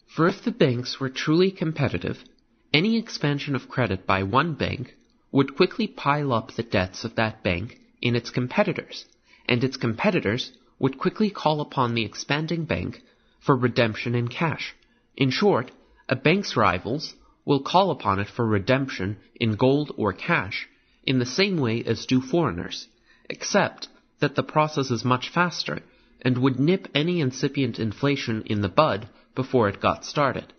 For 0.07 0.27
if 0.27 0.43
the 0.43 0.51
banks 0.51 0.99
were 0.99 1.09
truly 1.09 1.51
competitive, 1.51 2.25
any 2.73 2.99
expansion 2.99 3.55
of 3.55 3.69
credit 3.69 4.07
by 4.07 4.23
one 4.23 4.55
bank 4.55 4.97
would 5.31 5.57
quickly 5.57 5.87
pile 5.87 6.33
up 6.33 6.53
the 6.53 6.63
debts 6.63 7.05
of 7.05 7.15
that 7.15 7.43
bank 7.43 7.79
in 8.03 8.17
its 8.17 8.31
competitors, 8.31 9.05
and 9.49 9.63
its 9.63 9.77
competitors 9.77 10.53
would 10.81 10.99
quickly 10.99 11.31
call 11.31 11.61
upon 11.61 11.95
the 11.95 12.05
expanding 12.05 12.65
bank 12.65 13.03
for 13.39 13.55
redemption 13.55 14.15
in 14.15 14.27
cash. 14.27 14.75
In 15.17 15.31
short, 15.31 15.71
a 16.09 16.17
bank's 16.17 16.57
rivals 16.57 17.15
will 17.45 17.61
call 17.61 17.91
upon 17.91 18.19
it 18.19 18.29
for 18.29 18.47
redemption 18.47 19.19
in 19.35 19.55
gold 19.55 19.93
or 19.97 20.13
cash 20.13 20.69
in 21.05 21.19
the 21.19 21.27
same 21.27 21.59
way 21.59 21.85
as 21.85 22.07
do 22.07 22.21
foreigners, 22.21 22.89
except 23.29 23.89
that 24.21 24.35
the 24.35 24.43
process 24.43 24.91
is 24.91 25.05
much 25.05 25.29
faster 25.29 25.81
and 26.23 26.39
would 26.39 26.59
nip 26.59 26.89
any 26.95 27.21
incipient 27.21 27.79
inflation 27.79 28.43
in 28.47 28.61
the 28.61 28.69
bud 28.69 29.09
before 29.35 29.69
it 29.69 29.81
got 29.81 30.05
started. 30.05 30.53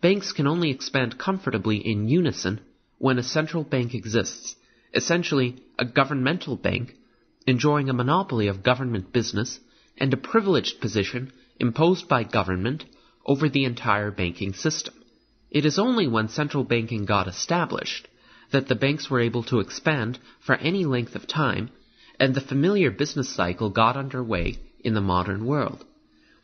Banks 0.00 0.32
can 0.32 0.46
only 0.46 0.70
expand 0.70 1.18
comfortably 1.18 1.76
in 1.76 2.08
unison 2.08 2.60
when 2.98 3.18
a 3.18 3.22
central 3.22 3.64
bank 3.64 3.94
exists, 3.94 4.56
essentially 4.94 5.56
a 5.78 5.84
governmental 5.84 6.56
bank 6.56 6.94
enjoying 7.46 7.88
a 7.88 7.94
monopoly 7.94 8.46
of 8.48 8.62
government 8.62 9.12
business 9.12 9.60
and 9.98 10.12
a 10.12 10.16
privileged 10.16 10.80
position 10.80 11.32
imposed 11.60 12.08
by 12.08 12.24
government 12.24 12.84
over 13.26 13.48
the 13.48 13.64
entire 13.64 14.10
banking 14.10 14.52
system. 14.52 14.94
It 15.50 15.64
is 15.64 15.78
only 15.78 16.08
when 16.08 16.28
central 16.28 16.64
banking 16.64 17.04
got 17.04 17.28
established 17.28 18.08
that 18.50 18.68
the 18.68 18.74
banks 18.74 19.08
were 19.08 19.20
able 19.20 19.42
to 19.44 19.60
expand 19.60 20.18
for 20.40 20.54
any 20.56 20.84
length 20.84 21.14
of 21.14 21.26
time 21.26 21.70
and 22.18 22.34
the 22.34 22.40
familiar 22.40 22.90
business 22.90 23.28
cycle 23.28 23.70
got 23.70 23.96
underway 23.96 24.58
in 24.80 24.94
the 24.94 25.00
modern 25.00 25.44
world. 25.46 25.84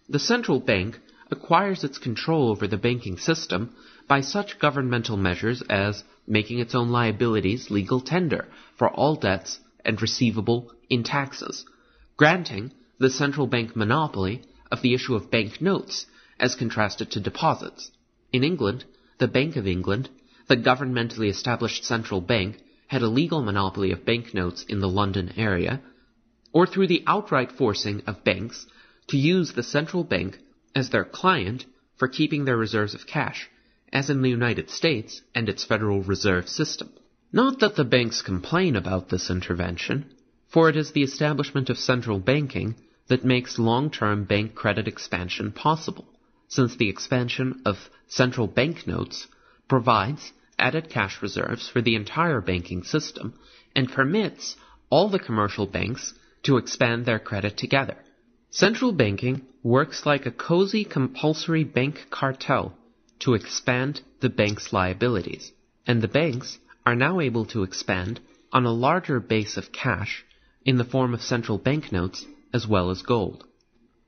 The 0.09 0.18
central 0.18 0.60
bank 0.60 0.98
acquires 1.31 1.85
its 1.85 1.98
control 1.98 2.51
over 2.51 2.66
the 2.66 2.77
banking 2.77 3.16
system 3.16 3.74
by 4.09 4.20
such 4.20 4.59
governmental 4.59 5.16
measures 5.16 5.62
as 5.70 6.02
making 6.27 6.59
its 6.59 6.74
own 6.74 6.90
liabilities 6.90 7.70
legal 7.70 8.01
tender 8.01 8.47
for 8.77 8.89
all 8.89 9.14
debts 9.14 9.60
and 9.85 10.01
receivable 10.02 10.72
in 10.91 11.05
taxes, 11.05 11.65
granting 12.17 12.73
the 12.99 13.09
central 13.09 13.47
bank 13.47 13.75
monopoly 13.75 14.43
of 14.71 14.83
the 14.83 14.93
issue 14.93 15.15
of 15.15 15.31
bank 15.31 15.62
notes 15.62 16.07
as 16.39 16.55
contrasted 16.55 17.11
to 17.11 17.21
deposits. 17.21 17.91
In 18.33 18.45
England, 18.45 18.85
the 19.19 19.29
Bank 19.29 19.57
of 19.57 19.67
England, 19.67 20.11
the 20.49 20.57
governmentally 20.57 21.29
established 21.31 21.85
central 21.85 22.21
bank, 22.21 22.59
had 22.89 23.03
a 23.03 23.09
legal 23.09 23.43
monopoly 23.43 23.93
of 23.93 24.05
banknotes 24.05 24.65
in 24.65 24.81
the 24.81 24.89
London 24.89 25.33
area, 25.37 25.81
or 26.53 26.67
through 26.67 26.89
the 26.89 27.05
outright 27.07 27.53
forcing 27.53 28.03
of 28.07 28.25
banks 28.25 28.67
to 29.09 29.17
use 29.17 29.53
the 29.53 29.62
central 29.62 30.03
bank 30.03 30.39
as 30.75 30.91
their 30.91 31.05
client 31.05 31.65
for 31.97 32.09
keeping 32.09 32.45
their 32.45 32.57
reserves 32.57 32.95
of 32.95 33.07
cash, 33.07 33.49
as 33.93 34.11
in 34.11 34.23
the 34.23 34.31
United 34.31 34.71
States 34.71 35.21
and 35.35 35.49
its 35.49 35.65
Federal 35.65 36.03
Reserve 36.03 36.49
System. 36.49 36.91
Not 37.33 37.61
that 37.61 37.77
the 37.77 37.85
banks 37.85 38.23
complain 38.23 38.75
about 38.75 39.09
this 39.09 39.31
intervention, 39.31 40.12
for 40.51 40.68
it 40.68 40.77
is 40.77 40.93
the 40.93 41.02
establishment 41.02 41.70
of 41.70 41.78
central 41.78 42.18
banking 42.18 42.74
that 43.09 43.24
makes 43.24 43.59
long-term 43.59 44.24
bank 44.24 44.55
credit 44.55 44.89
expansion 44.89 45.52
possible, 45.52 46.06
since 46.48 46.77
the 46.77 46.89
expansion 46.89 47.62
of 47.64 47.77
central 48.09 48.47
bank 48.47 48.86
notes 48.86 49.28
provides 49.68 50.32
added 50.59 50.90
cash 50.90 51.22
reserves 51.22 51.68
for 51.68 51.81
the 51.81 51.94
entire 51.94 52.40
banking 52.40 52.82
system 52.82 53.32
and 53.74 53.93
permits 53.93 54.56
all 54.90 55.09
the 55.09 55.18
commercial 55.18 55.66
banks 55.66 56.14
to 56.43 56.56
expand 56.56 57.06
their 57.06 57.18
credit 57.18 57.56
together. 57.56 57.97
Central 58.51 58.93
banking 58.93 59.43
works 59.62 60.05
like 60.05 60.27
a 60.27 60.32
cozy 60.32 60.85
compulsory 60.85 61.62
bank 61.62 62.06
cartel 62.10 62.74
to 63.20 63.35
expand 63.35 64.01
the 64.20 64.28
bank's 64.28 64.72
liabilities, 64.72 65.52
and 65.86 66.02
the 66.02 66.09
banks 66.09 66.59
are 66.85 66.97
now 66.97 67.20
able 67.20 67.44
to 67.47 67.62
expand 67.62 68.18
on 68.52 68.66
a 68.66 68.72
larger 68.72 69.20
base 69.20 69.56
of 69.56 69.70
cash 69.70 70.24
in 70.65 70.77
the 70.77 70.85
form 70.85 71.15
of 71.15 71.23
central 71.23 71.59
banknotes 71.59 72.27
as 72.53 72.66
well 72.66 72.91
as 72.91 73.03
gold. 73.03 73.45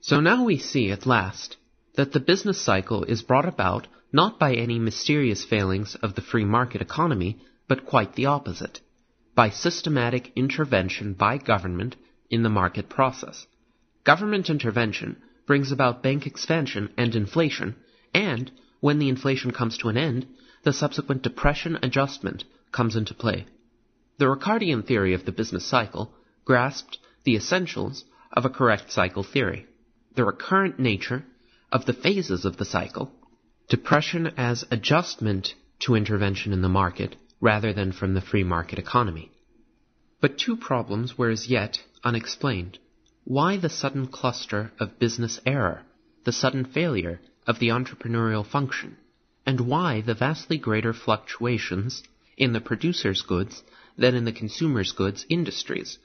So 0.00 0.20
now 0.20 0.44
we 0.44 0.58
see 0.58 0.90
at 0.90 1.06
last 1.06 1.56
that 1.94 2.12
the 2.12 2.20
business 2.20 2.60
cycle 2.60 3.04
is 3.04 3.22
brought 3.22 3.46
about 3.46 3.86
not 4.12 4.38
by 4.38 4.54
any 4.54 4.78
mysterious 4.78 5.44
failings 5.44 5.94
of 5.96 6.14
the 6.14 6.20
free 6.20 6.44
market 6.44 6.82
economy, 6.82 7.38
but 7.68 7.86
quite 7.86 8.14
the 8.14 8.26
opposite, 8.26 8.80
by 9.34 9.48
systematic 9.48 10.30
intervention 10.36 11.14
by 11.14 11.38
government 11.38 11.96
in 12.30 12.42
the 12.42 12.50
market 12.50 12.88
process. 12.88 13.46
Government 14.04 14.50
intervention 14.50 15.16
brings 15.46 15.72
about 15.72 16.02
bank 16.02 16.26
expansion 16.26 16.90
and 16.98 17.14
inflation, 17.14 17.76
and, 18.12 18.50
when 18.80 18.98
the 18.98 19.08
inflation 19.08 19.50
comes 19.52 19.78
to 19.78 19.88
an 19.88 19.96
end, 19.96 20.26
the 20.64 20.72
subsequent 20.72 21.22
depression 21.22 21.78
adjustment 21.82 22.44
comes 22.72 22.96
into 22.96 23.14
play. 23.14 23.46
The 24.18 24.26
Ricardian 24.26 24.86
theory 24.86 25.14
of 25.14 25.24
the 25.24 25.32
business 25.32 25.64
cycle 25.64 26.12
grasped 26.44 26.98
the 27.24 27.36
essentials 27.36 28.04
of 28.32 28.44
a 28.44 28.50
correct 28.50 28.90
cycle 28.90 29.22
theory, 29.22 29.66
the 30.14 30.24
recurrent 30.24 30.78
nature 30.78 31.24
of 31.70 31.86
the 31.86 31.92
phases 31.92 32.44
of 32.44 32.56
the 32.56 32.64
cycle, 32.64 33.12
depression 33.68 34.26
as 34.36 34.64
adjustment 34.70 35.54
to 35.78 35.94
intervention 35.94 36.52
in 36.52 36.62
the 36.62 36.68
market 36.68 37.16
rather 37.40 37.72
than 37.72 37.92
from 37.92 38.14
the 38.14 38.20
free 38.20 38.44
market 38.44 38.78
economy. 38.78 39.30
But 40.20 40.38
two 40.38 40.56
problems 40.56 41.16
were 41.18 41.30
as 41.30 41.48
yet 41.48 41.82
unexplained. 42.04 42.78
Why 43.24 43.56
the 43.56 43.68
sudden 43.68 44.06
cluster 44.06 44.72
of 44.78 44.98
business 44.98 45.40
error, 45.46 45.82
the 46.24 46.32
sudden 46.32 46.64
failure 46.64 47.20
of 47.46 47.58
the 47.58 47.68
entrepreneurial 47.68 48.46
function, 48.46 48.96
and 49.46 49.60
why 49.60 50.00
the 50.00 50.14
vastly 50.14 50.58
greater 50.58 50.92
fluctuations 50.92 52.02
in 52.36 52.52
the 52.52 52.60
producer's 52.60 53.22
goods 53.22 53.62
than 53.96 54.14
in 54.14 54.24
the 54.24 54.32
consumer's 54.32 54.92
goods 54.92 55.26
industries? 55.28 55.98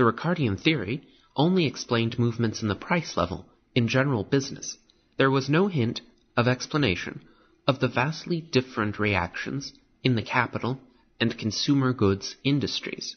The 0.00 0.06
Ricardian 0.06 0.56
theory 0.58 1.02
only 1.36 1.66
explained 1.66 2.18
movements 2.18 2.62
in 2.62 2.68
the 2.68 2.74
price 2.74 3.18
level 3.18 3.44
in 3.74 3.86
general 3.86 4.24
business. 4.24 4.78
There 5.18 5.30
was 5.30 5.50
no 5.50 5.68
hint 5.68 6.00
of 6.38 6.48
explanation 6.48 7.20
of 7.66 7.80
the 7.80 7.88
vastly 7.88 8.40
different 8.40 8.98
reactions 8.98 9.74
in 10.02 10.14
the 10.14 10.22
capital 10.22 10.80
and 11.20 11.36
consumer 11.36 11.92
goods 11.92 12.36
industries. 12.44 13.16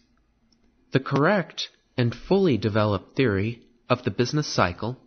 The 0.92 1.00
correct 1.00 1.70
and 1.96 2.14
fully 2.14 2.58
developed 2.58 3.16
theory 3.16 3.62
of 3.90 4.04
the 4.04 4.12
business 4.12 4.48
cycle 4.48 5.00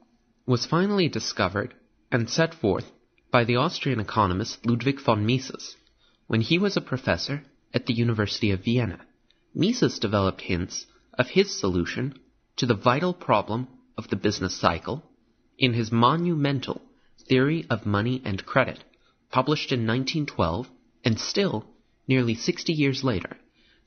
was 0.47 0.65
finally 0.65 1.11
discovered 1.11 1.74
and 2.11 2.31
set 2.31 2.55
forth 2.55 2.90
by 3.31 3.44
the 3.44 3.57
Austrian 3.57 4.01
economist 4.01 4.65
Ludwig 4.65 4.98
von 4.98 5.27
Mises 5.27 5.77
when 6.27 6.40
he 6.40 6.59
was 6.59 6.78
a 6.78 6.90
professor 6.93 7.44
at 7.74 7.85
the 7.85 7.93
University 7.93 8.51
of 8.51 8.65
Vienna. 8.65 9.05
Mises 9.55 9.98
developed 9.98 10.40
hints 10.40 10.86
of 11.18 11.28
his 11.28 11.59
solution 11.59 12.18
to 12.56 12.66
the 12.66 12.74
vital 12.74 13.14
problem 13.14 13.68
of 13.97 14.09
the 14.09 14.16
business 14.16 14.55
cycle 14.55 15.02
in 15.59 15.72
his 15.72 15.90
monumental 15.90 16.82
Theory 17.28 17.66
of 17.68 17.86
Money 17.86 18.22
and 18.24 18.44
Credit, 18.47 18.78
published 19.30 19.72
in 19.72 19.80
1912 19.80 20.68
and 21.05 21.18
still, 21.18 21.64
nearly 22.06 22.34
60 22.34 22.72
years 22.72 23.02
later, 23.02 23.36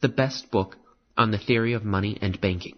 the 0.02 0.10
best 0.10 0.52
book 0.52 0.76
on 1.18 1.32
the 1.32 1.38
theory 1.38 1.74
of 1.74 1.86
money 1.86 2.18
and 2.22 2.42
banking. 2.42 2.76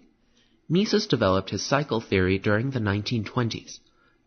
Mises 0.70 1.08
developed 1.08 1.50
his 1.50 1.64
cycle 1.66 2.00
theory 2.00 2.38
during 2.38 2.72
the 2.72 2.80
1920s, 2.80 3.80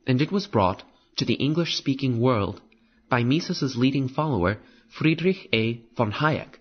and 0.07 0.21
it 0.21 0.33
was 0.33 0.47
brought 0.47 0.83
to 1.17 1.25
the 1.25 1.35
English 1.35 1.77
speaking 1.77 2.21
world 2.21 2.61
by 3.09 3.23
Mises's 3.23 3.77
leading 3.77 4.09
follower, 4.09 4.59
Friedrich 4.89 5.49
A. 5.53 5.83
von 5.97 6.13
Hayek, 6.13 6.59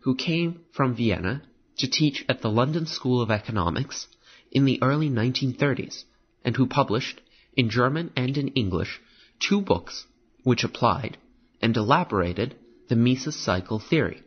who 0.00 0.14
came 0.16 0.60
from 0.72 0.94
Vienna 0.96 1.42
to 1.78 1.88
teach 1.88 2.24
at 2.28 2.42
the 2.42 2.50
London 2.50 2.86
School 2.86 3.20
of 3.20 3.30
Economics 3.30 4.06
in 4.50 4.64
the 4.64 4.82
early 4.82 5.08
1930s, 5.08 6.04
and 6.44 6.56
who 6.56 6.66
published, 6.66 7.20
in 7.54 7.70
German 7.70 8.10
and 8.16 8.36
in 8.36 8.48
English, 8.48 9.00
two 9.38 9.60
books 9.60 10.06
which 10.42 10.64
applied 10.64 11.16
and 11.60 11.76
elaborated 11.76 12.54
the 12.88 12.96
Mises 12.96 13.36
cycle 13.36 13.78
theory, 13.78 14.22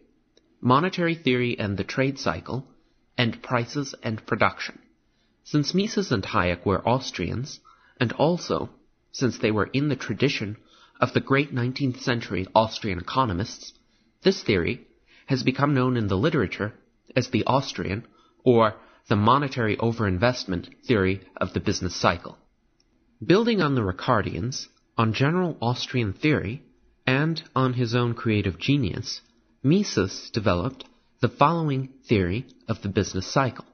Monetary 0.61 1.15
Theory 1.15 1.59
and 1.59 1.77
the 1.77 1.84
Trade 1.84 2.17
Cycle, 2.17 2.67
and 3.17 3.41
Prices 3.43 3.93
and 4.01 4.26
Production. 4.26 4.80
Since 5.43 5.73
Mises 5.73 6.11
and 6.11 6.23
Hayek 6.23 6.65
were 6.65 6.88
Austrians, 6.88 7.59
and 7.99 8.11
also 8.13 8.69
since 9.11 9.38
they 9.38 9.51
were 9.51 9.69
in 9.72 9.89
the 9.89 9.95
tradition 9.95 10.57
of 10.99 11.13
the 11.13 11.19
great 11.19 11.53
19th 11.53 11.99
century 11.99 12.47
Austrian 12.55 12.99
economists, 12.99 13.73
this 14.23 14.41
theory 14.41 14.88
has 15.27 15.43
become 15.43 15.73
known 15.73 15.97
in 15.97 16.07
the 16.07 16.17
literature 16.17 16.73
as 17.15 17.29
the 17.29 17.43
Austrian 17.45 18.05
or 18.43 18.75
the 19.07 19.15
monetary 19.15 19.77
overinvestment 19.77 20.67
theory 20.87 21.21
of 21.37 21.53
the 21.53 21.59
business 21.59 21.95
cycle. 21.95 22.37
Building 23.25 23.61
on 23.61 23.75
the 23.75 23.81
Ricardians, 23.81 24.67
on 24.97 25.13
general 25.13 25.57
Austrian 25.61 26.13
theory, 26.13 26.63
and 27.05 27.41
on 27.55 27.73
his 27.73 27.95
own 27.95 28.13
creative 28.13 28.57
genius, 28.57 29.21
Mises 29.63 30.29
developed 30.31 30.85
the 31.21 31.29
following 31.29 31.89
theory 32.07 32.45
of 32.67 32.81
the 32.81 32.89
business 32.89 33.25
cycle. 33.25 33.65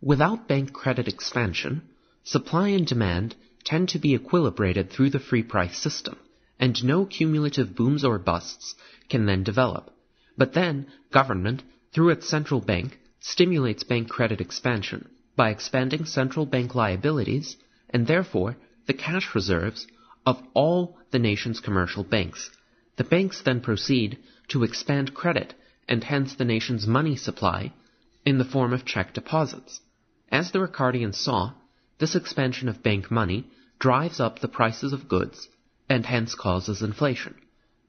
Without 0.00 0.48
bank 0.48 0.72
credit 0.72 1.08
expansion, 1.08 1.82
supply 2.24 2.68
and 2.68 2.86
demand 2.86 3.34
tend 3.64 3.88
to 3.90 3.98
be 3.98 4.16
equilibrated 4.16 4.90
through 4.90 5.10
the 5.10 5.20
free 5.20 5.42
price 5.42 5.76
system, 5.76 6.16
and 6.58 6.82
no 6.82 7.04
cumulative 7.04 7.74
booms 7.74 8.04
or 8.04 8.18
busts 8.18 8.74
can 9.08 9.26
then 9.26 9.44
develop. 9.44 9.90
But 10.36 10.54
then, 10.54 10.86
government, 11.12 11.62
through 11.92 12.10
its 12.10 12.28
central 12.28 12.60
bank, 12.60 12.98
stimulates 13.20 13.84
bank 13.84 14.08
credit 14.08 14.40
expansion 14.40 15.08
by 15.36 15.50
expanding 15.50 16.04
central 16.04 16.46
bank 16.46 16.74
liabilities 16.74 17.56
and 17.90 18.06
therefore 18.06 18.56
the 18.86 18.92
cash 18.92 19.34
reserves 19.34 19.86
of 20.24 20.40
all 20.54 20.98
the 21.10 21.18
nation's 21.18 21.60
commercial 21.60 22.04
banks. 22.04 22.50
The 22.96 23.04
banks 23.04 23.42
then 23.42 23.60
proceed 23.60 24.18
to 24.48 24.64
expand 24.64 25.14
credit 25.14 25.54
and 25.88 26.04
hence 26.04 26.34
the 26.34 26.44
nation's 26.44 26.86
money 26.86 27.16
supply 27.16 27.72
in 28.24 28.38
the 28.38 28.44
form 28.44 28.72
of 28.72 28.84
check 28.84 29.12
deposits. 29.12 29.80
As 30.30 30.52
the 30.52 30.60
Ricardians 30.60 31.16
saw, 31.16 31.54
this 31.98 32.14
expansion 32.14 32.68
of 32.68 32.82
bank 32.82 33.10
money 33.10 33.46
drives 33.78 34.20
up 34.20 34.38
the 34.38 34.48
prices 34.48 34.92
of 34.92 35.08
goods 35.08 35.48
and 35.88 36.06
hence 36.06 36.34
causes 36.34 36.82
inflation. 36.82 37.34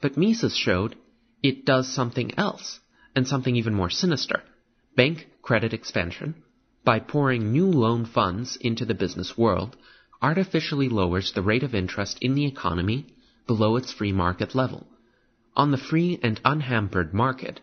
But 0.02 0.18
Mises 0.18 0.56
showed 0.56 0.95
it 1.44 1.65
does 1.65 1.94
something 1.94 2.32
else, 2.38 2.80
and 3.15 3.27
something 3.27 3.55
even 3.55 3.73
more 3.73 3.89
sinister. 3.89 4.41
Bank 4.95 5.27
credit 5.41 5.73
expansion, 5.73 6.35
by 6.83 6.99
pouring 6.99 7.51
new 7.51 7.67
loan 7.67 8.05
funds 8.05 8.57
into 8.61 8.85
the 8.85 8.93
business 8.93 9.38
world, 9.38 9.75
artificially 10.21 10.89
lowers 10.89 11.31
the 11.33 11.41
rate 11.41 11.63
of 11.63 11.75
interest 11.75 12.17
in 12.21 12.35
the 12.35 12.45
economy 12.45 13.05
below 13.47 13.75
its 13.75 13.91
free 13.91 14.11
market 14.11 14.55
level. 14.55 14.88
On 15.55 15.71
the 15.71 15.77
free 15.77 16.19
and 16.23 16.39
unhampered 16.45 17.13
market, 17.13 17.59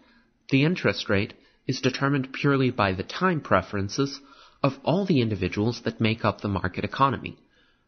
the 0.51 0.65
interest 0.65 1.09
rate 1.09 1.35
is 1.67 1.81
determined 1.81 2.33
purely 2.33 2.71
by 2.71 2.93
the 2.93 3.03
time 3.03 3.41
preferences 3.41 4.21
of 4.63 4.79
all 4.85 5.05
the 5.05 5.21
individuals 5.21 5.83
that 5.83 6.01
make 6.01 6.25
up 6.25 6.41
the 6.41 6.49
market 6.49 6.85
economy. 6.85 7.37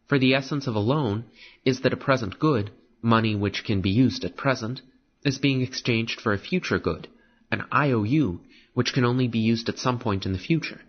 For 0.07 0.19
the 0.19 0.33
essence 0.33 0.67
of 0.67 0.75
a 0.75 0.79
loan 0.79 1.25
is 1.65 1.81
that 1.81 1.93
a 1.93 1.97
present 1.97 2.39
good, 2.39 2.71
money 3.01 3.35
which 3.35 3.63
can 3.63 3.81
be 3.81 3.89
used 3.89 4.23
at 4.23 4.37
present, 4.37 4.81
is 5.23 5.37
being 5.39 5.61
exchanged 5.61 6.21
for 6.21 6.33
a 6.33 6.37
future 6.37 6.79
good, 6.79 7.07
an 7.51 7.65
IOU, 7.73 8.39
which 8.73 8.93
can 8.93 9.05
only 9.05 9.27
be 9.27 9.39
used 9.39 9.69
at 9.69 9.77
some 9.77 9.99
point 9.99 10.25
in 10.25 10.33
the 10.33 10.39
future. 10.39 10.81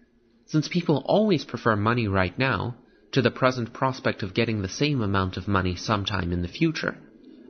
Since 0.47 0.68
people 0.68 1.02
always 1.06 1.44
prefer 1.44 1.76
money 1.76 2.09
right 2.09 2.39
now, 2.39 2.76
to 3.12 3.22
the 3.22 3.30
present 3.30 3.72
prospect 3.72 4.22
of 4.22 4.34
getting 4.34 4.62
the 4.62 4.68
same 4.68 5.02
amount 5.02 5.36
of 5.36 5.47
money 5.47 5.76
sometime 5.76 6.32
in 6.32 6.43
the 6.43 6.48
future, 6.48 6.97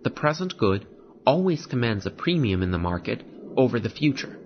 the 0.03 0.11
present 0.11 0.57
good 0.57 0.87
always 1.25 1.67
commands 1.67 2.05
a 2.07 2.11
premium 2.11 2.63
in 2.63 2.73
the 2.73 2.79
market 2.79 3.23
over 3.57 3.79
the 3.79 3.89
future. 3.89 4.37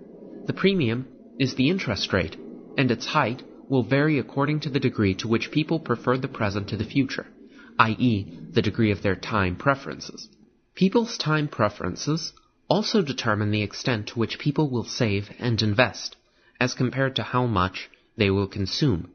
The 0.45 0.53
premium 0.53 1.07
is 1.39 1.55
the 1.55 1.69
interest 1.69 2.13
rate, 2.13 2.37
and 2.75 2.91
its 2.91 3.07
height 3.07 3.41
will 3.67 3.83
vary 3.83 4.19
according 4.19 4.59
to 4.61 4.69
the 4.69 4.79
degree 4.79 5.15
to 5.15 5.27
which 5.27 5.51
people 5.51 5.79
prefer 5.79 6.17
the 6.17 6.27
present 6.27 6.69
to 6.69 6.77
the 6.77 6.83
future, 6.83 7.25
i.e., 7.79 8.31
the 8.53 8.61
degree 8.61 8.91
of 8.91 9.01
their 9.01 9.15
time 9.15 9.55
preferences. 9.55 10.29
People's 10.75 11.17
time 11.17 11.47
preferences 11.47 12.33
also 12.69 13.01
determine 13.01 13.51
the 13.51 13.61
extent 13.63 14.07
to 14.07 14.19
which 14.19 14.39
people 14.39 14.69
will 14.69 14.83
save 14.83 15.29
and 15.39 15.61
invest, 15.61 16.15
as 16.59 16.73
compared 16.73 17.15
to 17.15 17.23
how 17.23 17.45
much 17.45 17.89
they 18.17 18.29
will 18.29 18.47
consume. 18.47 19.11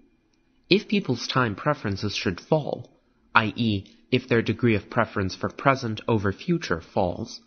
If 0.70 0.88
people's 0.88 1.26
time 1.26 1.54
preferences 1.54 2.16
should 2.16 2.40
fall, 2.40 2.90
i.e., 3.34 3.84
if 4.10 4.28
their 4.28 4.42
degree 4.42 4.74
of 4.74 4.90
preference 4.90 5.34
for 5.34 5.48
present 5.48 6.00
over 6.06 6.32
future 6.32 6.80
falls, 6.80 7.40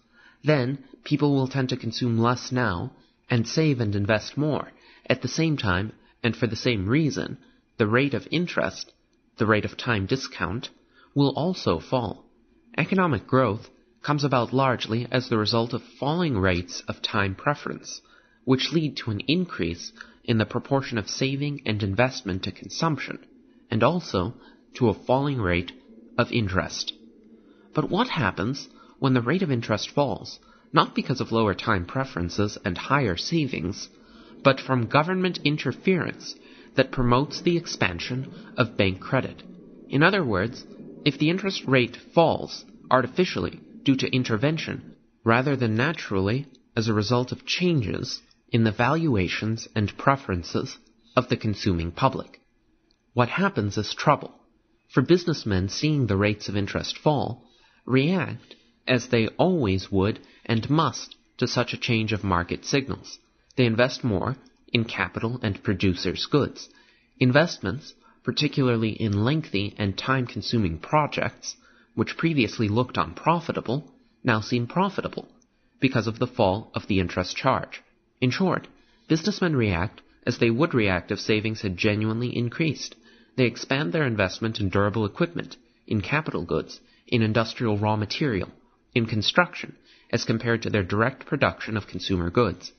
then 0.43 0.83
people 1.03 1.33
will 1.33 1.47
tend 1.47 1.69
to 1.69 1.77
consume 1.77 2.17
less 2.17 2.51
now 2.51 2.91
and 3.29 3.47
save 3.47 3.79
and 3.79 3.95
invest 3.95 4.37
more. 4.37 4.71
At 5.07 5.21
the 5.21 5.27
same 5.27 5.57
time, 5.57 5.93
and 6.23 6.35
for 6.35 6.47
the 6.47 6.55
same 6.55 6.87
reason, 6.87 7.37
the 7.77 7.87
rate 7.87 8.13
of 8.13 8.27
interest, 8.31 8.91
the 9.37 9.45
rate 9.45 9.65
of 9.65 9.77
time 9.77 10.05
discount, 10.05 10.69
will 11.13 11.33
also 11.35 11.79
fall. 11.79 12.25
Economic 12.77 13.25
growth 13.25 13.69
comes 14.05 14.23
about 14.23 14.53
largely 14.53 15.07
as 15.11 15.29
the 15.29 15.37
result 15.37 15.73
of 15.73 15.81
falling 15.99 16.37
rates 16.37 16.83
of 16.87 17.01
time 17.01 17.33
preference, 17.33 18.01
which 18.43 18.71
lead 18.71 18.95
to 18.95 19.09
an 19.09 19.19
increase 19.21 19.91
in 20.23 20.37
the 20.37 20.45
proportion 20.45 20.99
of 20.99 21.09
saving 21.09 21.59
and 21.65 21.81
investment 21.81 22.43
to 22.43 22.51
consumption, 22.51 23.17
and 23.71 23.81
also 23.81 24.31
to 24.75 24.89
a 24.89 24.93
falling 24.93 25.39
rate 25.39 25.71
of 26.19 26.31
interest. 26.31 26.93
But 27.73 27.89
what 27.89 28.07
happens 28.07 28.69
when 28.99 29.15
the 29.15 29.23
rate 29.23 29.41
of 29.41 29.51
interest 29.51 29.89
falls, 29.89 30.39
not 30.71 30.93
because 30.93 31.19
of 31.19 31.31
lower 31.31 31.55
time 31.55 31.85
preferences 31.85 32.59
and 32.63 32.77
higher 32.77 33.17
savings, 33.17 33.89
but 34.43 34.59
from 34.59 34.85
government 34.85 35.39
interference 35.43 36.35
that 36.75 36.91
promotes 36.91 37.41
the 37.41 37.57
expansion 37.57 38.31
of 38.55 38.77
bank 38.77 38.99
credit? 38.99 39.41
In 39.89 40.03
other 40.03 40.23
words, 40.23 40.63
if 41.03 41.17
the 41.17 41.31
interest 41.31 41.63
rate 41.65 41.97
falls 42.13 42.65
artificially 42.91 43.61
due 43.85 43.95
to 43.95 44.13
intervention 44.13 44.95
rather 45.23 45.55
than 45.55 45.75
naturally 45.75 46.45
as 46.75 46.87
a 46.87 46.93
result 46.93 47.31
of 47.31 47.45
changes 47.45 48.21
in 48.49 48.63
the 48.63 48.71
valuations 48.71 49.67
and 49.75 49.97
preferences 49.97 50.77
of 51.15 51.29
the 51.29 51.37
consuming 51.37 51.91
public. 51.91 52.41
What 53.13 53.29
happens 53.29 53.77
is 53.77 53.93
trouble. 53.93 54.33
For 54.89 55.01
businessmen 55.01 55.69
seeing 55.69 56.07
the 56.07 56.17
rates 56.17 56.49
of 56.49 56.57
interest 56.57 56.97
fall, 56.97 57.47
react 57.85 58.55
as 58.87 59.07
they 59.07 59.27
always 59.37 59.91
would 59.91 60.19
and 60.45 60.69
must 60.69 61.15
to 61.37 61.47
such 61.47 61.73
a 61.73 61.77
change 61.77 62.13
of 62.13 62.23
market 62.23 62.65
signals. 62.65 63.19
They 63.55 63.65
invest 63.65 64.03
more 64.03 64.35
in 64.71 64.83
capital 64.83 65.39
and 65.41 65.63
producers' 65.63 66.25
goods. 66.25 66.69
Investments, 67.19 67.93
particularly 68.23 68.89
in 68.89 69.23
lengthy 69.23 69.73
and 69.77 69.97
time 69.97 70.27
consuming 70.27 70.77
projects, 70.77 71.55
which 71.95 72.17
previously 72.17 72.67
looked 72.67 72.97
unprofitable, 72.97 73.91
now 74.23 74.41
seem 74.41 74.67
profitable 74.67 75.27
because 75.79 76.07
of 76.07 76.19
the 76.19 76.27
fall 76.27 76.71
of 76.73 76.87
the 76.87 76.99
interest 76.99 77.35
charge. 77.35 77.81
In 78.21 78.29
short, 78.29 78.67
businessmen 79.07 79.55
react 79.55 80.01
as 80.25 80.37
they 80.37 80.49
would 80.49 80.73
react 80.73 81.11
if 81.11 81.19
savings 81.19 81.61
had 81.61 81.77
genuinely 81.77 82.35
increased. 82.35 82.95
They 83.37 83.45
expand 83.45 83.93
their 83.93 84.05
investment 84.05 84.59
in 84.59 84.69
durable 84.69 85.05
equipment, 85.05 85.57
in 85.87 86.01
capital 86.01 86.43
goods, 86.45 86.79
in 87.07 87.21
industrial 87.21 87.77
raw 87.77 87.95
material, 87.95 88.49
in 88.93 89.05
construction, 89.05 89.75
as 90.11 90.25
compared 90.25 90.63
to 90.63 90.69
their 90.69 90.83
direct 90.83 91.25
production 91.25 91.77
of 91.77 91.87
consumer 91.87 92.29
goods. 92.29 92.71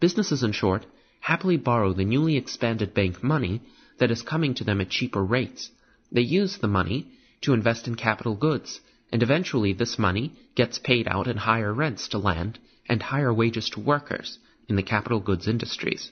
Businesses, 0.00 0.42
in 0.42 0.52
short, 0.52 0.84
happily 1.20 1.56
borrow 1.56 1.92
the 1.92 2.04
newly 2.04 2.36
expanded 2.36 2.92
bank 2.92 3.22
money 3.22 3.62
that 3.98 4.10
is 4.10 4.22
coming 4.22 4.54
to 4.54 4.64
them 4.64 4.80
at 4.80 4.90
cheaper 4.90 5.24
rates. 5.24 5.70
They 6.10 6.22
use 6.22 6.58
the 6.58 6.68
money 6.68 7.12
to 7.42 7.52
invest 7.52 7.86
in 7.86 7.94
capital 7.94 8.34
goods, 8.34 8.80
and 9.12 9.22
eventually 9.22 9.72
this 9.72 9.98
money 9.98 10.32
gets 10.54 10.78
paid 10.78 11.06
out 11.06 11.28
in 11.28 11.36
higher 11.36 11.72
rents 11.72 12.08
to 12.08 12.18
land 12.18 12.58
and 12.88 13.02
higher 13.02 13.32
wages 13.32 13.70
to 13.70 13.80
workers, 13.80 14.38
in 14.68 14.76
the 14.76 14.82
capital 14.82 15.20
goods 15.20 15.46
industries. 15.46 16.10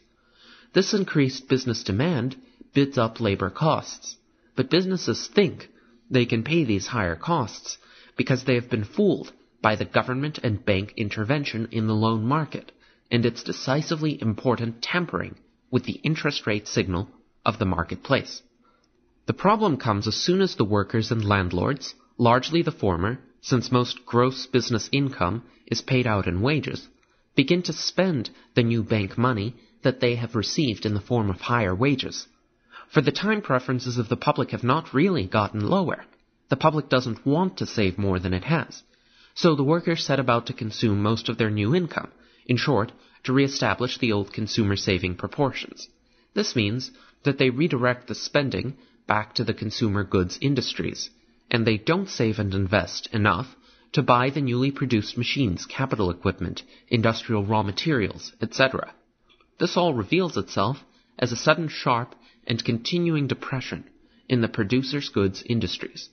This 0.73 0.95
increased 0.95 1.49
business 1.49 1.83
demand 1.83 2.37
bids 2.75 2.99
up 2.99 3.21
labor 3.21 3.51
costs, 3.51 4.17
but 4.55 4.71
businesses 4.71 5.27
think 5.27 5.69
they 6.11 6.27
can 6.27 6.43
pay 6.43 6.65
these 6.65 6.89
higher 6.89 7.17
costs 7.17 7.79
because 8.17 8.45
they 8.45 8.55
have 8.55 8.71
been 8.71 8.85
fooled 8.85 9.33
by 9.63 9.77
the 9.77 9.85
government 9.85 10.39
and 10.43 10.65
bank 10.65 10.93
intervention 10.97 11.69
in 11.71 11.87
the 11.87 11.95
loan 11.95 12.25
market 12.25 12.73
and 13.11 13.27
its 13.27 13.43
decisively 13.43 14.21
important 14.21 14.83
tampering 14.83 15.37
with 15.71 15.85
the 15.85 16.01
interest 16.05 16.47
rate 16.47 16.69
signal 16.69 17.09
of 17.45 17.59
the 17.59 17.65
marketplace. 17.65 18.43
The 19.31 19.45
problem 19.49 19.77
comes 19.77 20.09
as 20.09 20.17
soon 20.17 20.41
as 20.41 20.57
the 20.57 20.65
workers 20.65 21.13
and 21.13 21.25
landlords, 21.25 21.95
largely 22.19 22.63
the 22.63 22.73
former, 22.73 23.21
since 23.41 23.71
most 23.71 24.05
gross 24.05 24.47
business 24.47 24.89
income 24.91 25.45
is 25.69 25.83
paid 25.83 26.05
out 26.05 26.27
in 26.27 26.41
wages, 26.41 26.89
begin 27.37 27.63
to 27.63 27.73
spend 27.73 28.31
the 28.57 28.65
new 28.65 28.83
bank 28.83 29.17
money 29.17 29.55
that 29.83 30.01
they 30.01 30.17
have 30.17 30.35
received 30.35 30.85
in 30.85 30.95
the 30.95 31.01
form 31.01 31.31
of 31.31 31.43
higher 31.43 31.73
wages. 31.73 32.27
For 32.89 33.03
the 33.03 33.13
time 33.13 33.41
preferences 33.41 33.99
of 33.99 34.09
the 34.09 34.17
public 34.17 34.51
have 34.51 34.65
not 34.65 34.93
really 34.93 35.27
gotten 35.27 35.61
lower. 35.61 36.05
The 36.49 36.57
public 36.57 36.89
doesn't 36.89 37.25
want 37.25 37.59
to 37.59 37.67
save 37.67 37.99
more 37.99 38.19
than 38.19 38.35
it 38.35 38.43
has. 38.43 38.83
So 39.35 39.55
the 39.55 39.63
workers 39.63 40.05
set 40.05 40.19
about 40.19 40.47
to 40.47 40.53
consume 40.53 41.05
most 41.05 41.29
of 41.29 41.39
their 41.39 41.51
new 41.51 41.73
income. 41.73 42.11
In 42.47 42.57
short, 42.57 42.91
to 43.23 43.33
re-establish 43.33 43.97
the 43.97 44.11
old 44.11 44.33
consumer 44.33 44.75
saving 44.75 45.15
proportions. 45.15 45.87
This 46.35 46.57
means 46.57 46.91
that 47.23 47.39
they 47.39 47.51
redirect 47.51 48.09
the 48.09 48.17
spending 48.17 48.77
back 49.07 49.35
to 49.35 49.45
the 49.45 49.55
consumer 49.55 50.05
goods 50.05 50.39
industries, 50.41 51.11
and 51.51 51.67
they 51.67 51.79
don't 51.79 52.09
save 52.09 52.39
and 52.39 52.55
invest 52.55 53.09
enough 53.13 53.57
to 53.93 54.03
buy 54.03 54.31
the 54.31 54.41
newly 54.41 54.71
produced 54.71 55.19
machines, 55.19 55.67
capital 55.67 56.11
equipment, 56.11 56.63
industrial 56.89 57.45
raw 57.45 57.63
materials, 57.63 58.33
etc. 58.41 58.95
This 59.59 59.77
all 59.77 59.95
reveals 59.95 60.37
itself 60.37 60.85
as 61.19 61.33
a 61.33 61.37
sudden 61.37 61.69
sharp 61.69 62.15
and 62.47 62.65
continuing 62.65 63.27
depression 63.27 63.85
in 64.29 64.41
the 64.41 64.49
producer's 64.49 65.09
goods 65.09 65.43
industries. 65.45 66.09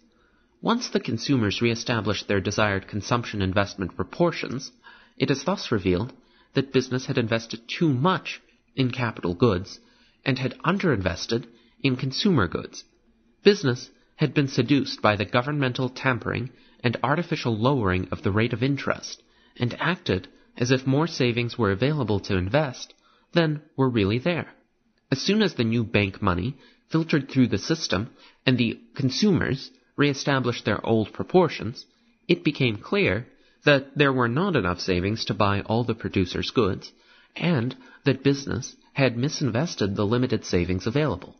Once 0.61 0.89
the 0.89 0.99
consumers 0.99 1.61
re-establish 1.61 2.23
their 2.23 2.41
desired 2.41 2.87
consumption 2.87 3.41
investment 3.41 3.95
proportions, 3.95 4.71
it 5.17 5.29
is 5.29 5.43
thus 5.43 5.71
revealed 5.71 6.11
that 6.55 6.73
business 6.73 7.05
had 7.05 7.17
invested 7.17 7.61
too 7.67 7.93
much 7.93 8.41
in 8.75 8.89
capital 8.89 9.35
goods 9.35 9.79
and 10.25 10.39
had 10.39 10.57
underinvested 10.65 11.45
in 11.81 11.95
consumer 11.95 12.47
goods. 12.47 12.83
Business 13.43 13.89
had 14.15 14.33
been 14.33 14.47
seduced 14.47 15.01
by 15.01 15.15
the 15.15 15.25
governmental 15.25 15.89
tampering 15.89 16.49
and 16.83 16.97
artificial 17.03 17.57
lowering 17.57 18.07
of 18.11 18.23
the 18.23 18.31
rate 18.31 18.53
of 18.53 18.63
interest 18.63 19.21
and 19.57 19.75
acted 19.79 20.27
as 20.57 20.71
if 20.71 20.87
more 20.87 21.07
savings 21.07 21.57
were 21.57 21.71
available 21.71 22.19
to 22.19 22.35
invest 22.35 22.93
than 23.33 23.61
were 23.75 23.89
really 23.89 24.17
there. 24.19 24.47
As 25.11 25.21
soon 25.21 25.41
as 25.41 25.53
the 25.53 25.63
new 25.63 25.83
bank 25.83 26.21
money 26.21 26.57
filtered 26.89 27.29
through 27.29 27.47
the 27.47 27.57
system 27.57 28.09
and 28.45 28.57
the 28.57 28.79
consumers 28.95 29.71
re-established 29.95 30.65
their 30.65 30.83
old 30.85 31.13
proportions, 31.13 31.85
it 32.27 32.43
became 32.43 32.77
clear 32.77 33.27
that 33.65 33.97
there 33.97 34.13
were 34.13 34.27
not 34.27 34.55
enough 34.55 34.79
savings 34.79 35.25
to 35.25 35.33
buy 35.33 35.61
all 35.61 35.83
the 35.83 35.95
producer's 35.95 36.51
goods, 36.51 36.91
and 37.35 37.75
that 38.05 38.23
business 38.23 38.75
had 38.93 39.15
misinvested 39.15 39.95
the 39.95 40.05
limited 40.05 40.45
savings 40.45 40.87
available. 40.87 41.35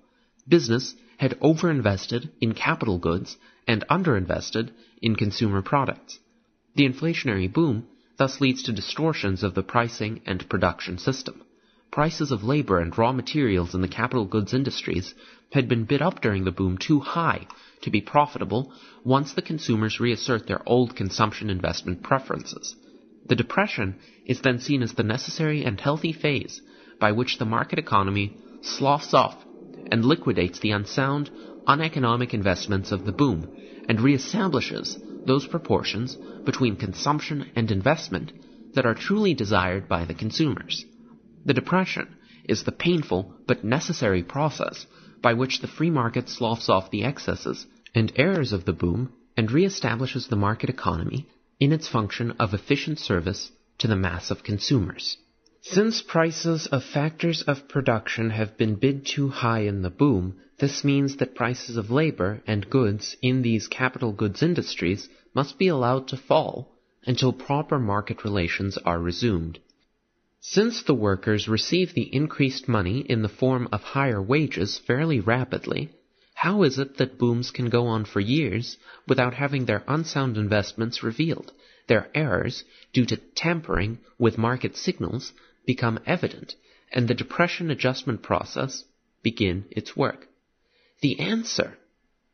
Business 0.47 0.95
had 1.17 1.39
overinvested 1.39 2.29
in 2.39 2.53
capital 2.53 2.97
goods 2.97 3.37
and 3.67 3.83
underinvested 3.89 4.71
in 5.01 5.15
consumer 5.15 5.61
products. 5.61 6.19
The 6.75 6.87
inflationary 6.87 7.51
boom 7.51 7.87
thus 8.17 8.39
leads 8.39 8.63
to 8.63 8.71
distortions 8.71 9.43
of 9.43 9.55
the 9.55 9.63
pricing 9.63 10.21
and 10.25 10.47
production 10.49 10.97
system. 10.97 11.43
Prices 11.91 12.31
of 12.31 12.43
labor 12.43 12.79
and 12.79 12.97
raw 12.97 13.11
materials 13.11 13.73
in 13.75 13.81
the 13.81 13.87
capital 13.87 14.25
goods 14.25 14.53
industries 14.53 15.13
had 15.51 15.67
been 15.67 15.85
bid 15.85 16.01
up 16.01 16.21
during 16.21 16.43
the 16.43 16.51
boom 16.51 16.77
too 16.77 16.99
high 16.99 17.47
to 17.81 17.89
be 17.89 18.01
profitable 18.01 18.71
once 19.03 19.33
the 19.33 19.41
consumers 19.41 19.99
reassert 19.99 20.47
their 20.47 20.61
old 20.67 20.95
consumption 20.95 21.49
investment 21.49 22.03
preferences. 22.03 22.75
The 23.25 23.35
depression 23.35 23.95
is 24.25 24.41
then 24.41 24.59
seen 24.59 24.81
as 24.81 24.93
the 24.93 25.03
necessary 25.03 25.63
and 25.63 25.79
healthy 25.79 26.13
phase 26.13 26.61
by 26.99 27.11
which 27.11 27.37
the 27.37 27.45
market 27.45 27.79
economy 27.79 28.37
sloughs 28.61 29.13
off 29.13 29.46
and 29.91 30.05
liquidates 30.05 30.59
the 30.59 30.71
unsound, 30.71 31.29
uneconomic 31.65 32.33
investments 32.33 32.91
of 32.91 33.03
the 33.03 33.11
boom 33.11 33.47
and 33.87 33.99
reestablishes 33.99 34.97
those 35.25 35.47
proportions 35.47 36.17
between 36.45 36.75
consumption 36.75 37.45
and 37.55 37.71
investment 37.71 38.31
that 38.73 38.85
are 38.85 38.93
truly 38.93 39.33
desired 39.33 39.87
by 39.87 40.05
the 40.05 40.13
consumers. 40.13 40.85
The 41.45 41.53
depression 41.53 42.15
is 42.47 42.63
the 42.63 42.71
painful 42.71 43.33
but 43.45 43.63
necessary 43.63 44.23
process 44.23 44.85
by 45.21 45.33
which 45.33 45.59
the 45.59 45.67
free 45.67 45.89
market 45.89 46.29
sloughs 46.29 46.69
off 46.69 46.91
the 46.91 47.03
excesses 47.03 47.65
and 47.93 48.11
errors 48.15 48.53
of 48.53 48.65
the 48.65 48.73
boom 48.73 49.13
and 49.35 49.49
reestablishes 49.49 50.27
the 50.27 50.35
market 50.35 50.69
economy 50.69 51.27
in 51.59 51.71
its 51.71 51.87
function 51.87 52.31
of 52.39 52.53
efficient 52.53 52.99
service 52.99 53.51
to 53.79 53.87
the 53.87 53.95
mass 53.95 54.31
of 54.31 54.43
consumers. 54.43 55.17
Since 55.69 56.01
prices 56.01 56.65
of 56.67 56.81
factors 56.81 57.41
of 57.41 57.67
production 57.67 58.29
have 58.29 58.57
been 58.57 58.75
bid 58.75 59.05
too 59.05 59.27
high 59.27 59.59
in 59.59 59.81
the 59.81 59.89
boom, 59.89 60.37
this 60.59 60.85
means 60.85 61.17
that 61.17 61.35
prices 61.35 61.75
of 61.75 61.91
labor 61.91 62.41
and 62.47 62.69
goods 62.69 63.17
in 63.21 63.41
these 63.41 63.67
capital 63.67 64.13
goods 64.13 64.41
industries 64.41 65.09
must 65.35 65.59
be 65.59 65.67
allowed 65.67 66.07
to 66.07 66.17
fall 66.17 66.73
until 67.05 67.33
proper 67.33 67.79
market 67.79 68.23
relations 68.23 68.77
are 68.77 68.97
resumed. 68.99 69.59
Since 70.39 70.83
the 70.83 70.95
workers 70.95 71.49
receive 71.49 71.93
the 71.93 72.15
increased 72.15 72.69
money 72.69 72.99
in 72.99 73.21
the 73.21 73.29
form 73.29 73.67
of 73.73 73.83
higher 73.83 74.21
wages 74.21 74.77
fairly 74.77 75.19
rapidly, 75.19 75.89
how 76.33 76.63
is 76.63 76.79
it 76.79 76.95
that 76.97 77.19
booms 77.19 77.51
can 77.51 77.69
go 77.69 77.87
on 77.87 78.05
for 78.05 78.21
years 78.21 78.77
without 79.05 79.33
having 79.33 79.65
their 79.65 79.83
unsound 79.85 80.37
investments 80.37 81.03
revealed, 81.03 81.51
their 81.87 82.09
errors, 82.15 82.63
due 82.93 83.05
to 83.05 83.17
tampering 83.35 83.99
with 84.17 84.37
market 84.37 84.77
signals, 84.77 85.33
become 85.67 85.99
evident, 86.07 86.55
and 86.91 87.07
the 87.07 87.13
depression 87.13 87.69
adjustment 87.69 88.23
process 88.23 88.83
begin 89.21 89.65
its 89.69 89.95
work? 89.95 90.27
The 91.01 91.19
answer 91.19 91.77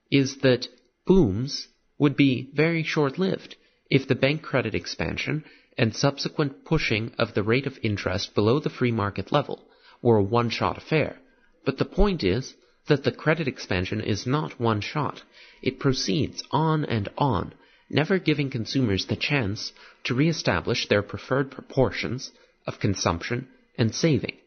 is 0.09 0.37
that 0.37 0.69
booms 1.05 1.67
would 1.97 2.15
be 2.15 2.49
very 2.53 2.83
short-lived 2.83 3.57
if 3.89 4.07
the 4.07 4.15
bank 4.15 4.41
credit 4.41 4.73
expansion 4.73 5.43
and 5.77 5.95
subsequent 5.95 6.63
pushing 6.63 7.11
of 7.17 7.33
the 7.33 7.43
rate 7.43 7.67
of 7.67 7.79
interest 7.81 8.35
below 8.35 8.59
the 8.59 8.69
free 8.69 8.91
market 8.91 9.31
level 9.31 9.67
were 10.01 10.17
a 10.17 10.23
one-shot 10.23 10.77
affair. 10.77 11.17
But 11.65 11.77
the 11.77 11.85
point 11.85 12.23
is 12.23 12.53
that 12.87 13.03
the 13.03 13.11
credit 13.11 13.47
expansion 13.47 14.01
is 14.01 14.27
not 14.27 14.59
one 14.59 14.81
shot. 14.81 15.23
It 15.61 15.79
proceeds 15.79 16.43
on 16.51 16.85
and 16.85 17.09
on, 17.17 17.53
never 17.89 18.19
giving 18.19 18.49
consumers 18.49 19.05
the 19.05 19.15
chance 19.15 19.71
to 20.03 20.13
reestablish 20.13 20.87
their 20.87 21.01
preferred 21.01 21.49
proportions 21.49 22.31
of 22.65 22.79
consumption 22.79 23.47
and 23.77 23.93
saving, 23.93 24.37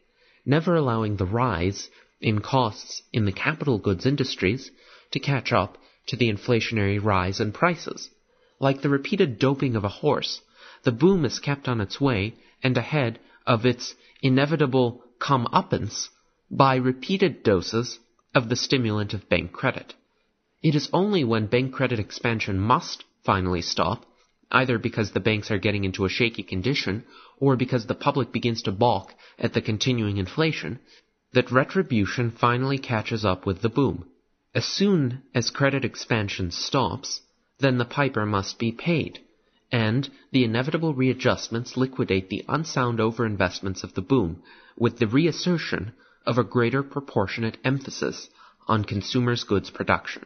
never 0.45 0.75
allowing 0.75 1.17
the 1.17 1.25
rise 1.25 1.89
in 2.19 2.39
costs 2.39 3.01
in 3.13 3.25
the 3.25 3.31
capital 3.31 3.77
goods 3.77 4.05
industries 4.05 4.71
to 5.11 5.19
catch 5.19 5.51
up 5.51 5.77
to 6.07 6.15
the 6.15 6.31
inflationary 6.31 7.03
rise 7.03 7.39
in 7.39 7.51
prices. 7.51 8.09
Like 8.59 8.81
the 8.81 8.89
repeated 8.89 9.37
doping 9.39 9.75
of 9.75 9.83
a 9.83 9.89
horse, 9.89 10.41
the 10.83 10.91
boom 10.91 11.25
is 11.25 11.39
kept 11.39 11.67
on 11.67 11.81
its 11.81 12.01
way 12.01 12.33
and 12.63 12.75
ahead 12.77 13.19
of 13.45 13.65
its 13.65 13.93
inevitable 14.21 15.03
comeuppance 15.19 16.09
by 16.49 16.75
repeated 16.75 17.43
doses 17.43 17.99
of 18.33 18.49
the 18.49 18.55
stimulant 18.55 19.13
of 19.13 19.29
bank 19.29 19.51
credit. 19.51 19.93
It 20.63 20.75
is 20.75 20.89
only 20.91 21.23
when 21.23 21.47
bank 21.47 21.73
credit 21.73 21.99
expansion 21.99 22.59
must 22.59 23.03
finally 23.23 23.61
stop, 23.61 24.05
either 24.51 24.77
because 24.77 25.11
the 25.11 25.19
banks 25.19 25.51
are 25.51 25.57
getting 25.57 25.83
into 25.83 26.05
a 26.05 26.09
shaky 26.09 26.43
condition 26.43 27.03
or 27.39 27.55
because 27.55 27.85
the 27.85 27.95
public 27.95 28.31
begins 28.31 28.61
to 28.63 28.71
balk 28.71 29.13
at 29.37 29.53
the 29.53 29.61
continuing 29.61 30.17
inflation, 30.17 30.79
that 31.33 31.51
retribution 31.51 32.31
finally 32.31 32.77
catches 32.77 33.25
up 33.25 33.45
with 33.45 33.61
the 33.61 33.69
boom. 33.69 34.05
As 34.55 34.65
soon 34.65 35.21
as 35.35 35.49
credit 35.49 35.83
expansion 35.85 36.51
stops, 36.51 37.21
then 37.59 37.77
the 37.77 37.85
piper 37.85 38.25
must 38.25 38.57
be 38.57 38.71
paid 38.71 39.19
and 39.71 40.09
the 40.31 40.43
inevitable 40.43 40.93
readjustments 40.93 41.75
liquidate 41.75 42.29
the 42.29 42.45
unsound 42.47 42.99
overinvestments 42.99 43.83
of 43.83 43.93
the 43.95 44.01
boom 44.01 44.41
with 44.77 44.97
the 44.97 45.07
reassertion 45.07 45.91
of 46.25 46.37
a 46.37 46.43
greater 46.43 46.83
proportionate 46.83 47.57
emphasis 47.63 48.29
on 48.67 48.83
consumers' 48.83 49.43
goods 49.43 49.69
production. 49.69 50.25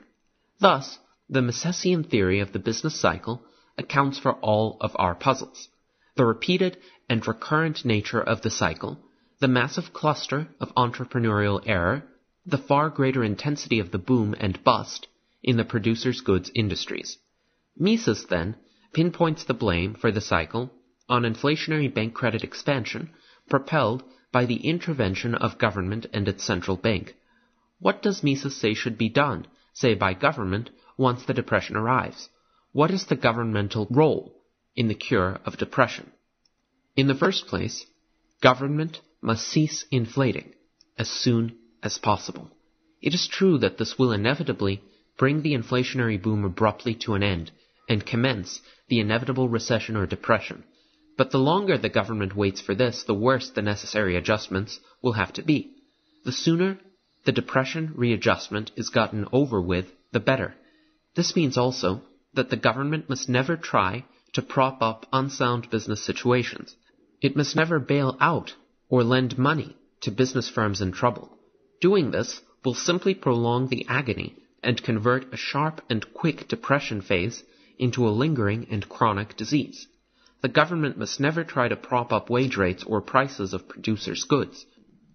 Thus, 0.59 0.99
the 1.29 1.41
Misesian 1.41 2.07
theory 2.07 2.39
of 2.39 2.51
the 2.51 2.59
business 2.59 2.99
cycle 2.99 3.41
accounts 3.81 4.17
for 4.17 4.33
all 4.35 4.77
of 4.79 4.95
our 4.95 5.15
puzzles. 5.15 5.67
The 6.15 6.25
repeated 6.25 6.77
and 7.09 7.27
recurrent 7.27 7.83
nature 7.83 8.21
of 8.21 8.41
the 8.41 8.49
cycle, 8.49 8.97
the 9.39 9.47
massive 9.47 9.91
cluster 9.91 10.47
of 10.59 10.73
entrepreneurial 10.75 11.61
error, 11.65 12.03
the 12.45 12.57
far 12.57 12.89
greater 12.89 13.23
intensity 13.23 13.79
of 13.79 13.91
the 13.91 13.97
boom 13.97 14.35
and 14.39 14.63
bust 14.63 15.07
in 15.43 15.57
the 15.57 15.65
producer's 15.65 16.21
goods 16.21 16.51
industries. 16.55 17.17
Mises, 17.77 18.25
then, 18.25 18.55
pinpoints 18.93 19.43
the 19.43 19.53
blame 19.53 19.93
for 19.93 20.11
the 20.11 20.21
cycle 20.21 20.71
on 21.09 21.23
inflationary 21.23 21.93
bank 21.93 22.13
credit 22.13 22.43
expansion 22.43 23.09
propelled 23.49 24.03
by 24.31 24.45
the 24.45 24.67
intervention 24.67 25.35
of 25.35 25.57
government 25.57 26.05
and 26.13 26.27
its 26.27 26.43
central 26.43 26.77
bank. 26.77 27.15
What 27.79 28.01
does 28.01 28.23
Mises 28.23 28.55
say 28.55 28.73
should 28.73 28.97
be 28.97 29.09
done, 29.09 29.47
say 29.73 29.93
by 29.95 30.13
government, 30.13 30.69
once 30.97 31.23
the 31.23 31.33
depression 31.33 31.75
arrives? 31.75 32.29
What 32.73 32.91
is 32.91 33.05
the 33.05 33.17
governmental 33.17 33.85
role 33.89 34.33
in 34.75 34.87
the 34.87 34.95
cure 34.95 35.39
of 35.45 35.57
depression? 35.57 36.11
In 36.95 37.07
the 37.07 37.15
first 37.15 37.47
place, 37.47 37.85
government 38.41 39.01
must 39.21 39.47
cease 39.47 39.85
inflating 39.91 40.53
as 40.97 41.09
soon 41.09 41.57
as 41.83 41.97
possible. 41.97 42.49
It 43.01 43.13
is 43.13 43.27
true 43.27 43.57
that 43.57 43.77
this 43.77 43.97
will 43.97 44.13
inevitably 44.13 44.81
bring 45.17 45.41
the 45.41 45.53
inflationary 45.53 46.21
boom 46.21 46.45
abruptly 46.45 46.95
to 46.95 47.15
an 47.15 47.23
end 47.23 47.51
and 47.89 48.05
commence 48.05 48.61
the 48.87 48.99
inevitable 48.99 49.49
recession 49.49 49.97
or 49.97 50.05
depression. 50.05 50.63
But 51.17 51.31
the 51.31 51.39
longer 51.39 51.77
the 51.77 51.89
government 51.89 52.35
waits 52.35 52.61
for 52.61 52.73
this, 52.73 53.03
the 53.03 53.13
worse 53.13 53.49
the 53.49 53.61
necessary 53.61 54.15
adjustments 54.15 54.79
will 55.01 55.13
have 55.13 55.33
to 55.33 55.43
be. 55.43 55.75
The 56.23 56.31
sooner 56.31 56.79
the 57.25 57.31
depression 57.31 57.93
readjustment 57.95 58.71
is 58.77 58.89
gotten 58.89 59.27
over 59.31 59.61
with, 59.61 59.85
the 60.11 60.19
better. 60.19 60.55
This 61.15 61.35
means 61.35 61.57
also 61.57 62.01
that 62.33 62.49
the 62.49 62.57
government 62.57 63.09
must 63.09 63.27
never 63.27 63.57
try 63.57 64.05
to 64.33 64.41
prop 64.41 64.81
up 64.81 65.05
unsound 65.11 65.69
business 65.69 66.03
situations. 66.03 66.75
It 67.21 67.35
must 67.35 67.55
never 67.55 67.79
bail 67.79 68.17
out 68.19 68.53
or 68.89 69.03
lend 69.03 69.37
money 69.37 69.75
to 70.01 70.11
business 70.11 70.49
firms 70.49 70.81
in 70.81 70.91
trouble. 70.91 71.37
Doing 71.81 72.11
this 72.11 72.41
will 72.63 72.73
simply 72.73 73.13
prolong 73.13 73.67
the 73.67 73.85
agony 73.87 74.35
and 74.63 74.81
convert 74.81 75.33
a 75.33 75.37
sharp 75.37 75.81
and 75.89 76.13
quick 76.13 76.47
depression 76.47 77.01
phase 77.01 77.43
into 77.77 78.07
a 78.07 78.11
lingering 78.11 78.67
and 78.69 78.87
chronic 78.87 79.35
disease. 79.35 79.87
The 80.41 80.47
government 80.47 80.97
must 80.97 81.19
never 81.19 81.43
try 81.43 81.67
to 81.67 81.75
prop 81.75 82.13
up 82.13 82.29
wage 82.29 82.57
rates 82.57 82.83
or 82.83 83.01
prices 83.01 83.53
of 83.53 83.67
producers' 83.67 84.23
goods. 84.23 84.65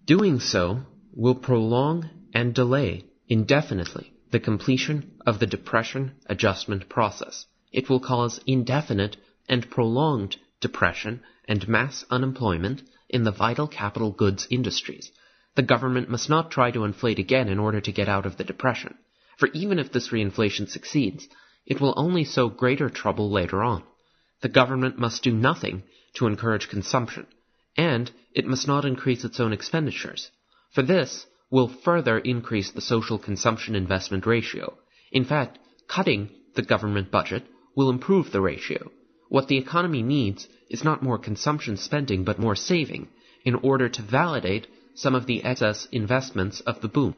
Doing 0.05 0.39
so 0.39 0.83
will 1.13 1.35
prolong 1.35 2.09
and 2.33 2.53
delay 2.53 3.05
indefinitely 3.27 4.13
the 4.31 4.39
completion 4.39 5.11
of 5.25 5.39
the 5.39 5.47
depression 5.47 6.11
adjustment 6.27 6.89
process. 6.89 7.45
It 7.71 7.89
will 7.89 7.99
cause 7.99 8.39
indefinite 8.45 9.17
and 9.47 9.69
prolonged 9.69 10.37
depression 10.59 11.21
and 11.47 11.67
mass 11.67 12.03
unemployment 12.09 12.81
in 13.09 13.23
the 13.23 13.31
vital 13.31 13.67
capital 13.67 14.11
goods 14.11 14.47
industries. 14.49 15.11
The 15.55 15.61
government 15.61 16.09
must 16.09 16.29
not 16.29 16.51
try 16.51 16.71
to 16.71 16.83
inflate 16.83 17.19
again 17.19 17.47
in 17.47 17.59
order 17.59 17.81
to 17.81 17.91
get 17.91 18.09
out 18.09 18.25
of 18.25 18.37
the 18.37 18.43
depression, 18.43 18.95
for 19.37 19.47
even 19.53 19.79
if 19.79 19.91
this 19.91 20.09
reinflation 20.09 20.69
succeeds, 20.69 21.27
it 21.65 21.79
will 21.79 21.93
only 21.97 22.23
sow 22.23 22.49
greater 22.49 22.89
trouble 22.89 23.31
later 23.31 23.63
on. 23.63 23.83
The 24.41 24.49
government 24.49 24.99
must 24.99 25.23
do 25.23 25.31
nothing 25.31 25.83
to 26.15 26.27
encourage 26.27 26.69
consumption, 26.69 27.27
and 27.75 28.11
it 28.33 28.45
must 28.45 28.67
not 28.67 28.85
increase 28.85 29.23
its 29.23 29.39
own 29.39 29.53
expenditures. 29.53 30.31
For 30.71 30.81
this 30.81 31.25
will 31.49 31.67
further 31.67 32.17
increase 32.17 32.71
the 32.71 32.81
social 32.81 33.17
consumption 33.17 33.75
investment 33.75 34.25
ratio. 34.25 34.77
In 35.11 35.25
fact, 35.25 35.59
cutting 35.87 36.29
the 36.55 36.61
government 36.61 37.11
budget 37.11 37.43
will 37.75 37.89
improve 37.89 38.31
the 38.31 38.41
ratio. 38.41 38.91
What 39.29 39.47
the 39.47 39.57
economy 39.57 40.03
needs 40.03 40.47
is 40.69 40.83
not 40.83 41.03
more 41.03 41.17
consumption 41.17 41.77
spending 41.77 42.23
but 42.23 42.39
more 42.39 42.55
saving 42.55 43.07
in 43.43 43.55
order 43.55 43.87
to 43.89 44.01
validate 44.01 44.67
some 44.95 45.15
of 45.15 45.25
the 45.25 45.43
excess 45.43 45.87
investments 45.91 46.59
of 46.61 46.81
the 46.81 46.87
boom. 46.87 47.15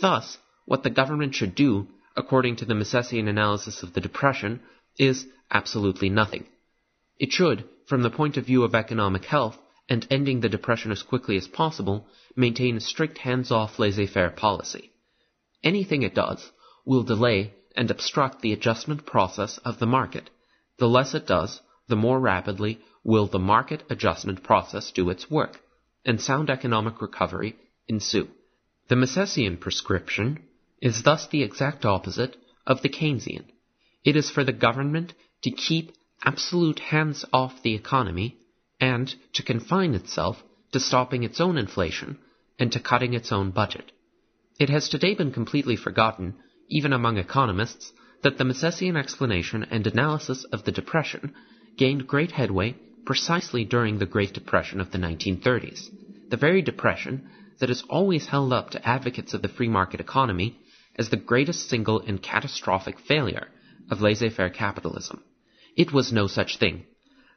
Thus, 0.00 0.38
what 0.64 0.82
the 0.82 0.90
government 0.90 1.34
should 1.34 1.54
do, 1.54 1.88
according 2.16 2.56
to 2.56 2.64
the 2.64 2.74
Misesian 2.74 3.28
analysis 3.28 3.82
of 3.82 3.92
the 3.92 4.00
Depression, 4.00 4.60
is 4.98 5.26
absolutely 5.50 6.08
nothing. 6.08 6.46
It 7.18 7.32
should, 7.32 7.64
from 7.86 8.02
the 8.02 8.10
point 8.10 8.36
of 8.36 8.46
view 8.46 8.62
of 8.62 8.74
economic 8.74 9.24
health, 9.24 9.56
and 9.88 10.06
ending 10.10 10.40
the 10.40 10.48
Depression 10.48 10.90
as 10.90 11.02
quickly 11.02 11.36
as 11.36 11.46
possible, 11.46 12.08
maintain 12.34 12.76
a 12.76 12.80
strict 12.80 13.18
hands-off 13.18 13.78
laissez-faire 13.78 14.30
policy. 14.30 14.90
Anything 15.62 16.02
it 16.02 16.14
does 16.14 16.50
will 16.84 17.02
delay 17.02 17.54
and 17.76 17.90
obstruct 17.90 18.40
the 18.40 18.52
adjustment 18.52 19.06
process 19.06 19.58
of 19.58 19.78
the 19.78 19.86
market. 19.86 20.30
The 20.78 20.88
less 20.88 21.14
it 21.14 21.26
does, 21.26 21.60
the 21.88 21.96
more 21.96 22.18
rapidly 22.18 22.80
will 23.04 23.26
the 23.26 23.38
market 23.38 23.84
adjustment 23.88 24.42
process 24.42 24.90
do 24.90 25.08
its 25.10 25.30
work, 25.30 25.60
and 26.04 26.20
sound 26.20 26.50
economic 26.50 27.00
recovery 27.00 27.56
ensue. 27.86 28.28
The 28.88 28.96
Misesian 28.96 29.60
prescription 29.60 30.42
is 30.80 31.02
thus 31.02 31.26
the 31.28 31.42
exact 31.42 31.84
opposite 31.84 32.36
of 32.66 32.82
the 32.82 32.88
Keynesian. 32.88 33.44
It 34.04 34.16
is 34.16 34.30
for 34.30 34.44
the 34.44 34.52
government 34.52 35.14
to 35.42 35.50
keep 35.50 35.92
absolute 36.24 36.78
hands 36.78 37.24
off 37.32 37.62
the 37.62 37.74
economy 37.74 38.36
and 38.80 39.14
to 39.32 39.42
confine 39.42 39.94
itself 39.94 40.42
to 40.72 40.80
stopping 40.80 41.22
its 41.22 41.40
own 41.40 41.56
inflation 41.56 42.18
and 42.58 42.72
to 42.72 42.80
cutting 42.80 43.14
its 43.14 43.32
own 43.32 43.50
budget. 43.50 43.92
It 44.58 44.70
has 44.70 44.88
today 44.88 45.14
been 45.14 45.32
completely 45.32 45.76
forgotten, 45.76 46.34
even 46.68 46.92
among 46.92 47.18
economists, 47.18 47.92
that 48.22 48.38
the 48.38 48.44
Misesian 48.44 48.96
explanation 48.96 49.64
and 49.70 49.86
analysis 49.86 50.44
of 50.44 50.64
the 50.64 50.72
Depression 50.72 51.34
gained 51.76 52.06
great 52.06 52.32
headway 52.32 52.74
precisely 53.04 53.64
during 53.64 53.98
the 53.98 54.06
Great 54.06 54.32
Depression 54.32 54.80
of 54.80 54.90
the 54.90 54.98
1930s, 54.98 55.90
the 56.30 56.36
very 56.36 56.62
depression 56.62 57.28
that 57.60 57.70
is 57.70 57.84
always 57.88 58.26
held 58.26 58.52
up 58.52 58.70
to 58.70 58.88
advocates 58.88 59.32
of 59.32 59.42
the 59.42 59.48
free 59.48 59.68
market 59.68 60.00
economy 60.00 60.58
as 60.98 61.10
the 61.10 61.16
greatest 61.16 61.68
single 61.68 62.00
and 62.00 62.22
catastrophic 62.22 62.98
failure 62.98 63.48
of 63.90 64.00
laissez-faire 64.00 64.50
capitalism. 64.50 65.22
It 65.76 65.92
was 65.92 66.12
no 66.12 66.26
such 66.26 66.58
thing. 66.58 66.84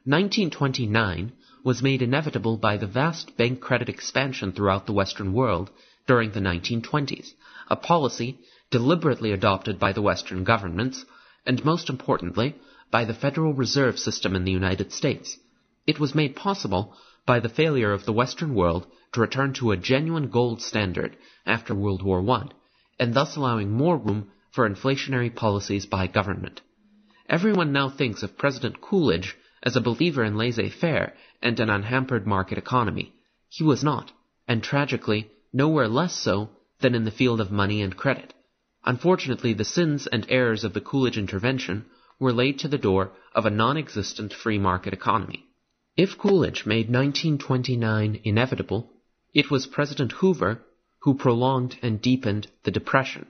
1929 0.04 1.30
was 1.62 1.82
made 1.82 2.00
inevitable 2.00 2.56
by 2.56 2.78
the 2.78 2.86
vast 2.86 3.36
bank 3.36 3.60
credit 3.60 3.90
expansion 3.90 4.50
throughout 4.50 4.86
the 4.86 4.94
Western 4.94 5.34
world 5.34 5.70
during 6.06 6.30
the 6.30 6.40
1920s, 6.40 7.34
a 7.68 7.76
policy 7.76 8.38
deliberately 8.70 9.30
adopted 9.30 9.78
by 9.78 9.92
the 9.92 10.00
Western 10.00 10.42
governments, 10.42 11.04
and 11.44 11.62
most 11.66 11.90
importantly, 11.90 12.54
by 12.90 13.04
the 13.04 13.12
Federal 13.12 13.52
Reserve 13.52 13.98
System 13.98 14.34
in 14.34 14.44
the 14.44 14.50
United 14.50 14.90
States. 14.90 15.36
It 15.86 16.00
was 16.00 16.14
made 16.14 16.34
possible 16.34 16.96
by 17.26 17.40
the 17.40 17.50
failure 17.50 17.92
of 17.92 18.06
the 18.06 18.14
Western 18.14 18.54
world 18.54 18.86
to 19.12 19.20
return 19.20 19.52
to 19.54 19.70
a 19.70 19.76
genuine 19.76 20.30
gold 20.30 20.62
standard 20.62 21.14
after 21.44 21.74
World 21.74 22.02
War 22.02 22.26
I, 22.30 22.44
and 22.98 23.12
thus 23.12 23.36
allowing 23.36 23.70
more 23.70 23.98
room 23.98 24.30
for 24.50 24.66
inflationary 24.66 25.34
policies 25.34 25.84
by 25.84 26.06
government. 26.06 26.62
Everyone 27.28 27.70
now 27.70 27.90
thinks 27.90 28.22
of 28.22 28.38
President 28.38 28.80
Coolidge 28.80 29.36
as 29.62 29.76
a 29.76 29.80
believer 29.80 30.24
in 30.24 30.36
laissez-faire 30.36 31.14
and 31.42 31.60
an 31.60 31.68
unhampered 31.70 32.26
market 32.26 32.58
economy. 32.58 33.12
He 33.48 33.64
was 33.64 33.84
not, 33.84 34.12
and 34.48 34.62
tragically, 34.62 35.30
nowhere 35.52 35.88
less 35.88 36.14
so 36.14 36.50
than 36.80 36.94
in 36.94 37.04
the 37.04 37.10
field 37.10 37.40
of 37.40 37.50
money 37.50 37.82
and 37.82 37.96
credit. 37.96 38.32
Unfortunately, 38.84 39.52
the 39.52 39.64
sins 39.64 40.06
and 40.06 40.24
errors 40.28 40.64
of 40.64 40.72
the 40.72 40.80
Coolidge 40.80 41.18
intervention 41.18 41.84
were 42.18 42.32
laid 42.32 42.58
to 42.60 42.68
the 42.68 42.78
door 42.78 43.12
of 43.34 43.44
a 43.44 43.50
non-existent 43.50 44.32
free 44.32 44.58
market 44.58 44.94
economy. 44.94 45.46
If 45.96 46.16
Coolidge 46.16 46.64
made 46.64 46.88
1929 46.88 48.20
inevitable, 48.24 48.90
it 49.34 49.50
was 49.50 49.66
President 49.66 50.12
Hoover 50.12 50.62
who 51.00 51.14
prolonged 51.14 51.76
and 51.82 52.00
deepened 52.00 52.46
the 52.62 52.70
Depression, 52.70 53.26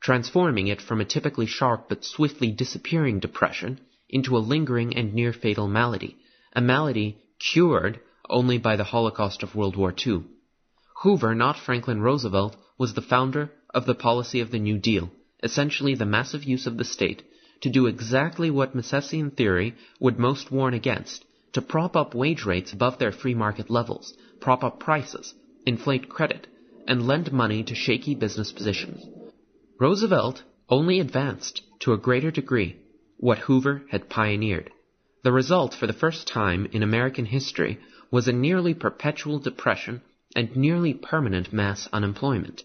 transforming 0.00 0.66
it 0.66 0.80
from 0.80 1.00
a 1.00 1.04
typically 1.04 1.46
sharp 1.46 1.88
but 1.88 2.04
swiftly 2.04 2.50
disappearing 2.50 3.20
depression 3.20 3.80
into 4.12 4.36
a 4.36 4.46
lingering 4.52 4.94
and 4.94 5.14
near 5.14 5.32
fatal 5.32 5.66
malady, 5.66 6.16
a 6.54 6.60
malady 6.60 7.16
cured 7.40 7.98
only 8.28 8.58
by 8.58 8.76
the 8.76 8.84
Holocaust 8.84 9.42
of 9.42 9.54
World 9.54 9.74
War 9.74 9.92
II. 10.06 10.22
Hoover, 11.02 11.34
not 11.34 11.58
Franklin 11.58 12.00
Roosevelt, 12.00 12.54
was 12.78 12.94
the 12.94 13.02
founder 13.02 13.50
of 13.74 13.86
the 13.86 13.94
policy 13.94 14.40
of 14.40 14.50
the 14.50 14.58
New 14.58 14.78
Deal, 14.78 15.10
essentially 15.42 15.94
the 15.94 16.06
massive 16.06 16.44
use 16.44 16.66
of 16.66 16.76
the 16.76 16.84
state 16.84 17.22
to 17.62 17.70
do 17.70 17.86
exactly 17.86 18.50
what 18.50 18.76
Misesian 18.76 19.34
theory 19.36 19.74
would 20.00 20.18
most 20.18 20.50
warn 20.50 20.74
against, 20.74 21.24
to 21.52 21.62
prop 21.62 21.96
up 21.96 22.14
wage 22.14 22.44
rates 22.44 22.72
above 22.72 22.98
their 22.98 23.12
free 23.12 23.34
market 23.34 23.70
levels, 23.70 24.14
prop 24.40 24.64
up 24.64 24.80
prices, 24.80 25.34
inflate 25.64 26.08
credit, 26.08 26.46
and 26.86 27.06
lend 27.06 27.32
money 27.32 27.62
to 27.62 27.74
shaky 27.74 28.14
business 28.14 28.52
positions. 28.52 29.04
Roosevelt 29.78 30.42
only 30.68 30.98
advanced 31.00 31.62
to 31.80 31.92
a 31.92 31.98
greater 31.98 32.30
degree 32.30 32.76
what 33.22 33.38
Hoover 33.38 33.82
had 33.88 34.10
pioneered. 34.10 34.68
The 35.22 35.30
result, 35.30 35.74
for 35.74 35.86
the 35.86 35.92
first 35.92 36.26
time 36.26 36.66
in 36.72 36.82
American 36.82 37.24
history, 37.24 37.78
was 38.10 38.26
a 38.26 38.32
nearly 38.32 38.74
perpetual 38.74 39.38
depression 39.38 40.02
and 40.34 40.56
nearly 40.56 40.92
permanent 40.92 41.52
mass 41.52 41.88
unemployment. 41.92 42.64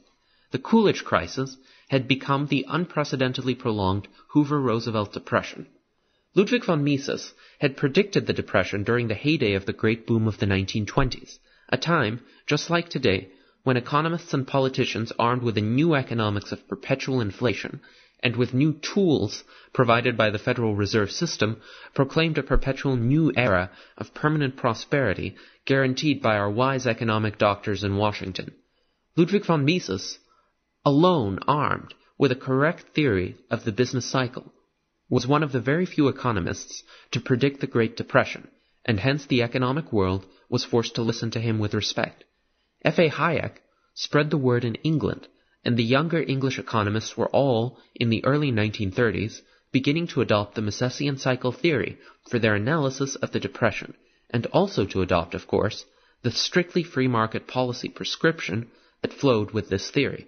The 0.49 0.57
Coolidge 0.57 1.03
crisis 1.03 1.57
had 1.89 2.07
become 2.07 2.47
the 2.47 2.65
unprecedentedly 2.67 3.53
prolonged 3.53 4.07
Hoover-Roosevelt 4.29 5.13
depression. 5.13 5.67
Ludwig 6.33 6.65
von 6.65 6.83
Mises 6.83 7.35
had 7.59 7.77
predicted 7.77 8.25
the 8.25 8.33
depression 8.33 8.83
during 8.83 9.09
the 9.09 9.13
heyday 9.13 9.53
of 9.53 9.67
the 9.67 9.73
great 9.73 10.07
boom 10.07 10.27
of 10.27 10.39
the 10.39 10.47
1920s, 10.47 11.37
a 11.69 11.77
time, 11.77 12.21
just 12.47 12.71
like 12.71 12.89
today, 12.89 13.29
when 13.63 13.77
economists 13.77 14.33
and 14.33 14.47
politicians 14.47 15.11
armed 15.19 15.43
with 15.43 15.59
a 15.59 15.61
new 15.61 15.93
economics 15.93 16.51
of 16.51 16.67
perpetual 16.67 17.21
inflation 17.21 17.79
and 18.21 18.35
with 18.35 18.53
new 18.53 18.73
tools 18.73 19.43
provided 19.73 20.17
by 20.17 20.29
the 20.29 20.39
Federal 20.39 20.75
Reserve 20.75 21.11
System, 21.11 21.61
proclaimed 21.93 22.37
a 22.37 22.43
perpetual 22.43 22.95
new 22.95 23.31
era 23.35 23.69
of 23.97 24.13
permanent 24.13 24.55
prosperity 24.55 25.35
guaranteed 25.65 26.21
by 26.21 26.35
our 26.35 26.49
wise 26.49 26.87
economic 26.87 27.37
doctors 27.37 27.83
in 27.83 27.95
Washington. 27.95 28.53
Ludwig 29.15 29.45
von 29.45 29.65
Mises, 29.65 30.19
alone 30.85 31.39
armed 31.47 31.93
with 32.17 32.31
a 32.31 32.35
correct 32.35 32.93
theory 32.93 33.35
of 33.51 33.63
the 33.63 33.71
business 33.71 34.05
cycle, 34.05 34.51
was 35.09 35.27
one 35.27 35.43
of 35.43 35.51
the 35.51 35.61
very 35.61 35.85
few 35.85 36.07
economists 36.07 36.83
to 37.11 37.21
predict 37.21 37.59
the 37.59 37.67
Great 37.67 37.95
Depression, 37.95 38.47
and 38.83 38.99
hence 38.99 39.25
the 39.25 39.43
economic 39.43 39.93
world 39.93 40.25
was 40.49 40.65
forced 40.65 40.95
to 40.95 41.01
listen 41.01 41.31
to 41.31 41.39
him 41.39 41.59
with 41.59 41.73
respect. 41.73 42.23
F. 42.83 42.97
A. 42.99 43.09
Hayek 43.09 43.57
spread 43.93 44.29
the 44.29 44.37
word 44.37 44.65
in 44.65 44.75
England 44.75 45.27
and 45.63 45.77
the 45.77 45.83
younger 45.83 46.21
English 46.21 46.59
economists 46.59 47.17
were 47.17 47.29
all, 47.29 47.79
in 47.95 48.09
the 48.09 48.23
early 48.25 48.51
1930s, 48.51 49.41
beginning 49.71 50.07
to 50.07 50.21
adopt 50.21 50.55
the 50.55 50.61
Misesian 50.61 51.19
cycle 51.19 51.51
theory 51.51 51.97
for 52.29 52.39
their 52.39 52.55
analysis 52.55 53.15
of 53.17 53.31
the 53.31 53.39
Depression, 53.39 53.93
and 54.29 54.45
also 54.47 54.85
to 54.85 55.01
adopt, 55.01 55.33
of 55.33 55.47
course, 55.47 55.85
the 56.23 56.31
strictly 56.31 56.83
free 56.83 57.07
market 57.07 57.47
policy 57.47 57.89
prescription 57.89 58.69
that 59.01 59.13
flowed 59.13 59.51
with 59.51 59.69
this 59.69 59.89
theory. 59.91 60.27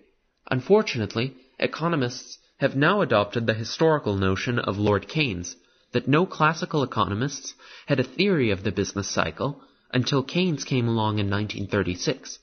Unfortunately, 0.52 1.36
economists 1.58 2.38
have 2.58 2.76
now 2.76 3.02
adopted 3.02 3.48
the 3.48 3.54
historical 3.54 4.16
notion 4.16 4.60
of 4.60 4.78
Lord 4.78 5.08
Keynes 5.08 5.56
that 5.92 6.08
no 6.08 6.26
classical 6.26 6.84
economists 6.84 7.54
had 7.88 8.00
a 8.00 8.04
theory 8.04 8.52
of 8.52 8.64
the 8.64 8.72
business 8.72 9.08
cycle 9.08 9.62
until 9.92 10.24
Keynes 10.24 10.64
came 10.64 10.88
along 10.88 11.20
in 11.20 11.30
1936. 11.30 12.40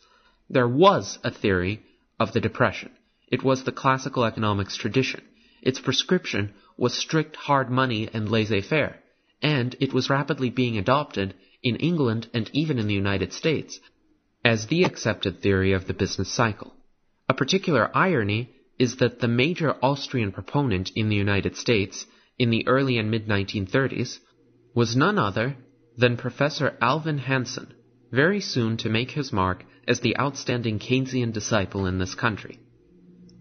There 0.51 0.69
was 0.69 1.19
a 1.23 1.31
theory 1.31 1.83
of 2.19 2.33
the 2.33 2.41
Depression. 2.41 2.91
It 3.29 3.43
was 3.43 3.65
the 3.65 3.73
classical 3.73 4.25
economics 4.25 4.77
tradition. 4.77 5.23
Its 5.63 5.81
prescription 5.81 6.55
was 6.77 6.95
strict 6.95 7.37
hard 7.37 7.71
money 7.71 8.09
and 8.13 8.29
laissez-faire, 8.31 9.03
and 9.43 9.75
it 9.81 9.93
was 9.93 10.11
rapidly 10.11 10.51
being 10.51 10.79
adopted 10.79 11.35
in 11.63 11.77
England 11.77 12.29
and 12.33 12.49
even 12.53 12.79
in 12.79 12.87
the 12.87 12.95
United 12.95 13.33
States 13.33 13.81
as 14.45 14.67
the 14.67 14.85
accepted 14.85 15.41
theory 15.41 15.73
of 15.73 15.87
the 15.87 15.95
business 15.95 16.31
cycle. 16.33 16.73
A 17.29 17.35
particular 17.35 17.91
irony 17.97 18.51
is 18.79 18.97
that 18.97 19.19
the 19.19 19.29
major 19.29 19.75
Austrian 19.83 20.31
proponent 20.31 20.93
in 20.95 21.09
the 21.09 21.17
United 21.17 21.57
States 21.57 22.07
in 22.39 22.51
the 22.51 22.67
early 22.69 22.99
and 22.99 23.11
mid 23.11 23.27
1930s 23.27 24.19
was 24.75 24.95
none 24.95 25.19
other 25.19 25.57
than 25.97 26.17
Professor 26.17 26.77
Alvin 26.81 27.19
Hansen, 27.19 27.73
very 28.11 28.41
soon 28.41 28.77
to 28.79 28.89
make 28.89 29.11
his 29.11 29.33
mark 29.33 29.65
as 29.87 30.01
the 30.01 30.17
outstanding 30.19 30.79
Keynesian 30.79 31.33
disciple 31.33 31.87
in 31.87 31.99
this 31.99 32.15
country. 32.15 32.59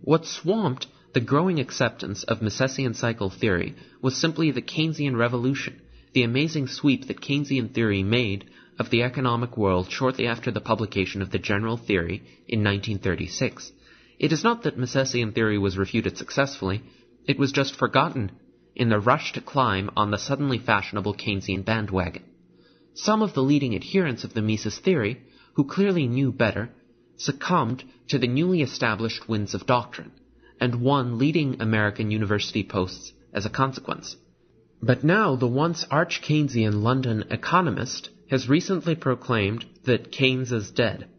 What 0.02 0.26
swamped 0.26 0.88
the 1.14 1.22
growing 1.22 1.60
acceptance 1.60 2.24
of 2.24 2.42
Misesian 2.42 2.96
cycle 2.96 3.30
theory 3.30 3.76
was 4.02 4.18
simply 4.18 4.52
the 4.52 4.62
Keynesian 4.62 5.16
revolution, 5.16 5.82
the 6.14 6.24
amazing 6.24 6.68
sweep 6.68 7.08
that 7.08 7.22
Keynesian 7.22 7.74
theory 7.74 8.04
made 8.04 8.46
of 8.78 8.90
the 8.90 9.04
economic 9.04 9.58
world 9.58 9.90
shortly 9.90 10.28
after 10.28 10.52
the 10.52 10.62
publication 10.62 11.22
of 11.22 11.32
the 11.32 11.40
general 11.40 11.78
theory 11.78 12.18
in 12.48 12.64
1936. 12.64 13.72
It 14.20 14.32
is 14.32 14.44
not 14.44 14.64
that 14.64 14.78
Misesian 14.78 15.34
theory 15.34 15.58
was 15.58 15.78
refuted 15.78 16.18
successfully, 16.18 16.82
it 17.26 17.40
was 17.40 17.52
just 17.52 17.76
forgotten 17.76 18.32
in 18.76 18.90
the 18.90 19.00
rush 19.00 19.34
to 19.34 19.42
climb 19.42 19.90
on 19.96 20.12
the 20.12 20.18
suddenly 20.18 20.58
fashionable 20.58 21.16
Keynesian 21.16 21.64
bandwagon. 21.64 22.24
Some 22.98 23.22
of 23.22 23.34
the 23.34 23.44
leading 23.44 23.76
adherents 23.76 24.24
of 24.24 24.34
the 24.34 24.42
Mises 24.42 24.80
theory, 24.80 25.22
who 25.56 25.66
clearly 25.66 26.08
knew 26.08 26.32
better, 26.32 26.70
succumbed 27.18 27.84
to 28.08 28.18
the 28.18 28.28
newly 28.28 28.62
established 28.62 29.28
winds 29.28 29.54
of 29.54 29.66
doctrine, 29.66 30.12
and 30.62 30.76
won 30.82 31.18
leading 31.18 31.62
American 31.62 32.10
university 32.10 32.64
posts 32.64 33.12
as 33.34 33.46
a 33.46 33.50
consequence. 33.50 34.16
But 34.82 35.04
now 35.04 35.36
the 35.36 35.46
once 35.46 35.86
arch 35.92 36.22
Keynesian 36.22 36.84
London 36.84 37.26
economist 37.30 38.10
has 38.30 38.48
recently 38.48 38.96
proclaimed 38.96 39.66
that 39.84 40.12
Keynes 40.14 40.54
is 40.54 40.72
dead. 40.72 41.10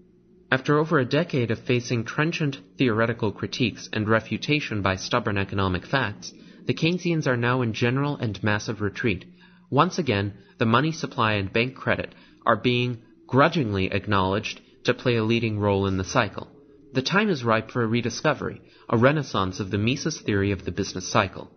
After 0.51 0.78
over 0.78 0.98
a 0.98 1.05
decade 1.05 1.51
of 1.51 1.59
facing 1.59 2.05
trenchant 2.05 2.59
theoretical 2.78 3.32
critiques 3.32 3.90
and 3.93 4.09
refutation 4.09 4.81
by 4.81 4.97
stubborn 4.97 5.36
economic 5.36 5.85
facts, 5.85 6.32
the 6.65 6.73
Keynesians 6.73 7.27
are 7.27 7.36
now 7.36 7.61
in 7.61 7.74
general 7.74 8.16
and 8.16 8.43
massive 8.43 8.81
retreat. 8.81 9.27
Once 9.71 9.99
again, 9.99 10.33
the 10.59 10.67
money 10.67 10.93
supply 10.93 11.33
and 11.33 11.53
bank 11.53 11.75
credit 11.75 12.15
are 12.47 12.57
being 12.57 12.99
grudgingly 13.27 13.87
acknowledged 13.91 14.61
to 14.85 14.95
play 14.95 15.17
a 15.17 15.25
leading 15.25 15.59
role 15.59 15.87
in 15.87 15.97
the 15.97 16.05
cycle. 16.05 16.49
The 16.93 17.03
time 17.03 17.29
is 17.29 17.43
ripe 17.43 17.73
for 17.73 17.83
a 17.83 17.87
rediscovery, 17.87 18.63
a 18.89 18.97
renaissance 18.97 19.59
of 19.59 19.71
the 19.71 19.79
Mises 19.79 20.21
theory 20.21 20.53
of 20.53 20.65
the 20.65 20.71
business 20.71 21.09
cycle. 21.09 21.51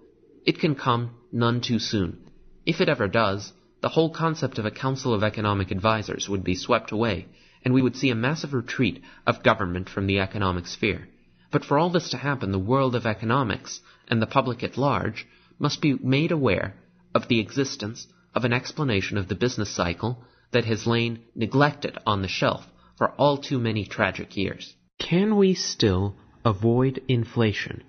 It 0.43 0.59
can 0.59 0.73
come 0.73 1.11
none 1.31 1.61
too 1.61 1.77
soon. 1.77 2.17
If 2.65 2.81
it 2.81 2.89
ever 2.89 3.07
does, 3.07 3.53
the 3.81 3.89
whole 3.89 4.09
concept 4.09 4.57
of 4.57 4.65
a 4.65 4.71
Council 4.71 5.13
of 5.13 5.23
Economic 5.23 5.71
Advisers 5.71 6.27
would 6.27 6.43
be 6.43 6.55
swept 6.55 6.91
away, 6.91 7.27
and 7.63 7.73
we 7.73 7.81
would 7.83 7.95
see 7.95 8.09
a 8.09 8.15
massive 8.15 8.53
retreat 8.53 9.03
of 9.27 9.43
government 9.43 9.87
from 9.87 10.07
the 10.07 10.19
economic 10.19 10.65
sphere. 10.65 11.07
But 11.51 11.63
for 11.63 11.77
all 11.77 11.91
this 11.91 12.09
to 12.09 12.17
happen, 12.17 12.51
the 12.51 12.59
world 12.59 12.95
of 12.95 13.05
economics 13.05 13.81
and 14.07 14.19
the 14.19 14.27
public 14.27 14.63
at 14.63 14.77
large 14.77 15.27
must 15.59 15.79
be 15.81 15.93
made 15.93 16.31
aware 16.31 16.75
of 17.13 17.27
the 17.27 17.39
existence 17.39 18.07
of 18.35 18.45
an 18.45 18.53
explanation 18.53 19.17
of 19.17 19.27
the 19.27 19.35
business 19.35 19.69
cycle 19.69 20.23
that 20.51 20.65
has 20.65 20.87
lain 20.87 21.19
neglected 21.35 21.97
on 22.05 22.21
the 22.21 22.27
shelf 22.27 22.67
for 22.97 23.09
all 23.11 23.37
too 23.37 23.59
many 23.59 23.85
tragic 23.85 24.35
years. 24.35 24.75
Can 24.99 25.37
we 25.37 25.53
still 25.53 26.15
avoid 26.43 27.01
inflation? 27.07 27.83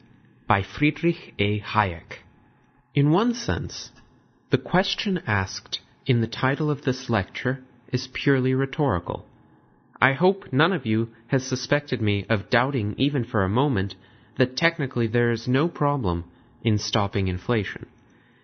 By 0.47 0.63
Friedrich 0.63 1.35
A. 1.39 1.61
Hayek. 1.61 2.19
In 2.95 3.11
one 3.11 3.35
sense, 3.35 3.91
the 4.51 4.59
question 4.59 5.23
asked 5.27 5.81
in 6.07 6.21
the 6.21 6.27
title 6.27 6.71
of 6.71 6.83
this 6.83 7.09
lecture 7.09 7.61
is 7.93 8.09
purely 8.13 8.55
rhetorical. 8.55 9.27
I 10.01 10.15
hope 10.15 10.53
none 10.53 10.73
of 10.73 10.87
you 10.87 11.11
has 11.29 11.47
suspected 11.47 12.01
me 12.01 12.25
of 12.29 12.51
doubting 12.51 12.95
even 12.97 13.25
for 13.25 13.45
a 13.45 13.49
moment 13.49 13.95
that 14.39 14.57
technically 14.57 15.07
there 15.07 15.31
is 15.31 15.47
no 15.47 15.69
problem 15.69 16.25
in 16.63 16.79
stopping 16.79 17.29
inflation. 17.29 17.87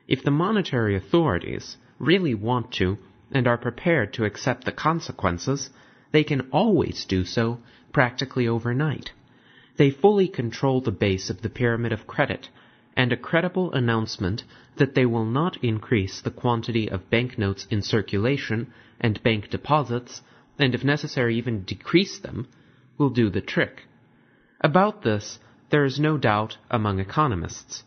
If 0.08 0.22
the 0.22 0.30
monetary 0.30 0.94
authorities 0.94 1.76
really 1.98 2.34
want 2.34 2.70
to 2.74 2.98
and 3.32 3.48
are 3.48 3.58
prepared 3.58 4.12
to 4.12 4.24
accept 4.24 4.64
the 4.64 4.70
consequences, 4.70 5.70
they 6.12 6.22
can 6.22 6.42
always 6.52 7.04
do 7.04 7.24
so 7.24 7.58
practically 7.92 8.46
overnight. 8.46 9.10
They 9.76 9.90
fully 9.90 10.28
control 10.28 10.80
the 10.80 10.92
base 10.92 11.28
of 11.28 11.42
the 11.42 11.50
pyramid 11.50 11.92
of 11.92 12.06
credit, 12.06 12.48
and 12.96 13.12
a 13.12 13.16
credible 13.16 13.72
announcement 13.72 14.44
that 14.76 14.94
they 14.94 15.06
will 15.06 15.24
not 15.24 15.62
increase 15.62 16.20
the 16.20 16.30
quantity 16.30 16.88
of 16.88 17.10
banknotes 17.10 17.66
in 17.68 17.82
circulation 17.82 18.72
and 19.00 19.22
bank 19.24 19.50
deposits, 19.50 20.22
and 20.58 20.74
if 20.74 20.84
necessary 20.84 21.36
even 21.36 21.64
decrease 21.64 22.18
them, 22.20 22.46
will 22.96 23.10
do 23.10 23.28
the 23.28 23.40
trick. 23.40 23.82
About 24.60 25.02
this, 25.02 25.38
there 25.70 25.84
is 25.84 25.98
no 25.98 26.16
doubt 26.16 26.58
among 26.70 27.00
economists. 27.00 27.82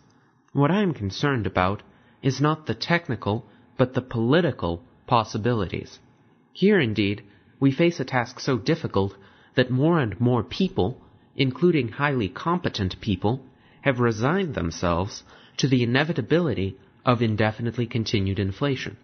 What 0.52 0.70
I 0.70 0.82
am 0.82 0.94
concerned 0.94 1.48
about 1.48 1.82
is 2.22 2.42
not 2.42 2.66
the 2.66 2.74
technical, 2.74 3.46
but 3.78 3.94
the 3.94 4.02
political 4.02 4.84
possibilities. 5.08 6.00
Here, 6.54 6.80
indeed, 6.80 7.24
we 7.60 7.72
face 7.72 8.00
a 8.00 8.06
task 8.06 8.40
so 8.40 8.58
difficult 8.58 9.16
that 9.56 9.72
more 9.72 10.00
and 10.00 10.20
more 10.20 10.44
people, 10.44 11.02
including 11.36 11.90
highly 11.90 12.30
competent 12.30 13.00
people, 13.00 13.46
have 13.82 14.00
resigned 14.00 14.54
themselves 14.56 15.24
to 15.58 15.68
the 15.68 15.84
inevitability 15.84 16.78
of 17.06 17.22
indefinitely 17.22 17.86
continued 17.86 18.40
inflation. 18.40 18.98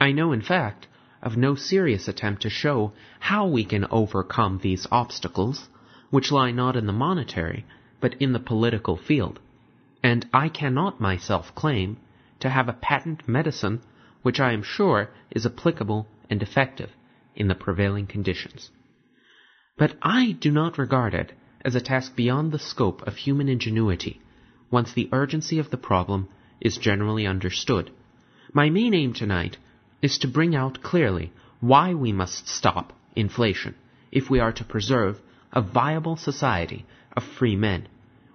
I 0.00 0.12
know, 0.12 0.32
in 0.32 0.42
fact, 0.42 0.86
of 1.22 1.36
no 1.36 1.54
serious 1.54 2.08
attempt 2.08 2.42
to 2.42 2.50
show 2.50 2.92
how 3.20 3.46
we 3.46 3.64
can 3.64 3.86
overcome 3.90 4.58
these 4.62 4.86
obstacles, 4.90 5.68
which 6.10 6.32
lie 6.32 6.52
not 6.52 6.76
in 6.76 6.86
the 6.86 6.92
monetary, 6.92 7.64
but 8.00 8.14
in 8.20 8.32
the 8.32 8.38
political 8.38 8.96
field, 8.96 9.40
and 10.02 10.26
I 10.32 10.48
cannot 10.48 11.00
myself 11.00 11.54
claim 11.54 11.98
to 12.40 12.48
have 12.48 12.68
a 12.68 12.72
patent 12.72 13.28
medicine 13.28 13.80
which 14.22 14.40
I 14.40 14.52
am 14.52 14.62
sure 14.62 15.10
is 15.30 15.46
applicable 15.46 16.06
and 16.28 16.42
effective 16.42 16.90
in 17.34 17.48
the 17.48 17.54
prevailing 17.54 18.06
conditions. 18.06 18.70
But 19.76 19.96
I 20.02 20.32
do 20.32 20.50
not 20.50 20.78
regard 20.78 21.14
it 21.14 21.32
as 21.64 21.74
a 21.74 21.80
task 21.80 22.16
beyond 22.16 22.52
the 22.52 22.58
scope 22.58 23.02
of 23.06 23.16
human 23.16 23.48
ingenuity, 23.48 24.20
once 24.70 24.92
the 24.92 25.08
urgency 25.12 25.58
of 25.58 25.70
the 25.70 25.76
problem 25.76 26.28
is 26.60 26.76
generally 26.76 27.26
understood. 27.26 27.90
My 28.52 28.70
main 28.70 28.94
aim 28.94 29.12
tonight 29.12 29.56
is 30.02 30.18
to 30.18 30.28
bring 30.28 30.54
out 30.54 30.82
clearly 30.82 31.32
why 31.60 31.94
we 31.94 32.12
must 32.12 32.48
stop 32.48 32.92
inflation 33.14 33.74
if 34.10 34.30
we 34.30 34.40
are 34.40 34.52
to 34.52 34.64
preserve 34.64 35.20
a 35.52 35.60
viable 35.60 36.16
society 36.16 36.86
of 37.16 37.22
free 37.24 37.56
men. 37.56 37.88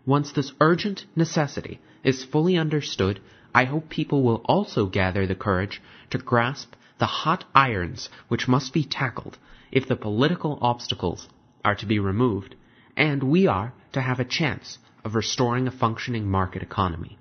Once 0.06 0.32
this 0.32 0.52
urgent 0.60 1.06
necessity 1.16 1.80
is 2.04 2.24
fully 2.24 2.58
understood, 2.58 3.20
I 3.56 3.66
hope 3.66 3.90
people 3.90 4.24
will 4.24 4.42
also 4.46 4.88
gather 4.88 5.28
the 5.28 5.36
courage 5.36 5.82
to 6.10 6.18
grasp 6.18 6.74
the 6.98 7.06
hot 7.06 7.46
irons 7.54 8.10
which 8.28 8.48
must 8.48 8.74
be 8.74 8.84
tackled 8.84 9.38
if 9.72 9.88
the 9.88 9.96
political 9.96 10.58
obstacles 10.62 11.28
are 11.64 11.76
to 11.76 11.86
be 11.86 12.00
removed, 12.00 12.56
and 12.96 13.24
we 13.24 13.48
are 13.48 13.74
to 13.92 14.02
have 14.02 14.20
a 14.20 14.26
chance 14.26 14.80
of 15.04 15.16
restoring 15.16 15.68
a 15.68 15.72
functioning 15.72 16.30
market 16.30 16.62
economy. 16.62 17.18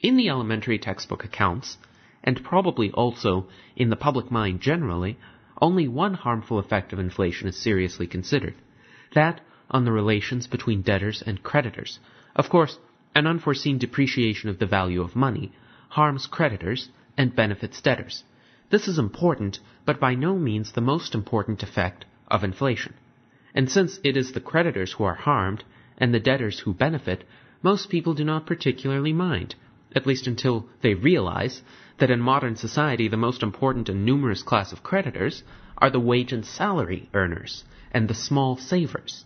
In 0.00 0.16
the 0.16 0.28
elementary 0.28 0.78
textbook 0.78 1.24
accounts, 1.24 1.78
and 2.22 2.44
probably 2.44 2.90
also 2.92 3.48
in 3.76 3.90
the 3.90 3.96
public 3.96 4.30
mind 4.30 4.60
generally, 4.60 5.18
only 5.60 5.88
one 5.88 6.14
harmful 6.14 6.58
effect 6.58 6.92
of 6.92 6.98
inflation 6.98 7.48
is 7.48 7.56
seriously 7.56 8.06
considered 8.06 8.54
that 9.14 9.40
on 9.70 9.84
the 9.84 9.92
relations 9.92 10.46
between 10.46 10.82
debtors 10.82 11.22
and 11.26 11.42
creditors. 11.42 11.98
Of 12.36 12.48
course, 12.48 12.78
an 13.14 13.26
unforeseen 13.26 13.78
depreciation 13.78 14.48
of 14.48 14.58
the 14.58 14.66
value 14.66 15.00
of 15.00 15.14
money 15.14 15.52
harms 15.88 16.26
creditors 16.26 16.88
and 17.16 17.36
benefits 17.36 17.80
debtors. 17.80 18.24
This 18.70 18.88
is 18.88 18.98
important, 18.98 19.60
but 19.84 20.00
by 20.00 20.14
no 20.14 20.36
means 20.36 20.72
the 20.72 20.80
most 20.80 21.14
important 21.14 21.62
effect 21.62 22.04
of 22.28 22.42
inflation. 22.42 22.94
And 23.54 23.70
since 23.70 24.00
it 24.02 24.16
is 24.16 24.32
the 24.32 24.40
creditors 24.40 24.92
who 24.92 25.04
are 25.04 25.14
harmed 25.14 25.62
and 25.96 26.12
the 26.12 26.18
debtors 26.18 26.58
who 26.60 26.74
benefit, 26.74 27.22
most 27.62 27.88
people 27.88 28.14
do 28.14 28.24
not 28.24 28.46
particularly 28.46 29.12
mind, 29.12 29.54
at 29.94 30.06
least 30.06 30.26
until 30.26 30.68
they 30.82 30.94
realize 30.94 31.62
that 31.98 32.10
in 32.10 32.20
modern 32.20 32.56
society 32.56 33.06
the 33.06 33.16
most 33.16 33.42
important 33.42 33.88
and 33.88 34.04
numerous 34.04 34.42
class 34.42 34.72
of 34.72 34.82
creditors 34.82 35.44
are 35.78 35.90
the 35.90 36.00
wage 36.00 36.32
and 36.32 36.44
salary 36.44 37.08
earners 37.14 37.64
and 37.92 38.08
the 38.08 38.14
small 38.14 38.56
savers, 38.56 39.24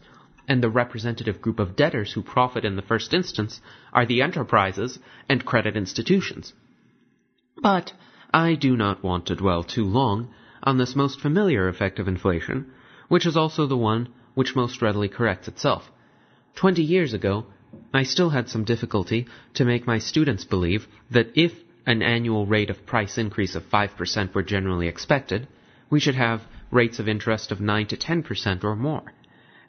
and 0.48 0.62
the 0.62 0.70
representative 0.70 1.42
group 1.42 1.60
of 1.60 1.76
debtors 1.76 2.12
who 2.12 2.22
profit 2.22 2.64
in 2.64 2.74
the 2.74 2.82
first 2.82 3.12
instance 3.12 3.60
are 3.92 4.06
the 4.06 4.22
enterprises 4.22 4.98
and 5.28 5.44
credit 5.44 5.76
institutions. 5.76 6.54
But 7.60 7.92
I 8.32 8.54
do 8.54 8.76
not 8.76 9.04
want 9.04 9.26
to 9.26 9.36
dwell 9.36 9.62
too 9.62 9.84
long 9.84 10.28
on 10.62 10.78
this 10.78 10.96
most 10.96 11.20
familiar 11.20 11.68
effect 11.68 11.98
of 11.98 12.08
inflation, 12.08 12.70
which 13.08 13.26
is 13.26 13.36
also 13.36 13.66
the 13.66 13.76
one 13.76 14.08
which 14.34 14.56
most 14.56 14.80
readily 14.80 15.08
corrects 15.08 15.48
itself. 15.48 15.90
Twenty 16.54 16.82
years 16.82 17.12
ago, 17.12 17.46
I 17.92 18.02
still 18.02 18.30
had 18.30 18.48
some 18.48 18.64
difficulty 18.64 19.26
to 19.54 19.64
make 19.64 19.86
my 19.86 19.98
students 19.98 20.44
believe 20.44 20.88
that 21.10 21.30
if 21.34 21.52
an 21.86 22.02
annual 22.02 22.46
rate 22.46 22.70
of 22.70 22.86
price 22.86 23.18
increase 23.18 23.54
of 23.54 23.68
5% 23.70 24.34
were 24.34 24.42
generally 24.42 24.88
expected, 24.88 25.46
we 25.90 26.00
should 26.00 26.14
have 26.14 26.42
rates 26.70 26.98
of 26.98 27.08
interest 27.08 27.50
of 27.52 27.60
9 27.60 27.86
to 27.86 27.96
10% 27.96 28.64
or 28.64 28.76
more. 28.76 29.12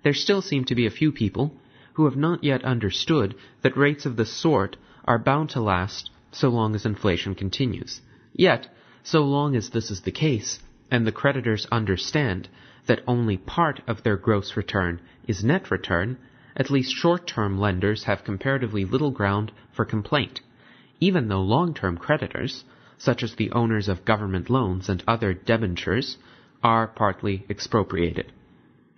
There 0.01 0.13
still 0.13 0.41
seem 0.41 0.63
to 0.65 0.75
be 0.75 0.85
a 0.85 0.91
few 0.91 1.11
people 1.11 1.53
who 1.93 2.05
have 2.05 2.15
not 2.15 2.43
yet 2.43 2.63
understood 2.63 3.35
that 3.61 3.75
rates 3.75 4.05
of 4.05 4.15
this 4.15 4.31
sort 4.31 4.77
are 5.03 5.19
bound 5.19 5.49
to 5.49 5.61
last 5.61 6.09
so 6.31 6.49
long 6.49 6.75
as 6.75 6.85
inflation 6.85 7.35
continues. 7.35 8.01
Yet, 8.33 8.73
so 9.03 9.25
long 9.25 9.55
as 9.55 9.69
this 9.71 9.91
is 9.91 10.01
the 10.01 10.11
case, 10.11 10.59
and 10.89 11.05
the 11.05 11.11
creditors 11.11 11.67
understand 11.71 12.47
that 12.85 13.03
only 13.07 13.37
part 13.37 13.81
of 13.87 14.03
their 14.03 14.15
gross 14.15 14.55
return 14.55 15.01
is 15.27 15.43
net 15.43 15.69
return, 15.69 16.17
at 16.55 16.69
least 16.69 16.93
short-term 16.95 17.59
lenders 17.59 18.05
have 18.05 18.23
comparatively 18.23 18.85
little 18.85 19.11
ground 19.11 19.51
for 19.73 19.85
complaint, 19.85 20.41
even 20.99 21.27
though 21.27 21.41
long-term 21.41 21.97
creditors, 21.97 22.63
such 22.97 23.23
as 23.23 23.35
the 23.35 23.51
owners 23.51 23.87
of 23.89 24.05
government 24.05 24.49
loans 24.49 24.89
and 24.89 25.03
other 25.07 25.33
debentures, 25.33 26.17
are 26.63 26.87
partly 26.87 27.45
expropriated. 27.49 28.31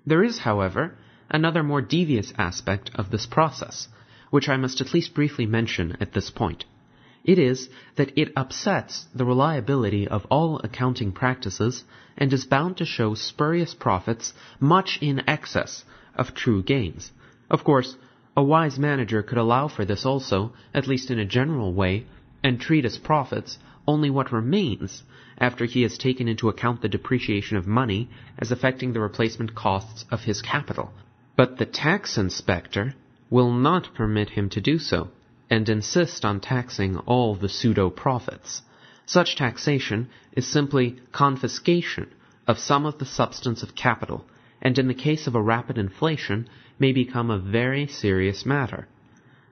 There 0.03 0.23
is, 0.23 0.40
however, 0.40 0.95
another 1.30 1.61
more 1.61 1.82
devious 1.82 2.34
aspect 2.36 2.90
of 2.95 3.11
this 3.11 3.28
process, 3.28 3.88
which 4.32 4.49
I 4.49 4.57
must 4.57 4.82
at 4.82 4.95
least 4.95 5.14
briefly 5.14 5.45
mention 5.45 5.95
at 6.02 6.14
this 6.14 6.32
point. 6.32 6.65
It 7.23 7.38
is 7.38 7.69
that 7.98 8.11
it 8.18 8.34
upsets 8.36 9.06
the 9.14 9.26
reliability 9.26 10.07
of 10.07 10.26
all 10.32 10.60
accounting 10.64 11.11
practices 11.11 11.84
and 12.18 12.34
is 12.34 12.45
bound 12.45 12.78
to 12.78 12.86
show 12.86 13.14
spurious 13.14 13.76
profits 13.76 14.34
much 14.60 14.98
in 15.03 15.22
excess 15.30 15.86
of 16.15 16.34
true 16.34 16.64
gains. 16.64 17.11
Of 17.52 17.64
course, 17.64 17.95
a 18.36 18.41
wise 18.41 18.80
manager 18.80 19.22
could 19.22 19.38
allow 19.38 19.68
for 19.68 19.86
this 19.86 20.03
also, 20.03 20.53
at 20.73 20.88
least 20.88 21.11
in 21.11 21.19
a 21.19 21.26
general 21.26 21.73
way, 21.73 22.07
and 22.44 22.60
treat 22.60 22.86
as 22.86 22.98
profits 22.98 23.60
only 23.88 24.10
what 24.10 24.32
remains 24.32 25.03
after 25.38 25.66
he 25.66 25.82
has 25.84 25.98
taken 25.98 26.28
into 26.28 26.49
account 26.49 26.82
the 26.82 26.90
depreciation 26.90 27.58
of 27.58 27.68
money 27.68 28.10
as 28.38 28.52
affecting 28.52 28.94
the 28.94 28.99
replacement 28.99 29.56
costs 29.56 30.06
of 30.12 30.22
his 30.22 30.41
capital. 30.41 30.91
But 31.36 31.58
the 31.58 31.66
tax 31.66 32.18
inspector 32.18 32.94
will 33.30 33.52
not 33.52 33.94
permit 33.95 34.32
him 34.32 34.49
to 34.49 34.62
do 34.62 34.78
so 34.78 35.10
and 35.49 35.68
insist 35.68 36.24
on 36.24 36.40
taxing 36.40 36.98
all 36.98 37.36
the 37.36 37.49
pseudo 37.49 37.90
profits. 37.90 38.62
Such 39.06 39.36
taxation 39.36 40.10
is 40.34 40.48
simply 40.48 40.98
confiscation 41.12 42.08
of 42.48 42.60
some 42.60 42.86
of 42.86 42.99
the 42.99 43.06
substance 43.06 43.64
of 43.64 43.76
capital, 43.76 44.26
and 44.62 44.78
in 44.78 44.88
the 44.88 44.94
case 44.94 45.28
of 45.28 45.36
a 45.36 45.41
rapid 45.41 45.78
inflation 45.78 46.48
may 46.80 46.91
become 46.91 47.30
a 47.30 47.40
very 47.40 47.88
serious 47.88 48.45
matter. 48.45 48.88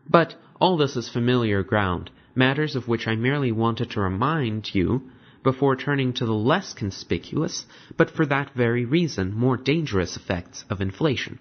But 0.10 0.36
all 0.62 0.78
this 0.78 0.96
is 0.96 1.10
familiar 1.10 1.64
ground, 1.64 2.12
matters 2.36 2.76
of 2.76 2.88
which 2.88 3.08
I 3.08 3.16
merely 3.16 3.52
wanted 3.52 3.92
to 3.92 4.02
remind 4.02 4.74
you 4.74 5.10
before 5.44 5.76
turning 5.76 6.14
to 6.14 6.26
the 6.26 6.34
less 6.34 6.74
conspicuous, 6.74 7.66
but 7.98 8.10
for 8.10 8.26
that 8.26 8.54
very 8.54 8.86
reason 8.86 9.34
more 9.34 9.58
dangerous 9.58 10.18
effects 10.18 10.66
of 10.70 10.82
inflation. 10.82 11.40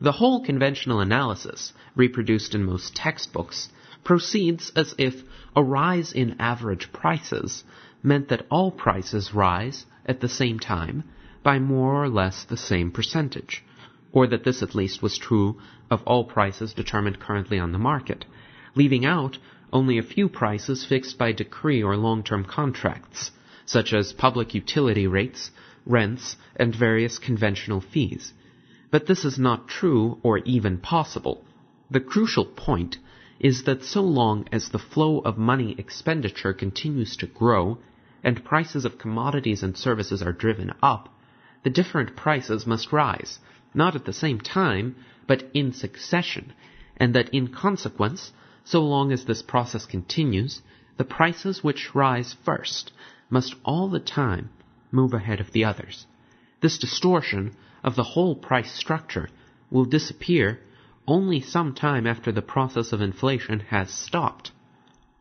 The 0.00 0.12
whole 0.12 0.44
conventional 0.44 1.00
analysis, 1.00 1.72
reproduced 1.94 2.54
in 2.54 2.64
most 2.64 2.94
textbooks, 2.94 3.68
proceeds 4.04 4.70
as 4.76 4.94
if 4.98 5.22
a 5.56 5.62
rise 5.62 6.12
in 6.12 6.36
average 6.38 6.92
prices 6.92 7.64
meant 8.02 8.28
that 8.28 8.46
all 8.50 8.70
prices 8.70 9.34
rise 9.34 9.86
at 10.04 10.20
the 10.20 10.28
same 10.28 10.58
time 10.58 11.02
by 11.42 11.58
more 11.58 12.02
or 12.02 12.08
less 12.08 12.44
the 12.44 12.56
same 12.56 12.90
percentage, 12.90 13.64
or 14.12 14.26
that 14.26 14.44
this 14.44 14.62
at 14.62 14.74
least 14.74 15.02
was 15.02 15.18
true 15.18 15.58
of 15.90 16.02
all 16.02 16.24
prices 16.24 16.72
determined 16.74 17.18
currently 17.18 17.58
on 17.58 17.72
the 17.72 17.78
market, 17.78 18.24
leaving 18.74 19.04
out 19.04 19.38
only 19.72 19.98
a 19.98 20.02
few 20.02 20.28
prices 20.28 20.84
fixed 20.84 21.18
by 21.18 21.32
decree 21.32 21.82
or 21.82 21.96
long-term 21.96 22.44
contracts, 22.44 23.30
such 23.64 23.92
as 23.92 24.12
public 24.12 24.54
utility 24.54 25.06
rates, 25.06 25.50
rents, 25.84 26.36
and 26.56 26.74
various 26.74 27.18
conventional 27.18 27.80
fees. 27.80 28.32
But 28.90 29.06
this 29.06 29.24
is 29.24 29.38
not 29.38 29.68
true 29.68 30.18
or 30.22 30.38
even 30.38 30.78
possible. 30.78 31.44
The 31.90 32.00
crucial 32.00 32.44
point 32.44 32.98
is 33.38 33.64
that 33.64 33.84
so 33.84 34.02
long 34.02 34.48
as 34.50 34.68
the 34.68 34.78
flow 34.78 35.18
of 35.20 35.36
money 35.36 35.74
expenditure 35.78 36.52
continues 36.52 37.16
to 37.16 37.26
grow 37.26 37.78
and 38.24 38.44
prices 38.44 38.84
of 38.84 38.98
commodities 38.98 39.62
and 39.62 39.76
services 39.76 40.22
are 40.22 40.32
driven 40.32 40.72
up, 40.82 41.08
the 41.62 41.70
different 41.70 42.16
prices 42.16 42.66
must 42.66 42.92
rise, 42.92 43.38
not 43.74 43.94
at 43.94 44.04
the 44.04 44.12
same 44.12 44.40
time, 44.40 44.96
but 45.26 45.44
in 45.52 45.72
succession, 45.72 46.52
and 46.96 47.14
that 47.14 47.28
in 47.34 47.48
consequence, 47.48 48.32
so 48.66 48.82
long 48.82 49.12
as 49.12 49.24
this 49.24 49.42
process 49.42 49.86
continues, 49.86 50.60
the 50.96 51.04
prices 51.04 51.62
which 51.62 51.94
rise 51.94 52.36
first 52.44 52.92
must 53.30 53.54
all 53.64 53.88
the 53.88 54.00
time 54.00 54.50
move 54.90 55.14
ahead 55.14 55.40
of 55.40 55.52
the 55.52 55.64
others. 55.64 56.04
This 56.60 56.76
distortion 56.76 57.54
of 57.84 57.94
the 57.94 58.02
whole 58.02 58.34
price 58.34 58.72
structure 58.72 59.28
will 59.70 59.84
disappear 59.84 60.58
only 61.06 61.40
some 61.40 61.74
time 61.74 62.08
after 62.08 62.32
the 62.32 62.42
process 62.42 62.92
of 62.92 63.00
inflation 63.00 63.60
has 63.60 63.88
stopped. 63.90 64.50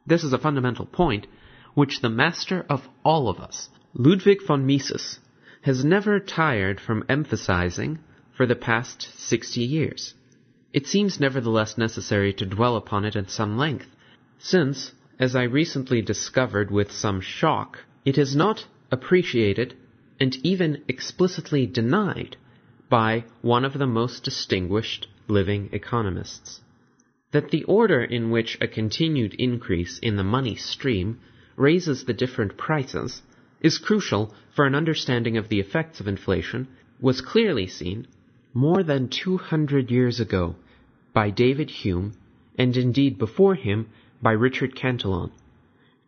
This 0.08 0.24
is 0.24 0.34
a 0.34 0.40
fundamental 0.40 0.88
point 0.88 1.28
which 1.76 2.02
the 2.02 2.10
master 2.10 2.66
of 2.68 2.88
all 3.04 3.30
of 3.30 3.40
us, 3.40 3.70
Ludwig 3.94 4.40
von 4.48 4.66
Mises, 4.66 5.20
has 5.62 5.86
never 5.86 6.20
tired 6.20 6.80
from 6.80 7.04
emphasizing 7.08 8.00
for 8.36 8.48
the 8.48 8.56
past 8.56 9.08
sixty 9.20 9.62
years. 9.62 10.16
It 10.76 10.88
seems 10.88 11.22
nevertheless 11.22 11.77
necessary 11.77 12.34
to 12.34 12.45
dwell 12.45 12.76
upon 12.76 13.06
it 13.06 13.15
at 13.15 13.30
some 13.31 13.57
length, 13.57 13.88
since, 14.38 14.91
as 15.18 15.34
I 15.34 15.43
recently 15.43 16.02
discovered 16.02 16.69
with 16.69 16.91
some 16.91 17.22
shock, 17.22 17.80
it 18.03 18.18
is 18.18 18.35
not 18.35 18.68
appreciated 18.91 19.73
and 20.19 20.35
even 20.43 20.84
explicitly 20.89 21.65
denied 21.65 22.35
by 22.89 23.23
one 23.41 23.64
of 23.64 23.72
the 23.80 23.88
most 23.88 24.26
distinguished 24.26 25.07
living 25.30 25.69
economists. 25.72 26.60
That 27.31 27.52
the 27.52 27.64
order 27.64 28.03
in 28.03 28.30
which 28.30 28.57
a 28.60 28.68
continued 28.68 29.34
increase 29.35 29.97
in 29.99 30.18
the 30.18 30.26
money 30.26 30.56
stream 30.56 31.22
raises 31.56 32.03
the 32.03 32.14
different 32.14 32.57
prices 32.57 33.22
is 33.61 33.77
crucial 33.77 34.35
for 34.53 34.65
an 34.65 34.76
understanding 34.76 35.38
of 35.38 35.47
the 35.47 35.61
effects 35.61 36.02
of 36.02 36.07
inflation 36.10 36.68
was 36.99 37.22
clearly 37.22 37.65
seen 37.65 38.07
more 38.53 38.84
than 38.84 39.07
200 39.07 39.89
years 39.89 40.19
ago 40.19 40.56
by 41.16 41.30
David 41.30 41.70
Hume 41.70 42.12
and 42.58 42.76
indeed 42.76 43.18
before 43.18 43.56
him 43.56 43.88
by 44.22 44.34
Richard 44.34 44.76
Cantillon. 44.76 45.32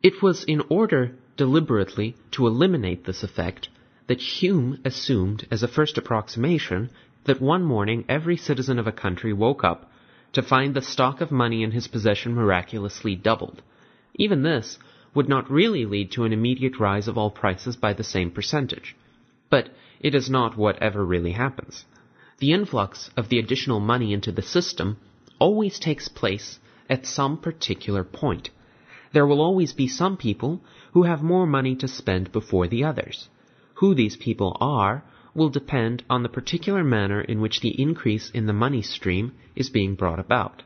It 0.04 0.22
was 0.22 0.44
in 0.44 0.62
order 0.70 1.16
deliberately 1.38 2.16
to 2.32 2.46
eliminate 2.46 3.06
this 3.06 3.24
effect 3.24 3.70
that 4.08 4.20
Hume 4.20 4.80
assumed 4.84 5.48
as 5.50 5.64
a 5.64 5.68
first 5.68 5.98
approximation 5.98 6.90
that 7.24 7.42
one 7.42 7.64
morning 7.64 8.04
every 8.10 8.36
citizen 8.36 8.78
of 8.80 8.86
a 8.86 8.92
country 8.92 9.32
woke 9.32 9.64
up 9.64 9.90
to 10.34 10.42
find 10.42 10.74
the 10.74 10.82
stock 10.82 11.22
of 11.22 11.32
money 11.32 11.64
in 11.64 11.72
his 11.72 11.88
possession 11.88 12.34
miraculously 12.34 13.16
doubled. 13.16 13.62
Even 14.16 14.44
this 14.44 14.78
would 15.14 15.30
not 15.30 15.50
really 15.50 15.86
lead 15.86 16.12
to 16.12 16.26
an 16.26 16.34
immediate 16.34 16.80
rise 16.80 17.08
of 17.08 17.18
all 17.18 17.32
prices 17.32 17.78
by 17.78 17.94
the 17.94 18.04
same 18.04 18.30
percentage. 18.30 18.96
But 19.50 19.70
it 20.02 20.14
is 20.14 20.30
not 20.30 20.58
what 20.58 20.82
ever 20.82 21.04
really 21.06 21.32
happens. 21.32 21.86
The 22.40 22.52
influx 22.52 23.10
of 23.18 23.30
the 23.30 23.40
additional 23.40 23.80
money 23.80 24.14
into 24.14 24.32
the 24.32 24.44
system 24.44 24.98
always 25.40 25.80
takes 25.80 26.08
place 26.08 26.60
at 26.88 27.08
some 27.08 27.38
particular 27.38 28.04
point. 28.04 28.52
There 29.12 29.26
will 29.26 29.42
always 29.42 29.74
be 29.74 29.88
some 29.88 30.18
people 30.18 30.62
who 30.94 31.04
have 31.04 31.24
more 31.24 31.48
money 31.48 31.76
to 31.78 31.88
spend 31.88 32.32
before 32.32 32.68
the 32.68 32.84
others. 32.84 33.28
Who 33.76 33.96
these 33.96 34.18
people 34.18 34.56
are 34.62 35.04
will 35.34 35.50
depend 35.50 36.04
on 36.12 36.22
the 36.22 36.30
particular 36.30 36.84
manner 36.84 37.22
in 37.22 37.42
which 37.42 37.62
the 37.62 37.82
increase 37.82 38.30
in 38.30 38.46
the 38.46 38.54
money 38.54 38.84
stream 38.84 39.32
is 39.56 39.72
being 39.72 39.96
brought 39.96 40.20
about. 40.20 40.62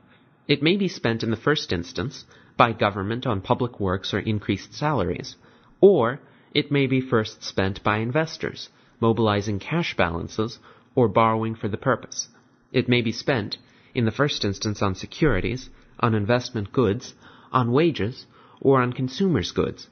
It 0.49 0.61
may 0.61 0.75
be 0.75 0.89
spent 0.89 1.23
in 1.23 1.31
the 1.31 1.37
first 1.37 1.71
instance 1.71 2.25
by 2.57 2.73
government 2.73 3.25
on 3.25 3.39
public 3.39 3.79
works 3.79 4.13
or 4.13 4.19
increased 4.19 4.73
salaries, 4.73 5.37
or 5.79 6.19
it 6.53 6.69
may 6.69 6.85
be 6.87 6.99
first 6.99 7.43
spent 7.43 7.81
by 7.81 7.99
investors, 7.99 8.67
mobilizing 8.99 9.59
cash 9.59 9.95
balances 9.95 10.59
or 10.95 11.07
borrowing 11.07 11.55
for 11.55 11.67
the 11.67 11.77
purpose. 11.77 12.29
It 12.71 12.89
may 12.89 13.01
be 13.01 13.11
spent, 13.11 13.57
in 13.93 14.05
the 14.05 14.11
first 14.11 14.45
instance, 14.45 14.81
on 14.81 14.95
securities, 14.95 15.69
on 15.99 16.15
investment 16.15 16.71
goods, 16.71 17.13
on 17.51 17.71
wages, 17.71 18.25
or 18.59 18.81
on 18.81 18.93
consumers' 18.93 19.51
goods. 19.51 19.87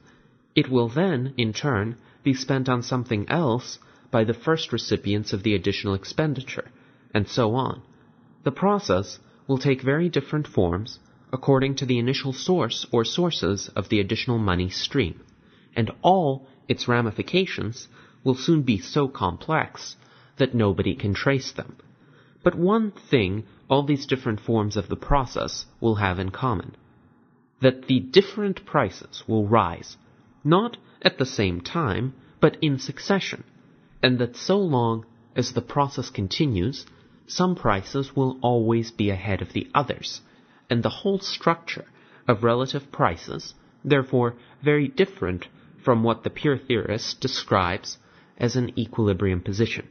It 0.56 0.70
will 0.70 0.90
then, 0.90 1.34
in 1.38 1.54
turn, 1.54 1.98
be 2.24 2.34
spent 2.34 2.70
on 2.70 2.82
something 2.82 3.28
else 3.30 3.80
by 4.12 4.24
the 4.24 4.34
first 4.34 4.74
recipients 4.74 5.34
of 5.34 5.44
the 5.44 5.56
additional 5.56 5.94
expenditure, 5.94 6.72
and 7.14 7.28
so 7.28 7.56
on. 7.56 7.82
The 8.44 8.52
process 8.52 9.20
will 9.48 9.58
take 9.58 9.82
very 9.82 10.10
different 10.10 10.48
forms 10.48 11.00
according 11.32 11.76
to 11.76 11.86
the 11.86 12.00
initial 12.00 12.34
source 12.34 12.86
or 12.92 13.06
sources 13.06 13.70
of 13.76 13.90
the 13.90 14.00
additional 14.00 14.38
money 14.38 14.70
stream, 14.70 15.22
and 15.76 15.92
all 16.02 16.48
its 16.68 16.88
ramifications 16.88 17.88
will 18.24 18.36
soon 18.36 18.64
be 18.64 18.80
so 18.80 19.08
complex 19.08 19.96
that 20.40 20.56
nobody 20.56 20.96
can 20.96 21.14
trace 21.14 21.52
them. 21.52 21.78
But 22.44 22.56
one 22.56 22.92
thing 22.92 23.46
all 23.70 23.84
these 23.84 24.06
different 24.08 24.40
forms 24.40 24.76
of 24.76 24.90
the 24.90 24.96
process 24.96 25.66
will 25.80 25.96
have 25.96 26.20
in 26.20 26.32
common 26.32 26.76
that 27.62 27.88
the 27.88 28.00
different 28.00 28.66
prices 28.66 29.24
will 29.28 29.46
rise, 29.46 29.98
not 30.44 30.78
at 31.02 31.18
the 31.18 31.26
same 31.26 31.62
time, 31.62 32.14
but 32.40 32.58
in 32.62 32.80
succession, 32.80 33.44
and 34.02 34.18
that 34.20 34.36
so 34.36 34.58
long 34.58 35.06
as 35.36 35.52
the 35.52 35.62
process 35.62 36.10
continues, 36.10 36.86
some 37.28 37.56
prices 37.56 38.16
will 38.16 38.40
always 38.42 38.92
be 38.92 39.10
ahead 39.10 39.42
of 39.42 39.54
the 39.54 39.68
others, 39.76 40.22
and 40.70 40.82
the 40.82 40.90
whole 40.90 41.20
structure 41.20 41.86
of 42.28 42.44
relative 42.44 42.92
prices, 42.92 43.54
therefore 43.84 44.36
very 44.64 44.88
different 44.88 45.48
from 45.84 46.04
what 46.04 46.24
the 46.24 46.30
pure 46.30 46.58
theorist 46.58 47.20
describes 47.20 47.98
as 48.38 48.56
an 48.56 48.72
equilibrium 48.80 49.42
position. 49.42 49.88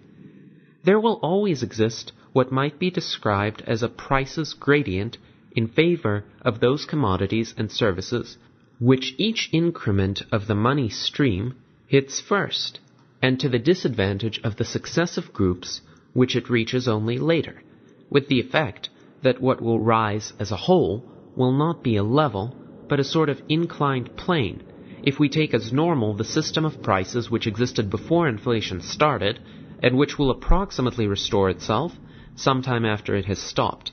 There 0.89 0.99
will 0.99 1.21
always 1.21 1.63
exist 1.63 2.13
what 2.33 2.51
might 2.51 2.79
be 2.79 2.89
described 2.91 3.63
as 3.67 3.83
a 3.83 3.91
prices 3.91 4.55
gradient 4.55 5.19
in 5.53 5.67
favor 5.67 6.25
of 6.41 6.61
those 6.61 6.87
commodities 6.87 7.55
and 7.59 7.71
services 7.71 8.39
which 8.81 9.15
each 9.19 9.51
increment 9.53 10.23
of 10.33 10.47
the 10.47 10.55
money 10.55 10.89
stream 10.89 11.57
hits 11.87 12.23
first, 12.23 12.81
and 13.21 13.39
to 13.39 13.51
the 13.51 13.59
disadvantage 13.59 14.41
of 14.43 14.57
the 14.57 14.65
successive 14.65 15.31
groups 15.35 15.83
which 16.15 16.35
it 16.35 16.49
reaches 16.49 16.89
only 16.89 17.19
later, 17.19 17.63
with 18.09 18.29
the 18.29 18.41
effect 18.41 18.89
that 19.21 19.43
what 19.43 19.61
will 19.61 19.81
rise 19.81 20.33
as 20.39 20.53
a 20.53 20.57
whole 20.57 21.05
will 21.37 21.53
not 21.53 21.83
be 21.83 21.97
a 21.97 22.03
level, 22.03 22.57
but 22.89 22.99
a 22.99 23.05
sort 23.05 23.29
of 23.29 23.43
inclined 23.51 24.17
plane, 24.17 24.63
if 25.03 25.19
we 25.19 25.29
take 25.29 25.53
as 25.53 25.71
normal 25.71 26.15
the 26.15 26.25
system 26.25 26.65
of 26.65 26.83
prices 26.83 27.31
which 27.31 27.47
existed 27.47 27.91
before 27.91 28.27
inflation 28.27 28.81
started, 28.81 29.39
and 29.83 29.97
which 29.97 30.19
will 30.19 30.31
approximately 30.31 31.07
restore 31.07 31.49
itself 31.51 31.93
sometime 32.35 32.85
after 32.85 33.15
it 33.15 33.27
has 33.27 33.39
stopped. 33.39 33.93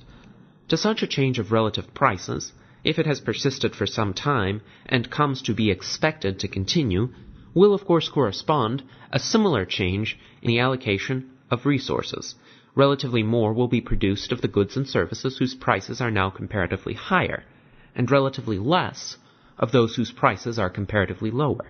To 0.69 0.77
such 0.77 1.03
a 1.03 1.07
change 1.07 1.39
of 1.39 1.51
relative 1.51 1.93
prices, 1.93 2.53
if 2.83 2.99
it 2.99 3.05
has 3.05 3.19
persisted 3.21 3.75
for 3.75 3.85
some 3.85 4.13
time 4.13 4.61
and 4.85 5.09
comes 5.09 5.41
to 5.43 5.53
be 5.53 5.71
expected 5.71 6.39
to 6.39 6.47
continue, 6.47 7.09
will 7.53 7.73
of 7.73 7.85
course 7.85 8.09
correspond 8.09 8.83
a 9.11 9.19
similar 9.19 9.65
change 9.65 10.17
in 10.41 10.47
the 10.47 10.59
allocation 10.59 11.29
of 11.49 11.65
resources. 11.65 12.35
Relatively 12.75 13.23
more 13.23 13.53
will 13.53 13.67
be 13.67 13.81
produced 13.81 14.31
of 14.31 14.41
the 14.41 14.47
goods 14.47 14.75
and 14.75 14.87
services 14.87 15.37
whose 15.37 15.55
prices 15.55 16.01
are 16.01 16.11
now 16.11 16.29
comparatively 16.29 16.93
higher, 16.93 17.43
and 17.95 18.11
relatively 18.11 18.59
less 18.59 19.17
of 19.57 19.71
those 19.71 19.95
whose 19.95 20.11
prices 20.11 20.59
are 20.59 20.69
comparatively 20.69 21.31
lower. 21.31 21.69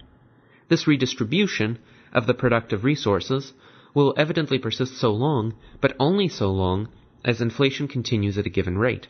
This 0.67 0.87
redistribution 0.87 1.77
of 2.11 2.25
the 2.25 2.33
productive 2.33 2.83
resources 2.83 3.53
will 3.95 4.13
evidently 4.17 4.59
persist 4.59 4.95
so 4.97 5.11
long, 5.11 5.55
but 5.81 5.95
only 5.99 6.27
so 6.27 6.51
long 6.51 6.87
as 7.23 7.41
inflation 7.41 7.87
continues 7.87 8.37
at 8.37 8.45
a 8.45 8.49
given 8.49 8.77
rate. 8.77 9.07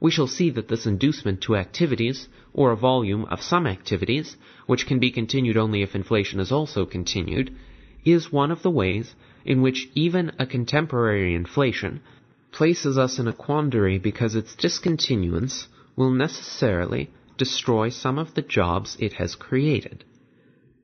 We 0.00 0.12
shall 0.12 0.28
see 0.28 0.50
that 0.50 0.68
this 0.68 0.86
inducement 0.86 1.40
to 1.40 1.56
activities, 1.56 2.28
or 2.52 2.70
a 2.70 2.76
volume 2.76 3.24
of 3.24 3.42
some 3.42 3.66
activities, 3.66 4.36
which 4.66 4.86
can 4.86 5.00
be 5.00 5.10
continued 5.10 5.56
only 5.56 5.82
if 5.82 5.96
inflation 5.96 6.38
is 6.38 6.52
also 6.52 6.86
continued, 6.86 7.52
is 8.04 8.30
one 8.30 8.52
of 8.52 8.62
the 8.62 8.70
ways 8.70 9.14
in 9.44 9.60
which 9.62 9.88
even 9.94 10.30
a 10.38 10.46
contemporary 10.46 11.34
inflation 11.34 12.00
places 12.52 12.96
us 12.96 13.18
in 13.18 13.26
a 13.26 13.32
quandary 13.32 13.98
because 13.98 14.34
its 14.34 14.54
discontinuance 14.54 15.68
will 15.96 16.10
necessarily 16.10 17.10
destroy 17.36 17.88
some 17.88 18.18
of 18.18 18.34
the 18.34 18.42
jobs 18.42 18.96
it 19.00 19.14
has 19.14 19.34
created. 19.34 20.04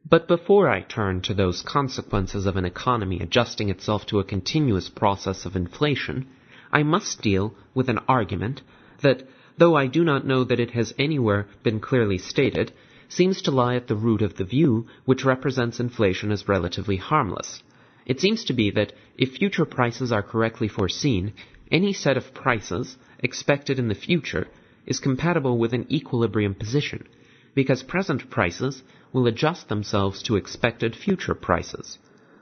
But 0.07 0.29
before 0.29 0.69
I 0.69 0.83
turn 0.83 1.23
to 1.23 1.33
those 1.33 1.63
consequences 1.63 2.45
of 2.45 2.57
an 2.57 2.67
economy 2.67 3.21
adjusting 3.21 3.71
itself 3.71 4.05
to 4.07 4.19
a 4.19 4.25
continuous 4.25 4.91
process 4.91 5.47
of 5.47 5.57
inflation, 5.57 6.27
I 6.71 6.83
must 6.83 7.23
deal 7.23 7.55
with 7.73 7.89
an 7.89 8.01
argument 8.07 8.61
that, 9.01 9.27
though 9.57 9.75
I 9.75 9.87
do 9.87 10.05
not 10.05 10.27
know 10.27 10.45
that 10.45 10.61
it 10.61 10.73
has 10.73 10.93
anywhere 10.99 11.47
been 11.63 11.81
clearly 11.81 12.19
stated, 12.19 12.73
seems 13.09 13.41
to 13.43 13.51
lie 13.51 13.77
at 13.77 13.87
the 13.87 13.97
root 13.97 14.21
of 14.21 14.37
the 14.37 14.45
view 14.45 14.87
which 15.07 15.25
represents 15.25 15.81
inflation 15.81 16.31
as 16.31 16.49
relatively 16.49 16.97
harmless. 16.97 17.63
It 18.05 18.21
seems 18.21 18.45
to 18.45 18.53
be 18.53 18.71
that 18.73 18.93
if 19.17 19.37
future 19.37 19.65
prices 19.65 20.13
are 20.13 20.23
correctly 20.23 20.69
foreseen, 20.69 21.33
any 21.73 21.95
set 21.95 22.19
of 22.19 22.35
prices 22.35 22.99
expected 23.21 23.79
in 23.79 23.89
the 23.89 23.95
future 23.95 24.49
is 24.85 25.01
compatible 25.01 25.57
with 25.57 25.73
an 25.73 25.87
equilibrium 25.91 26.55
position, 26.55 27.07
because 27.55 27.83
present 27.83 28.29
prices 28.29 28.83
will 29.15 29.27
adjust 29.29 29.69
themselves 29.69 30.23
to 30.25 30.37
expected 30.37 30.95
future 30.95 31.35
prices. 31.35 31.99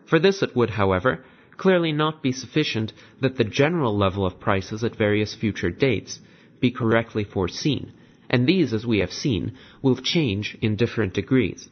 For 0.07 0.19
this 0.19 0.43
it 0.43 0.57
would, 0.57 0.71
however, 0.71 1.23
clearly 1.59 1.93
not 1.93 2.23
be 2.23 2.33
sufficient 2.33 2.93
that 3.21 3.37
the 3.37 3.45
general 3.45 3.97
level 3.97 4.27
of 4.27 4.41
prices 4.41 4.83
at 4.83 4.97
various 4.97 5.35
future 5.35 5.71
dates 5.71 6.19
be 6.59 6.71
correctly 6.71 7.25
foreseen, 7.25 7.93
and 8.31 8.47
these, 8.47 8.73
as 8.73 8.87
we 8.87 8.99
have 9.01 9.13
seen, 9.13 9.53
will 9.83 9.97
change 9.97 10.57
in 10.63 10.75
different 10.75 11.13
degrees. 11.13 11.69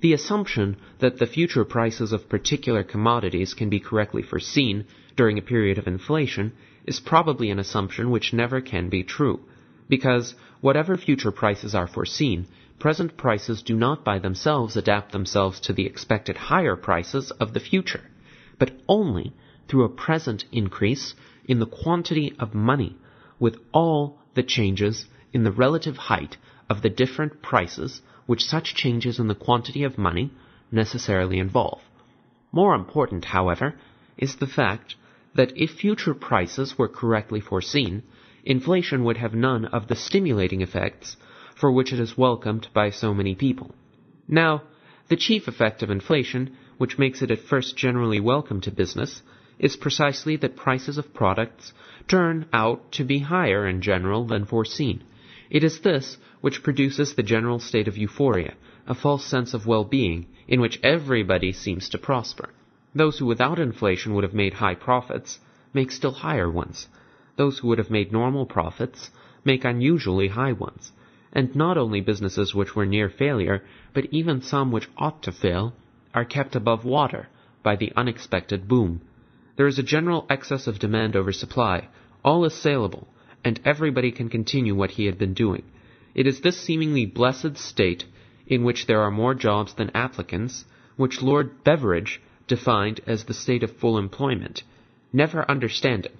The 0.00 0.12
assumption 0.12 0.76
that 0.98 1.18
the 1.18 1.26
future 1.26 1.64
prices 1.64 2.12
of 2.12 2.28
particular 2.28 2.82
commodities 2.84 3.54
can 3.54 3.70
be 3.70 3.80
correctly 3.80 4.22
foreseen 4.22 4.84
during 5.16 5.38
a 5.38 5.42
period 5.42 5.78
of 5.78 5.86
inflation 5.86 6.52
is 6.84 7.00
probably 7.00 7.50
an 7.50 7.58
assumption 7.58 8.10
which 8.10 8.34
never 8.34 8.60
can 8.60 8.90
be 8.90 9.02
true, 9.02 9.40
because 9.88 10.34
whatever 10.60 10.98
future 10.98 11.32
prices 11.32 11.74
are 11.74 11.86
foreseen, 11.86 12.46
present 12.78 13.16
prices 13.16 13.62
do 13.62 13.74
not 13.74 14.04
by 14.04 14.18
themselves 14.18 14.76
adapt 14.76 15.12
themselves 15.12 15.60
to 15.60 15.72
the 15.72 15.86
expected 15.86 16.36
higher 16.36 16.76
prices 16.76 17.30
of 17.32 17.54
the 17.54 17.60
future, 17.60 18.02
but 18.58 18.72
only 18.88 19.32
through 19.68 19.84
a 19.84 19.88
present 19.88 20.44
increase 20.52 21.14
in 21.46 21.58
the 21.58 21.66
quantity 21.66 22.34
of 22.38 22.54
money 22.54 22.96
with 23.38 23.58
all 23.72 24.18
the 24.34 24.42
changes 24.42 25.06
in 25.32 25.44
the 25.44 25.52
relative 25.52 25.96
height 25.96 26.36
of 26.68 26.82
the 26.82 26.90
different 26.90 27.42
prices 27.42 28.02
which 28.26 28.44
such 28.44 28.74
changes 28.74 29.18
in 29.18 29.28
the 29.28 29.34
quantity 29.34 29.82
of 29.84 29.98
money 29.98 30.30
necessarily 30.70 31.38
involve. 31.38 31.80
More 32.52 32.74
important, 32.74 33.24
however, 33.26 33.74
is 34.16 34.36
the 34.36 34.46
fact 34.46 34.96
that 35.34 35.52
if 35.56 35.70
future 35.70 36.14
prices 36.14 36.78
were 36.78 36.88
correctly 36.88 37.40
foreseen, 37.40 38.02
inflation 38.44 39.04
would 39.04 39.16
have 39.18 39.34
none 39.34 39.64
of 39.66 39.88
the 39.88 39.96
stimulating 39.96 40.60
effects 40.60 41.16
for 41.56 41.72
which 41.72 41.90
it 41.92 41.98
is 41.98 42.18
welcomed 42.18 42.68
by 42.74 42.90
so 42.90 43.14
many 43.14 43.34
people. 43.34 43.74
Now, 44.28 44.62
the 45.08 45.16
chief 45.16 45.48
effect 45.48 45.82
of 45.82 45.90
inflation, 45.90 46.54
which 46.76 46.98
makes 46.98 47.22
it 47.22 47.30
at 47.30 47.38
first 47.38 47.76
generally 47.76 48.20
welcome 48.20 48.60
to 48.62 48.70
business, 48.70 49.22
is 49.58 49.74
precisely 49.74 50.36
that 50.36 50.54
prices 50.54 50.98
of 50.98 51.14
products 51.14 51.72
turn 52.08 52.44
out 52.52 52.92
to 52.92 53.04
be 53.04 53.20
higher 53.20 53.66
in 53.66 53.80
general 53.80 54.26
than 54.26 54.44
foreseen. 54.44 55.02
It 55.48 55.64
is 55.64 55.80
this 55.80 56.18
which 56.42 56.62
produces 56.62 57.14
the 57.14 57.22
general 57.22 57.58
state 57.58 57.88
of 57.88 57.96
euphoria, 57.96 58.54
a 58.86 58.94
false 58.94 59.24
sense 59.24 59.54
of 59.54 59.66
well-being, 59.66 60.26
in 60.46 60.60
which 60.60 60.78
everybody 60.82 61.52
seems 61.52 61.88
to 61.88 61.98
prosper. 61.98 62.50
Those 62.94 63.18
who 63.18 63.26
without 63.26 63.58
inflation 63.58 64.12
would 64.14 64.24
have 64.24 64.34
made 64.34 64.54
high 64.54 64.74
profits 64.74 65.38
make 65.72 65.90
still 65.90 66.12
higher 66.12 66.50
ones. 66.50 66.86
Those 67.36 67.58
who 67.58 67.68
would 67.68 67.78
have 67.78 67.90
made 67.90 68.12
normal 68.12 68.44
profits 68.44 69.10
make 69.42 69.64
unusually 69.64 70.28
high 70.28 70.52
ones 70.52 70.92
and 71.36 71.54
not 71.54 71.76
only 71.76 72.00
businesses 72.00 72.54
which 72.54 72.74
were 72.74 72.86
near 72.86 73.10
failure, 73.10 73.62
but 73.92 74.06
even 74.10 74.40
some 74.40 74.72
which 74.72 74.88
ought 74.96 75.22
to 75.22 75.30
fail, 75.30 75.74
are 76.14 76.24
kept 76.24 76.56
above 76.56 76.82
water 76.82 77.28
by 77.62 77.76
the 77.76 77.92
unexpected 77.94 78.66
boom. 78.66 79.02
There 79.56 79.66
is 79.66 79.78
a 79.78 79.82
general 79.82 80.24
excess 80.30 80.66
of 80.66 80.78
demand 80.78 81.14
over 81.14 81.32
supply. 81.32 81.88
All 82.24 82.46
is 82.46 82.54
saleable, 82.54 83.06
and 83.44 83.60
everybody 83.66 84.12
can 84.12 84.30
continue 84.30 84.74
what 84.74 84.92
he 84.92 85.04
had 85.04 85.18
been 85.18 85.34
doing. 85.34 85.64
It 86.14 86.26
is 86.26 86.40
this 86.40 86.58
seemingly 86.58 87.04
blessed 87.04 87.58
state 87.58 88.06
in 88.46 88.64
which 88.64 88.86
there 88.86 89.02
are 89.02 89.10
more 89.10 89.34
jobs 89.34 89.74
than 89.74 89.90
applicants, 89.94 90.64
which 90.96 91.20
Lord 91.20 91.62
Beveridge 91.64 92.18
defined 92.48 93.02
as 93.06 93.24
the 93.24 93.34
state 93.34 93.62
of 93.62 93.76
full 93.76 93.98
employment, 93.98 94.62
never 95.12 95.50
understanding 95.50 96.12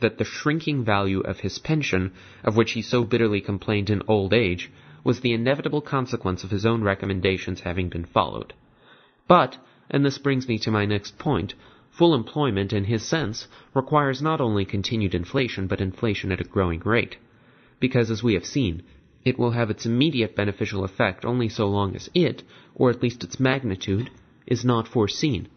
that 0.00 0.18
the 0.18 0.24
shrinking 0.24 0.84
value 0.84 1.20
of 1.20 1.40
his 1.40 1.58
pension, 1.58 2.12
of 2.42 2.56
which 2.56 2.72
he 2.72 2.82
so 2.82 3.04
bitterly 3.04 3.40
complained 3.40 3.90
in 3.90 4.02
old 4.08 4.34
age, 4.34 4.70
was 5.04 5.20
the 5.20 5.32
inevitable 5.32 5.80
consequence 5.80 6.44
of 6.44 6.50
his 6.50 6.64
own 6.66 6.82
recommendations 6.82 7.60
having 7.60 7.88
been 7.88 8.04
followed. 8.04 8.52
But, 9.28 9.58
and 9.90 10.04
this 10.04 10.18
brings 10.18 10.48
me 10.48 10.58
to 10.58 10.70
my 10.70 10.86
next 10.86 11.18
point, 11.18 11.54
full 11.90 12.14
employment 12.14 12.72
in 12.72 12.84
his 12.84 13.02
sense 13.02 13.46
requires 13.74 14.20
not 14.20 14.40
only 14.40 14.64
continued 14.64 15.14
inflation, 15.14 15.66
but 15.66 15.80
inflation 15.80 16.32
at 16.32 16.40
a 16.40 16.44
growing 16.44 16.80
rate. 16.80 17.16
Because, 17.80 18.10
as 18.10 18.22
we 18.22 18.34
have 18.34 18.46
seen, 18.46 18.82
it 19.24 19.38
will 19.38 19.52
have 19.52 19.70
its 19.70 19.86
immediate 19.86 20.34
beneficial 20.34 20.84
effect 20.84 21.24
only 21.24 21.48
so 21.48 21.66
long 21.66 21.94
as 21.94 22.10
it, 22.14 22.42
or 22.74 22.90
at 22.90 23.02
least 23.02 23.24
its 23.24 23.40
magnitude, 23.40 24.10
is 24.46 24.64
not 24.64 24.88
foreseen. 24.88 25.48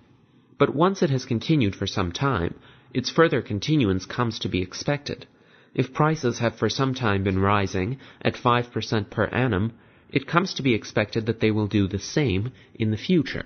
But 0.58 0.76
once 0.76 1.02
it 1.02 1.10
has 1.10 1.26
continued 1.26 1.76
for 1.76 1.88
some 1.88 2.12
time, 2.12 2.56
its 2.98 3.12
further 3.12 3.44
continuance 3.44 4.08
comes 4.08 4.40
to 4.40 4.50
be 4.50 4.60
expected. 4.60 5.28
If 5.76 5.94
prices 5.94 6.40
have 6.40 6.56
for 6.56 6.68
some 6.68 6.96
time 6.96 7.24
been 7.24 7.38
rising 7.38 8.00
at 8.24 8.34
5% 8.34 9.12
per 9.12 9.26
annum, 9.26 9.74
it 10.10 10.26
comes 10.26 10.56
to 10.56 10.64
be 10.64 10.74
expected 10.74 11.28
that 11.28 11.40
they 11.40 11.52
will 11.52 11.68
do 11.68 11.88
the 11.88 12.00
same 12.00 12.52
in 12.74 12.90
the 12.90 12.98
future. 12.98 13.46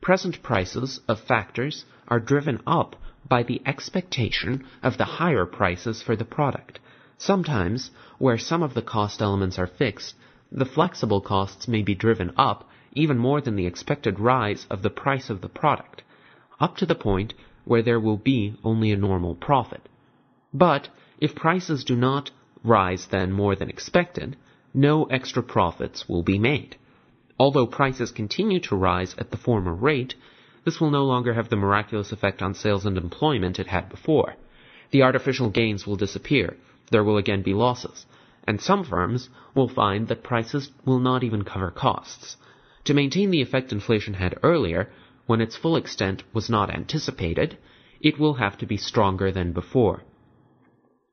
Present 0.00 0.44
prices 0.44 1.00
of 1.08 1.18
factors 1.18 1.84
are 2.06 2.20
driven 2.20 2.60
up 2.68 2.94
by 3.28 3.42
the 3.42 3.60
expectation 3.66 4.64
of 4.80 4.96
the 4.96 5.16
higher 5.18 5.44
prices 5.44 6.00
for 6.00 6.14
the 6.14 6.24
product. 6.24 6.78
Sometimes, 7.18 7.90
where 8.18 8.38
some 8.38 8.62
of 8.62 8.74
the 8.74 8.88
cost 8.96 9.20
elements 9.20 9.58
are 9.58 9.66
fixed, 9.66 10.14
the 10.52 10.70
flexible 10.76 11.20
costs 11.20 11.66
may 11.66 11.82
be 11.82 11.96
driven 11.96 12.32
up 12.36 12.70
even 12.92 13.18
more 13.18 13.40
than 13.40 13.56
the 13.56 13.66
expected 13.66 14.20
rise 14.20 14.68
of 14.70 14.82
the 14.82 14.96
price 15.02 15.30
of 15.30 15.40
the 15.40 15.48
product, 15.48 16.04
up 16.60 16.76
to 16.76 16.86
the 16.86 16.94
point 16.94 17.34
where 17.64 17.82
there 17.82 18.00
will 18.00 18.16
be 18.16 18.54
only 18.62 18.92
a 18.92 18.96
normal 18.96 19.34
profit. 19.34 19.88
But 20.52 20.88
if 21.18 21.34
prices 21.34 21.84
do 21.84 21.96
not 21.96 22.30
rise 22.62 23.06
then 23.06 23.32
more 23.32 23.54
than 23.56 23.68
expected, 23.68 24.36
no 24.72 25.04
extra 25.04 25.42
profits 25.42 26.08
will 26.08 26.22
be 26.22 26.38
made. 26.38 26.76
Although 27.38 27.66
prices 27.66 28.10
continue 28.10 28.60
to 28.60 28.76
rise 28.76 29.14
at 29.18 29.30
the 29.30 29.36
former 29.36 29.74
rate, 29.74 30.14
this 30.64 30.80
will 30.80 30.90
no 30.90 31.04
longer 31.04 31.34
have 31.34 31.48
the 31.48 31.56
miraculous 31.56 32.12
effect 32.12 32.42
on 32.42 32.54
sales 32.54 32.86
and 32.86 32.96
employment 32.96 33.58
it 33.58 33.66
had 33.66 33.88
before. 33.88 34.34
The 34.90 35.02
artificial 35.02 35.50
gains 35.50 35.86
will 35.86 35.96
disappear, 35.96 36.56
there 36.90 37.04
will 37.04 37.16
again 37.16 37.42
be 37.42 37.54
losses, 37.54 38.06
and 38.46 38.60
some 38.60 38.84
firms 38.84 39.28
will 39.54 39.68
find 39.68 40.08
that 40.08 40.22
prices 40.22 40.70
will 40.84 41.00
not 41.00 41.24
even 41.24 41.44
cover 41.44 41.70
costs. 41.70 42.36
To 42.84 42.94
maintain 42.94 43.30
the 43.30 43.42
effect 43.42 43.72
inflation 43.72 44.14
had 44.14 44.38
earlier, 44.42 44.90
when 45.26 45.40
its 45.40 45.56
full 45.56 45.76
extent 45.76 46.22
was 46.32 46.50
not 46.50 46.70
anticipated, 46.70 47.56
it 48.00 48.18
will 48.18 48.34
have 48.34 48.58
to 48.58 48.66
be 48.66 48.76
stronger 48.76 49.32
than 49.32 49.52
before. 49.52 50.02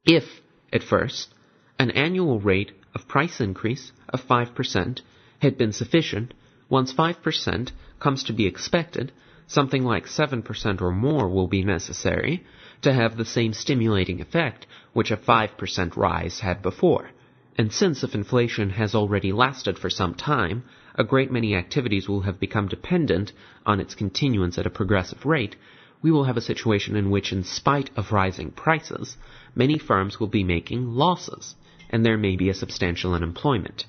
If, 0.05 0.41
at 0.73 0.83
first, 0.83 1.33
an 1.79 1.91
annual 1.91 2.39
rate 2.39 2.71
of 2.93 3.07
price 3.07 3.39
increase 3.39 3.91
of 4.09 4.27
5% 4.27 5.01
had 5.39 5.57
been 5.57 5.71
sufficient, 5.71 6.33
once 6.69 6.93
5% 6.93 7.71
comes 7.99 8.23
to 8.25 8.33
be 8.33 8.45
expected, 8.45 9.11
something 9.47 9.83
like 9.83 10.05
7% 10.05 10.81
or 10.81 10.91
more 10.91 11.29
will 11.29 11.47
be 11.47 11.63
necessary 11.63 12.43
to 12.81 12.93
have 12.93 13.17
the 13.17 13.25
same 13.25 13.53
stimulating 13.53 14.21
effect 14.21 14.65
which 14.93 15.11
a 15.11 15.17
5% 15.17 15.95
rise 15.95 16.39
had 16.39 16.61
before. 16.61 17.09
And 17.57 17.71
since 17.71 18.03
if 18.03 18.15
inflation 18.15 18.71
has 18.71 18.95
already 18.95 19.31
lasted 19.31 19.77
for 19.77 19.89
some 19.89 20.15
time, 20.15 20.63
a 20.95 21.03
great 21.03 21.31
many 21.31 21.55
activities 21.55 22.07
will 22.07 22.21
have 22.21 22.39
become 22.39 22.67
dependent 22.67 23.31
on 23.65 23.79
its 23.79 23.95
continuance 23.95 24.57
at 24.57 24.65
a 24.65 24.69
progressive 24.69 25.25
rate, 25.25 25.55
we 26.01 26.11
will 26.11 26.23
have 26.23 26.37
a 26.37 26.41
situation 26.41 26.95
in 26.95 27.09
which, 27.09 27.31
in 27.31 27.43
spite 27.43 27.89
of 27.95 28.11
rising 28.11 28.51
prices, 28.51 29.17
many 29.55 29.77
firms 29.77 30.19
will 30.19 30.27
be 30.27 30.43
making 30.43 30.87
losses 30.87 31.55
and 31.89 32.05
there 32.05 32.17
may 32.17 32.35
be 32.35 32.49
a 32.49 32.53
substantial 32.53 33.13
unemployment. 33.13 33.85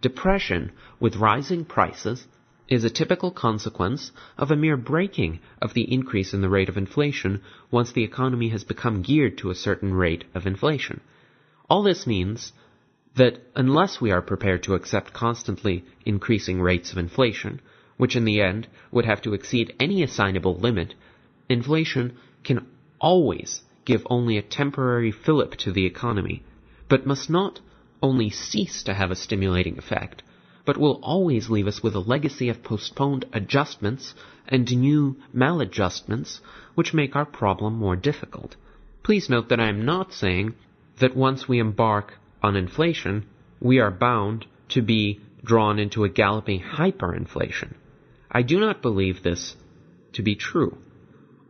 Depression 0.00 0.72
with 1.00 1.16
rising 1.16 1.64
prices 1.64 2.26
is 2.68 2.84
a 2.84 2.90
typical 2.90 3.30
consequence 3.30 4.10
of 4.38 4.50
a 4.50 4.56
mere 4.56 4.76
braking 4.76 5.38
of 5.60 5.74
the 5.74 5.92
increase 5.92 6.32
in 6.32 6.40
the 6.40 6.48
rate 6.48 6.68
of 6.68 6.76
inflation 6.76 7.40
once 7.70 7.92
the 7.92 8.04
economy 8.04 8.48
has 8.48 8.64
become 8.64 9.02
geared 9.02 9.36
to 9.36 9.50
a 9.50 9.54
certain 9.54 9.92
rate 9.92 10.24
of 10.34 10.46
inflation. 10.46 11.00
All 11.68 11.82
this 11.82 12.06
means 12.06 12.52
that 13.16 13.38
unless 13.54 14.00
we 14.00 14.10
are 14.10 14.22
prepared 14.22 14.62
to 14.62 14.74
accept 14.74 15.12
constantly 15.12 15.84
increasing 16.04 16.60
rates 16.60 16.92
of 16.92 16.98
inflation, 16.98 17.60
which 17.96 18.16
in 18.16 18.24
the 18.24 18.40
end 18.40 18.66
would 18.90 19.04
have 19.04 19.22
to 19.22 19.34
exceed 19.34 19.74
any 19.78 20.02
assignable 20.02 20.56
limit, 20.56 20.94
inflation 21.48 22.16
can 22.42 22.66
always 23.00 23.62
give 23.84 24.06
only 24.10 24.36
a 24.36 24.42
temporary 24.42 25.12
fillip 25.12 25.54
to 25.56 25.70
the 25.72 25.86
economy 25.86 26.42
but 26.88 27.06
must 27.06 27.30
not 27.30 27.60
only 28.02 28.30
cease 28.30 28.82
to 28.82 28.94
have 28.94 29.10
a 29.10 29.16
stimulating 29.16 29.78
effect, 29.78 30.22
but 30.64 30.76
will 30.76 31.00
always 31.02 31.48
leave 31.48 31.66
us 31.66 31.82
with 31.82 31.94
a 31.94 32.00
legacy 32.00 32.48
of 32.48 32.62
postponed 32.62 33.24
adjustments 33.32 34.14
and 34.48 34.70
new 34.70 35.16
maladjustments 35.32 36.40
which 36.74 36.94
make 36.94 37.16
our 37.16 37.24
problem 37.24 37.74
more 37.74 37.96
difficult. 37.96 38.56
Please 39.02 39.30
note 39.30 39.48
that 39.48 39.60
I 39.60 39.68
am 39.68 39.84
not 39.84 40.12
saying 40.12 40.54
that 41.00 41.16
once 41.16 41.48
we 41.48 41.58
embark 41.58 42.14
on 42.44 42.56
inflation, 42.56 43.24
we 43.58 43.80
are 43.80 43.90
bound 43.90 44.46
to 44.68 44.82
be 44.82 45.18
drawn 45.42 45.78
into 45.78 46.04
a 46.04 46.10
galloping 46.10 46.60
hyperinflation. 46.60 47.72
I 48.30 48.42
do 48.42 48.60
not 48.60 48.82
believe 48.82 49.22
this 49.22 49.56
to 50.12 50.22
be 50.22 50.34
true. 50.34 50.76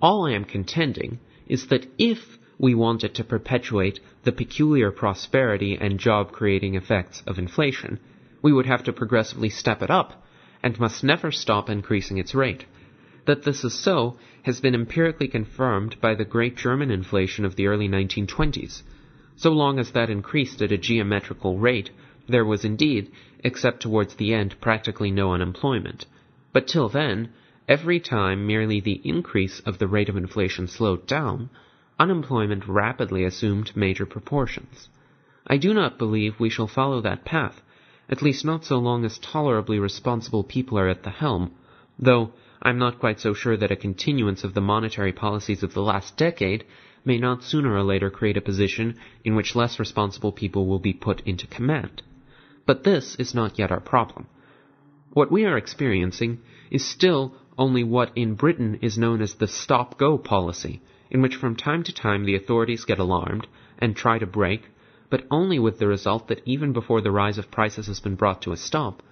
All 0.01 0.27
I 0.27 0.35
am 0.35 0.45
contending 0.45 1.19
is 1.49 1.67
that 1.67 1.87
if 1.99 2.39
we 2.59 2.77
wanted 2.77 3.15
to 3.15 3.25
perpetuate 3.25 3.99
the 4.23 4.31
peculiar 4.31 4.93
prosperity 4.93 5.77
and 5.81 5.99
job 5.99 6.31
creating 6.31 6.77
effects 6.77 7.23
of 7.27 7.39
inflation, 7.39 7.99
we 8.41 8.53
would 8.53 8.67
have 8.67 8.85
to 8.85 8.93
progressively 8.93 9.51
step 9.51 9.83
it 9.83 9.91
up 9.91 10.25
and 10.63 10.79
must 10.79 11.03
never 11.03 11.33
stop 11.33 11.69
increasing 11.69 12.19
its 12.19 12.37
rate. 12.37 12.67
That 13.27 13.43
this 13.43 13.65
is 13.65 13.75
so 13.75 14.17
has 14.43 14.61
been 14.61 14.75
empirically 14.77 15.27
confirmed 15.27 15.97
by 16.01 16.15
the 16.15 16.25
great 16.25 16.57
German 16.57 16.93
inflation 16.93 17.45
of 17.45 17.57
the 17.57 17.67
early 17.67 17.89
1920s. 17.89 18.83
So 19.37 19.51
long 19.51 19.79
as 19.79 19.91
that 19.91 20.11
increased 20.11 20.63
at 20.63 20.73
a 20.73 20.79
geometrical 20.79 21.59
rate, 21.59 21.91
there 22.29 22.45
was 22.45 22.65
indeed, 22.65 23.11
except 23.41 23.83
towards 23.83 24.15
the 24.15 24.33
end, 24.33 24.55
practically 24.61 25.11
no 25.11 25.33
unemployment. 25.33 26.07
But 26.53 26.69
till 26.69 26.89
then, 26.89 27.31
every 27.69 28.01
time 28.01 28.47
merely 28.47 28.81
the 28.81 29.01
increase 29.05 29.61
of 29.61 29.79
the 29.79 29.89
rate 29.89 30.09
of 30.09 30.17
inflation 30.17 30.67
slowed 30.69 31.07
down, 31.07 31.51
unemployment 31.99 32.67
rapidly 32.67 33.25
assumed 33.25 33.77
major 33.77 34.07
proportions. 34.07 34.89
I 35.47 35.57
do 35.57 35.75
not 35.75 35.99
believe 35.99 36.39
we 36.39 36.49
shall 36.49 36.67
follow 36.67 37.01
that 37.01 37.25
path, 37.25 37.61
at 38.09 38.23
least 38.23 38.45
not 38.45 38.65
so 38.65 38.79
long 38.79 39.05
as 39.05 39.19
tolerably 39.19 39.79
responsible 39.79 40.45
people 40.45 40.79
are 40.79 40.89
at 40.89 41.03
the 41.03 41.11
helm, 41.11 41.53
though 41.99 42.33
I'm 42.63 42.79
not 42.79 42.99
quite 42.99 43.21
so 43.21 43.35
sure 43.35 43.57
that 43.57 43.71
a 43.71 43.77
continuance 43.77 44.45
of 44.45 44.55
the 44.55 44.61
monetary 44.61 45.13
policies 45.13 45.63
of 45.63 45.75
the 45.75 45.83
last 45.83 46.17
decade 46.17 46.65
may 47.05 47.19
not 47.19 47.45
sooner 47.45 47.75
or 47.75 47.83
later 47.83 48.11
create 48.11 48.37
a 48.37 48.41
position 48.41 48.97
in 49.25 49.35
which 49.35 49.55
less 49.55 49.79
responsible 49.79 50.33
people 50.33 50.67
will 50.67 50.79
be 50.79 50.93
put 50.93 51.21
into 51.27 51.47
command. 51.47 52.03
But 52.67 52.85
this 52.85 53.15
is 53.17 53.35
not 53.35 53.59
yet 53.59 53.71
our 53.71 53.81
problem. 53.81 54.27
What 55.13 55.31
we 55.31 55.45
are 55.45 55.57
experiencing 55.57 56.41
is 56.71 56.85
still 56.85 57.35
only 57.57 57.85
what 57.85 58.11
in 58.17 58.35
Britain 58.35 58.79
is 58.83 58.99
known 58.99 59.23
as 59.23 59.35
the 59.35 59.47
stop-go 59.47 60.19
policy, 60.19 60.81
in 61.11 61.23
which 61.23 61.37
from 61.37 61.55
time 61.55 61.83
to 61.85 61.93
time 61.93 62.25
the 62.25 62.35
authorities 62.35 62.85
get 62.85 62.99
alarmed 62.99 63.47
and 63.79 63.95
try 63.95 64.19
to 64.19 64.27
brake, 64.27 64.69
but 65.11 65.25
only 65.31 65.59
with 65.59 65.79
the 65.79 65.87
result 65.87 66.29
that 66.29 66.43
even 66.45 66.73
before 66.73 67.01
the 67.01 67.13
rise 67.13 67.39
of 67.39 67.51
prices 67.51 67.87
has 67.87 68.01
been 68.01 68.17
brought 68.17 68.43
to 68.43 68.53
a 68.53 68.57
stop, 68.57 69.03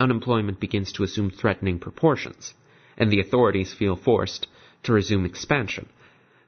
unemployment 0.00 0.58
begins 0.58 0.90
to 0.92 1.04
assume 1.04 1.30
threatening 1.30 1.78
proportions, 1.78 2.54
and 2.96 3.10
the 3.10 3.20
authorities 3.20 3.72
feel 3.72 3.94
forced 3.94 4.48
to 4.82 4.92
resume 4.92 5.24
expansion. 5.24 5.88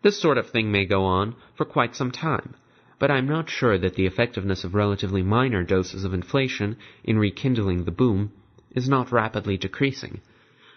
This 0.04 0.20
sort 0.20 0.36
of 0.36 0.50
thing 0.50 0.70
may 0.70 0.84
go 0.84 1.06
on 1.06 1.34
for 1.54 1.64
quite 1.64 1.96
some 1.96 2.10
time, 2.10 2.56
but 2.98 3.10
I'm 3.10 3.26
not 3.26 3.48
sure 3.48 3.78
that 3.78 3.94
the 3.94 4.04
effectiveness 4.04 4.62
of 4.62 4.74
relatively 4.74 5.22
minor 5.22 5.64
doses 5.64 6.04
of 6.04 6.12
inflation 6.12 6.76
in 7.02 7.18
rekindling 7.18 7.84
the 7.84 7.90
boom 7.90 8.30
is 8.72 8.86
not 8.86 9.10
rapidly 9.10 9.56
decreasing, 9.56 10.20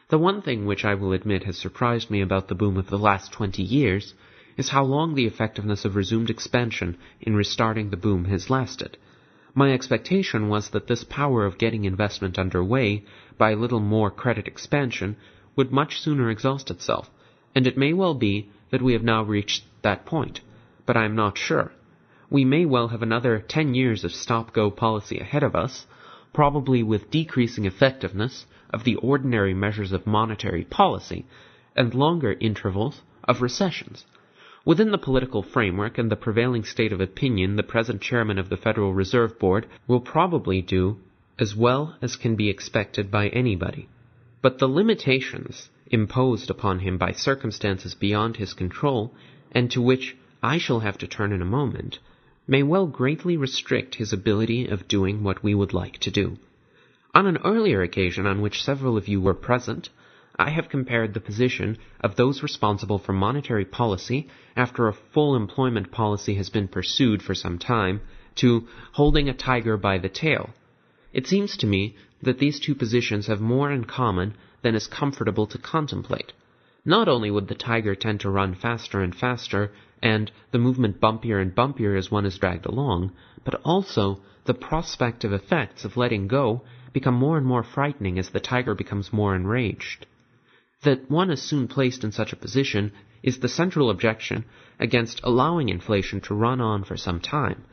the 0.08 0.18
one 0.18 0.42
thing 0.42 0.66
which 0.66 0.86
I 0.86 0.94
will 0.96 1.12
admit 1.12 1.44
has 1.44 1.58
surprised 1.58 2.10
me 2.10 2.22
about 2.22 2.48
the 2.48 2.56
boom 2.56 2.78
of 2.78 2.88
the 2.88 2.98
last 2.98 3.34
twenty 3.34 3.64
years 3.64 4.14
is 4.56 4.70
how 4.70 4.86
long 4.86 5.14
the 5.14 5.26
effectiveness 5.26 5.84
of 5.84 5.98
resumed 5.98 6.30
expansion 6.30 6.96
in 7.20 7.36
restarting 7.36 7.90
the 7.90 7.98
boom 7.98 8.24
has 8.24 8.50
lasted. 8.50 8.98
My 9.54 9.74
expectation 9.74 10.48
was 10.48 10.70
that 10.70 10.88
this 10.88 11.04
power 11.04 11.46
of 11.46 11.58
getting 11.58 11.84
investment 11.84 12.40
under 12.40 12.64
way 12.64 13.04
by 13.38 13.52
a 13.52 13.58
little 13.58 13.82
more 13.82 14.10
credit 14.10 14.48
expansion 14.48 15.18
would 15.58 15.74
much 15.74 16.00
sooner 16.00 16.30
exhaust 16.30 16.72
itself, 16.72 17.10
and 17.54 17.68
it 17.68 17.78
may 17.78 17.92
well 17.92 18.14
be 18.14 18.52
that 18.72 18.82
we 18.82 18.94
have 18.94 19.04
now 19.04 19.24
reached 19.24 19.64
that 19.82 20.06
point, 20.06 20.42
but 20.86 20.98
I 20.98 21.06
am 21.06 21.16
not 21.16 21.38
sure. 21.38 21.72
We 22.30 22.44
may 22.44 22.66
well 22.66 22.90
have 22.90 23.02
another 23.02 23.40
ten 23.40 23.74
years 23.74 24.04
of 24.04 24.12
stop-go 24.12 24.72
policy 24.72 25.20
ahead 25.20 25.44
of 25.44 25.56
us, 25.56 25.88
probably 26.34 26.84
with 26.84 27.10
decreasing 27.10 27.66
effectiveness, 27.66 28.46
of 28.70 28.84
the 28.84 28.96
ordinary 28.96 29.54
measures 29.54 29.94
of 29.94 30.06
monetary 30.06 30.66
policy 30.66 31.26
and 31.76 31.94
longer 31.94 32.36
intervals 32.40 33.02
of 33.24 33.42
recessions. 33.42 34.06
Within 34.66 34.92
the 34.92 34.98
political 34.98 35.42
framework 35.42 35.98
and 35.98 36.12
the 36.12 36.18
prevailing 36.18 36.66
state 36.66 36.92
of 36.92 37.00
opinion, 37.00 37.56
the 37.56 37.64
present 37.64 38.02
chairman 38.02 38.38
of 38.38 38.50
the 38.50 38.58
Federal 38.58 38.94
Reserve 38.94 39.40
Board 39.40 39.66
will 39.88 40.02
probably 40.02 40.62
do 40.62 40.98
as 41.40 41.56
well 41.56 41.96
as 42.02 42.18
can 42.18 42.36
be 42.36 42.50
expected 42.50 43.10
by 43.10 43.30
anybody. 43.30 43.88
But 44.42 44.60
the 44.60 44.68
limitations 44.68 45.70
imposed 45.92 46.50
upon 46.50 46.80
him 46.80 46.98
by 46.98 47.12
circumstances 47.12 47.96
beyond 47.96 48.38
his 48.38 48.54
control, 48.54 49.14
and 49.52 49.72
to 49.72 49.82
which 49.82 50.16
I 50.44 50.58
shall 50.58 50.82
have 50.82 50.98
to 51.00 51.08
turn 51.08 51.32
in 51.32 51.42
a 51.42 51.46
moment, 51.46 52.00
may 52.48 52.64
well 52.64 52.88
greatly 52.88 53.38
restrict 53.38 53.96
his 53.96 54.14
ability 54.14 54.68
of 54.68 54.88
doing 54.88 55.24
what 55.24 55.44
we 55.44 55.54
would 55.54 55.74
like 55.74 55.98
to 56.00 56.12
do. 56.12 56.38
On 57.14 57.26
an 57.26 57.38
earlier 57.44 57.82
occasion 57.82 58.26
on 58.26 58.42
which 58.42 58.64
several 58.64 58.98
of 58.98 59.08
you 59.08 59.20
were 59.20 59.34
present, 59.34 59.90
I 60.40 60.52
have 60.52 60.70
compared 60.70 61.14
the 61.14 61.20
position 61.20 61.78
of 62.00 62.16
those 62.16 62.44
responsible 62.44 63.00
for 63.00 63.12
monetary 63.12 63.66
policy 63.66 64.28
after 64.56 64.88
a 64.88 64.94
full 64.94 65.36
employment 65.36 65.92
policy 65.92 66.36
has 66.36 66.50
been 66.52 66.68
pursued 66.68 67.24
for 67.24 67.34
some 67.34 67.58
time 67.58 68.02
to 68.36 68.68
holding 68.92 69.28
a 69.28 69.34
tiger 69.34 69.78
by 69.78 69.98
the 69.98 70.10
tail. 70.10 70.52
It 71.12 71.26
seems 71.26 71.58
to 71.58 71.66
me 71.66 71.96
that 72.22 72.38
these 72.38 72.60
two 72.60 72.76
positions 72.76 73.26
have 73.26 73.42
more 73.42 73.72
in 73.72 73.86
common 73.86 74.36
than 74.68 74.76
is 74.76 74.88
comfortable 74.88 75.48
to 75.48 75.58
contemplate. 75.58 76.34
Not 76.84 77.08
only 77.08 77.32
would 77.32 77.48
the 77.48 77.56
tiger 77.56 77.96
tend 77.96 78.20
to 78.20 78.30
run 78.30 78.54
faster 78.54 79.02
and 79.02 79.16
faster, 79.16 79.72
and 80.04 80.30
the 80.52 80.60
movement 80.60 81.00
bumpier 81.00 81.42
and 81.42 81.56
bumpier 81.56 81.98
as 81.98 82.12
one 82.12 82.26
is 82.26 82.38
dragged 82.38 82.66
along, 82.66 83.14
but 83.46 83.62
also 83.64 84.20
the 84.44 84.54
prospective 84.54 85.32
effects 85.32 85.86
of 85.86 85.96
letting 85.96 86.28
go 86.28 86.64
become 86.92 87.14
more 87.14 87.38
and 87.38 87.48
more 87.48 87.64
frightening 87.64 88.20
as 88.20 88.32
the 88.32 88.42
tiger 88.42 88.76
becomes 88.76 89.14
more 89.14 89.34
enraged. 89.34 90.06
That 90.84 91.10
one 91.10 91.32
is 91.32 91.42
soon 91.42 91.70
placed 91.70 92.04
in 92.04 92.12
such 92.12 92.34
a 92.34 92.42
position 92.46 92.92
is 93.24 93.40
the 93.40 93.48
central 93.48 93.90
objection 93.90 94.44
against 94.82 95.22
allowing 95.24 95.70
inflation 95.70 96.20
to 96.20 96.36
run 96.36 96.60
on 96.60 96.84
for 96.84 96.98
some 96.98 97.22
time. 97.22 97.64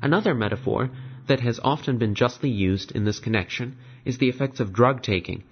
Another 0.00 0.34
metaphor 0.36 0.90
that 1.26 1.40
has 1.40 1.58
often 1.64 1.98
been 1.98 2.14
justly 2.14 2.50
used 2.50 2.92
in 2.92 3.04
this 3.04 3.18
connection 3.18 3.76
is 4.04 4.18
the 4.18 4.28
effects 4.28 4.60
of 4.60 4.72
drug 4.72 5.02
taking. 5.02 5.42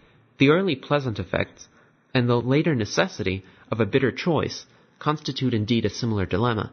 The 0.43 0.51
early 0.51 0.75
pleasant 0.75 1.21
effects 1.21 1.69
and 2.13 2.29
the 2.29 2.41
later 2.41 2.75
necessity 2.75 3.45
of 3.71 3.79
a 3.79 3.87
bitter 3.87 4.11
choice 4.11 4.67
constitute 4.99 5.55
indeed 5.55 5.85
a 5.85 5.89
similar 5.89 6.27
dilemma. 6.27 6.73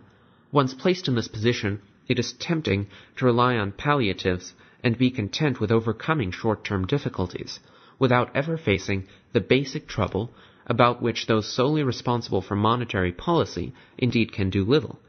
Once 0.52 0.74
placed 0.74 1.08
in 1.08 1.14
this 1.14 1.28
position, 1.28 1.80
it 2.08 2.18
is 2.18 2.34
tempting 2.34 2.88
to 3.18 3.26
rely 3.26 3.58
on 3.58 3.74
palliatives 3.74 4.56
and 4.84 4.98
be 4.98 5.12
content 5.12 5.60
with 5.60 5.72
overcoming 5.72 6.32
short-term 6.32 6.88
difficulties 6.88 7.60
without 8.00 8.36
ever 8.36 8.58
facing 8.58 9.08
the 9.34 9.40
basic 9.40 9.88
trouble 9.88 10.34
about 10.66 11.00
which 11.00 11.28
those 11.28 11.48
solely 11.48 11.84
responsible 11.84 12.42
for 12.42 12.56
monetary 12.56 13.12
policy 13.12 13.72
indeed 14.00 14.32
can 14.32 14.50
do 14.50 14.66
little. 14.66 15.00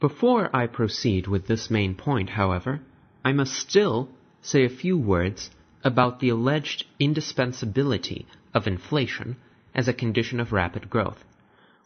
Before 0.00 0.54
I 0.54 0.66
proceed 0.66 1.28
with 1.28 1.46
this 1.46 1.70
main 1.70 1.94
point, 1.94 2.28
however, 2.28 2.82
I 3.24 3.32
must 3.32 3.54
still 3.54 4.10
say 4.42 4.66
a 4.66 4.78
few 4.82 4.98
words 4.98 5.48
about 5.84 6.20
the 6.20 6.28
alleged 6.28 6.84
indispensability 6.98 8.26
of 8.54 8.66
inflation 8.66 9.36
as 9.74 9.88
a 9.88 9.92
condition 9.92 10.40
of 10.40 10.52
rapid 10.52 10.88
growth. 10.90 11.24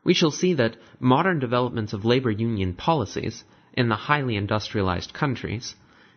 We 0.05 0.15
shall 0.15 0.31
see 0.31 0.55
that 0.55 0.77
modern 1.01 1.39
developments 1.39 1.93
of 1.93 2.05
labor 2.05 2.31
union 2.31 2.75
policies 2.75 3.45
in 3.73 3.89
the 3.89 3.97
highly 3.97 4.37
industrialized 4.37 5.13
countries 5.13 5.75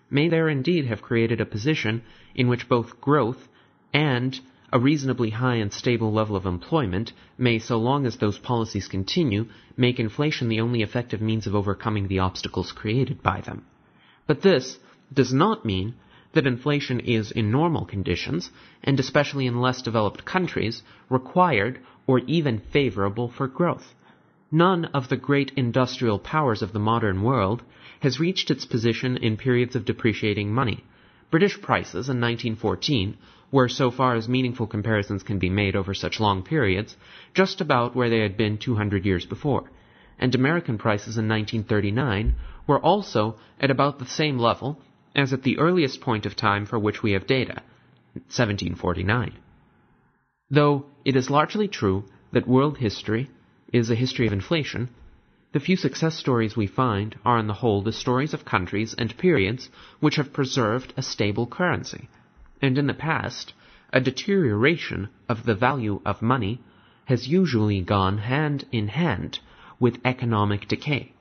may 0.09 0.29
there 0.29 0.49
indeed 0.49 0.85
have 0.85 1.01
created 1.01 1.41
a 1.41 1.45
position 1.45 2.01
in 2.35 2.47
which 2.47 2.69
both 2.69 2.99
growth 3.01 3.47
and 3.93 4.39
a 4.71 4.79
reasonably 4.79 5.31
high 5.31 5.55
and 5.55 5.73
stable 5.73 6.11
level 6.11 6.35
of 6.35 6.45
employment 6.45 7.11
may, 7.37 7.57
so 7.57 7.77
long 7.77 8.05
as 8.05 8.17
those 8.17 8.37
policies 8.37 8.87
continue, 8.87 9.47
make 9.75 9.99
inflation 9.99 10.47
the 10.47 10.61
only 10.61 10.81
effective 10.83 11.21
means 11.21 11.47
of 11.47 11.55
overcoming 11.55 12.07
the 12.07 12.19
obstacles 12.19 12.71
created 12.71 13.23
by 13.23 13.41
them. 13.41 13.65
But 14.27 14.41
this 14.43 14.77
does 15.11 15.33
not 15.33 15.65
mean 15.65 15.95
that 16.33 16.45
inflation 16.45 16.99
is, 16.99 17.31
in 17.31 17.51
normal 17.51 17.85
conditions, 17.85 18.51
and 18.83 18.99
especially 18.99 19.47
in 19.47 19.61
less 19.61 19.81
developed 19.81 20.25
countries, 20.25 20.83
required 21.09 21.79
or 22.05 22.19
even 22.19 22.59
favorable 22.59 23.27
for 23.27 23.47
growth. 23.47 23.95
None 24.51 24.85
of 24.85 25.09
the 25.09 25.17
great 25.17 25.51
industrial 25.55 26.19
powers 26.19 26.61
of 26.61 26.73
the 26.73 26.79
modern 26.79 27.21
world 27.21 27.61
has 27.99 28.19
reached 28.19 28.49
its 28.49 28.65
position 28.65 29.17
in 29.17 29.37
periods 29.37 29.75
of 29.75 29.85
depreciating 29.85 30.53
money. 30.53 30.83
British 31.31 31.61
prices 31.61 32.09
in 32.09 32.19
1914 32.19 33.17
were, 33.51 33.69
so 33.69 33.91
far 33.91 34.15
as 34.15 34.27
meaningful 34.27 34.67
comparisons 34.67 35.23
can 35.23 35.37
be 35.39 35.49
made 35.49 35.75
over 35.75 35.93
such 35.93 36.19
long 36.19 36.43
periods, 36.43 36.95
just 37.33 37.61
about 37.61 37.95
where 37.95 38.09
they 38.09 38.19
had 38.19 38.37
been 38.37 38.57
200 38.57 39.05
years 39.05 39.25
before. 39.25 39.69
And 40.19 40.33
American 40.33 40.77
prices 40.77 41.17
in 41.17 41.27
1939 41.27 42.35
were 42.67 42.79
also 42.79 43.35
at 43.59 43.71
about 43.71 43.99
the 43.99 44.05
same 44.05 44.37
level 44.37 44.79
as 45.19 45.33
at 45.33 45.43
the 45.43 45.57
earliest 45.59 46.01
point 46.01 46.25
of 46.25 46.35
time 46.35 46.65
for 46.65 46.79
which 46.79 47.03
we 47.03 47.11
have 47.11 47.27
data, 47.27 47.61
1749. 48.13 49.33
Though 50.49 50.85
it 51.05 51.15
is 51.15 51.29
largely 51.29 51.67
true 51.67 52.05
that 52.31 52.47
world 52.47 52.77
history 52.77 53.29
is 53.71 53.89
a 53.89 53.95
history 54.03 54.27
of 54.27 54.33
inflation, 54.33 54.89
the 55.51 55.59
few 55.59 55.75
success 55.75 56.15
stories 56.15 56.55
we 56.55 56.67
find 56.67 57.17
are 57.25 57.37
on 57.37 57.47
the 57.47 57.59
whole 57.61 57.81
the 57.81 57.91
stories 57.91 58.33
of 58.33 58.45
countries 58.45 58.93
and 58.93 59.17
periods 59.17 59.69
which 59.99 60.15
have 60.15 60.33
preserved 60.33 60.93
a 60.97 61.01
stable 61.01 61.47
currency 61.47 62.07
and 62.61 62.77
in 62.77 62.87
the 62.87 62.93
past, 62.93 63.53
a 63.93 64.01
deterioration 64.01 65.09
of 65.27 65.45
the 65.45 65.55
value 65.55 66.01
of 66.05 66.21
money 66.21 66.61
has 67.05 67.27
usually 67.27 67.81
gone 67.81 68.17
hand 68.17 68.65
in 68.71 68.87
hand 68.89 69.39
with 69.79 69.99
economic 70.03 70.67
decay. 70.67 71.13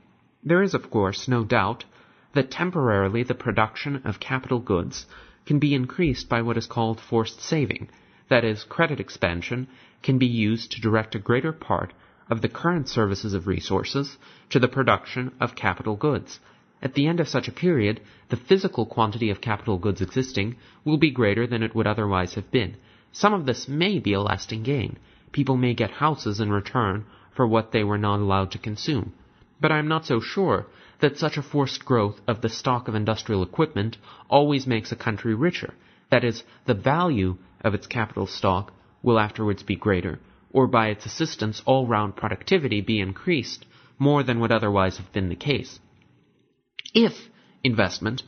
There 0.43 0.62
is, 0.62 0.75
of 0.75 0.91
course, 0.91 1.28
no 1.28 1.44
doubt 1.44 1.85
that 2.34 2.50
temporarily 2.50 3.23
the 3.23 3.34
production 3.34 4.02
of 4.05 4.20
capital 4.20 4.58
goods 4.58 5.07
can 5.47 5.58
be 5.58 5.74
increased 5.74 6.28
by 6.28 6.42
what 6.42 6.57
is 6.57 6.66
called 6.66 7.00
forced 7.00 7.40
saving, 7.40 7.89
that 8.28 8.44
is, 8.44 8.65
credit 8.65 9.00
expansion 9.00 9.66
can 10.02 10.18
be 10.18 10.26
used 10.26 10.73
to 10.73 10.81
direct 10.81 11.15
a 11.15 11.18
greater 11.18 11.52
part 11.52 11.92
of 12.31 12.42
the 12.42 12.48
current 12.48 12.89
services 12.89 13.34
of 13.34 13.47
resources 13.47 14.18
to 14.50 14.58
the 14.58 14.68
production 14.68 15.32
of 15.40 15.55
capital 15.55 15.97
goods, 15.97 16.40
at 16.81 16.94
the 16.94 17.08
end 17.08 17.18
of 17.18 17.28
such 17.28 17.48
a 17.48 17.52
period, 17.52 18.00
the 18.28 18.36
physical 18.36 18.86
quantity 18.86 19.31
of 19.31 19.40
capital 19.40 19.78
goods 19.78 20.00
existing 20.00 20.55
will 20.84 20.97
be 20.97 21.10
greater 21.10 21.44
than 21.44 21.60
it 21.60 21.74
would 21.74 21.89
otherwise 21.89 22.34
have 22.34 22.52
been. 22.52 22.76
Some 23.10 23.34
of 23.34 23.47
this 23.47 23.66
may 23.66 23.98
be 23.98 24.12
a 24.12 24.20
lasting 24.20 24.62
gain. 24.62 24.97
People 25.32 25.57
may 25.57 25.74
get 25.74 25.90
houses 25.90 26.39
in 26.39 26.52
return 26.52 27.05
for 27.32 27.48
what 27.48 27.73
they 27.73 27.82
were 27.82 27.98
not 27.98 28.20
allowed 28.20 28.52
to 28.52 28.58
consume. 28.58 29.12
But 29.60 29.73
I 29.73 29.78
am 29.78 29.89
not 29.89 30.07
so 30.07 30.20
sure 30.20 30.66
that 31.01 31.18
such 31.18 31.36
a 31.36 31.43
forced 31.43 31.85
growth 31.85 32.20
of 32.27 32.41
the 32.41 32.49
stock 32.49 32.89
of 32.89 32.94
industrial 32.94 33.43
equipment 33.43 33.97
always 34.28 34.67
makes 34.67 34.91
a 34.91 34.97
country 34.97 35.35
richer. 35.35 35.75
That 36.10 36.25
is, 36.25 36.43
the 36.65 36.75
value 36.75 37.36
of 37.62 37.75
its 37.75 37.86
capital 37.86 38.27
stock 38.27 38.73
will 39.02 39.18
afterwards 39.18 39.62
be 39.62 39.77
greater, 39.77 40.18
or 40.52 40.67
by 40.67 40.89
its 40.89 41.07
assistance 41.07 41.62
all 41.67 41.86
round 41.86 42.17
productivity 42.17 42.81
be 42.81 43.01
increased 43.01 43.65
more 43.99 44.23
than 44.23 44.41
would 44.41 44.52
otherwise 44.52 44.97
have 44.97 45.12
been 45.12 45.28
the 45.28 45.36
case. 45.36 45.78
If 46.94 47.28
investment 47.62 48.23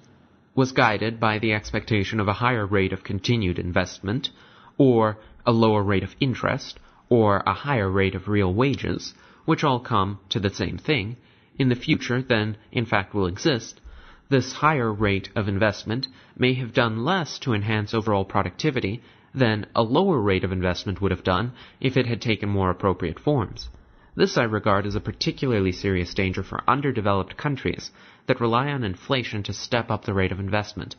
was 0.54 0.72
guided 0.72 1.18
by 1.20 1.38
the 1.38 1.52
expectation 1.52 2.20
of 2.20 2.28
a 2.28 2.34
higher 2.34 2.66
rate 2.66 2.92
of 2.92 3.04
continued 3.04 3.58
investment, 3.58 4.30
or 4.76 5.18
a 5.46 5.52
lower 5.52 5.82
rate 5.82 6.02
of 6.02 6.14
interest, 6.20 6.78
or 7.08 7.42
a 7.46 7.54
higher 7.54 7.90
rate 7.90 8.14
of 8.14 8.28
real 8.28 8.52
wages, 8.52 9.14
which 9.44 9.64
all 9.64 9.80
come 9.80 10.18
to 10.28 10.40
the 10.40 10.50
same 10.50 10.76
thing, 10.76 11.16
in 11.60 11.68
the 11.68 11.74
future 11.74 12.22
than 12.22 12.56
in 12.72 12.86
fact 12.86 13.12
will 13.12 13.26
exist, 13.26 13.82
this 14.30 14.50
higher 14.54 14.90
rate 14.90 15.28
of 15.36 15.46
investment 15.46 16.08
may 16.34 16.54
have 16.54 16.72
done 16.72 17.04
less 17.04 17.38
to 17.38 17.52
enhance 17.52 17.92
overall 17.92 18.24
productivity 18.24 19.02
than 19.34 19.66
a 19.76 19.82
lower 19.82 20.18
rate 20.18 20.42
of 20.42 20.52
investment 20.52 21.02
would 21.02 21.10
have 21.10 21.22
done 21.22 21.52
if 21.78 21.98
it 21.98 22.06
had 22.06 22.22
taken 22.22 22.48
more 22.48 22.70
appropriate 22.70 23.20
forms. 23.20 23.68
This 24.16 24.38
I 24.38 24.44
regard 24.44 24.86
as 24.86 24.94
a 24.94 25.00
particularly 25.00 25.72
serious 25.72 26.14
danger 26.14 26.42
for 26.42 26.64
underdeveloped 26.66 27.36
countries 27.36 27.90
that 28.26 28.40
rely 28.40 28.68
on 28.68 28.82
inflation 28.82 29.42
to 29.42 29.52
step 29.52 29.90
up 29.90 30.06
the 30.06 30.14
rate 30.14 30.32
of 30.32 30.40
investment. 30.40 30.96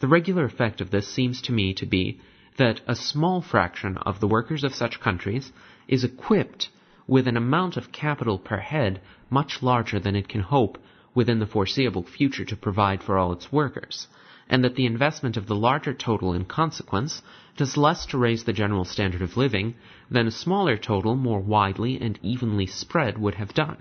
The 0.00 0.08
regular 0.08 0.44
effect 0.44 0.82
of 0.82 0.90
this 0.90 1.08
seems 1.08 1.40
to 1.42 1.52
me 1.52 1.72
to 1.74 1.86
be 1.86 2.20
that 2.58 2.82
a 2.86 2.94
small 2.94 3.40
fraction 3.40 3.96
of 3.96 4.20
the 4.20 4.28
workers 4.28 4.64
of 4.64 4.74
such 4.74 5.00
countries 5.00 5.50
is 5.88 6.04
equipped 6.04 6.68
with 7.06 7.28
an 7.28 7.36
amount 7.36 7.76
of 7.76 7.92
capital 7.92 8.38
per 8.38 8.58
head 8.58 9.00
much 9.30 9.62
larger 9.62 10.00
than 10.00 10.16
it 10.16 10.28
can 10.28 10.40
hope 10.40 10.78
within 11.14 11.38
the 11.38 11.46
foreseeable 11.46 12.02
future 12.02 12.44
to 12.44 12.56
provide 12.56 13.02
for 13.02 13.18
all 13.18 13.32
its 13.32 13.52
workers 13.52 14.08
and 14.48 14.62
that 14.62 14.74
the 14.74 14.86
investment 14.86 15.36
of 15.36 15.46
the 15.46 15.54
larger 15.54 15.94
total 15.94 16.32
in 16.32 16.44
consequence 16.44 17.22
does 17.56 17.76
less 17.76 18.04
to 18.06 18.18
raise 18.18 18.44
the 18.44 18.52
general 18.52 18.84
standard 18.84 19.22
of 19.22 19.36
living 19.36 19.74
than 20.10 20.26
a 20.26 20.30
smaller 20.30 20.76
total 20.76 21.14
more 21.14 21.40
widely 21.40 22.00
and 22.00 22.18
evenly 22.22 22.66
spread 22.66 23.16
would 23.16 23.34
have 23.34 23.54
done. 23.54 23.78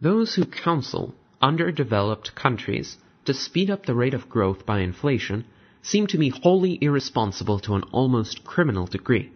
Those 0.00 0.34
who 0.34 0.44
counsel 0.46 1.14
underdeveloped 1.42 2.34
countries 2.34 2.96
to 3.24 3.34
speed 3.34 3.70
up 3.70 3.84
the 3.84 3.94
rate 3.94 4.14
of 4.14 4.28
growth 4.28 4.64
by 4.64 4.80
inflation 4.80 5.44
seem 5.82 6.06
to 6.06 6.18
me 6.18 6.30
wholly 6.30 6.78
irresponsible 6.80 7.58
to 7.60 7.74
an 7.74 7.82
almost 7.92 8.44
criminal 8.44 8.86
degree. 8.86 9.30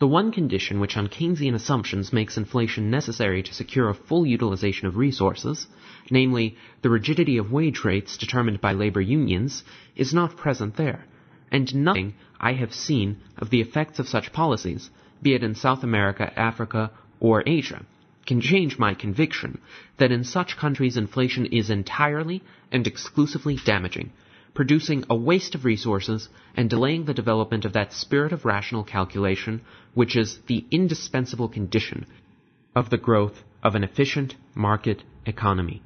The 0.00 0.08
one 0.08 0.32
condition 0.32 0.80
which 0.80 0.96
on 0.96 1.08
Keynesian 1.08 1.52
assumptions 1.54 2.10
makes 2.10 2.38
inflation 2.38 2.90
necessary 2.90 3.42
to 3.42 3.52
secure 3.52 3.90
a 3.90 3.94
full 3.94 4.24
utilization 4.24 4.88
of 4.88 4.96
resources, 4.96 5.66
namely 6.10 6.56
the 6.80 6.88
rigidity 6.88 7.36
of 7.36 7.52
wage 7.52 7.84
rates 7.84 8.16
determined 8.16 8.62
by 8.62 8.72
labor 8.72 9.02
unions, 9.02 9.62
is 9.94 10.14
not 10.14 10.38
present 10.38 10.76
there, 10.76 11.04
and 11.52 11.74
nothing 11.74 12.14
I 12.40 12.54
have 12.54 12.72
seen 12.72 13.18
of 13.36 13.50
the 13.50 13.60
effects 13.60 13.98
of 13.98 14.08
such 14.08 14.32
policies, 14.32 14.88
be 15.20 15.34
it 15.34 15.42
in 15.42 15.54
South 15.54 15.84
America, 15.84 16.32
Africa, 16.34 16.92
or 17.20 17.42
Asia, 17.44 17.84
can 18.24 18.40
change 18.40 18.78
my 18.78 18.94
conviction 18.94 19.60
that 19.98 20.10
in 20.12 20.24
such 20.24 20.56
countries 20.56 20.96
inflation 20.96 21.44
is 21.44 21.68
entirely 21.68 22.42
and 22.72 22.86
exclusively 22.86 23.56
damaging, 23.66 24.12
producing 24.54 25.04
a 25.08 25.14
waste 25.14 25.54
of 25.54 25.64
resources 25.64 26.28
and 26.56 26.68
delaying 26.68 27.04
the 27.04 27.14
development 27.14 27.64
of 27.64 27.72
that 27.72 27.92
spirit 27.92 28.32
of 28.32 28.44
rational 28.44 28.84
calculation 28.84 29.60
which 29.94 30.16
is 30.16 30.38
the 30.46 30.64
indispensable 30.70 31.48
condition 31.48 32.06
of 32.74 32.90
the 32.90 32.98
growth 32.98 33.42
of 33.62 33.74
an 33.74 33.84
efficient 33.84 34.34
market 34.54 35.02
economy. 35.26 35.82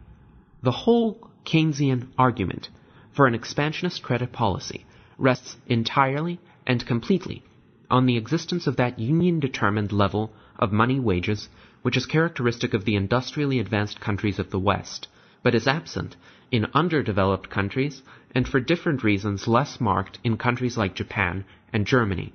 The 0.62 0.70
whole 0.70 1.30
Keynesian 1.44 2.08
argument 2.16 2.68
for 3.14 3.26
an 3.26 3.34
expansionist 3.34 4.02
credit 4.02 4.32
policy 4.32 4.86
rests 5.18 5.56
entirely 5.66 6.40
and 6.66 6.86
completely 6.86 7.42
on 7.90 8.06
the 8.06 8.16
existence 8.16 8.66
of 8.66 8.76
that 8.76 8.98
union 8.98 9.40
determined 9.40 9.92
level 9.92 10.32
of 10.58 10.72
money 10.72 10.98
wages 10.98 11.48
which 11.82 11.96
is 11.96 12.06
characteristic 12.06 12.72
of 12.72 12.84
the 12.84 12.96
industrially 12.96 13.58
advanced 13.58 14.00
countries 14.00 14.38
of 14.38 14.50
the 14.50 14.58
West, 14.58 15.06
but 15.42 15.54
is 15.54 15.66
absent 15.66 16.16
in 16.50 16.66
underdeveloped 16.72 17.50
countries 17.50 18.02
and 18.34 18.48
for 18.48 18.60
different 18.60 19.04
reasons 19.04 19.46
less 19.46 19.80
marked 19.80 20.18
in 20.24 20.36
countries 20.36 20.76
like 20.76 20.94
Japan 20.94 21.44
and 21.72 21.86
Germany. 21.86 22.32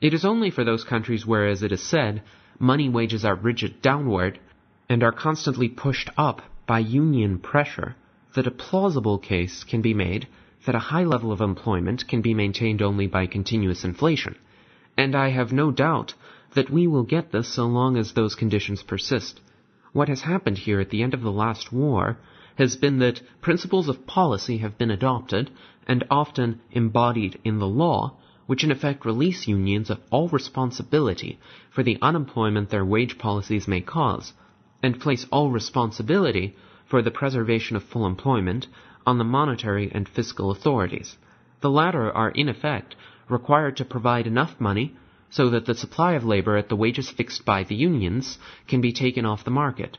It 0.00 0.14
is 0.14 0.24
only 0.24 0.50
for 0.50 0.64
those 0.64 0.84
countries 0.84 1.26
where, 1.26 1.46
as 1.46 1.62
it 1.62 1.72
is 1.72 1.82
said, 1.82 2.22
money 2.58 2.88
wages 2.88 3.24
are 3.24 3.34
rigid 3.34 3.82
downward 3.82 4.38
and 4.88 5.02
are 5.02 5.12
constantly 5.12 5.68
pushed 5.68 6.10
up 6.16 6.42
by 6.66 6.78
union 6.78 7.38
pressure 7.38 7.96
that 8.34 8.46
a 8.46 8.50
plausible 8.50 9.18
case 9.18 9.64
can 9.64 9.82
be 9.82 9.94
made 9.94 10.26
that 10.66 10.74
a 10.74 10.86
high 10.92 11.04
level 11.04 11.32
of 11.32 11.40
employment 11.40 12.06
can 12.06 12.20
be 12.20 12.34
maintained 12.34 12.82
only 12.82 13.06
by 13.06 13.26
continuous 13.26 13.84
inflation. 13.84 14.36
And 14.96 15.14
I 15.14 15.30
have 15.30 15.52
no 15.52 15.70
doubt 15.70 16.14
that 16.54 16.70
we 16.70 16.86
will 16.86 17.04
get 17.04 17.32
this 17.32 17.48
so 17.48 17.66
long 17.66 17.96
as 17.96 18.12
those 18.12 18.34
conditions 18.34 18.82
persist. 18.82 19.40
What 19.92 20.08
has 20.08 20.20
happened 20.22 20.58
here 20.58 20.80
at 20.80 20.90
the 20.90 21.02
end 21.02 21.14
of 21.14 21.22
the 21.22 21.32
last 21.32 21.72
war 21.72 22.18
has 22.60 22.76
been 22.76 22.98
that 22.98 23.22
principles 23.40 23.88
of 23.88 24.06
policy 24.06 24.58
have 24.58 24.76
been 24.76 24.90
adopted 24.90 25.50
and 25.88 26.04
often 26.10 26.60
embodied 26.70 27.38
in 27.42 27.58
the 27.58 27.66
law, 27.66 28.14
which 28.46 28.62
in 28.62 28.70
effect 28.70 29.06
release 29.06 29.48
unions 29.48 29.88
of 29.88 29.98
all 30.10 30.28
responsibility 30.28 31.40
for 31.70 31.82
the 31.82 31.96
unemployment 32.02 32.68
their 32.68 32.84
wage 32.84 33.16
policies 33.16 33.66
may 33.66 33.80
cause, 33.80 34.34
and 34.82 35.00
place 35.00 35.24
all 35.32 35.50
responsibility 35.50 36.54
for 36.84 37.00
the 37.00 37.10
preservation 37.10 37.76
of 37.76 37.82
full 37.82 38.04
employment 38.04 38.66
on 39.06 39.16
the 39.16 39.24
monetary 39.24 39.90
and 39.94 40.06
fiscal 40.06 40.50
authorities. 40.50 41.16
The 41.62 41.70
latter 41.70 42.12
are 42.12 42.30
in 42.30 42.50
effect 42.50 42.94
required 43.30 43.78
to 43.78 43.86
provide 43.86 44.26
enough 44.26 44.60
money 44.60 44.94
so 45.30 45.48
that 45.48 45.64
the 45.64 45.74
supply 45.74 46.12
of 46.12 46.26
labor 46.26 46.58
at 46.58 46.68
the 46.68 46.76
wages 46.76 47.08
fixed 47.08 47.46
by 47.46 47.64
the 47.64 47.74
unions 47.74 48.38
can 48.68 48.82
be 48.82 48.92
taken 48.92 49.24
off 49.24 49.44
the 49.44 49.50
market. 49.50 49.96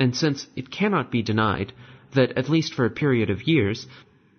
And 0.00 0.16
since 0.16 0.48
it 0.56 0.70
cannot 0.70 1.12
be 1.12 1.22
denied 1.22 1.72
that, 2.12 2.32
at 2.36 2.48
least 2.48 2.74
for 2.74 2.84
a 2.84 2.90
period 2.90 3.30
of 3.30 3.46
years, 3.46 3.86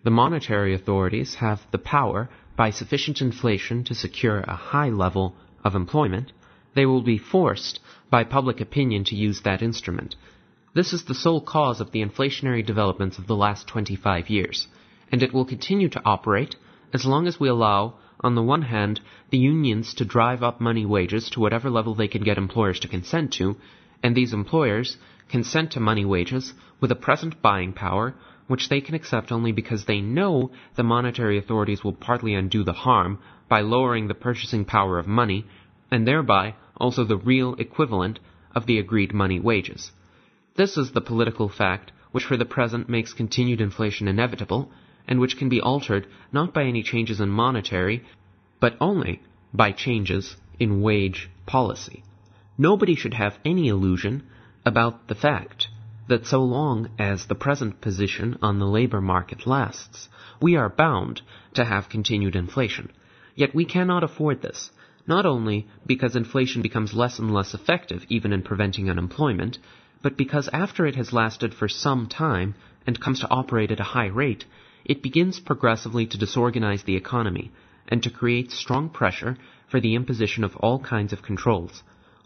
the 0.03 0.11
monetary 0.11 0.73
authorities 0.73 1.35
have 1.35 1.61
the 1.71 1.77
power, 1.77 2.29
by 2.55 2.69
sufficient 2.69 3.21
inflation, 3.21 3.83
to 3.83 3.95
secure 3.95 4.39
a 4.41 4.55
high 4.55 4.89
level 4.89 5.35
of 5.63 5.75
employment, 5.75 6.31
they 6.73 6.85
will 6.85 7.01
be 7.01 7.17
forced 7.17 7.79
by 8.09 8.23
public 8.23 8.61
opinion 8.61 9.03
to 9.03 9.15
use 9.15 9.41
that 9.41 9.61
instrument. 9.61 10.15
This 10.73 10.93
is 10.93 11.03
the 11.03 11.15
sole 11.15 11.41
cause 11.41 11.81
of 11.81 11.91
the 11.91 12.03
inflationary 12.03 12.65
developments 12.65 13.17
of 13.17 13.27
the 13.27 13.35
last 13.35 13.67
25 13.67 14.29
years, 14.29 14.67
and 15.11 15.21
it 15.21 15.33
will 15.33 15.45
continue 15.45 15.89
to 15.89 16.01
operate 16.05 16.55
as 16.93 17.05
long 17.05 17.27
as 17.27 17.39
we 17.39 17.49
allow 17.49 17.95
on 18.23 18.35
the 18.35 18.43
one 18.43 18.61
hand, 18.61 19.01
the 19.31 19.37
unions 19.37 19.95
to 19.95 20.05
drive 20.05 20.43
up 20.43 20.61
money 20.61 20.85
wages 20.85 21.29
to 21.31 21.39
whatever 21.39 21.69
level 21.69 21.95
they 21.95 22.07
can 22.07 22.23
get 22.23 22.37
employers 22.37 22.79
to 22.79 22.87
consent 22.87 23.33
to, 23.33 23.55
and 24.03 24.15
these 24.15 24.33
employers 24.33 24.97
consent 25.29 25.71
to 25.71 25.79
money 25.79 26.05
wages 26.05 26.53
with 26.79 26.91
a 26.91 26.95
present 26.95 27.41
buying 27.41 27.73
power 27.73 28.13
which 28.47 28.67
they 28.67 28.81
can 28.81 28.95
accept 28.95 29.31
only 29.31 29.51
because 29.51 29.85
they 29.85 30.01
know 30.01 30.51
the 30.75 30.83
monetary 30.83 31.37
authorities 31.37 31.83
will 31.83 31.93
partly 31.93 32.33
undo 32.33 32.63
the 32.63 32.73
harm 32.73 33.17
by 33.47 33.61
lowering 33.61 34.07
the 34.07 34.13
purchasing 34.13 34.65
power 34.65 34.99
of 34.99 35.07
money, 35.07 35.45
and 35.89 36.05
thereby 36.05 36.53
also 36.75 37.03
the 37.05 37.17
real 37.17 37.53
equivalent 37.55 38.19
of 38.53 38.65
the 38.65 38.77
agreed 38.77 39.13
money 39.13 39.39
wages. 39.39 39.91
This 40.55 40.75
is 40.75 40.91
the 40.91 40.99
political 40.99 41.47
fact 41.47 41.93
which 42.11 42.25
for 42.25 42.35
the 42.35 42.43
present 42.45 42.89
makes 42.89 43.13
continued 43.13 43.61
inflation 43.61 44.07
inevitable, 44.07 44.69
and 45.07 45.19
which 45.19 45.37
can 45.37 45.47
be 45.47 45.61
altered 45.61 46.05
not 46.33 46.53
by 46.53 46.63
any 46.63 46.83
changes 46.83 47.21
in 47.21 47.29
monetary, 47.29 48.03
but 48.59 48.75
only 48.81 49.21
by 49.53 49.71
changes 49.71 50.35
in 50.59 50.81
wage 50.81 51.29
policy. 51.45 52.03
Nobody 52.61 52.93
should 52.93 53.15
have 53.15 53.39
any 53.43 53.69
illusion 53.69 54.21
about 54.67 55.07
the 55.07 55.15
fact 55.15 55.67
that 56.07 56.27
so 56.27 56.43
long 56.43 56.91
as 56.99 57.25
the 57.25 57.33
present 57.33 57.81
position 57.81 58.37
on 58.39 58.59
the 58.59 58.67
labor 58.67 59.01
market 59.01 59.47
lasts, 59.47 60.07
we 60.39 60.55
are 60.55 60.69
bound 60.69 61.23
to 61.55 61.65
have 61.65 61.89
continued 61.89 62.35
inflation. 62.35 62.91
Yet 63.33 63.55
we 63.55 63.65
cannot 63.65 64.03
afford 64.03 64.43
this, 64.43 64.69
not 65.07 65.25
only 65.25 65.65
because 65.87 66.15
inflation 66.15 66.61
becomes 66.61 66.93
less 66.93 67.17
and 67.17 67.33
less 67.33 67.55
effective 67.55 68.05
even 68.09 68.31
in 68.31 68.43
preventing 68.43 68.91
unemployment, 68.91 69.57
but 70.03 70.15
because 70.15 70.47
after 70.53 70.85
it 70.85 70.95
has 70.97 71.11
lasted 71.11 71.55
for 71.55 71.67
some 71.67 72.05
time 72.05 72.53
and 72.85 73.01
comes 73.01 73.21
to 73.21 73.31
operate 73.31 73.71
at 73.71 73.79
a 73.79 73.91
high 73.95 74.13
rate, 74.21 74.45
it 74.85 75.01
begins 75.01 75.39
progressively 75.39 76.05
to 76.05 76.19
disorganize 76.19 76.83
the 76.83 76.95
economy 76.95 77.51
and 77.87 78.03
to 78.03 78.11
create 78.11 78.51
strong 78.51 78.87
pressure 78.87 79.35
for 79.67 79.79
the 79.79 79.95
imposition 79.95 80.43
of 80.43 80.55
all 80.57 80.77
kinds 80.77 81.11
of 81.11 81.23
controls. 81.23 81.81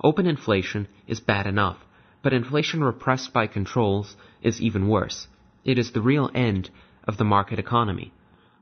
Open 0.06 0.28
inflation 0.28 0.88
is 1.08 1.20
bad 1.20 1.48
enough, 1.48 1.84
but 2.22 2.32
inflation 2.32 2.84
repressed 2.84 3.34
by 3.34 3.48
controls 3.48 4.16
is 4.40 4.62
even 4.62 4.88
worse. 4.88 5.28
It 5.64 5.80
is 5.80 5.94
the 5.94 6.02
real 6.12 6.30
end 6.36 6.70
of 7.08 7.18
the 7.18 7.24
market 7.24 7.58
economy. 7.58 8.14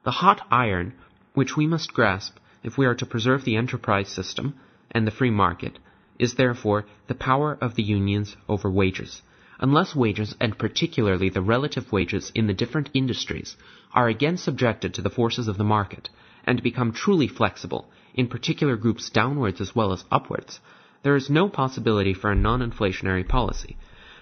The 0.05 0.19
hot 0.23 0.47
iron, 0.49 0.93
which 1.33 1.57
we 1.57 1.67
must 1.67 1.93
grasp 1.93 2.38
if 2.63 2.77
we 2.77 2.85
are 2.85 2.95
to 2.95 3.05
preserve 3.05 3.43
the 3.43 3.57
enterprise 3.57 4.07
system 4.07 4.53
and 4.89 5.05
the 5.05 5.11
free 5.11 5.31
market, 5.31 5.80
is 6.17 6.35
therefore 6.35 6.85
the 7.07 7.13
power 7.30 7.57
of 7.59 7.75
the 7.75 7.83
unions 7.83 8.38
over 8.47 8.72
wages. 8.72 9.22
Unless 9.59 9.97
wages, 9.97 10.38
and 10.39 10.57
particularly 10.57 11.27
the 11.27 11.41
relative 11.41 11.91
wages 11.91 12.31
in 12.33 12.47
the 12.47 12.53
different 12.53 12.89
industries, 12.93 13.57
are 13.93 14.07
again 14.07 14.38
subjected 14.38 14.93
to 14.93 15.01
the 15.01 15.09
forces 15.09 15.49
of 15.49 15.57
the 15.57 15.65
market, 15.65 16.09
and 16.45 16.63
become 16.63 16.93
truly 16.93 17.27
flexible, 17.27 17.91
in 18.13 18.27
particular 18.27 18.77
groups 18.77 19.09
downwards 19.09 19.59
as 19.59 19.75
well 19.75 19.91
as 19.91 20.05
upwards, 20.09 20.61
there 21.03 21.15
is 21.15 21.30
no 21.30 21.49
possibility 21.49 22.14
for 22.14 22.32
a 22.32 22.35
non-inflationary 22.35 23.27
policy. 23.27 23.77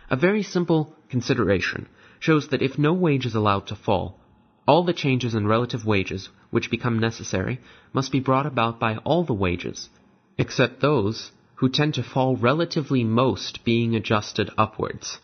A 0.09 0.15
very 0.15 0.43
simple 0.43 0.95
consideration 1.09 1.87
shows 2.19 2.47
that 2.49 2.61
if 2.61 2.77
no 2.77 2.93
wage 2.93 3.25
is 3.25 3.35
allowed 3.35 3.67
to 3.67 3.75
fall, 3.75 4.19
all 4.67 4.83
the 4.83 4.93
changes 4.93 5.33
in 5.33 5.47
relative 5.47 5.85
wages 5.85 6.29
which 6.49 6.69
become 6.69 6.99
necessary 6.99 7.59
must 7.93 8.11
be 8.11 8.19
brought 8.19 8.45
about 8.45 8.79
by 8.79 8.97
all 8.97 9.23
the 9.23 9.33
wages, 9.33 9.89
except 10.37 10.81
those 10.81 11.31
who 11.55 11.69
tend 11.69 11.93
to 11.93 12.03
fall 12.03 12.35
relatively 12.35 13.03
most 13.03 13.63
being 13.63 13.95
adjusted 13.95 14.49
upwards. 14.57 15.19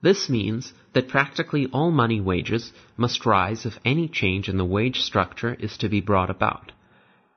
This 0.00 0.28
means 0.28 0.72
that 0.92 1.08
practically 1.08 1.66
all 1.72 1.90
money 1.90 2.20
wages 2.20 2.72
must 2.96 3.26
rise 3.26 3.66
if 3.66 3.78
any 3.84 4.08
change 4.08 4.48
in 4.48 4.56
the 4.56 4.64
wage 4.64 5.00
structure 5.00 5.54
is 5.58 5.76
to 5.78 5.88
be 5.88 6.00
brought 6.00 6.30
about. 6.30 6.72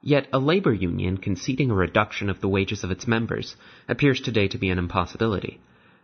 Yet 0.01 0.27
a 0.33 0.39
labor 0.39 0.73
union 0.73 1.17
conceding 1.17 1.69
a 1.69 1.75
reduction 1.75 2.29
of 2.29 2.41
the 2.41 2.49
wages 2.49 2.83
of 2.83 2.91
its 2.91 3.07
members 3.07 3.55
appears 3.87 4.19
today 4.19 4.47
to 4.47 4.57
be 4.57 4.69
an 4.69 4.79
impossibility. 4.79 5.59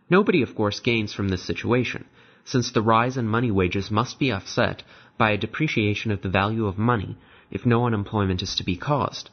Nobody, 0.10 0.42
of 0.42 0.56
course, 0.56 0.80
gains 0.80 1.14
from 1.14 1.30
this 1.30 1.42
situation, 1.42 2.06
since 2.46 2.72
the 2.72 2.82
rise 2.82 3.18
in 3.18 3.28
money 3.28 3.52
wages 3.52 3.90
must 3.90 4.20
be 4.20 4.32
offset 4.32 4.84
by 5.18 5.32
a 5.32 5.38
depreciation 5.38 6.12
of 6.12 6.22
the 6.22 6.30
value 6.30 6.68
of 6.68 6.78
money 6.78 7.18
if 7.50 7.66
no 7.66 7.86
unemployment 7.86 8.42
is 8.42 8.56
to 8.56 8.64
be 8.64 8.76
caused, 8.76 9.30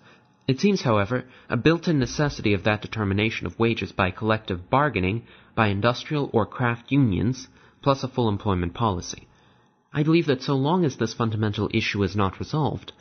it 0.46 0.60
seems, 0.60 0.82
however, 0.82 1.24
a 1.48 1.56
built-in 1.56 1.98
necessity 1.98 2.52
of 2.52 2.64
that 2.64 2.82
determination 2.82 3.46
of 3.46 3.58
wages 3.58 3.92
by 3.92 4.10
collective 4.10 4.68
bargaining 4.68 5.22
by 5.54 5.68
industrial 5.68 6.28
or 6.34 6.44
craft 6.44 6.92
unions, 6.92 7.48
plus 7.80 8.04
a 8.04 8.08
full 8.08 8.28
employment 8.28 8.74
policy. 8.74 9.26
I 9.90 10.02
believe 10.02 10.26
that 10.26 10.42
so 10.42 10.54
long 10.54 10.84
as 10.84 10.96
this 10.96 11.14
fundamental 11.14 11.70
issue 11.72 12.02
is 12.02 12.14
not 12.14 12.38
resolved, 12.38 12.92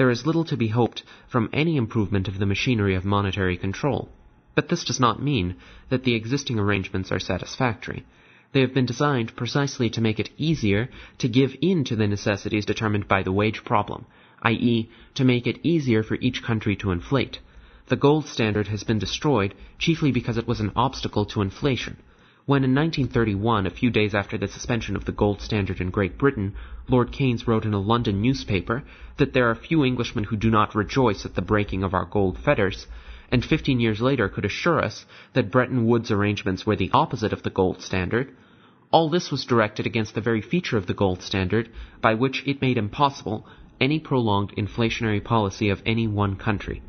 there 0.00 0.08
is 0.08 0.24
little 0.24 0.46
to 0.46 0.56
be 0.56 0.68
hoped 0.68 1.02
from 1.28 1.50
any 1.52 1.76
improvement 1.76 2.26
of 2.26 2.38
the 2.38 2.46
machinery 2.46 2.94
of 2.94 3.04
monetary 3.04 3.58
control. 3.58 4.08
But 4.54 4.70
this 4.70 4.82
does 4.82 4.98
not 4.98 5.22
mean 5.22 5.56
that 5.90 6.04
the 6.04 6.14
existing 6.14 6.58
arrangements 6.58 7.12
are 7.12 7.20
satisfactory. 7.20 8.06
They 8.52 8.62
have 8.62 8.72
been 8.72 8.86
designed 8.86 9.36
precisely 9.36 9.90
to 9.90 10.00
make 10.00 10.18
it 10.18 10.30
easier 10.38 10.88
to 11.18 11.28
give 11.28 11.54
in 11.60 11.84
to 11.84 11.96
the 11.96 12.06
necessities 12.06 12.64
determined 12.64 13.08
by 13.08 13.22
the 13.22 13.30
wage 13.30 13.62
problem, 13.62 14.06
i.e., 14.40 14.88
to 15.16 15.24
make 15.26 15.46
it 15.46 15.60
easier 15.62 16.02
for 16.02 16.14
each 16.14 16.42
country 16.42 16.76
to 16.76 16.92
inflate. 16.92 17.38
The 17.88 17.96
gold 17.96 18.24
standard 18.26 18.68
has 18.68 18.84
been 18.84 18.98
destroyed 18.98 19.54
chiefly 19.78 20.12
because 20.12 20.38
it 20.38 20.48
was 20.48 20.60
an 20.60 20.72
obstacle 20.74 21.26
to 21.26 21.42
inflation. 21.42 21.98
When 22.50 22.64
in 22.64 22.74
1931, 22.74 23.64
a 23.64 23.70
few 23.70 23.90
days 23.90 24.12
after 24.12 24.36
the 24.36 24.48
suspension 24.48 24.96
of 24.96 25.04
the 25.04 25.12
gold 25.12 25.40
standard 25.40 25.80
in 25.80 25.90
Great 25.90 26.18
Britain, 26.18 26.56
Lord 26.88 27.12
Keynes 27.12 27.46
wrote 27.46 27.64
in 27.64 27.72
a 27.72 27.78
London 27.78 28.20
newspaper 28.20 28.82
that 29.18 29.32
there 29.32 29.48
are 29.48 29.54
few 29.54 29.84
Englishmen 29.84 30.24
who 30.24 30.36
do 30.36 30.50
not 30.50 30.74
rejoice 30.74 31.24
at 31.24 31.36
the 31.36 31.42
breaking 31.42 31.84
of 31.84 31.94
our 31.94 32.06
gold 32.06 32.38
fetters, 32.38 32.88
and 33.30 33.44
15 33.44 33.78
years 33.78 34.00
later 34.00 34.28
could 34.28 34.44
assure 34.44 34.84
us 34.84 35.06
that 35.32 35.52
Bretton 35.52 35.86
Woods 35.86 36.10
arrangements 36.10 36.66
were 36.66 36.74
the 36.74 36.90
opposite 36.92 37.32
of 37.32 37.44
the 37.44 37.50
gold 37.50 37.82
standard, 37.82 38.34
all 38.90 39.08
this 39.08 39.30
was 39.30 39.44
directed 39.44 39.86
against 39.86 40.16
the 40.16 40.20
very 40.20 40.40
feature 40.40 40.76
of 40.76 40.88
the 40.88 40.92
gold 40.92 41.22
standard 41.22 41.70
by 42.00 42.14
which 42.14 42.42
it 42.48 42.60
made 42.60 42.78
impossible 42.78 43.46
any 43.80 44.00
prolonged 44.00 44.56
inflationary 44.56 45.22
policy 45.22 45.68
of 45.68 45.80
any 45.86 46.08
one 46.08 46.34
country. 46.34 46.82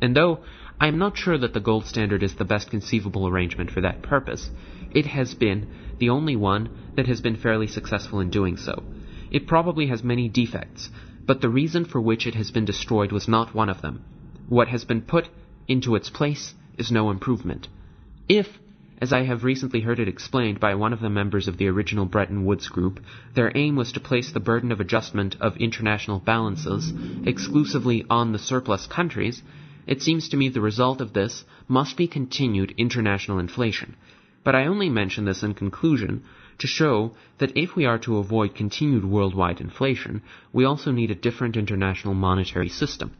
And 0.00 0.14
though 0.14 0.44
I 0.80 0.86
am 0.86 0.98
not 0.98 1.16
sure 1.18 1.36
that 1.36 1.54
the 1.54 1.60
gold 1.60 1.86
standard 1.86 2.22
is 2.22 2.34
the 2.34 2.44
best 2.44 2.70
conceivable 2.70 3.26
arrangement 3.26 3.70
for 3.70 3.80
that 3.80 4.02
purpose, 4.02 4.50
it 4.92 5.06
has 5.06 5.34
been 5.34 5.66
the 5.98 6.10
only 6.10 6.36
one 6.36 6.68
that 6.94 7.08
has 7.08 7.20
been 7.20 7.36
fairly 7.36 7.66
successful 7.66 8.20
in 8.20 8.30
doing 8.30 8.56
so. 8.56 8.84
It 9.30 9.46
probably 9.48 9.88
has 9.88 10.04
many 10.04 10.28
defects, 10.28 10.90
but 11.26 11.40
the 11.40 11.48
reason 11.48 11.84
for 11.84 12.00
which 12.00 12.26
it 12.26 12.34
has 12.36 12.52
been 12.52 12.64
destroyed 12.64 13.12
was 13.12 13.26
not 13.26 13.54
one 13.54 13.68
of 13.68 13.82
them. 13.82 14.02
What 14.48 14.68
has 14.68 14.84
been 14.84 15.02
put 15.02 15.28
into 15.66 15.96
its 15.96 16.10
place 16.10 16.54
is 16.78 16.92
no 16.92 17.10
improvement. 17.10 17.68
If, 18.28 18.58
as 19.00 19.12
I 19.12 19.24
have 19.24 19.44
recently 19.44 19.80
heard 19.80 19.98
it 19.98 20.08
explained 20.08 20.60
by 20.60 20.74
one 20.76 20.92
of 20.92 21.00
the 21.00 21.10
members 21.10 21.48
of 21.48 21.56
the 21.58 21.68
original 21.68 22.06
Bretton 22.06 22.44
Woods 22.44 22.68
group, 22.68 23.00
their 23.34 23.52
aim 23.54 23.76
was 23.76 23.92
to 23.92 24.00
place 24.00 24.30
the 24.30 24.40
burden 24.40 24.72
of 24.72 24.80
adjustment 24.80 25.36
of 25.40 25.56
international 25.56 26.20
balances 26.20 26.92
exclusively 27.26 28.06
on 28.08 28.32
the 28.32 28.38
surplus 28.38 28.86
countries, 28.86 29.42
it 29.88 30.02
seems 30.02 30.28
to 30.28 30.36
me 30.36 30.50
the 30.50 30.60
result 30.60 31.00
of 31.00 31.14
this 31.14 31.44
must 31.66 31.96
be 31.96 32.06
continued 32.06 32.74
international 32.76 33.38
inflation. 33.38 33.96
But 34.44 34.54
I 34.54 34.66
only 34.66 34.90
mention 34.90 35.24
this 35.24 35.42
in 35.42 35.54
conclusion 35.54 36.24
to 36.58 36.66
show 36.66 37.12
that 37.38 37.56
if 37.56 37.74
we 37.74 37.86
are 37.86 37.98
to 38.00 38.18
avoid 38.18 38.54
continued 38.54 39.04
worldwide 39.04 39.62
inflation, 39.62 40.22
we 40.52 40.64
also 40.64 40.92
need 40.92 41.10
a 41.10 41.14
different 41.14 41.56
international 41.56 42.12
monetary 42.12 42.68
system. 42.68 43.12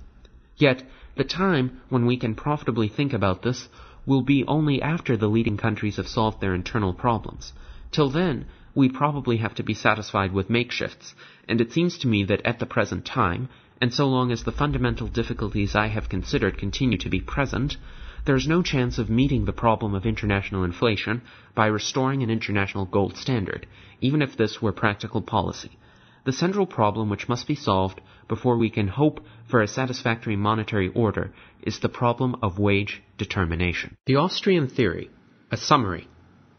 Yet, 0.58 0.82
the 1.16 1.24
time 1.24 1.80
when 1.88 2.04
we 2.04 2.18
can 2.18 2.34
profitably 2.34 2.88
think 2.88 3.14
about 3.14 3.42
this 3.42 3.68
will 4.04 4.22
be 4.22 4.44
only 4.46 4.82
after 4.82 5.16
the 5.16 5.28
leading 5.28 5.56
countries 5.56 5.96
have 5.96 6.08
solved 6.08 6.40
their 6.40 6.54
internal 6.54 6.92
problems. 6.92 7.52
Till 7.92 8.10
then, 8.10 8.44
we 8.74 8.88
probably 8.88 9.38
have 9.38 9.54
to 9.54 9.62
be 9.62 9.74
satisfied 9.74 10.32
with 10.32 10.50
makeshifts, 10.50 11.14
and 11.48 11.60
it 11.60 11.72
seems 11.72 11.98
to 11.98 12.08
me 12.08 12.24
that 12.24 12.44
at 12.44 12.58
the 12.58 12.66
present 12.66 13.06
time, 13.06 13.48
and 13.80 13.92
so 13.92 14.06
long 14.06 14.32
as 14.32 14.44
the 14.44 14.52
fundamental 14.52 15.06
difficulties 15.06 15.74
I 15.74 15.88
have 15.88 16.08
considered 16.08 16.58
continue 16.58 16.98
to 16.98 17.08
be 17.08 17.20
present, 17.20 17.76
there 18.24 18.36
is 18.36 18.48
no 18.48 18.62
chance 18.62 18.98
of 18.98 19.08
meeting 19.08 19.44
the 19.44 19.52
problem 19.52 19.94
of 19.94 20.04
international 20.04 20.64
inflation 20.64 21.22
by 21.54 21.66
restoring 21.66 22.22
an 22.22 22.30
international 22.30 22.84
gold 22.84 23.16
standard, 23.16 23.66
even 24.00 24.20
if 24.20 24.36
this 24.36 24.60
were 24.60 24.72
practical 24.72 25.22
policy. 25.22 25.78
The 26.24 26.32
central 26.32 26.66
problem 26.66 27.08
which 27.08 27.28
must 27.28 27.46
be 27.46 27.54
solved 27.54 28.00
before 28.28 28.58
we 28.58 28.70
can 28.70 28.88
hope 28.88 29.24
for 29.46 29.62
a 29.62 29.68
satisfactory 29.68 30.36
monetary 30.36 30.88
order 30.88 31.32
is 31.62 31.78
the 31.78 31.88
problem 31.88 32.36
of 32.42 32.58
wage 32.58 33.02
determination. 33.16 33.96
The 34.06 34.16
Austrian 34.16 34.68
Theory, 34.68 35.10
a 35.50 35.56
Summary, 35.56 36.06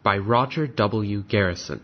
by 0.01 0.17
Roger 0.17 0.65
W. 0.65 1.21
Garrison. 1.21 1.81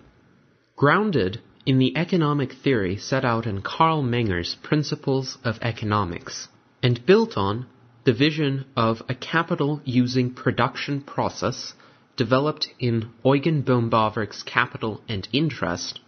Grounded 0.76 1.42
in 1.66 1.80
the 1.80 1.98
economic 1.98 2.54
theory 2.54 2.96
set 2.96 3.26
out 3.26 3.48
in 3.48 3.62
Carl 3.62 4.04
Menger's 4.04 4.56
Principles 4.62 5.38
of 5.44 5.58
Economics, 5.62 6.48
and 6.84 7.04
built 7.08 7.36
on 7.36 7.66
the 8.04 8.14
vision 8.14 8.66
of 8.78 9.02
a 9.10 9.16
capital 9.16 9.82
using 9.84 10.32
production 10.32 11.02
process 11.02 11.74
developed 12.18 12.68
in 12.80 13.10
Eugen 13.24 13.64
Böhm-Bawerk's 13.64 14.44
Capital 14.44 15.02
and 15.10 15.28
Interest, 15.34 16.00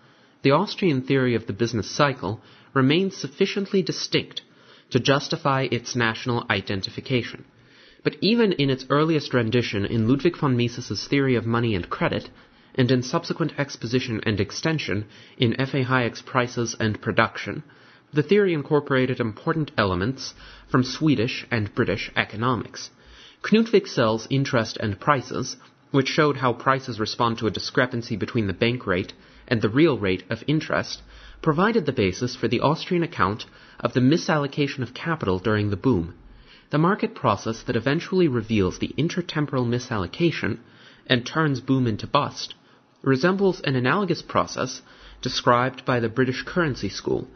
the 0.44 0.52
Austrian 0.52 1.02
theory 1.02 1.34
of 1.34 1.48
the 1.48 1.54
business 1.54 1.90
cycle 1.90 2.40
remains 2.76 3.18
sufficiently 3.18 3.82
distinct 3.82 4.42
to 4.92 5.00
justify 5.00 5.68
its 5.72 5.96
national 5.96 6.46
identification. 6.52 7.44
But 8.04 8.16
even 8.22 8.54
in 8.54 8.70
its 8.70 8.86
earliest 8.92 9.34
rendition 9.34 9.86
in 9.86 10.08
Ludwig 10.08 10.38
von 10.38 10.56
Mises's 10.56 11.08
Theory 11.08 11.36
of 11.36 11.48
Money 11.48 11.74
and 11.74 11.90
Credit, 11.90 12.30
and 12.78 12.92
in 12.92 13.02
subsequent 13.02 13.52
exposition 13.58 14.22
and 14.24 14.40
extension 14.40 15.04
in 15.36 15.60
F. 15.60 15.74
A. 15.74 15.84
Hayek's 15.84 16.22
Prices 16.22 16.76
and 16.80 17.02
Production, 17.02 17.64
the 18.14 18.22
theory 18.22 18.54
incorporated 18.54 19.20
important 19.20 19.72
elements 19.78 20.36
from 20.70 20.84
Swedish 20.84 21.46
and 21.50 21.74
British 21.74 22.12
economics. 22.16 22.92
Knut 23.42 23.72
Wicksell's 23.72 24.28
Interest 24.30 24.78
and 24.78 25.00
Prices, 25.00 25.58
which 25.92 26.08
showed 26.08 26.38
how 26.38 26.54
prices 26.54 27.00
respond 27.00 27.40
to 27.40 27.48
a 27.48 27.52
discrepancy 27.52 28.16
between 28.16 28.46
the 28.46 28.54
bank 28.54 28.86
rate 28.86 29.14
and 29.48 29.62
the 29.62 29.70
real 29.70 29.98
rate 29.98 30.24
of 30.30 30.44
interest, 30.48 31.02
provided 31.42 31.86
the 31.86 31.92
basis 31.92 32.36
for 32.36 32.48
the 32.48 32.60
Austrian 32.60 33.04
account 33.04 33.46
of 33.80 33.94
the 33.94 34.00
misallocation 34.00 34.84
of 34.84 34.94
capital 34.94 35.40
during 35.40 35.70
the 35.70 35.78
boom. 35.78 36.14
The 36.70 36.78
market 36.78 37.16
process 37.16 37.64
that 37.64 37.76
eventually 37.76 38.28
reveals 38.28 38.80
the 38.80 38.94
intertemporal 38.98 39.66
misallocation 39.66 40.60
and 41.08 41.26
turns 41.26 41.62
boom 41.62 41.88
into 41.88 42.06
bust 42.06 42.54
resembles 43.08 43.62
an 43.62 43.76
analogous 43.76 44.22
process 44.22 44.82
described 45.22 45.86
by 45.86 46.00
the 46.00 46.10
British 46.10 46.44
currency 46.44 46.90
school, 46.90 47.28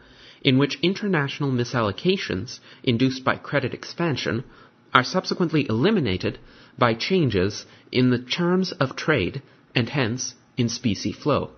in 0.42 0.58
which 0.58 0.78
international 0.82 1.50
misallocations 1.50 2.60
induced 2.84 3.24
by 3.24 3.36
credit 3.36 3.72
expansion 3.72 4.44
are 4.92 5.02
subsequently 5.02 5.66
eliminated 5.68 6.38
by 6.78 6.92
changes 6.92 7.64
in 7.90 8.10
the 8.10 8.18
terms 8.18 8.72
of 8.72 8.94
trade 8.94 9.40
and 9.74 9.88
hence 9.88 10.34
in 10.58 10.68
specie 10.68 11.12
flow. 11.12 11.50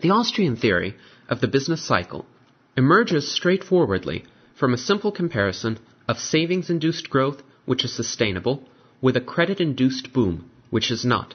The 0.00 0.10
Austrian 0.10 0.56
theory 0.56 0.94
of 1.28 1.40
the 1.40 1.48
business 1.48 1.82
cycle 1.82 2.26
emerges 2.76 3.32
straightforwardly 3.32 4.24
from 4.54 4.74
a 4.74 4.78
simple 4.78 5.12
comparison 5.12 5.78
of 6.06 6.18
savings 6.18 6.68
induced 6.68 7.08
growth, 7.08 7.42
which 7.64 7.84
is 7.84 7.92
sustainable, 7.92 8.68
with 9.00 9.16
a 9.16 9.20
credit 9.20 9.60
induced 9.60 10.12
boom, 10.12 10.50
which 10.70 10.90
is 10.90 11.04
not. 11.04 11.34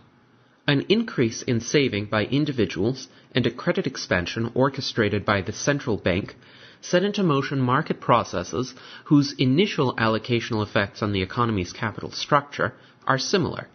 An 0.65 0.85
increase 0.87 1.41
in 1.41 1.59
saving 1.59 2.05
by 2.05 2.23
individuals 2.25 3.09
and 3.35 3.45
a 3.45 3.51
credit 3.51 3.85
expansion 3.85 4.49
orchestrated 4.53 5.25
by 5.25 5.41
the 5.41 5.51
central 5.51 5.97
bank 5.97 6.35
set 6.79 7.03
into 7.03 7.21
motion 7.21 7.59
market 7.59 7.99
processes 7.99 8.73
whose 9.05 9.33
initial 9.33 9.93
allocational 9.97 10.63
effects 10.63 11.01
on 11.01 11.11
the 11.11 11.21
economy's 11.21 11.73
capital 11.73 12.11
structure 12.11 12.73
are 13.05 13.17
similar, 13.17 13.67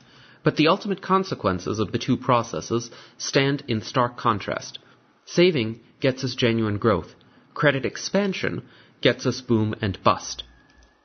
but 0.42 0.57
the 0.57 0.68
ultimate 0.68 1.02
consequences 1.02 1.78
of 1.78 1.92
the 1.92 1.99
two 1.99 2.17
processes 2.17 2.91
stand 3.18 3.62
in 3.68 3.83
stark 3.83 4.17
contrast. 4.17 4.78
Saving 5.26 5.81
gets 6.00 6.25
us 6.25 6.34
genuine 6.34 6.78
growth. 6.78 7.15
Credit 7.52 7.84
expansion 7.84 8.62
gets 9.02 9.26
us 9.26 9.42
boom 9.42 9.75
and 9.83 10.02
bust. 10.02 10.42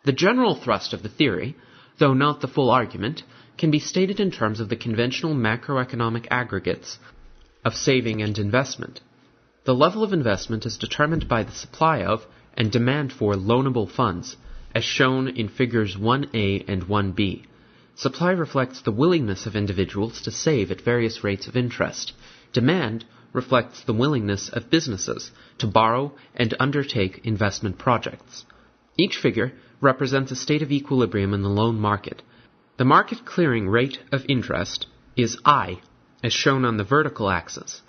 The 0.06 0.14
general 0.14 0.56
thrust 0.56 0.94
of 0.94 1.04
the 1.04 1.10
theory, 1.10 1.58
though 2.00 2.14
not 2.14 2.40
the 2.40 2.48
full 2.48 2.70
argument, 2.70 3.24
can 3.58 3.72
be 3.72 3.80
stated 3.80 4.20
in 4.20 4.32
terms 4.32 4.60
of 4.60 4.70
the 4.70 4.76
conventional 4.76 5.34
macroeconomic 5.34 6.28
aggregates 6.32 7.00
of 7.64 7.76
saving 7.76 8.22
and 8.22 8.38
investment. 8.38 9.00
The 9.66 9.76
level 9.76 10.04
of 10.04 10.12
investment 10.12 10.66
is 10.66 10.78
determined 10.78 11.28
by 11.28 11.44
the 11.44 11.52
supply 11.52 12.04
of 12.04 12.26
and 12.56 12.72
demand 12.72 13.14
for 13.14 13.34
loanable 13.34 13.90
funds, 13.90 14.36
as 14.76 14.84
shown 14.84 15.28
in 15.28 15.48
figures 15.48 15.96
1a 15.96 16.66
and 16.68 16.84
1b. 16.84 17.44
Supply 17.96 18.32
reflects 18.32 18.82
the 18.82 18.92
willingness 18.92 19.46
of 19.46 19.56
individuals 19.56 20.22
to 20.22 20.32
save 20.32 20.72
at 20.72 20.82
various 20.82 21.24
rates 21.24 21.48
of 21.48 21.56
interest. 21.56 22.14
Demand 22.52 23.06
reflects 23.34 23.84
the 23.84 23.94
willingness 23.94 24.50
of 24.50 24.70
businesses 24.70 25.32
to 25.60 25.68
borrow 25.68 26.14
and 26.36 26.54
undertake 26.60 27.22
investment 27.24 27.78
projects. 27.78 28.46
Each 28.98 29.18
figure 29.18 29.54
represents 29.80 30.32
a 30.32 30.36
state 30.36 30.62
of 30.62 30.72
equilibrium 30.72 31.34
in 31.34 31.42
the 31.42 31.50
loan 31.50 31.80
market. 31.80 32.22
The 32.76 32.86
market 32.86 33.24
clearing 33.24 33.70
rate 33.70 34.00
of 34.12 34.26
interest 34.28 34.88
is 35.16 35.38
I, 35.46 35.80
as 36.24 36.34
shown 36.34 36.66
on 36.66 36.78
the 36.78 36.84
vertical 36.84 37.30
axis, 37.30 37.84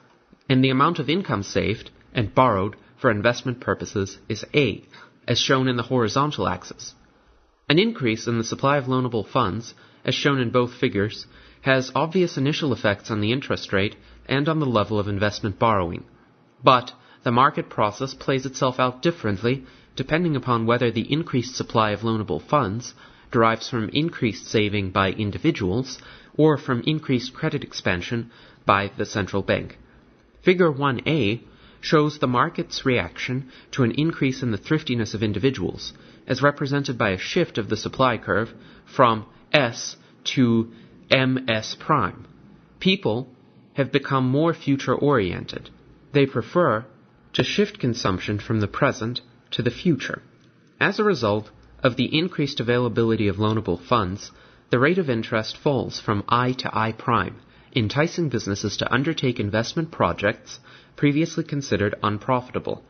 and 0.47 0.63
the 0.63 0.69
amount 0.69 0.99
of 0.99 1.09
income 1.09 1.43
saved 1.43 1.91
and 2.13 2.35
borrowed 2.35 2.77
for 2.99 3.11
investment 3.11 3.61
purposes 3.61 4.19
is 4.29 4.45
A, 4.53 4.85
as 5.27 5.39
shown 5.39 5.69
in 5.69 5.77
the 5.77 5.85
horizontal 5.85 6.47
axis. 6.47 6.95
An 7.67 7.79
increase 7.79 8.27
in 8.27 8.37
the 8.37 8.45
supply 8.45 8.77
of 8.77 8.85
loanable 8.85 9.27
funds, 9.27 9.73
as 10.05 10.15
shown 10.15 10.39
in 10.39 10.51
both 10.51 10.75
figures, 10.75 11.27
has 11.63 11.91
obvious 11.95 12.37
initial 12.37 12.71
effects 12.75 13.11
on 13.11 13.23
the 13.23 13.33
interest 13.33 13.73
rate 13.73 13.97
and 14.27 14.51
on 14.51 14.59
the 14.61 14.67
level 14.67 14.99
of 14.99 15.09
investment 15.09 15.59
borrowing. 15.59 16.05
But 16.63 16.93
the 17.23 17.33
market 17.33 17.71
process 17.71 18.13
plays 18.13 18.45
itself 18.45 18.79
out 18.79 19.01
differently 19.01 19.65
depending 19.97 20.37
upon 20.37 20.67
whether 20.67 20.91
the 20.91 21.11
increased 21.11 21.57
supply 21.57 21.93
of 21.93 22.01
loanable 22.01 22.43
funds 22.43 22.93
derives 23.35 23.69
from 23.69 23.89
increased 23.89 24.47
saving 24.47 24.91
by 24.91 25.11
individuals 25.11 25.99
or 26.37 26.57
from 26.57 26.81
increased 26.87 27.35
credit 27.35 27.65
expansion 27.65 28.31
by 28.65 28.89
the 28.97 29.05
central 29.05 29.43
bank. 29.43 29.77
Figure 30.45 30.71
1a 30.71 31.41
shows 31.81 32.19
the 32.19 32.29
market's 32.29 32.87
reaction 32.87 33.51
to 33.73 33.83
an 33.83 33.91
increase 33.91 34.41
in 34.45 34.53
the 34.53 34.65
thriftiness 34.67 35.15
of 35.15 35.23
individuals, 35.23 35.93
as 36.29 36.43
represented 36.43 36.97
by 36.97 37.11
a 37.11 37.19
shift 37.19 37.59
of 37.59 37.69
the 37.69 37.77
supply 37.77 38.17
curve 38.17 38.55
from 38.97 39.27
S 39.53 39.97
to 40.23 40.71
MS 41.11 41.77
prime. 41.81 42.27
People 42.79 43.29
have 43.73 43.91
become 43.91 44.29
more 44.29 44.55
future 44.55 44.95
oriented. 44.95 45.69
They 46.13 46.27
prefer 46.27 46.87
to 47.33 47.43
shift 47.43 47.81
consumption 47.81 48.39
from 48.39 48.61
the 48.61 48.69
present 48.81 49.21
to 49.51 49.63
the 49.63 49.73
future. 49.83 50.23
As 50.79 51.01
a 51.01 51.05
result, 51.05 51.51
of 51.85 51.97
the 51.97 52.19
increased 52.19 52.61
availability 52.61 53.29
of 53.29 53.37
loanable 53.37 53.79
funds, 53.79 54.33
the 54.71 54.79
rate 54.79 54.97
of 54.97 55.11
interest 55.11 55.57
falls 55.59 56.01
from 56.01 56.25
I 56.29 56.53
to 56.53 56.71
I 56.73 56.93
prime, 56.93 57.37
enticing 57.77 58.31
businesses 58.31 58.79
to 58.79 58.93
undertake 58.93 59.39
investment 59.39 59.91
projects 59.93 60.59
previously 60.97 61.45
considered 61.45 61.95
unprofitable. 62.03 62.83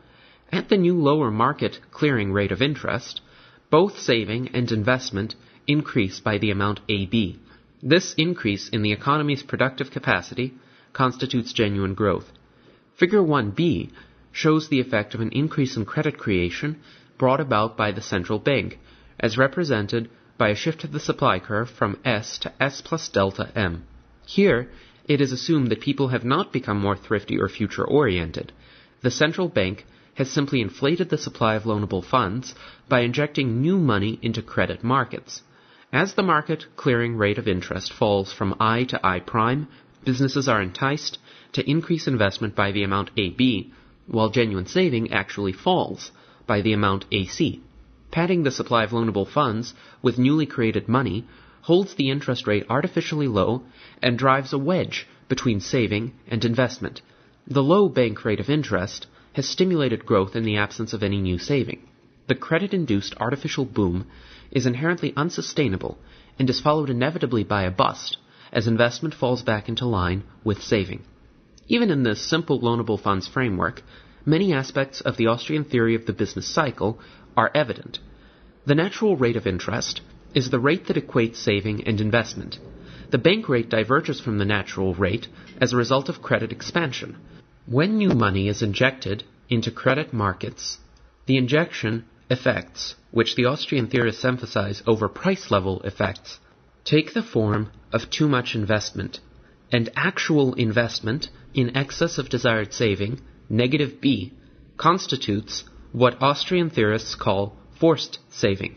At 0.49 0.69
the 0.69 0.77
new 0.77 0.97
lower 0.97 1.29
market 1.29 1.79
clearing 1.91 2.31
rate 2.31 2.53
of 2.53 2.61
interest, 2.61 3.19
both 3.69 3.99
saving 3.99 4.49
and 4.53 4.71
investment 4.71 5.35
increase 5.67 6.21
by 6.21 6.37
the 6.37 6.51
amount 6.51 6.79
AB. 6.87 7.37
This 7.83 8.13
increase 8.17 8.69
in 8.69 8.81
the 8.81 8.93
economy's 8.93 9.43
productive 9.43 9.91
capacity 9.91 10.53
constitutes 10.93 11.51
genuine 11.51 11.95
growth. 11.95 12.31
Figure 12.97 13.21
1b 13.21 13.91
shows 14.31 14.69
the 14.69 14.79
effect 14.79 15.13
of 15.13 15.19
an 15.19 15.31
increase 15.31 15.75
in 15.75 15.83
credit 15.83 16.17
creation 16.17 16.79
brought 17.17 17.39
about 17.39 17.77
by 17.77 17.91
the 17.91 18.01
central 18.01 18.39
bank, 18.39 18.77
as 19.19 19.37
represented 19.37 20.09
by 20.37 20.49
a 20.49 20.55
shift 20.55 20.83
of 20.83 20.91
the 20.91 20.99
supply 20.99 21.39
curve 21.39 21.69
from 21.69 21.97
S 22.03 22.37
to 22.39 22.51
S 22.61 22.81
plus 22.81 23.07
delta 23.09 23.49
M. 23.55 23.83
Here, 24.25 24.69
it 25.07 25.21
is 25.21 25.31
assumed 25.31 25.69
that 25.69 25.81
people 25.81 26.09
have 26.09 26.25
not 26.25 26.51
become 26.51 26.79
more 26.79 26.97
thrifty 26.97 27.39
or 27.39 27.47
future 27.47 27.85
oriented. 27.85 28.51
The 29.01 29.11
central 29.11 29.47
bank 29.47 29.85
has 30.15 30.29
simply 30.29 30.61
inflated 30.61 31.09
the 31.09 31.17
supply 31.17 31.55
of 31.55 31.63
loanable 31.63 32.03
funds 32.03 32.55
by 32.89 33.01
injecting 33.01 33.61
new 33.61 33.77
money 33.77 34.19
into 34.21 34.41
credit 34.41 34.83
markets. 34.83 35.41
As 35.93 36.13
the 36.13 36.23
market 36.23 36.65
clearing 36.75 37.15
rate 37.15 37.37
of 37.37 37.47
interest 37.47 37.93
falls 37.93 38.33
from 38.33 38.55
I 38.59 38.83
to 38.85 38.99
I 39.05 39.19
prime, 39.19 39.67
businesses 40.03 40.47
are 40.49 40.61
enticed 40.61 41.17
to 41.53 41.69
increase 41.69 42.07
investment 42.07 42.55
by 42.55 42.71
the 42.71 42.83
amount 42.83 43.11
AB, 43.15 43.71
while 44.07 44.29
genuine 44.29 44.65
saving 44.65 45.13
actually 45.13 45.53
falls 45.53 46.11
by 46.47 46.61
the 46.61 46.73
amount 46.73 47.05
AC. 47.11 47.61
Padding 48.11 48.43
the 48.43 48.51
supply 48.51 48.83
of 48.83 48.91
loanable 48.91 49.27
funds 49.27 49.73
with 50.01 50.17
newly 50.17 50.45
created 50.45 50.87
money 50.87 51.25
holds 51.61 51.95
the 51.95 52.09
interest 52.09 52.47
rate 52.47 52.65
artificially 52.69 53.27
low 53.27 53.63
and 54.01 54.17
drives 54.17 54.53
a 54.53 54.57
wedge 54.57 55.07
between 55.27 55.59
saving 55.59 56.13
and 56.27 56.45
investment. 56.45 57.01
The 57.47 57.63
low 57.63 57.89
bank 57.89 58.23
rate 58.23 58.39
of 58.39 58.49
interest 58.49 59.07
has 59.33 59.49
stimulated 59.49 60.05
growth 60.05 60.35
in 60.35 60.43
the 60.43 60.57
absence 60.57 60.93
of 60.93 61.03
any 61.03 61.19
new 61.19 61.37
saving. 61.37 61.87
The 62.27 62.35
credit 62.35 62.73
induced 62.73 63.15
artificial 63.17 63.65
boom 63.65 64.07
is 64.51 64.65
inherently 64.65 65.13
unsustainable 65.15 65.97
and 66.39 66.49
is 66.49 66.61
followed 66.61 66.89
inevitably 66.89 67.43
by 67.43 67.63
a 67.63 67.71
bust 67.71 68.17
as 68.51 68.67
investment 68.67 69.13
falls 69.13 69.43
back 69.43 69.67
into 69.67 69.85
line 69.85 70.23
with 70.43 70.63
saving. 70.63 71.03
Even 71.67 71.89
in 71.89 72.03
this 72.03 72.21
simple 72.21 72.59
loanable 72.59 72.99
funds 72.99 73.27
framework, 73.27 73.81
many 74.25 74.53
aspects 74.53 75.01
of 75.01 75.17
the 75.17 75.27
Austrian 75.27 75.63
theory 75.63 75.95
of 75.95 76.05
the 76.05 76.13
business 76.13 76.47
cycle 76.47 76.99
are 77.37 77.51
evident. 77.53 77.99
The 78.65 78.75
natural 78.75 79.15
rate 79.15 79.35
of 79.35 79.45
interest 79.45 80.01
is 80.33 80.49
the 80.49 80.59
rate 80.59 80.87
that 80.87 80.97
equates 80.97 81.37
saving 81.37 81.87
and 81.87 82.01
investment. 82.01 82.57
The 83.11 83.17
bank 83.17 83.47
rate 83.47 83.69
diverges 83.69 84.19
from 84.19 84.37
the 84.37 84.45
natural 84.45 84.95
rate 84.95 85.27
as 85.61 85.71
a 85.71 85.77
result 85.77 86.09
of 86.09 86.21
credit 86.21 86.51
expansion. 86.51 87.17
When 87.67 87.97
new 87.97 88.09
money 88.09 88.47
is 88.47 88.61
injected 88.61 89.23
into 89.49 89.71
credit 89.71 90.11
markets, 90.11 90.79
the 91.27 91.37
injection 91.37 92.05
effects, 92.29 92.95
which 93.11 93.35
the 93.35 93.45
Austrian 93.45 93.87
theorists 93.87 94.25
emphasize 94.25 94.81
over 94.87 95.07
price 95.07 95.51
level 95.51 95.81
effects, 95.81 96.39
take 96.83 97.13
the 97.13 97.23
form 97.23 97.71
of 97.93 98.09
too 98.09 98.27
much 98.27 98.55
investment, 98.55 99.19
and 99.71 99.89
actual 99.95 100.53
investment 100.53 101.29
in 101.53 101.77
excess 101.77 102.17
of 102.17 102.29
desired 102.29 102.73
saving, 102.73 103.21
negative 103.49 104.01
B, 104.01 104.33
constitutes 104.77 105.63
what 105.91 106.21
Austrian 106.21 106.69
theorists 106.69 107.15
call 107.15 107.55
forced 107.79 108.19
saving. 108.29 108.75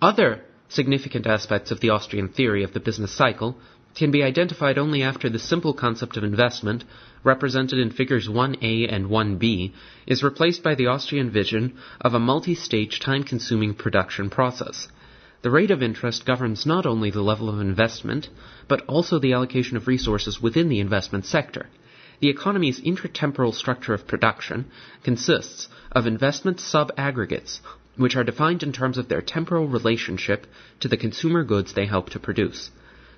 Other 0.00 0.42
significant 0.68 1.26
aspects 1.26 1.70
of 1.70 1.80
the 1.80 1.90
Austrian 1.90 2.28
theory 2.28 2.64
of 2.64 2.72
the 2.72 2.80
business 2.80 3.12
cycle 3.12 3.56
can 3.94 4.10
be 4.10 4.22
identified 4.22 4.78
only 4.78 5.02
after 5.02 5.28
the 5.28 5.38
simple 5.38 5.74
concept 5.74 6.16
of 6.16 6.24
investment, 6.24 6.84
represented 7.22 7.78
in 7.78 7.90
figures 7.90 8.26
1a 8.26 8.92
and 8.92 9.06
1b, 9.06 9.72
is 10.06 10.22
replaced 10.22 10.62
by 10.62 10.74
the 10.74 10.86
Austrian 10.86 11.30
vision 11.30 11.76
of 12.00 12.14
a 12.14 12.18
multi-stage 12.18 13.00
time-consuming 13.00 13.74
production 13.74 14.30
process. 14.30 14.88
The 15.42 15.50
rate 15.50 15.70
of 15.70 15.82
interest 15.82 16.24
governs 16.24 16.64
not 16.64 16.86
only 16.86 17.10
the 17.10 17.20
level 17.20 17.48
of 17.48 17.60
investment, 17.60 18.28
but 18.68 18.80
also 18.86 19.18
the 19.18 19.34
allocation 19.34 19.76
of 19.76 19.88
resources 19.88 20.40
within 20.40 20.68
the 20.68 20.80
investment 20.80 21.26
sector. 21.26 21.66
The 22.22 22.28
economy's 22.28 22.80
intertemporal 22.80 23.52
structure 23.52 23.94
of 23.94 24.06
production 24.06 24.66
consists 25.02 25.68
of 25.90 26.06
investment 26.06 26.60
sub-aggregates, 26.60 27.60
which 27.96 28.14
are 28.14 28.22
defined 28.22 28.62
in 28.62 28.72
terms 28.72 28.96
of 28.96 29.08
their 29.08 29.20
temporal 29.20 29.66
relationship 29.66 30.46
to 30.78 30.86
the 30.86 30.96
consumer 30.96 31.42
goods 31.42 31.72
they 31.72 31.86
help 31.86 32.10
to 32.10 32.20
produce. 32.20 32.70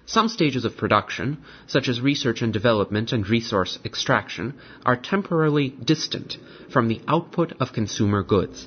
Some 0.06 0.28
stages 0.28 0.64
of 0.64 0.78
production, 0.78 1.42
such 1.66 1.86
as 1.86 2.00
research 2.00 2.40
and 2.40 2.50
development 2.50 3.12
and 3.12 3.28
resource 3.28 3.78
extraction, 3.84 4.54
are 4.86 4.96
temporarily 4.96 5.68
distant 5.68 6.38
from 6.70 6.88
the 6.88 7.02
output 7.06 7.52
of 7.60 7.74
consumer 7.74 8.22
goods. 8.22 8.66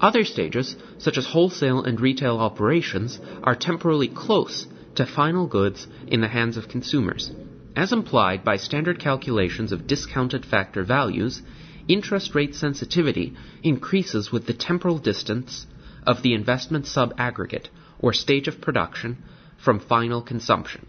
Other 0.00 0.24
stages, 0.24 0.74
such 0.98 1.16
as 1.16 1.26
wholesale 1.26 1.84
and 1.84 2.00
retail 2.00 2.38
operations, 2.38 3.20
are 3.44 3.54
temporally 3.54 4.08
close 4.08 4.66
to 4.96 5.06
final 5.06 5.46
goods 5.46 5.86
in 6.08 6.22
the 6.22 6.34
hands 6.36 6.56
of 6.56 6.68
consumers. 6.68 7.30
As 7.76 7.92
implied 7.92 8.42
by 8.42 8.56
standard 8.56 8.98
calculations 8.98 9.70
of 9.70 9.86
discounted 9.86 10.46
factor 10.46 10.82
values, 10.82 11.42
interest 11.86 12.34
rate 12.34 12.54
sensitivity 12.54 13.34
increases 13.62 14.32
with 14.32 14.46
the 14.46 14.54
temporal 14.54 14.96
distance 14.96 15.66
of 16.06 16.22
the 16.22 16.32
investment 16.32 16.86
sub-aggregate, 16.86 17.68
or 17.98 18.14
stage 18.14 18.48
of 18.48 18.62
production, 18.62 19.22
from 19.58 19.78
final 19.78 20.22
consumption. 20.22 20.86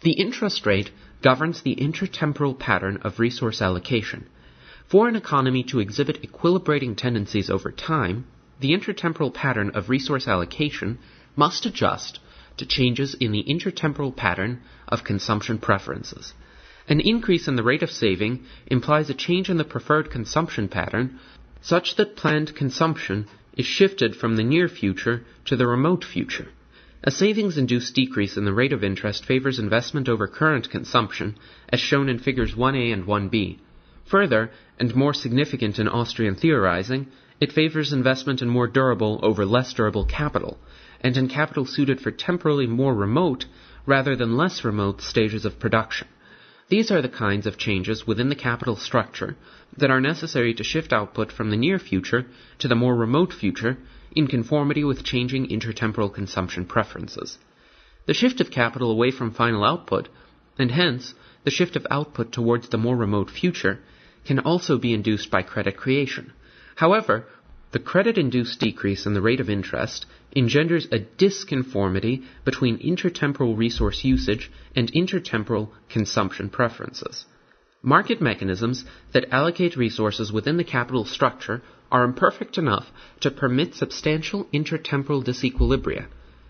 The 0.00 0.12
interest 0.12 0.64
rate 0.64 0.90
governs 1.20 1.60
the 1.60 1.76
intertemporal 1.76 2.58
pattern 2.58 2.96
of 3.02 3.18
resource 3.18 3.60
allocation. 3.60 4.24
For 4.88 5.08
an 5.08 5.16
economy 5.16 5.62
to 5.64 5.80
exhibit 5.80 6.22
equilibrating 6.22 6.96
tendencies 6.96 7.50
over 7.50 7.70
time, 7.70 8.24
the 8.60 8.70
intertemporal 8.70 9.34
pattern 9.34 9.72
of 9.74 9.90
resource 9.90 10.26
allocation 10.26 11.00
must 11.36 11.66
adjust 11.66 12.18
to 12.56 12.66
changes 12.66 13.14
in 13.14 13.32
the 13.32 13.44
intertemporal 13.44 14.14
pattern 14.14 14.60
of 14.88 15.04
consumption 15.04 15.58
preferences. 15.58 16.34
An 16.88 17.00
increase 17.00 17.48
in 17.48 17.56
the 17.56 17.62
rate 17.62 17.82
of 17.82 17.90
saving 17.90 18.44
implies 18.66 19.08
a 19.08 19.14
change 19.14 19.48
in 19.48 19.56
the 19.56 19.64
preferred 19.64 20.10
consumption 20.10 20.68
pattern 20.68 21.18
such 21.60 21.94
that 21.96 22.16
planned 22.16 22.54
consumption 22.56 23.26
is 23.56 23.66
shifted 23.66 24.16
from 24.16 24.36
the 24.36 24.42
near 24.42 24.68
future 24.68 25.22
to 25.44 25.56
the 25.56 25.66
remote 25.66 26.04
future. 26.04 26.48
A 27.04 27.10
savings 27.10 27.58
induced 27.58 27.94
decrease 27.94 28.36
in 28.36 28.44
the 28.44 28.52
rate 28.52 28.72
of 28.72 28.84
interest 28.84 29.24
favors 29.24 29.58
investment 29.58 30.08
over 30.08 30.28
current 30.28 30.70
consumption, 30.70 31.36
as 31.68 31.80
shown 31.80 32.08
in 32.08 32.18
figures 32.18 32.54
1a 32.54 32.92
and 32.92 33.06
1b. 33.06 33.58
Further, 34.04 34.50
and 34.78 34.94
more 34.94 35.14
significant 35.14 35.78
in 35.78 35.88
Austrian 35.88 36.34
theorizing, 36.34 37.08
it 37.40 37.52
favors 37.52 37.92
investment 37.92 38.40
in 38.40 38.48
more 38.48 38.68
durable 38.68 39.18
over 39.22 39.44
less 39.44 39.72
durable 39.72 40.04
capital, 40.04 40.58
and 41.02 41.16
in 41.16 41.28
capital 41.28 41.66
suited 41.66 42.00
for 42.00 42.10
temporally 42.10 42.66
more 42.66 42.94
remote 42.94 43.44
rather 43.86 44.14
than 44.16 44.36
less 44.36 44.64
remote 44.64 45.00
stages 45.00 45.44
of 45.44 45.58
production. 45.58 46.06
These 46.68 46.90
are 46.90 47.02
the 47.02 47.08
kinds 47.08 47.46
of 47.46 47.58
changes 47.58 48.06
within 48.06 48.28
the 48.28 48.34
capital 48.34 48.76
structure 48.76 49.36
that 49.76 49.90
are 49.90 50.00
necessary 50.00 50.54
to 50.54 50.64
shift 50.64 50.92
output 50.92 51.32
from 51.32 51.50
the 51.50 51.56
near 51.56 51.78
future 51.78 52.26
to 52.60 52.68
the 52.68 52.74
more 52.74 52.94
remote 52.94 53.32
future 53.32 53.76
in 54.14 54.26
conformity 54.26 54.84
with 54.84 55.04
changing 55.04 55.48
intertemporal 55.48 56.12
consumption 56.12 56.64
preferences. 56.64 57.38
The 58.06 58.14
shift 58.14 58.40
of 58.40 58.50
capital 58.50 58.90
away 58.90 59.10
from 59.10 59.32
final 59.32 59.64
output, 59.64 60.08
and 60.58 60.70
hence 60.70 61.14
the 61.44 61.50
shift 61.50 61.76
of 61.76 61.86
output 61.90 62.32
towards 62.32 62.68
the 62.68 62.78
more 62.78 62.96
remote 62.96 63.30
future, 63.30 63.80
can 64.24 64.38
also 64.38 64.78
be 64.78 64.94
induced 64.94 65.30
by 65.30 65.42
credit 65.42 65.76
creation. 65.76 66.32
However, 66.76 67.26
the 67.72 67.78
credit 67.78 68.18
induced 68.18 68.60
decrease 68.60 69.06
in 69.06 69.14
the 69.14 69.22
rate 69.22 69.40
of 69.40 69.50
interest 69.50 70.06
engenders 70.34 70.86
a 70.90 70.98
disconformity 70.98 72.22
between 72.44 72.78
intertemporal 72.78 73.56
resource 73.56 74.04
usage 74.04 74.50
and 74.74 74.92
intertemporal 74.92 75.68
consumption 75.88 76.48
preferences. 76.48 77.26
Market 77.82 78.20
mechanisms 78.20 78.84
that 79.12 79.26
allocate 79.32 79.76
resources 79.76 80.32
within 80.32 80.56
the 80.56 80.64
capital 80.64 81.04
structure 81.04 81.62
are 81.90 82.04
imperfect 82.04 82.56
enough 82.56 82.86
to 83.20 83.30
permit 83.30 83.74
substantial 83.74 84.44
intertemporal 84.54 85.22
disequilibria, 85.22 86.06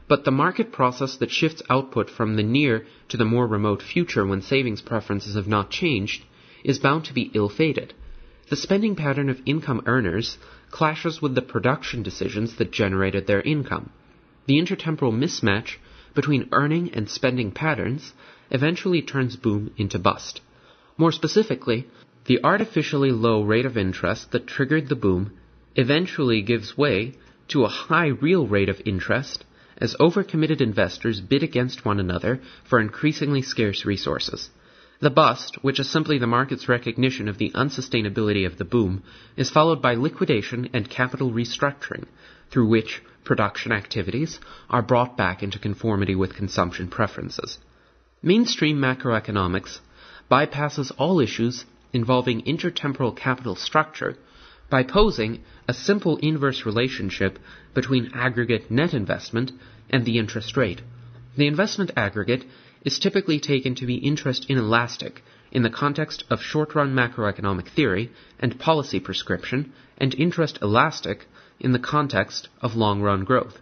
but 0.08 0.24
the 0.24 0.30
market 0.30 0.70
process 0.72 1.16
that 1.16 1.30
shifts 1.30 1.62
output 1.70 2.10
from 2.10 2.36
the 2.36 2.42
near 2.42 2.86
to 3.08 3.16
the 3.16 3.24
more 3.24 3.46
remote 3.46 3.82
future 3.82 4.26
when 4.26 4.42
savings 4.42 4.82
preferences 4.82 5.34
have 5.34 5.48
not 5.48 5.70
changed 5.70 6.22
is 6.64 6.78
bound 6.78 7.04
to 7.04 7.14
be 7.14 7.30
ill-fated. 7.34 7.94
The 8.50 8.56
spending 8.56 8.94
pattern 8.94 9.30
of 9.30 9.40
income 9.46 9.82
earners 9.86 10.36
clashes 10.72 11.22
with 11.22 11.36
the 11.36 11.42
production 11.42 12.02
decisions 12.02 12.56
that 12.56 12.72
generated 12.72 13.26
their 13.26 13.42
income. 13.42 13.90
The 14.46 14.58
intertemporal 14.58 15.16
mismatch 15.16 15.76
between 16.14 16.48
earning 16.50 16.92
and 16.94 17.08
spending 17.08 17.52
patterns 17.52 18.12
eventually 18.50 19.02
turns 19.02 19.36
boom 19.36 19.70
into 19.76 20.00
bust. 20.00 20.40
More 20.98 21.12
specifically, 21.12 21.86
the 22.24 22.40
artificially 22.42 23.12
low 23.12 23.42
rate 23.42 23.66
of 23.66 23.76
interest 23.76 24.32
that 24.32 24.46
triggered 24.46 24.88
the 24.88 24.96
boom 24.96 25.32
eventually 25.76 26.42
gives 26.42 26.76
way 26.76 27.14
to 27.48 27.64
a 27.64 27.68
high 27.68 28.08
real 28.08 28.46
rate 28.46 28.68
of 28.68 28.82
interest 28.84 29.44
as 29.78 29.96
overcommitted 30.00 30.60
investors 30.60 31.20
bid 31.20 31.42
against 31.42 31.84
one 31.84 31.98
another 31.98 32.40
for 32.64 32.78
increasingly 32.80 33.42
scarce 33.42 33.84
resources. 33.84 34.50
The 35.02 35.10
bust, 35.10 35.58
which 35.62 35.80
is 35.80 35.90
simply 35.90 36.18
the 36.18 36.28
market's 36.28 36.68
recognition 36.68 37.28
of 37.28 37.36
the 37.36 37.50
unsustainability 37.56 38.46
of 38.46 38.56
the 38.56 38.64
boom, 38.64 39.02
is 39.36 39.50
followed 39.50 39.82
by 39.82 39.94
liquidation 39.94 40.70
and 40.72 40.88
capital 40.88 41.32
restructuring, 41.32 42.04
through 42.52 42.68
which 42.68 43.02
production 43.24 43.72
activities 43.72 44.38
are 44.70 44.80
brought 44.80 45.16
back 45.16 45.42
into 45.42 45.58
conformity 45.58 46.14
with 46.14 46.36
consumption 46.36 46.86
preferences. 46.86 47.58
Mainstream 48.22 48.76
macroeconomics 48.76 49.80
bypasses 50.30 50.92
all 50.96 51.18
issues 51.18 51.64
involving 51.92 52.42
intertemporal 52.42 53.16
capital 53.16 53.56
structure 53.56 54.16
by 54.70 54.84
posing 54.84 55.42
a 55.66 55.74
simple 55.74 56.16
inverse 56.18 56.64
relationship 56.64 57.40
between 57.74 58.12
aggregate 58.14 58.70
net 58.70 58.94
investment 58.94 59.50
and 59.90 60.04
the 60.04 60.20
interest 60.20 60.56
rate. 60.56 60.80
The 61.36 61.48
investment 61.48 61.90
aggregate 61.96 62.44
is 62.84 62.98
typically 62.98 63.38
taken 63.38 63.74
to 63.74 63.86
be 63.86 63.96
interest 63.96 64.46
inelastic 64.48 65.22
in 65.50 65.62
the 65.62 65.70
context 65.70 66.24
of 66.30 66.42
short 66.42 66.74
run 66.74 66.94
macroeconomic 66.94 67.68
theory 67.68 68.10
and 68.40 68.58
policy 68.58 68.98
prescription, 68.98 69.72
and 69.98 70.14
interest 70.14 70.58
elastic 70.62 71.26
in 71.60 71.72
the 71.72 71.78
context 71.78 72.48
of 72.60 72.74
long 72.74 73.00
run 73.00 73.22
growth. 73.24 73.60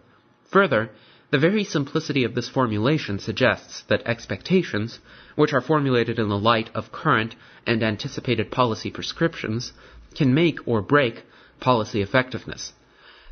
Further, 0.51 0.91
the 1.31 1.39
very 1.39 1.65
simplicity 1.65 2.25
of 2.25 2.35
this 2.35 2.49
formulation 2.49 3.19
suggests 3.19 3.83
that 3.89 4.03
expectations, 4.07 4.99
which 5.37 5.53
are 5.53 5.61
formulated 5.61 6.19
in 6.19 6.29
the 6.29 6.39
light 6.39 6.71
of 6.75 6.91
current 6.93 7.35
and 7.67 7.83
anticipated 7.83 8.51
policy 8.51 8.91
prescriptions, 8.91 9.73
can 10.15 10.35
make 10.35 10.67
or 10.67 10.81
break 10.83 11.23
policy 11.61 12.03
effectiveness. 12.03 12.73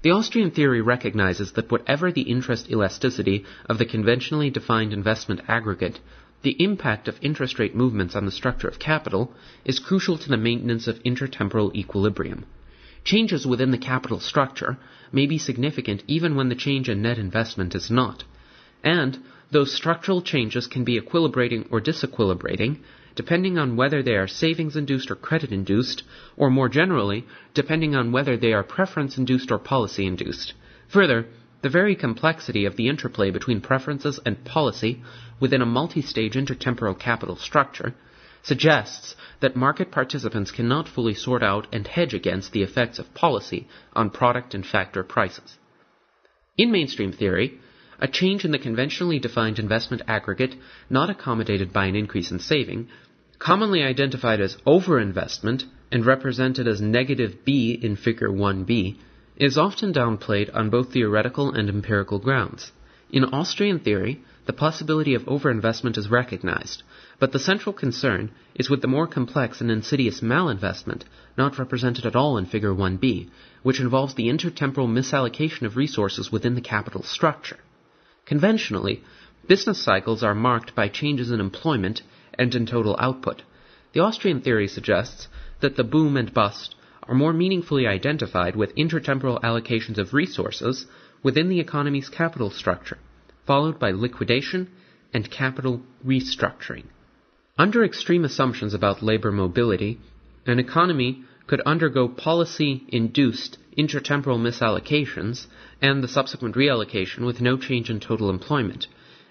The 0.00 0.12
Austrian 0.12 0.52
theory 0.52 0.80
recognizes 0.80 1.52
that 1.52 1.72
whatever 1.72 2.12
the 2.12 2.22
interest 2.22 2.70
elasticity 2.70 3.44
of 3.68 3.78
the 3.78 3.84
conventionally 3.84 4.48
defined 4.48 4.92
investment 4.92 5.40
aggregate, 5.48 5.98
the 6.42 6.62
impact 6.62 7.08
of 7.08 7.18
interest 7.20 7.58
rate 7.58 7.74
movements 7.74 8.14
on 8.14 8.24
the 8.24 8.30
structure 8.30 8.68
of 8.68 8.78
capital 8.78 9.32
is 9.64 9.80
crucial 9.80 10.16
to 10.16 10.28
the 10.28 10.36
maintenance 10.36 10.86
of 10.86 11.02
intertemporal 11.02 11.74
equilibrium. 11.74 12.44
Changes 13.02 13.44
within 13.44 13.72
the 13.72 13.78
capital 13.78 14.20
structure 14.20 14.78
may 15.10 15.26
be 15.26 15.36
significant 15.38 16.04
even 16.06 16.36
when 16.36 16.48
the 16.48 16.54
change 16.54 16.88
in 16.88 17.02
net 17.02 17.18
investment 17.18 17.74
is 17.74 17.90
not. 17.90 18.22
And 18.84 19.18
those 19.50 19.74
structural 19.74 20.22
changes 20.22 20.68
can 20.68 20.84
be 20.84 21.00
equilibrating 21.00 21.66
or 21.72 21.80
disequilibrating 21.80 22.78
depending 23.14 23.58
on 23.58 23.76
whether 23.76 24.02
they 24.02 24.14
are 24.14 24.26
savings 24.26 24.76
induced 24.76 25.10
or 25.10 25.16
credit 25.16 25.50
induced, 25.50 26.02
or 26.36 26.50
more 26.50 26.68
generally, 26.68 27.24
depending 27.54 27.94
on 27.94 28.12
whether 28.12 28.36
they 28.36 28.52
are 28.52 28.62
preference 28.62 29.18
induced 29.18 29.50
or 29.50 29.58
policy 29.58 30.06
induced. 30.06 30.54
Further, 30.88 31.26
the 31.62 31.68
very 31.68 31.96
complexity 31.96 32.64
of 32.64 32.76
the 32.76 32.88
interplay 32.88 33.30
between 33.30 33.60
preferences 33.60 34.20
and 34.24 34.44
policy 34.44 35.02
within 35.40 35.62
a 35.62 35.66
multi-stage 35.66 36.34
intertemporal 36.34 36.98
capital 36.98 37.36
structure 37.36 37.94
suggests 38.42 39.16
that 39.40 39.56
market 39.56 39.90
participants 39.90 40.50
cannot 40.50 40.88
fully 40.88 41.14
sort 41.14 41.42
out 41.42 41.66
and 41.72 41.86
hedge 41.86 42.14
against 42.14 42.52
the 42.52 42.62
effects 42.62 42.98
of 42.98 43.12
policy 43.14 43.66
on 43.92 44.10
product 44.10 44.54
and 44.54 44.64
factor 44.64 45.02
prices. 45.02 45.58
In 46.56 46.70
mainstream 46.70 47.12
theory, 47.12 47.58
a 47.98 48.08
change 48.08 48.44
in 48.44 48.50
the 48.50 48.58
conventionally 48.58 49.18
defined 49.18 49.58
investment 49.58 50.02
aggregate 50.06 50.54
not 50.88 51.10
accommodated 51.10 51.72
by 51.72 51.86
an 51.86 51.96
increase 51.96 52.30
in 52.30 52.38
saving 52.38 52.88
commonly 53.38 53.82
identified 53.82 54.40
as 54.40 54.56
overinvestment 54.66 55.64
and 55.92 56.04
represented 56.04 56.66
as 56.66 56.80
negative 56.80 57.44
B 57.44 57.78
in 57.80 57.96
Figure 57.96 58.28
1b, 58.28 58.96
is 59.36 59.56
often 59.56 59.92
downplayed 59.92 60.50
on 60.54 60.70
both 60.70 60.92
theoretical 60.92 61.52
and 61.52 61.68
empirical 61.68 62.18
grounds. 62.18 62.72
In 63.10 63.24
Austrian 63.24 63.78
theory, 63.78 64.20
the 64.46 64.52
possibility 64.52 65.14
of 65.14 65.22
overinvestment 65.26 65.96
is 65.96 66.10
recognized, 66.10 66.82
but 67.18 67.32
the 67.32 67.38
central 67.38 67.72
concern 67.72 68.30
is 68.54 68.68
with 68.68 68.82
the 68.82 68.88
more 68.88 69.06
complex 69.06 69.60
and 69.60 69.70
insidious 69.70 70.20
malinvestment, 70.20 71.02
not 71.36 71.58
represented 71.58 72.04
at 72.06 72.16
all 72.16 72.36
in 72.36 72.46
Figure 72.46 72.74
1b, 72.74 73.28
which 73.62 73.80
involves 73.80 74.14
the 74.14 74.28
intertemporal 74.28 74.88
misallocation 74.88 75.62
of 75.62 75.76
resources 75.76 76.32
within 76.32 76.54
the 76.54 76.60
capital 76.60 77.02
structure. 77.02 77.58
Conventionally, 78.28 79.02
business 79.46 79.82
cycles 79.82 80.22
are 80.22 80.34
marked 80.34 80.74
by 80.74 80.86
changes 80.88 81.30
in 81.30 81.40
employment 81.40 82.02
and 82.34 82.54
in 82.54 82.66
total 82.66 82.94
output. 82.98 83.42
The 83.94 84.00
Austrian 84.00 84.42
theory 84.42 84.68
suggests 84.68 85.28
that 85.60 85.76
the 85.76 85.82
boom 85.82 86.14
and 86.18 86.34
bust 86.34 86.74
are 87.04 87.14
more 87.14 87.32
meaningfully 87.32 87.86
identified 87.86 88.54
with 88.54 88.76
intertemporal 88.76 89.40
allocations 89.40 89.96
of 89.96 90.12
resources 90.12 90.84
within 91.22 91.48
the 91.48 91.58
economy's 91.58 92.10
capital 92.10 92.50
structure, 92.50 92.98
followed 93.46 93.78
by 93.78 93.92
liquidation 93.92 94.68
and 95.14 95.30
capital 95.30 95.80
restructuring. 96.06 96.84
Under 97.56 97.82
extreme 97.82 98.26
assumptions 98.26 98.74
about 98.74 99.02
labor 99.02 99.32
mobility, 99.32 100.00
an 100.44 100.58
economy 100.58 101.24
could 101.46 101.62
undergo 101.62 102.08
policy 102.08 102.84
induced 102.88 103.56
intertemporal 103.78 104.38
misallocations 104.38 105.46
and 105.80 106.02
the 106.02 106.08
subsequent 106.08 106.56
reallocation 106.56 107.24
with 107.24 107.40
no 107.40 107.56
change 107.56 107.88
in 107.88 108.00
total 108.00 108.28
employment. 108.28 108.86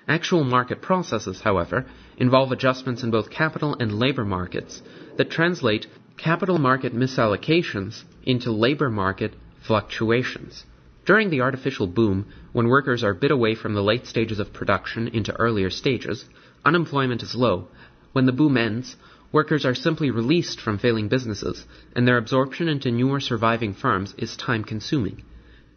Actual 0.07 0.45
market 0.45 0.81
processes, 0.81 1.41
however, 1.41 1.85
involve 2.17 2.51
adjustments 2.53 3.03
in 3.03 3.11
both 3.11 3.29
capital 3.29 3.75
and 3.77 3.99
labor 3.99 4.23
markets 4.23 4.81
that 5.17 5.29
translate 5.29 5.85
capital 6.15 6.57
market 6.57 6.95
misallocations 6.95 8.03
into 8.23 8.51
labor 8.51 8.89
market 8.89 9.33
fluctuations. 9.65 10.63
During 11.05 11.29
the 11.29 11.41
artificial 11.41 11.87
boom, 11.87 12.27
when 12.53 12.69
workers 12.69 13.03
are 13.03 13.13
bid 13.13 13.31
away 13.31 13.55
from 13.55 13.73
the 13.73 13.83
late 13.83 14.07
stages 14.07 14.39
of 14.39 14.53
production 14.53 15.09
into 15.09 15.35
earlier 15.37 15.69
stages, 15.69 16.25
unemployment 16.65 17.21
is 17.21 17.35
low. 17.35 17.67
When 18.13 18.25
the 18.25 18.31
boom 18.31 18.57
ends, 18.57 18.95
workers 19.37 19.67
are 19.67 19.75
simply 19.75 20.09
released 20.09 20.59
from 20.59 20.79
failing 20.79 21.09
businesses, 21.09 21.63
and 21.95 22.07
their 22.07 22.17
absorption 22.17 22.67
into 22.67 22.89
newer 22.89 23.19
surviving 23.19 23.71
firms 23.71 24.15
is 24.17 24.35
time 24.35 24.63
consuming. 24.63 25.21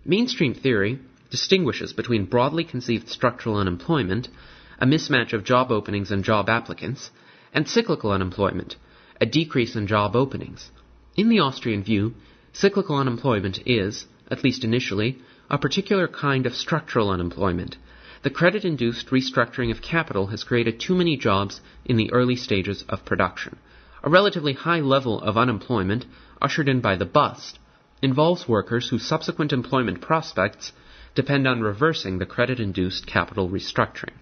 Mainstream 0.02 0.54
theory 0.54 0.98
distinguishes 1.28 1.92
between 1.92 2.24
broadly 2.24 2.64
conceived 2.64 3.06
structural 3.10 3.56
unemployment, 3.56 4.30
a 4.78 4.86
mismatch 4.86 5.34
of 5.34 5.44
job 5.44 5.70
openings 5.70 6.10
and 6.10 6.24
job 6.24 6.48
applicants, 6.48 7.10
and 7.52 7.68
cyclical 7.68 8.10
unemployment, 8.10 8.76
a 9.20 9.26
decrease 9.26 9.76
in 9.76 9.86
job 9.86 10.16
openings. 10.16 10.70
In 11.14 11.28
the 11.28 11.40
Austrian 11.40 11.82
view, 11.82 12.14
cyclical 12.54 12.96
unemployment 12.96 13.58
is, 13.66 14.06
at 14.30 14.42
least 14.42 14.64
initially, 14.64 15.18
a 15.50 15.58
particular 15.58 16.08
kind 16.08 16.46
of 16.46 16.54
structural 16.54 17.10
unemployment. 17.10 17.76
The 18.22 18.28
credit 18.28 18.66
induced 18.66 19.08
restructuring 19.08 19.70
of 19.70 19.80
capital 19.80 20.26
has 20.26 20.44
created 20.44 20.78
too 20.78 20.94
many 20.94 21.16
jobs 21.16 21.62
in 21.86 21.96
the 21.96 22.12
early 22.12 22.36
stages 22.36 22.84
of 22.86 23.06
production. 23.06 23.56
A 24.02 24.10
relatively 24.10 24.52
high 24.52 24.80
level 24.80 25.22
of 25.22 25.38
unemployment, 25.38 26.04
ushered 26.42 26.68
in 26.68 26.82
by 26.82 26.96
the 26.96 27.06
bust, 27.06 27.58
involves 28.02 28.46
workers 28.46 28.90
whose 28.90 29.06
subsequent 29.06 29.54
employment 29.54 30.02
prospects 30.02 30.74
depend 31.14 31.48
on 31.48 31.62
reversing 31.62 32.18
the 32.18 32.26
credit 32.26 32.60
induced 32.60 33.06
capital 33.06 33.48
restructuring. 33.48 34.12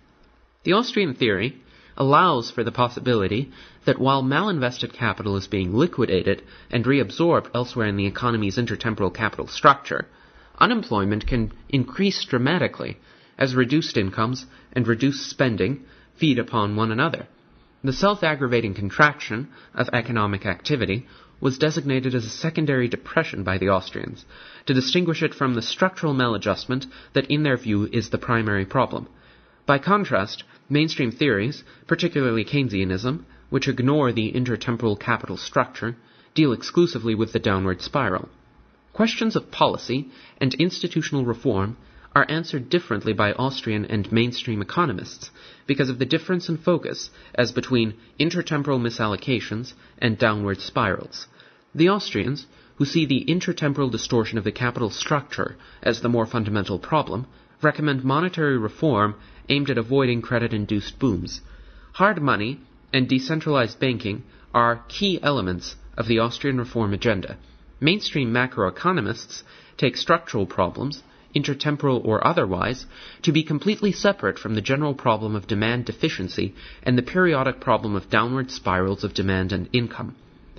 The 0.62 0.74
Austrian 0.74 1.14
theory 1.14 1.60
allows 1.96 2.52
for 2.52 2.62
the 2.62 2.70
possibility 2.70 3.50
that 3.84 3.98
while 3.98 4.22
malinvested 4.22 4.92
capital 4.92 5.34
is 5.36 5.48
being 5.48 5.74
liquidated 5.74 6.44
and 6.70 6.84
reabsorbed 6.84 7.50
elsewhere 7.52 7.88
in 7.88 7.96
the 7.96 8.06
economy's 8.06 8.58
intertemporal 8.58 9.12
capital 9.12 9.48
structure, 9.48 10.06
unemployment 10.60 11.26
can 11.26 11.50
increase 11.68 12.24
dramatically 12.24 12.96
as 13.38 13.54
reduced 13.54 13.96
incomes 13.96 14.46
and 14.72 14.86
reduced 14.86 15.30
spending 15.30 15.84
feed 16.16 16.38
upon 16.38 16.74
one 16.76 16.90
another. 16.90 17.26
The 17.84 17.92
self 17.92 18.24
aggravating 18.24 18.74
contraction 18.74 19.48
of 19.74 19.88
economic 19.92 20.44
activity 20.44 21.06
was 21.40 21.58
designated 21.58 22.14
as 22.14 22.24
a 22.24 22.30
secondary 22.30 22.88
depression 22.88 23.44
by 23.44 23.58
the 23.58 23.68
Austrians, 23.68 24.24
to 24.66 24.74
distinguish 24.74 25.22
it 25.22 25.32
from 25.32 25.54
the 25.54 25.62
structural 25.62 26.12
maladjustment 26.12 26.86
that 27.12 27.30
in 27.30 27.44
their 27.44 27.56
view 27.56 27.88
is 27.92 28.10
the 28.10 28.18
primary 28.18 28.66
problem. 28.66 29.06
By 29.64 29.78
contrast, 29.78 30.42
mainstream 30.68 31.12
theories, 31.12 31.62
particularly 31.86 32.44
Keynesianism, 32.44 33.24
which 33.50 33.68
ignore 33.68 34.12
the 34.12 34.32
intertemporal 34.32 34.98
capital 34.98 35.36
structure, 35.36 35.96
deal 36.34 36.52
exclusively 36.52 37.14
with 37.14 37.32
the 37.32 37.38
downward 37.38 37.80
spiral. 37.80 38.28
Questions 38.92 39.36
of 39.36 39.52
policy 39.52 40.08
and 40.40 40.52
institutional 40.54 41.24
reform 41.24 41.76
are 42.18 42.28
answered 42.28 42.68
differently 42.68 43.12
by 43.12 43.32
Austrian 43.34 43.84
and 43.84 44.10
mainstream 44.10 44.60
economists 44.60 45.30
because 45.68 45.88
of 45.88 46.00
the 46.00 46.04
difference 46.14 46.48
in 46.48 46.56
focus 46.56 47.10
as 47.36 47.52
between 47.52 47.94
intertemporal 48.18 48.80
misallocations 48.80 49.72
and 49.98 50.18
downward 50.18 50.60
spirals. 50.60 51.28
The 51.76 51.88
Austrians, 51.90 52.46
who 52.74 52.84
see 52.84 53.06
the 53.06 53.24
intertemporal 53.28 53.92
distortion 53.92 54.36
of 54.36 54.42
the 54.42 54.50
capital 54.50 54.90
structure 54.90 55.56
as 55.80 56.00
the 56.00 56.08
more 56.08 56.26
fundamental 56.26 56.80
problem, 56.80 57.28
recommend 57.62 58.02
monetary 58.02 58.58
reform 58.58 59.14
aimed 59.48 59.70
at 59.70 59.78
avoiding 59.78 60.20
credit 60.20 60.52
induced 60.52 60.98
booms. 60.98 61.40
Hard 61.92 62.20
money 62.20 62.58
and 62.92 63.08
decentralized 63.08 63.78
banking 63.78 64.24
are 64.52 64.82
key 64.88 65.20
elements 65.22 65.76
of 65.96 66.08
the 66.08 66.18
Austrian 66.18 66.58
reform 66.58 66.92
agenda. 66.92 67.36
Mainstream 67.80 68.32
macroeconomists 68.32 69.44
take 69.76 69.96
structural 69.96 70.46
problems 70.46 71.04
intertemporal 71.38 72.04
or 72.04 72.26
otherwise, 72.26 72.86
to 73.22 73.32
be 73.32 73.42
completely 73.42 73.92
separate 73.92 74.38
from 74.38 74.54
the 74.54 74.60
general 74.60 74.94
problem 74.94 75.34
of 75.36 75.46
demand 75.46 75.84
deficiency 75.84 76.54
and 76.82 76.96
the 76.96 77.10
periodic 77.14 77.60
problem 77.60 77.94
of 77.94 78.10
downward 78.10 78.50
spirals 78.50 79.04
of 79.04 79.14
demand 79.14 79.52
and 79.52 79.68
income. 79.72 80.16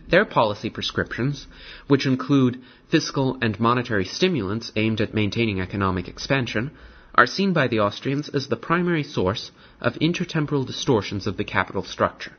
Their 0.09 0.25
policy 0.25 0.69
prescriptions, 0.69 1.45
which 1.88 2.08
include 2.08 2.61
fiscal 2.90 3.38
and 3.41 3.59
monetary 3.59 4.06
stimulants 4.06 4.72
aimed 4.75 5.01
at 5.01 5.14
maintaining 5.14 5.61
economic 5.61 6.08
expansion, 6.08 6.72
are 7.14 7.27
seen 7.27 7.53
by 7.53 7.67
the 7.67 7.80
Austrians 7.80 8.30
as 8.30 8.48
the 8.48 8.56
primary 8.56 9.03
source 9.03 9.51
of 9.82 9.93
intertemporal 9.95 10.66
distortions 10.66 11.27
of 11.27 11.38
the 11.38 11.43
capital 11.43 11.83
structure. 11.83 12.33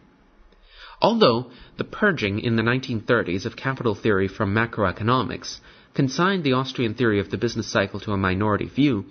Although 1.02 1.50
the 1.78 1.84
purging 1.84 2.40
in 2.40 2.56
the 2.56 2.62
1930s 2.62 3.46
of 3.46 3.56
capital 3.56 3.94
theory 3.94 4.28
from 4.28 4.54
macroeconomics 4.54 5.60
consigned 5.94 6.44
the 6.44 6.52
Austrian 6.52 6.94
theory 6.94 7.20
of 7.20 7.30
the 7.30 7.38
business 7.38 7.70
cycle 7.70 8.00
to 8.00 8.12
a 8.12 8.16
minority 8.16 8.68
view, 8.68 9.04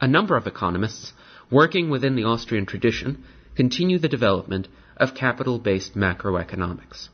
a 0.00 0.06
number 0.06 0.36
of 0.36 0.46
economists, 0.46 1.12
working 1.50 1.90
within 1.90 2.16
the 2.16 2.24
Austrian 2.24 2.66
tradition, 2.66 3.24
continue 3.56 3.98
the 3.98 4.08
development 4.08 4.68
of 4.96 5.14
capital 5.14 5.58
based 5.58 5.96
macroeconomics. 5.96 7.08